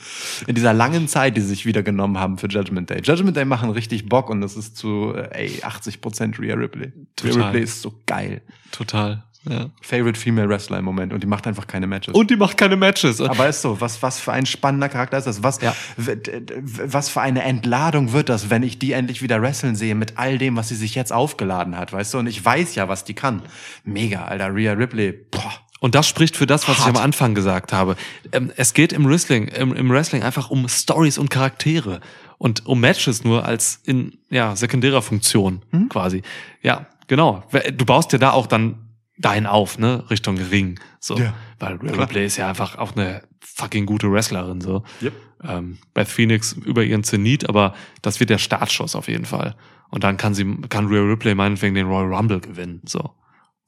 in 0.47 0.55
dieser 0.55 0.73
langen 0.75 1.09
Zeit, 1.09 1.37
die 1.37 1.41
sie 1.41 1.49
sich 1.49 1.67
wieder 1.67 1.83
genommen 1.83 2.19
haben 2.19 2.37
für 2.39 2.49
Judgment 2.49 2.91
Day. 2.91 3.01
Judgment 3.03 3.37
Day 3.37 3.45
machen 3.45 3.71
richtig 3.71 4.09
Bock 4.09 4.29
und 4.31 4.41
das 4.41 4.57
ist 4.57 4.77
zu, 4.77 5.15
äh, 5.15 5.47
ey, 5.47 5.63
80 5.63 6.01
Prozent 6.01 6.39
Rhea 6.39 6.55
Ripley. 6.55 6.93
Rhea 7.23 7.33
Total. 7.33 7.43
Ripley 7.47 7.63
ist 7.63 7.81
so 7.83 7.95
geil. 8.07 8.43
Total. 8.71 9.25
Ja. 9.49 9.67
Favorite 9.83 10.19
Female 10.19 10.49
Wrestler 10.49 10.79
im 10.79 10.85
Moment 10.85 11.13
und 11.13 11.23
die 11.23 11.27
macht 11.27 11.47
einfach 11.47 11.67
keine 11.67 11.87
Matches. 11.87 12.15
Und 12.15 12.31
die 12.31 12.37
macht 12.37 12.57
keine 12.57 12.77
Matches. 12.77 13.21
Aber 13.21 13.49
ist 13.49 13.61
so, 13.63 13.81
was, 13.81 14.03
was 14.03 14.19
für 14.19 14.33
ein 14.33 14.47
spannender 14.47 14.89
Charakter 14.89 15.19
ist 15.19 15.27
das? 15.27 15.43
Was, 15.43 15.61
Ja. 15.61 15.75
was 15.97 17.09
für 17.09 17.21
eine 17.21 17.43
Entladung 17.43 18.13
wird 18.13 18.29
das, 18.29 18.51
wenn 18.51 18.63
ich 18.63 18.79
die 18.79 18.93
endlich 18.93 19.23
wieder 19.23 19.41
wresteln 19.43 19.77
sehe 19.77 19.95
mit 19.95 20.17
all 20.19 20.39
dem, 20.39 20.57
was 20.57 20.69
sie 20.69 20.77
sich 20.77 20.95
jetzt 20.95 21.13
aufgeladen 21.13 21.77
hat, 21.77 21.93
weißt 21.93 22.15
du? 22.15 22.19
Und 22.19 22.27
ich 22.27 22.45
weiß 22.45 22.75
ja, 22.75 22.89
was 22.89 23.05
die 23.05 23.15
kann. 23.15 23.43
Mega, 23.85 24.25
Alter. 24.25 24.55
Rhea 24.55 24.73
Ripley, 24.73 25.13
boah. 25.31 25.53
Und 25.81 25.95
das 25.95 26.09
spricht 26.09 26.37
für 26.37 26.47
das, 26.47 26.67
was 26.67 26.79
ich 26.79 26.85
Hart. 26.87 26.97
am 26.97 27.03
Anfang 27.03 27.35
gesagt 27.35 27.73
habe. 27.73 27.97
Ähm, 28.33 28.51
es 28.57 28.73
geht 28.73 28.93
im 28.95 29.07
Wrestling, 29.07 29.49
im, 29.49 29.75
im 29.75 29.91
Wrestling 29.91 30.23
einfach 30.23 30.49
um 30.49 30.67
Stories 30.69 31.19
und 31.19 31.29
Charaktere 31.29 32.01
und 32.39 32.65
um 32.65 32.81
Matches 32.81 33.23
nur 33.25 33.45
als 33.45 33.81
in 33.85 34.17
ja 34.31 34.57
sekundärer 34.57 35.03
Funktion 35.03 35.61
Hm? 35.73 35.91
quasi. 35.91 36.23
Ja, 36.63 36.87
genau. 37.07 37.43
Du 37.77 37.85
baust 37.85 38.13
dir 38.13 38.19
da 38.19 38.31
auch 38.31 38.47
dann 38.47 38.77
dahin 39.19 39.47
auf, 39.47 39.79
ne, 39.79 40.05
Richtung 40.11 40.37
Ring, 40.39 40.79
so, 41.01 41.17
Ja, 41.17 41.35
weil. 41.59 41.75
Ripley 41.77 42.27
ist 42.27 42.37
ja 42.37 42.49
einfach 42.49 42.77
auch 42.79 42.97
eine 42.97 43.23
fucking 43.41 43.87
gute 43.87 44.11
Wrestlerin, 44.11 44.61
so. 44.61 44.83
Yep. 45.03 45.13
Ähm, 45.45 45.79
Beth 45.93 46.09
Phoenix 46.09 46.53
über 46.53 46.83
ihren 46.83 47.05
Zenit, 47.05 47.49
aber 47.49 47.75
das 48.03 48.19
wird 48.19 48.31
der 48.31 48.39
Startschuss 48.39 48.97
auf 48.97 49.09
jeden 49.09 49.25
Fall. 49.27 49.55
Und 49.91 50.03
dann 50.05 50.17
kann 50.17 50.35
sie, 50.35 50.45
kann 50.69 50.87
Rhea 50.89 51.03
Ripley 51.03 51.35
meinetwegen 51.35 51.75
den 51.75 51.87
Royal 51.87 52.13
Rumble 52.15 52.41
gewinnen, 52.41 52.81
so. 52.87 53.11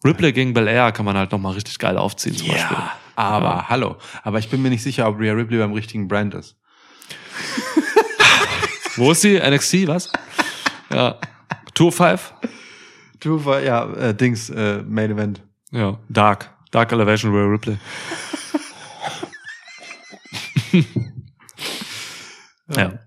Ripley 0.04 0.32
gegen 0.32 0.52
Belair 0.52 0.92
kann 0.92 1.04
man 1.04 1.16
halt 1.16 1.32
nochmal 1.32 1.54
richtig 1.54 1.78
geil 1.78 1.96
aufziehen, 1.96 2.36
zum 2.36 2.48
Beispiel. 2.48 2.76
Ja, 2.76 2.92
aber 3.16 3.46
Ja. 3.48 3.68
hallo. 3.68 3.96
Aber 4.22 4.38
ich 4.38 4.48
bin 4.50 4.62
mir 4.62 4.70
nicht 4.70 4.82
sicher, 4.82 5.08
ob 5.08 5.18
Rhea 5.18 5.32
Ripley 5.32 5.58
beim 5.58 5.72
richtigen 5.72 6.06
Brand 6.08 6.34
ist. 6.34 6.56
Wo 8.96 9.12
ist 9.12 9.20
sie? 9.22 9.38
NXT, 9.38 9.86
was? 9.88 10.10
Ja. 10.90 11.16
Tour 11.74 11.92
5? 11.92 12.32
Du 13.20 13.44
war, 13.44 13.60
ja, 13.62 13.84
äh, 13.94 14.14
Dings, 14.14 14.50
äh, 14.50 14.82
Main 14.82 15.10
Event. 15.12 15.42
Ja. 15.70 15.98
Dark. 16.08 16.50
Dark 16.70 16.92
Elevation 16.92 17.32
Rhea 17.34 17.44
Ripley. 17.46 17.78
ja. 22.76 22.98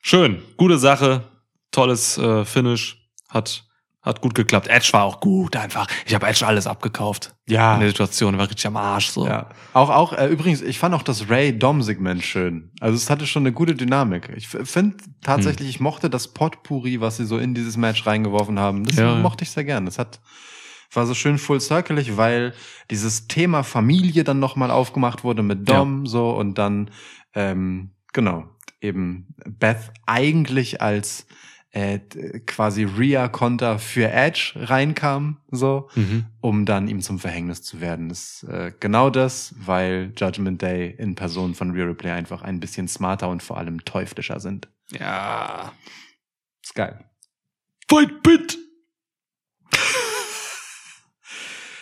Schön. 0.00 0.42
Gute 0.56 0.78
Sache. 0.78 1.22
Tolles 1.70 2.18
äh, 2.18 2.44
Finish. 2.44 2.98
Hat, 3.28 3.64
hat 4.02 4.20
gut 4.20 4.34
geklappt. 4.34 4.66
Edge 4.66 4.88
war 4.92 5.04
auch 5.04 5.20
gut 5.20 5.56
einfach. 5.56 5.86
Ich 6.06 6.14
habe 6.14 6.26
Edge 6.26 6.44
alles 6.44 6.66
abgekauft. 6.66 7.34
Ja. 7.48 7.74
In 7.74 7.80
der 7.80 7.90
Situation. 7.90 8.36
War 8.36 8.48
richtig 8.48 8.66
am 8.66 8.76
Arsch. 8.76 9.10
So. 9.10 9.26
Ja. 9.26 9.50
Auch, 9.74 9.90
auch, 9.90 10.12
äh, 10.12 10.26
übrigens, 10.26 10.60
ich 10.60 10.78
fand 10.78 10.94
auch 10.94 11.02
das 11.02 11.30
Ray-Dom-Segment 11.30 12.24
schön. 12.24 12.72
Also 12.80 12.96
es 12.96 13.08
hatte 13.10 13.26
schon 13.28 13.44
eine 13.44 13.52
gute 13.52 13.74
Dynamik. 13.76 14.32
Ich 14.36 14.48
finde 14.48 14.96
tatsächlich, 15.22 15.68
ich 15.68 15.80
mochte 15.80 16.10
das 16.10 16.28
Potpourri, 16.34 17.00
was 17.00 17.18
sie 17.18 17.26
so 17.26 17.38
in 17.38 17.54
dieses 17.54 17.76
Match 17.76 18.04
reingeworfen 18.04 18.58
haben. 18.58 18.84
Das 18.84 18.96
Ja, 18.96 19.14
ja. 19.14 19.20
mochte 19.20 19.44
ich 19.44 19.50
sehr 19.50 19.64
gern. 19.64 19.86
Das 19.86 19.98
hat, 19.98 20.20
war 20.92 21.06
so 21.06 21.14
schön 21.14 21.38
full 21.38 21.60
circleig, 21.60 22.16
weil 22.16 22.54
dieses 22.90 23.28
Thema 23.28 23.62
Familie 23.62 24.24
dann 24.24 24.40
nochmal 24.40 24.72
aufgemacht 24.72 25.22
wurde 25.22 25.44
mit 25.44 25.68
Dom, 25.68 26.06
so, 26.06 26.30
und 26.30 26.58
dann, 26.58 26.90
ähm, 27.34 27.92
genau, 28.12 28.44
eben 28.80 29.28
Beth 29.46 29.92
eigentlich 30.06 30.82
als 30.82 31.26
äh, 31.72 31.98
quasi 32.46 32.84
Rhea-Konter 32.84 33.78
für 33.78 34.10
Edge 34.10 34.52
reinkam, 34.56 35.38
so 35.50 35.88
Mhm. 35.94 36.26
um 36.40 36.66
dann 36.66 36.86
ihm 36.86 37.00
zum 37.00 37.18
Verhängnis 37.18 37.62
zu 37.62 37.80
werden. 37.80 38.08
Das 38.10 38.42
ist 38.42 38.48
äh, 38.50 38.72
genau 38.78 39.08
das, 39.10 39.54
weil 39.58 40.12
Judgment 40.16 40.60
Day 40.62 40.94
in 40.98 41.14
Person 41.14 41.54
von 41.54 41.70
Rhea 41.72 41.84
Ripley 41.86 42.10
einfach 42.10 42.42
ein 42.42 42.60
bisschen 42.60 42.88
smarter 42.88 43.28
und 43.30 43.42
vor 43.42 43.56
allem 43.58 43.84
teuflischer 43.84 44.38
sind. 44.40 44.68
Ja. 44.90 45.72
Ist 46.62 46.74
geil. 46.74 47.04
Fight 47.88 48.22
Pit! 48.22 48.58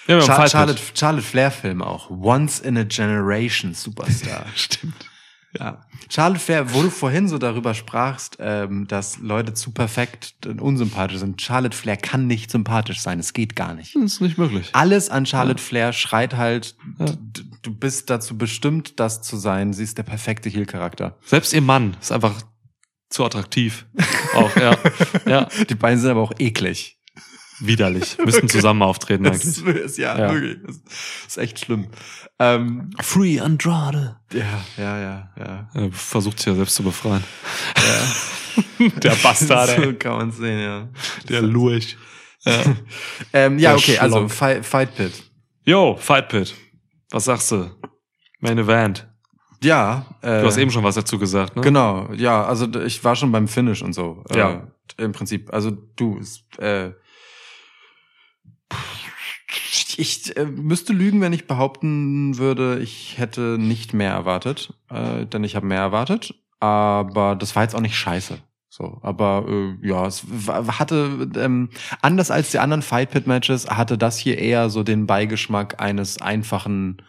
Ja, 0.07 0.21
Char 0.21 0.37
Fight. 0.37 0.51
Charlotte, 0.51 0.81
Charlotte 0.95 1.23
Flair 1.27 1.51
Film 1.51 1.83
auch. 1.83 2.11
Once 2.11 2.59
in 2.59 2.77
a 2.77 2.83
Generation 2.85 3.75
Superstar. 3.75 4.47
Stimmt. 4.57 5.07
Ja. 5.59 5.81
Charlotte 6.09 6.41
Flair, 6.41 6.73
wo 6.75 6.83
du 6.83 6.91
vorhin 6.91 7.29
so 7.29 7.39
darüber 7.39 7.75
sprachst, 7.75 8.37
ähm, 8.41 8.87
dass 8.87 9.19
Leute 9.19 9.53
zu 9.55 9.73
perfekt 9.73 10.47
und 10.47 10.61
unsympathisch 10.61 11.19
sind. 11.19 11.43
Charlotte 11.43 11.77
Flair 11.77 11.97
kann 11.97 12.27
nicht 12.27 12.51
sympathisch 12.51 13.01
sein. 13.01 13.19
Es 13.19 13.33
geht 13.33 13.57
gar 13.57 13.75
nicht. 13.75 13.95
Das 13.97 14.05
ist 14.05 14.21
nicht 14.21 14.39
möglich. 14.39 14.71
Alles 14.73 15.11
an 15.11 15.27
Charlotte 15.27 15.63
Flair 15.63 15.93
schreit 15.93 16.37
halt, 16.37 16.77
Ja. 16.99 17.07
du 17.63 17.75
bist 17.75 18.11
dazu 18.11 18.39
bestimmt, 18.39 19.01
das 19.01 19.23
zu 19.23 19.37
sein. 19.37 19.73
Sie 19.73 19.83
ist 19.85 19.99
der 19.99 20.05
perfekte 20.05 20.49
Heel-Charakter. 20.49 21.17
Selbst 21.25 21.53
ihr 21.53 21.63
Mann 21.63 21.97
ist 22.01 22.13
einfach 22.13 22.35
zu 23.09 23.25
attraktiv. 23.25 23.87
Auch, 24.35 24.55
ja. 24.57 24.77
Ja. 25.27 25.49
Die 25.69 25.75
beiden 25.75 25.99
sind 25.99 26.11
aber 26.11 26.23
auch 26.23 26.33
eklig. 26.39 27.00
Widerlich. 27.61 28.17
Müssten 28.25 28.49
zusammen 28.49 28.83
auftreten 28.83 29.25
Das 29.25 29.35
eigentlich. 29.43 29.77
ist, 29.77 29.85
ist 29.85 29.99
ja, 29.99 30.19
Ja. 30.19 30.33
wirklich. 30.33 30.59
Das 30.67 30.77
ist 31.29 31.39
echt 31.39 31.59
schlimm. 31.61 31.89
Ähm, 32.39 32.91
Free 33.01 33.39
Andrade. 33.41 34.17
ja, 34.33 34.65
ja, 34.79 34.99
ja, 34.99 35.31
ja. 35.39 35.69
Er 35.75 35.93
versucht 35.93 36.39
sich 36.39 36.47
ja 36.47 36.55
selbst 36.55 36.75
zu 36.77 36.83
befreien. 36.83 37.23
ja. 37.77 38.89
Der 39.03 39.15
Bastard, 39.23 39.71
so 39.85 39.93
kann 39.95 40.17
man 40.17 40.33
sehen, 40.33 40.61
ja. 40.61 40.89
Der 41.29 41.43
Lurch. 41.43 41.97
Ja. 42.45 42.63
Ähm, 43.33 43.59
ja, 43.59 43.71
Der 43.71 43.79
okay, 43.79 43.99
also 43.99 44.17
Schlonk. 44.17 44.31
Fight, 44.33 44.65
Fight 44.67 44.95
Pit. 44.97 45.13
Yo, 45.65 45.97
Fight 45.97 46.29
Pit. 46.31 46.55
Was 47.11 47.27
sagst 47.27 47.53
du? 47.53 47.71
Main 48.41 48.57
Event. 48.59 49.07
Ja. 49.63 50.07
Äh, 50.23 50.41
Du 50.41 50.47
hast 50.47 50.57
eben 50.57 50.71
schon 50.71 50.83
was 50.83 50.95
dazu 50.95 51.19
gesagt, 51.19 51.55
ne? 51.57 51.63
Genau, 51.63 52.11
ja, 52.15 52.43
also 52.45 52.67
ich 52.83 53.05
war 53.05 53.15
schon 53.15 53.31
beim 53.31 53.47
Finish 53.47 53.83
und 53.83 53.93
so. 53.93 54.25
Ja. 54.35 54.67
Äh, 54.97 55.05
Im 55.05 55.13
Prinzip. 55.13 55.53
Also 55.53 55.71
du, 55.71 56.19
äh, 56.59 56.93
ich 59.97 60.37
äh, 60.37 60.45
müsste 60.45 60.93
lügen, 60.93 61.21
wenn 61.21 61.33
ich 61.33 61.47
behaupten 61.47 62.39
würde, 62.39 62.79
ich 62.81 63.19
hätte 63.19 63.57
nicht 63.59 63.95
mehr 63.95 64.13
erwartet, 64.13 64.75
äh, 64.91 65.27
denn 65.27 65.45
ich 65.45 65.57
habe 65.57 65.67
mehr 65.67 65.81
erwartet. 65.81 66.35
Aber 66.61 67.37
das 67.37 67.57
war 67.57 67.63
jetzt 67.63 67.75
auch 67.75 67.81
nicht 67.81 67.97
scheiße. 67.97 68.39
So, 68.69 68.99
aber 69.03 69.47
äh, 69.49 69.87
ja, 69.87 70.07
es 70.07 70.23
wa- 70.29 70.79
hatte 70.79 71.29
ähm, 71.37 71.71
anders 72.03 72.31
als 72.31 72.51
die 72.53 72.59
anderen 72.61 72.83
Fight 72.83 73.11
Pit 73.11 73.27
Matches 73.27 73.69
hatte 73.69 73.99
das 73.99 74.17
hier 74.17 74.39
eher 74.39 74.71
so 74.71 74.83
den 74.85 75.07
Beigeschmack 75.07 75.81
eines 75.83 76.23
einfachen 76.23 77.03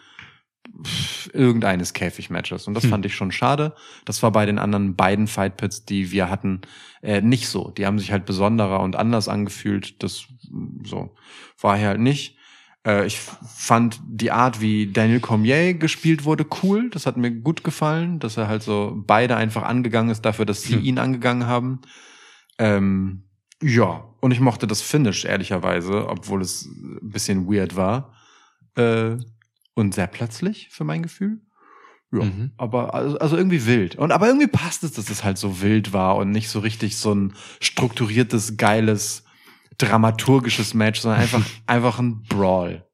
irgendeines 1.33 1.93
Käfigmatches. 1.93 2.67
Und 2.67 2.73
das 2.73 2.83
Hm. 2.83 2.89
fand 2.91 3.05
ich 3.05 3.15
schon 3.15 3.31
schade. 3.31 3.73
Das 4.05 4.21
war 4.23 4.31
bei 4.31 4.45
den 4.45 4.59
anderen 4.59 4.95
beiden 4.95 5.27
Fight 5.27 5.57
Pits, 5.57 5.85
die 5.85 6.11
wir 6.11 6.29
hatten, 6.29 6.61
äh, 7.01 7.21
nicht 7.21 7.47
so. 7.47 7.71
Die 7.71 7.85
haben 7.85 7.99
sich 7.99 8.11
halt 8.11 8.25
besonderer 8.25 8.79
und 8.81 8.95
anders 8.95 9.27
angefühlt. 9.27 10.01
Das 10.03 10.25
mm, 10.49 10.85
so 10.85 11.15
war 11.59 11.77
hier 11.77 11.87
halt 11.87 11.99
nicht. 11.99 12.37
Äh, 12.85 13.05
ich 13.05 13.19
fand 13.19 13.99
die 14.07 14.31
Art, 14.31 14.59
wie 14.61 14.91
Daniel 14.91 15.19
Cormier 15.19 15.73
gespielt 15.75 16.23
wurde, 16.25 16.45
cool. 16.63 16.89
Das 16.89 17.05
hat 17.05 17.17
mir 17.17 17.31
gut 17.31 17.63
gefallen, 17.63 18.19
dass 18.19 18.37
er 18.37 18.47
halt 18.47 18.63
so 18.63 18.93
beide 19.05 19.35
einfach 19.35 19.63
angegangen 19.63 20.09
ist 20.11 20.23
dafür, 20.23 20.45
dass 20.45 20.63
sie 20.63 20.75
Hm. 20.75 20.83
ihn 20.83 20.97
angegangen 20.99 21.45
haben. 21.47 21.81
Ähm, 22.57 23.23
ja, 23.63 24.05
und 24.21 24.31
ich 24.31 24.39
mochte 24.39 24.65
das 24.67 24.81
Finish, 24.81 25.25
ehrlicherweise, 25.25 26.07
obwohl 26.09 26.41
es 26.41 26.65
ein 26.65 26.99
bisschen 27.09 27.47
weird 27.51 27.75
war. 27.75 28.13
Äh, 28.75 29.17
und 29.73 29.93
sehr 29.93 30.07
plötzlich, 30.07 30.69
für 30.69 30.83
mein 30.83 31.03
Gefühl. 31.03 31.41
Ja, 32.13 32.23
Mhm. 32.25 32.51
aber 32.57 32.93
also, 32.93 33.17
also 33.19 33.37
irgendwie 33.37 33.65
wild. 33.65 33.95
Und 33.95 34.11
aber 34.11 34.27
irgendwie 34.27 34.47
passt 34.47 34.83
es, 34.83 34.91
dass 34.91 35.09
es 35.09 35.23
halt 35.23 35.37
so 35.37 35.61
wild 35.61 35.93
war 35.93 36.17
und 36.17 36.31
nicht 36.31 36.49
so 36.49 36.59
richtig 36.59 36.97
so 36.97 37.13
ein 37.15 37.33
strukturiertes, 37.61 38.57
geiles, 38.57 39.23
dramaturgisches 39.77 40.73
Match, 40.73 40.99
sondern 40.99 41.21
einfach, 41.21 41.45
einfach 41.67 41.99
ein 41.99 42.23
Brawl. 42.23 42.85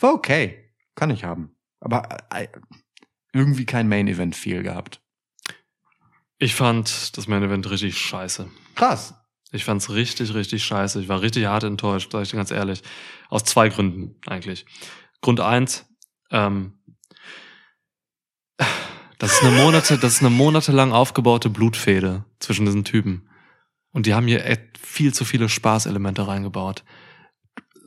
War 0.00 0.14
okay. 0.14 0.70
Kann 0.94 1.10
ich 1.10 1.24
haben. 1.24 1.56
Aber 1.80 2.06
äh, 2.32 2.46
irgendwie 3.32 3.66
kein 3.66 3.88
Main-Event-Feel 3.88 4.62
gehabt. 4.62 5.00
Ich 6.38 6.54
fand 6.54 7.16
das 7.16 7.26
Main 7.28 7.42
Event 7.42 7.70
richtig 7.70 7.96
scheiße. 7.98 8.48
Krass. 8.74 9.14
Ich 9.52 9.64
fand's 9.64 9.90
richtig, 9.90 10.34
richtig 10.34 10.64
scheiße. 10.64 11.00
Ich 11.00 11.08
war 11.08 11.20
richtig 11.20 11.46
hart 11.46 11.64
enttäuscht, 11.64 12.10
sag 12.12 12.22
ich 12.22 12.30
dir 12.30 12.36
ganz 12.36 12.50
ehrlich. 12.50 12.82
Aus 13.28 13.44
zwei 13.44 13.68
Gründen 13.68 14.16
eigentlich. 14.26 14.66
Grund 15.20 15.40
eins, 15.40 15.86
ähm, 16.32 16.72
das 19.18 19.32
ist 19.34 19.42
eine 19.44 19.56
Monate, 19.62 19.98
das 19.98 20.14
ist 20.14 20.20
eine 20.20 20.30
monatelang 20.30 20.92
aufgebaute 20.92 21.48
Blutfehde 21.48 22.24
zwischen 22.40 22.66
diesen 22.66 22.84
Typen. 22.84 23.28
Und 23.92 24.06
die 24.06 24.14
haben 24.14 24.26
hier 24.26 24.42
viel 24.80 25.14
zu 25.14 25.24
viele 25.24 25.48
Spaßelemente 25.48 26.26
reingebaut. 26.26 26.82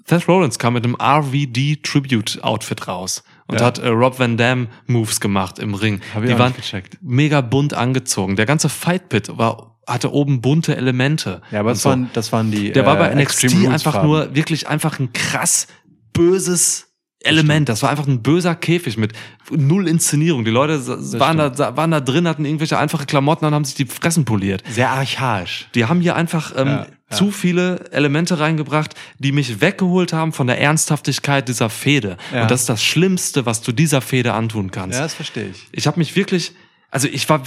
Seth 0.08 0.28
Rollins 0.28 0.60
kam 0.60 0.74
mit 0.74 0.84
einem 0.86 0.96
RVD 1.02 1.78
Tribute 1.82 2.40
Outfit 2.44 2.88
raus 2.88 3.24
und 3.48 3.60
Ja. 3.60 3.66
hat 3.66 3.80
äh, 3.80 3.88
Rob 3.88 4.20
Van 4.20 4.38
Dam 4.38 4.68
Moves 4.86 5.20
gemacht 5.20 5.58
im 5.58 5.74
Ring. 5.74 6.00
Hab 6.14 6.24
ich 6.24 6.30
die 6.30 6.38
waren 6.40 6.56
gecheckt. 6.56 7.00
mega 7.02 7.42
bunt 7.42 7.74
angezogen. 7.74 8.36
Der 8.36 8.46
ganze 8.46 8.70
Fight 8.70 9.10
Pit 9.10 9.36
war, 9.38 9.80
hatte 9.88 10.14
oben 10.14 10.42
bunte 10.42 10.78
Elemente. 10.78 11.42
Ja, 11.50 11.60
aber 11.62 11.72
das, 11.72 11.82
so. 11.82 11.90
waren, 11.90 12.12
das 12.14 12.32
waren 12.32 12.52
die. 12.52 12.72
Der 12.72 12.86
war 12.86 12.98
bei 12.98 13.10
äh, 13.10 13.16
NXT 13.16 13.68
einfach 13.68 14.04
nur 14.04 14.36
wirklich 14.36 14.68
einfach 14.68 15.00
ein 15.00 15.12
krass 15.12 15.68
böses 16.14 16.85
Element. 17.26 17.68
Das 17.70 17.82
war 17.84 17.90
einfach 17.90 18.08
ein 18.08 18.22
böser 18.22 18.56
Käfig 18.56 18.98
mit 18.98 19.14
null 19.52 19.88
Inszenierung. 19.88 20.46
Die 20.46 20.52
Leute 20.52 20.86
waren 21.20 21.38
da, 21.38 21.76
waren 21.78 21.92
da 21.92 22.00
drin, 22.00 22.28
hatten 22.28 22.46
irgendwelche 22.46 22.78
einfache 22.78 23.06
Klamotten 23.06 23.46
und 23.46 23.54
haben 23.54 23.66
sich 23.66 23.76
die 23.76 23.86
Fressen 23.86 24.26
poliert. 24.26 24.64
sehr 24.70 24.90
archaisch. 24.92 25.68
Die 25.76 25.86
haben 25.86 26.02
hier 26.02 26.16
einfach 26.16 26.54
ähm, 26.56 26.68
Ja, 26.68 26.88
ja. 27.12 27.18
zu 27.18 27.32
viele 27.32 27.92
Elemente 27.92 28.40
reingebracht, 28.40 28.96
die 29.20 29.32
mich 29.32 29.62
weggeholt 29.62 30.14
haben 30.14 30.34
von 30.34 30.48
der 30.48 30.60
Ernsthaftigkeit 30.62 31.48
dieser 31.48 31.70
Fehde. 31.70 32.18
Ja. 32.34 32.44
Und 32.44 32.52
das 32.52 32.62
ist 32.62 32.70
das 32.70 32.84
Schlimmste, 32.84 33.46
was 33.46 33.62
du 33.62 33.72
dieser 33.72 34.02
Fehde 34.02 34.34
antun 34.34 34.72
kannst. 34.72 34.98
Ja, 34.98 35.04
das 35.04 35.14
verstehe 35.14 35.50
ich. 35.50 35.68
Ich 35.72 35.88
habe 35.88 36.00
mich 36.00 36.16
wirklich, 36.16 36.54
also 36.92 37.08
ich 37.08 37.28
war, 37.30 37.42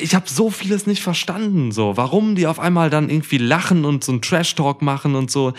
ich 0.00 0.14
habe 0.14 0.24
so 0.28 0.50
vieles 0.50 0.86
nicht 0.86 1.02
verstanden, 1.02 1.72
so 1.72 1.96
warum 1.96 2.34
die 2.34 2.46
auf 2.46 2.58
einmal 2.58 2.90
dann 2.90 3.10
irgendwie 3.10 3.38
lachen 3.38 3.84
und 3.84 4.02
so 4.04 4.12
einen 4.12 4.22
Trash 4.22 4.54
Talk 4.54 4.82
machen 4.82 5.14
und 5.14 5.30
so. 5.30 5.52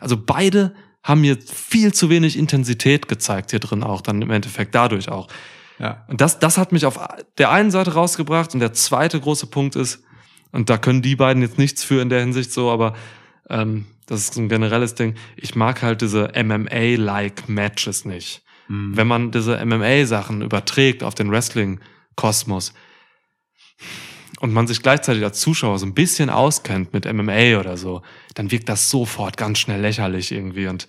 Also 0.00 0.16
beide 0.16 0.74
haben 1.04 1.20
mir 1.20 1.38
viel 1.40 1.94
zu 1.94 2.10
wenig 2.10 2.36
Intensität 2.36 3.06
gezeigt 3.06 3.52
hier 3.52 3.60
drin 3.60 3.84
auch 3.84 4.00
dann 4.00 4.20
im 4.20 4.30
Endeffekt 4.30 4.74
dadurch 4.74 5.08
auch. 5.08 5.28
Ja. 5.78 6.04
Und 6.08 6.20
das, 6.20 6.40
das 6.40 6.58
hat 6.58 6.72
mich 6.72 6.86
auf 6.86 6.98
der 7.38 7.50
einen 7.50 7.70
Seite 7.70 7.94
rausgebracht 7.94 8.54
und 8.54 8.60
der 8.60 8.72
zweite 8.72 9.20
große 9.20 9.46
Punkt 9.46 9.76
ist, 9.76 10.02
und 10.50 10.70
da 10.70 10.78
können 10.78 11.02
die 11.02 11.16
beiden 11.16 11.42
jetzt 11.42 11.58
nichts 11.58 11.84
für 11.84 12.00
in 12.02 12.08
der 12.08 12.20
Hinsicht 12.20 12.52
so, 12.52 12.70
aber 12.70 12.94
ähm, 13.48 13.86
das 14.06 14.20
ist 14.20 14.34
so 14.34 14.40
ein 14.40 14.48
generelles 14.48 14.94
Ding. 14.94 15.14
Ich 15.36 15.54
mag 15.54 15.82
halt 15.82 16.00
diese 16.00 16.32
MMA-like 16.36 17.48
Matches 17.48 18.04
nicht 18.04 18.44
Mhm. 18.68 18.96
wenn 18.96 19.06
man 19.06 19.30
diese 19.30 19.64
MMA-Sachen 19.64 20.42
überträgt 20.42 21.02
auf 21.02 21.14
den 21.14 21.30
Wrestling-Kosmos 21.30 22.72
und 24.44 24.52
man 24.52 24.66
sich 24.66 24.82
gleichzeitig 24.82 25.24
als 25.24 25.40
Zuschauer 25.40 25.78
so 25.78 25.86
ein 25.86 25.94
bisschen 25.94 26.28
auskennt 26.28 26.92
mit 26.92 27.10
MMA 27.10 27.58
oder 27.58 27.78
so, 27.78 28.02
dann 28.34 28.50
wirkt 28.50 28.68
das 28.68 28.90
sofort 28.90 29.38
ganz 29.38 29.58
schnell 29.58 29.80
lächerlich 29.80 30.32
irgendwie 30.32 30.66
und 30.66 30.86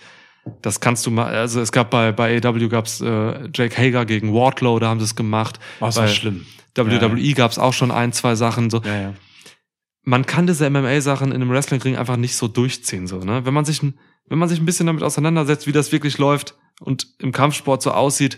das 0.61 0.81
kannst 0.81 1.05
du 1.05 1.11
mal, 1.11 1.33
also 1.33 1.61
es 1.61 1.71
gab 1.71 1.89
bei, 1.89 2.11
bei 2.11 2.35
AEW 2.43 2.67
gab's 2.67 2.99
äh, 2.99 3.47
Jake 3.53 3.77
Hager 3.77 4.05
gegen 4.05 4.33
Wardlow, 4.33 4.77
da 4.79 4.89
haben 4.89 4.99
sie 4.99 5.05
es 5.05 5.15
gemacht. 5.15 5.61
Oh, 5.79 5.85
das 5.85 5.95
war 5.95 6.09
schlimm. 6.09 6.45
WWE 6.75 7.33
gab's 7.33 7.57
auch 7.57 7.71
schon 7.71 7.91
ein, 7.91 8.11
zwei 8.11 8.35
Sachen 8.35 8.69
so. 8.69 8.81
Ja, 8.81 9.01
ja. 9.01 9.13
Man 10.03 10.25
kann 10.25 10.47
diese 10.47 10.69
MMA-Sachen 10.69 11.29
in 11.29 11.41
einem 11.41 11.49
Wrestling-Ring 11.49 11.95
einfach 11.95 12.17
nicht 12.17 12.35
so 12.35 12.49
durchziehen, 12.49 13.07
so, 13.07 13.19
ne? 13.19 13.45
Wenn 13.45 13.53
man 13.53 13.63
sich, 13.63 13.81
wenn 13.81 14.37
man 14.37 14.49
sich 14.49 14.59
ein 14.59 14.65
bisschen 14.65 14.85
damit 14.85 15.01
auseinandersetzt, 15.01 15.65
wie 15.65 15.71
das 15.71 15.93
wirklich 15.93 16.17
läuft 16.17 16.55
und 16.81 17.07
im 17.19 17.31
Kampfsport 17.31 17.81
so 17.81 17.91
aussieht, 17.91 18.37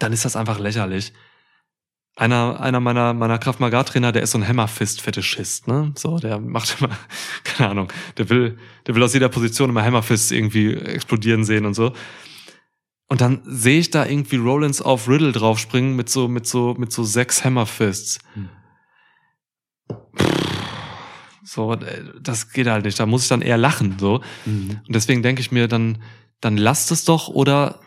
dann 0.00 0.12
ist 0.12 0.24
das 0.24 0.34
einfach 0.34 0.58
lächerlich. 0.58 1.12
Einer, 2.18 2.60
einer 2.60 2.80
meiner, 2.80 3.14
meiner 3.14 3.38
Kraft 3.38 3.60
Maga 3.60 3.84
Trainer, 3.84 4.10
der 4.10 4.22
ist 4.22 4.32
so 4.32 4.38
ein 4.38 4.48
Hammerfist-Fetischist, 4.48 5.68
ne? 5.68 5.92
So, 5.96 6.18
der 6.18 6.40
macht 6.40 6.76
immer, 6.80 6.90
keine 7.44 7.70
Ahnung, 7.70 7.92
der 8.16 8.28
will, 8.28 8.58
der 8.88 8.96
will 8.96 9.04
aus 9.04 9.14
jeder 9.14 9.28
Position 9.28 9.70
immer 9.70 9.84
Hammerfists 9.84 10.32
irgendwie 10.32 10.74
explodieren 10.74 11.44
sehen 11.44 11.64
und 11.64 11.74
so. 11.74 11.92
Und 13.06 13.20
dann 13.20 13.42
sehe 13.44 13.78
ich 13.78 13.90
da 13.90 14.04
irgendwie 14.04 14.34
Rollins 14.34 14.82
auf 14.82 15.08
Riddle 15.08 15.30
draufspringen 15.30 15.94
mit 15.94 16.08
so, 16.08 16.26
mit 16.26 16.44
so, 16.48 16.74
mit 16.76 16.90
so 16.90 17.04
sechs 17.04 17.44
Hammerfists. 17.44 18.18
Hm. 18.34 18.48
So, 21.44 21.72
äh, 21.74 22.02
das 22.20 22.50
geht 22.50 22.66
halt 22.66 22.84
nicht. 22.84 22.98
Da 22.98 23.06
muss 23.06 23.22
ich 23.22 23.28
dann 23.28 23.42
eher 23.42 23.58
lachen, 23.58 23.94
so. 24.00 24.22
Mhm. 24.44 24.80
Und 24.84 24.92
deswegen 24.92 25.22
denke 25.22 25.40
ich 25.40 25.52
mir, 25.52 25.68
dann, 25.68 26.02
dann 26.40 26.56
lasst 26.56 26.90
es 26.90 27.04
doch 27.04 27.28
oder 27.28 27.78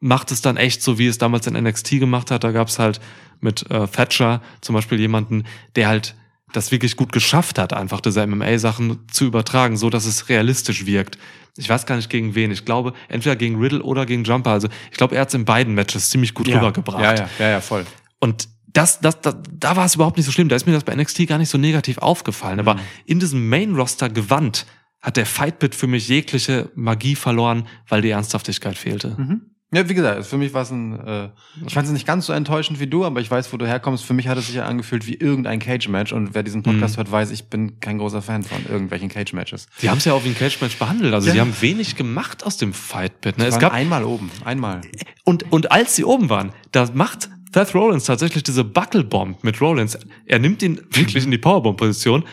macht 0.00 0.30
es 0.30 0.40
dann 0.40 0.56
echt 0.56 0.82
so, 0.82 0.98
wie 0.98 1.06
es 1.06 1.18
damals 1.18 1.46
in 1.46 1.54
NXT 1.54 1.98
gemacht 1.98 2.30
hat. 2.30 2.44
Da 2.44 2.52
gab 2.52 2.68
es 2.68 2.78
halt 2.78 3.00
mit 3.40 3.68
äh, 3.70 3.86
Thatcher 3.88 4.40
zum 4.60 4.74
Beispiel 4.74 4.98
jemanden, 5.00 5.44
der 5.76 5.88
halt 5.88 6.14
das 6.52 6.70
wirklich 6.72 6.96
gut 6.96 7.12
geschafft 7.12 7.58
hat, 7.58 7.72
einfach 7.74 8.00
diese 8.00 8.26
MMA-Sachen 8.26 9.00
zu 9.10 9.26
übertragen, 9.26 9.76
so 9.76 9.90
dass 9.90 10.06
es 10.06 10.28
realistisch 10.28 10.86
wirkt. 10.86 11.18
Ich 11.56 11.68
weiß 11.68 11.84
gar 11.84 11.96
nicht 11.96 12.08
gegen 12.08 12.34
wen. 12.34 12.50
Ich 12.50 12.64
glaube, 12.64 12.94
entweder 13.08 13.36
gegen 13.36 13.60
Riddle 13.60 13.82
oder 13.82 14.06
gegen 14.06 14.24
Jumper. 14.24 14.50
Also 14.52 14.68
ich 14.90 14.96
glaube, 14.96 15.14
er 15.16 15.22
hat 15.22 15.28
es 15.28 15.34
in 15.34 15.44
beiden 15.44 15.74
Matches 15.74 16.08
ziemlich 16.10 16.32
gut 16.32 16.48
ja. 16.48 16.56
rübergebracht. 16.56 17.02
Ja, 17.02 17.14
ja, 17.14 17.28
ja, 17.38 17.48
ja, 17.50 17.60
voll. 17.60 17.84
Und 18.20 18.48
das, 18.72 19.00
das, 19.00 19.20
das, 19.20 19.36
da 19.52 19.76
war 19.76 19.84
es 19.84 19.96
überhaupt 19.96 20.16
nicht 20.16 20.26
so 20.26 20.32
schlimm. 20.32 20.48
Da 20.48 20.56
ist 20.56 20.66
mir 20.66 20.72
das 20.72 20.84
bei 20.84 20.94
NXT 20.94 21.26
gar 21.26 21.38
nicht 21.38 21.48
so 21.50 21.58
negativ 21.58 21.98
aufgefallen. 21.98 22.60
Aber 22.60 22.74
Mhm. 22.74 22.80
in 23.06 23.20
diesem 23.20 23.48
Main-Roster-Gewand 23.48 24.66
hat 25.00 25.16
der 25.16 25.26
Fight-Pit 25.26 25.74
für 25.74 25.86
mich 25.86 26.08
jegliche 26.08 26.70
Magie 26.74 27.14
verloren, 27.16 27.66
weil 27.88 28.02
die 28.02 28.10
Ernsthaftigkeit 28.10 28.76
fehlte. 28.78 29.16
Mhm. 29.18 29.40
Ja, 29.70 29.86
wie 29.86 29.92
gesagt, 29.94 30.24
für 30.24 30.38
mich 30.38 30.54
war 30.54 30.62
es 30.62 30.70
ein, 30.70 30.98
äh, 30.98 31.28
ich 31.66 31.74
fand 31.74 31.86
es 31.86 31.92
nicht 31.92 32.06
ganz 32.06 32.24
so 32.24 32.32
enttäuschend 32.32 32.80
wie 32.80 32.86
du, 32.86 33.04
aber 33.04 33.20
ich 33.20 33.30
weiß, 33.30 33.52
wo 33.52 33.58
du 33.58 33.66
herkommst. 33.66 34.02
Für 34.02 34.14
mich 34.14 34.26
hat 34.26 34.38
es 34.38 34.46
sich 34.46 34.54
ja 34.56 34.64
angefühlt 34.64 35.06
wie 35.06 35.14
irgendein 35.14 35.58
Cage-Match 35.58 36.14
und 36.14 36.34
wer 36.34 36.42
diesen 36.42 36.62
Podcast 36.62 36.94
Mhm. 36.94 36.98
hört, 37.00 37.12
weiß, 37.12 37.30
ich 37.32 37.50
bin 37.50 37.78
kein 37.78 37.98
großer 37.98 38.22
Fan 38.22 38.44
von 38.44 38.64
irgendwelchen 38.66 39.10
Cage-Matches. 39.10 39.66
Die 39.82 39.90
haben 39.90 39.98
es 39.98 40.06
ja 40.06 40.14
auch 40.14 40.24
wie 40.24 40.28
ein 40.28 40.34
Cage-Match 40.34 40.78
behandelt. 40.78 41.12
Also 41.12 41.28
Ja. 41.28 41.34
sie 41.34 41.40
haben 41.42 41.54
wenig 41.60 41.96
gemacht 41.96 42.46
aus 42.46 42.56
dem 42.56 42.72
Fight-Pit. 42.72 43.36
Ne? 43.36 43.44
Es 43.46 43.58
gab, 43.58 43.74
einmal 43.74 44.04
oben, 44.04 44.30
einmal. 44.42 44.80
und, 45.24 45.52
und 45.52 45.70
als 45.70 45.94
sie 45.96 46.04
oben 46.04 46.30
waren, 46.30 46.52
da 46.72 46.88
macht 46.94 47.28
Seth 47.52 47.74
Rollins 47.74 48.04
tatsächlich 48.04 48.42
diese 48.44 48.64
Buckle-Bomb 48.64 49.44
mit 49.44 49.60
Rollins. 49.60 49.98
Er 50.24 50.38
nimmt 50.38 50.62
ihn 50.62 50.80
wirklich 50.92 51.24
in 51.24 51.30
die 51.30 51.38
Powerbomb-Position 51.38 52.24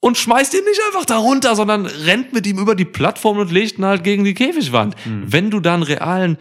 und 0.00 0.16
schmeißt 0.16 0.54
ihn 0.54 0.64
nicht 0.64 0.80
einfach 0.86 1.04
da 1.04 1.16
runter, 1.18 1.56
sondern 1.56 1.86
rennt 1.86 2.32
mit 2.32 2.46
ihm 2.46 2.58
über 2.58 2.74
die 2.74 2.84
Plattform 2.84 3.38
und 3.38 3.50
legt 3.50 3.78
ihn 3.78 3.84
halt 3.84 4.04
gegen 4.04 4.24
die 4.24 4.34
Käfigwand. 4.34 4.94
Mhm. 5.06 5.24
Wenn 5.32 5.50
du 5.50 5.60
da 5.60 5.74
einen 5.74 5.82
realen 5.82 6.38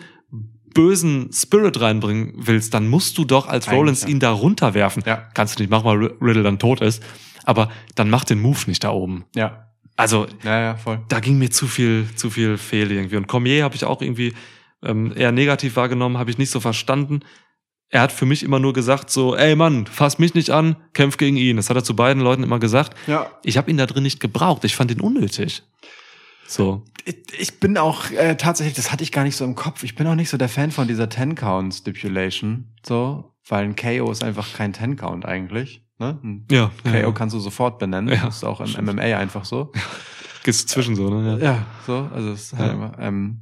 bösen 0.73 1.31
Spirit 1.33 1.81
reinbringen 1.81 2.33
willst, 2.37 2.73
dann 2.73 2.87
musst 2.87 3.17
du 3.17 3.25
doch 3.25 3.47
als 3.47 3.67
Eigentlich, 3.67 3.79
Rollins 3.79 4.01
ja. 4.03 4.09
ihn 4.09 4.19
da 4.19 4.31
runterwerfen. 4.31 5.03
Ja. 5.07 5.27
Kannst 5.33 5.57
du 5.57 5.63
nicht 5.63 5.71
machen, 5.71 5.85
weil 5.85 6.11
Riddle 6.21 6.43
dann 6.43 6.59
tot 6.59 6.81
ist. 6.81 7.01
Aber 7.45 7.71
dann 7.95 8.09
mach 8.11 8.25
den 8.25 8.39
Move 8.39 8.59
nicht 8.67 8.83
da 8.83 8.91
oben. 8.91 9.25
Ja, 9.35 9.69
Also 9.95 10.27
ja, 10.43 10.59
ja, 10.59 10.75
voll. 10.75 10.99
da 11.07 11.19
ging 11.19 11.39
mir 11.39 11.49
zu 11.49 11.65
viel, 11.65 12.07
zu 12.15 12.29
viel 12.29 12.57
fehl 12.57 12.91
irgendwie. 12.91 13.15
Und 13.15 13.27
Cormier 13.27 13.63
habe 13.63 13.75
ich 13.75 13.85
auch 13.85 14.01
irgendwie 14.03 14.33
ähm, 14.83 15.13
eher 15.15 15.31
negativ 15.31 15.77
wahrgenommen, 15.77 16.17
habe 16.19 16.29
ich 16.29 16.37
nicht 16.37 16.51
so 16.51 16.59
verstanden. 16.59 17.21
Er 17.89 18.01
hat 18.01 18.11
für 18.11 18.25
mich 18.25 18.43
immer 18.43 18.59
nur 18.59 18.73
gesagt 18.73 19.09
so, 19.09 19.35
ey 19.35 19.55
Mann, 19.55 19.85
fass 19.87 20.19
mich 20.19 20.33
nicht 20.33 20.49
an, 20.49 20.75
kämpf 20.93 21.17
gegen 21.17 21.37
ihn. 21.37 21.55
Das 21.55 21.69
hat 21.69 21.77
er 21.77 21.83
zu 21.83 21.95
beiden 21.95 22.21
Leuten 22.21 22.43
immer 22.43 22.59
gesagt. 22.59 22.97
Ja. 23.07 23.31
Ich 23.43 23.57
habe 23.57 23.71
ihn 23.71 23.77
da 23.77 23.85
drin 23.85 24.03
nicht 24.03 24.19
gebraucht. 24.19 24.63
Ich 24.65 24.75
fand 24.75 24.91
ihn 24.91 24.99
unnötig. 24.99 25.63
So. 26.47 26.83
Ich, 27.37 27.59
bin 27.59 27.77
auch 27.77 28.11
äh, 28.11 28.35
tatsächlich, 28.35 28.75
das 28.75 28.91
hatte 28.91 29.03
ich 29.03 29.11
gar 29.13 29.23
nicht 29.23 29.35
so 29.37 29.45
im 29.45 29.55
Kopf. 29.55 29.83
Ich 29.83 29.95
bin 29.95 30.05
auch 30.07 30.15
nicht 30.15 30.29
so 30.29 30.37
der 30.37 30.49
Fan 30.49 30.71
von 30.71 30.87
dieser 30.87 31.07
Ten-Count-Stipulation, 31.07 32.65
so, 32.85 33.33
weil 33.47 33.63
ein 33.63 33.75
KO 33.75 34.11
ist 34.11 34.23
einfach 34.23 34.53
kein 34.53 34.73
Ten-Count 34.73 35.25
eigentlich. 35.25 35.81
Ne? 35.99 36.19
Ein 36.23 36.45
Ja. 36.51 36.71
KO 36.83 37.11
kannst 37.13 37.35
du 37.35 37.39
sofort 37.39 37.79
benennen. 37.79 38.13
Ja, 38.13 38.25
das 38.25 38.37
ist 38.37 38.43
auch 38.43 38.59
im 38.59 38.67
stimmt. 38.67 38.93
MMA 38.93 39.17
einfach 39.17 39.45
so. 39.45 39.71
Gehst 40.43 40.69
zwischen 40.69 40.95
so, 40.95 41.09
ne? 41.09 41.37
Ja. 41.39 41.43
Ja, 41.43 41.65
so, 41.85 42.09
also 42.13 42.31
es 42.31 42.43
ist 42.43 42.53
halt 42.57 42.67
Ja. 42.69 42.73
immer, 42.73 42.99
ähm, 42.99 43.41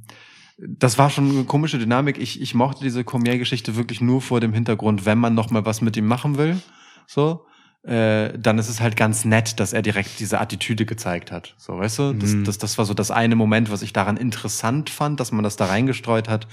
das 0.58 0.96
war 0.98 1.10
schon 1.10 1.30
eine 1.30 1.44
komische 1.44 1.78
Dynamik. 1.78 2.18
Ich, 2.18 2.40
ich 2.40 2.54
mochte 2.54 2.82
diese 2.82 3.04
Cormier-Geschichte 3.04 3.76
wirklich 3.76 4.00
nur 4.00 4.22
vor 4.22 4.40
dem 4.40 4.52
Hintergrund, 4.52 5.04
wenn 5.04 5.18
man 5.18 5.34
noch 5.34 5.50
mal 5.50 5.64
was 5.66 5.80
mit 5.82 5.96
ihm 5.96 6.06
machen 6.06 6.38
will, 6.38 6.60
so, 7.06 7.46
äh, 7.84 8.36
dann 8.38 8.58
ist 8.58 8.68
es 8.68 8.80
halt 8.80 8.96
ganz 8.96 9.24
nett, 9.24 9.60
dass 9.60 9.72
er 9.72 9.82
direkt 9.82 10.18
diese 10.18 10.40
Attitüde 10.40 10.86
gezeigt 10.86 11.30
hat. 11.30 11.54
So, 11.58 11.78
weißt 11.78 11.98
du? 11.98 12.12
Das, 12.14 12.30
Mhm. 12.32 12.44
das, 12.44 12.58
das 12.58 12.78
war 12.78 12.84
so 12.84 12.94
das 12.94 13.10
eine 13.10 13.36
Moment, 13.36 13.70
was 13.70 13.82
ich 13.82 13.92
daran 13.92 14.16
interessant 14.16 14.90
fand, 14.90 15.20
dass 15.20 15.30
man 15.30 15.44
das 15.44 15.56
da 15.56 15.66
reingestreut 15.66 16.28
hat. 16.28 16.48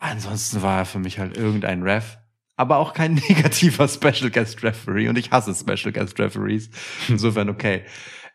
Ansonsten 0.00 0.62
war 0.62 0.78
er 0.78 0.84
für 0.84 0.98
mich 0.98 1.18
halt 1.18 1.36
irgendein 1.36 1.82
Ref. 1.82 2.18
Aber 2.56 2.78
auch 2.78 2.92
kein 2.92 3.14
negativer 3.28 3.88
Special 3.88 4.30
Guest 4.30 4.62
Referee. 4.62 5.08
Und 5.08 5.16
ich 5.16 5.30
hasse 5.30 5.54
Special 5.54 5.92
Guest 5.92 6.18
Referees. 6.18 6.70
Insofern 7.08 7.48
okay. 7.48 7.82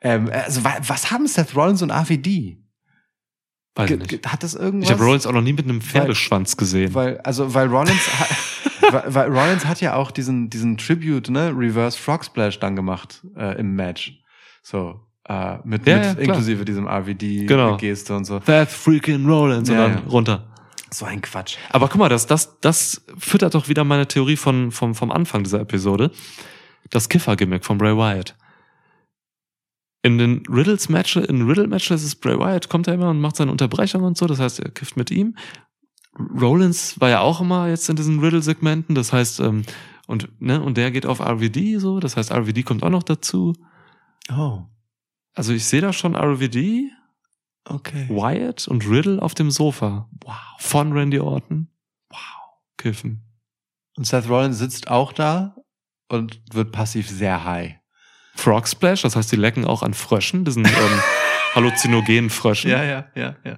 Ähm, 0.02 0.30
also, 0.32 0.64
wa- 0.64 0.78
was 0.88 1.12
haben 1.12 1.28
Seth 1.28 1.56
Rollins 1.56 1.82
und 1.82 1.92
RVD? 1.92 2.63
Weiß 3.76 3.88
Ge- 3.88 3.98
nicht. 3.98 4.32
Hat 4.32 4.44
das 4.44 4.54
irgendwas? 4.54 4.90
Ich 4.90 4.94
habe 4.94 5.04
Rollins 5.04 5.26
auch 5.26 5.32
noch 5.32 5.42
nie 5.42 5.54
mit 5.54 5.66
einem 5.66 5.82
Pferdeschwanz 5.82 6.58
gesehen. 6.58 6.94
Weil, 6.94 7.18
also, 7.22 7.54
weil 7.54 7.68
Rollins, 7.68 8.02
weil, 8.92 9.04
weil 9.08 9.32
Rollins 9.36 9.66
hat 9.66 9.82
ja 9.82 9.96
auch 9.96 10.12
diesen, 10.12 10.50
diesen 10.50 10.78
Tribute, 10.78 11.30
ne, 11.30 11.52
Reverse 11.56 11.98
Frog 11.98 12.24
Splash 12.24 12.60
dann 12.60 12.76
gemacht, 12.76 13.22
äh, 13.36 13.60
im 13.60 13.76
Match. 13.76 14.20
So, 14.62 15.00
äh, 15.28 15.56
mit, 15.64 15.88
Ja, 15.88 15.98
mit 15.98 16.06
ja, 16.06 16.12
inklusive 16.20 16.66
diesem 16.66 16.88
RVD 16.88 17.46
Genau. 17.48 17.78
Und 17.78 18.26
so. 18.26 18.40
That 18.42 18.70
freaking 18.70 19.26
Rollins 19.26 19.70
und 19.70 19.76
Ja, 19.76 19.88
dann 19.88 20.04
ja. 20.06 20.10
runter. 20.10 20.48
So 20.92 21.06
ein 21.06 21.22
Quatsch. 21.24 21.58
Aber 21.72 21.88
guck 21.88 21.98
mal, 21.98 22.10
das, 22.10 22.28
das, 22.28 22.60
das 22.62 23.02
füttert 23.18 23.56
doch 23.56 23.68
wieder 23.68 23.84
meine 23.84 24.08
Theorie 24.08 24.36
von, 24.38 24.72
vom, 24.72 24.94
vom 24.94 25.12
Anfang 25.12 25.44
dieser 25.44 25.60
Episode. 25.62 26.12
Das 26.92 27.10
Kiffer-Gimmick 27.10 27.66
von 27.66 27.80
Bray 27.80 27.98
Wyatt. 27.98 28.36
In 30.04 30.18
den 30.18 30.44
Riddles 30.48 30.90
Matches, 30.90 31.26
in 31.26 31.48
Riddle 31.48 31.68
Matches 31.68 32.04
ist 32.04 32.18
Bray 32.18 32.38
Wyatt, 32.38 32.70
kommt 32.70 32.88
er 32.88 32.94
immer 32.94 33.10
und 33.10 33.22
macht 33.22 33.38
seine 33.38 33.52
Unterbrechung 33.52 34.04
und 34.04 34.18
so, 34.18 34.28
das 34.28 34.40
heißt, 34.40 34.60
er 34.60 34.70
kifft 34.70 34.98
mit 34.98 35.10
ihm. 35.12 35.36
Rollins 36.40 37.00
war 37.00 37.10
ja 37.10 37.22
auch 37.22 37.42
immer 37.42 37.70
jetzt 37.70 37.90
in 37.90 37.96
diesen 37.96 38.20
Riddle-Segmenten, 38.20 38.96
das 38.96 39.14
heißt, 39.14 39.40
ähm, 39.40 39.64
und, 40.06 40.30
ne, 40.42 40.62
und 40.62 40.76
der 40.76 40.92
geht 40.92 41.06
auf 41.06 41.22
RVD 41.22 41.78
so, 41.80 42.00
das 42.02 42.18
heißt, 42.18 42.32
RVD 42.32 42.64
kommt 42.64 42.84
auch 42.84 42.90
noch 42.90 43.04
dazu. 43.04 43.54
Oh, 44.30 44.64
Also 45.34 45.54
ich 45.54 45.66
sehe 45.66 45.82
da 45.82 45.94
schon 45.94 46.16
RVD, 46.16 46.92
okay. 47.66 48.08
Wyatt 48.10 48.68
und 48.68 48.88
Riddle 48.88 49.22
auf 49.22 49.34
dem 49.34 49.52
Sofa. 49.52 50.10
Wow. 50.24 50.36
Von 50.60 50.92
Randy 50.92 51.20
Orton. 51.20 51.70
Wow. 52.10 52.20
Kiffen. 52.78 53.24
Und 53.96 54.06
Seth 54.06 54.28
Rollins 54.28 54.58
sitzt 54.58 54.90
auch 54.90 55.14
da 55.14 55.56
und 56.10 56.42
wird 56.54 56.72
passiv 56.74 57.10
sehr 57.10 57.46
high. 57.46 57.76
Frog 58.36 58.68
Splash, 58.68 59.02
das 59.04 59.16
heißt, 59.16 59.32
die 59.32 59.36
lecken 59.36 59.66
auch 59.66 59.84
an 59.84 59.94
Fröschen, 59.94 60.44
diesen 60.46 60.66
ähm, 60.66 60.72
halluzinogenen 61.56 62.30
Fröschen. 62.32 62.72
ja, 62.72 62.84
ja, 62.84 63.06
ja. 63.16 63.36
ja, 63.44 63.58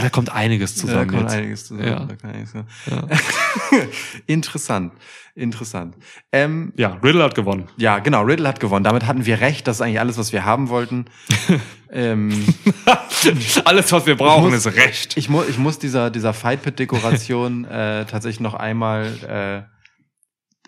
da 0.00 0.08
kommt 0.10 0.30
einiges 0.32 0.74
da 0.76 0.80
zusammen. 0.82 1.08
kommt 1.08 1.22
jetzt. 1.22 1.32
einiges 1.32 1.66
zusammen. 1.66 1.88
Ja. 1.88 1.94
Da 2.00 2.06
kommt 2.14 2.24
einiges 2.24 2.50
zusammen. 2.52 2.68
Ja. 2.90 3.78
interessant, 4.26 4.92
interessant. 5.34 5.96
Ähm, 6.30 6.72
ja, 6.76 6.98
Riddle 7.02 7.24
hat 7.24 7.34
gewonnen. 7.34 7.68
ja, 7.76 7.98
genau, 7.98 8.22
Riddle 8.22 8.46
hat 8.46 8.60
gewonnen. 8.60 8.84
Damit 8.84 9.06
hatten 9.06 9.26
wir 9.26 9.40
recht. 9.40 9.66
Das 9.66 9.76
ist 9.78 9.80
eigentlich 9.82 9.98
alles, 10.00 10.18
was 10.18 10.32
wir 10.32 10.44
haben 10.44 10.68
wollten. 10.68 11.06
ähm, 11.92 12.30
Alles, 13.64 13.92
was 13.92 14.06
wir 14.06 14.16
brauchen, 14.16 14.50
muss- 14.50 14.66
ist 14.66 14.76
Recht. 14.76 15.16
ich, 15.16 15.28
mu 15.28 15.42
ich 15.48 15.58
muss 15.58 15.78
dieser, 15.78 16.10
dieser 16.10 16.32
Fight 16.34 16.62
Pit 16.62 16.78
Dekoration 16.78 17.64
äh, 17.64 18.04
tatsächlich 18.06 18.40
noch 18.40 18.54
einmal. 18.54 19.66
Äh, 19.68 19.71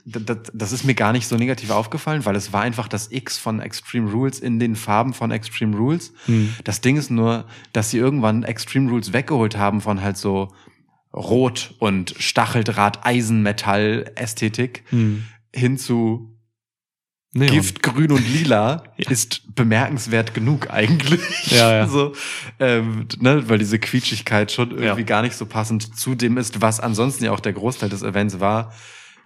das, 0.04 0.38
das 0.52 0.72
ist 0.72 0.84
mir 0.84 0.94
gar 0.94 1.12
nicht 1.12 1.26
so 1.26 1.36
negativ 1.36 1.70
aufgefallen, 1.70 2.24
weil 2.26 2.36
es 2.36 2.52
war 2.52 2.60
einfach 2.62 2.88
das 2.88 3.10
X 3.10 3.38
von 3.38 3.60
Extreme 3.60 4.10
Rules 4.10 4.38
in 4.40 4.58
den 4.58 4.76
Farben 4.76 5.14
von 5.14 5.30
Extreme 5.30 5.76
Rules. 5.76 6.12
Hm. 6.26 6.54
Das 6.64 6.80
Ding 6.82 6.96
ist 6.96 7.10
nur, 7.10 7.46
dass 7.72 7.90
sie 7.90 7.98
irgendwann 7.98 8.42
Extreme 8.42 8.90
Rules 8.90 9.12
weggeholt 9.12 9.56
haben 9.56 9.80
von 9.80 10.02
halt 10.02 10.16
so 10.18 10.52
Rot 11.12 11.74
und 11.78 12.14
Stacheldraht, 12.18 13.06
Eisenmetall 13.06 14.10
Ästhetik 14.16 14.84
Hm. 14.90 15.24
hin 15.54 15.78
zu 15.78 16.30
Neon. 17.36 17.50
Gift, 17.50 17.82
Grün 17.82 18.12
und 18.12 18.28
Lila 18.28 18.84
Ja. 18.96 19.10
ist 19.10 19.54
bemerkenswert 19.56 20.34
genug 20.34 20.70
eigentlich. 20.70 21.20
Ja, 21.50 21.72
ja. 21.74 21.86
So, 21.88 22.12
ähm, 22.60 23.08
ne, 23.18 23.48
weil 23.48 23.58
diese 23.58 23.78
Quietschigkeit 23.80 24.52
schon 24.52 24.70
irgendwie 24.70 25.00
Ja. 25.00 25.06
gar 25.06 25.22
nicht 25.22 25.34
so 25.34 25.46
passend 25.46 25.96
zu 25.98 26.14
dem 26.14 26.36
ist, 26.36 26.60
was 26.60 26.78
ansonsten 26.78 27.24
ja 27.24 27.32
auch 27.32 27.40
der 27.40 27.52
Großteil 27.54 27.88
des 27.88 28.02
Events 28.02 28.38
war. 28.38 28.72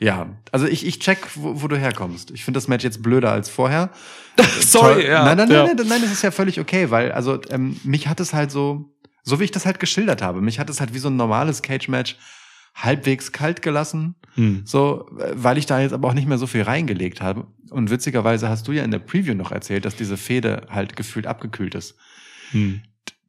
Ja, 0.01 0.37
also 0.53 0.67
ich, 0.67 0.87
ich 0.87 1.01
check, 1.01 1.19
wo, 1.35 1.63
wo 1.63 1.69
du 1.69 1.77
herkommst. 1.77 2.31
Ich 2.31 2.45
finde 2.45 2.59
das 2.59 2.69
Match 2.69 2.85
jetzt 2.85 3.03
blöder 3.03 3.33
als 3.33 3.49
vorher. 3.49 3.91
Sorry, 4.61 5.03
Toll. 5.03 5.05
ja. 5.05 5.25
Nein, 5.25 5.37
nein, 5.39 5.51
ja. 5.51 5.65
nein, 5.65 5.77
nein, 5.77 5.89
nein, 5.89 6.03
das 6.03 6.13
ist 6.13 6.23
ja 6.23 6.31
völlig 6.31 6.61
okay, 6.61 6.91
weil 6.91 7.13
also 7.13 7.41
ähm, 7.51 7.81
mich 7.83 8.07
hat 8.07 8.21
es 8.21 8.33
halt 8.33 8.51
so, 8.51 8.95
so 9.25 9.41
wie 9.41 9.45
ich 9.45 9.51
das 9.51 9.67
halt 9.67 9.81
geschildert 9.81 10.23
habe, 10.23 10.41
mich 10.41 10.61
hat 10.61 10.71
es 10.71 10.81
halt 10.81 10.95
wie 10.95 10.99
so 10.99 11.09
ein 11.09 11.17
normales 11.17 11.63
Cage-Match 11.63 12.17
halbwegs 12.75 13.33
kalt 13.33 13.61
gelassen. 13.63 14.15
Hm. 14.35 14.63
So, 14.65 15.11
äh, 15.19 15.33
weil 15.35 15.59
ich 15.59 15.67
da 15.67 15.81
jetzt 15.81 15.93
aber 15.93 16.09
auch 16.09 16.15
nicht 16.15 16.29
mehr 16.29 16.39
so 16.39 16.47
viel 16.47 16.63
reingelegt 16.63 17.21
habe. 17.21 17.47
Und 17.71 17.91
witzigerweise 17.91 18.49
hast 18.49 18.69
du 18.69 18.73
ja 18.73 18.85
in 18.85 18.91
der 18.91 19.01
Preview 19.01 19.35
noch 19.35 19.53
erzählt, 19.53 19.85
dass 19.85 19.97
diese 19.97 20.17
Fehde 20.17 20.67
halt 20.71 20.97
gefühlt 20.97 21.27
abgekühlt 21.27 21.75
ist. 21.75 21.97
Hm. 22.53 22.83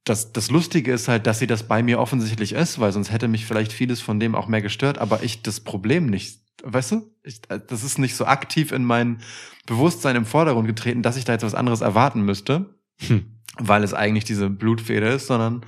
Das, 0.03 0.31
das 0.31 0.49
Lustige 0.49 0.91
ist 0.93 1.07
halt, 1.07 1.27
dass 1.27 1.39
sie 1.39 1.47
das 1.47 1.63
bei 1.63 1.83
mir 1.83 1.99
offensichtlich 1.99 2.53
ist, 2.53 2.79
weil 2.79 2.91
sonst 2.91 3.11
hätte 3.11 3.27
mich 3.27 3.45
vielleicht 3.45 3.73
vieles 3.73 4.01
von 4.01 4.19
dem 4.19 4.35
auch 4.35 4.47
mehr 4.47 4.61
gestört, 4.61 4.97
aber 4.97 5.23
ich 5.23 5.41
das 5.41 5.59
Problem 5.59 6.07
nicht, 6.07 6.39
weißt 6.63 6.91
du? 6.91 7.11
Ich, 7.23 7.41
äh, 7.49 7.59
das 7.65 7.83
ist 7.83 7.97
nicht 7.99 8.15
so 8.15 8.25
aktiv 8.25 8.71
in 8.71 8.83
mein 8.83 9.19
Bewusstsein 9.65 10.15
im 10.15 10.25
Vordergrund 10.25 10.67
getreten, 10.67 11.01
dass 11.03 11.17
ich 11.17 11.25
da 11.25 11.33
jetzt 11.33 11.43
was 11.43 11.55
anderes 11.55 11.81
erwarten 11.81 12.21
müsste, 12.21 12.73
Hm. 13.07 13.25
weil 13.57 13.83
es 13.83 13.93
eigentlich 13.93 14.25
diese 14.25 14.49
Blutfede 14.49 15.07
ist, 15.07 15.27
sondern 15.27 15.65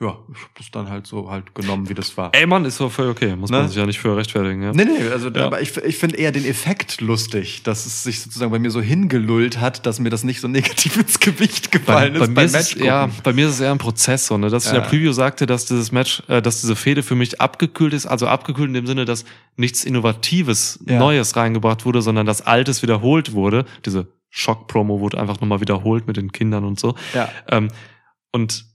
ja, 0.00 0.16
ich 0.32 0.38
habe 0.40 0.50
das 0.56 0.70
dann 0.70 0.88
halt 0.88 1.06
so 1.08 1.28
halt 1.28 1.54
genommen, 1.54 1.88
wie 1.88 1.94
das 1.94 2.16
war. 2.16 2.30
Ey, 2.32 2.46
Mann, 2.46 2.64
ist 2.64 2.78
doch 2.80 2.90
voll 2.90 3.08
okay. 3.08 3.34
Muss 3.34 3.50
Ne? 3.50 3.58
man 3.58 3.68
sich 3.68 3.76
ja 3.76 3.84
nicht 3.84 3.98
für 3.98 4.16
rechtfertigen. 4.16 4.62
Ja? 4.62 4.72
Nee, 4.72 4.84
nee, 4.84 5.08
also 5.12 5.28
Ja. 5.28 5.46
aber 5.46 5.60
ich, 5.60 5.76
ich 5.76 5.98
finde 5.98 6.16
eher 6.16 6.30
den 6.30 6.44
Effekt 6.44 7.00
lustig, 7.00 7.62
dass 7.64 7.84
es 7.84 8.04
sich 8.04 8.20
sozusagen 8.20 8.52
bei 8.52 8.60
mir 8.60 8.70
so 8.70 8.80
hingelullt 8.80 9.60
hat, 9.60 9.86
dass 9.86 9.98
mir 9.98 10.10
das 10.10 10.22
nicht 10.22 10.40
so 10.40 10.46
negativ 10.48 10.96
ins 10.98 11.18
Gewicht 11.18 11.72
gefallen 11.72 12.14
bei, 12.14 12.20
ist 12.26 12.30
mir 12.30 12.42
ist 12.44 12.54
es, 12.54 12.74
ja, 12.74 13.08
bei 13.24 13.32
mir 13.32 13.46
ist 13.48 13.54
es 13.54 13.60
eher 13.60 13.72
ein 13.72 13.78
Prozess, 13.78 14.26
so, 14.28 14.38
ne? 14.38 14.50
dass 14.50 14.66
ich 14.66 14.70
in 14.70 14.76
Ja. 14.76 14.82
der 14.82 14.88
Preview 14.88 15.12
sagte, 15.12 15.46
dass 15.46 15.66
dieses 15.66 15.90
Match, 15.90 16.22
äh, 16.28 16.40
dass 16.40 16.60
diese 16.60 16.76
Fehde 16.76 17.02
für 17.02 17.14
mich 17.16 17.40
abgekühlt 17.40 17.92
ist, 17.92 18.06
also 18.06 18.28
abgekühlt 18.28 18.68
in 18.68 18.74
dem 18.74 18.86
Sinne, 18.86 19.04
dass 19.04 19.24
nichts 19.56 19.84
Innovatives, 19.84 20.78
Ja. 20.86 20.98
Neues 20.98 21.34
reingebracht 21.36 21.84
wurde, 21.84 22.02
sondern 22.02 22.24
dass 22.26 22.42
Altes 22.42 22.82
wiederholt 22.82 23.32
wurde. 23.32 23.64
Diese 23.84 24.06
Schock-Promo 24.30 25.00
wurde 25.00 25.18
einfach 25.20 25.40
nochmal 25.40 25.60
wiederholt 25.60 26.06
mit 26.06 26.16
den 26.16 26.30
Kindern 26.30 26.64
und 26.64 26.78
so. 26.78 26.94
Ja. 27.14 27.28
Ähm, 27.48 27.68
und 28.30 28.66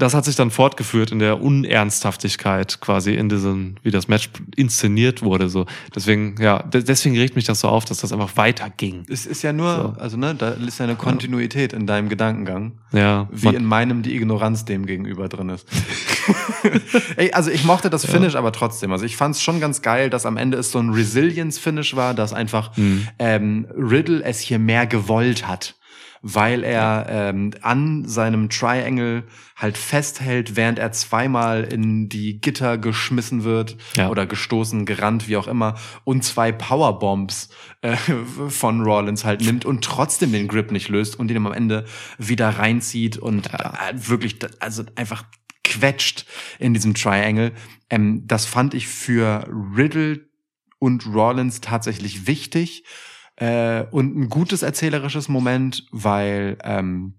das 0.00 0.14
hat 0.14 0.24
sich 0.24 0.34
dann 0.36 0.50
fortgeführt 0.50 1.12
in 1.12 1.20
der 1.20 1.40
Unernsthaftigkeit 1.40 2.80
quasi 2.80 3.14
in 3.14 3.28
diesem, 3.28 3.76
wie 3.82 3.90
das 3.90 4.08
Match 4.08 4.30
inszeniert 4.56 5.22
wurde. 5.22 5.48
So. 5.48 5.66
Deswegen, 5.94 6.34
ja, 6.40 6.62
de- 6.62 6.82
deswegen 6.82 7.16
regt 7.16 7.36
mich 7.36 7.44
das 7.44 7.60
so 7.60 7.68
auf, 7.68 7.84
dass 7.84 7.98
das 7.98 8.12
einfach 8.12 8.36
weiterging. 8.36 9.04
Es 9.08 9.26
ist 9.26 9.42
ja 9.42 9.52
nur, 9.52 9.94
So. 9.96 10.00
also 10.00 10.16
ne, 10.16 10.34
da 10.34 10.50
ist 10.50 10.78
ja 10.78 10.84
eine 10.86 10.96
Kontinuität 10.96 11.72
in 11.72 11.86
deinem 11.86 12.08
Gedankengang, 12.08 12.72
Ja, 12.92 13.28
wie 13.30 13.54
in 13.54 13.64
meinem 13.64 14.02
die 14.02 14.16
Ignoranz 14.16 14.64
dem 14.64 14.86
gegenüber 14.86 15.28
drin 15.28 15.50
ist. 15.50 15.66
Ey, 17.16 17.32
also 17.32 17.50
ich 17.50 17.64
mochte 17.64 17.90
das 17.90 18.04
Finish 18.04 18.34
aber 18.36 18.52
trotzdem. 18.52 18.92
Also 18.92 19.04
ich 19.04 19.16
fand 19.16 19.34
es 19.34 19.42
schon 19.42 19.60
ganz 19.60 19.82
geil, 19.82 20.10
dass 20.10 20.26
am 20.26 20.36
Ende 20.36 20.58
es 20.58 20.70
so 20.72 20.78
ein 20.78 20.90
Resilience-Finish 20.90 21.96
war, 21.96 22.14
dass 22.14 22.32
einfach 22.32 22.76
Hm. 22.76 23.06
ähm, 23.18 23.66
Riddle 23.76 24.22
es 24.22 24.38
hier 24.40 24.58
mehr 24.58 24.86
gewollt 24.86 25.46
hat, 25.46 25.74
weil 26.22 26.64
er 26.64 27.06
ähm, 27.08 27.52
an 27.62 28.04
seinem 28.06 28.50
Triangle 28.50 29.24
halt 29.56 29.78
festhält, 29.78 30.56
während 30.56 30.78
er 30.78 30.92
zweimal 30.92 31.64
in 31.64 32.08
die 32.08 32.40
Gitter 32.40 32.78
geschmissen 32.78 33.44
wird 33.44 33.76
Ja. 33.96 34.08
oder 34.08 34.26
gestoßen, 34.26 34.84
gerannt, 34.86 35.28
wie 35.28 35.36
auch 35.36 35.48
immer, 35.48 35.76
und 36.04 36.24
zwei 36.24 36.52
Powerbombs 36.52 37.48
äh, 37.82 37.96
von 38.48 38.82
Rollins 38.82 39.24
halt 39.24 39.40
nimmt 39.42 39.64
und 39.64 39.82
trotzdem 39.84 40.32
den 40.32 40.48
Grip 40.48 40.70
nicht 40.72 40.88
löst 40.88 41.18
und 41.18 41.30
ihn 41.30 41.36
am 41.38 41.52
Ende 41.52 41.84
wieder 42.18 42.50
reinzieht 42.50 43.16
und 43.16 43.52
äh, 43.52 43.92
wirklich, 43.94 44.38
also 44.60 44.84
einfach 44.96 45.24
quetscht 45.64 46.26
in 46.58 46.74
diesem 46.74 46.94
Triangle. 46.94 47.52
Ähm, 47.88 48.26
das 48.26 48.44
fand 48.44 48.74
ich 48.74 48.88
für 48.88 49.46
Riddle 49.76 50.28
und 50.78 51.06
Rollins 51.06 51.60
tatsächlich 51.60 52.26
wichtig 52.26 52.84
äh, 53.40 53.84
und 53.90 54.16
ein 54.16 54.28
gutes 54.28 54.62
erzählerisches 54.62 55.28
Moment, 55.28 55.86
weil 55.90 56.58
ähm, 56.62 57.14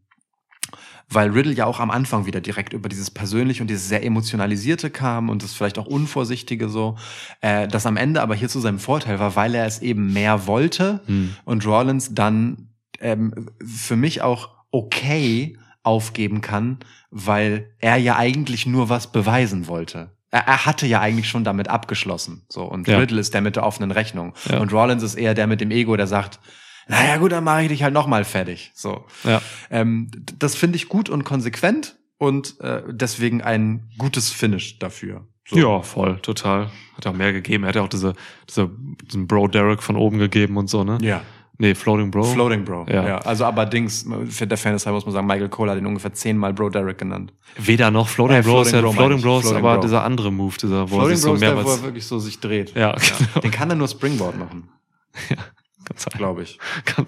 weil 1.13 1.31
Riddle 1.31 1.51
ja 1.51 1.65
auch 1.65 1.81
am 1.81 1.91
Anfang 1.91 2.25
wieder 2.25 2.39
direkt 2.39 2.71
über 2.71 2.87
dieses 2.87 3.11
persönliche 3.11 3.61
und 3.61 3.67
dieses 3.67 3.89
sehr 3.89 4.05
emotionalisierte 4.05 4.89
kam 4.89 5.29
und 5.29 5.43
das 5.43 5.53
vielleicht 5.53 5.77
auch 5.77 5.85
unvorsichtige 5.85 6.69
so, 6.69 6.95
äh, 7.41 7.67
das 7.67 7.85
am 7.85 7.97
Ende 7.97 8.21
aber 8.21 8.33
hier 8.33 8.47
zu 8.47 8.61
seinem 8.61 8.79
Vorteil 8.79 9.19
war, 9.19 9.35
weil 9.35 9.53
er 9.53 9.65
es 9.65 9.81
eben 9.81 10.13
mehr 10.13 10.47
wollte 10.47 11.01
Hm. 11.07 11.35
und 11.43 11.65
Rollins 11.65 12.13
dann 12.13 12.69
ähm, 13.01 13.49
für 13.65 13.97
mich 13.97 14.21
auch 14.21 14.49
okay 14.71 15.57
aufgeben 15.83 16.39
kann, 16.39 16.79
weil 17.09 17.73
er 17.79 17.97
ja 17.97 18.15
eigentlich 18.15 18.65
nur 18.65 18.87
was 18.87 19.11
beweisen 19.11 19.67
wollte. 19.67 20.11
Er, 20.31 20.65
hatte 20.65 20.87
ja 20.87 21.01
eigentlich 21.01 21.27
schon 21.29 21.43
damit 21.43 21.67
abgeschlossen. 21.67 22.43
So 22.49 22.63
und 22.63 22.87
Ja. 22.87 22.97
Riddle 22.97 23.19
ist 23.19 23.33
der 23.33 23.41
mit 23.41 23.55
der 23.57 23.63
offenen 23.65 23.91
Rechnung 23.91 24.33
Ja. 24.49 24.59
und 24.59 24.71
Rollins 24.71 25.03
ist 25.03 25.15
eher 25.15 25.33
der 25.33 25.45
mit 25.47 25.59
dem 25.61 25.71
Ego, 25.71 25.95
der 25.97 26.07
sagt, 26.07 26.39
naja 26.87 27.17
gut, 27.17 27.31
dann 27.31 27.43
mache 27.43 27.63
ich 27.63 27.67
dich 27.67 27.83
halt 27.83 27.93
noch 27.93 28.07
mal 28.07 28.23
fertig. 28.23 28.71
So. 28.73 29.05
Ja. 29.23 29.41
Ähm, 29.69 30.09
das 30.39 30.55
finde 30.55 30.77
ich 30.77 30.87
gut 30.89 31.09
und 31.09 31.23
konsequent 31.25 31.97
und 32.17 32.59
äh, 32.61 32.81
deswegen 32.89 33.41
ein 33.41 33.89
gutes 33.97 34.29
Finish 34.29 34.79
dafür. 34.79 35.27
So. 35.49 35.57
Ja, 35.57 35.81
voll, 35.81 36.19
total. 36.21 36.69
Hat 36.95 37.05
ja 37.05 37.11
auch 37.11 37.15
mehr 37.15 37.33
gegeben. 37.33 37.63
Er 37.63 37.69
hat 37.69 37.75
ja 37.75 37.81
auch 37.81 37.89
diese, 37.89 38.13
diese, 38.47 38.69
diesen 39.05 39.27
Bro 39.27 39.47
Derek 39.49 39.83
von 39.83 39.95
oben 39.97 40.17
gegeben 40.17 40.55
und 40.57 40.69
so, 40.69 40.83
ne? 40.83 40.97
Ja. 41.01 41.21
Nee, 41.61 41.75
Floating 41.75 42.09
Bro. 42.09 42.23
Floating 42.23 42.65
Bro. 42.65 42.87
Ja. 42.89 43.07
Ja. 43.07 43.17
Also 43.19 43.45
aber 43.45 43.67
Dings, 43.67 44.05
für 44.29 44.47
der 44.47 44.57
Fairness 44.57 44.85
halber 44.87 44.95
muss 44.97 45.05
man 45.05 45.13
sagen, 45.13 45.27
Michael 45.27 45.47
Cole 45.49 45.71
hat 45.71 45.77
ihn 45.77 45.85
ungefähr 45.85 46.11
zehnmal 46.11 46.53
Bro 46.53 46.69
Derek 46.71 46.97
genannt. 46.97 47.33
Weder 47.57 47.91
noch 47.91 48.07
Floating 48.07 48.37
Äh, 48.37 48.41
Bro 48.41 48.63
ist 48.63 48.71
ja 48.71 48.79
Floating 48.79 48.81
Bro 48.81 48.91
Floating 48.93 49.09
meine 49.11 49.15
ich. 49.19 49.23
Bro 49.23 49.37
ist 49.37 49.41
Floating 49.47 49.65
aber 49.65 49.73
Bro. 49.75 49.81
dieser 49.83 50.03
andere 50.03 50.31
Move, 50.31 50.55
dieser, 50.59 50.89
wo 50.89 50.95
er 50.95 50.99
Floating 51.05 51.15
sich 51.15 51.21
so 51.21 51.27
Bro 51.29 51.33
ist 51.35 51.41
der, 51.41 51.51
wo 51.51 51.55
mehrmals. 51.57 51.77
er 51.77 51.83
wirklich 51.83 52.05
so 52.07 52.17
sich 52.19 52.39
dreht. 52.39 52.73
Ja, 52.75 52.93
genau. 52.93 53.39
Den 53.43 53.51
kann 53.51 53.69
er 53.69 53.75
nur 53.75 53.87
Springboard 53.87 54.37
machen, 54.39 54.69
Kann 55.27 55.97
sein. 55.97 56.13
glaube 56.17 56.41
ich. 56.43 56.57
Kann, 56.85 57.05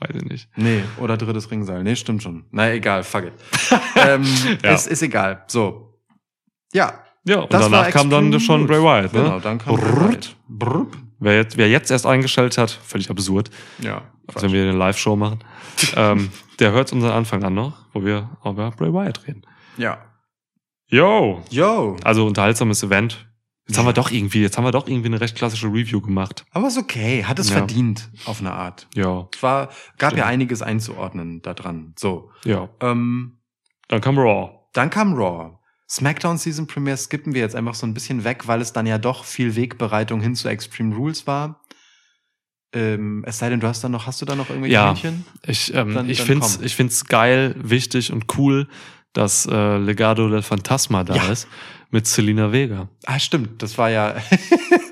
weiß 0.00 0.16
ich 0.16 0.24
nicht. 0.28 0.48
Nee, 0.56 0.82
oder 0.98 1.16
drittes 1.16 1.50
Ringseil. 1.50 1.82
Nee, 1.84 1.96
stimmt 1.96 2.22
schon. 2.22 2.44
Na 2.50 2.70
egal, 2.72 3.02
fuck 3.02 3.24
it. 3.24 3.32
ähm, 3.96 4.24
Ja. 4.62 4.72
ist, 4.74 4.88
ist 4.88 5.00
egal. 5.02 5.42
So. 5.46 5.94
Ja. 6.74 7.00
Ja, 7.26 7.38
und 7.40 7.52
das 7.54 7.62
danach 7.62 7.88
kam 7.90 8.10
dann 8.10 8.38
schon. 8.40 8.66
Bray 8.66 8.82
Wyatt, 8.82 9.14
ne? 9.14 9.22
Genau, 9.22 9.40
dann 9.40 9.56
kam 9.58 9.76
Bray 9.76 9.90
Brrrt. 9.90 10.10
Wyatt. 10.10 10.36
Brrrt. 10.48 10.88
Wer 11.18 11.36
jetzt, 11.36 11.56
wer 11.56 11.68
jetzt 11.68 11.90
erst 11.90 12.06
eingestellt 12.06 12.58
hat, 12.58 12.70
völlig 12.70 13.08
absurd, 13.10 13.50
Ja. 13.80 14.02
als 14.26 14.42
wenn 14.42 14.52
wir 14.52 14.62
eine 14.62 14.72
Live-Show 14.72 15.16
machen, 15.16 15.38
ähm, 15.96 16.30
der 16.58 16.72
hört 16.72 16.92
unseren 16.92 17.12
Anfang 17.12 17.42
an 17.44 17.54
noch, 17.54 17.74
wo 17.92 18.04
wir 18.04 18.30
über 18.44 18.70
Bray 18.72 18.92
Wyatt 18.92 19.26
reden. 19.26 19.42
Ja. 19.76 19.98
Yo! 20.88 21.42
Yo. 21.50 21.96
Also 22.04 22.26
unterhaltsames 22.26 22.82
Event. 22.82 23.26
Jetzt 23.66 23.78
haben 23.78 23.86
wir 23.86 23.94
doch 23.94 24.10
irgendwie, 24.10 24.42
jetzt 24.42 24.58
haben 24.58 24.64
wir 24.64 24.72
doch 24.72 24.86
irgendwie 24.86 25.06
eine 25.08 25.20
recht 25.22 25.36
klassische 25.36 25.68
Review 25.68 26.00
gemacht. 26.02 26.44
Aber 26.52 26.68
ist 26.68 26.76
okay. 26.76 27.24
Hat 27.24 27.38
es 27.38 27.48
Ja. 27.48 27.56
verdient, 27.56 28.10
auf 28.26 28.40
eine 28.40 28.52
Art. 28.52 28.86
Ja, 28.94 29.26
Es 29.34 29.42
war, 29.42 29.68
gab 29.96 30.10
Stimmt. 30.10 30.18
ja 30.18 30.26
einiges 30.26 30.60
einzuordnen 30.60 31.40
da 31.40 31.54
dran. 31.54 31.94
So. 31.98 32.30
ja. 32.44 32.68
Ähm, 32.80 33.38
Dann 33.88 34.02
kam 34.02 34.18
Raw. 34.18 34.50
dann 34.74 34.90
kam 34.90 35.14
Raw. 35.14 35.58
SmackDown 35.90 36.38
Season 36.38 36.66
Premiere 36.66 36.96
skippen 36.96 37.34
wir 37.34 37.42
jetzt 37.42 37.54
einfach 37.54 37.74
so 37.74 37.86
ein 37.86 37.94
bisschen 37.94 38.24
weg, 38.24 38.46
weil 38.48 38.60
es 38.60 38.72
dann 38.72 38.86
ja 38.86 38.98
doch 38.98 39.24
viel 39.24 39.54
Wegbereitung 39.56 40.20
hin 40.20 40.34
zu 40.34 40.48
Extreme 40.48 40.94
Rules 40.94 41.26
war. 41.26 41.60
Ähm, 42.74 43.22
es 43.26 43.38
sei 43.38 43.50
denn, 43.50 43.60
du 43.60 43.68
hast 43.68 43.84
da 43.84 43.88
noch, 43.88 44.06
hast 44.06 44.20
du 44.20 44.24
da 44.26 44.34
noch 44.34 44.48
irgendwelche 44.48 44.74
Ja. 44.74 44.94
Ich, 45.46 45.72
ähm, 45.74 45.94
Dann- 45.94 46.10
ich 46.10 46.18
dann 46.18 46.26
find's, 46.26 46.56
komm. 46.56 46.66
ich 46.66 46.74
find's 46.74 47.04
geil, 47.04 47.54
wichtig 47.58 48.12
und 48.12 48.36
cool, 48.36 48.66
dass 49.12 49.46
äh, 49.46 49.76
Legado 49.78 50.28
del 50.28 50.42
Fantasma 50.42 51.04
da 51.04 51.14
Ja. 51.14 51.28
ist 51.30 51.46
mit 51.90 52.06
Selina 52.08 52.50
Vega. 52.50 52.88
Ah, 53.06 53.20
stimmt. 53.20 53.62
Das 53.62 53.78
war 53.78 53.90
ja 53.90 54.16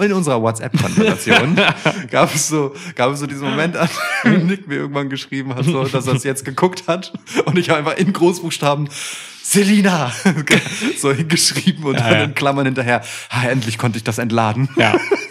in 0.00 0.12
unserer 0.12 0.40
WhatsApp-Konversation 0.42 1.56
gab 2.10 2.34
es 2.34 2.48
so, 2.48 2.74
gab 2.94 3.12
es 3.12 3.20
so 3.20 3.26
diesen 3.26 3.48
Moment, 3.48 3.76
an 3.76 3.88
dem 4.24 4.46
Nick 4.46 4.68
mir 4.68 4.76
irgendwann 4.76 5.08
geschrieben 5.10 5.54
hat, 5.54 5.64
so, 5.64 5.84
dass 5.84 6.06
er 6.06 6.14
es 6.14 6.24
jetzt 6.24 6.44
geguckt 6.44 6.88
hat 6.88 7.12
und 7.44 7.58
ich 7.58 7.70
habe 7.70 7.78
einfach 7.78 7.96
in 7.96 8.12
Großbuchstaben 8.12 8.88
Selina 9.42 10.12
so 10.98 11.12
hingeschrieben 11.12 11.84
und 11.84 11.96
Ja, 11.96 12.10
dann 12.10 12.30
in 12.30 12.34
Klammern 12.34 12.64
hinterher. 12.64 13.02
Ah, 13.28 13.48
endlich 13.48 13.76
konnte 13.76 13.98
ich 13.98 14.04
das 14.04 14.18
entladen. 14.18 14.68
Ja. 14.76 14.94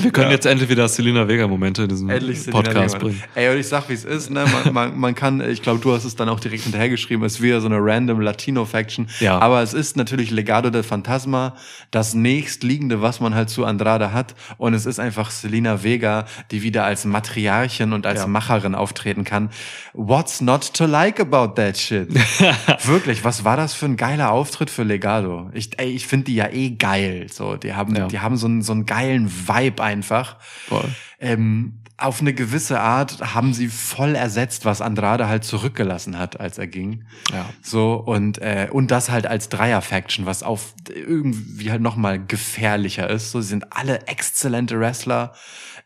Wir 0.00 0.10
können 0.10 0.30
jetzt 0.30 0.46
endlich 0.46 0.68
wieder 0.68 0.88
Selina 0.88 1.28
Vega 1.28 1.46
Momente 1.46 1.82
in 1.84 1.88
diesem 1.88 2.10
Endlich 2.10 2.42
Selena 2.42 2.62
Podcast 2.62 2.98
bringen. 2.98 3.22
Ey, 3.34 3.48
und 3.52 3.58
ich 3.58 3.68
sag, 3.68 3.88
wie 3.88 3.92
es 3.92 4.04
ist, 4.04 4.30
ne? 4.30 4.44
Man, 4.64 4.72
man, 4.74 4.98
man 4.98 5.14
kann, 5.14 5.40
ich 5.40 5.62
glaube, 5.62 5.80
du 5.80 5.92
hast 5.92 6.04
es 6.04 6.16
dann 6.16 6.28
auch 6.28 6.40
direkt 6.40 6.64
hinterhergeschrieben, 6.64 7.24
es 7.24 7.34
ist 7.34 7.42
wieder 7.42 7.60
so 7.60 7.66
eine 7.66 7.78
random 7.80 8.20
Latino-Faction. 8.20 9.08
Ja. 9.20 9.38
Aber 9.38 9.62
es 9.62 9.72
ist 9.72 9.96
natürlich 9.96 10.30
Legado 10.30 10.70
del 10.70 10.82
Fantasma, 10.82 11.54
das 11.90 12.14
nächstliegende, 12.14 13.02
was 13.02 13.20
man 13.20 13.34
halt 13.34 13.50
zu 13.50 13.64
Andrade 13.64 14.12
hat. 14.12 14.34
Und 14.58 14.74
es 14.74 14.84
ist 14.86 14.98
einfach 14.98 15.30
Selena 15.30 15.82
Vega, 15.84 16.26
die 16.50 16.62
wieder 16.62 16.84
als 16.84 17.04
Matriarchin 17.04 17.92
und 17.92 18.06
als 18.06 18.20
Ja. 18.20 18.26
Macherin 18.26 18.74
auftreten 18.74 19.24
kann. 19.24 19.50
What's 19.92 20.40
not 20.40 20.74
to 20.74 20.86
like 20.86 21.20
about 21.20 21.54
that 21.54 21.76
shit? 21.78 22.08
Wirklich, 22.84 23.24
was 23.24 23.44
war 23.44 23.56
das 23.56 23.74
für 23.74 23.86
ein 23.86 23.96
geiler 23.96 24.30
Auftritt 24.32 24.70
für 24.70 24.82
Legado? 24.82 25.50
Ich, 25.54 25.78
ey, 25.78 25.90
ich 25.90 26.06
finde 26.06 26.24
die 26.26 26.34
ja 26.34 26.48
eh 26.50 26.70
geil. 26.70 27.26
So, 27.30 27.56
die 27.56 27.74
haben, 27.74 27.94
Ja. 27.94 28.06
die 28.08 28.18
haben 28.20 28.36
so 28.36 28.46
einen, 28.46 28.62
so 28.62 28.72
einen 28.72 28.86
geilen 28.86 29.30
Vibe 29.48 29.73
einfach 29.80 30.36
Voll. 30.40 30.88
ähm, 31.18 31.80
auf 31.96 32.20
eine 32.20 32.34
gewisse 32.34 32.80
Art 32.80 33.34
haben 33.34 33.54
sie 33.54 33.68
voll 33.68 34.16
ersetzt, 34.16 34.64
was 34.64 34.80
Andrade 34.80 35.28
halt 35.28 35.44
zurückgelassen 35.44 36.18
hat, 36.18 36.40
als 36.40 36.58
er 36.58 36.66
ging. 36.66 37.04
Ja. 37.32 37.48
So 37.62 37.94
und 37.94 38.38
äh, 38.38 38.68
und 38.70 38.90
das 38.90 39.10
halt 39.10 39.26
als 39.26 39.48
Dreier-Faction, 39.48 40.26
was 40.26 40.42
auf 40.42 40.74
irgendwie 40.92 41.70
halt 41.70 41.82
noch 41.82 41.96
mal 41.96 42.24
gefährlicher 42.24 43.08
ist. 43.08 43.30
So, 43.30 43.40
sie 43.40 43.48
sind 43.48 43.72
alle 43.72 44.08
exzellente 44.08 44.78
Wrestler. 44.80 45.34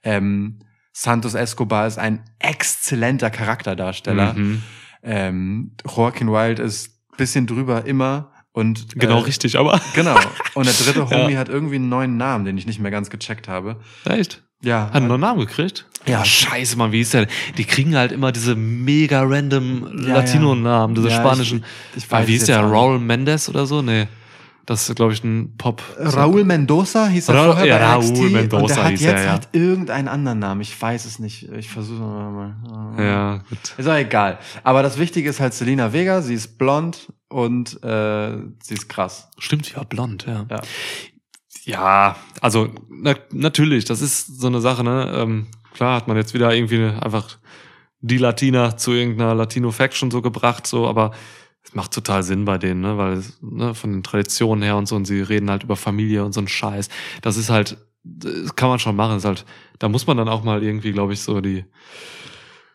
Ähm, 0.02 0.60
Santos 0.92 1.34
Escobar 1.34 1.86
ist 1.86 1.98
ein 1.98 2.24
exzellenter 2.38 3.30
Charakterdarsteller. 3.30 4.32
Mhm. 4.32 4.62
Ähm, 5.02 5.72
Joaquin 5.86 6.28
Wild 6.28 6.58
ist 6.58 6.98
bisschen 7.18 7.46
drüber 7.46 7.84
immer 7.84 8.32
und 8.58 8.98
Genau 8.98 9.18
äh, 9.20 9.24
richtig, 9.24 9.58
aber. 9.58 9.80
Genau. 9.94 10.16
Und 10.54 10.66
der 10.66 10.74
dritte 10.74 11.00
Ja. 11.00 11.10
Homie 11.22 11.36
hat 11.36 11.48
irgendwie 11.48 11.76
einen 11.76 11.88
neuen 11.88 12.16
Namen, 12.16 12.44
den 12.44 12.58
ich 12.58 12.66
nicht 12.66 12.80
mehr 12.80 12.90
ganz 12.90 13.10
gecheckt 13.10 13.48
habe. 13.48 13.76
Echt? 14.04 14.42
Ja. 14.62 14.86
Hat 14.86 14.96
einen 14.96 15.08
neuen 15.08 15.20
Namen 15.20 15.40
gekriegt? 15.40 15.86
Ja. 16.06 16.18
Ja, 16.18 16.24
scheiße, 16.24 16.76
Mann, 16.76 16.90
wie 16.92 17.00
ist 17.02 17.14
der? 17.14 17.26
Die 17.56 17.64
kriegen 17.64 17.94
halt 17.96 18.10
immer 18.12 18.32
diese 18.32 18.54
mega 18.56 19.22
random 19.22 20.04
Ja, 20.06 20.14
Latino-Namen, 20.16 20.94
diese 20.94 21.08
Ja, 21.08 21.16
spanischen. 21.20 21.64
ich- 21.94 22.04
ich 22.04 22.08
Ah, 22.10 22.18
weiß 22.18 22.26
wie 22.28 22.34
ist 22.34 22.48
der? 22.48 22.60
Raul 22.60 22.98
Mendes 22.98 23.48
oder 23.48 23.66
so? 23.66 23.82
Nee. 23.82 24.06
Das 24.68 24.86
ist, 24.86 24.96
glaube 24.96 25.14
ich, 25.14 25.24
ein 25.24 25.56
Pop. 25.56 25.82
Raúl 25.98 26.44
Mendoza 26.44 27.06
hieß 27.06 27.30
er 27.30 27.34
Ra- 27.34 27.44
vorher 27.46 27.66
ja, 27.66 27.78
bei 27.78 27.84
Raúl 27.86 28.10
NXT 28.10 28.18
und 28.20 28.32
Mendoza 28.32 28.74
der 28.74 28.84
hat 28.84 28.90
hieß 28.90 29.00
jetzt 29.00 29.12
er, 29.20 29.24
ja. 29.24 29.30
halt 29.30 29.48
irgendeinen 29.52 30.08
anderen 30.08 30.38
Namen. 30.40 30.60
Ich 30.60 30.78
weiß 30.82 31.06
es 31.06 31.18
nicht. 31.18 31.48
Ich 31.52 31.70
versuche 31.70 32.02
mal. 32.02 32.54
Ja, 32.98 33.38
gut. 33.48 33.58
Ist 33.78 33.88
auch 33.88 33.94
egal. 33.96 34.38
Aber 34.64 34.82
das 34.82 34.98
Wichtige 34.98 35.30
ist 35.30 35.40
halt 35.40 35.54
Selena 35.54 35.94
Vega. 35.94 36.20
Sie 36.20 36.34
ist 36.34 36.58
blond 36.58 37.10
und 37.28 37.82
äh, 37.82 38.36
sie 38.62 38.74
ist 38.74 38.90
krass. 38.90 39.30
Stimmt, 39.38 39.72
ja, 39.72 39.84
blond, 39.84 40.26
ja. 40.26 40.44
Ja. 40.50 40.60
Ja, 41.64 42.16
also 42.42 42.68
na, 42.90 43.14
natürlich, 43.32 43.86
das 43.86 44.02
ist 44.02 44.38
so 44.38 44.48
eine 44.48 44.60
Sache, 44.60 44.84
ne? 44.84 45.12
Ähm, 45.14 45.46
klar 45.72 45.96
hat 45.96 46.08
man 46.08 46.18
jetzt 46.18 46.34
wieder 46.34 46.54
irgendwie 46.54 46.84
einfach 46.84 47.38
die 48.00 48.18
Latina 48.18 48.76
zu 48.76 48.92
irgendeiner 48.92 49.34
Latino-Faction 49.34 50.10
so 50.10 50.20
gebracht, 50.20 50.66
so, 50.66 50.86
aber 50.86 51.12
es 51.68 51.74
macht 51.74 51.92
total 51.92 52.22
Sinn 52.22 52.46
bei 52.46 52.56
denen, 52.56 52.80
ne? 52.80 52.96
Weil 52.96 53.22
ne, 53.42 53.74
von 53.74 53.92
den 53.92 54.02
Traditionen 54.02 54.62
her 54.62 54.76
und 54.76 54.86
so, 54.88 54.96
und 54.96 55.04
sie 55.04 55.20
reden 55.20 55.50
halt 55.50 55.64
über 55.64 55.76
Familie 55.76 56.24
und 56.24 56.32
so 56.32 56.40
ein 56.40 56.48
Scheiß. 56.48 56.88
Das 57.20 57.36
ist 57.36 57.50
halt, 57.50 57.76
das 58.04 58.56
kann 58.56 58.70
man 58.70 58.78
schon 58.78 58.96
machen. 58.96 59.12
Das 59.12 59.24
ist 59.24 59.28
halt, 59.28 59.44
da 59.78 59.88
muss 59.88 60.06
man 60.06 60.16
dann 60.16 60.28
auch 60.28 60.42
mal 60.44 60.62
irgendwie, 60.62 60.92
glaube 60.92 61.12
ich, 61.12 61.20
so 61.20 61.40
die 61.42 61.64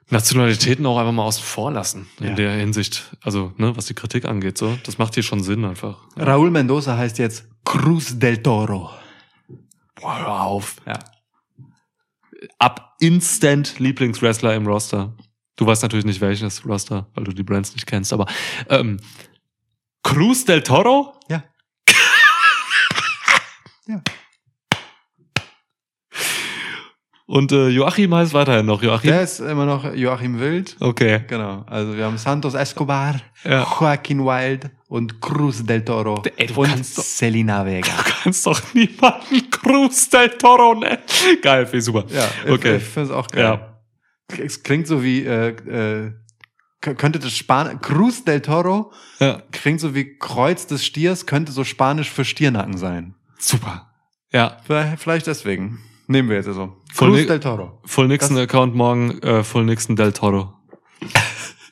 Nationalitäten 0.09 0.85
auch 0.85 0.99
einfach 0.99 1.11
mal 1.11 1.23
außen 1.23 1.43
vor 1.43 1.71
lassen. 1.71 2.07
In 2.19 2.27
Ja. 2.27 2.33
der 2.35 2.51
Hinsicht, 2.51 3.15
also, 3.21 3.51
ne, 3.57 3.75
was 3.75 3.85
die 3.87 3.95
Kritik 3.95 4.25
angeht, 4.25 4.57
so. 4.59 4.77
Das 4.83 4.97
macht 4.99 5.15
hier 5.15 5.23
schon 5.23 5.41
Sinn 5.41 5.65
einfach. 5.65 5.97
Raúl 6.17 6.51
Mendoza 6.51 6.95
heißt 6.95 7.17
jetzt 7.17 7.45
Cruz 7.65 8.19
del 8.19 8.43
Toro. 8.43 8.91
Boah, 9.99 10.19
hör 10.19 10.41
auf. 10.43 10.75
Ja. 10.85 10.99
Ab 12.59 12.95
instant 12.99 13.79
Lieblingswrestler 13.79 14.53
im 14.55 14.67
Roster. 14.67 15.13
Du 15.55 15.65
weißt 15.67 15.83
natürlich 15.83 16.05
nicht 16.05 16.19
welches 16.21 16.65
Roster, 16.65 17.07
weil 17.13 17.23
du 17.25 17.31
die 17.31 17.43
Brands 17.43 17.73
nicht 17.73 17.85
kennst, 17.85 18.11
aber 18.13 18.25
ähm, 18.69 18.99
Cruz 20.03 20.45
del 20.45 20.61
Toro? 20.63 21.13
Ja. 21.29 21.43
Ja. 23.85 24.01
Und 27.25 27.51
äh, 27.51 27.67
Joachim 27.69 28.13
heißt 28.13 28.33
weiterhin 28.33 28.65
noch 28.65 28.83
Joachim. 28.83 29.09
Der 29.09 29.21
ist 29.21 29.39
immer 29.39 29.65
noch 29.65 29.93
Joachim 29.93 30.39
Wild. 30.39 30.75
Okay. 30.79 31.23
Genau. 31.27 31.63
Also 31.67 31.95
wir 31.95 32.05
haben 32.05 32.17
Santos 32.17 32.53
Escobar, 32.53 33.15
Ja. 33.43 33.65
Joaquin 33.79 34.19
Wild 34.25 34.69
und 34.87 35.19
Cruz 35.21 35.63
del 35.65 35.83
Toro 35.83 36.21
Ey, 36.37 36.47
du 36.47 36.61
und 36.61 36.67
kannst 36.69 36.97
doch- 36.97 37.03
Selena 37.03 37.65
Vega. 37.65 37.91
Du 37.97 38.11
kannst 38.23 38.45
doch 38.45 38.61
niemanden 38.73 39.49
Cruz 39.49 40.09
del 40.09 40.29
Toro 40.37 40.75
nennen. 40.75 40.99
Geil, 41.41 41.65
finde 41.65 41.77
ich 41.79 41.83
super. 41.85 42.05
Ja, 42.09 42.29
okay. 42.53 42.75
ich 42.77 42.83
finde 42.83 43.09
es 43.09 43.15
auch 43.15 43.27
geil. 43.27 43.43
Ja. 43.43 43.72
Es 44.27 44.63
klingt 44.63 44.87
so 44.87 45.03
wie, 45.03 45.23
äh, 45.23 45.49
äh, 45.49 46.13
könnte 46.81 47.19
das 47.19 47.35
Span 47.35 47.79
Cruz 47.81 48.25
del 48.25 48.41
Toro 48.41 48.91
ja. 49.19 49.41
klingt 49.51 49.79
so 49.79 49.95
wie 49.95 50.17
Kreuz 50.17 50.67
des 50.67 50.85
Stiers, 50.85 51.25
könnte 51.25 51.51
so 51.51 51.63
Spanisch 51.63 52.09
für 52.09 52.25
Stiernacken 52.25 52.77
sein. 52.77 53.15
Super. 53.37 53.93
Ja. 54.31 54.57
Vielleicht, 54.97 55.27
deswegen. 55.27 55.79
Nehmen 56.07 56.29
wir 56.29 56.37
jetzt 56.37 56.45
so. 56.45 56.75
Voll 56.91 57.11
Cruz 57.11 57.27
del 57.27 57.39
Toro. 57.39 57.81
Full 57.85 58.07
Nixon 58.07 58.37
Account 58.37 58.75
morgen, 58.75 59.21
äh, 59.21 59.43
Full 59.43 59.65
Nixon 59.65 59.95
del 59.95 60.11
Toro. 60.11 60.53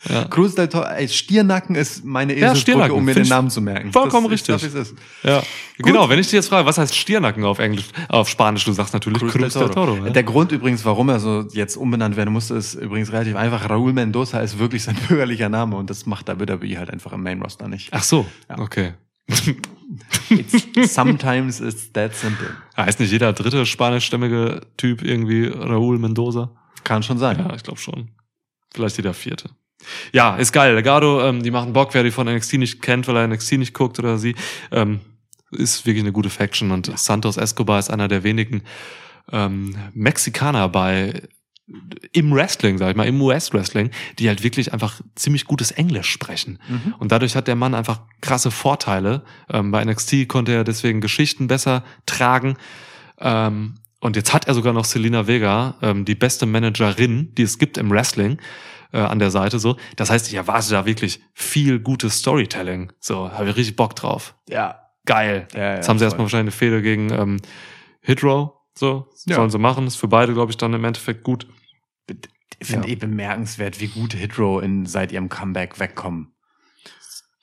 Ja. 0.09 0.23
Del 0.25 0.67
Toro, 0.67 0.83
ey, 0.85 1.07
Stiernacken 1.07 1.75
ist 1.75 2.03
meine 2.03 2.33
Ja, 2.33 2.37
Eselsbrücke, 2.51 2.59
Stiernacken. 2.61 2.95
um 2.95 3.05
mir 3.05 3.13
den 3.13 3.27
Namen 3.27 3.49
zu 3.51 3.61
merken. 3.61 3.91
vollkommen 3.91 4.29
das 4.31 4.41
ist, 4.41 4.49
richtig. 4.49 4.67
Ist 4.69 4.75
es. 4.75 4.95
Ja, 5.21 5.43
genau. 5.77 6.09
Wenn 6.09 6.17
ich 6.17 6.25
dich 6.25 6.33
jetzt 6.33 6.47
frage, 6.49 6.65
was 6.65 6.79
heißt 6.79 6.95
Stiernacken 6.95 7.43
auf 7.45 7.59
Englisch, 7.59 7.85
auf 8.09 8.27
Spanisch, 8.27 8.65
du 8.65 8.71
sagst 8.73 8.93
natürlich 8.93 9.19
Cruz, 9.21 9.53
del 9.53 9.69
Toro. 9.69 9.97
ja. 10.03 10.09
Der 10.09 10.23
Grund 10.23 10.51
übrigens, 10.51 10.83
warum 10.85 11.09
er 11.09 11.19
so 11.19 11.45
jetzt 11.53 11.75
umbenannt 11.77 12.15
werden 12.15 12.33
musste, 12.33 12.55
ist 12.55 12.73
übrigens 12.73 13.11
relativ 13.11 13.35
einfach. 13.35 13.69
Raúl 13.69 13.93
Mendoza 13.93 14.39
ist 14.39 14.57
wirklich 14.57 14.81
sein 14.83 14.95
bürgerlicher 15.07 15.49
Name 15.49 15.75
und 15.75 15.89
das 15.91 16.07
macht 16.07 16.27
WWE 16.27 16.77
halt 16.79 16.89
einfach 16.89 17.13
im 17.13 17.21
Main 17.21 17.39
Roster 17.41 17.67
nicht. 17.67 17.89
Ach 17.91 18.03
so, 18.03 18.25
Ja. 18.49 18.57
okay. 18.57 18.93
It's, 20.29 20.93
sometimes 20.95 21.59
it's 21.59 21.91
that 21.93 22.15
simple. 22.15 22.47
Heißt 22.75 22.99
nicht 22.99 23.11
jeder 23.11 23.33
dritte 23.33 23.65
spanischstämmige 23.65 24.61
Typ 24.77 25.03
irgendwie 25.03 25.45
Raúl 25.47 25.99
Mendoza? 25.99 26.51
Kann 26.83 27.03
schon 27.03 27.17
sein. 27.17 27.37
Ja, 27.37 27.53
ich 27.55 27.63
glaube 27.63 27.79
schon. 27.79 28.09
Vielleicht 28.73 28.97
jeder 28.97 29.13
vierte. 29.13 29.49
Ja, 30.11 30.35
ist 30.35 30.51
geil. 30.51 30.75
Legado, 30.75 31.21
ähm, 31.21 31.43
die 31.43 31.51
machen 31.51 31.73
Bock, 31.73 31.93
wer 31.93 32.03
die 32.03 32.11
von 32.11 32.27
NXT 32.27 32.53
nicht 32.53 32.81
kennt, 32.81 33.07
weil 33.07 33.17
er 33.17 33.27
NXT 33.27 33.53
nicht 33.53 33.73
guckt 33.73 33.99
oder 33.99 34.17
sie, 34.17 34.35
ähm, 34.71 34.99
ist 35.51 35.85
wirklich 35.85 36.03
eine 36.03 36.13
gute 36.13 36.29
Faction 36.29 36.71
und 36.71 36.97
Santos 36.97 37.37
Escobar 37.37 37.79
ist 37.79 37.89
einer 37.89 38.07
der 38.07 38.23
wenigen 38.23 38.63
ähm, 39.31 39.75
Mexikaner 39.93 40.69
bei 40.69 41.21
im 42.11 42.33
Wrestling, 42.33 42.77
sag 42.77 42.91
ich 42.91 42.95
mal, 42.97 43.07
im 43.07 43.21
US-Wrestling, 43.21 43.91
die 44.19 44.27
halt 44.27 44.43
wirklich 44.43 44.73
einfach 44.73 44.99
ziemlich 45.15 45.45
gutes 45.45 45.71
Englisch 45.71 46.09
sprechen. 46.09 46.59
Und 46.99 47.11
dadurch 47.11 47.35
hat 47.35 47.47
der 47.47 47.55
Mann 47.55 47.73
einfach 47.73 48.01
krasse 48.19 48.51
Vorteile. 48.51 49.23
Ähm, 49.49 49.71
bei 49.71 49.83
NXT 49.83 50.27
konnte 50.27 50.51
er 50.51 50.63
deswegen 50.63 50.99
Geschichten 50.99 51.47
besser 51.47 51.83
tragen. 52.05 52.57
Ähm, 53.19 53.75
und 53.99 54.15
jetzt 54.15 54.33
hat 54.33 54.47
er 54.47 54.53
sogar 54.53 54.73
noch 54.73 54.85
Selena 54.85 55.27
Vega, 55.27 55.75
ähm, 55.81 56.05
die 56.05 56.15
beste 56.15 56.45
Managerin, 56.45 57.33
die 57.35 57.43
es 57.43 57.57
gibt 57.57 57.77
im 57.77 57.91
Wrestling, 57.91 58.39
äh, 58.93 58.99
an 58.99 59.19
der 59.19 59.31
Seite 59.31 59.59
so. 59.59 59.77
Das 59.95 60.09
heißt, 60.09 60.27
ich 60.27 60.33
erwarte 60.35 60.69
da 60.71 60.85
wirklich 60.85 61.21
viel 61.33 61.79
gutes 61.79 62.17
Storytelling. 62.19 62.91
So, 62.99 63.31
habe 63.31 63.49
ich 63.49 63.55
richtig 63.55 63.75
Bock 63.75 63.95
drauf. 63.95 64.35
Ja. 64.49 64.77
Geil. 65.05 65.47
Ja, 65.53 65.59
ja, 65.59 65.75
Jetzt 65.75 65.89
haben 65.89 65.97
sie 65.97 66.03
voll. 66.03 66.07
erstmal 66.09 66.25
wahrscheinlich 66.25 66.53
eine 66.53 66.57
Fehde 66.59 66.81
gegen 66.83 67.11
ähm, 67.11 67.37
Hitrow. 68.01 68.51
So, 68.77 69.07
Ja. 69.25 69.35
sollen 69.35 69.49
sie 69.49 69.57
machen. 69.57 69.87
Ist 69.87 69.95
für 69.95 70.07
beide, 70.07 70.33
glaube 70.33 70.51
ich, 70.51 70.57
dann 70.57 70.73
im 70.73 70.83
Endeffekt 70.85 71.23
gut. 71.23 71.47
Ich 72.59 72.67
finde 72.67 72.87
Ja. 72.87 72.93
eh 72.93 72.95
bemerkenswert, 72.97 73.79
wie 73.79 73.87
gut 73.87 74.13
Hitrow 74.13 74.61
in, 74.61 74.85
seit 74.85 75.11
ihrem 75.11 75.27
Comeback 75.29 75.79
wegkommen. 75.79 76.33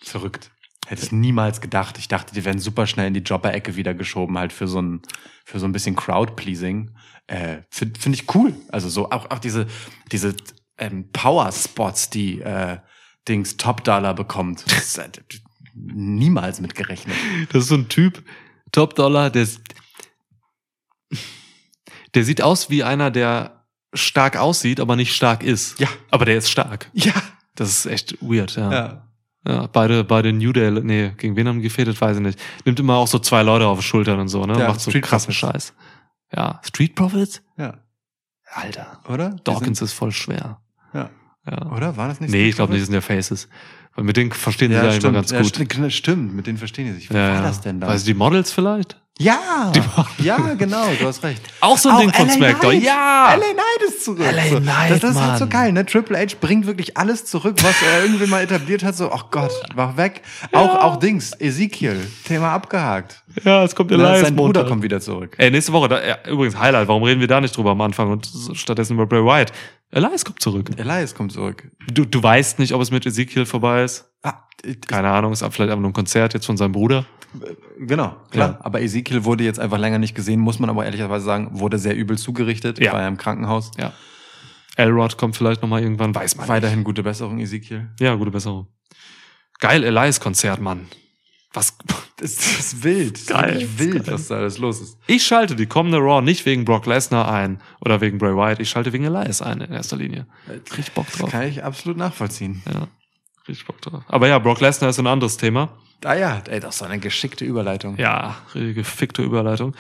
Verrückt. 0.03 0.51
Hätte 0.87 1.03
ich 1.03 1.13
niemals 1.13 1.61
gedacht. 1.61 1.99
Ich 1.99 2.09
dachte, 2.09 2.33
die 2.33 2.45
werden 2.45 2.61
super 2.61 2.87
schnell 2.87 3.09
in 3.09 3.15
die 3.15 3.21
Jobber-Ecke 3.21 3.77
wieder 3.77 3.93
geschoben, 3.93 4.39
halt 4.39 4.53
für 4.53 4.69
so 4.69 4.81
ein, 4.81 5.03
für 5.45 5.59
so 5.59 5.67
ein 5.67 5.73
bisschen 5.73 5.97
Crowd-Pleasing. 5.97 6.93
Äh, 7.27 7.59
Finde 7.69 8.01
find 8.01 8.15
ich 8.15 8.35
cool. 8.35 8.55
Also 8.71 8.89
so 8.89 9.11
auch, 9.11 9.31
auch 9.31 9.39
diese, 9.39 9.67
diese 10.13 10.35
ähm, 10.79 11.11
Power-Spots, 11.13 12.11
die 12.11 12.41
äh, 12.41 12.79
Dings 13.29 13.57
Top 13.57 13.85
Dollar 13.85 14.15
bekommt. 14.15 14.65
Das 14.71 14.79
ist, 14.87 14.99
halt 14.99 15.23
niemals 15.75 16.61
mitgerechnet. 16.61 17.17
Das 17.53 17.65
ist 17.65 17.69
so 17.69 17.77
ein 17.77 17.89
Typ, 17.89 18.23
Top 18.73 18.95
Dollar, 18.95 19.31
der, 19.31 19.43
ist- 19.43 19.61
der 22.15 22.25
sieht 22.25 22.43
aus 22.43 22.71
wie 22.71 22.83
einer, 22.85 23.11
der 23.11 23.65
stark 23.95 24.37
aussieht, 24.37 24.81
aber 24.81 24.97
nicht 24.97 25.15
stark 25.15 25.43
ist. 25.43 25.79
Ja. 25.81 25.89
Aber 26.11 26.25
der 26.25 26.37
ist 26.39 26.51
stark. 26.51 26.91
Ja. 26.93 27.13
Das 27.55 27.71
ist 27.71 27.87
echt 27.87 28.17
weird, 28.21 28.57
ja. 28.57 28.73
ja. 28.73 29.05
Ja, 29.47 29.67
beide, 29.67 30.05
beide 30.05 30.33
New 30.33 30.53
Day, 30.53 30.71
nee, 30.71 31.11
gegen 31.17 31.35
wen 31.37 31.49
haben 31.49 31.63
gefädelt, 31.63 31.99
weiß 32.01 32.17
ich 32.19 32.23
nicht. 32.23 32.39
Nimmt 32.65 32.79
immer 32.81 32.97
auch 32.97 33.07
so 33.09 33.19
zwei 33.19 33.43
Leute 33.43 33.67
auf 33.67 33.83
Schultern 33.83 34.21
und 34.21 34.29
so, 34.29 34.45
ne? 34.45 34.59
Ja, 34.59 34.69
Macht 34.69 34.81
so 34.81 34.91
Street 34.91 35.05
krassen 35.05 35.33
Profits. 35.33 35.69
Scheiß. 35.69 35.75
Ja, 36.37 36.61
Street 36.65 36.95
Profits? 36.95 37.41
Ja. 37.57 37.79
Alter. 38.53 39.01
Oder? 39.09 39.31
Dawkins 39.45 39.81
ist 39.81 39.93
voll 39.93 40.13
schwer. 40.13 40.61
Ja. 40.95 41.11
Ja. 41.51 41.73
Oder? 41.73 41.97
War 41.97 42.09
das 42.09 42.21
nicht 42.21 42.31
Nee, 42.31 42.49
ich 42.49 42.57
glaube 42.57 42.73
nicht, 42.73 42.83
das 42.83 42.87
sind 42.89 42.95
ja 42.95 43.01
Faces. 43.01 43.49
Weil 43.95 44.05
mit 44.05 44.17
denen 44.17 44.31
verstehen 44.33 44.69
sie 44.71 44.75
Ja, 44.77 44.83
sich 44.83 44.91
eigentlich 44.91 45.13
mal 45.13 45.23
stimmt. 45.25 45.31
ganz 45.49 45.57
Ja, 45.57 45.65
gut. 45.65 45.71
sti- 45.73 45.91
stimmt, 45.91 46.35
mit 46.35 46.47
denen 46.47 46.59
verstehen 46.59 46.87
die 46.87 46.93
sich. 46.93 47.11
Wie 47.11 47.15
ja, 47.15 47.21
war 47.29 47.35
ja. 47.37 47.43
das 47.43 47.61
denn 47.63 47.81
da? 47.81 47.89
Weißt 47.89 48.07
du, 48.07 48.13
die 48.13 48.19
Models 48.19 48.53
vielleicht? 48.53 49.01
ja, 49.21 49.73
ja, 50.19 50.37
genau, 50.55 50.87
du 51.01 51.05
hast 51.09 51.25
recht. 51.25 51.43
Auch 51.61 51.77
so 51.77 51.89
ein 51.89 51.99
Ding 52.03 52.13
von 52.13 52.29
LA 52.29 52.35
SmackDown. 52.35 52.81
Ja! 52.81 53.35
LA 53.35 53.47
Knight 53.53 53.89
ist 53.89 54.05
zurück. 54.05 54.21
LA 54.21 54.61
Knight, 54.61 54.91
das, 54.93 55.01
das 55.01 55.11
ist 55.11 55.21
halt 55.21 55.39
so 55.41 55.47
geil, 55.49 55.73
ne? 55.73 55.85
Triple 55.85 56.17
H 56.17 56.37
bringt 56.41 56.67
wirklich 56.69 56.97
alles 56.97 57.25
zurück, 57.25 57.57
was 57.65 57.75
er 57.83 58.05
irgendwie 58.05 58.27
mal 58.29 58.43
etabliert 58.45 58.85
hat. 58.85 58.95
So, 58.97 59.11
ach 59.11 59.25
Gott, 59.33 59.51
mach 59.75 59.97
weg. 59.97 60.23
Auch, 60.53 60.77
auch 60.85 60.97
Dings, 61.01 61.33
Ezekiel, 61.41 62.09
Thema 62.27 62.53
abgehakt. 62.53 63.25
Ja, 63.43 63.65
es 63.65 63.75
kommt 63.75 63.91
Ne, 63.91 63.97
Elias 63.97 64.21
sein 64.21 64.37
Bruder 64.37 64.61
Montag. 64.61 64.69
kommt 64.69 64.83
wieder 64.85 65.01
zurück. 65.01 65.35
Ey, 65.39 65.51
nächste 65.51 65.73
Woche, 65.73 65.89
da, 65.89 66.07
ja, 66.07 66.19
übrigens 66.29 66.57
Highlight, 66.57 66.87
warum 66.87 67.03
reden 67.03 67.21
wir 67.21 67.27
da 67.27 67.41
nicht 67.41 67.57
drüber 67.57 67.73
am 67.73 67.81
Anfang 67.81 68.13
und 68.13 68.31
stattdessen 68.53 68.93
über 68.95 69.07
Bray 69.07 69.25
Wyatt? 69.25 69.53
Elias 69.91 70.25
kommt 70.25 70.41
zurück. 70.43 70.71
Elias 70.77 71.15
kommt 71.15 71.33
zurück. 71.33 71.71
Du, 71.91 72.05
du 72.05 72.23
weißt 72.23 72.59
nicht, 72.59 72.73
ob 72.75 72.83
es 72.83 72.91
mit 72.91 73.07
Ezekiel 73.07 73.47
vorbei 73.47 73.85
ist. 73.85 74.11
Ah, 74.23 74.45
äh, 74.65 74.75
Keine 74.75 75.09
Ahnung, 75.11 75.33
ist 75.33 75.41
vielleicht 75.41 75.61
einfach 75.61 75.79
nur 75.81 75.91
ein 75.91 75.95
Konzert 75.95 76.35
jetzt 76.35 76.47
von 76.47 76.57
seinem 76.57 76.73
Bruder. 76.73 77.07
Genau, 77.79 78.17
klar. 78.31 78.51
Ja. 78.51 78.65
Aber 78.65 78.81
Ezekiel 78.81 79.25
wurde 79.25 79.45
jetzt 79.45 79.61
einfach 79.61 79.79
länger 79.79 79.99
nicht 79.99 80.15
gesehen, 80.15 80.41
muss 80.41 80.59
man 80.59 80.71
aber 80.71 80.85
ehrlicherweise 80.85 81.25
sagen, 81.25 81.49
wurde 81.59 81.79
sehr 81.79 81.95
übel 81.97 82.17
zugerichtet, 82.19 82.79
Ja. 82.79 82.93
war 82.93 83.01
ja 83.03 83.09
im 83.09 83.17
Krankenhaus. 83.19 83.71
Ja. 83.79 83.93
Elrod 84.77 85.17
kommt 85.17 85.37
vielleicht 85.37 85.61
nochmal 85.63 85.83
irgendwann, 85.83 86.15
weiß 86.15 86.37
man 86.37 86.45
nicht. 86.45 86.49
Weiterhin 86.51 86.85
gute 86.85 87.03
Besserung, 87.03 87.39
Ezekiel. 87.39 87.89
Ja, 88.01 88.15
gute 88.15 88.31
Besserung. 88.31 88.69
Geil, 89.59 89.83
Elias-Konzert, 89.85 90.61
Mann. 90.61 90.87
Was? 91.53 91.77
Das 92.21 92.33
ist 92.33 92.83
wild. 92.83 93.13
Das 93.15 93.21
ist 93.21 93.29
Geil. 93.29 93.55
wirklich 93.61 93.79
wild, 93.79 94.07
was 94.11 94.27
da 94.27 94.39
alles 94.39 94.59
los 94.59 94.81
ist. 94.81 94.99
Ich 95.07 95.25
schalte 95.25 95.55
die 95.55 95.67
kommende 95.67 95.99
Raw 95.99 96.21
nicht 96.21 96.45
wegen 96.47 96.65
Brock 96.65 96.85
Lesnar 96.87 97.31
ein 97.33 97.61
oder 97.81 98.01
wegen 98.01 98.19
Bray 98.19 98.35
Wyatt. 98.35 98.59
Ich 98.59 98.71
schalte 98.71 98.93
wegen 98.93 99.05
Elias 99.05 99.41
ein 99.41 99.61
in 99.61 99.71
erster 99.73 99.97
Linie. 99.97 100.27
Richtig 100.49 100.91
Bock 100.95 101.07
Das 101.07 101.15
drauf. 101.21 101.31
kann 101.31 101.47
ich 101.47 101.63
absolut 101.63 101.97
nachvollziehen. 101.97 102.61
Ja, 102.67 102.89
richtig 103.47 103.69
Bock 103.69 103.81
drauf. 103.83 104.03
Aber 104.09 104.27
ja, 104.27 104.41
Brock 104.41 104.61
Lesnar 104.61 104.91
ist 104.91 104.99
ein 104.99 105.07
anderes 105.07 105.37
Thema. 105.37 105.69
Ah 106.05 106.15
ja, 106.15 106.43
ey, 106.49 106.59
das 106.59 106.75
ist 106.75 106.79
so 106.81 106.87
eine 106.87 106.99
geschickte 106.99 107.45
Überleitung. 107.45 107.97
Ja, 107.99 108.39
richtig 108.53 108.75
gefickte 108.75 109.23
Überleitung. 109.23 109.77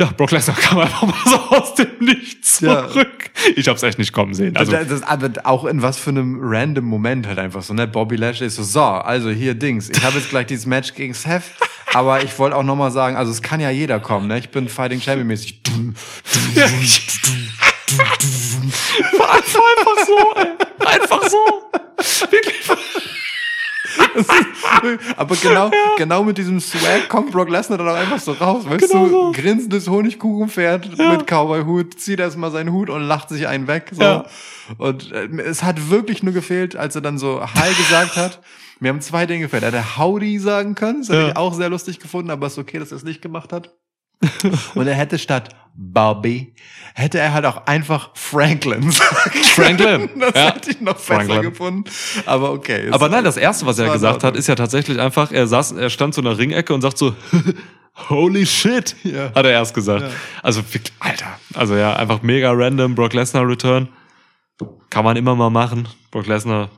Ja, 0.00 0.06
Brock 0.16 0.30
Lesnar 0.30 0.56
kam 0.56 0.78
einfach 0.78 1.02
mal 1.02 1.14
so 1.26 1.36
aus 1.56 1.74
dem 1.74 1.88
Nichts 2.00 2.60
Ja. 2.60 2.88
zurück. 2.88 3.30
Ich 3.54 3.68
hab's 3.68 3.82
echt 3.82 3.98
nicht 3.98 4.14
kommen 4.14 4.32
sehen. 4.32 4.56
Also, 4.56 4.74
Also, 4.74 4.94
das, 4.94 5.02
aber 5.02 5.30
auch 5.44 5.66
in 5.66 5.82
was 5.82 5.98
für 5.98 6.08
einem 6.08 6.38
random 6.40 6.86
Moment 6.86 7.26
halt 7.26 7.38
einfach 7.38 7.62
so, 7.62 7.74
ne? 7.74 7.86
Bobby 7.86 8.16
Lashley 8.16 8.46
ist 8.46 8.56
so, 8.56 8.62
so, 8.62 8.82
also 8.82 9.28
hier 9.28 9.52
Dings, 9.54 9.90
ich 9.90 10.02
habe 10.02 10.16
jetzt 10.16 10.30
gleich 10.30 10.46
dieses 10.46 10.64
Match 10.64 10.94
gegen 10.94 11.12
Seth, 11.12 11.42
aber 11.92 12.24
ich 12.24 12.38
wollte 12.38 12.56
auch 12.56 12.62
nochmal 12.62 12.90
sagen, 12.90 13.16
also 13.16 13.30
es 13.30 13.42
kann 13.42 13.60
ja 13.60 13.68
jeder 13.68 14.00
kommen, 14.00 14.26
ne? 14.28 14.38
Ich 14.38 14.48
bin 14.48 14.70
Fighting 14.70 15.02
Champion 15.02 15.26
mäßig. 15.26 15.60
ja, 16.54 16.62
war 19.18 19.34
einfach, 19.34 19.60
einfach 19.76 20.06
so, 20.06 20.34
ey. 20.36 20.86
Einfach 20.86 21.28
so. 21.28 21.70
Wirklich. 22.30 22.56
aber 25.16 25.36
genau, 25.36 25.70
genau 25.96 26.22
mit 26.22 26.38
diesem 26.38 26.60
Swag 26.60 27.08
kommt 27.08 27.30
Brock 27.32 27.48
Lesnar 27.50 27.78
dann 27.78 27.88
auch 27.88 27.94
einfach 27.94 28.18
so 28.18 28.32
raus, 28.32 28.64
weißt 28.68 28.90
Genau 28.90 29.04
du, 29.06 29.10
so. 29.10 29.32
grinsendes 29.32 29.88
Honigkuchenpferd 29.88 30.96
mit 30.98 31.26
Cowboy-Hut, 31.26 31.98
zieht 32.00 32.20
erstmal 32.20 32.50
seinen 32.50 32.72
Hut 32.72 32.90
und 32.90 33.02
lacht 33.02 33.28
sich 33.28 33.46
einen 33.48 33.66
weg, 33.66 33.90
so. 33.92 34.02
Ja. 34.02 34.24
Und 34.78 35.12
äh, 35.12 35.26
es 35.42 35.62
hat 35.62 35.90
wirklich 35.90 36.22
nur 36.22 36.32
gefehlt, 36.34 36.76
als 36.76 36.94
er 36.94 37.00
dann 37.00 37.18
so 37.18 37.40
Hi 37.42 37.72
gesagt 37.74 38.16
hat. 38.16 38.40
Mir 38.82 38.88
haben 38.88 39.00
zwei 39.02 39.26
Dinge 39.26 39.42
gefehlt. 39.44 39.62
Er 39.62 39.72
hätte 39.72 39.98
Howdy 39.98 40.38
sagen 40.38 40.74
können, 40.74 41.00
das 41.00 41.08
hätte 41.10 41.20
Ja. 41.20 41.28
ich 41.28 41.36
auch 41.36 41.52
sehr 41.52 41.68
lustig 41.68 42.00
gefunden, 42.00 42.30
aber 42.30 42.46
es 42.46 42.54
ist 42.54 42.58
okay, 42.58 42.78
dass 42.78 42.90
er 42.92 42.96
es 42.96 43.04
nicht 43.04 43.20
gemacht 43.20 43.52
hat. 43.52 43.74
Und 44.74 44.86
er 44.86 44.94
hätte 44.94 45.18
statt 45.18 45.48
Bobby, 45.74 46.54
hätte 46.94 47.18
er 47.18 47.32
halt 47.32 47.46
auch 47.46 47.66
einfach 47.66 48.10
Franklin 48.14 48.90
sagen 48.90 49.16
können. 49.30 49.44
Franklin. 49.44 50.10
Das 50.20 50.34
Ja. 50.34 50.54
hätte 50.54 50.70
ich 50.72 50.80
noch 50.80 50.94
besser 50.94 51.14
Franklin. 51.14 51.42
gefunden. 51.42 51.84
Aber 52.26 52.52
okay. 52.52 52.90
Aber 52.90 53.08
nein, 53.08 53.24
das 53.24 53.36
erste, 53.36 53.64
was 53.66 53.78
er 53.78 53.90
gesagt 53.92 54.22
hat, 54.24 54.36
ist 54.36 54.46
ja 54.46 54.54
tatsächlich 54.56 55.00
einfach, 55.00 55.32
er 55.32 55.46
saß, 55.46 55.72
er 55.72 55.88
stand 55.88 56.14
so 56.14 56.20
in 56.20 56.26
der 56.26 56.36
Ringecke 56.36 56.74
und 56.74 56.82
sagt 56.82 56.98
so, 56.98 57.14
holy 58.08 58.44
shit, 58.44 58.94
Ja. 59.04 59.26
hat 59.34 59.44
er 59.46 59.52
erst 59.52 59.72
gesagt. 59.74 60.02
Ja. 60.02 60.10
Also, 60.42 60.62
Alter, 60.98 61.38
also 61.54 61.76
ja, 61.76 61.96
einfach 61.96 62.22
mega 62.22 62.50
random, 62.52 62.94
Brock 62.94 63.14
Lesnar 63.14 63.48
Return. 63.48 63.88
Kann 64.90 65.04
man 65.04 65.16
immer 65.16 65.34
mal 65.36 65.50
machen. 65.50 65.88
Brock 66.10 66.26
Lesnar 66.26 66.68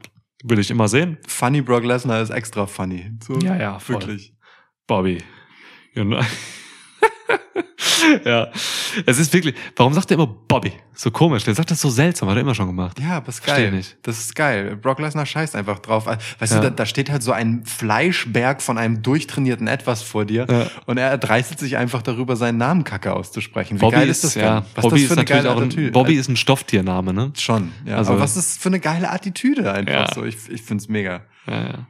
will 0.44 0.58
ich 0.60 0.70
immer 0.70 0.86
sehen. 0.86 1.18
Funny 1.26 1.60
Brock 1.62 1.82
Lesnar 1.84 2.20
ist 2.22 2.30
extra 2.30 2.66
funny. 2.66 3.10
So, 3.26 3.34
Ja, 3.40 3.56
ja, 3.56 3.78
voll. 3.80 3.96
wirklich. 3.96 4.34
Bobby. 4.86 5.18
You 5.94 6.04
know? 6.04 6.20
ja. 8.24 8.48
Es 9.06 9.18
ist 9.18 9.32
wirklich, 9.32 9.54
warum 9.76 9.92
sagt 9.94 10.10
er 10.10 10.14
immer 10.16 10.26
Bobby? 10.26 10.72
So 10.94 11.10
komisch. 11.10 11.44
Der 11.44 11.54
sagt 11.54 11.70
das 11.70 11.80
so 11.80 11.88
seltsam, 11.90 12.28
hat 12.28 12.36
er 12.36 12.42
immer 12.42 12.54
schon 12.54 12.66
gemacht. 12.66 12.98
Ja, 13.00 13.16
aber 13.16 13.28
ist 13.28 13.42
Versteh 13.42 13.64
geil. 13.64 13.72
nicht. 13.72 13.96
Das 14.02 14.18
ist 14.18 14.34
geil. 14.34 14.76
Brock 14.76 14.98
Lesnar 15.00 15.26
scheißt 15.26 15.56
einfach 15.56 15.78
drauf. 15.78 16.06
Weißt 16.06 16.52
Ja. 16.52 16.60
du, 16.60 16.64
da, 16.68 16.70
da 16.70 16.86
steht 16.86 17.10
halt 17.10 17.22
so 17.22 17.32
ein 17.32 17.64
Fleischberg 17.64 18.60
von 18.62 18.78
einem 18.78 19.02
durchtrainierten 19.02 19.66
Etwas 19.66 20.02
vor 20.02 20.24
dir 20.24 20.46
Ja. 20.50 20.66
und 20.86 20.98
er 20.98 21.08
erdreistet 21.10 21.58
sich 21.58 21.76
einfach 21.76 22.02
darüber, 22.02 22.36
seinen 22.36 22.58
Namen 22.58 22.84
Kacke 22.84 23.12
auszusprechen. 23.14 23.76
Wie 23.78 23.80
Bobby 23.80 23.96
geil 23.96 24.08
ist, 24.08 24.24
das 24.24 24.34
denn? 24.34 24.42
ja, 24.44 24.64
Was 24.74 24.82
Bobby 24.82 24.94
das 24.96 25.02
ist 25.02 25.08
für 25.08 25.14
eine 25.14 25.24
geile 25.24 25.50
auch 25.50 25.56
ein, 25.56 25.62
Attitüde? 25.68 25.90
Bobby 25.92 26.14
ist 26.14 26.28
ein 26.28 26.36
Stofftiername, 26.36 27.12
ne? 27.12 27.32
Schon, 27.38 27.72
ja. 27.86 27.96
Also- 27.96 28.12
aber 28.12 28.20
was 28.22 28.36
ist 28.36 28.60
für 28.60 28.68
eine 28.68 28.80
geile 28.80 29.10
Attitüde 29.10 29.72
einfach 29.72 30.14
so? 30.14 30.24
Ich, 30.24 30.36
ich 30.48 30.62
find's 30.62 30.88
mega. 30.88 31.22
Ja, 31.46 31.62
ja. 31.64 31.86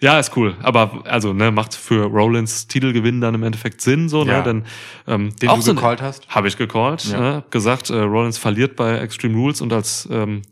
Ja, 0.00 0.18
ist 0.18 0.36
cool. 0.36 0.56
Aber 0.62 1.02
also, 1.04 1.32
ne, 1.32 1.50
macht 1.50 1.74
für 1.74 2.04
Rollins 2.04 2.66
Titelgewinn 2.68 3.20
dann 3.20 3.34
im 3.34 3.42
Endeffekt 3.42 3.80
Sinn, 3.80 4.08
so, 4.08 4.24
Ja. 4.24 4.38
ne? 4.38 4.42
Denn 4.42 4.64
ähm, 5.06 5.34
Den 5.36 5.48
auch 5.48 5.56
du 5.56 5.62
so 5.62 5.74
gecallt 5.74 6.00
hast? 6.02 6.28
Habe 6.28 6.48
ich 6.48 6.56
gecallt, 6.56 7.04
Ja. 7.04 7.20
ne? 7.20 7.44
gesagt, 7.50 7.90
äh, 7.90 7.96
Rollins 7.98 8.38
verliert 8.38 8.76
bei 8.76 8.98
Extreme 8.98 9.36
Rules 9.36 9.60
und 9.60 9.72
als 9.72 10.08
ähm, 10.10 10.42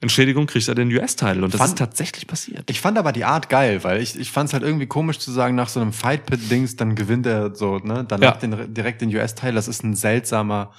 Entschädigung 0.00 0.46
kriegt 0.46 0.66
er 0.68 0.74
den 0.74 0.90
US-Title. 0.92 1.44
Und 1.44 1.54
das 1.54 1.58
Fand- 1.60 1.70
ist 1.74 1.78
tatsächlich 1.78 2.26
passiert. 2.26 2.68
Ich 2.68 2.80
fand 2.80 2.98
aber 2.98 3.12
die 3.12 3.24
Art 3.24 3.48
geil, 3.48 3.84
weil 3.84 4.02
ich, 4.02 4.18
ich 4.18 4.32
fand 4.32 4.48
es 4.48 4.52
halt 4.52 4.64
irgendwie 4.64 4.86
komisch 4.86 5.18
zu 5.20 5.30
sagen, 5.30 5.54
nach 5.54 5.68
so 5.68 5.80
einem 5.80 5.92
Fight-Pit-Dings, 5.92 6.74
dann 6.76 6.96
gewinnt 6.96 7.24
er 7.26 7.54
so, 7.54 7.78
ne? 7.78 8.04
Danach 8.08 8.34
Ja. 8.42 8.48
den, 8.48 8.74
direkt 8.74 9.00
den 9.00 9.14
US-Teil. 9.14 9.54
Das 9.54 9.68
ist 9.68 9.84
ein 9.84 9.94
seltsamer 9.94 10.72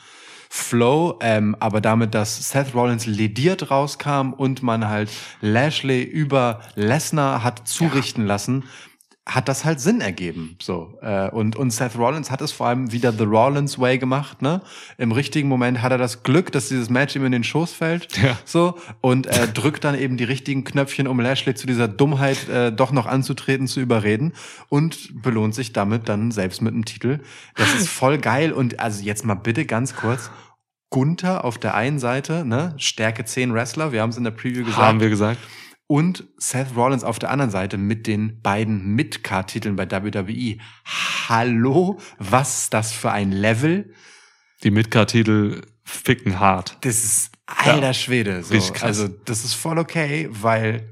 Flow, 0.55 1.17
ähm, 1.19 1.55
aber 1.59 1.81
damit, 1.81 2.13
dass 2.13 2.51
Seth 2.51 2.75
Rollins 2.75 3.07
lediert 3.07 3.71
rauskam 3.71 4.34
und 4.34 4.61
man 4.61 4.88
halt 4.88 5.09
Lashley 5.41 6.03
über 6.03 6.61
Lesnar 6.75 7.43
hat 7.43 7.67
zurichten 7.67 8.27
lassen, 8.27 8.65
hat 9.26 9.48
das 9.48 9.64
halt 9.64 9.80
Sinn 9.80 10.02
ergeben. 10.02 10.58
So 10.62 10.98
äh, 11.02 11.30
und 11.30 11.56
und 11.56 11.72
Seth 11.72 11.98
Rollins 11.98 12.30
hat 12.30 12.41
es 12.41 12.52
vor 12.52 12.68
allem 12.68 12.91
wieder 12.91 13.14
the 13.14 13.24
Rollins 13.24 13.80
Way 13.80 13.98
gemacht. 13.98 14.41
Ne, 14.41 14.62
im 14.98 15.14
richtigen 15.14 15.48
Moment 15.48 15.82
hat 15.82 15.91
er 15.91 15.98
das 15.98 16.24
Glück, 16.24 16.52
dass 16.52 16.68
dieses 16.68 16.90
Match 16.90 17.16
ihm 17.16 17.26
in 17.26 17.32
den 17.32 17.44
Schoß 17.44 17.72
fällt. 17.72 18.18
Ja. 18.18 18.38
So 18.45 18.78
und 19.02 19.26
er 19.26 19.48
drückt 19.48 19.84
dann 19.86 19.98
eben 19.98 20.18
die 20.18 20.26
richtigen 20.26 20.64
Knöpfchen, 20.64 21.08
um 21.08 21.20
Lashley 21.20 21.56
zu 21.56 21.68
dieser 21.68 21.88
Dummheit 21.88 22.50
äh, 22.50 22.72
doch 22.72 22.91
noch 22.91 23.06
anzutreten, 23.06 23.68
zu 23.68 23.80
überreden 23.80 24.34
und 24.70 25.22
belohnt 25.22 25.56
sich 25.56 25.72
damit 25.72 26.10
dann 26.10 26.32
selbst 26.32 26.62
mit 26.62 26.74
dem 26.74 26.84
Titel. 26.84 27.20
Das 27.56 27.74
ist 27.74 27.88
voll 27.88 28.18
geil 28.18 28.52
und 28.52 28.80
also 28.80 29.04
jetzt 29.04 29.26
mal 29.26 29.36
bitte 29.36 29.66
ganz 29.66 29.95
kurz. 29.95 30.32
Gunther 30.90 31.44
auf 31.44 31.58
der 31.58 31.74
einen 31.74 31.98
Seite, 31.98 32.45
ne, 32.45 32.76
Stärke 32.78 33.26
10 33.26 33.52
Wrestler, 33.52 33.91
wir 33.91 34.02
haben 34.04 34.12
es 34.12 34.18
in 34.18 34.24
der 34.24 34.32
Preview 34.32 34.64
gesagt 34.64 34.78
Haben 34.78 35.00
wir 35.00 35.10
gesagt. 35.10 35.40
Und 35.88 36.23
Seth 36.38 36.76
Rollins 36.76 37.03
auf 37.03 37.19
der 37.19 37.30
anderen 37.30 37.51
Seite 37.51 37.77
mit 37.77 38.07
den 38.07 38.41
beiden 38.41 38.95
Mid-Card-Titeln 38.95 39.76
bei 39.76 39.89
WWE. 39.89 40.57
Hallo, 41.27 41.99
was 42.19 42.64
ist 42.64 42.73
das 42.73 42.91
für 42.91 43.11
ein 43.11 43.31
Level? 43.31 43.93
Die 44.64 44.72
Midcard-Titel 44.72 45.61
ficken 45.84 46.39
hart. 46.39 46.77
Das 46.81 47.03
ist 47.03 47.31
alter 47.45 47.93
Schwede. 47.93 48.43
So. 48.43 48.53
Richtig 48.53 48.73
krass. 48.76 48.84
Also 48.99 49.07
das 49.07 49.43
ist 49.43 49.53
voll 49.53 49.77
okay, 49.77 50.27
weil 50.31 50.89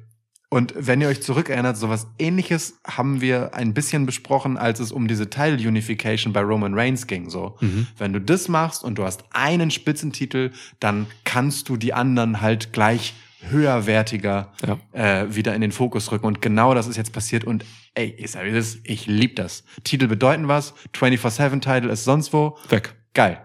und 0.53 0.73
wenn 0.77 0.99
ihr 0.99 1.07
euch 1.07 1.22
zurückerinnert, 1.23 1.77
sowas 1.77 2.07
ähnliches 2.19 2.73
haben 2.85 3.22
wir 3.22 3.53
ein 3.55 3.73
bisschen 3.73 4.05
besprochen, 4.05 4.57
als 4.57 4.81
es 4.81 4.91
um 4.91 5.07
diese 5.07 5.30
Title 5.30 5.65
Unification 5.65 6.34
bei 6.34 6.41
Roman 6.41 6.73
Reigns 6.73 7.07
ging. 7.07 7.30
So, 7.30 7.55
Mhm. 7.61 7.88
wenn 7.97 8.11
du 8.11 8.19
das 8.19 8.49
machst 8.49 8.84
und 8.84 8.95
du 8.97 9.05
hast 9.05 9.23
einen 9.31 9.72
Spitzentitel, 9.72 10.51
dann 10.81 11.07
kannst 11.23 11.69
du 11.69 11.77
die 11.77 11.93
anderen 11.93 12.41
halt 12.41 12.73
gleich 12.73 13.13
höherwertiger 13.49 14.53
Ja. 14.65 14.77
äh, 14.93 15.35
wieder 15.35 15.55
in 15.55 15.61
den 15.61 15.72
Fokus 15.72 16.11
rücken. 16.11 16.26
Und 16.26 16.41
genau 16.41 16.73
das 16.73 16.88
ist 16.88 16.97
jetzt 16.97 17.13
passiert. 17.13 17.43
Und 17.43 17.65
ey, 17.95 18.15
ich 18.18 18.35
ich 18.84 19.07
lieb 19.07 19.35
das. 19.35 19.63
Titel 19.84 20.07
bedeuten 20.07 20.47
was, 20.47 20.73
24-7-Title 20.95 21.91
ist 21.91 22.03
sonst 22.03 22.34
wo. 22.34 22.57
Weg. 22.69 22.93
Geil. 23.13 23.41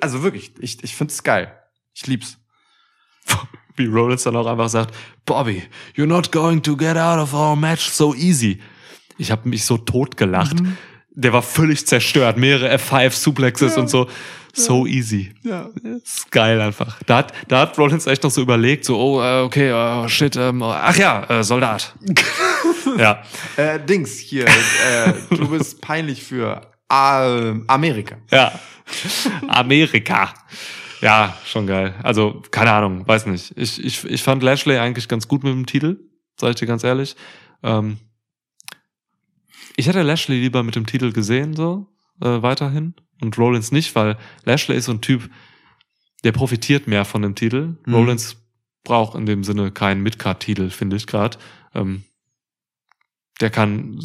Also 0.00 0.22
wirklich, 0.22 0.52
ich, 0.60 0.82
ich 0.82 0.94
find's 0.94 1.22
geil. 1.22 1.52
Ich 1.94 2.06
lieb's. 2.06 2.38
Wie 3.76 3.86
Rollins 3.86 4.22
dann 4.22 4.36
auch 4.36 4.46
einfach 4.46 4.68
sagt, 4.68 4.94
Bobby, 5.26 5.62
you're 5.96 6.06
not 6.06 6.30
going 6.30 6.62
to 6.62 6.76
get 6.76 6.96
out 6.96 7.18
of 7.18 7.34
our 7.34 7.56
match 7.56 7.88
so 7.88 8.14
easy. 8.14 8.60
Ich 9.18 9.30
habe 9.30 9.48
mich 9.48 9.64
so 9.64 9.76
tot 9.78 10.16
gelacht. 10.16 10.60
Mhm. 10.60 10.76
Der 11.10 11.32
war 11.32 11.42
völlig 11.42 11.86
zerstört. 11.86 12.36
Mehrere 12.36 12.74
F5 12.76 13.10
Suplexes 13.10 13.76
und 13.76 13.88
so. 13.88 14.08
So 14.54 14.86
easy. 14.86 15.34
Ja. 15.42 15.68
Ist 15.82 16.30
geil 16.30 16.60
einfach. 16.60 17.02
Da 17.06 17.18
hat, 17.18 17.32
da 17.48 17.60
hat 17.60 17.76
Rollins 17.76 18.06
echt 18.06 18.22
noch 18.22 18.30
so 18.30 18.40
überlegt, 18.40 18.84
so, 18.84 18.96
oh, 18.96 19.20
äh, 19.20 19.42
okay, 19.42 19.72
oh, 19.72 20.08
shit, 20.08 20.36
ähm, 20.36 20.62
ach 20.62 20.96
ja, 20.96 21.24
äh, 21.24 21.42
Soldat. 21.42 21.94
ja. 22.98 23.22
Äh, 23.56 23.80
Dings 23.80 24.18
hier, 24.18 24.46
äh, 24.46 25.12
du 25.30 25.48
bist 25.48 25.80
peinlich 25.80 26.22
für 26.22 26.62
Amerika. 26.88 28.16
Ja. 28.30 28.52
Amerika. 29.48 30.32
Ja, 31.00 31.36
schon 31.44 31.66
geil. 31.66 31.94
Also, 32.02 32.42
keine 32.50 32.72
Ahnung, 32.72 33.06
weiß 33.06 33.26
nicht. 33.26 33.52
Ich, 33.56 33.84
ich, 33.84 34.04
ich 34.04 34.22
fand 34.22 34.42
Lashley 34.42 34.78
eigentlich 34.78 35.08
ganz 35.08 35.26
gut 35.26 35.42
mit 35.42 35.52
dem 35.52 35.66
Titel, 35.66 35.98
sag 36.40 36.50
ich 36.50 36.56
dir 36.56 36.66
ganz 36.66 36.84
ehrlich. 36.84 37.16
Ähm, 37.62 37.98
ich 39.76 39.88
hätte 39.88 40.02
Lashley 40.02 40.40
lieber 40.40 40.62
mit 40.62 40.76
dem 40.76 40.86
Titel 40.86 41.12
gesehen, 41.12 41.54
so, 41.54 41.88
äh, 42.22 42.40
weiterhin. 42.42 42.94
Und 43.20 43.38
Rollins 43.38 43.72
nicht, 43.72 43.94
weil 43.94 44.16
Lashley 44.44 44.76
ist 44.76 44.86
so 44.86 44.92
ein 44.92 45.00
Typ, 45.00 45.30
der 46.24 46.32
profitiert 46.32 46.86
mehr 46.86 47.04
von 47.04 47.22
dem 47.22 47.34
Titel. 47.34 47.76
Mhm. 47.86 47.94
Rollins 47.94 48.36
braucht 48.82 49.16
in 49.16 49.26
dem 49.26 49.44
Sinne 49.44 49.70
keinen 49.70 50.02
Midcard-Titel, 50.02 50.70
finde 50.70 50.96
ich 50.96 51.06
gerade. 51.06 51.38
Ähm, 51.74 52.04
der 53.40 53.50
kann 53.50 53.98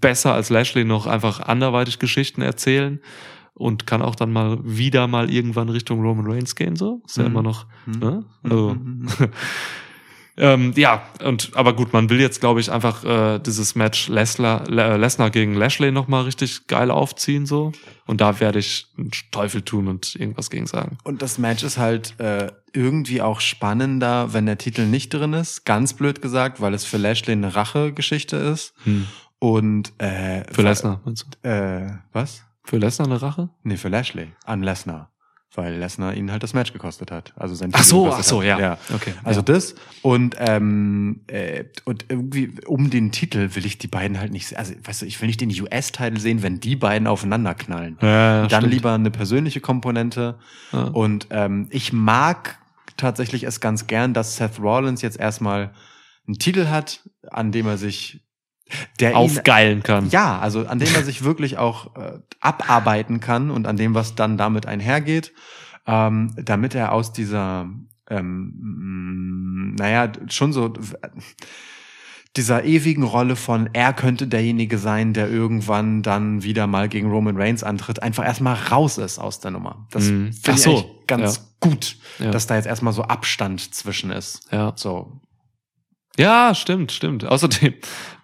besser 0.00 0.34
als 0.34 0.50
Lashley 0.50 0.84
noch 0.84 1.06
einfach 1.06 1.40
anderweitig 1.40 1.98
Geschichten 1.98 2.42
erzählen 2.42 3.00
und 3.54 3.86
kann 3.86 4.02
auch 4.02 4.14
dann 4.14 4.32
mal 4.32 4.58
wieder 4.62 5.06
mal 5.06 5.30
irgendwann 5.30 5.68
Richtung 5.70 6.00
Roman 6.02 6.26
Reigns 6.30 6.54
gehen, 6.56 6.76
so. 6.76 7.02
Ist 7.06 7.16
ja 7.16 7.22
Mhm. 7.24 7.30
immer 7.30 7.42
noch, 7.42 7.66
Mhm. 7.86 7.98
ne? 7.98 8.24
Also, 8.42 8.74
Mhm. 8.74 9.06
ähm, 10.36 10.72
ja, 10.76 11.02
und 11.24 11.50
aber 11.54 11.74
gut, 11.74 11.92
man 11.92 12.10
will 12.10 12.20
jetzt, 12.20 12.40
glaube 12.40 12.60
ich, 12.60 12.70
einfach 12.70 13.04
äh, 13.04 13.38
dieses 13.38 13.74
Match 13.74 14.08
Lesnar, 14.08 14.68
Le- 14.68 14.96
Lesnar 14.96 15.30
gegen 15.30 15.54
Lashley 15.54 15.90
nochmal 15.92 16.24
richtig 16.24 16.66
geil 16.66 16.90
aufziehen, 16.90 17.46
so. 17.46 17.72
Und 18.06 18.20
da 18.20 18.38
werde 18.40 18.58
ich 18.58 18.86
einen 18.98 19.10
Teufel 19.30 19.62
tun 19.62 19.88
und 19.88 20.14
irgendwas 20.14 20.50
gegen 20.50 20.66
sagen. 20.66 20.98
Und 21.04 21.22
das 21.22 21.38
Match 21.38 21.62
ist 21.62 21.78
halt 21.78 22.18
äh, 22.20 22.52
irgendwie 22.72 23.22
auch 23.22 23.40
spannender, 23.40 24.32
wenn 24.32 24.46
der 24.46 24.58
Titel 24.58 24.82
nicht 24.86 25.08
drin 25.14 25.32
ist. 25.32 25.64
Ganz 25.64 25.94
blöd 25.94 26.20
gesagt, 26.22 26.60
weil 26.60 26.74
es 26.74 26.84
für 26.84 26.98
Lashley 26.98 27.32
eine 27.32 27.54
Rachegeschichte 27.56 28.36
ist. 28.36 28.74
Und 29.38 29.92
äh, 29.98 30.44
Für 30.52 30.62
Lesnar, 30.62 31.00
meinst 31.04 31.26
du? 31.42 31.48
Äh, 31.48 31.98
was? 32.12 32.42
Für 32.64 32.78
Lesnar 32.78 33.06
eine 33.08 33.20
Rache? 33.22 33.48
Nee, 33.62 33.76
für 33.76 33.88
Lashley. 33.88 34.28
An 34.44 34.62
Lesnar. 34.62 35.10
Weil 35.56 35.76
Lesnar 35.76 36.14
ihn 36.14 36.30
halt 36.30 36.42
das 36.42 36.54
Match 36.54 36.72
gekostet 36.72 37.10
hat. 37.10 37.32
Also 37.36 37.54
sein 37.54 37.70
Ach 37.72 37.78
Titel 37.78 37.88
so, 37.88 38.04
gekostet 38.04 38.24
ach 38.24 38.28
so, 38.28 38.42
ja. 38.42 38.58
ja. 38.58 38.78
Okay. 38.94 39.14
Also 39.24 39.40
ja. 39.40 39.44
das 39.44 39.74
und 40.02 40.36
ähm, 40.38 41.20
äh, 41.26 41.64
und 41.84 42.06
irgendwie 42.08 42.52
um 42.66 42.90
den 42.90 43.10
Titel 43.10 43.54
will 43.54 43.66
ich 43.66 43.78
die 43.78 43.88
beiden 43.88 44.20
halt 44.20 44.32
nicht. 44.32 44.56
Also 44.56 44.74
weißt 44.84 45.02
du, 45.02 45.06
ich 45.06 45.20
will 45.20 45.28
nicht 45.28 45.40
den 45.40 45.50
US-Titel 45.50 46.18
sehen, 46.18 46.42
wenn 46.42 46.60
die 46.60 46.76
beiden 46.76 47.08
aufeinander 47.08 47.54
knallen. 47.54 47.98
ja, 48.02 48.46
Dann 48.46 48.60
stimmt. 48.60 48.74
lieber 48.74 48.92
eine 48.92 49.10
persönliche 49.10 49.60
Komponente. 49.60 50.38
Und 50.92 51.28
ähm, 51.30 51.68
ich 51.70 51.92
mag 51.92 52.58
tatsächlich 52.96 53.44
es 53.44 53.60
ganz 53.60 53.86
gern, 53.86 54.14
dass 54.14 54.36
Seth 54.36 54.60
Rollins 54.60 55.02
jetzt 55.02 55.18
erstmal 55.18 55.72
einen 56.26 56.38
Titel 56.38 56.66
hat, 56.66 57.00
an 57.30 57.52
dem 57.52 57.66
er 57.66 57.78
sich 57.78 58.25
der 59.00 59.10
ihn, 59.10 59.16
aufgeilen 59.16 59.82
kann. 59.82 60.08
ja, 60.10 60.38
also 60.38 60.66
an 60.66 60.78
dem 60.78 60.94
er 60.94 61.04
sich 61.04 61.22
wirklich 61.24 61.58
auch 61.58 61.94
äh, 61.96 62.18
abarbeiten 62.40 63.20
kann 63.20 63.50
und 63.50 63.66
an 63.66 63.76
dem, 63.76 63.94
was 63.94 64.14
dann 64.14 64.36
damit 64.36 64.66
einhergeht, 64.66 65.32
ähm, 65.86 66.34
damit 66.36 66.74
er 66.74 66.92
aus 66.92 67.12
dieser, 67.12 67.68
ähm, 68.10 69.74
mh, 69.76 69.82
naja, 69.82 70.10
schon 70.28 70.52
so 70.52 70.72
dieser 72.36 72.64
ewigen 72.64 73.02
Rolle 73.02 73.34
von 73.34 73.70
er 73.72 73.94
könnte 73.94 74.26
derjenige 74.26 74.76
sein, 74.76 75.14
der 75.14 75.30
irgendwann 75.30 76.02
dann 76.02 76.42
wieder 76.42 76.66
mal 76.66 76.86
gegen 76.88 77.10
Roman 77.10 77.36
Reigns 77.38 77.62
antritt, 77.64 78.02
einfach 78.02 78.26
erstmal 78.26 78.54
raus 78.70 78.98
ist 78.98 79.18
aus 79.18 79.40
der 79.40 79.52
Nummer. 79.52 79.86
Das 79.90 80.04
Mhm. 80.04 80.32
finde 80.34 80.58
ich 80.58 80.62
so, 80.62 80.70
eigentlich 80.72 80.86
ganz 81.06 81.36
ja. 81.36 81.42
gut, 81.60 81.96
Ja. 82.18 82.30
dass 82.32 82.46
da 82.46 82.56
jetzt 82.56 82.66
erstmal 82.66 82.92
so 82.92 83.04
Abstand 83.04 83.74
zwischen 83.74 84.10
ist. 84.10 84.40
Ja. 84.52 84.74
So. 84.76 85.20
Ja, 86.18 86.54
stimmt, 86.54 86.92
stimmt. 86.92 87.24
Außerdem 87.24 87.74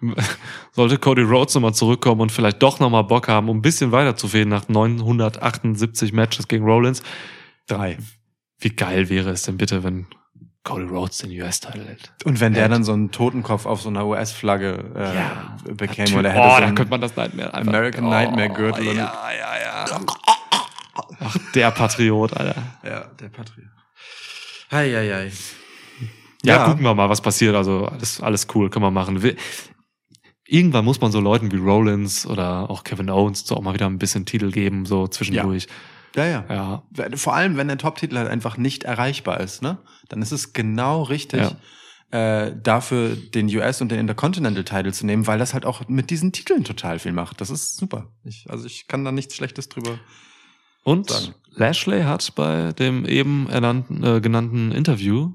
sollte 0.71 0.97
Cody 0.97 1.21
Rhodes 1.21 1.53
nochmal 1.55 1.73
zurückkommen 1.73 2.21
und 2.21 2.31
vielleicht 2.31 2.61
doch 2.63 2.79
nochmal 2.79 3.03
Bock 3.03 3.27
haben, 3.27 3.49
um 3.49 3.57
ein 3.57 3.61
bisschen 3.61 3.91
weiterzufäden 3.91 4.49
nach 4.49 4.67
978 4.67 6.13
Matches 6.13 6.47
gegen 6.47 6.65
Rollins. 6.65 7.03
Drei. 7.67 7.97
Wie 8.59 8.69
geil 8.69 9.09
wäre 9.09 9.29
es 9.31 9.43
denn 9.43 9.57
bitte, 9.57 9.83
wenn 9.83 10.07
Cody 10.63 10.85
Rhodes 10.85 11.19
den 11.19 11.31
US-Title 11.41 11.83
hält? 11.85 12.13
Und 12.25 12.39
wenn 12.39 12.53
der 12.53 12.63
Ja. 12.63 12.67
dann 12.69 12.83
so 12.83 12.93
einen 12.93 13.11
Totenkopf 13.11 13.65
auf 13.65 13.81
so 13.81 13.89
einer 13.89 14.05
US-Flagge 14.07 14.91
äh, 14.95 15.15
Ja, 15.15 15.57
bekäme 15.73 16.17
oder 16.19 16.29
oh, 16.29 16.33
hätte 16.33 16.55
so 16.55 16.59
da 16.61 16.65
könnte 16.71 16.89
man 16.89 17.01
das 17.01 17.15
Nightmare 17.15 17.53
einfach. 17.53 17.67
American 17.73 18.09
Nightmare 18.09 18.49
Gürtel 18.49 18.87
Oh, 18.87 18.91
ja, 18.91 19.13
ja, 19.37 19.85
ja. 19.85 19.99
Ach, 21.19 21.37
der 21.53 21.71
Patriot, 21.71 22.33
Alter. 22.33 22.61
Ja, 22.83 23.05
der 23.19 23.29
Patriot. 23.29 23.69
Hei, 24.71 24.89
hei, 24.91 25.09
hei. 25.13 25.31
Ja, 26.45 26.57
Ja. 26.57 26.65
gucken 26.67 26.83
wir 26.83 26.93
mal, 26.93 27.09
was 27.09 27.21
passiert. 27.21 27.55
Also 27.55 27.85
alles, 27.85 28.21
alles 28.21 28.47
cool, 28.53 28.69
können 28.69 28.85
wir 28.85 28.91
machen. 28.91 29.19
Irgendwann 30.45 30.85
muss 30.85 30.99
man 30.99 31.11
so 31.11 31.19
Leuten 31.19 31.51
wie 31.51 31.57
Rollins 31.57 32.25
oder 32.27 32.69
auch 32.69 32.83
Kevin 32.83 33.09
Owens 33.09 33.45
so 33.47 33.55
auch 33.55 33.61
mal 33.61 33.73
wieder 33.73 33.85
ein 33.87 33.97
bisschen 33.97 34.25
Titel 34.25 34.51
geben, 34.51 34.85
so 34.85 35.07
zwischendurch. 35.07 35.67
Ja, 36.15 36.25
ja. 36.27 36.45
Ja, 36.49 36.83
Vor 37.17 37.33
allem, 37.33 37.57
wenn 37.57 37.67
der 37.69 37.77
Top-Titel 37.77 38.17
halt 38.17 38.29
einfach 38.29 38.57
nicht 38.57 38.83
erreichbar 38.83 39.39
ist, 39.39 39.61
ne? 39.63 39.79
Dann 40.09 40.21
ist 40.21 40.31
es 40.31 40.53
genau 40.53 41.01
richtig, 41.03 41.41
äh, 42.11 42.51
dafür 42.61 43.15
den 43.15 43.47
US 43.55 43.81
und 43.81 43.89
den 43.89 43.99
Intercontinental-Title 43.99 44.91
zu 44.93 45.07
nehmen, 45.07 45.25
weil 45.25 45.39
das 45.39 45.55
halt 45.55 45.65
auch 45.65 45.87
mit 45.87 46.11
diesen 46.11 46.31
Titeln 46.31 46.63
total 46.63 46.99
viel 46.99 47.13
macht. 47.13 47.41
Das 47.41 47.49
ist 47.49 47.77
super. 47.77 48.11
Ich, 48.23 48.45
also 48.49 48.67
ich 48.67 48.87
kann 48.87 49.03
da 49.03 49.11
nichts 49.11 49.33
Schlechtes 49.35 49.69
drüber. 49.69 49.97
Und 50.83 51.09
Sagen. 51.09 51.33
Lashley 51.55 52.03
hat 52.03 52.35
bei 52.35 52.73
dem 52.73 53.05
eben 53.05 53.49
ernannten, 53.49 54.03
äh, 54.03 54.21
genannten 54.21 54.71
Interview, 54.71 55.31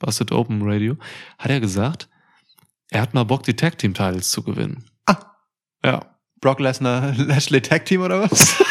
Busted 0.00 0.32
Open 0.32 0.62
Radio, 0.62 0.96
hat 1.38 1.50
er 1.50 1.60
gesagt, 1.60 2.08
er 2.90 3.02
hat 3.02 3.14
mal 3.14 3.24
Bock, 3.24 3.44
die 3.44 3.54
Tag 3.54 3.78
Team 3.78 3.94
Titles 3.94 4.30
zu 4.30 4.42
gewinnen. 4.42 4.90
Ah. 5.06 5.18
Ja. 5.84 6.00
Brock 6.40 6.58
Lesnar, 6.58 7.14
Lashley 7.16 7.60
Tag 7.60 7.84
Team 7.84 8.02
oder 8.02 8.28
was? 8.28 8.58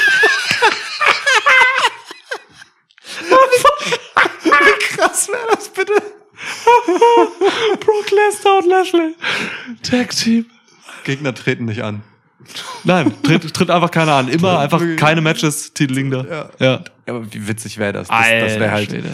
Wie 4.43 4.95
krass 4.95 5.30
wäre 5.30 5.56
das 5.56 5.69
bitte? 5.69 5.93
Brock 7.80 8.11
Lesnar 8.11 8.57
und 8.57 8.68
Lashley. 8.68 9.15
Tag 9.84 10.10
Team. 10.10 10.47
Gegner 11.06 11.34
treten 11.34 11.65
nicht 11.65 11.84
an. 11.84 12.03
Nein, 12.84 13.14
tritt, 13.23 13.53
tritt 13.53 13.69
einfach 13.69 13.91
keiner 13.91 14.14
an. 14.14 14.27
Immer 14.27 14.60
einfach 14.60 14.81
keine 14.97 15.22
Matches, 15.22 15.73
Titel 15.73 15.93
liegen 15.93 16.10
da. 16.10 16.26
Ja. 16.26 16.49
ja. 16.60 16.84
Aber 17.06 17.31
wie 17.31 17.47
witzig 17.47 17.77
wäre 17.77 17.93
das? 17.93 18.07
Das, 18.07 18.18
das 18.18 18.60
wäre 18.60 18.72
halt. 18.72 18.89
Schwede. 18.89 19.11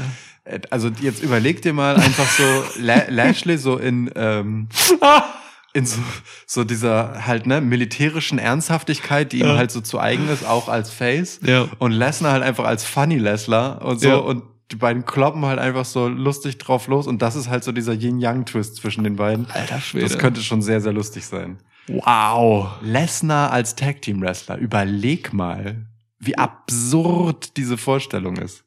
Also 0.69 0.89
jetzt 1.01 1.23
überleg 1.23 1.61
dir 1.61 1.73
mal 1.73 1.95
einfach 1.95 2.29
so 2.29 2.43
La 2.79 3.03
Lashley 3.09 3.57
so 3.57 3.77
in 3.77 4.11
ähm, 4.15 4.69
in 5.73 5.85
so, 5.85 5.99
so 6.45 6.63
dieser 6.63 7.25
halt 7.25 7.47
ne 7.47 7.61
militärischen 7.61 8.37
Ernsthaftigkeit, 8.39 9.31
die 9.31 9.39
ihm 9.39 9.47
Ja. 9.47 9.57
halt 9.57 9.71
so 9.71 9.81
zu 9.81 9.99
eigen 9.99 10.29
ist, 10.29 10.45
auch 10.45 10.69
als 10.69 10.89
Face. 10.91 11.39
Ja. 11.43 11.67
Und 11.79 11.91
Lesnar 11.91 12.31
halt 12.33 12.43
einfach 12.43 12.65
als 12.65 12.85
Funny 12.85 13.17
Lesnar 13.17 13.83
und 13.83 13.99
so 13.99 14.07
Ja. 14.07 14.15
und 14.17 14.43
die 14.71 14.77
beiden 14.77 15.05
kloppen 15.05 15.45
halt 15.45 15.59
einfach 15.59 15.85
so 15.85 16.07
lustig 16.07 16.57
drauf 16.57 16.87
los 16.87 17.05
und 17.07 17.21
das 17.21 17.35
ist 17.35 17.49
halt 17.49 17.63
so 17.63 17.71
dieser 17.71 17.93
Yin-Yang-Twist 17.93 18.75
zwischen 18.77 19.03
den 19.03 19.15
beiden. 19.15 19.47
Alter 19.51 19.79
Schwede. 19.79 20.05
Das 20.07 20.17
könnte 20.17 20.41
schon 20.41 20.61
sehr, 20.63 20.81
sehr 20.81 20.93
lustig 20.93 21.25
sein. 21.25 21.59
Wow. 21.87 22.69
Lesnar 22.81 23.51
als 23.51 23.75
Tag-Team-Wrestler, 23.75 24.57
überleg 24.57 25.33
mal, 25.33 25.85
wie 26.19 26.35
absurd 26.37 27.57
diese 27.57 27.77
Vorstellung 27.77 28.37
ist. 28.37 28.63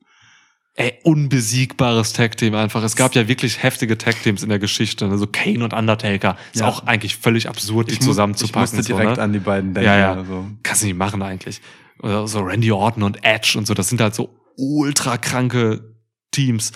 Ey, 0.81 0.95
unbesiegbares 1.03 2.13
Tag-Team 2.13 2.55
einfach. 2.55 2.85
Es 2.85 2.95
gab 2.95 3.17
ja 3.17 3.27
wirklich 3.27 3.65
heftige 3.65 3.99
Tag-Teams 3.99 4.45
in 4.45 4.49
der 4.49 4.61
Geschichte. 4.61 5.09
Also 5.09 5.27
Kane 5.27 5.65
und 5.65 5.73
Undertaker. 5.73 6.37
Ist 6.53 6.61
Ja. 6.61 6.69
auch 6.69 6.87
eigentlich 6.87 7.17
völlig 7.17 7.49
absurd, 7.49 7.89
die 7.91 7.95
Ich 7.95 8.01
zusammenzupacken. 8.01 8.67
Ich 8.69 8.75
musste 8.77 8.93
direkt 8.93 9.11
so, 9.11 9.17
ne? 9.17 9.23
an 9.23 9.33
die 9.33 9.41
beiden 9.41 9.75
denken. 9.75 9.87
Ja, 9.89 9.99
ja. 9.99 10.13
Also. 10.15 10.47
Kannst 10.63 10.83
du 10.83 10.87
nicht 10.87 10.97
machen 10.97 11.21
eigentlich. 11.23 11.61
Oder 12.01 12.29
so 12.29 12.39
Randy 12.43 12.71
Orton 12.71 13.03
und 13.03 13.25
Edge 13.25 13.59
und 13.59 13.67
so. 13.67 13.75
Das 13.75 13.89
sind 13.89 14.01
halt 14.01 14.15
so 14.15 14.39
ultra 14.57 15.19
kranke 15.19 15.97
Teams. 16.31 16.71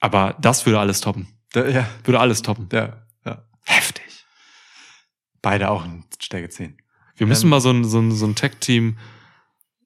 Aber 0.00 0.36
das 0.42 0.66
würde 0.66 0.78
alles 0.78 1.00
toppen. 1.00 1.28
Da, 1.52 1.66
ja, 1.66 1.88
Würde 2.04 2.20
alles 2.20 2.42
toppen. 2.42 2.68
ja, 2.72 3.06
ja. 3.24 3.42
Heftig. 3.62 4.04
Beide 5.40 5.70
auch 5.70 5.86
in 5.86 6.04
Stärke 6.20 6.50
10. 6.50 6.76
Wir 7.16 7.26
müssen 7.26 7.44
Ähm, 7.44 7.50
mal 7.50 7.60
so 7.62 7.70
ein, 7.70 7.84
so 7.84 8.00
ein, 8.00 8.12
so 8.12 8.26
ein 8.26 8.34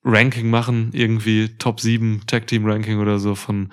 Tag-Team-Ranking 0.08 0.50
machen. 0.50 0.90
Irgendwie 0.92 1.48
Top 1.58 1.80
7 1.80 2.22
Tag-Team-Ranking 2.26 2.98
oder 2.98 3.18
so 3.18 3.34
von 3.34 3.72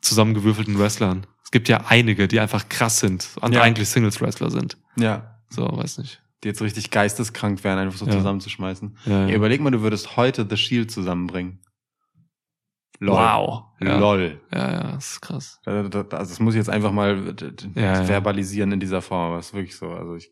zusammengewürfelten 0.00 0.78
Wrestlern. 0.78 1.26
Es 1.44 1.50
gibt 1.50 1.68
ja 1.68 1.84
einige, 1.88 2.28
die 2.28 2.40
einfach 2.40 2.68
krass 2.68 3.00
sind 3.00 3.28
und 3.40 3.54
Ja. 3.54 3.62
eigentlich 3.62 3.88
Singles-Wrestler 3.88 4.50
sind. 4.50 4.76
Ja. 4.96 5.40
So, 5.48 5.64
weiß 5.66 5.98
nicht. 5.98 6.22
Die 6.42 6.48
jetzt 6.48 6.62
richtig 6.62 6.90
geisteskrank 6.90 7.62
wären, 7.64 7.78
einfach 7.78 7.98
so 7.98 8.06
Ja. 8.06 8.12
zusammenzuschmeißen. 8.12 8.96
Ja, 9.04 9.26
Ja, 9.26 9.34
überleg 9.34 9.60
mal, 9.60 9.70
du 9.70 9.82
würdest 9.82 10.16
heute 10.16 10.46
The 10.48 10.56
Shield 10.56 10.90
zusammenbringen. 10.90 11.60
Lol. 12.98 13.16
Wow. 13.16 13.62
Ja. 13.80 13.98
Lol. 13.98 14.40
Ja, 14.52 14.72
ja, 14.72 14.92
das 14.92 15.12
ist 15.12 15.20
krass. 15.22 15.60
Also 15.64 15.88
das 15.88 16.38
muss 16.38 16.54
ich 16.54 16.58
jetzt 16.58 16.68
einfach 16.68 16.92
mal 16.92 17.34
ja. 17.74 18.04
verbalisieren 18.04 18.72
in 18.72 18.80
dieser 18.80 19.00
Form. 19.02 19.30
Aber 19.30 19.38
es 19.38 19.46
ist 19.48 19.54
wirklich 19.54 19.76
so. 19.76 19.90
Also 19.90 20.16
ich, 20.16 20.30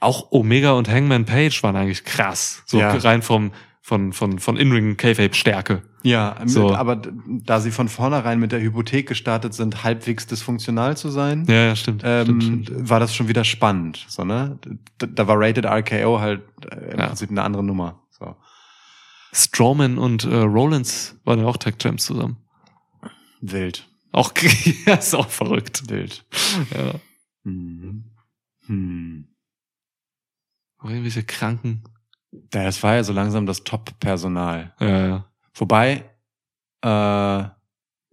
Auch 0.00 0.32
Omega 0.32 0.72
und 0.72 0.88
Hangman 0.88 1.24
Page 1.24 1.62
waren 1.62 1.76
eigentlich 1.76 2.04
krass. 2.04 2.62
So 2.66 2.80
Ja. 2.80 2.92
rein 2.96 3.22
vom, 3.22 3.52
von, 3.80 4.12
von, 4.12 4.38
von 4.38 4.56
In-Ring 4.56 4.96
K-Fape 4.96 5.34
Stärke. 5.34 5.82
ja, 6.02 6.36
So. 6.46 6.74
aber 6.74 6.96
da 7.26 7.60
sie 7.60 7.70
von 7.70 7.88
vornherein 7.88 8.38
mit 8.38 8.52
der 8.52 8.60
Hypothek 8.60 9.08
gestartet 9.08 9.54
sind, 9.54 9.82
halbwegs 9.84 10.26
dysfunktional 10.26 10.96
zu 10.96 11.08
sein, 11.10 11.46
Ja, 11.48 11.66
ja, 11.66 11.76
stimmt. 11.76 12.02
ähm, 12.04 12.24
stimmt, 12.40 12.66
stimmt. 12.66 12.90
war 12.90 13.00
das 13.00 13.14
schon 13.14 13.28
wieder 13.28 13.44
spannend. 13.44 14.04
So, 14.08 14.24
ne? 14.24 14.58
Da, 14.98 15.06
da 15.06 15.26
war 15.26 15.36
Rated 15.38 15.64
RKO 15.64 16.20
halt 16.20 16.42
äh, 16.70 16.92
im 16.92 16.98
Ja. 16.98 17.06
Prinzip 17.06 17.30
eine 17.30 17.42
andere 17.42 17.62
Nummer. 17.64 18.02
So. 18.10 18.36
Strowman 19.32 19.98
und 19.98 20.24
äh, 20.24 20.34
Rollins 20.36 21.18
waren 21.24 21.38
ja 21.40 21.46
auch 21.46 21.56
Tag 21.56 21.78
Champs 21.78 22.04
zusammen. 22.06 22.36
Wild. 23.40 23.88
Auch, 24.12 24.32
ja, 24.86 24.94
ist 24.94 25.14
auch 25.14 25.28
verrückt. 25.28 25.88
Wild. 25.90 26.24
Ja. 26.74 26.94
Hm. 27.44 28.04
Hm. 28.66 29.28
Irgendwelche 30.82 31.22
Kranken. 31.24 31.84
Das 32.30 32.82
war 32.82 32.96
ja 32.96 33.04
so 33.04 33.12
langsam 33.12 33.46
das 33.46 33.64
Top-Personal. 33.64 34.74
Ja, 34.80 35.06
ja. 35.06 35.24
Wobei, 35.54 36.04
äh, 36.84 37.42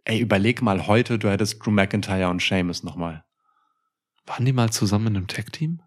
ey, 0.06 0.20
überleg 0.20 0.62
mal 0.62 0.88
heute, 0.88 1.20
du 1.20 1.30
hättest 1.30 1.66
Drew 1.66 1.72
McIntyre 1.72 2.30
und 2.30 2.42
Sheamus 2.42 2.84
nochmal. 2.84 3.24
Waren 4.26 4.46
die 4.46 4.54
mal 4.54 4.72
zusammen 4.72 5.08
in 5.08 5.18
einem 5.18 5.28
Tag-Team? 5.28 5.82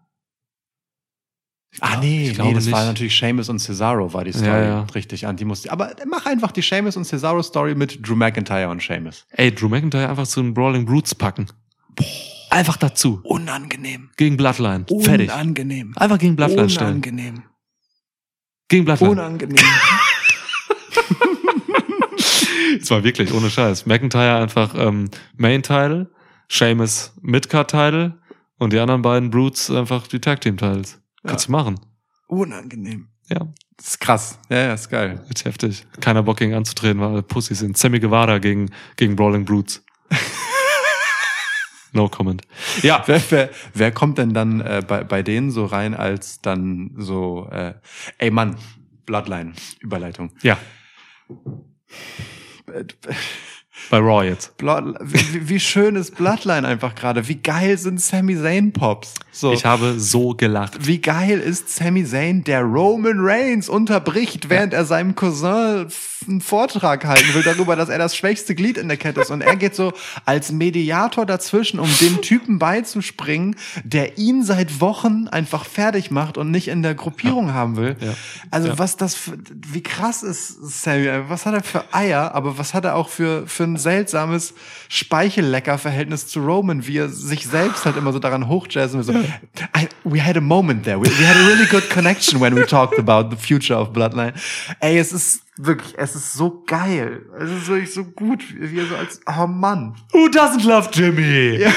Ich 1.71 1.83
Ah, 1.83 1.97
nee, 1.99 2.33
nee, 2.35 2.53
das 2.53 2.65
nicht. 2.65 2.73
war 2.73 2.85
natürlich 2.85 3.15
Sheamus 3.15 3.49
und 3.49 3.59
Cesaro 3.59 4.11
war 4.13 4.23
die 4.23 4.31
Story. 4.31 4.47
Ja, 4.47 4.63
ja. 4.63 4.81
Richtig, 4.95 5.27
an 5.27 5.35
die 5.35 5.45
musste. 5.45 5.71
Aber 5.71 5.93
mach 6.07 6.25
einfach 6.25 6.51
die 6.51 6.63
Sheamus 6.63 6.97
und 6.97 7.05
Cesaro 7.05 7.43
Story 7.43 7.75
mit 7.75 8.07
Drew 8.07 8.15
McIntyre 8.15 8.69
und 8.69 8.81
Sheamus. 8.81 9.27
Ey, 9.31 9.53
Drew 9.53 9.69
McIntyre 9.69 10.09
einfach 10.09 10.25
zu 10.25 10.41
den 10.41 10.53
Brawling 10.53 10.85
Brutes 10.85 11.13
packen. 11.13 11.47
Einfach 12.49 12.77
dazu. 12.77 13.21
Unangenehm. 13.23 14.09
Gegen 14.17 14.35
Bloodline. 14.37 14.85
Fertig. 15.01 15.29
Unangenehm. 15.31 15.93
Einfach 15.95 16.17
gegen 16.17 16.35
Bloodline 16.35 16.69
stellen. 16.69 16.89
Unangenehm. 16.91 17.43
Gegen 18.69 18.85
Bloodline. 18.85 19.11
Unangenehm. 19.11 19.57
Das 22.79 22.91
war 22.91 23.03
wirklich 23.03 23.33
ohne 23.33 23.49
Scheiß. 23.49 23.85
McIntyre 23.87 24.37
einfach 24.41 24.75
ähm, 24.75 25.09
Main-Title, 25.37 26.07
Sheamus 26.47 27.13
Midcard-Title 27.21 28.17
und 28.57 28.73
die 28.73 28.79
anderen 28.79 29.01
beiden 29.01 29.31
Brutes 29.31 29.71
einfach 29.71 30.07
die 30.07 30.19
Tag-Team-Titles. 30.19 30.99
Kannst 31.25 31.47
du 31.47 31.51
machen. 31.51 31.79
Unangenehm. 32.27 33.07
Ja, 33.29 33.47
Das 33.77 33.87
ist 33.87 33.99
krass. 33.99 34.39
Ja, 34.49 34.57
ja, 34.57 34.73
ist 34.73 34.89
geil. 34.89 35.23
jetzt 35.29 35.45
heftig. 35.45 35.85
Keiner 35.99 36.23
Bock 36.23 36.37
gegen 36.37 36.53
anzutreten, 36.53 37.01
weil 37.01 37.09
alle 37.09 37.23
Pussys 37.23 37.59
sind. 37.59 37.77
Sammy 37.77 37.99
Guevara 37.99 38.37
gegen, 38.37 38.69
gegen 38.97 39.15
Brawling 39.15 39.45
Brutes. 39.45 39.83
no 41.93 42.07
comment. 42.09 42.41
Ja, 42.81 43.03
Wer, 43.05 43.21
wer, 43.29 43.49
wer 43.73 43.91
kommt 43.91 44.17
denn 44.17 44.33
dann 44.33 44.61
äh, 44.61 44.81
bei, 44.87 45.03
bei 45.03 45.23
denen 45.23 45.51
so 45.51 45.65
rein 45.65 45.93
als 45.93 46.41
dann 46.41 46.91
so, 46.97 47.47
äh, 47.51 47.73
ey 48.17 48.31
Mann, 48.31 48.55
Bloodline, 49.05 49.53
Überleitung. 49.79 50.31
ja, 50.41 50.57
bei 53.89 53.97
Raw 53.97 54.23
jetzt. 54.23 54.55
Blood, 54.57 54.95
wie, 55.01 55.49
wie 55.49 55.59
schön 55.59 55.95
ist 55.95 56.15
Bloodline 56.15 56.67
einfach 56.67 56.93
gerade? 56.95 57.27
Wie 57.27 57.35
geil 57.41 57.77
sind 57.77 57.99
Sami 57.99 58.35
Zayn 58.37 58.71
Pops? 58.71 59.15
So. 59.39 59.53
Ich 59.53 59.65
habe 59.65 59.99
so 59.99 60.33
gelacht. 60.35 60.85
wie 60.85 60.99
geil 60.99 61.39
ist 61.39 61.69
Sami 61.73 62.05
Zayn, 62.05 62.43
der 62.43 62.61
Roman 62.61 63.17
Reigns 63.19 63.69
unterbricht, 63.69 64.49
während 64.49 64.73
er 64.73 64.85
seinem 64.85 65.15
Cousin 65.15 65.87
einen 66.27 66.41
Vortrag 66.41 67.05
halten 67.05 67.33
will 67.33 67.43
darüber, 67.43 67.77
dass 67.77 67.87
er 67.87 67.97
das 67.97 68.13
schwächste 68.15 68.53
Glied 68.53 68.77
in 68.77 68.89
der 68.89 68.97
Kette 68.97 69.21
ist. 69.21 69.31
Und 69.31 69.39
er 69.41 69.55
geht 69.55 69.73
so 69.73 69.93
als 70.25 70.51
Mediator 70.51 71.25
dazwischen, 71.25 71.79
um 71.79 71.89
dem 72.01 72.21
Typen 72.21 72.59
beizuspringen, 72.59 73.55
der 73.85 74.17
ihn 74.17 74.43
seit 74.43 74.81
Wochen 74.81 75.29
einfach 75.29 75.63
fertig 75.65 76.11
macht 76.11 76.37
und 76.37 76.51
nicht 76.51 76.67
in 76.67 76.83
der 76.83 76.93
Gruppierung 76.93 77.53
haben 77.53 77.77
will. 77.77 77.95
Ja. 78.01 78.13
Also 78.51 78.67
Ja. 78.67 78.77
was 78.79 78.97
das, 78.97 79.15
für, 79.15 79.37
wie 79.67 79.81
krass 79.81 80.21
ist 80.23 80.57
Sammy? 80.83 81.07
Was 81.29 81.45
hat 81.45 81.53
er 81.53 81.63
für 81.63 81.85
Eier? 81.93 82.35
Aber 82.35 82.57
was 82.57 82.73
hat 82.73 82.83
er 82.83 82.95
auch 82.95 83.07
für 83.07 83.47
für 83.47 83.63
ein 83.63 83.77
seltsames 83.77 84.53
Speichellecker-Verhältnis 84.89 86.27
zu 86.27 86.39
Roman, 86.41 86.85
wie 86.87 86.97
er 86.97 87.09
sich 87.09 87.47
selbst 87.47 87.85
halt 87.85 87.97
immer 87.97 88.11
so 88.11 88.19
daran 88.19 88.47
hochjazzen 88.47 88.99
will. 88.99 89.03
So, 89.03 89.28
I, 89.73 89.89
we 90.03 90.19
had 90.19 90.37
a 90.37 90.41
moment 90.41 90.83
there. 90.83 90.99
We, 90.99 91.09
we 91.09 91.23
had 91.23 91.37
a 91.37 91.47
really 91.47 91.65
good 91.65 91.89
connection 91.89 92.39
when 92.39 92.55
we 92.55 92.65
talked 92.65 92.97
about 92.97 93.29
the 93.29 93.35
future 93.35 93.75
of 93.75 93.93
Bloodline. 93.93 94.35
Ey, 94.81 94.97
es 94.97 95.13
ist 95.13 95.43
wirklich, 95.57 95.93
es 95.97 96.15
ist 96.15 96.33
so 96.33 96.63
geil. 96.65 97.21
Es 97.39 97.49
ist 97.49 97.67
wirklich 97.67 97.93
so 97.93 98.03
gut, 98.03 98.43
wie 98.57 98.85
so 98.85 98.95
als, 98.95 99.19
oh 99.27 99.47
Mann. 99.47 99.95
Who 100.13 100.29
doesn't 100.29 100.63
love 100.63 100.89
Jimmy? 100.91 101.65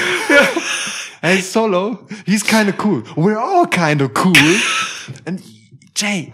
Hey, 1.23 1.39
Solo, 1.39 2.05
he's 2.25 2.43
kinda 2.43 2.73
cool. 2.73 3.01
We're 3.15 3.39
all 3.39 3.65
kinda 3.65 4.09
cool. 4.09 4.33
And 5.25 5.41
Jay, 5.95 6.33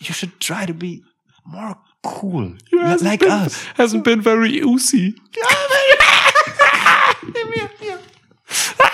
you 0.00 0.14
should 0.14 0.40
try 0.40 0.64
to 0.64 0.72
be 0.72 1.04
more 1.44 1.76
cool. 2.02 2.54
Hasn't 2.72 3.10
like 3.10 3.20
been, 3.20 3.30
us. 3.30 3.62
Hasn't 3.76 4.04
been 4.04 4.22
very 4.22 4.62
oozy. 4.62 5.16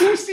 Uzi. 0.00 0.32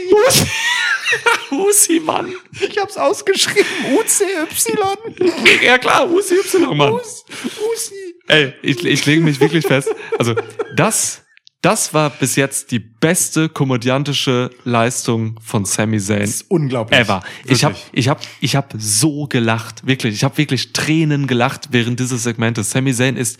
Uzi, 1.50 2.00
Mann. 2.04 2.32
Ich 2.60 2.78
hab's 2.78 2.96
ausgeschrieben. 2.96 3.64
UCY. 3.94 5.64
Ja 5.64 5.78
klar, 5.78 6.10
Uzi 6.10 6.34
Y, 6.34 6.76
Mann. 6.76 6.92
Uzi. 6.94 7.94
Ey, 8.28 8.52
ich, 8.62 8.84
ich 8.84 9.06
lege 9.06 9.20
mich 9.22 9.38
wirklich 9.40 9.66
fest. 9.66 9.88
Also, 10.18 10.34
das, 10.74 11.22
das 11.62 11.94
war 11.94 12.10
bis 12.10 12.34
jetzt 12.36 12.70
die 12.72 12.80
beste 12.80 13.48
komödiantische 13.48 14.50
Leistung 14.64 15.38
von 15.40 15.64
Sami 15.64 15.98
Zayn 16.00 16.20
Das 16.20 16.30
ist 16.30 16.50
unglaublich. 16.50 16.98
ever. 16.98 17.22
Ich 17.44 17.62
habe 17.64 17.76
ich 17.92 18.08
hab, 18.08 18.20
ich 18.40 18.56
hab 18.56 18.74
so 18.76 19.26
gelacht, 19.26 19.86
wirklich. 19.86 20.14
Ich 20.14 20.24
habe 20.24 20.36
wirklich 20.38 20.72
Tränen 20.72 21.26
gelacht 21.28 21.68
während 21.70 22.00
dieses 22.00 22.24
Segmentes. 22.24 22.70
Sami 22.70 22.92
Zayn 22.92 23.16
ist 23.16 23.38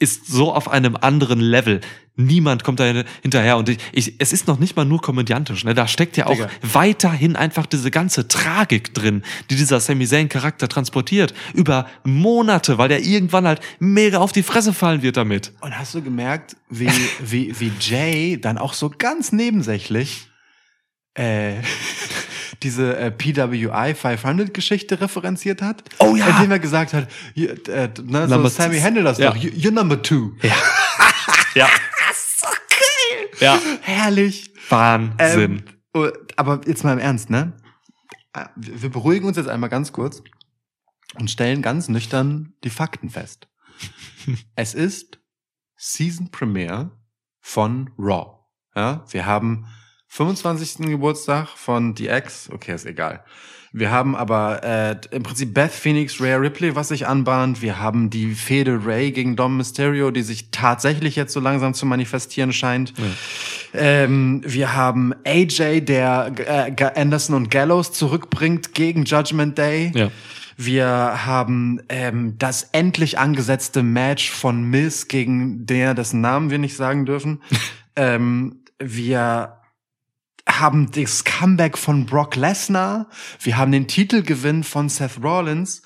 ist 0.00 0.26
so 0.26 0.52
auf 0.52 0.68
einem 0.68 0.96
anderen 0.96 1.40
Level. 1.40 1.80
Niemand 2.16 2.62
kommt 2.62 2.78
da 2.78 2.84
hinterher 3.22 3.56
und 3.56 3.68
ich, 3.68 3.78
ich 3.92 4.14
es 4.20 4.32
ist 4.32 4.46
noch 4.46 4.60
nicht 4.60 4.76
mal 4.76 4.84
nur 4.84 5.00
komödiantisch, 5.00 5.64
ne? 5.64 5.74
Da 5.74 5.88
steckt 5.88 6.16
ja 6.16 6.26
auch 6.26 6.34
Digga. 6.34 6.48
weiterhin 6.62 7.34
einfach 7.34 7.66
diese 7.66 7.90
ganze 7.90 8.28
Tragik 8.28 8.94
drin, 8.94 9.24
die 9.50 9.56
dieser 9.56 9.80
Sami 9.80 10.06
Zayn 10.06 10.28
Charakter 10.28 10.68
transportiert 10.68 11.34
über 11.54 11.88
Monate, 12.04 12.78
weil 12.78 12.88
der 12.88 13.02
irgendwann 13.02 13.48
halt 13.48 13.60
mega 13.80 14.18
auf 14.18 14.30
die 14.30 14.44
Fresse 14.44 14.72
fallen 14.72 15.02
wird 15.02 15.16
damit. 15.16 15.52
Und 15.60 15.76
hast 15.76 15.92
du 15.94 16.02
gemerkt, 16.02 16.56
wie, 16.70 16.88
wie, 17.20 17.58
wie 17.58 17.72
Jay 17.80 18.40
dann 18.40 18.58
auch 18.58 18.74
so 18.74 18.92
ganz 18.96 19.32
nebensächlich 19.32 20.28
äh, 21.14 21.54
diese 22.62 22.96
äh, 22.96 23.10
PWI 23.10 23.94
500 23.94 24.54
Geschichte 24.54 25.00
referenziert 25.00 25.62
hat? 25.62 25.82
Oh 25.98 26.14
ja. 26.14 26.28
Indem 26.28 26.52
er 26.52 26.58
gesagt 26.60 26.92
hat, 26.92 27.08
you, 27.34 27.48
äh, 27.68 27.88
ne, 28.04 28.28
so 28.28 28.46
Sammy, 28.46 28.78
handle 28.78 29.02
das 29.02 29.18
Ja. 29.18 29.30
doch, 29.30 29.36
you, 29.36 29.50
you're 29.50 29.72
number 29.72 30.00
two. 30.00 30.30
Ja. 30.42 30.54
ja. 31.56 31.68
Ja. 33.40 33.58
Herrlich. 33.82 34.52
Wahnsinn. 34.68 35.58
Ähm, 35.58 35.64
Oh, 35.96 36.08
Aber 36.34 36.60
jetzt 36.66 36.82
mal 36.82 36.92
im 36.94 36.98
Ernst, 36.98 37.30
ne? 37.30 37.52
Äh, 38.32 38.46
Wir 38.56 38.90
beruhigen 38.90 39.26
uns 39.28 39.36
jetzt 39.36 39.48
einmal 39.48 39.70
ganz 39.70 39.92
kurz 39.92 40.24
und 41.14 41.30
stellen 41.30 41.62
ganz 41.62 41.88
nüchtern 41.88 42.54
die 42.64 42.70
Fakten 42.70 43.10
fest. 43.10 43.46
es 44.56 44.74
ist 44.74 45.20
Season 45.76 46.32
Premiere 46.32 46.90
von 47.40 47.90
Raw. 47.96 48.40
Ja, 48.74 49.04
wir 49.10 49.24
haben 49.24 49.66
25. 50.08 50.78
Geburtstag 50.88 51.48
von 51.48 51.94
DX. 51.94 52.50
Okay, 52.50 52.74
ist 52.74 52.86
egal. 52.86 53.24
Wir 53.76 53.90
haben 53.90 54.14
aber 54.14 54.62
äh, 54.62 54.96
im 55.10 55.24
Prinzip 55.24 55.52
Beth 55.52 55.72
Phoenix, 55.72 56.20
Rhea 56.20 56.36
Ripley, 56.36 56.76
was 56.76 56.88
sich 56.88 57.08
anbahnt. 57.08 57.60
Wir 57.60 57.80
haben 57.80 58.08
die 58.08 58.36
Fehde 58.36 58.86
Ray 58.86 59.10
gegen 59.10 59.34
Dom 59.34 59.56
Mysterio, 59.56 60.12
die 60.12 60.22
sich 60.22 60.52
tatsächlich 60.52 61.16
jetzt 61.16 61.32
so 61.32 61.40
langsam 61.40 61.74
zu 61.74 61.84
manifestieren 61.84 62.52
scheint. 62.52 62.94
Ähm, 63.72 64.42
wir 64.46 64.76
haben 64.76 65.12
AJ, 65.26 65.80
der 65.80 66.30
äh, 66.46 66.84
Anderson 66.94 67.34
und 67.34 67.50
Gallows 67.50 67.92
zurückbringt 67.92 68.74
gegen 68.74 69.06
Judgment 69.06 69.58
Day. 69.58 69.90
Ja. 69.92 70.12
Wir 70.56 71.26
haben 71.26 71.80
ähm, 71.88 72.36
das 72.38 72.68
endlich 72.70 73.18
angesetzte 73.18 73.82
Match 73.82 74.30
von 74.30 74.62
Miz 74.62 75.08
gegen 75.08 75.66
der, 75.66 75.94
dessen 75.94 76.20
Namen 76.20 76.50
wir 76.50 76.58
nicht 76.58 76.76
sagen 76.76 77.06
dürfen. 77.06 77.42
ähm, 77.96 78.60
wir 78.78 79.56
haben 80.60 80.90
das 80.90 81.24
Comeback 81.24 81.76
von 81.78 82.06
Brock 82.06 82.36
Lesnar. 82.36 83.08
Wir 83.40 83.56
haben 83.56 83.72
den 83.72 83.86
Titelgewinn 83.88 84.64
von 84.64 84.88
Seth 84.88 85.22
Rollins. 85.22 85.82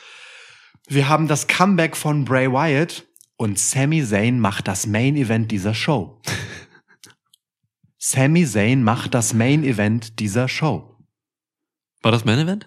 Wir 0.89 1.09
haben 1.09 1.29
das 1.29 1.47
Comeback 1.47 1.97
von 1.97 2.25
Bray 2.25 2.51
Wyatt. 2.51 3.05
Und 3.37 3.59
Sami 3.59 4.05
Zayn 4.05 4.41
macht 4.41 4.67
das 4.67 4.87
Main 4.87 5.15
Event 5.17 5.51
dieser 5.53 5.73
Show. 5.75 6.21
Sami 7.99 8.45
Zayn 8.47 8.83
macht 8.83 9.15
das 9.15 9.33
Main 9.33 9.63
Event 9.65 10.19
dieser 10.19 10.49
Show. 10.49 10.97
War 12.03 12.13
das 12.13 12.25
Main 12.25 12.39
Event? 12.41 12.67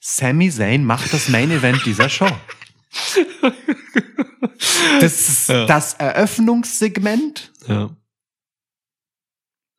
Sami 0.00 0.50
Zayn 0.50 0.84
macht 0.84 1.12
das 1.12 1.28
Main 1.28 1.50
Event 1.50 1.84
dieser 1.86 2.08
Show. 2.08 2.28
Das 5.00 5.28
ist 5.28 5.48
Ja. 5.48 5.66
das 5.66 5.94
Eröffnungssegment 5.94 7.52
Ja. 7.66 7.90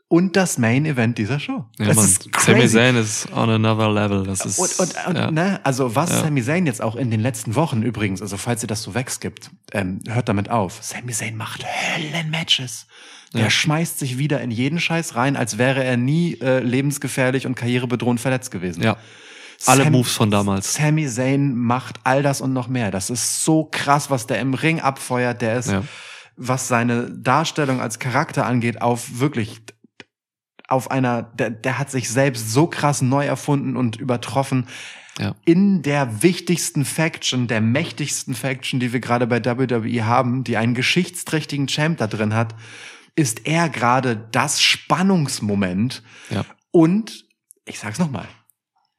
Und 0.10 0.36
das 0.36 0.58
Main 0.58 0.86
Event 0.86 1.18
dieser 1.18 1.40
Show. 1.40 1.66
Ja, 1.78 1.86
das 1.86 1.96
Mann. 1.96 2.06
ist 2.06 2.24
Sami 2.24 2.60
crazy. 2.60 2.74
Zayn 2.76 2.96
ist 2.98 3.32
on 3.32 3.50
another 3.50 3.90
level. 3.92 4.24
Das 4.26 4.44
ist, 4.46 4.60
Und, 4.60 4.78
und, 4.80 5.08
und 5.08 5.16
ja. 5.16 5.32
ne, 5.32 5.60
also 5.64 5.96
was 5.96 6.10
Ja. 6.10 6.22
Sami 6.24 6.44
Zayn 6.44 6.66
jetzt 6.66 6.82
auch 6.82 6.96
in 6.98 7.10
den 7.12 7.22
letzten 7.22 7.56
Wochen 7.56 7.82
übrigens, 7.84 8.22
also 8.22 8.36
falls 8.36 8.62
ihr 8.64 8.68
das 8.68 8.82
so 8.84 8.94
wegskippt, 8.96 9.52
ähm, 9.72 10.00
hört 10.10 10.28
damit 10.28 10.50
auf. 10.50 10.80
Sami 10.82 11.14
Zayn 11.14 11.38
macht 11.38 11.64
Höllen-Matches. 11.66 12.88
Der 13.34 13.42
Ja. 13.44 13.50
schmeißt 13.50 14.00
sich 14.00 14.18
wieder 14.18 14.42
in 14.42 14.50
jeden 14.52 14.80
Scheiß 14.80 15.16
rein, 15.16 15.36
als 15.38 15.58
wäre 15.60 15.84
er 15.84 15.98
nie 15.98 16.34
äh, 16.42 16.60
lebensgefährlich 16.60 17.46
und 17.46 17.56
karrierebedrohend 17.56 18.20
verletzt 18.20 18.52
gewesen. 18.52 18.84
ja. 18.84 18.98
Alle 19.66 19.84
Sam- 19.84 19.92
Moves 19.92 20.14
von 20.14 20.32
damals. 20.32 20.74
Sami 20.76 21.06
Zayn 21.06 21.54
macht 21.54 22.00
all 22.06 22.24
das 22.24 22.40
und 22.40 22.54
noch 22.54 22.70
mehr. 22.70 22.92
Das 22.92 23.10
ist 23.10 23.44
so 23.44 23.66
krass, 23.66 24.10
was 24.10 24.26
der 24.26 24.40
im 24.40 24.54
Ring 24.54 24.80
abfeuert. 24.80 25.42
Der 25.42 25.60
ist, 25.60 25.74
was 26.38 26.70
seine 26.70 27.12
Darstellung 27.12 27.82
als 27.82 28.00
Charakter 28.00 28.46
angeht, 28.46 28.82
auf 28.82 29.20
wirklich 29.20 29.60
auf 30.70 30.92
einer, 30.92 31.24
der, 31.24 31.50
der 31.50 31.80
hat 31.80 31.90
sich 31.90 32.10
selbst 32.10 32.52
so 32.52 32.68
krass 32.68 33.02
neu 33.02 33.26
erfunden 33.26 33.76
und 33.76 33.96
übertroffen. 33.98 34.68
Ja. 35.18 35.36
In 35.44 35.82
der 35.82 36.24
wichtigsten 36.24 36.86
Faction, 36.86 37.48
der 37.48 37.60
mächtigsten 37.60 38.36
Faction, 38.36 38.80
die 38.80 38.94
wir 38.94 39.00
gerade 39.00 39.28
bei 39.28 39.44
WWE 39.44 40.06
haben, 40.06 40.44
die 40.44 40.56
einen 40.56 40.76
geschichtsträchtigen 40.76 41.68
Champ 41.68 41.98
da 41.98 42.08
drin 42.08 42.34
hat, 42.34 42.56
ist 43.16 43.46
er 43.46 43.68
gerade 43.68 44.16
das 44.32 44.62
Spannungsmoment. 44.62 46.04
Ja. 46.30 46.46
Und, 46.72 47.26
ich 47.66 47.80
sag's 47.80 48.00
nochmal, 48.00 48.28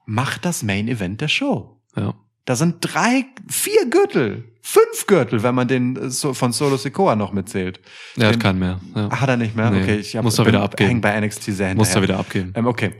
macht 0.04 0.44
das 0.44 0.62
Main 0.62 0.88
Event 0.88 1.20
der 1.20 1.28
Show. 1.28 1.80
Ja. 1.96 2.14
Da 2.44 2.56
sind 2.56 2.78
drei, 2.80 3.26
vier 3.48 3.88
Gürtel, 3.88 4.49
fünf 4.62 5.06
Gürtel, 5.06 5.42
wenn 5.42 5.54
man 5.54 5.68
den 5.68 5.96
äh, 5.96 6.10
von 6.10 6.52
Solo 6.52 6.76
Sikoa 6.76 7.16
noch 7.16 7.32
mitzählt. 7.32 7.80
Er 8.16 8.28
hat 8.28 8.40
keinen 8.40 8.58
mehr. 8.58 8.80
Ja. 8.94 9.20
Hat 9.20 9.28
er 9.28 9.36
nicht 9.36 9.56
mehr? 9.56 9.70
Nee, 9.70 9.82
Okay, 9.82 9.96
ich 9.96 10.16
hab, 10.16 10.24
muss 10.24 10.38
er 10.38 10.46
wieder 10.46 10.62
abgeben. 10.62 10.88
Hängen 10.88 11.00
bei 11.00 11.18
NXT 11.20 11.42
sehr 11.44 11.74
Muss 11.74 11.88
er 11.88 11.94
hinterher. 11.94 12.02
wieder 12.02 12.18
abgeben. 12.18 12.52
Ähm, 12.54 12.66
okay. 12.66 12.94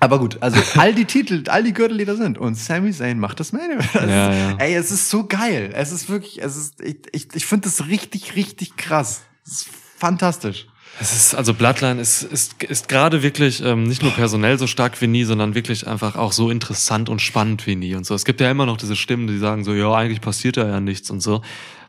Aber 0.00 0.18
gut, 0.20 0.38
also 0.40 0.60
all 0.80 0.94
die 0.94 1.04
Titel, 1.06 1.42
all 1.48 1.64
die 1.64 1.72
Gürtel, 1.72 1.98
die 1.98 2.04
da 2.04 2.14
sind. 2.14 2.38
Und 2.38 2.54
Sami 2.54 2.92
Zayn 2.92 3.18
macht 3.18 3.40
das 3.40 3.52
Main 3.52 3.70
Event. 3.72 3.94
Ja, 3.94 4.32
ja. 4.32 4.56
Ey, 4.58 4.74
es 4.74 4.90
ist 4.90 5.10
so 5.10 5.26
geil. 5.26 5.72
Es 5.74 5.90
ist 5.92 6.08
wirklich, 6.08 6.40
es 6.42 6.56
ist, 6.56 6.80
ich, 6.80 6.98
ich, 7.12 7.28
ich 7.34 7.46
finde 7.46 7.68
das 7.68 7.86
richtig, 7.88 8.36
richtig 8.36 8.76
krass. 8.76 9.22
Es 9.44 9.52
ist 9.52 9.68
fantastisch. 9.96 10.66
Es 11.00 11.14
ist, 11.14 11.34
also 11.34 11.54
Bloodline 11.54 12.00
ist, 12.00 12.22
ist, 12.22 12.62
ist 12.64 12.88
gerade 12.88 13.22
wirklich 13.22 13.62
ähm, 13.64 13.84
nicht 13.84 14.02
nur 14.02 14.12
personell 14.12 14.58
so 14.58 14.66
stark 14.66 15.00
wie 15.00 15.06
nie, 15.06 15.24
sondern 15.24 15.54
wirklich 15.54 15.86
einfach 15.86 16.16
auch 16.16 16.32
so 16.32 16.50
interessant 16.50 17.08
und 17.08 17.22
spannend 17.22 17.66
wie 17.66 17.76
nie 17.76 17.94
und 17.94 18.04
so. 18.04 18.14
Es 18.14 18.24
gibt 18.24 18.40
ja 18.40 18.50
immer 18.50 18.66
noch 18.66 18.76
diese 18.76 18.96
Stimmen, 18.96 19.26
die 19.28 19.38
sagen 19.38 19.64
so, 19.64 19.74
ja, 19.74 19.92
eigentlich 19.94 20.20
passiert 20.20 20.56
da 20.56 20.66
ja 20.68 20.80
nichts 20.80 21.10
und 21.10 21.20
so. 21.20 21.42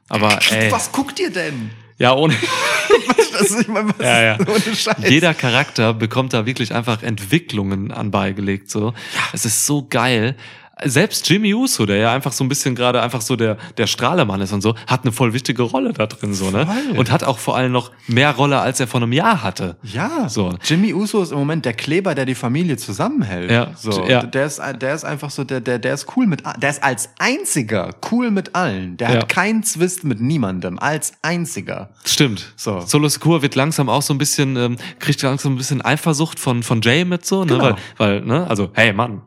Aber 0.09 0.39
ey, 0.51 0.71
Was 0.71 0.91
guckt 0.91 1.19
ihr 1.19 1.31
denn? 1.31 1.71
ja, 1.97 2.13
ohne, 2.13 2.35
Das 3.39 3.67
meine, 3.67 3.89
was 3.89 4.05
Ja, 4.05 4.21
ja. 4.21 4.37
ohne 4.39 4.75
Scheiß. 4.75 4.95
jeder 5.07 5.33
Charakter 5.33 5.93
bekommt 5.93 6.33
da 6.33 6.45
wirklich 6.45 6.73
einfach 6.73 7.03
Entwicklungen 7.03 7.91
anbeigelegt, 7.91 8.69
so. 8.69 8.93
Es 9.33 9.45
ist 9.45 9.65
so 9.65 9.85
geil. 9.89 10.35
Selbst 10.85 11.29
Jimmy 11.29 11.53
Uso, 11.53 11.85
der 11.85 11.97
ja 11.97 12.13
einfach 12.13 12.31
so 12.31 12.43
ein 12.43 12.49
bisschen 12.49 12.75
gerade 12.75 13.01
einfach 13.01 13.21
so 13.21 13.35
der, 13.35 13.57
der 13.77 13.87
Strahlemann 13.87 14.41
ist 14.41 14.53
und 14.53 14.61
so, 14.61 14.75
hat 14.87 15.03
eine 15.03 15.11
voll 15.11 15.33
wichtige 15.33 15.63
Rolle 15.63 15.93
da 15.93 16.05
drin, 16.07 16.33
so, 16.33 16.51
ne? 16.51 16.65
Voll. 16.65 16.97
Und 16.97 17.11
hat 17.11 17.23
auch 17.23 17.37
vor 17.37 17.55
allem 17.57 17.71
noch 17.71 17.91
mehr 18.07 18.31
Rolle, 18.31 18.59
als 18.59 18.79
er 18.79 18.87
vor 18.87 19.01
einem 19.01 19.11
Jahr 19.13 19.43
hatte. 19.43 19.77
Ja, 19.83 20.29
So. 20.29 20.53
Jimmy 20.63 20.93
Uso 20.93 21.21
ist 21.21 21.31
im 21.31 21.37
Moment 21.37 21.65
der 21.65 21.73
Kleber, 21.73 22.15
der 22.15 22.25
die 22.25 22.35
Familie 22.35 22.77
zusammenhält. 22.77 23.51
Ja, 23.51 23.71
so. 23.75 24.05
ja. 24.07 24.23
Der 24.23 24.45
ist, 24.45 24.61
der 24.81 24.93
ist 24.95 25.03
einfach 25.03 25.29
so, 25.29 25.43
der, 25.43 25.61
der, 25.61 25.79
der 25.79 25.93
ist 25.93 26.07
cool 26.15 26.27
mit, 26.27 26.43
der 26.61 26.69
ist 26.69 26.83
als 26.83 27.09
einziger 27.19 27.91
cool 28.11 28.31
mit 28.31 28.55
allen. 28.55 28.97
Der 28.97 29.09
Ja. 29.09 29.15
hat 29.19 29.29
keinen 29.29 29.63
Zwist 29.63 30.03
mit 30.03 30.19
niemandem, 30.21 30.79
als 30.79 31.13
einziger. 31.21 31.89
Stimmt. 32.05 32.53
So. 32.55 32.81
Solo 32.81 33.07
Secure 33.09 33.41
wird 33.41 33.55
langsam 33.55 33.89
auch 33.89 34.01
so 34.01 34.13
ein 34.13 34.17
bisschen, 34.17 34.55
ähm, 34.55 34.77
kriegt 34.99 35.21
langsam 35.21 35.53
ein 35.53 35.57
bisschen 35.57 35.81
Eifersucht 35.81 36.39
von, 36.39 36.63
von 36.63 36.81
Jay 36.81 37.05
mit 37.05 37.25
so, 37.25 37.43
ne? 37.43 37.53
Genau. 37.53 37.63
Weil, 37.63 37.75
weil, 37.97 38.21
ne, 38.21 38.47
also, 38.49 38.69
hey 38.73 38.93
Mann, 38.93 39.21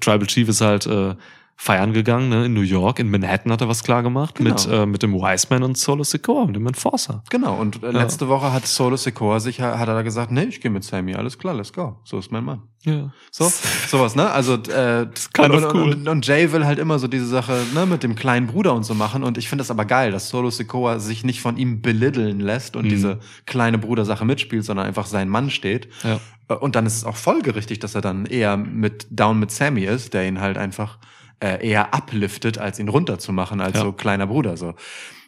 Tribal 0.00 0.26
Chief 0.26 0.48
ist 0.48 0.60
halt 0.60 0.86
äh, 0.86 1.14
feiern 1.58 1.92
gegangen, 1.94 2.28
ne? 2.28 2.44
In 2.46 2.52
New 2.52 2.60
York, 2.60 2.98
in 2.98 3.10
Manhattan 3.10 3.50
hat 3.50 3.62
er 3.62 3.68
was 3.68 3.82
klar 3.82 4.02
gemacht 4.02 4.34
Genau. 4.34 4.50
mit, 4.50 4.68
äh, 4.70 4.84
mit 4.86 5.02
dem 5.02 5.14
Wiseman 5.14 5.62
und 5.62 5.78
Solo 5.78 6.04
Secure, 6.04 6.46
mit 6.46 6.54
dem 6.56 6.66
Enforcer. 6.66 7.22
Genau, 7.30 7.56
und 7.56 7.82
äh, 7.82 7.90
letzte 7.92 8.28
Woche 8.28 8.52
hat 8.52 8.66
Solo 8.66 8.96
Secor 8.96 9.40
sich, 9.40 9.60
hat 9.62 9.88
er 9.88 10.02
gesagt, 10.02 10.30
nee, 10.30 10.44
ich 10.44 10.60
gehe 10.60 10.70
mit 10.70 10.84
Sammy, 10.84 11.14
alles 11.14 11.38
klar, 11.38 11.54
let's 11.54 11.72
go. 11.72 11.98
So 12.04 12.18
ist 12.18 12.30
mein 12.30 12.44
Mann. 12.44 12.62
Ja. 12.84 13.10
So, 13.32 13.50
sowas, 13.88 14.14
ne? 14.14 14.30
Also 14.30 14.54
äh, 14.54 15.08
kind 15.32 15.50
und, 15.50 15.64
of 15.64 15.72
und, 15.72 15.74
cool. 15.74 15.92
und, 15.94 16.08
und 16.08 16.26
Jay 16.26 16.52
will 16.52 16.66
halt 16.66 16.78
immer 16.78 16.98
so 16.98 17.08
diese 17.08 17.26
Sache 17.26 17.58
ne, 17.74 17.86
mit 17.86 18.02
dem 18.02 18.14
kleinen 18.14 18.46
Bruder 18.46 18.74
und 18.74 18.84
so 18.84 18.94
machen. 18.94 19.24
Und 19.24 19.38
ich 19.38 19.48
finde 19.48 19.62
das 19.62 19.70
aber 19.72 19.86
geil, 19.86 20.12
dass 20.12 20.28
Solo 20.28 20.50
Sikoa 20.50 20.98
sich 21.00 21.24
nicht 21.24 21.40
von 21.40 21.56
ihm 21.56 21.80
belitteln 21.82 22.38
lässt 22.38 22.76
und 22.76 22.84
Mhm. 22.84 22.90
diese 22.90 23.18
kleine 23.46 23.78
Brudersache 23.78 24.24
mitspielt, 24.24 24.64
sondern 24.64 24.86
einfach 24.86 25.06
sein 25.06 25.28
Mann 25.28 25.50
steht. 25.50 25.88
Ja. 26.04 26.20
Äh, 26.48 26.54
Und 26.54 26.76
dann 26.76 26.86
ist 26.86 26.96
es 26.96 27.04
auch 27.04 27.16
folgerichtig, 27.16 27.80
dass 27.80 27.94
er 27.96 28.02
dann 28.02 28.26
eher 28.26 28.56
mit 28.56 29.06
down 29.10 29.40
mit 29.40 29.50
Sammy 29.50 29.84
ist, 29.84 30.14
der 30.14 30.28
ihn 30.28 30.40
halt 30.40 30.56
einfach 30.58 30.98
äh, 31.40 31.66
eher 31.68 31.94
upliftet, 31.94 32.58
als 32.58 32.78
ihn 32.78 32.88
runterzumachen, 32.88 33.60
als 33.60 33.76
Ja. 33.76 33.82
so 33.82 33.92
kleiner 33.92 34.26
Bruder. 34.26 34.56
So, 34.56 34.74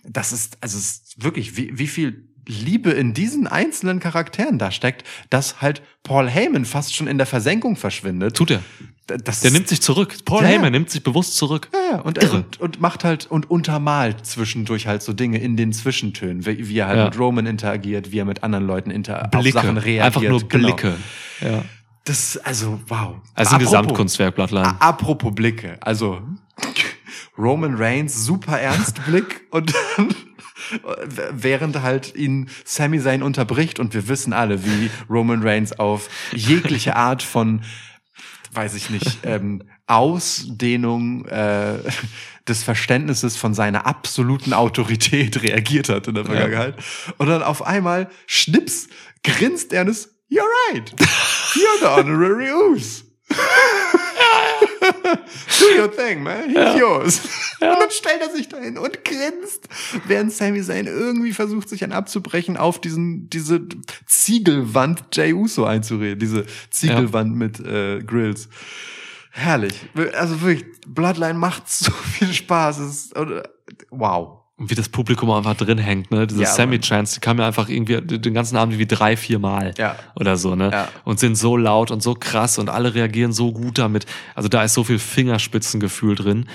das 0.05 0.33
ist 0.33 0.59
also 0.61 0.79
es 0.79 0.85
ist 0.85 1.23
wirklich 1.23 1.57
wie 1.57 1.79
wie 1.79 1.87
viel 1.87 2.25
Liebe 2.51 2.91
in 2.93 3.13
diesen 3.13 3.47
einzelnen 3.47 4.01
Charakteren 4.01 4.59
da 4.59 4.71
steckt, 4.71 5.05
dass 5.29 5.61
halt 5.61 5.83
Paul 6.03 6.31
Heyman 6.31 6.65
fast 6.65 6.95
schon 6.95 7.07
in 7.07 7.19
der 7.19 7.27
Versenkung 7.27 7.77
verschwindet. 7.77 8.35
Tut 8.37 8.51
er. 8.53 8.63
Das 9.07 9.41
Der 9.41 9.51
nimmt 9.51 9.69
sich 9.69 9.83
zurück. 9.83 10.15
Paul 10.25 10.43
Ja. 10.43 10.49
Heyman 10.49 10.73
nimmt 10.73 10.89
sich 10.91 11.03
bewusst 11.03 11.37
zurück. 11.37 11.69
ja, 11.75 11.97
ja, 11.97 12.01
und, 12.03 12.23
Irre. 12.23 12.37
und, 12.37 12.61
und 12.61 12.81
macht 12.81 13.05
halt 13.05 13.27
und 13.27 13.51
untermalt 13.51 14.25
zwischendurch 14.25 14.87
halt 14.87 15.03
so 15.03 15.13
Dinge 15.13 15.39
in 15.39 15.57
den 15.59 15.73
Zwischentönen, 15.75 16.47
wie, 16.47 16.69
wie 16.69 16.79
er 16.79 16.87
halt 16.89 16.99
Ja. 16.99 17.05
mit 17.07 17.19
Roman 17.19 17.45
interagiert, 17.47 18.13
wie 18.13 18.19
er 18.21 18.25
mit 18.25 18.43
anderen 18.43 18.67
Leuten 18.67 18.91
inter 18.91 19.25
auf 19.25 19.31
Blicke. 19.31 19.53
Sachen 19.53 19.77
reagiert. 19.77 20.05
Einfach 20.07 20.23
nur 20.23 20.49
Genau. 20.49 20.69
Blicke. 20.69 20.95
Ja. 21.43 21.65
Das 22.09 22.37
also 22.39 22.81
wow. 22.89 23.17
Also 23.35 23.55
ein 23.57 23.57
Apropos- 23.57 23.59
Gesamtkunstwerk. 23.59 24.39
A- 24.39 24.77
Apropos 24.81 25.33
Blicke, 25.35 25.77
also 25.81 26.21
Roman 27.37 27.75
Reigns 27.77 28.25
super 28.25 28.59
ernst 28.61 29.05
Blick 29.07 29.43
und 29.51 29.73
dann 29.97 30.15
während 31.33 31.81
halt 31.83 32.15
ihn 32.15 32.49
Sami 32.65 33.01
Zayn 33.01 33.23
unterbricht 33.23 33.79
und 33.81 33.95
wir 33.95 34.09
wissen 34.09 34.33
alle, 34.33 34.65
wie 34.65 34.91
Roman 35.09 35.43
Reigns 35.43 35.79
auf 35.79 36.09
jegliche 36.33 36.97
Art 36.97 37.23
von 37.23 37.63
weiß 38.53 38.75
ich 38.75 38.89
nicht, 38.91 39.19
ähm, 39.25 39.63
Ausdehnung 39.87 41.27
äh, 41.27 41.75
des 42.49 42.63
Verständnisses 42.65 43.37
von 43.37 43.53
seiner 43.55 43.87
absoluten 43.87 44.53
Autorität 44.55 45.43
reagiert 45.43 45.89
hat 45.91 46.09
in 46.09 46.15
der 46.15 46.25
Vergangenheit. 46.25 46.75
Und 47.19 47.29
dann 47.29 47.43
auf 47.43 47.63
einmal, 47.67 48.09
schnips, 48.27 48.89
grinst 49.23 49.73
Ernest, 49.75 50.11
you're 50.29 50.49
right, 50.71 50.93
you're 51.57 51.79
the 51.81 51.89
honorary 51.89 52.51
Oos. 52.51 53.05
Do 55.59 55.67
your 55.77 55.89
thing, 55.89 56.23
man. 56.23 56.49
He's 56.49 56.79
yours. 56.79 57.21
Und 57.61 57.69
dann 57.69 57.91
stellt 57.91 58.21
er 58.21 58.31
sich 58.31 58.49
dahin 58.49 58.79
und 58.79 59.05
grinst, 59.05 59.69
während 60.07 60.33
Sami 60.33 60.63
Zayn 60.63 60.87
irgendwie 60.87 61.33
versucht, 61.33 61.69
sich 61.69 61.83
einen 61.83 61.93
abzubrechen, 61.93 62.57
auf 62.57 62.81
diesen, 62.81 63.29
diese 63.29 63.67
Ziegelwand 64.07 65.05
Jay 65.13 65.33
Uso 65.33 65.65
einzureden. 65.65 66.19
Diese 66.19 66.47
Ziegelwand 66.71 67.35
mit 67.35 67.61
äh, 67.61 68.01
Grills. 68.01 68.49
Herrlich. 69.31 69.75
Also 70.15 70.41
wirklich, 70.41 70.67
Bloodline 70.87 71.39
macht 71.39 71.69
so 71.69 71.91
viel 71.91 72.33
Spaß. 72.33 72.79
Es 72.79 72.91
ist, 72.91 73.19
oder, 73.19 73.49
wow. 73.91 74.38
Und 74.59 74.71
wie 74.71 74.75
das 74.75 74.89
Publikum 74.89 75.31
einfach 75.31 75.55
drin 75.57 75.79
hängt, 75.79 76.11
ne? 76.11 76.27
Diese 76.27 76.43
Ja, 76.43 76.49
Sammy-Chants, 76.49 77.15
die 77.15 77.21
kamen 77.21 77.39
ja 77.39 77.47
einfach 77.47 77.69
irgendwie 77.69 78.01
den 78.19 78.35
ganzen 78.35 78.57
Abend 78.57 78.77
wie 78.77 78.87
drei, 78.87 79.17
vier 79.17 79.39
Mal. 79.39 79.73
Ja. 79.79 79.95
Oder 80.17 80.37
so, 80.37 80.57
ne? 80.57 80.71
Ja. 80.73 80.89
Und 81.05 81.21
sind 81.21 81.37
so 81.37 81.57
laut 81.57 81.93
und 81.93 82.03
so 82.03 82.15
krass 82.17 82.59
und 82.59 82.69
alle 82.69 82.93
reagieren 82.95 83.33
so 83.33 83.53
gut 83.53 83.79
damit. 83.79 84.05
Also 84.35 84.49
da 84.49 84.65
ist 84.65 84.75
so 84.75 84.83
viel 84.83 84.99
Fingerspitzengefühl 84.99 86.17
drin, 86.17 86.49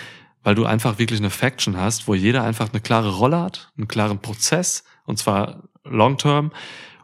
weil 0.43 0.53
du 0.55 0.65
einfach 0.65 0.99
wirklich 0.99 1.21
eine 1.21 1.29
Faction 1.29 1.77
hast, 1.77 2.07
wo 2.09 2.13
jeder 2.13 2.43
einfach 2.43 2.69
eine 2.73 2.81
klare 2.81 3.15
Rolle 3.15 3.39
hat, 3.39 3.71
einen 3.77 3.87
klaren 3.87 4.19
Prozess, 4.19 4.83
und 5.05 5.17
zwar 5.17 5.63
long 5.85 6.17
term, 6.17 6.51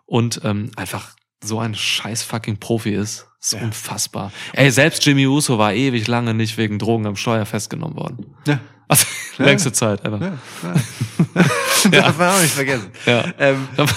und 0.05 0.41
ähm, 0.43 0.71
einfach 0.76 1.11
so 1.41 1.59
ein 1.59 1.76
scheiß 1.76 2.23
fucking 2.23 2.57
Profi 2.57 2.89
ist. 2.93 3.27
ist 3.41 3.53
Ja. 3.53 3.61
unfassbar. 3.61 4.34
Ey, 4.51 4.69
selbst 4.69 5.05
Jimmy 5.05 5.26
Uso 5.27 5.57
war 5.57 5.73
ewig 5.73 6.07
lange 6.07 6.34
nicht 6.34 6.57
wegen 6.57 6.77
Drogen 6.77 7.05
am 7.07 7.15
Steuer 7.15 7.45
festgenommen 7.45 7.95
worden. 7.95 8.35
Ja. 8.45 8.59
Also, 8.90 9.06
längste 9.38 9.72
Zeit, 9.72 10.03
einfach. 10.03 10.20
Ja, 10.20 10.38
ja. 11.91 12.02
Darf 12.02 12.18
man 12.18 12.30
auch 12.30 12.41
nicht 12.41 12.53
vergessen. 12.53 12.91
Ja. 13.06 13.24
Ähm, 13.38 13.68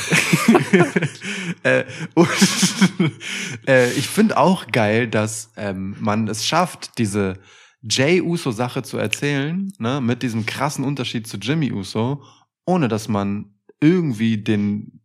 äh, 1.62 1.84
und, 2.14 2.28
äh, 3.66 3.90
ich 3.92 4.06
finde 4.06 4.36
auch 4.36 4.66
geil, 4.66 5.08
dass 5.08 5.50
ähm, 5.56 5.96
man 5.98 6.28
es 6.28 6.46
schafft, 6.46 6.98
diese 6.98 7.38
Jay 7.80 8.20
Uso-Sache 8.20 8.82
zu 8.82 8.98
erzählen, 8.98 9.72
ne, 9.78 10.02
mit 10.02 10.22
diesem 10.22 10.44
krassen 10.44 10.84
Unterschied 10.84 11.26
zu 11.26 11.38
Jimmy 11.38 11.72
Uso, 11.72 12.22
ohne 12.66 12.88
dass 12.88 13.08
man 13.08 13.54
irgendwie 13.80 14.36
den, 14.36 15.00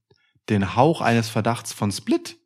den 0.49 0.75
Hauch 0.75 0.99
eines 0.99 1.29
Verdachts 1.29 1.71
von 1.71 1.93
Split 1.93 2.37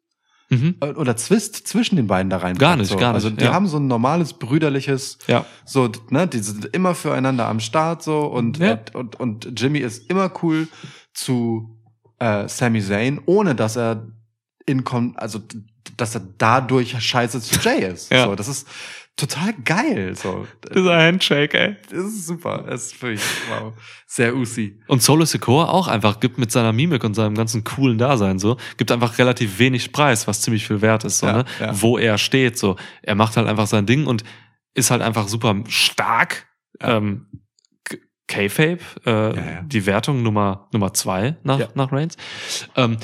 Mhm. 0.52 0.76
äh, 0.82 0.88
oder 0.91 1.15
Zwist 1.15 1.65
zwischen 1.68 1.95
den 1.95 2.07
beiden 2.07 2.30
da 2.30 2.38
rein. 2.38 2.57
Gar 2.57 2.76
nicht, 2.76 2.90
so. 2.90 2.98
gar 2.98 3.14
nicht, 3.14 3.15
Also 3.15 3.30
die 3.30 3.45
ja. 3.45 3.53
haben 3.53 3.68
so 3.68 3.78
ein 3.78 3.88
normales 3.88 4.34
brüderliches 4.34 5.18
Ja. 5.28 5.45
so, 5.65 5.90
ne, 6.10 6.28
die 6.28 6.40
sind 6.40 6.65
immer 6.65 6.94
füreinander 6.94 7.48
am 7.48 7.60
Start 7.61 8.03
so 8.03 8.19
und, 8.26 8.57
Ja. 8.60 8.80
und, 8.94 9.19
und, 9.19 9.60
Jimmy 9.60 9.80
ist 9.80 10.10
immer 10.10 10.30
cool 10.44 10.68
zu 11.14 11.80
äh, 12.19 12.48
Sami 12.49 12.82
Zayn, 12.82 13.22
ohne 13.26 13.56
dass 13.56 13.78
er 13.78 14.07
in 14.65 14.84
also 15.15 15.40
dass 15.98 16.15
er 16.15 16.22
dadurch 16.38 16.99
scheiße 17.02 17.41
zu 17.41 17.60
Jay 17.60 17.86
ist. 17.91 18.11
Ja. 18.11 18.26
So, 18.26 18.36
das 18.36 18.48
ist 18.48 18.68
total 19.18 19.54
geil. 19.66 20.16
So. 20.16 20.48
Dieser 20.74 20.98
Handshake, 20.98 21.54
ey. 21.58 21.76
Das 21.90 22.00
ist 22.00 22.26
super. 22.28 22.64
Das 22.68 22.88
ist 22.88 23.02
wirklich, 23.02 23.22
wow. 23.50 23.74
Sehr 24.08 24.36
Usi. 24.36 24.82
Und 24.88 25.04
Solo 25.04 25.26
Secor 25.26 25.72
auch 25.74 25.88
einfach 25.88 26.20
gibt 26.20 26.38
mit 26.38 26.52
seiner 26.52 26.74
Mimik 26.74 27.04
und 27.04 27.14
seinem 27.14 27.36
ganzen 27.36 27.64
coolen 27.64 27.98
Dasein 27.98 28.40
so, 28.40 28.58
gibt 28.78 28.92
einfach 28.92 29.18
relativ 29.20 29.60
wenig 29.60 29.92
Preis, 29.92 30.28
was 30.28 30.42
ziemlich 30.42 30.66
viel 30.68 30.82
wert 30.82 31.04
ist, 31.04 31.20
so, 31.20 31.28
Ja, 31.28 31.34
ne? 31.38 31.46
ja. 31.60 31.82
Wo 31.82 31.98
er 31.98 32.18
steht, 32.18 32.58
so. 32.58 32.78
Er 33.04 33.16
macht 33.16 33.38
halt 33.38 33.48
einfach 33.48 33.68
sein 33.68 33.86
Ding 33.86 34.08
und 34.08 34.24
ist 34.74 34.90
halt 34.92 35.02
einfach 35.02 35.28
super 35.28 35.56
stark. 35.68 36.48
Ja. 36.82 36.98
Ähm, 36.98 37.28
K-Fape, 38.28 38.80
äh, 39.06 39.12
Ja, 39.12 39.34
ja. 39.36 39.62
die 39.64 39.86
Wertung 39.86 40.24
Nummer, 40.24 40.70
Nummer 40.72 40.94
zwei 40.94 41.36
nach, 41.44 41.60
Ja. 41.60 41.68
nach 41.76 41.92
Reigns. 41.92 42.16
Ähm, 42.78 42.98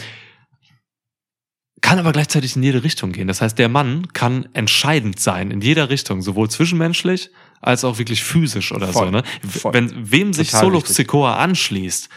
kann 1.82 2.00
aber 2.00 2.12
gleichzeitig 2.12 2.56
in 2.56 2.64
jede 2.64 2.84
Richtung 2.84 3.12
gehen. 3.12 3.28
Das 3.28 3.42
heißt, 3.42 3.58
der 3.58 3.70
Mann 3.70 4.12
kann 4.14 4.50
entscheidend 4.54 5.20
sein 5.20 5.52
in 5.52 5.62
jeder 5.62 5.90
Richtung, 5.90 6.22
sowohl 6.22 6.50
zwischenmenschlich 6.50 7.30
als 7.62 7.84
auch 7.84 7.98
wirklich 7.98 8.24
physisch 8.24 8.72
oder 8.72 8.88
Voll. 8.88 9.06
so. 9.08 9.12
Ne? 9.12 9.24
Voll. 9.48 9.74
Wenn 9.74 10.12
wem 10.12 10.34
sich 10.34 10.50
Total 10.52 10.66
Solo. 10.66 10.80
Sikoa 10.82 11.38
anschließt, 11.38 12.10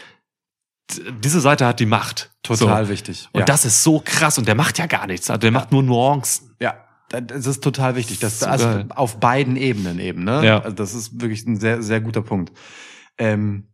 diese 1.23 1.39
Seite 1.39 1.65
hat 1.65 1.79
die 1.79 1.85
Macht. 1.85 2.31
Total 2.43 2.85
so. 2.85 2.91
wichtig. 2.91 3.29
Und 3.31 3.41
ja. 3.41 3.45
das 3.45 3.65
ist 3.65 3.83
so 3.83 4.01
krass 4.03 4.37
und 4.37 4.47
der 4.47 4.55
macht 4.55 4.77
ja 4.77 4.87
gar 4.87 5.07
nichts. 5.07 5.29
Also 5.29 5.39
der 5.39 5.51
macht 5.51 5.71
nur 5.71 5.83
Nuancen. 5.83 6.55
Ja, 6.59 6.75
das 7.09 7.45
ist 7.45 7.63
total 7.63 7.95
wichtig. 7.95 8.19
Das, 8.19 8.39
So 8.39 8.47
also 8.47 8.65
geil. 8.65 8.85
auf 8.89 9.19
beiden 9.19 9.55
Ebenen 9.57 9.99
eben, 9.99 10.23
ne? 10.23 10.45
Ja. 10.45 10.59
Also 10.61 10.75
das 10.75 10.93
ist 10.93 11.21
wirklich 11.21 11.45
ein 11.45 11.59
sehr, 11.59 11.81
sehr 11.83 12.01
guter 12.01 12.21
Punkt. 12.21 12.51
Ähm, 13.17 13.67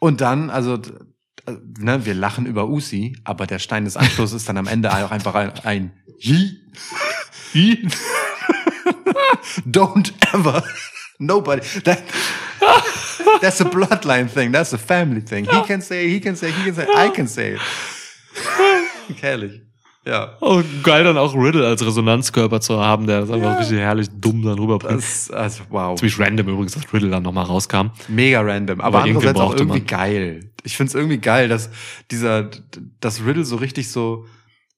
und 0.00 0.20
dann, 0.20 0.50
also, 0.50 0.80
ne, 1.46 2.04
wir 2.04 2.14
lachen 2.14 2.46
über 2.46 2.68
Usi, 2.68 3.16
aber 3.24 3.46
der 3.46 3.58
Stein 3.58 3.84
des 3.84 3.96
Anschlusses 3.96 4.42
ist 4.42 4.48
dann 4.48 4.56
am 4.56 4.66
Ende 4.66 4.92
auch 4.92 5.10
einfach 5.10 5.34
ein, 5.34 5.52
ein 5.64 5.92
Yi. 6.18 6.60
Yi. 7.52 7.88
Don't 9.66 10.12
ever. 10.32 10.62
Nobody. 11.18 11.62
That, 11.84 12.02
that's 13.40 13.60
a 13.60 13.64
bloodline 13.64 14.28
thing. 14.28 14.52
That's 14.52 14.72
a 14.72 14.78
family 14.78 15.20
thing. 15.20 15.46
He 15.46 15.62
can 15.62 15.80
say, 15.80 16.08
he 16.08 16.20
can 16.20 16.36
say, 16.36 16.50
he 16.50 16.64
can 16.64 16.74
say, 16.74 16.86
I 16.94 17.10
can 17.10 17.26
say 17.28 17.54
it. 17.54 17.60
Herrlich. 19.20 19.62
Ja. 20.04 20.36
Oh, 20.40 20.62
geil 20.82 21.04
dann 21.04 21.16
auch 21.16 21.34
Riddle 21.34 21.64
als 21.66 21.84
Resonanzkörper 21.86 22.60
zu 22.60 22.80
haben, 22.80 23.06
der 23.06 23.20
das 23.20 23.30
einfach 23.30 23.52
Ja. 23.52 23.58
richtig 23.58 23.78
herrlich 23.78 24.08
dumm 24.20 24.42
dann 24.42 24.58
rüberbringt. 24.58 24.98
Das, 24.98 25.30
also, 25.30 25.62
wow. 25.70 25.96
Ziemlich 25.98 26.18
random 26.18 26.48
übrigens, 26.48 26.72
dass 26.72 26.92
Riddle 26.92 27.10
dann 27.10 27.22
nochmal 27.22 27.44
rauskam. 27.44 27.90
Mega 28.08 28.40
random, 28.40 28.80
aber, 28.80 28.98
Aber 28.98 29.06
irgendwie 29.06 29.28
andererseits 29.28 29.40
auch 29.40 29.54
irgendwie 29.56 29.78
man. 29.78 29.86
geil. 29.86 30.50
Ich 30.64 30.76
find's 30.76 30.94
irgendwie 30.94 31.18
geil, 31.18 31.48
dass 31.48 31.70
dieser, 32.10 32.48
dass 33.00 33.24
Riddle 33.24 33.44
so 33.44 33.56
richtig 33.56 33.90
so, 33.92 34.26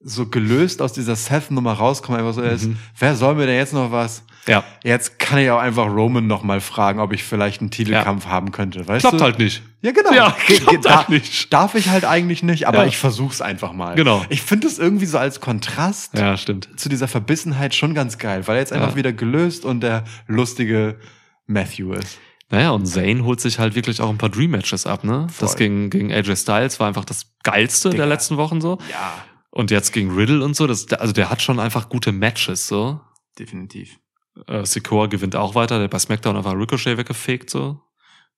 so 0.01 0.27
gelöst 0.27 0.83
aus 0.83 0.93
dieser 0.93 1.17
Seth-Nummer 1.17 1.73
rauskommt, 1.73 2.19
einfach 2.19 2.35
so 2.35 2.43
ist, 2.43 2.67
Mhm. 2.67 2.77
wer 2.99 3.17
soll 3.17 3.35
mir 3.35 3.47
denn 3.47 3.57
jetzt 3.57 3.73
noch 3.73 3.91
was? 3.91 4.25
Ja. 4.47 4.63
Jetzt 4.83 5.19
kann 5.19 5.39
ich 5.39 5.51
auch 5.51 5.59
einfach 5.59 5.87
Roman 5.87 6.27
noch 6.27 6.43
mal 6.43 6.61
fragen, 6.61 7.01
ob 7.01 7.13
ich 7.13 7.23
vielleicht 7.25 7.61
einen 7.63 7.71
Titelkampf 7.71 8.27
haben 8.27 8.53
könnte, 8.53 8.87
weißt 8.87 9.01
Klappt 9.01 9.21
du? 9.21 9.25
halt 9.25 9.39
nicht. 9.39 9.63
Ja, 9.81 9.93
genau. 9.93 10.13
Ja, 10.13 10.37
Ge- 10.47 10.59
ge- 10.59 10.67
klappt 10.67 10.89
halt 10.91 11.09
nicht. 11.09 11.53
Darf 11.53 11.75
ich 11.75 11.89
halt 11.89 12.05
eigentlich 12.05 12.43
nicht, 12.43 12.67
aber 12.69 12.83
Ja. 12.83 12.87
ich 12.87 12.99
versuch's 12.99 13.41
einfach 13.41 13.73
mal. 13.73 13.95
Genau. 13.95 14.25
Ich 14.29 14.43
finde 14.43 14.67
es 14.67 14.79
irgendwie 14.79 15.07
so 15.07 15.17
als 15.19 15.41
Kontrast 15.41 16.15
Ja, 16.19 16.37
stimmt. 16.37 16.69
zu 16.79 16.89
dieser 16.89 17.09
Verbissenheit 17.09 17.75
schon 17.75 17.95
ganz 17.95 18.19
geil, 18.19 18.47
weil 18.47 18.57
er 18.57 18.61
jetzt 18.61 18.73
einfach 18.73 18.91
Ja. 18.91 18.97
wieder 18.97 19.13
gelöst 19.13 19.65
und 19.65 19.81
der 19.81 20.05
lustige 20.27 20.99
Matthew 21.47 21.93
ist. 21.95 22.19
Naja, 22.51 22.71
und 22.71 22.87
Zayn 22.87 23.25
holt 23.25 23.41
sich 23.41 23.59
halt 23.59 23.75
wirklich 23.75 24.01
auch 24.01 24.11
ein 24.11 24.19
paar 24.19 24.29
Dream-Matches 24.29 24.87
ab, 24.87 25.03
ne? 25.05 25.27
Das 25.41 25.53
Voll. 25.53 25.59
gegen, 25.59 25.91
gegen 25.91 26.13
AJ 26.13 26.37
Styles 26.37 26.79
war 26.79 26.87
einfach 26.89 27.05
das 27.07 27.33
geilste 27.43 27.89
Digga. 27.91 28.03
der 28.03 28.07
letzten 28.15 28.37
Wochen 28.37 28.61
so. 28.61 28.79
Ja, 28.91 29.15
Und 29.51 29.71
jetzt 29.71 29.93
gegen 29.93 30.15
Riddle 30.15 30.45
und 30.45 30.55
so, 30.55 30.67
das, 30.67 30.87
also 30.93 31.13
der 31.15 31.31
hat 31.31 31.41
schon 31.41 31.59
einfach 31.59 31.89
gute 31.89 32.13
Matches, 32.13 32.67
so. 32.69 33.01
definitiv. 33.39 33.99
Äh, 34.47 34.65
Secor 34.65 35.09
gewinnt 35.09 35.37
auch 35.37 35.55
weiter, 35.55 35.79
der 35.79 35.89
bei 35.89 35.99
SmackDown 35.99 36.37
einfach 36.37 36.55
Ricochet 36.55 36.97
weggefegt, 36.97 37.51
so. 37.51 37.81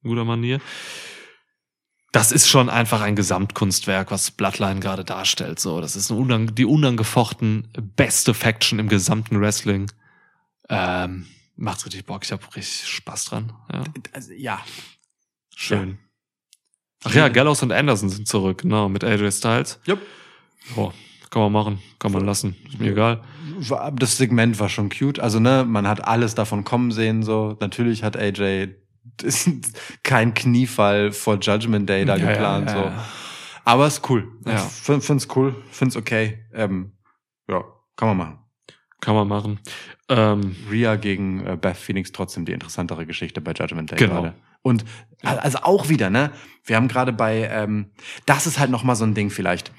In 0.02 0.10
guter 0.10 0.24
Manier. 0.24 0.60
Das 2.12 2.32
ist 2.32 2.48
schon 2.48 2.70
einfach 2.70 3.01
ein 3.01 3.16
Gesamtkunstwerk, 3.16 4.10
was 4.10 4.31
Bloodline 4.31 4.81
gerade 4.81 5.05
darstellt, 5.05 5.60
so. 5.60 5.81
Das 5.81 5.97
ist 5.97 6.10
unang 6.10 6.55
die 6.55 6.64
unangefochten 6.64 7.68
beste 7.97 8.35
Faction 8.35 8.78
im 8.78 8.89
gesamten 8.89 9.40
Wrestling. 9.40 9.90
Ähm, 10.68 11.27
macht's 11.56 11.85
richtig 11.85 12.06
Bock, 12.06 12.24
ich 12.24 12.32
hab 12.32 12.56
richtig 12.56 12.89
Spaß 12.89 13.27
dran, 13.27 13.52
ja. 13.73 13.85
Also, 14.12 14.32
ja. 14.32 14.60
Schön. 15.55 15.98
Ach 17.05 17.14
ja, 17.14 17.28
Gallows 17.28 17.62
und 17.62 17.73
Anderson 17.73 18.09
sind 18.09 18.28
zurück, 18.28 18.62
genau, 18.62 18.89
mit 18.89 19.05
AJ 19.05 19.31
Styles. 19.32 19.78
Jupp. 19.85 20.01
Oh, 20.74 20.93
kann 21.31 21.43
man 21.43 21.52
machen, 21.52 21.82
kann 21.98 22.12
man 22.12 22.24
lassen, 22.24 22.56
ist 22.66 22.78
mir 22.78 22.93
egal. 22.93 23.23
Das 23.95 24.16
Segment 24.16 24.59
war 24.61 24.69
schon 24.69 24.89
cute. 24.89 25.20
Also, 25.20 25.41
ne, 25.41 25.65
man 25.66 25.87
hat 25.89 26.07
alles 26.07 26.35
davon 26.35 26.65
kommen 26.65 26.91
sehen, 26.91 27.23
so. 27.23 27.57
Natürlich 27.61 28.03
hat 28.03 28.16
AJ 28.16 28.69
kein 30.03 30.35
Kniefall 30.35 31.12
vor 31.12 31.39
Judgment 31.41 31.89
Day 31.89 32.05
da 32.05 32.16
Ja, 32.16 32.33
geplant, 32.33 32.70
ja, 32.70 32.77
ja, 32.77 32.83
so. 32.83 32.93
Aber 33.65 33.87
ist 33.87 34.09
cool. 34.09 34.28
Ja. 34.47 34.59
Find, 34.59 35.03
find's 35.03 35.28
cool, 35.35 35.55
find's 35.70 35.97
okay. 35.97 36.45
Ähm, 36.53 36.93
ja, 37.49 37.65
kann 37.97 38.09
man 38.09 38.16
machen. 38.16 38.39
Kann 39.01 39.15
man 39.15 39.28
machen. 39.28 39.61
Ähm, 40.09 40.57
Rhea 40.70 40.97
gegen 40.97 41.45
äh, 41.47 41.57
Beth 41.57 41.77
Phoenix 41.77 42.12
trotzdem 42.12 42.45
die 42.45 42.53
interessantere 42.53 43.07
Geschichte 43.07 43.41
bei 43.41 43.53
Judgment 43.53 43.91
Day 43.91 43.97
Genau. 43.99 44.23
gerade. 44.23 44.35
Und 44.62 44.85
also 45.23 45.59
auch 45.62 45.89
wieder, 45.89 46.11
ne? 46.11 46.33
Wir 46.65 46.77
haben 46.77 46.89
gerade 46.89 47.12
bei, 47.12 47.49
ähm, 47.51 47.91
das 48.24 48.47
ist 48.47 48.59
halt 48.59 48.70
noch 48.70 48.83
mal 48.85 48.97
so 48.97 49.05
ein 49.05 49.15
Ding 49.15 49.31
vielleicht. 49.31 49.70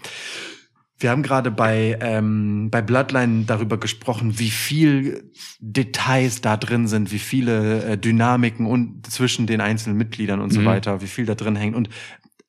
Wir 0.99 1.11
haben 1.11 1.21
gerade 1.23 1.51
bei 1.51 1.97
ähm, 2.01 2.69
bei 2.71 2.81
Bloodline 2.81 3.45
darüber 3.45 3.77
gesprochen, 3.77 4.39
wie 4.39 4.49
viel 4.49 5.31
Details 5.59 6.41
da 6.41 6.57
drin 6.57 6.87
sind, 6.87 7.11
wie 7.11 7.19
viele 7.19 7.83
äh, 7.83 7.97
Dynamiken 7.97 8.65
und 8.65 9.05
zwischen 9.11 9.45
den 9.47 9.61
einzelnen 9.61 9.97
Mitgliedern 9.97 10.39
und 10.41 10.51
so 10.51 10.61
Mhm. 10.61 10.65
weiter, 10.65 11.01
wie 11.01 11.07
viel 11.07 11.25
da 11.25 11.35
drin 11.35 11.55
hängt. 11.55 11.75
Und 11.75 11.89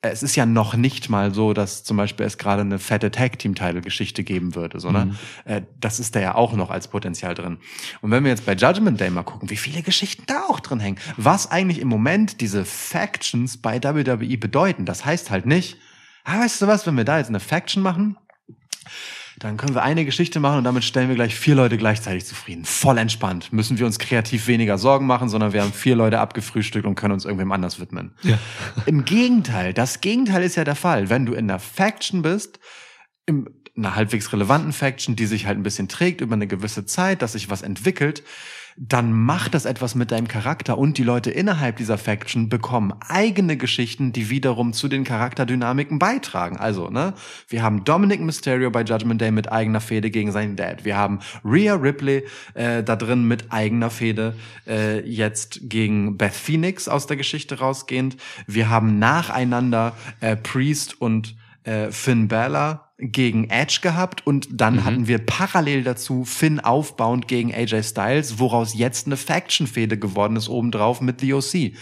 es 0.00 0.22
ist 0.22 0.36
ja 0.36 0.46
noch 0.46 0.74
nicht 0.76 1.10
mal 1.10 1.34
so, 1.34 1.52
dass 1.52 1.82
zum 1.82 1.96
Beispiel 1.96 2.24
es 2.24 2.38
gerade 2.38 2.62
eine 2.62 2.78
fette 2.78 3.10
Tag-Team-Title-Geschichte 3.10 4.22
geben 4.22 4.54
würde, 4.54 4.78
so, 4.78 4.92
ne? 4.92 5.06
Mhm. 5.06 5.16
Äh, 5.44 5.62
das 5.80 5.98
ist 5.98 6.14
da 6.14 6.20
ja 6.20 6.34
auch 6.36 6.52
noch 6.54 6.70
als 6.70 6.86
Potenzial 6.88 7.34
drin. 7.34 7.58
Und 8.00 8.12
wenn 8.12 8.22
wir 8.22 8.30
jetzt 8.30 8.46
bei 8.46 8.54
Judgment 8.54 9.00
Day 9.00 9.10
mal 9.10 9.24
gucken, 9.24 9.50
wie 9.50 9.56
viele 9.56 9.82
Geschichten 9.82 10.22
da 10.26 10.44
auch 10.48 10.60
drin 10.60 10.78
hängen, 10.78 10.98
was 11.16 11.50
eigentlich 11.50 11.80
im 11.80 11.88
Moment 11.88 12.40
diese 12.40 12.64
Factions 12.64 13.56
bei 13.58 13.82
WWE 13.82 14.38
bedeuten, 14.38 14.84
das 14.84 15.04
heißt 15.04 15.30
halt 15.32 15.46
nicht, 15.46 15.76
ah, 16.24 16.40
weißt 16.40 16.62
du 16.62 16.66
was, 16.68 16.86
wenn 16.86 16.96
wir 16.96 17.04
da 17.04 17.18
jetzt 17.18 17.28
eine 17.28 17.40
Faction 17.40 17.82
machen, 17.82 18.16
dann 19.38 19.56
können 19.56 19.74
wir 19.74 19.82
eine 19.82 20.04
Geschichte 20.04 20.40
machen 20.40 20.58
und 20.58 20.64
damit 20.64 20.84
stellen 20.84 21.08
wir 21.08 21.14
gleich 21.14 21.34
vier 21.36 21.54
Leute 21.54 21.76
gleichzeitig 21.76 22.24
zufrieden. 22.24 22.64
Voll 22.64 22.98
entspannt. 22.98 23.52
Müssen 23.52 23.78
wir 23.78 23.86
uns 23.86 23.98
kreativ 23.98 24.46
weniger 24.48 24.78
Sorgen 24.78 25.06
machen, 25.06 25.28
sondern 25.28 25.52
wir 25.52 25.62
haben 25.62 25.72
vier 25.72 25.94
Leute 25.94 26.18
abgefrühstückt 26.18 26.86
und 26.86 26.96
können 26.96 27.14
uns 27.14 27.24
irgendwem 27.24 27.52
anders 27.52 27.78
widmen. 27.78 28.12
Ja. 28.22 28.38
Im 28.86 29.04
Gegenteil, 29.04 29.74
das 29.74 30.00
Gegenteil 30.00 30.42
ist 30.42 30.56
ja 30.56 30.64
der 30.64 30.74
Fall. 30.74 31.08
Wenn 31.08 31.26
du 31.26 31.34
in 31.34 31.50
einer 31.50 31.60
Faction 31.60 32.22
bist, 32.22 32.58
im, 33.26 33.48
einer 33.76 33.94
halbwegs 33.94 34.32
relevanten 34.32 34.72
Faction, 34.72 35.14
die 35.14 35.26
sich 35.26 35.46
halt 35.46 35.58
ein 35.58 35.62
bisschen 35.62 35.88
trägt 35.88 36.20
über 36.20 36.34
eine 36.34 36.46
gewisse 36.46 36.84
Zeit, 36.84 37.22
dass 37.22 37.32
sich 37.32 37.48
was 37.48 37.62
entwickelt, 37.62 38.24
dann 38.80 39.12
macht 39.12 39.54
das 39.54 39.64
etwas 39.64 39.96
mit 39.96 40.12
deinem 40.12 40.28
Charakter 40.28 40.78
und 40.78 40.98
die 40.98 41.02
Leute 41.02 41.32
innerhalb 41.32 41.76
dieser 41.78 41.98
Faction 41.98 42.48
bekommen 42.48 42.94
eigene 43.08 43.56
Geschichten, 43.56 44.12
die 44.12 44.30
wiederum 44.30 44.72
zu 44.72 44.86
den 44.86 45.02
Charakterdynamiken 45.02 45.98
beitragen. 45.98 46.56
Also, 46.56 46.88
ne, 46.88 47.14
wir 47.48 47.64
haben 47.64 47.82
Dominic 47.82 48.20
Mysterio 48.20 48.70
bei 48.70 48.82
Judgment 48.82 49.20
Day 49.20 49.32
mit 49.32 49.50
eigener 49.50 49.80
Fehde 49.80 50.10
gegen 50.10 50.30
seinen 50.30 50.54
Dad. 50.54 50.84
Wir 50.84 50.96
haben 50.96 51.18
Rhea 51.44 51.74
Ripley 51.74 52.24
äh, 52.54 52.84
da 52.84 52.94
drin 52.94 53.26
mit 53.26 53.50
eigener 53.50 53.90
Fehde 53.90 54.36
äh, 54.68 55.00
jetzt 55.00 55.58
gegen 55.62 56.16
Beth 56.16 56.34
Phoenix 56.34 56.86
aus 56.88 57.08
der 57.08 57.16
Geschichte 57.16 57.58
rausgehend. 57.58 58.16
Wir 58.46 58.70
haben 58.70 59.00
nacheinander 59.00 59.96
äh, 60.20 60.36
Priest 60.36 61.00
und 61.00 61.34
äh, 61.64 61.90
Finn 61.90 62.28
Balor 62.28 62.87
gegen 62.98 63.48
Edge 63.48 63.78
gehabt 63.80 64.26
und 64.26 64.48
dann 64.50 64.84
hatten 64.84 65.06
wir 65.06 65.18
parallel 65.18 65.84
dazu 65.84 66.24
Finn 66.24 66.58
aufbauend 66.58 67.28
gegen 67.28 67.54
AJ 67.54 67.84
Styles, 67.84 68.40
woraus 68.40 68.74
jetzt 68.74 69.06
eine 69.06 69.16
Faction-Fehde 69.16 69.98
geworden 69.98 70.34
ist 70.36 70.48
obendrauf 70.48 71.00
mit 71.00 71.20
The 71.20 71.34
OC. 71.34 71.72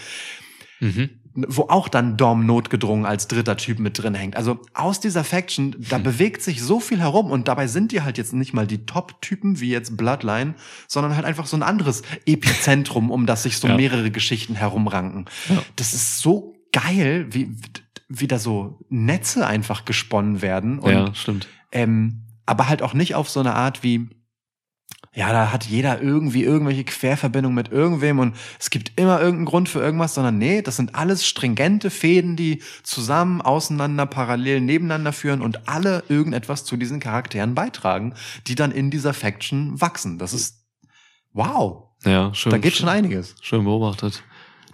Mhm. 0.81 1.11
Wo 1.35 1.65
auch 1.69 1.89
dann 1.89 2.17
Dom 2.17 2.47
notgedrungen 2.47 3.05
als 3.05 3.29
dritter 3.29 3.57
Typ 3.59 3.79
mit 3.79 4.03
drin 4.03 4.15
hängt. 4.15 4.37
Also 4.37 4.59
aus 4.73 5.01
dieser 5.01 5.23
Faction, 5.25 5.77
da 5.91 5.99
bewegt 5.99 6.43
sich 6.43 6.63
so 6.63 6.81
viel 6.81 6.99
herum 6.99 7.31
und 7.31 7.49
dabei 7.49 7.67
sind 7.67 7.93
die 7.93 8.03
halt 8.03 8.17
jetzt 8.19 8.33
nicht 8.33 8.55
mal 8.55 8.67
die 8.67 8.87
Top-Typen 8.87 9.61
wie 9.61 9.71
jetzt 9.71 9.97
Bloodline, 9.99 10.55
sondern 10.87 11.15
halt 11.15 11.27
einfach 11.27 11.47
so 11.47 11.57
ein 11.57 11.63
anderes 11.63 12.03
Epizentrum, 12.27 13.11
um 13.11 13.27
das 13.27 13.43
sich 13.43 13.59
so 13.59 13.69
Ja. 13.69 13.77
mehrere 13.77 14.11
Geschichten 14.11 14.55
herumranken. 14.55 15.27
Ja. 15.49 15.63
Das 15.77 15.93
ist 15.93 16.21
so 16.21 16.55
geil, 16.73 17.27
wie, 17.31 17.51
wie 18.09 18.29
da 18.29 18.39
so 18.39 18.79
Netze 18.89 19.47
einfach 19.47 19.85
gesponnen 19.85 20.43
werden. 20.43 20.79
Und 20.79 20.93
ja, 20.93 21.15
stimmt. 21.15 21.49
ähm, 21.73 22.23
aber 22.47 22.69
halt 22.69 22.83
auch 22.83 22.95
nicht 22.95 23.15
auf 23.15 23.29
so 23.29 23.41
eine 23.41 23.55
Art 23.55 23.83
wie, 23.83 24.09
ja, 25.13 25.33
da 25.33 25.51
hat 25.51 25.65
jeder 25.65 26.01
irgendwie 26.01 26.45
irgendwelche 26.45 26.85
Querverbindungen 26.85 27.55
mit 27.57 27.73
irgendwem 27.73 28.19
und 28.19 28.37
es 28.61 28.71
gibt 28.71 28.93
immer 29.01 29.19
irgendeinen 29.19 29.47
Grund 29.47 29.69
für 29.69 29.81
irgendwas, 29.81 30.15
sondern 30.15 30.39
nee, 30.39 30.63
das 30.63 30.77
sind 30.77 30.95
alles 30.95 31.27
stringente 31.27 31.91
Fäden, 31.91 32.37
die 32.37 32.63
zusammen, 32.83 33.41
auseinander, 33.41 34.07
parallel 34.07 34.61
nebeneinander 34.61 35.13
führen 35.13 35.43
und 35.43 35.69
alle 35.69 36.05
irgendetwas 36.09 36.65
zu 36.65 36.77
diesen 36.77 37.01
Charakteren 37.01 37.55
beitragen, 37.55 38.15
die 38.47 38.55
dann 38.55 38.71
in 38.71 38.91
dieser 38.91 39.15
Faction 39.15 39.81
wachsen. 39.81 40.19
Das 40.19 40.33
ist, 40.33 40.65
wow, 41.33 41.89
Ja, 42.05 42.33
schön. 42.35 42.53
da 42.53 42.59
geht 42.59 42.77
schon 42.77 42.89
einiges. 42.89 43.35
Schön 43.41 43.65
beobachtet. 43.65 44.23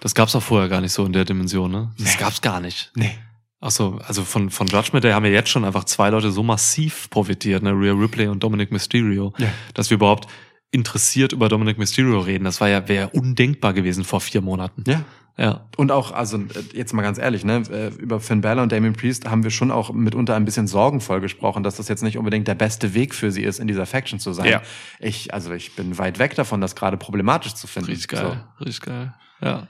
Das 0.02 0.14
gab's 0.16 0.34
auch 0.34 0.42
vorher 0.42 0.68
gar 0.68 0.80
nicht 0.80 0.92
so 0.92 1.06
in 1.06 1.12
der 1.12 1.24
Dimension, 1.24 1.70
ne? 1.70 1.92
Das 1.96 2.14
Nee. 2.14 2.20
gab's 2.20 2.40
gar 2.42 2.60
nicht. 2.60 2.90
Nee. 2.96 3.12
Ach 3.60 3.70
so, 3.70 4.00
also 4.04 4.24
von, 4.24 4.50
von 4.50 4.66
Judgment 4.66 5.04
Day 5.04 5.12
haben 5.12 5.22
wir 5.22 5.30
jetzt 5.30 5.48
schon 5.48 5.64
einfach 5.64 5.84
zwei 5.84 6.10
Leute 6.10 6.32
so 6.32 6.42
massiv 6.42 7.08
profitiert, 7.08 7.62
ne? 7.62 7.70
Rhea 7.70 7.92
Ripley 7.92 8.26
und 8.26 8.42
Dominic 8.42 8.72
Mysterio, 8.72 9.32
Ja. 9.38 9.46
dass 9.74 9.90
wir 9.90 9.94
überhaupt 9.94 10.26
interessiert 10.72 11.32
über 11.32 11.48
Dominic 11.48 11.78
Mysterio 11.78 12.18
reden. 12.18 12.42
Das 12.44 12.60
war 12.60 12.68
ja, 12.68 12.88
wäre 12.88 13.10
undenkbar 13.10 13.72
gewesen 13.74 14.02
vor 14.02 14.20
vier 14.20 14.40
Monaten. 14.40 14.82
Ja, 14.88 15.04
Ja. 15.38 15.68
Und 15.76 15.92
auch, 15.92 16.10
also 16.12 16.38
jetzt 16.72 16.92
mal 16.92 17.02
ganz 17.02 17.18
ehrlich, 17.18 17.44
ne, 17.44 17.62
äh, 17.70 17.88
über 18.02 18.18
Finn 18.20 18.40
Balor 18.40 18.64
und 18.64 18.72
Damien 18.72 18.94
Priest 18.94 19.30
haben 19.30 19.44
wir 19.44 19.50
schon 19.50 19.70
auch 19.70 19.92
mitunter 19.92 20.34
ein 20.34 20.44
bisschen 20.44 20.66
sorgenvoll 20.66 21.20
gesprochen, 21.20 21.62
dass 21.62 21.76
das 21.76 21.86
jetzt 21.88 22.02
nicht 22.02 22.18
unbedingt 22.18 22.48
der 22.48 22.54
beste 22.56 22.92
Weg 22.94 23.14
für 23.14 23.30
sie 23.30 23.42
ist, 23.44 23.60
in 23.60 23.68
dieser 23.68 23.86
Faction 23.86 24.18
zu 24.18 24.32
sein. 24.32 24.46
Ja. 24.50 24.62
Ich, 24.98 25.32
also 25.32 25.52
ich 25.52 25.76
bin 25.76 25.96
weit 25.98 26.18
weg 26.18 26.34
davon, 26.34 26.60
das 26.60 26.74
gerade 26.74 26.96
problematisch 26.96 27.54
zu 27.54 27.66
finden. 27.68 27.90
Richtig 27.90 28.08
geil. 28.08 28.44
Richtig 28.60 28.80
geil. 28.82 29.14
Ja. 29.40 29.68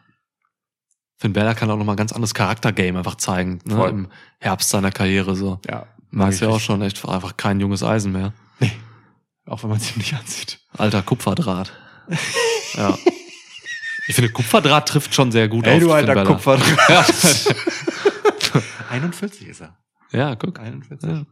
Finn 1.23 1.32
Balor 1.32 1.55
kann 1.55 1.70
auch 1.70 1.77
nochmal 1.77 1.94
ein 1.94 1.99
ganz 1.99 2.11
anderes 2.11 2.35
Charaktergame 2.35 2.99
einfach 2.99 3.15
zeigen, 3.15 3.61
ne? 3.65 3.77
Voll. 3.77 3.90
Im 3.90 4.09
Herbst 4.40 4.70
seiner 4.70 4.90
Karriere 4.90 5.36
so. 5.36 5.61
Ja, 5.70 5.86
Mag 6.11 6.31
ist 6.31 6.40
ja 6.40 6.49
auch 6.49 6.59
schon 6.59 6.82
echt 6.82 7.09
einfach 7.09 7.36
kein 7.36 7.61
junges 7.61 7.85
Eisen 7.85 8.11
mehr. 8.11 8.32
Auch 9.47 9.62
wenn 9.62 9.70
man 9.70 9.78
sie 9.78 9.97
nicht 9.99 10.15
ansieht. 10.15 10.59
Alter 10.77 11.01
Kupferdraht. 11.03 11.73
ja. 12.74 12.99
Ich 14.09 14.16
finde, 14.16 14.32
Kupferdraht 14.32 14.89
trifft 14.89 15.15
schon 15.15 15.31
sehr 15.31 15.47
gut 15.47 15.65
Ey, 15.65 15.74
auf 15.74 15.81
du 15.81 15.86
Finn 15.86 15.97
alter 15.97 16.15
Balor. 16.15 16.32
Kupfer. 16.35 16.59
41 18.90 19.47
ist 19.47 19.61
er. 19.61 19.78
Ja, 20.11 20.35
guck. 20.35 20.59
41. 20.59 21.09
Ja. 21.09 21.24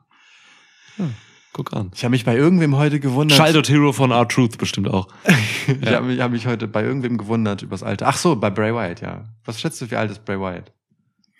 Ja, 0.98 1.10
guck 1.52 1.72
an. 1.72 1.90
Ich 1.94 2.04
habe 2.04 2.10
mich 2.12 2.24
bei 2.24 2.36
irgendwem 2.36 2.76
heute 2.76 3.00
gewundert. 3.00 3.38
Childhood 3.38 3.68
Hero 3.68 3.92
von 3.92 4.10
R-Truth 4.10 4.58
bestimmt 4.58 4.88
auch. 4.88 5.08
Ich 5.66 5.88
habe 5.92 6.06
mich, 6.06 6.20
hab 6.20 6.32
mich 6.32 6.46
heute 6.46 6.66
bei 6.66 6.82
irgendwem 6.82 7.16
gewundert 7.16 7.62
übers 7.62 7.82
Alter. 7.84 8.08
Ach 8.08 8.16
so, 8.16 8.34
bei 8.34 8.50
Bray 8.50 8.74
Wyatt, 8.74 9.00
ja. 9.02 9.24
Was 9.44 9.60
schätzt 9.60 9.80
du, 9.80 9.90
wie 9.90 9.96
alt 9.96 10.10
ist 10.10 10.24
Bray 10.24 10.38
Wyatt? 10.40 10.72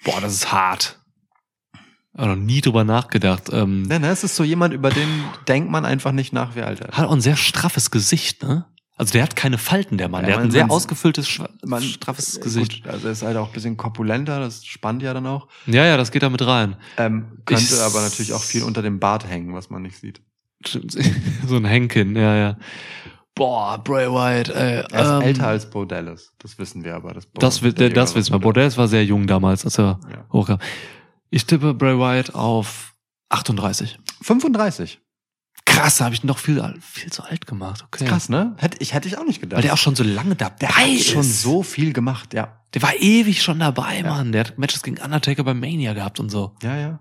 Boah, 0.04 0.20
das 0.20 0.32
ist 0.34 0.52
hart. 0.52 1.00
Hab 2.16 2.26
noch 2.28 2.36
nie 2.36 2.60
drüber 2.60 2.84
nachgedacht. 2.84 3.50
Ähm, 3.52 3.82
Ne, 3.82 3.98
ne, 3.98 4.08
es 4.08 4.22
ist 4.24 4.36
so 4.36 4.44
jemand, 4.44 4.72
über 4.74 4.90
den 4.90 5.08
denkt 5.48 5.70
man 5.70 5.84
einfach 5.84 6.12
nicht 6.12 6.32
nach, 6.32 6.54
wie 6.54 6.62
alt 6.62 6.80
er 6.80 6.90
ist. 6.90 6.96
hat 6.98 7.06
auch 7.08 7.12
ein 7.12 7.20
sehr 7.20 7.36
straffes 7.36 7.90
Gesicht, 7.90 8.42
ne? 8.42 8.66
Also 9.00 9.12
der 9.12 9.22
hat 9.22 9.34
keine 9.34 9.56
Falten, 9.56 9.96
der 9.96 10.08
Mann. 10.10 10.22
Ja, 10.22 10.26
der 10.26 10.34
hat 10.36 10.40
man- 10.42 10.48
ein 10.48 10.52
sehr 10.52 10.66
man- 10.66 10.70
ausgefülltes, 10.76 11.40
Man- 11.64 11.82
straffes 11.82 12.36
äh, 12.36 12.40
Gesicht. 12.40 12.82
Gut, 12.84 12.92
also 12.92 13.06
er 13.06 13.12
ist 13.12 13.22
halt 13.22 13.36
auch 13.38 13.46
ein 13.46 13.52
bisschen 13.52 13.76
korpulenter, 13.78 14.40
das 14.40 14.64
spannt 14.64 15.02
ja 15.02 15.14
dann 15.14 15.26
auch. 15.26 15.48
Ja, 15.66 15.86
ja, 15.86 15.96
das 15.96 16.10
geht 16.10 16.22
da 16.22 16.28
mit 16.28 16.46
rein. 16.46 16.76
Ähm, 16.98 17.38
könnte 17.46 17.62
Ich- 17.64 17.80
aber 17.80 18.02
natürlich 18.02 18.34
auch 18.34 18.42
viel 18.42 18.62
unter 18.62 18.82
dem 18.82 19.00
Bart 19.00 19.26
hängen, 19.26 19.54
was 19.54 19.70
man 19.70 19.82
nicht 19.82 19.96
sieht. 19.98 20.20
Stimmt. 20.66 20.92
so 21.46 21.56
ein 21.56 21.64
Henkin, 21.64 22.14
ja, 22.14 22.36
ja. 22.36 22.56
Boah, 23.34 23.78
Bray 23.82 24.06
Wyatt, 24.10 24.50
ey. 24.50 24.84
Er 24.90 25.00
ist 25.00 25.08
ähm, 25.08 25.22
älter 25.22 25.46
als 25.46 25.70
Bo 25.70 25.86
Dallas, 25.86 26.34
das 26.38 26.58
wissen 26.58 26.84
wir 26.84 26.94
aber. 26.94 27.14
Das, 27.14 27.24
Bo, 27.24 27.40
Das, 27.40 27.60
der 27.60 27.88
das 27.90 28.14
wissen 28.14 28.32
wir. 28.32 28.38
Bo 28.38 28.44
Bordells 28.48 28.76
war 28.76 28.86
sehr 28.86 29.04
jung 29.04 29.26
damals, 29.26 29.64
als 29.64 29.78
er 29.78 29.98
Ja. 30.10 30.26
hochkam. 30.30 30.58
Ich 31.30 31.46
tippe 31.46 31.72
Bray 31.72 31.96
Wyatt 31.98 32.34
auf 32.34 32.92
38. 33.30 33.98
35. 34.20 35.00
Krass, 35.70 35.98
da 35.98 36.04
habe 36.06 36.14
ich 36.14 36.22
ihn 36.24 36.26
doch 36.28 36.38
viel, 36.38 36.62
viel 36.80 37.10
zu 37.12 37.22
alt 37.22 37.46
gemacht. 37.46 37.84
Okay. 37.86 38.04
Krass, 38.06 38.28
ne? 38.28 38.54
Hätte 38.58 38.78
ich, 38.80 38.92
hätte 38.94 39.08
ich 39.08 39.16
auch 39.18 39.24
nicht 39.24 39.40
gedacht. 39.40 39.58
Weil 39.58 39.62
der 39.62 39.72
auch 39.74 39.78
schon 39.78 39.94
so 39.96 40.02
lange 40.04 40.34
dabei 40.36 40.56
der 40.60 40.76
hat 40.76 40.88
ist. 40.88 41.10
schon 41.10 41.22
so 41.22 41.62
viel 41.62 41.92
gemacht, 41.92 42.34
ja. 42.34 42.60
Der 42.74 42.82
war 42.82 42.94
ewig 42.98 43.42
schon 43.42 43.58
dabei, 43.60 43.98
Ja. 44.00 44.10
Mann. 44.10 44.32
Der 44.32 44.44
hat 44.44 44.58
Matches 44.58 44.82
gegen 44.82 44.98
Undertaker 44.98 45.44
bei 45.44 45.54
Mania 45.54 45.92
gehabt 45.92 46.20
und 46.20 46.30
so. 46.30 46.54
Ja, 46.62 46.76
ja. 46.76 47.00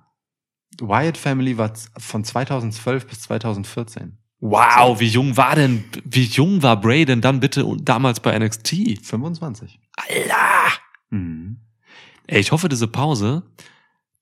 Wyatt 0.79 1.17
Family 1.17 1.57
war 1.57 1.73
von 1.97 2.23
2012 2.23 3.07
bis 3.07 3.21
2014. 3.21 4.17
Wow, 4.41 4.99
wie 5.01 5.07
jung 5.07 5.35
war 5.35 5.55
denn, 5.55 5.83
wie 6.05 6.23
jung 6.23 6.63
war 6.63 6.79
Bray 6.79 7.03
denn 7.03 7.19
dann 7.19 7.41
bitte 7.41 7.65
und 7.65 7.89
damals 7.89 8.21
bei 8.21 8.37
NXT? 8.39 9.05
25. 9.05 9.79
Alter! 9.97 10.77
Mhm. 11.09 11.57
Ey, 12.27 12.39
ich 12.39 12.51
hoffe, 12.51 12.69
diese 12.69 12.87
Pause 12.87 13.43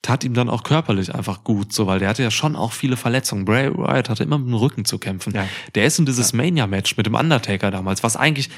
tat 0.02 0.24
ihm 0.24 0.34
dann 0.34 0.50
auch 0.50 0.64
körperlich 0.64 1.14
einfach 1.14 1.44
gut, 1.44 1.74
so, 1.74 1.88
weil 1.88 2.00
der 2.00 2.10
hatte 2.10 2.24
ja 2.24 2.32
schon 2.32 2.56
auch 2.56 2.72
viele 2.72 2.98
Verletzungen. 2.98 3.46
Bray 3.46 3.74
Wyatt 3.74 4.10
hatte 4.10 4.24
immer 4.24 4.38
mit 4.38 4.48
dem 4.48 4.54
Rücken 4.54 4.86
zu 4.86 5.00
kämpfen. 5.00 5.34
Ja. 5.34 5.48
Der 5.76 5.86
ist 5.86 6.00
in 6.00 6.06
dieses 6.06 6.34
Mania-Match 6.34 6.98
mit 6.98 7.06
dem 7.06 7.16
Undertaker 7.16 7.72
damals, 7.72 8.04
was 8.04 8.16
eigentlich 8.16 8.50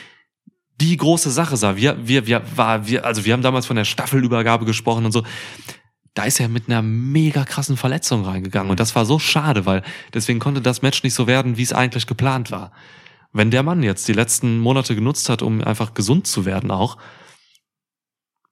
die 0.80 0.96
große 0.96 1.30
Sache 1.30 1.58
sah. 1.58 1.76
Wir, 1.76 2.08
wir, 2.08 2.28
wir, 2.28 2.42
war, 2.56 2.88
wir, 2.88 3.06
also 3.06 3.26
wir 3.26 3.34
haben 3.34 3.42
damals 3.42 3.66
von 3.66 3.76
der 3.76 3.86
Staffelübergabe 3.86 4.66
gesprochen 4.66 5.06
und 5.06 5.12
so. 5.12 5.24
Da 6.14 6.24
ist 6.24 6.40
er 6.40 6.50
mit 6.50 6.68
einer 6.68 6.82
mega 6.82 7.46
krassen 7.46 7.78
Verletzung 7.78 8.26
reingegangen 8.26 8.70
und 8.70 8.80
das 8.80 8.96
war 8.96 9.06
so 9.06 9.20
schade, 9.20 9.66
weil 9.66 9.84
deswegen 10.14 10.40
konnte 10.40 10.62
das 10.62 10.82
Match 10.82 11.04
nicht 11.04 11.14
so 11.14 11.28
werden, 11.28 11.58
wie 11.58 11.64
es 11.64 11.74
eigentlich 11.74 12.08
geplant 12.08 12.52
war. 12.52 12.72
Wenn 13.32 13.52
der 13.52 13.64
Mann 13.64 13.84
jetzt 13.84 14.08
die 14.08 14.14
letzten 14.14 14.60
Monate 14.60 14.96
genutzt 14.96 15.30
hat, 15.30 15.42
um 15.42 15.64
einfach 15.64 15.94
gesund 15.94 16.28
zu 16.28 16.46
werden 16.46 16.72
auch, 16.72 16.98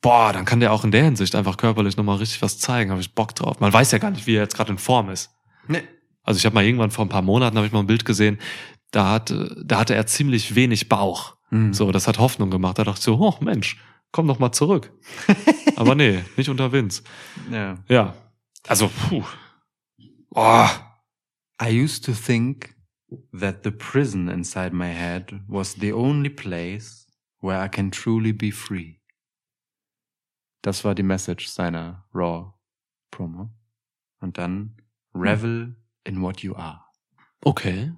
boah, 0.01 0.31
dann 0.33 0.45
kann 0.45 0.59
der 0.59 0.73
auch 0.73 0.83
in 0.83 0.91
der 0.91 1.03
Hinsicht 1.03 1.35
einfach 1.35 1.57
körperlich 1.57 1.97
nochmal 1.97 2.17
richtig 2.17 2.41
was 2.41 2.59
zeigen. 2.59 2.91
Habe 2.91 3.01
ich 3.01 3.13
Bock 3.13 3.35
drauf. 3.35 3.59
Man 3.59 3.73
weiß 3.73 3.91
ja 3.91 3.97
gar 3.97 4.11
nicht, 4.11 4.27
wie 4.27 4.35
er 4.35 4.43
jetzt 4.43 4.55
gerade 4.55 4.71
in 4.71 4.77
Form 4.77 5.09
ist. 5.09 5.31
Nee. 5.67 5.83
Also 6.23 6.37
ich 6.37 6.45
habe 6.45 6.55
mal 6.55 6.65
irgendwann 6.65 6.91
vor 6.91 7.05
ein 7.05 7.09
paar 7.09 7.21
Monaten 7.21 7.55
habe 7.55 7.67
ich 7.67 7.73
mal 7.73 7.79
ein 7.79 7.87
Bild 7.87 8.03
gesehen, 8.03 8.37
da 8.91 9.11
hatte, 9.11 9.55
da 9.65 9.79
hatte 9.79 9.95
er 9.95 10.07
ziemlich 10.07 10.55
wenig 10.55 10.89
Bauch. 10.89 11.37
Mhm. 11.49 11.73
So, 11.73 11.91
das 11.91 12.07
hat 12.07 12.19
Hoffnung 12.19 12.49
gemacht. 12.49 12.79
Da 12.79 12.83
dachte 12.83 12.99
ich 12.99 13.03
so, 13.05 13.17
oh 13.19 13.35
Mensch, 13.43 13.81
komm 14.11 14.27
doch 14.27 14.39
mal 14.39 14.51
zurück. 14.51 14.91
Aber 15.75 15.95
nee, 15.95 16.23
nicht 16.35 16.49
unter 16.49 16.71
Vince. 16.71 17.03
Ja. 17.51 17.77
Ja. 17.87 18.13
Also, 18.67 18.89
puh. 18.89 19.23
Oh. 20.31 20.67
I 21.61 21.69
used 21.69 22.03
to 22.05 22.11
think 22.11 22.75
that 23.31 23.63
the 23.63 23.71
prison 23.71 24.27
inside 24.27 24.73
my 24.73 24.89
head 24.93 25.41
was 25.47 25.75
the 25.79 25.93
only 25.93 26.29
place 26.29 27.07
where 27.41 27.63
I 27.63 27.69
can 27.69 27.91
truly 27.91 28.33
be 28.33 28.51
free. 28.51 28.96
Das 30.61 30.83
war 30.83 30.95
die 30.95 31.03
Message 31.03 31.47
seiner 31.47 32.05
Raw 32.13 32.53
Promo. 33.11 33.49
Und 34.19 34.37
dann 34.37 34.77
revel 35.13 35.75
in 36.03 36.21
what 36.21 36.41
you 36.41 36.55
are. 36.55 36.81
Okay. 37.41 37.91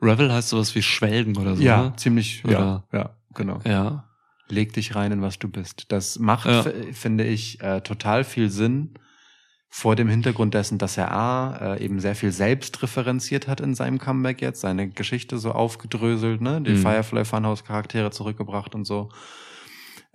Revel 0.00 0.32
heißt 0.32 0.50
sowas 0.50 0.74
wie 0.74 0.82
Schwelgen 0.82 1.36
oder 1.36 1.56
so. 1.56 1.62
Ja, 1.62 1.84
Ne? 1.84 1.96
ziemlich, 1.96 2.44
Oder- 2.44 2.84
ja, 2.92 2.98
ja, 2.98 3.16
genau. 3.34 3.60
Ja. 3.64 4.04
Leg 4.48 4.72
dich 4.72 4.94
rein 4.94 5.12
in 5.12 5.22
was 5.22 5.38
du 5.38 5.48
bist. 5.48 5.90
Das 5.92 6.18
macht, 6.18 6.46
Ja. 6.46 6.62
finde 6.92 7.24
ich, 7.24 7.60
äh, 7.60 7.80
total 7.82 8.24
viel 8.24 8.48
Sinn 8.50 8.94
vor 9.68 9.96
dem 9.96 10.08
Hintergrund 10.08 10.54
dessen, 10.54 10.78
dass 10.78 10.96
er 10.96 11.10
A, 11.12 11.74
äh, 11.74 11.84
eben 11.84 12.00
sehr 12.00 12.14
viel 12.14 12.32
selbst 12.32 12.82
referenziert 12.82 13.46
hat 13.48 13.60
in 13.60 13.74
seinem 13.74 13.98
Comeback 13.98 14.40
jetzt, 14.40 14.60
seine 14.62 14.88
Geschichte 14.88 15.36
so 15.38 15.52
aufgedröselt, 15.52 16.40
ne, 16.40 16.62
die 16.62 16.72
Mhm. 16.72 16.78
Firefly 16.78 17.24
Funhouse 17.26 17.64
Charaktere 17.64 18.10
zurückgebracht 18.10 18.74
und 18.74 18.86
so, 18.86 19.10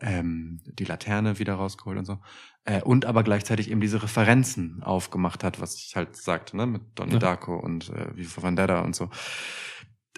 ähm, 0.04 0.62
die 0.66 0.86
Laterne 0.86 1.40
wieder 1.40 1.56
rausgeholt 1.56 1.98
und 1.98 2.06
so, 2.06 2.20
äh, 2.66 2.82
und 2.82 3.06
aber 3.06 3.24
gleichzeitig 3.24 3.72
eben 3.72 3.82
diese 3.82 4.04
Referenzen 4.04 4.84
aufgemacht 4.84 5.44
hat, 5.44 5.60
was 5.60 5.76
ich 5.76 5.96
halt 5.96 6.16
sagte, 6.16 6.56
ne, 6.56 6.66
mit 6.66 6.82
Donnie 6.96 7.14
Ja. 7.14 7.20
Darko 7.20 7.58
und 7.58 7.90
äh, 7.90 8.24
von 8.24 8.44
Vendetta 8.44 8.82
und 8.82 8.96
so. 8.96 9.10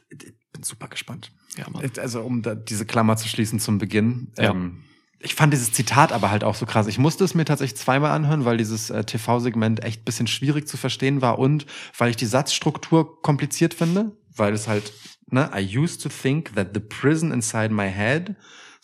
Bin 0.09 0.63
super 0.63 0.87
gespannt. 0.87 1.31
Ja, 1.57 1.69
Mann. 1.69 1.89
Also 1.99 2.21
um 2.21 2.41
da 2.41 2.55
diese 2.55 2.85
Klammer 2.85 3.17
zu 3.17 3.27
schließen 3.27 3.59
zum 3.59 3.77
Beginn. 3.77 4.31
Ja. 4.37 4.51
Ähm, 4.51 4.83
ich 5.19 5.33
fand 5.33 5.53
dieses 5.53 5.71
Zitat 5.71 6.11
aber 6.11 6.29
halt 6.29 6.43
auch 6.43 6.55
so 6.55 6.65
krass. 6.65 6.87
Ich 6.87 6.99
musste 6.99 7.23
es 7.23 7.33
mir 7.33 7.45
tatsächlich 7.45 7.77
zweimal 7.79 8.11
anhören, 8.11 8.45
weil 8.45 8.57
dieses 8.57 8.89
äh, 8.89 9.03
TV-Segment 9.03 9.83
echt 9.83 10.05
bisschen 10.05 10.27
schwierig 10.27 10.67
zu 10.67 10.77
verstehen 10.77 11.21
war 11.21 11.39
und 11.39 11.65
weil 11.97 12.09
ich 12.11 12.15
die 12.15 12.27
Satzstruktur 12.27 13.21
kompliziert 13.21 13.73
finde, 13.73 14.15
weil 14.35 14.53
es 14.53 14.67
halt, 14.67 14.93
ne, 15.31 15.49
I 15.55 15.77
used 15.77 16.01
to 16.03 16.09
think 16.09 16.53
that 16.55 16.69
the 16.73 16.79
prison 16.79 17.31
inside 17.31 17.73
my 17.73 17.89
head. 17.89 18.35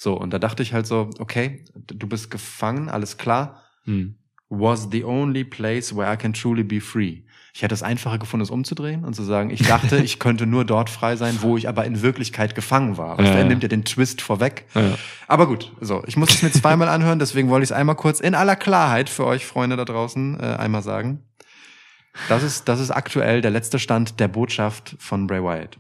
So, 0.02 0.16
und 0.16 0.32
da 0.34 0.40
dachte 0.40 0.64
ich 0.64 0.74
halt 0.74 0.88
so, 0.88 1.12
okay, 1.20 1.64
du 1.76 2.08
bist 2.08 2.32
gefangen, 2.32 2.90
alles 2.90 3.20
klar. 3.20 3.62
Hm. 3.84 4.16
Was 4.50 4.88
the 4.90 5.04
only 5.04 5.44
place 5.44 5.96
where 5.96 6.12
I 6.12 6.18
can 6.18 6.34
truly 6.34 6.64
be 6.64 6.82
free. 6.82 7.22
Ich 7.54 7.62
hätte 7.62 7.76
es 7.76 7.84
einfacher 7.84 8.18
gefunden, 8.18 8.42
es 8.42 8.50
umzudrehen 8.50 9.06
und 9.06 9.16
zu 9.16 9.22
sagen, 9.22 9.52
ich 9.52 9.62
dachte, 9.62 9.98
ich 10.04 10.18
könnte 10.18 10.48
nur 10.48 10.66
dort 10.66 10.90
frei 10.90 11.18
sein, 11.18 11.38
wo 11.42 11.56
ich 11.56 11.70
aber 11.70 11.86
in 11.86 12.02
Wirklichkeit 12.02 12.56
gefangen 12.56 12.98
war. 12.98 13.20
Und 13.20 13.26
Ja, 13.26 13.36
dann 13.36 13.48
nimmt 13.48 13.62
ja 13.62 13.70
den 13.70 13.86
Twist 13.86 14.24
vorweg. 14.24 14.66
Ja. 14.74 14.98
Aber 15.28 15.46
gut, 15.46 15.72
so, 15.82 16.04
ich 16.08 16.18
muss 16.18 16.32
es 16.32 16.42
mir 16.42 16.52
zweimal 16.52 16.88
anhören, 16.88 17.20
deswegen 17.20 17.50
wollte 17.50 17.66
ich 17.66 17.70
es 17.70 17.76
einmal 17.78 17.96
kurz 17.96 18.22
in 18.22 18.34
aller 18.34 18.56
Klarheit 18.56 19.08
für 19.08 19.28
euch 19.28 19.46
Freunde 19.46 19.76
da 19.76 19.86
draußen 19.86 20.40
äh, 20.40 20.44
einmal 20.56 20.82
sagen. 20.82 21.20
Das 22.28 22.42
ist, 22.42 22.68
das 22.68 22.80
ist 22.80 22.90
aktuell 22.90 23.42
der 23.42 23.52
letzte 23.52 23.78
Stand 23.78 24.20
der 24.20 24.30
Botschaft 24.30 24.96
von 24.98 25.28
Bray 25.28 25.44
Wyatt. 25.44 25.78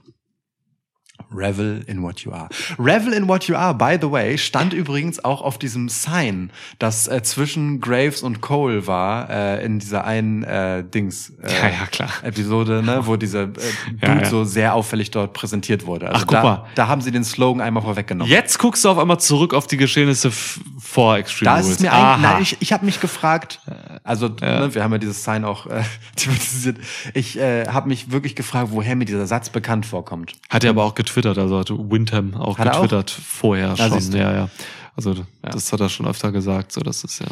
Revel 1.33 1.81
in 1.87 2.01
what 2.03 2.19
you 2.21 2.31
are. 2.31 2.49
Revel 2.77 3.13
in 3.13 3.27
what 3.27 3.45
you 3.45 3.55
are, 3.55 3.73
by 3.73 3.97
the 3.99 4.11
way, 4.11 4.37
stand 4.37 4.73
übrigens 4.73 5.23
auch 5.23 5.41
auf 5.41 5.57
diesem 5.57 5.89
Sign, 5.89 6.51
das 6.79 7.07
äh, 7.07 7.23
zwischen 7.23 7.79
Graves 7.81 8.21
und 8.23 8.41
Cole 8.41 8.87
war, 8.87 9.29
äh, 9.29 9.65
in 9.65 9.79
dieser 9.79 10.03
einen 10.05 10.43
äh, 10.43 10.83
Dings 10.83 11.31
äh, 11.41 11.51
Ja, 11.51 11.67
ja, 11.69 11.85
klar. 11.91 12.09
Episode, 12.23 12.83
ne, 12.83 13.01
wo 13.05 13.15
dieser 13.15 13.43
äh, 13.43 13.45
Dude 13.45 13.61
Ja, 14.01 14.21
ja. 14.21 14.25
so 14.29 14.43
sehr 14.43 14.73
auffällig 14.73 15.11
dort 15.11 15.33
präsentiert 15.33 15.85
wurde. 15.85 16.07
Also 16.09 16.17
Ach, 16.21 16.27
guck 16.27 16.31
da, 16.31 16.43
mal. 16.43 16.65
da 16.75 16.87
haben 16.87 17.01
sie 17.01 17.11
den 17.11 17.23
Slogan 17.23 17.61
einmal 17.61 17.83
vorweggenommen. 17.83 18.31
Jetzt 18.31 18.59
guckst 18.59 18.83
du 18.83 18.89
auf 18.89 18.97
einmal 18.97 19.19
zurück 19.19 19.53
auf 19.53 19.67
die 19.67 19.77
Geschehnisse 19.77 20.31
vor 20.31 21.17
Extreme 21.17 21.51
Da 21.51 21.57
ist 21.59 21.65
Rules. 21.65 21.75
es 21.77 21.81
mir 21.81 21.93
Aha. 21.93 22.13
eigentlich, 22.15 22.21
nein, 22.31 22.41
ich, 22.41 22.57
ich 22.59 22.73
habe 22.73 22.85
mich 22.85 22.99
gefragt, 22.99 23.59
also 24.03 24.27
ne, 24.27 24.69
wir 24.73 24.83
haben 24.83 24.91
ja 24.91 24.97
dieses 24.97 25.23
Sign 25.23 25.45
auch 25.45 25.65
äh, 25.67 25.83
thematisiert. 26.15 26.77
Ich 27.13 27.37
äh, 27.39 27.67
habe 27.67 27.87
mich 27.87 28.11
wirklich 28.11 28.35
gefragt, 28.35 28.69
woher 28.71 28.95
mir 28.95 29.05
dieser 29.05 29.27
Satz 29.27 29.49
bekannt 29.49 29.85
vorkommt. 29.85 30.33
Hat 30.49 30.63
er 30.63 30.71
aber 30.71 30.83
auch 30.83 30.95
getwittert, 30.95 31.20
also 31.25 31.59
hat 31.59 31.69
Windham 31.69 32.33
auch 32.35 32.57
Hat 32.57 32.67
er 32.67 32.73
auch? 32.77 32.81
getwittert 32.83 33.09
vorher 33.11 33.69
Ja, 33.69 33.77
schon. 33.89 33.99
siehst 33.99 34.13
du. 34.13 34.17
Ja, 34.17 34.33
ja. 34.33 34.49
Also 34.95 35.25
das 35.41 35.71
hat 35.71 35.79
er 35.79 35.89
schon 35.89 36.05
öfter 36.07 36.31
gesagt, 36.31 36.71
so 36.71 36.81
das 36.81 37.03
ist 37.03 37.19
ja, 37.19 37.27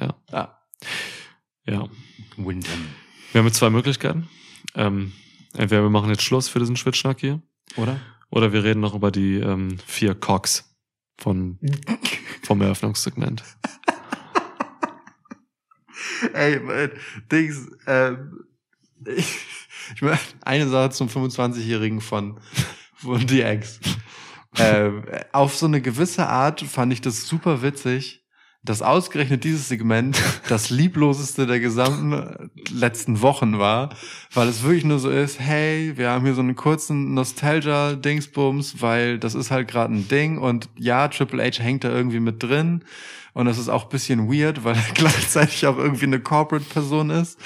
ja, 0.00 0.14
Ja. 0.32 0.58
ja. 1.66 1.88
Windham. 2.36 2.88
Wir 3.32 3.38
haben 3.40 3.46
jetzt 3.46 3.58
zwei 3.58 3.70
Möglichkeiten. 3.70 4.28
Ähm, 4.74 5.12
entweder 5.54 5.82
wir 5.82 5.90
machen 5.90 6.10
jetzt 6.10 6.22
Schluss 6.22 6.48
für 6.48 6.58
diesen 6.58 6.76
Schwitzschnack 6.76 7.20
hier, 7.20 7.40
Oder? 7.76 8.00
oder 8.30 8.52
wir 8.52 8.64
reden 8.64 8.80
noch 8.80 8.94
über 8.94 9.10
die 9.12 9.36
ähm, 9.36 9.78
vier 9.86 10.14
Cox 10.16 10.74
von 11.18 11.58
vom 12.42 12.60
Eröffnungssegment. 12.60 13.42
Ey, 16.32 16.58
mein 16.60 16.90
Dings, 17.30 17.68
ähm, 17.86 18.44
ich, 19.06 19.36
ich 19.94 20.02
meine, 20.02 20.18
eine 20.42 20.68
Sache 20.68 20.90
zum 20.90 21.08
25-Jährigen 21.08 22.00
von, 22.00 22.40
von 23.04 23.26
DX. 23.26 23.80
ähm, 24.58 25.04
auf 25.32 25.56
so 25.56 25.66
eine 25.66 25.80
gewisse 25.80 26.26
Art 26.28 26.60
fand 26.60 26.92
ich 26.92 27.00
das 27.00 27.26
super 27.26 27.62
witzig, 27.62 28.24
dass 28.64 28.80
ausgerechnet 28.80 29.44
dieses 29.44 29.68
Segment 29.68 30.20
das 30.48 30.70
liebloseste 30.70 31.46
der 31.46 31.60
gesamten 31.60 32.12
äh, 32.12 32.48
letzten 32.72 33.20
Wochen 33.20 33.58
war, 33.58 33.90
weil 34.32 34.48
es 34.48 34.62
wirklich 34.62 34.84
nur 34.84 34.98
so 34.98 35.10
ist, 35.10 35.38
hey, 35.38 35.92
wir 35.96 36.10
haben 36.10 36.24
hier 36.24 36.34
so 36.34 36.40
einen 36.40 36.56
kurzen 36.56 37.14
Nostalgia-Dingsbums, 37.14 38.80
weil 38.80 39.18
das 39.18 39.34
ist 39.34 39.50
halt 39.50 39.68
gerade 39.68 39.94
ein 39.94 40.08
Ding 40.08 40.38
und 40.38 40.68
ja, 40.76 41.08
Triple 41.08 41.44
H 41.44 41.62
hängt 41.62 41.84
da 41.84 41.90
irgendwie 41.90 42.20
mit 42.20 42.42
drin 42.42 42.84
und 43.34 43.46
das 43.46 43.58
ist 43.58 43.68
auch 43.68 43.84
bisschen 43.84 44.32
weird, 44.32 44.64
weil 44.64 44.76
er 44.76 44.82
gleichzeitig 44.94 45.66
auch 45.66 45.76
irgendwie 45.76 46.06
eine 46.06 46.20
Corporate-Person 46.20 47.10
ist. 47.10 47.38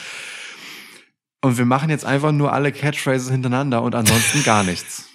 Und 1.41 1.57
wir 1.57 1.65
machen 1.65 1.89
jetzt 1.89 2.05
einfach 2.05 2.33
nur 2.33 2.53
alle 2.53 2.73
Catchphrases 2.73 3.31
hintereinander 3.31 3.83
und 3.83 3.95
ansonsten 3.95 4.43
gar 4.43 4.65
nichts. 4.65 5.08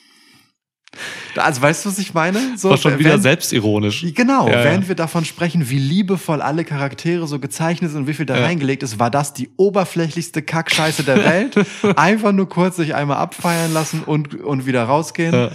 Also 1.36 1.62
weißt 1.62 1.86
du, 1.86 1.90
was 1.90 1.98
ich 2.00 2.14
meine? 2.14 2.58
So, 2.58 2.70
War 2.70 2.78
schon 2.78 3.00
wieder 3.00 3.14
wenn- 3.14 3.22
selbstironisch. 3.22 4.06
Genau, 4.14 4.48
Ja, 4.48 4.60
ja. 4.60 4.64
während 4.66 4.88
wir 4.88 4.96
davon 4.96 5.26
sprechen, 5.26 5.70
wie 5.70 5.80
liebevoll 5.80 6.42
alle 6.42 6.64
Charaktere 6.64 7.26
so 7.28 7.40
gezeichnet 7.40 7.92
sind 7.92 8.02
und 8.02 8.08
wie 8.08 8.14
viel 8.14 8.26
da 8.28 8.38
Ja. 8.38 8.46
reingelegt 8.46 8.84
ist, 8.84 9.00
war 9.00 9.10
das 9.10 9.34
die 9.34 9.50
oberflächlichste 9.58 10.42
Kackscheiße 10.44 11.04
der 11.04 11.18
Welt. 11.26 11.56
Einfach 11.98 12.32
nur 12.32 12.48
kurz 12.48 12.76
sich 12.76 12.94
einmal 12.96 13.18
abfeiern 13.18 13.74
lassen 13.74 14.04
und, 14.04 14.36
und 14.42 14.66
wieder 14.66 14.84
rausgehen. 14.84 15.34
Ja. 15.34 15.52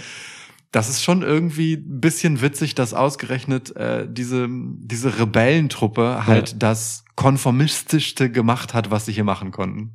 Das 0.71 0.87
ist 0.89 1.03
schon 1.03 1.23
irgendwie 1.23 1.73
ein 1.75 1.99
bisschen 1.99 2.41
witzig, 2.41 2.75
dass 2.75 2.93
ausgerechnet 2.93 3.75
äh, 3.75 4.05
diese, 4.07 4.47
diese 4.49 5.17
Rebellentruppe 5.19 6.27
halt 6.27 6.61
das 6.61 7.05
konformistischste 7.15 8.29
gemacht 8.31 8.73
hat, 8.73 8.91
was 8.91 9.05
sie 9.05 9.11
hier 9.13 9.23
machen 9.23 9.51
konnten. 9.51 9.93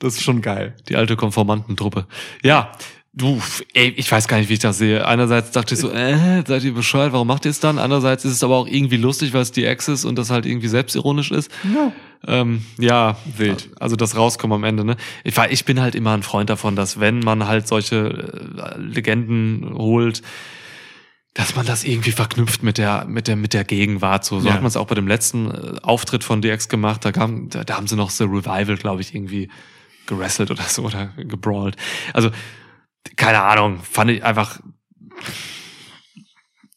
Das 0.00 0.14
ist 0.14 0.22
schon 0.22 0.42
geil. 0.42 0.74
Die 0.88 0.96
alte 0.96 1.16
Konformantentruppe. 1.16 2.06
Ja, 2.42 2.72
du, 3.18 3.40
ey, 3.74 3.88
ich 3.96 4.10
weiß 4.10 4.28
gar 4.28 4.38
nicht, 4.38 4.48
wie 4.48 4.54
ich 4.54 4.58
das 4.60 4.78
sehe. 4.78 5.06
Einerseits 5.06 5.50
dachte 5.50 5.74
ich 5.74 5.80
so, 5.80 5.90
äh, 5.90 6.42
seid 6.46 6.64
ihr 6.64 6.72
bescheuert, 6.72 7.12
warum 7.12 7.26
macht 7.28 7.44
ihr 7.44 7.50
es 7.50 7.60
dann? 7.60 7.78
Andererseits 7.78 8.24
ist 8.24 8.32
es 8.32 8.42
aber 8.42 8.56
auch 8.56 8.66
irgendwie 8.66 8.96
lustig, 8.96 9.32
weil 9.34 9.42
es 9.42 9.52
die 9.52 9.64
Ex 9.64 9.88
ist 9.88 10.04
und 10.04 10.16
das 10.16 10.30
halt 10.30 10.46
irgendwie 10.46 10.68
selbstironisch 10.68 11.30
ist. 11.30 11.50
Ja. 11.74 11.92
Ähm, 12.26 12.64
ja, 12.78 13.16
Wild. 13.36 13.68
Also 13.78 13.94
das 13.96 14.16
Rauskommen 14.16 14.54
am 14.56 14.64
Ende, 14.64 14.84
ne? 14.84 14.96
Ich, 15.24 15.36
war- 15.36 15.50
ich 15.50 15.64
bin 15.64 15.80
halt 15.80 15.94
immer 15.94 16.12
ein 16.14 16.22
Freund 16.22 16.48
davon, 16.50 16.74
dass 16.76 16.98
wenn 17.00 17.18
man 17.20 17.46
halt 17.46 17.68
solche 17.68 17.96
äh, 18.76 18.80
Legenden 18.80 19.74
holt, 19.74 20.22
dass 21.34 21.54
man 21.54 21.64
das 21.66 21.84
irgendwie 21.84 22.10
verknüpft 22.10 22.62
mit 22.64 22.78
der 22.78 23.04
mit 23.06 23.28
der 23.28 23.36
mit 23.36 23.52
der 23.54 23.62
Gegenwart 23.62 24.24
so 24.24 24.40
so 24.40 24.48
Ja. 24.48 24.54
hat 24.54 24.60
man 24.62 24.68
es 24.68 24.76
auch 24.76 24.86
bei 24.88 24.96
dem 24.96 25.06
letzten 25.06 25.50
äh, 25.50 25.76
Auftritt 25.82 26.24
von 26.24 26.42
DX 26.42 26.68
gemacht 26.68 27.04
da 27.04 27.12
kam 27.12 27.48
da, 27.50 27.62
da 27.62 27.76
haben 27.76 27.86
sie 27.86 27.94
noch 27.94 28.10
The 28.10 28.24
Revival 28.24 28.76
glaube 28.76 29.02
ich 29.02 29.14
irgendwie 29.14 29.48
gerasselt 30.06 30.50
oder 30.50 30.64
so 30.64 30.82
oder 30.82 31.12
gebrawlt 31.16 31.76
also 32.12 32.30
keine 33.16 33.42
Ahnung 33.42 33.80
fand 33.82 34.10
ich 34.10 34.24
einfach 34.24 34.60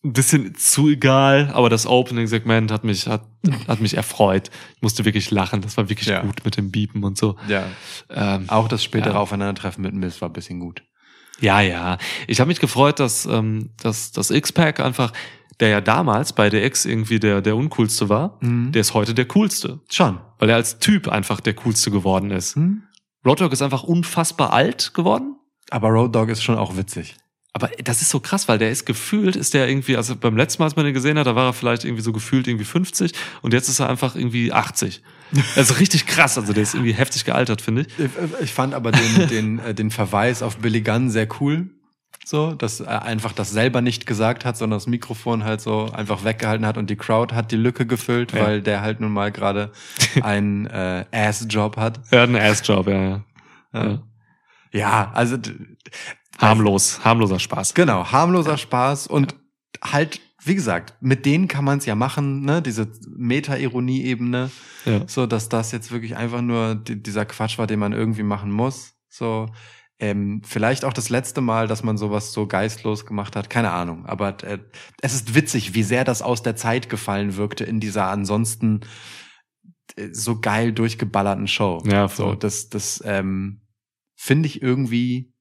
ein 0.03 0.13
bisschen 0.13 0.55
zu 0.55 0.89
egal 0.89 1.51
aber 1.53 1.69
das 1.69 1.85
Opening 1.85 2.25
Segment 2.25 2.71
hat 2.71 2.83
mich 2.83 3.07
hat 3.07 3.23
hat 3.67 3.81
mich 3.81 3.95
erfreut 3.95 4.49
ich 4.75 4.81
musste 4.81 5.05
wirklich 5.05 5.29
lachen 5.29 5.61
das 5.61 5.77
war 5.77 5.89
wirklich 5.89 6.07
Ja. 6.07 6.21
gut 6.21 6.43
mit 6.43 6.57
dem 6.57 6.71
Biepen 6.71 7.03
und 7.03 7.17
so 7.17 7.35
Ja. 7.47 7.65
ähm, 8.09 8.49
Auch 8.49 8.67
das 8.67 8.83
spätere 8.83 9.13
Ja. 9.13 9.19
Aufeinandertreffen 9.19 9.83
mit 9.83 9.93
Miss 9.93 10.19
war 10.21 10.29
ein 10.29 10.33
bisschen 10.33 10.59
gut. 10.59 10.83
Ja, 11.39 11.59
ja. 11.61 11.97
Ich 12.27 12.39
habe 12.39 12.49
mich 12.49 12.59
gefreut, 12.59 12.99
dass, 12.99 13.25
ähm, 13.25 13.71
dass 13.81 14.11
das 14.11 14.29
X-Pack 14.29 14.79
einfach, 14.79 15.11
der 15.59 15.69
ja 15.69 15.81
damals 15.81 16.33
bei 16.33 16.49
der 16.51 16.63
X 16.65 16.85
irgendwie 16.85 17.19
der, 17.19 17.41
der 17.41 17.55
uncoolste 17.55 18.09
war, 18.09 18.37
Mhm. 18.41 18.71
der 18.71 18.81
ist 18.81 18.93
heute 18.93 19.15
der 19.15 19.25
coolste. 19.25 19.79
Schon. 19.89 20.19
Weil 20.37 20.49
er 20.51 20.55
als 20.57 20.77
Typ 20.77 21.07
einfach 21.07 21.39
der 21.39 21.55
coolste 21.55 21.89
geworden 21.89 22.29
ist. 22.29 22.55
Hm? 22.55 22.83
Road 23.25 23.41
Dogg 23.41 23.53
ist 23.53 23.61
einfach 23.63 23.81
unfassbar 23.83 24.53
alt 24.53 24.93
geworden. 24.93 25.35
Aber 25.71 25.89
Road 25.89 26.13
Dogg 26.15 26.31
ist 26.31 26.43
schon 26.43 26.57
auch 26.57 26.77
witzig. 26.77 27.15
Aber 27.53 27.69
das 27.83 28.01
ist 28.01 28.09
so 28.11 28.19
krass, 28.21 28.47
weil 28.47 28.59
der 28.59 28.71
ist 28.71 28.85
gefühlt, 28.85 29.35
ist 29.35 29.53
der 29.53 29.67
irgendwie, 29.67 29.97
also 29.97 30.15
beim 30.15 30.37
letzten 30.37 30.61
Mal, 30.61 30.67
als 30.67 30.77
man 30.77 30.85
den 30.85 30.93
gesehen 30.93 31.17
hat, 31.19 31.27
da 31.27 31.35
war 31.35 31.47
er 31.47 31.53
vielleicht 31.53 31.83
irgendwie 31.83 32.01
so 32.03 32.13
gefühlt 32.13 32.47
irgendwie 32.47 32.63
50 32.63 33.11
und 33.41 33.53
jetzt 33.53 33.67
ist 33.67 33.79
er 33.79 33.89
einfach 33.89 34.15
irgendwie 34.15 34.53
80. 34.53 35.01
Also 35.55 35.75
richtig 35.75 36.07
krass, 36.07 36.37
also 36.37 36.51
der 36.51 36.63
ist 36.63 36.73
irgendwie 36.75 36.91
heftig 36.93 37.23
gealtert, 37.23 37.61
finde 37.61 37.81
ich. 37.83 37.87
Ich, 37.99 38.11
ich 38.41 38.53
fand 38.53 38.73
aber 38.73 38.91
den, 38.91 39.27
den, 39.29 39.59
äh, 39.59 39.73
den 39.73 39.89
Verweis 39.89 40.43
auf 40.43 40.57
Billy 40.57 40.81
Gunn 40.81 41.09
sehr 41.09 41.27
cool. 41.39 41.69
So, 42.25 42.53
dass 42.53 42.81
er 42.81 43.03
einfach 43.03 43.31
das 43.33 43.49
selber 43.49 43.81
nicht 43.81 44.05
gesagt 44.05 44.43
hat, 44.45 44.55
sondern 44.57 44.77
das 44.77 44.87
Mikrofon 44.87 45.43
halt 45.45 45.59
so 45.61 45.89
einfach 45.93 46.23
weggehalten 46.25 46.65
hat 46.65 46.77
und 46.77 46.89
die 46.89 46.95
Crowd 46.97 47.33
hat 47.33 47.51
die 47.51 47.55
Lücke 47.55 47.85
gefüllt, 47.85 48.33
Ja. 48.33 48.43
weil 48.43 48.61
der 48.61 48.81
halt 48.81 48.99
nun 48.99 49.11
mal 49.11 49.31
gerade 49.31 49.71
einen 50.21 50.67
äh, 50.67 51.05
Ass-Job 51.11 51.77
hat. 51.77 51.99
Er 52.11 52.21
hat 52.21 52.29
einen 52.29 52.35
Ass-Job, 52.37 52.87
ja, 52.87 52.93
ja. 52.93 53.23
Ja, 53.73 53.87
ja. 53.87 54.03
Ja 54.71 55.11
also 55.13 55.37
Harmlos, 56.37 57.03
harmloser 57.03 57.39
Spaß. 57.39 57.73
genau, 57.73 58.11
harmloser 58.11 58.57
Spaß 58.57 59.07
und 59.07 59.35
halt, 59.83 60.19
wie 60.43 60.55
gesagt, 60.55 60.95
mit 61.01 61.25
denen 61.25 61.47
kann 61.47 61.63
man 61.65 61.77
es 61.77 61.85
ja 61.85 61.95
machen, 61.95 62.41
ne? 62.41 62.61
Diese 62.61 62.91
Meta-Ironie-Ebene. 63.15 64.49
Ja. 64.85 65.07
so 65.07 65.27
dass 65.27 65.47
das 65.47 65.71
jetzt 65.71 65.91
wirklich 65.91 66.15
einfach 66.17 66.41
nur 66.41 66.73
die, 66.73 67.01
dieser 67.01 67.25
Quatsch 67.25 67.59
war, 67.59 67.67
den 67.67 67.77
man 67.77 67.93
irgendwie 67.93 68.23
machen 68.23 68.51
muss. 68.51 68.95
So 69.09 69.47
ähm, 69.99 70.41
vielleicht 70.43 70.83
auch 70.83 70.93
das 70.93 71.09
letzte 71.09 71.41
Mal, 71.41 71.67
dass 71.67 71.83
man 71.83 71.97
sowas 71.97 72.33
so 72.33 72.47
geistlos 72.47 73.05
gemacht 73.05 73.35
hat, 73.35 73.51
keine 73.51 73.71
Ahnung. 73.71 74.07
Aber 74.07 74.43
äh, 74.43 74.57
es 75.01 75.13
ist 75.13 75.35
witzig, 75.35 75.75
wie 75.75 75.83
sehr 75.83 76.03
das 76.03 76.23
aus 76.23 76.41
der 76.41 76.55
Zeit 76.55 76.89
gefallen 76.89 77.37
wirkte 77.37 77.63
in 77.63 77.79
dieser 77.79 78.07
ansonsten 78.07 78.81
äh, 79.95 80.09
so 80.11 80.39
geil 80.41 80.73
durchgeballerten 80.73 81.47
Show. 81.47 81.83
Ja, 81.85 82.07
voll. 82.07 82.31
so 82.31 82.35
das 82.35 82.69
das 82.69 83.03
ähm, 83.05 83.60
finde 84.23 84.47
ich 84.47 84.61
irgendwie 84.61 85.33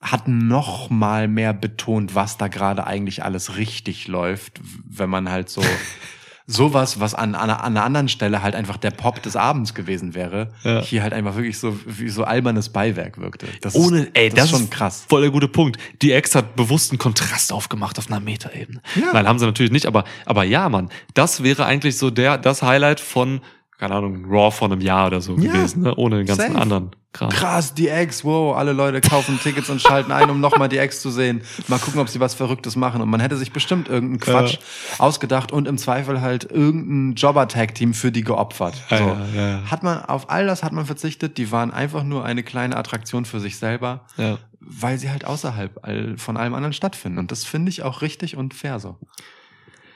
hat 0.00 0.26
noch 0.26 0.88
mal 0.88 1.28
mehr 1.28 1.52
betont, 1.52 2.14
was 2.14 2.38
da 2.38 2.48
gerade 2.48 2.86
eigentlich 2.86 3.24
alles 3.24 3.56
richtig 3.56 4.08
läuft, 4.08 4.58
wenn 4.88 5.10
man 5.10 5.28
halt 5.28 5.50
so 5.50 5.62
sowas, 6.46 6.98
was 6.98 7.14
an, 7.14 7.34
an, 7.34 7.50
an 7.50 7.60
einer 7.60 7.84
anderen 7.84 8.08
Stelle 8.08 8.40
halt 8.40 8.54
einfach 8.54 8.78
der 8.78 8.90
Pop 8.90 9.22
des 9.22 9.36
Abends 9.36 9.74
gewesen 9.74 10.14
wäre, 10.14 10.54
Ja. 10.62 10.80
hier 10.80 11.02
halt 11.02 11.12
einfach 11.12 11.34
wirklich 11.34 11.58
so 11.58 11.78
wie 11.84 12.08
so 12.08 12.24
albernes 12.24 12.70
Beiwerk 12.70 13.18
wirkte. 13.18 13.46
Das 13.60 13.74
Ohne, 13.74 14.04
ist, 14.04 14.10
ey, 14.14 14.30
das, 14.30 14.46
ist 14.46 14.50
schon 14.52 14.70
krass. 14.70 15.04
Voll 15.06 15.20
der 15.20 15.30
gute 15.30 15.48
Punkt. 15.48 15.76
Die 16.00 16.12
Ex 16.12 16.34
hat 16.34 16.56
bewusst 16.56 16.90
einen 16.90 16.98
Kontrast 16.98 17.52
aufgemacht 17.52 17.98
auf 17.98 18.06
einer 18.10 18.20
Metaebene. 18.20 18.80
Ja. 18.94 19.12
Nein, 19.12 19.28
haben 19.28 19.38
sie 19.38 19.44
natürlich 19.44 19.72
nicht, 19.72 19.84
aber, 19.84 20.04
aber 20.24 20.44
ja, 20.44 20.70
Mann, 20.70 20.88
das 21.12 21.42
wäre 21.42 21.66
eigentlich 21.66 21.98
so 21.98 22.08
der, 22.10 22.38
das 22.38 22.62
Highlight 22.62 23.00
von, 23.00 23.42
keine 23.78 23.94
Ahnung, 23.94 24.24
Raw 24.28 24.50
von 24.50 24.72
einem 24.72 24.80
Jahr 24.80 25.06
oder 25.06 25.20
so 25.20 25.36
Ja. 25.36 25.52
gewesen, 25.52 25.82
ne? 25.82 25.94
ohne 25.94 26.16
den 26.18 26.26
ganzen 26.26 26.48
Safe. 26.52 26.60
anderen 26.60 26.90
Kram. 27.12 27.30
Krass, 27.30 27.72
die 27.74 27.88
Ex, 27.88 28.22
wow, 28.24 28.54
alle 28.56 28.72
Leute 28.72 29.00
kaufen 29.00 29.38
Tickets 29.42 29.70
und 29.70 29.80
schalten 29.80 30.12
ein, 30.12 30.28
um 30.28 30.40
nochmal 30.40 30.68
die 30.68 30.76
Ex 30.76 31.00
zu 31.00 31.10
sehen. 31.10 31.40
Mal 31.68 31.78
gucken, 31.78 32.00
ob 32.00 32.08
sie 32.10 32.20
was 32.20 32.34
Verrücktes 32.34 32.76
machen. 32.76 33.00
Und 33.00 33.08
man 33.08 33.20
hätte 33.20 33.36
sich 33.38 33.50
bestimmt 33.52 33.88
irgendeinen 33.88 34.20
Quatsch 34.20 34.58
ausgedacht 34.98 35.50
und 35.50 35.66
im 35.66 35.78
Zweifel 35.78 36.20
halt 36.20 36.44
irgendein 36.50 37.14
Jobber-Tag-Team 37.14 37.94
für 37.94 38.12
die 38.12 38.24
geopfert. 38.24 38.82
Ja, 38.90 38.98
so. 38.98 39.04
ja, 39.04 39.26
ja, 39.34 39.48
ja. 39.48 39.70
Hat 39.70 39.82
man, 39.82 40.04
auf 40.04 40.28
all 40.28 40.46
das 40.46 40.62
hat 40.62 40.72
man 40.72 40.84
verzichtet. 40.84 41.38
Die 41.38 41.50
waren 41.50 41.70
einfach 41.70 42.02
nur 42.04 42.24
eine 42.26 42.42
kleine 42.42 42.76
Attraktion 42.76 43.24
für 43.24 43.40
sich 43.40 43.56
selber, 43.56 44.04
Ja. 44.18 44.36
weil 44.60 44.98
sie 44.98 45.08
halt 45.10 45.24
außerhalb 45.24 45.78
all, 45.82 46.18
von 46.18 46.36
allem 46.36 46.52
anderen 46.52 46.74
stattfinden. 46.74 47.18
Und 47.18 47.32
das 47.32 47.44
finde 47.44 47.70
ich 47.70 47.84
auch 47.84 48.02
richtig 48.02 48.36
und 48.36 48.52
fair 48.52 48.80
so. 48.80 48.96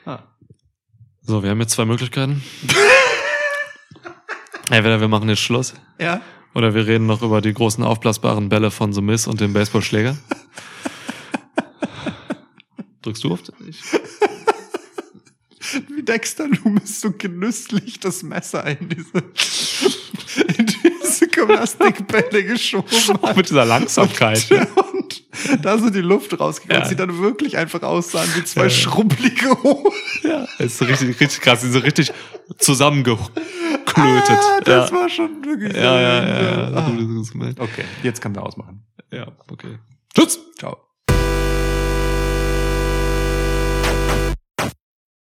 Ah. 0.07 0.21
So, 1.21 1.43
wir 1.43 1.51
haben 1.51 1.61
jetzt 1.61 1.73
zwei 1.73 1.85
Möglichkeiten. 1.85 2.43
Entweder 4.71 5.01
wir 5.01 5.09
machen 5.09 5.29
jetzt 5.29 5.41
Schluss 5.41 5.75
Ja. 5.99 6.21
oder 6.55 6.75
wir 6.75 6.87
reden 6.87 7.07
noch 7.07 7.23
über 7.23 7.41
die 7.41 7.53
großen 7.53 7.83
aufblasbaren 7.85 8.49
Bälle 8.49 8.71
von 8.71 8.93
The 8.93 9.03
Miz 9.03 9.27
und 9.27 9.41
dem 9.41 9.53
Baseballschläger. 9.53 10.17
Drückst 13.03 13.25
du 13.25 13.33
auf? 13.33 13.41
Ich, 13.69 13.81
Wie 15.89 16.03
Dexter 16.03 16.47
Loomis 16.49 17.01
so 17.01 17.11
genüsslich 17.13 17.99
das 17.99 18.23
Messer 18.23 18.65
in 18.67 18.89
diese, 18.89 19.19
in 20.59 20.67
diese 20.67 21.27
Gymnastikbälle 21.29 22.45
geschoben 22.45 22.89
hat. 23.23 23.37
mit 23.37 23.51
dieser 23.51 23.65
Langsamkeit. 23.65 24.47
Da 25.63 25.79
so 25.79 25.91
die 25.91 26.01
Luft 26.01 26.39
rausgegangen, 26.39 26.81
Ja. 26.81 26.85
und 26.85 26.89
sie 26.91 26.97
dann 26.97 27.19
wirklich 27.19 27.57
einfach 27.57 27.83
aussahen 27.83 28.29
wie 28.37 28.45
zwei 28.45 28.65
Ja. 28.65 28.71
schrubbelige 28.71 29.51
Hoden. 29.63 29.93
Ja, 30.23 30.47
ist 30.59 30.79
so 30.79 30.85
richtig, 30.85 31.19
richtig 31.21 31.41
krass. 31.41 31.61
Die 31.61 31.67
sind 31.67 31.73
so 31.75 31.79
richtig 31.81 32.13
zusammengeklötet. 32.59 33.41
Ah, 33.97 34.61
das 34.65 34.91
ja. 34.91 34.97
war 34.97 35.09
schon 35.09 35.45
wirklich. 35.45 35.75
ja, 35.77 36.01
ja, 36.01 36.23
ja, 36.29 36.43
ja. 36.43 36.69
Ah. 36.75 36.91
Das 36.91 37.29
ist. 37.29 37.61
Okay, 37.61 37.85
jetzt 38.03 38.21
kann 38.21 38.35
wir 38.35 38.43
ausmachen. 38.43 38.83
Ja, 39.13 39.27
okay. 39.51 39.79
Tschüss! 40.15 40.39
Ciao. 40.59 40.77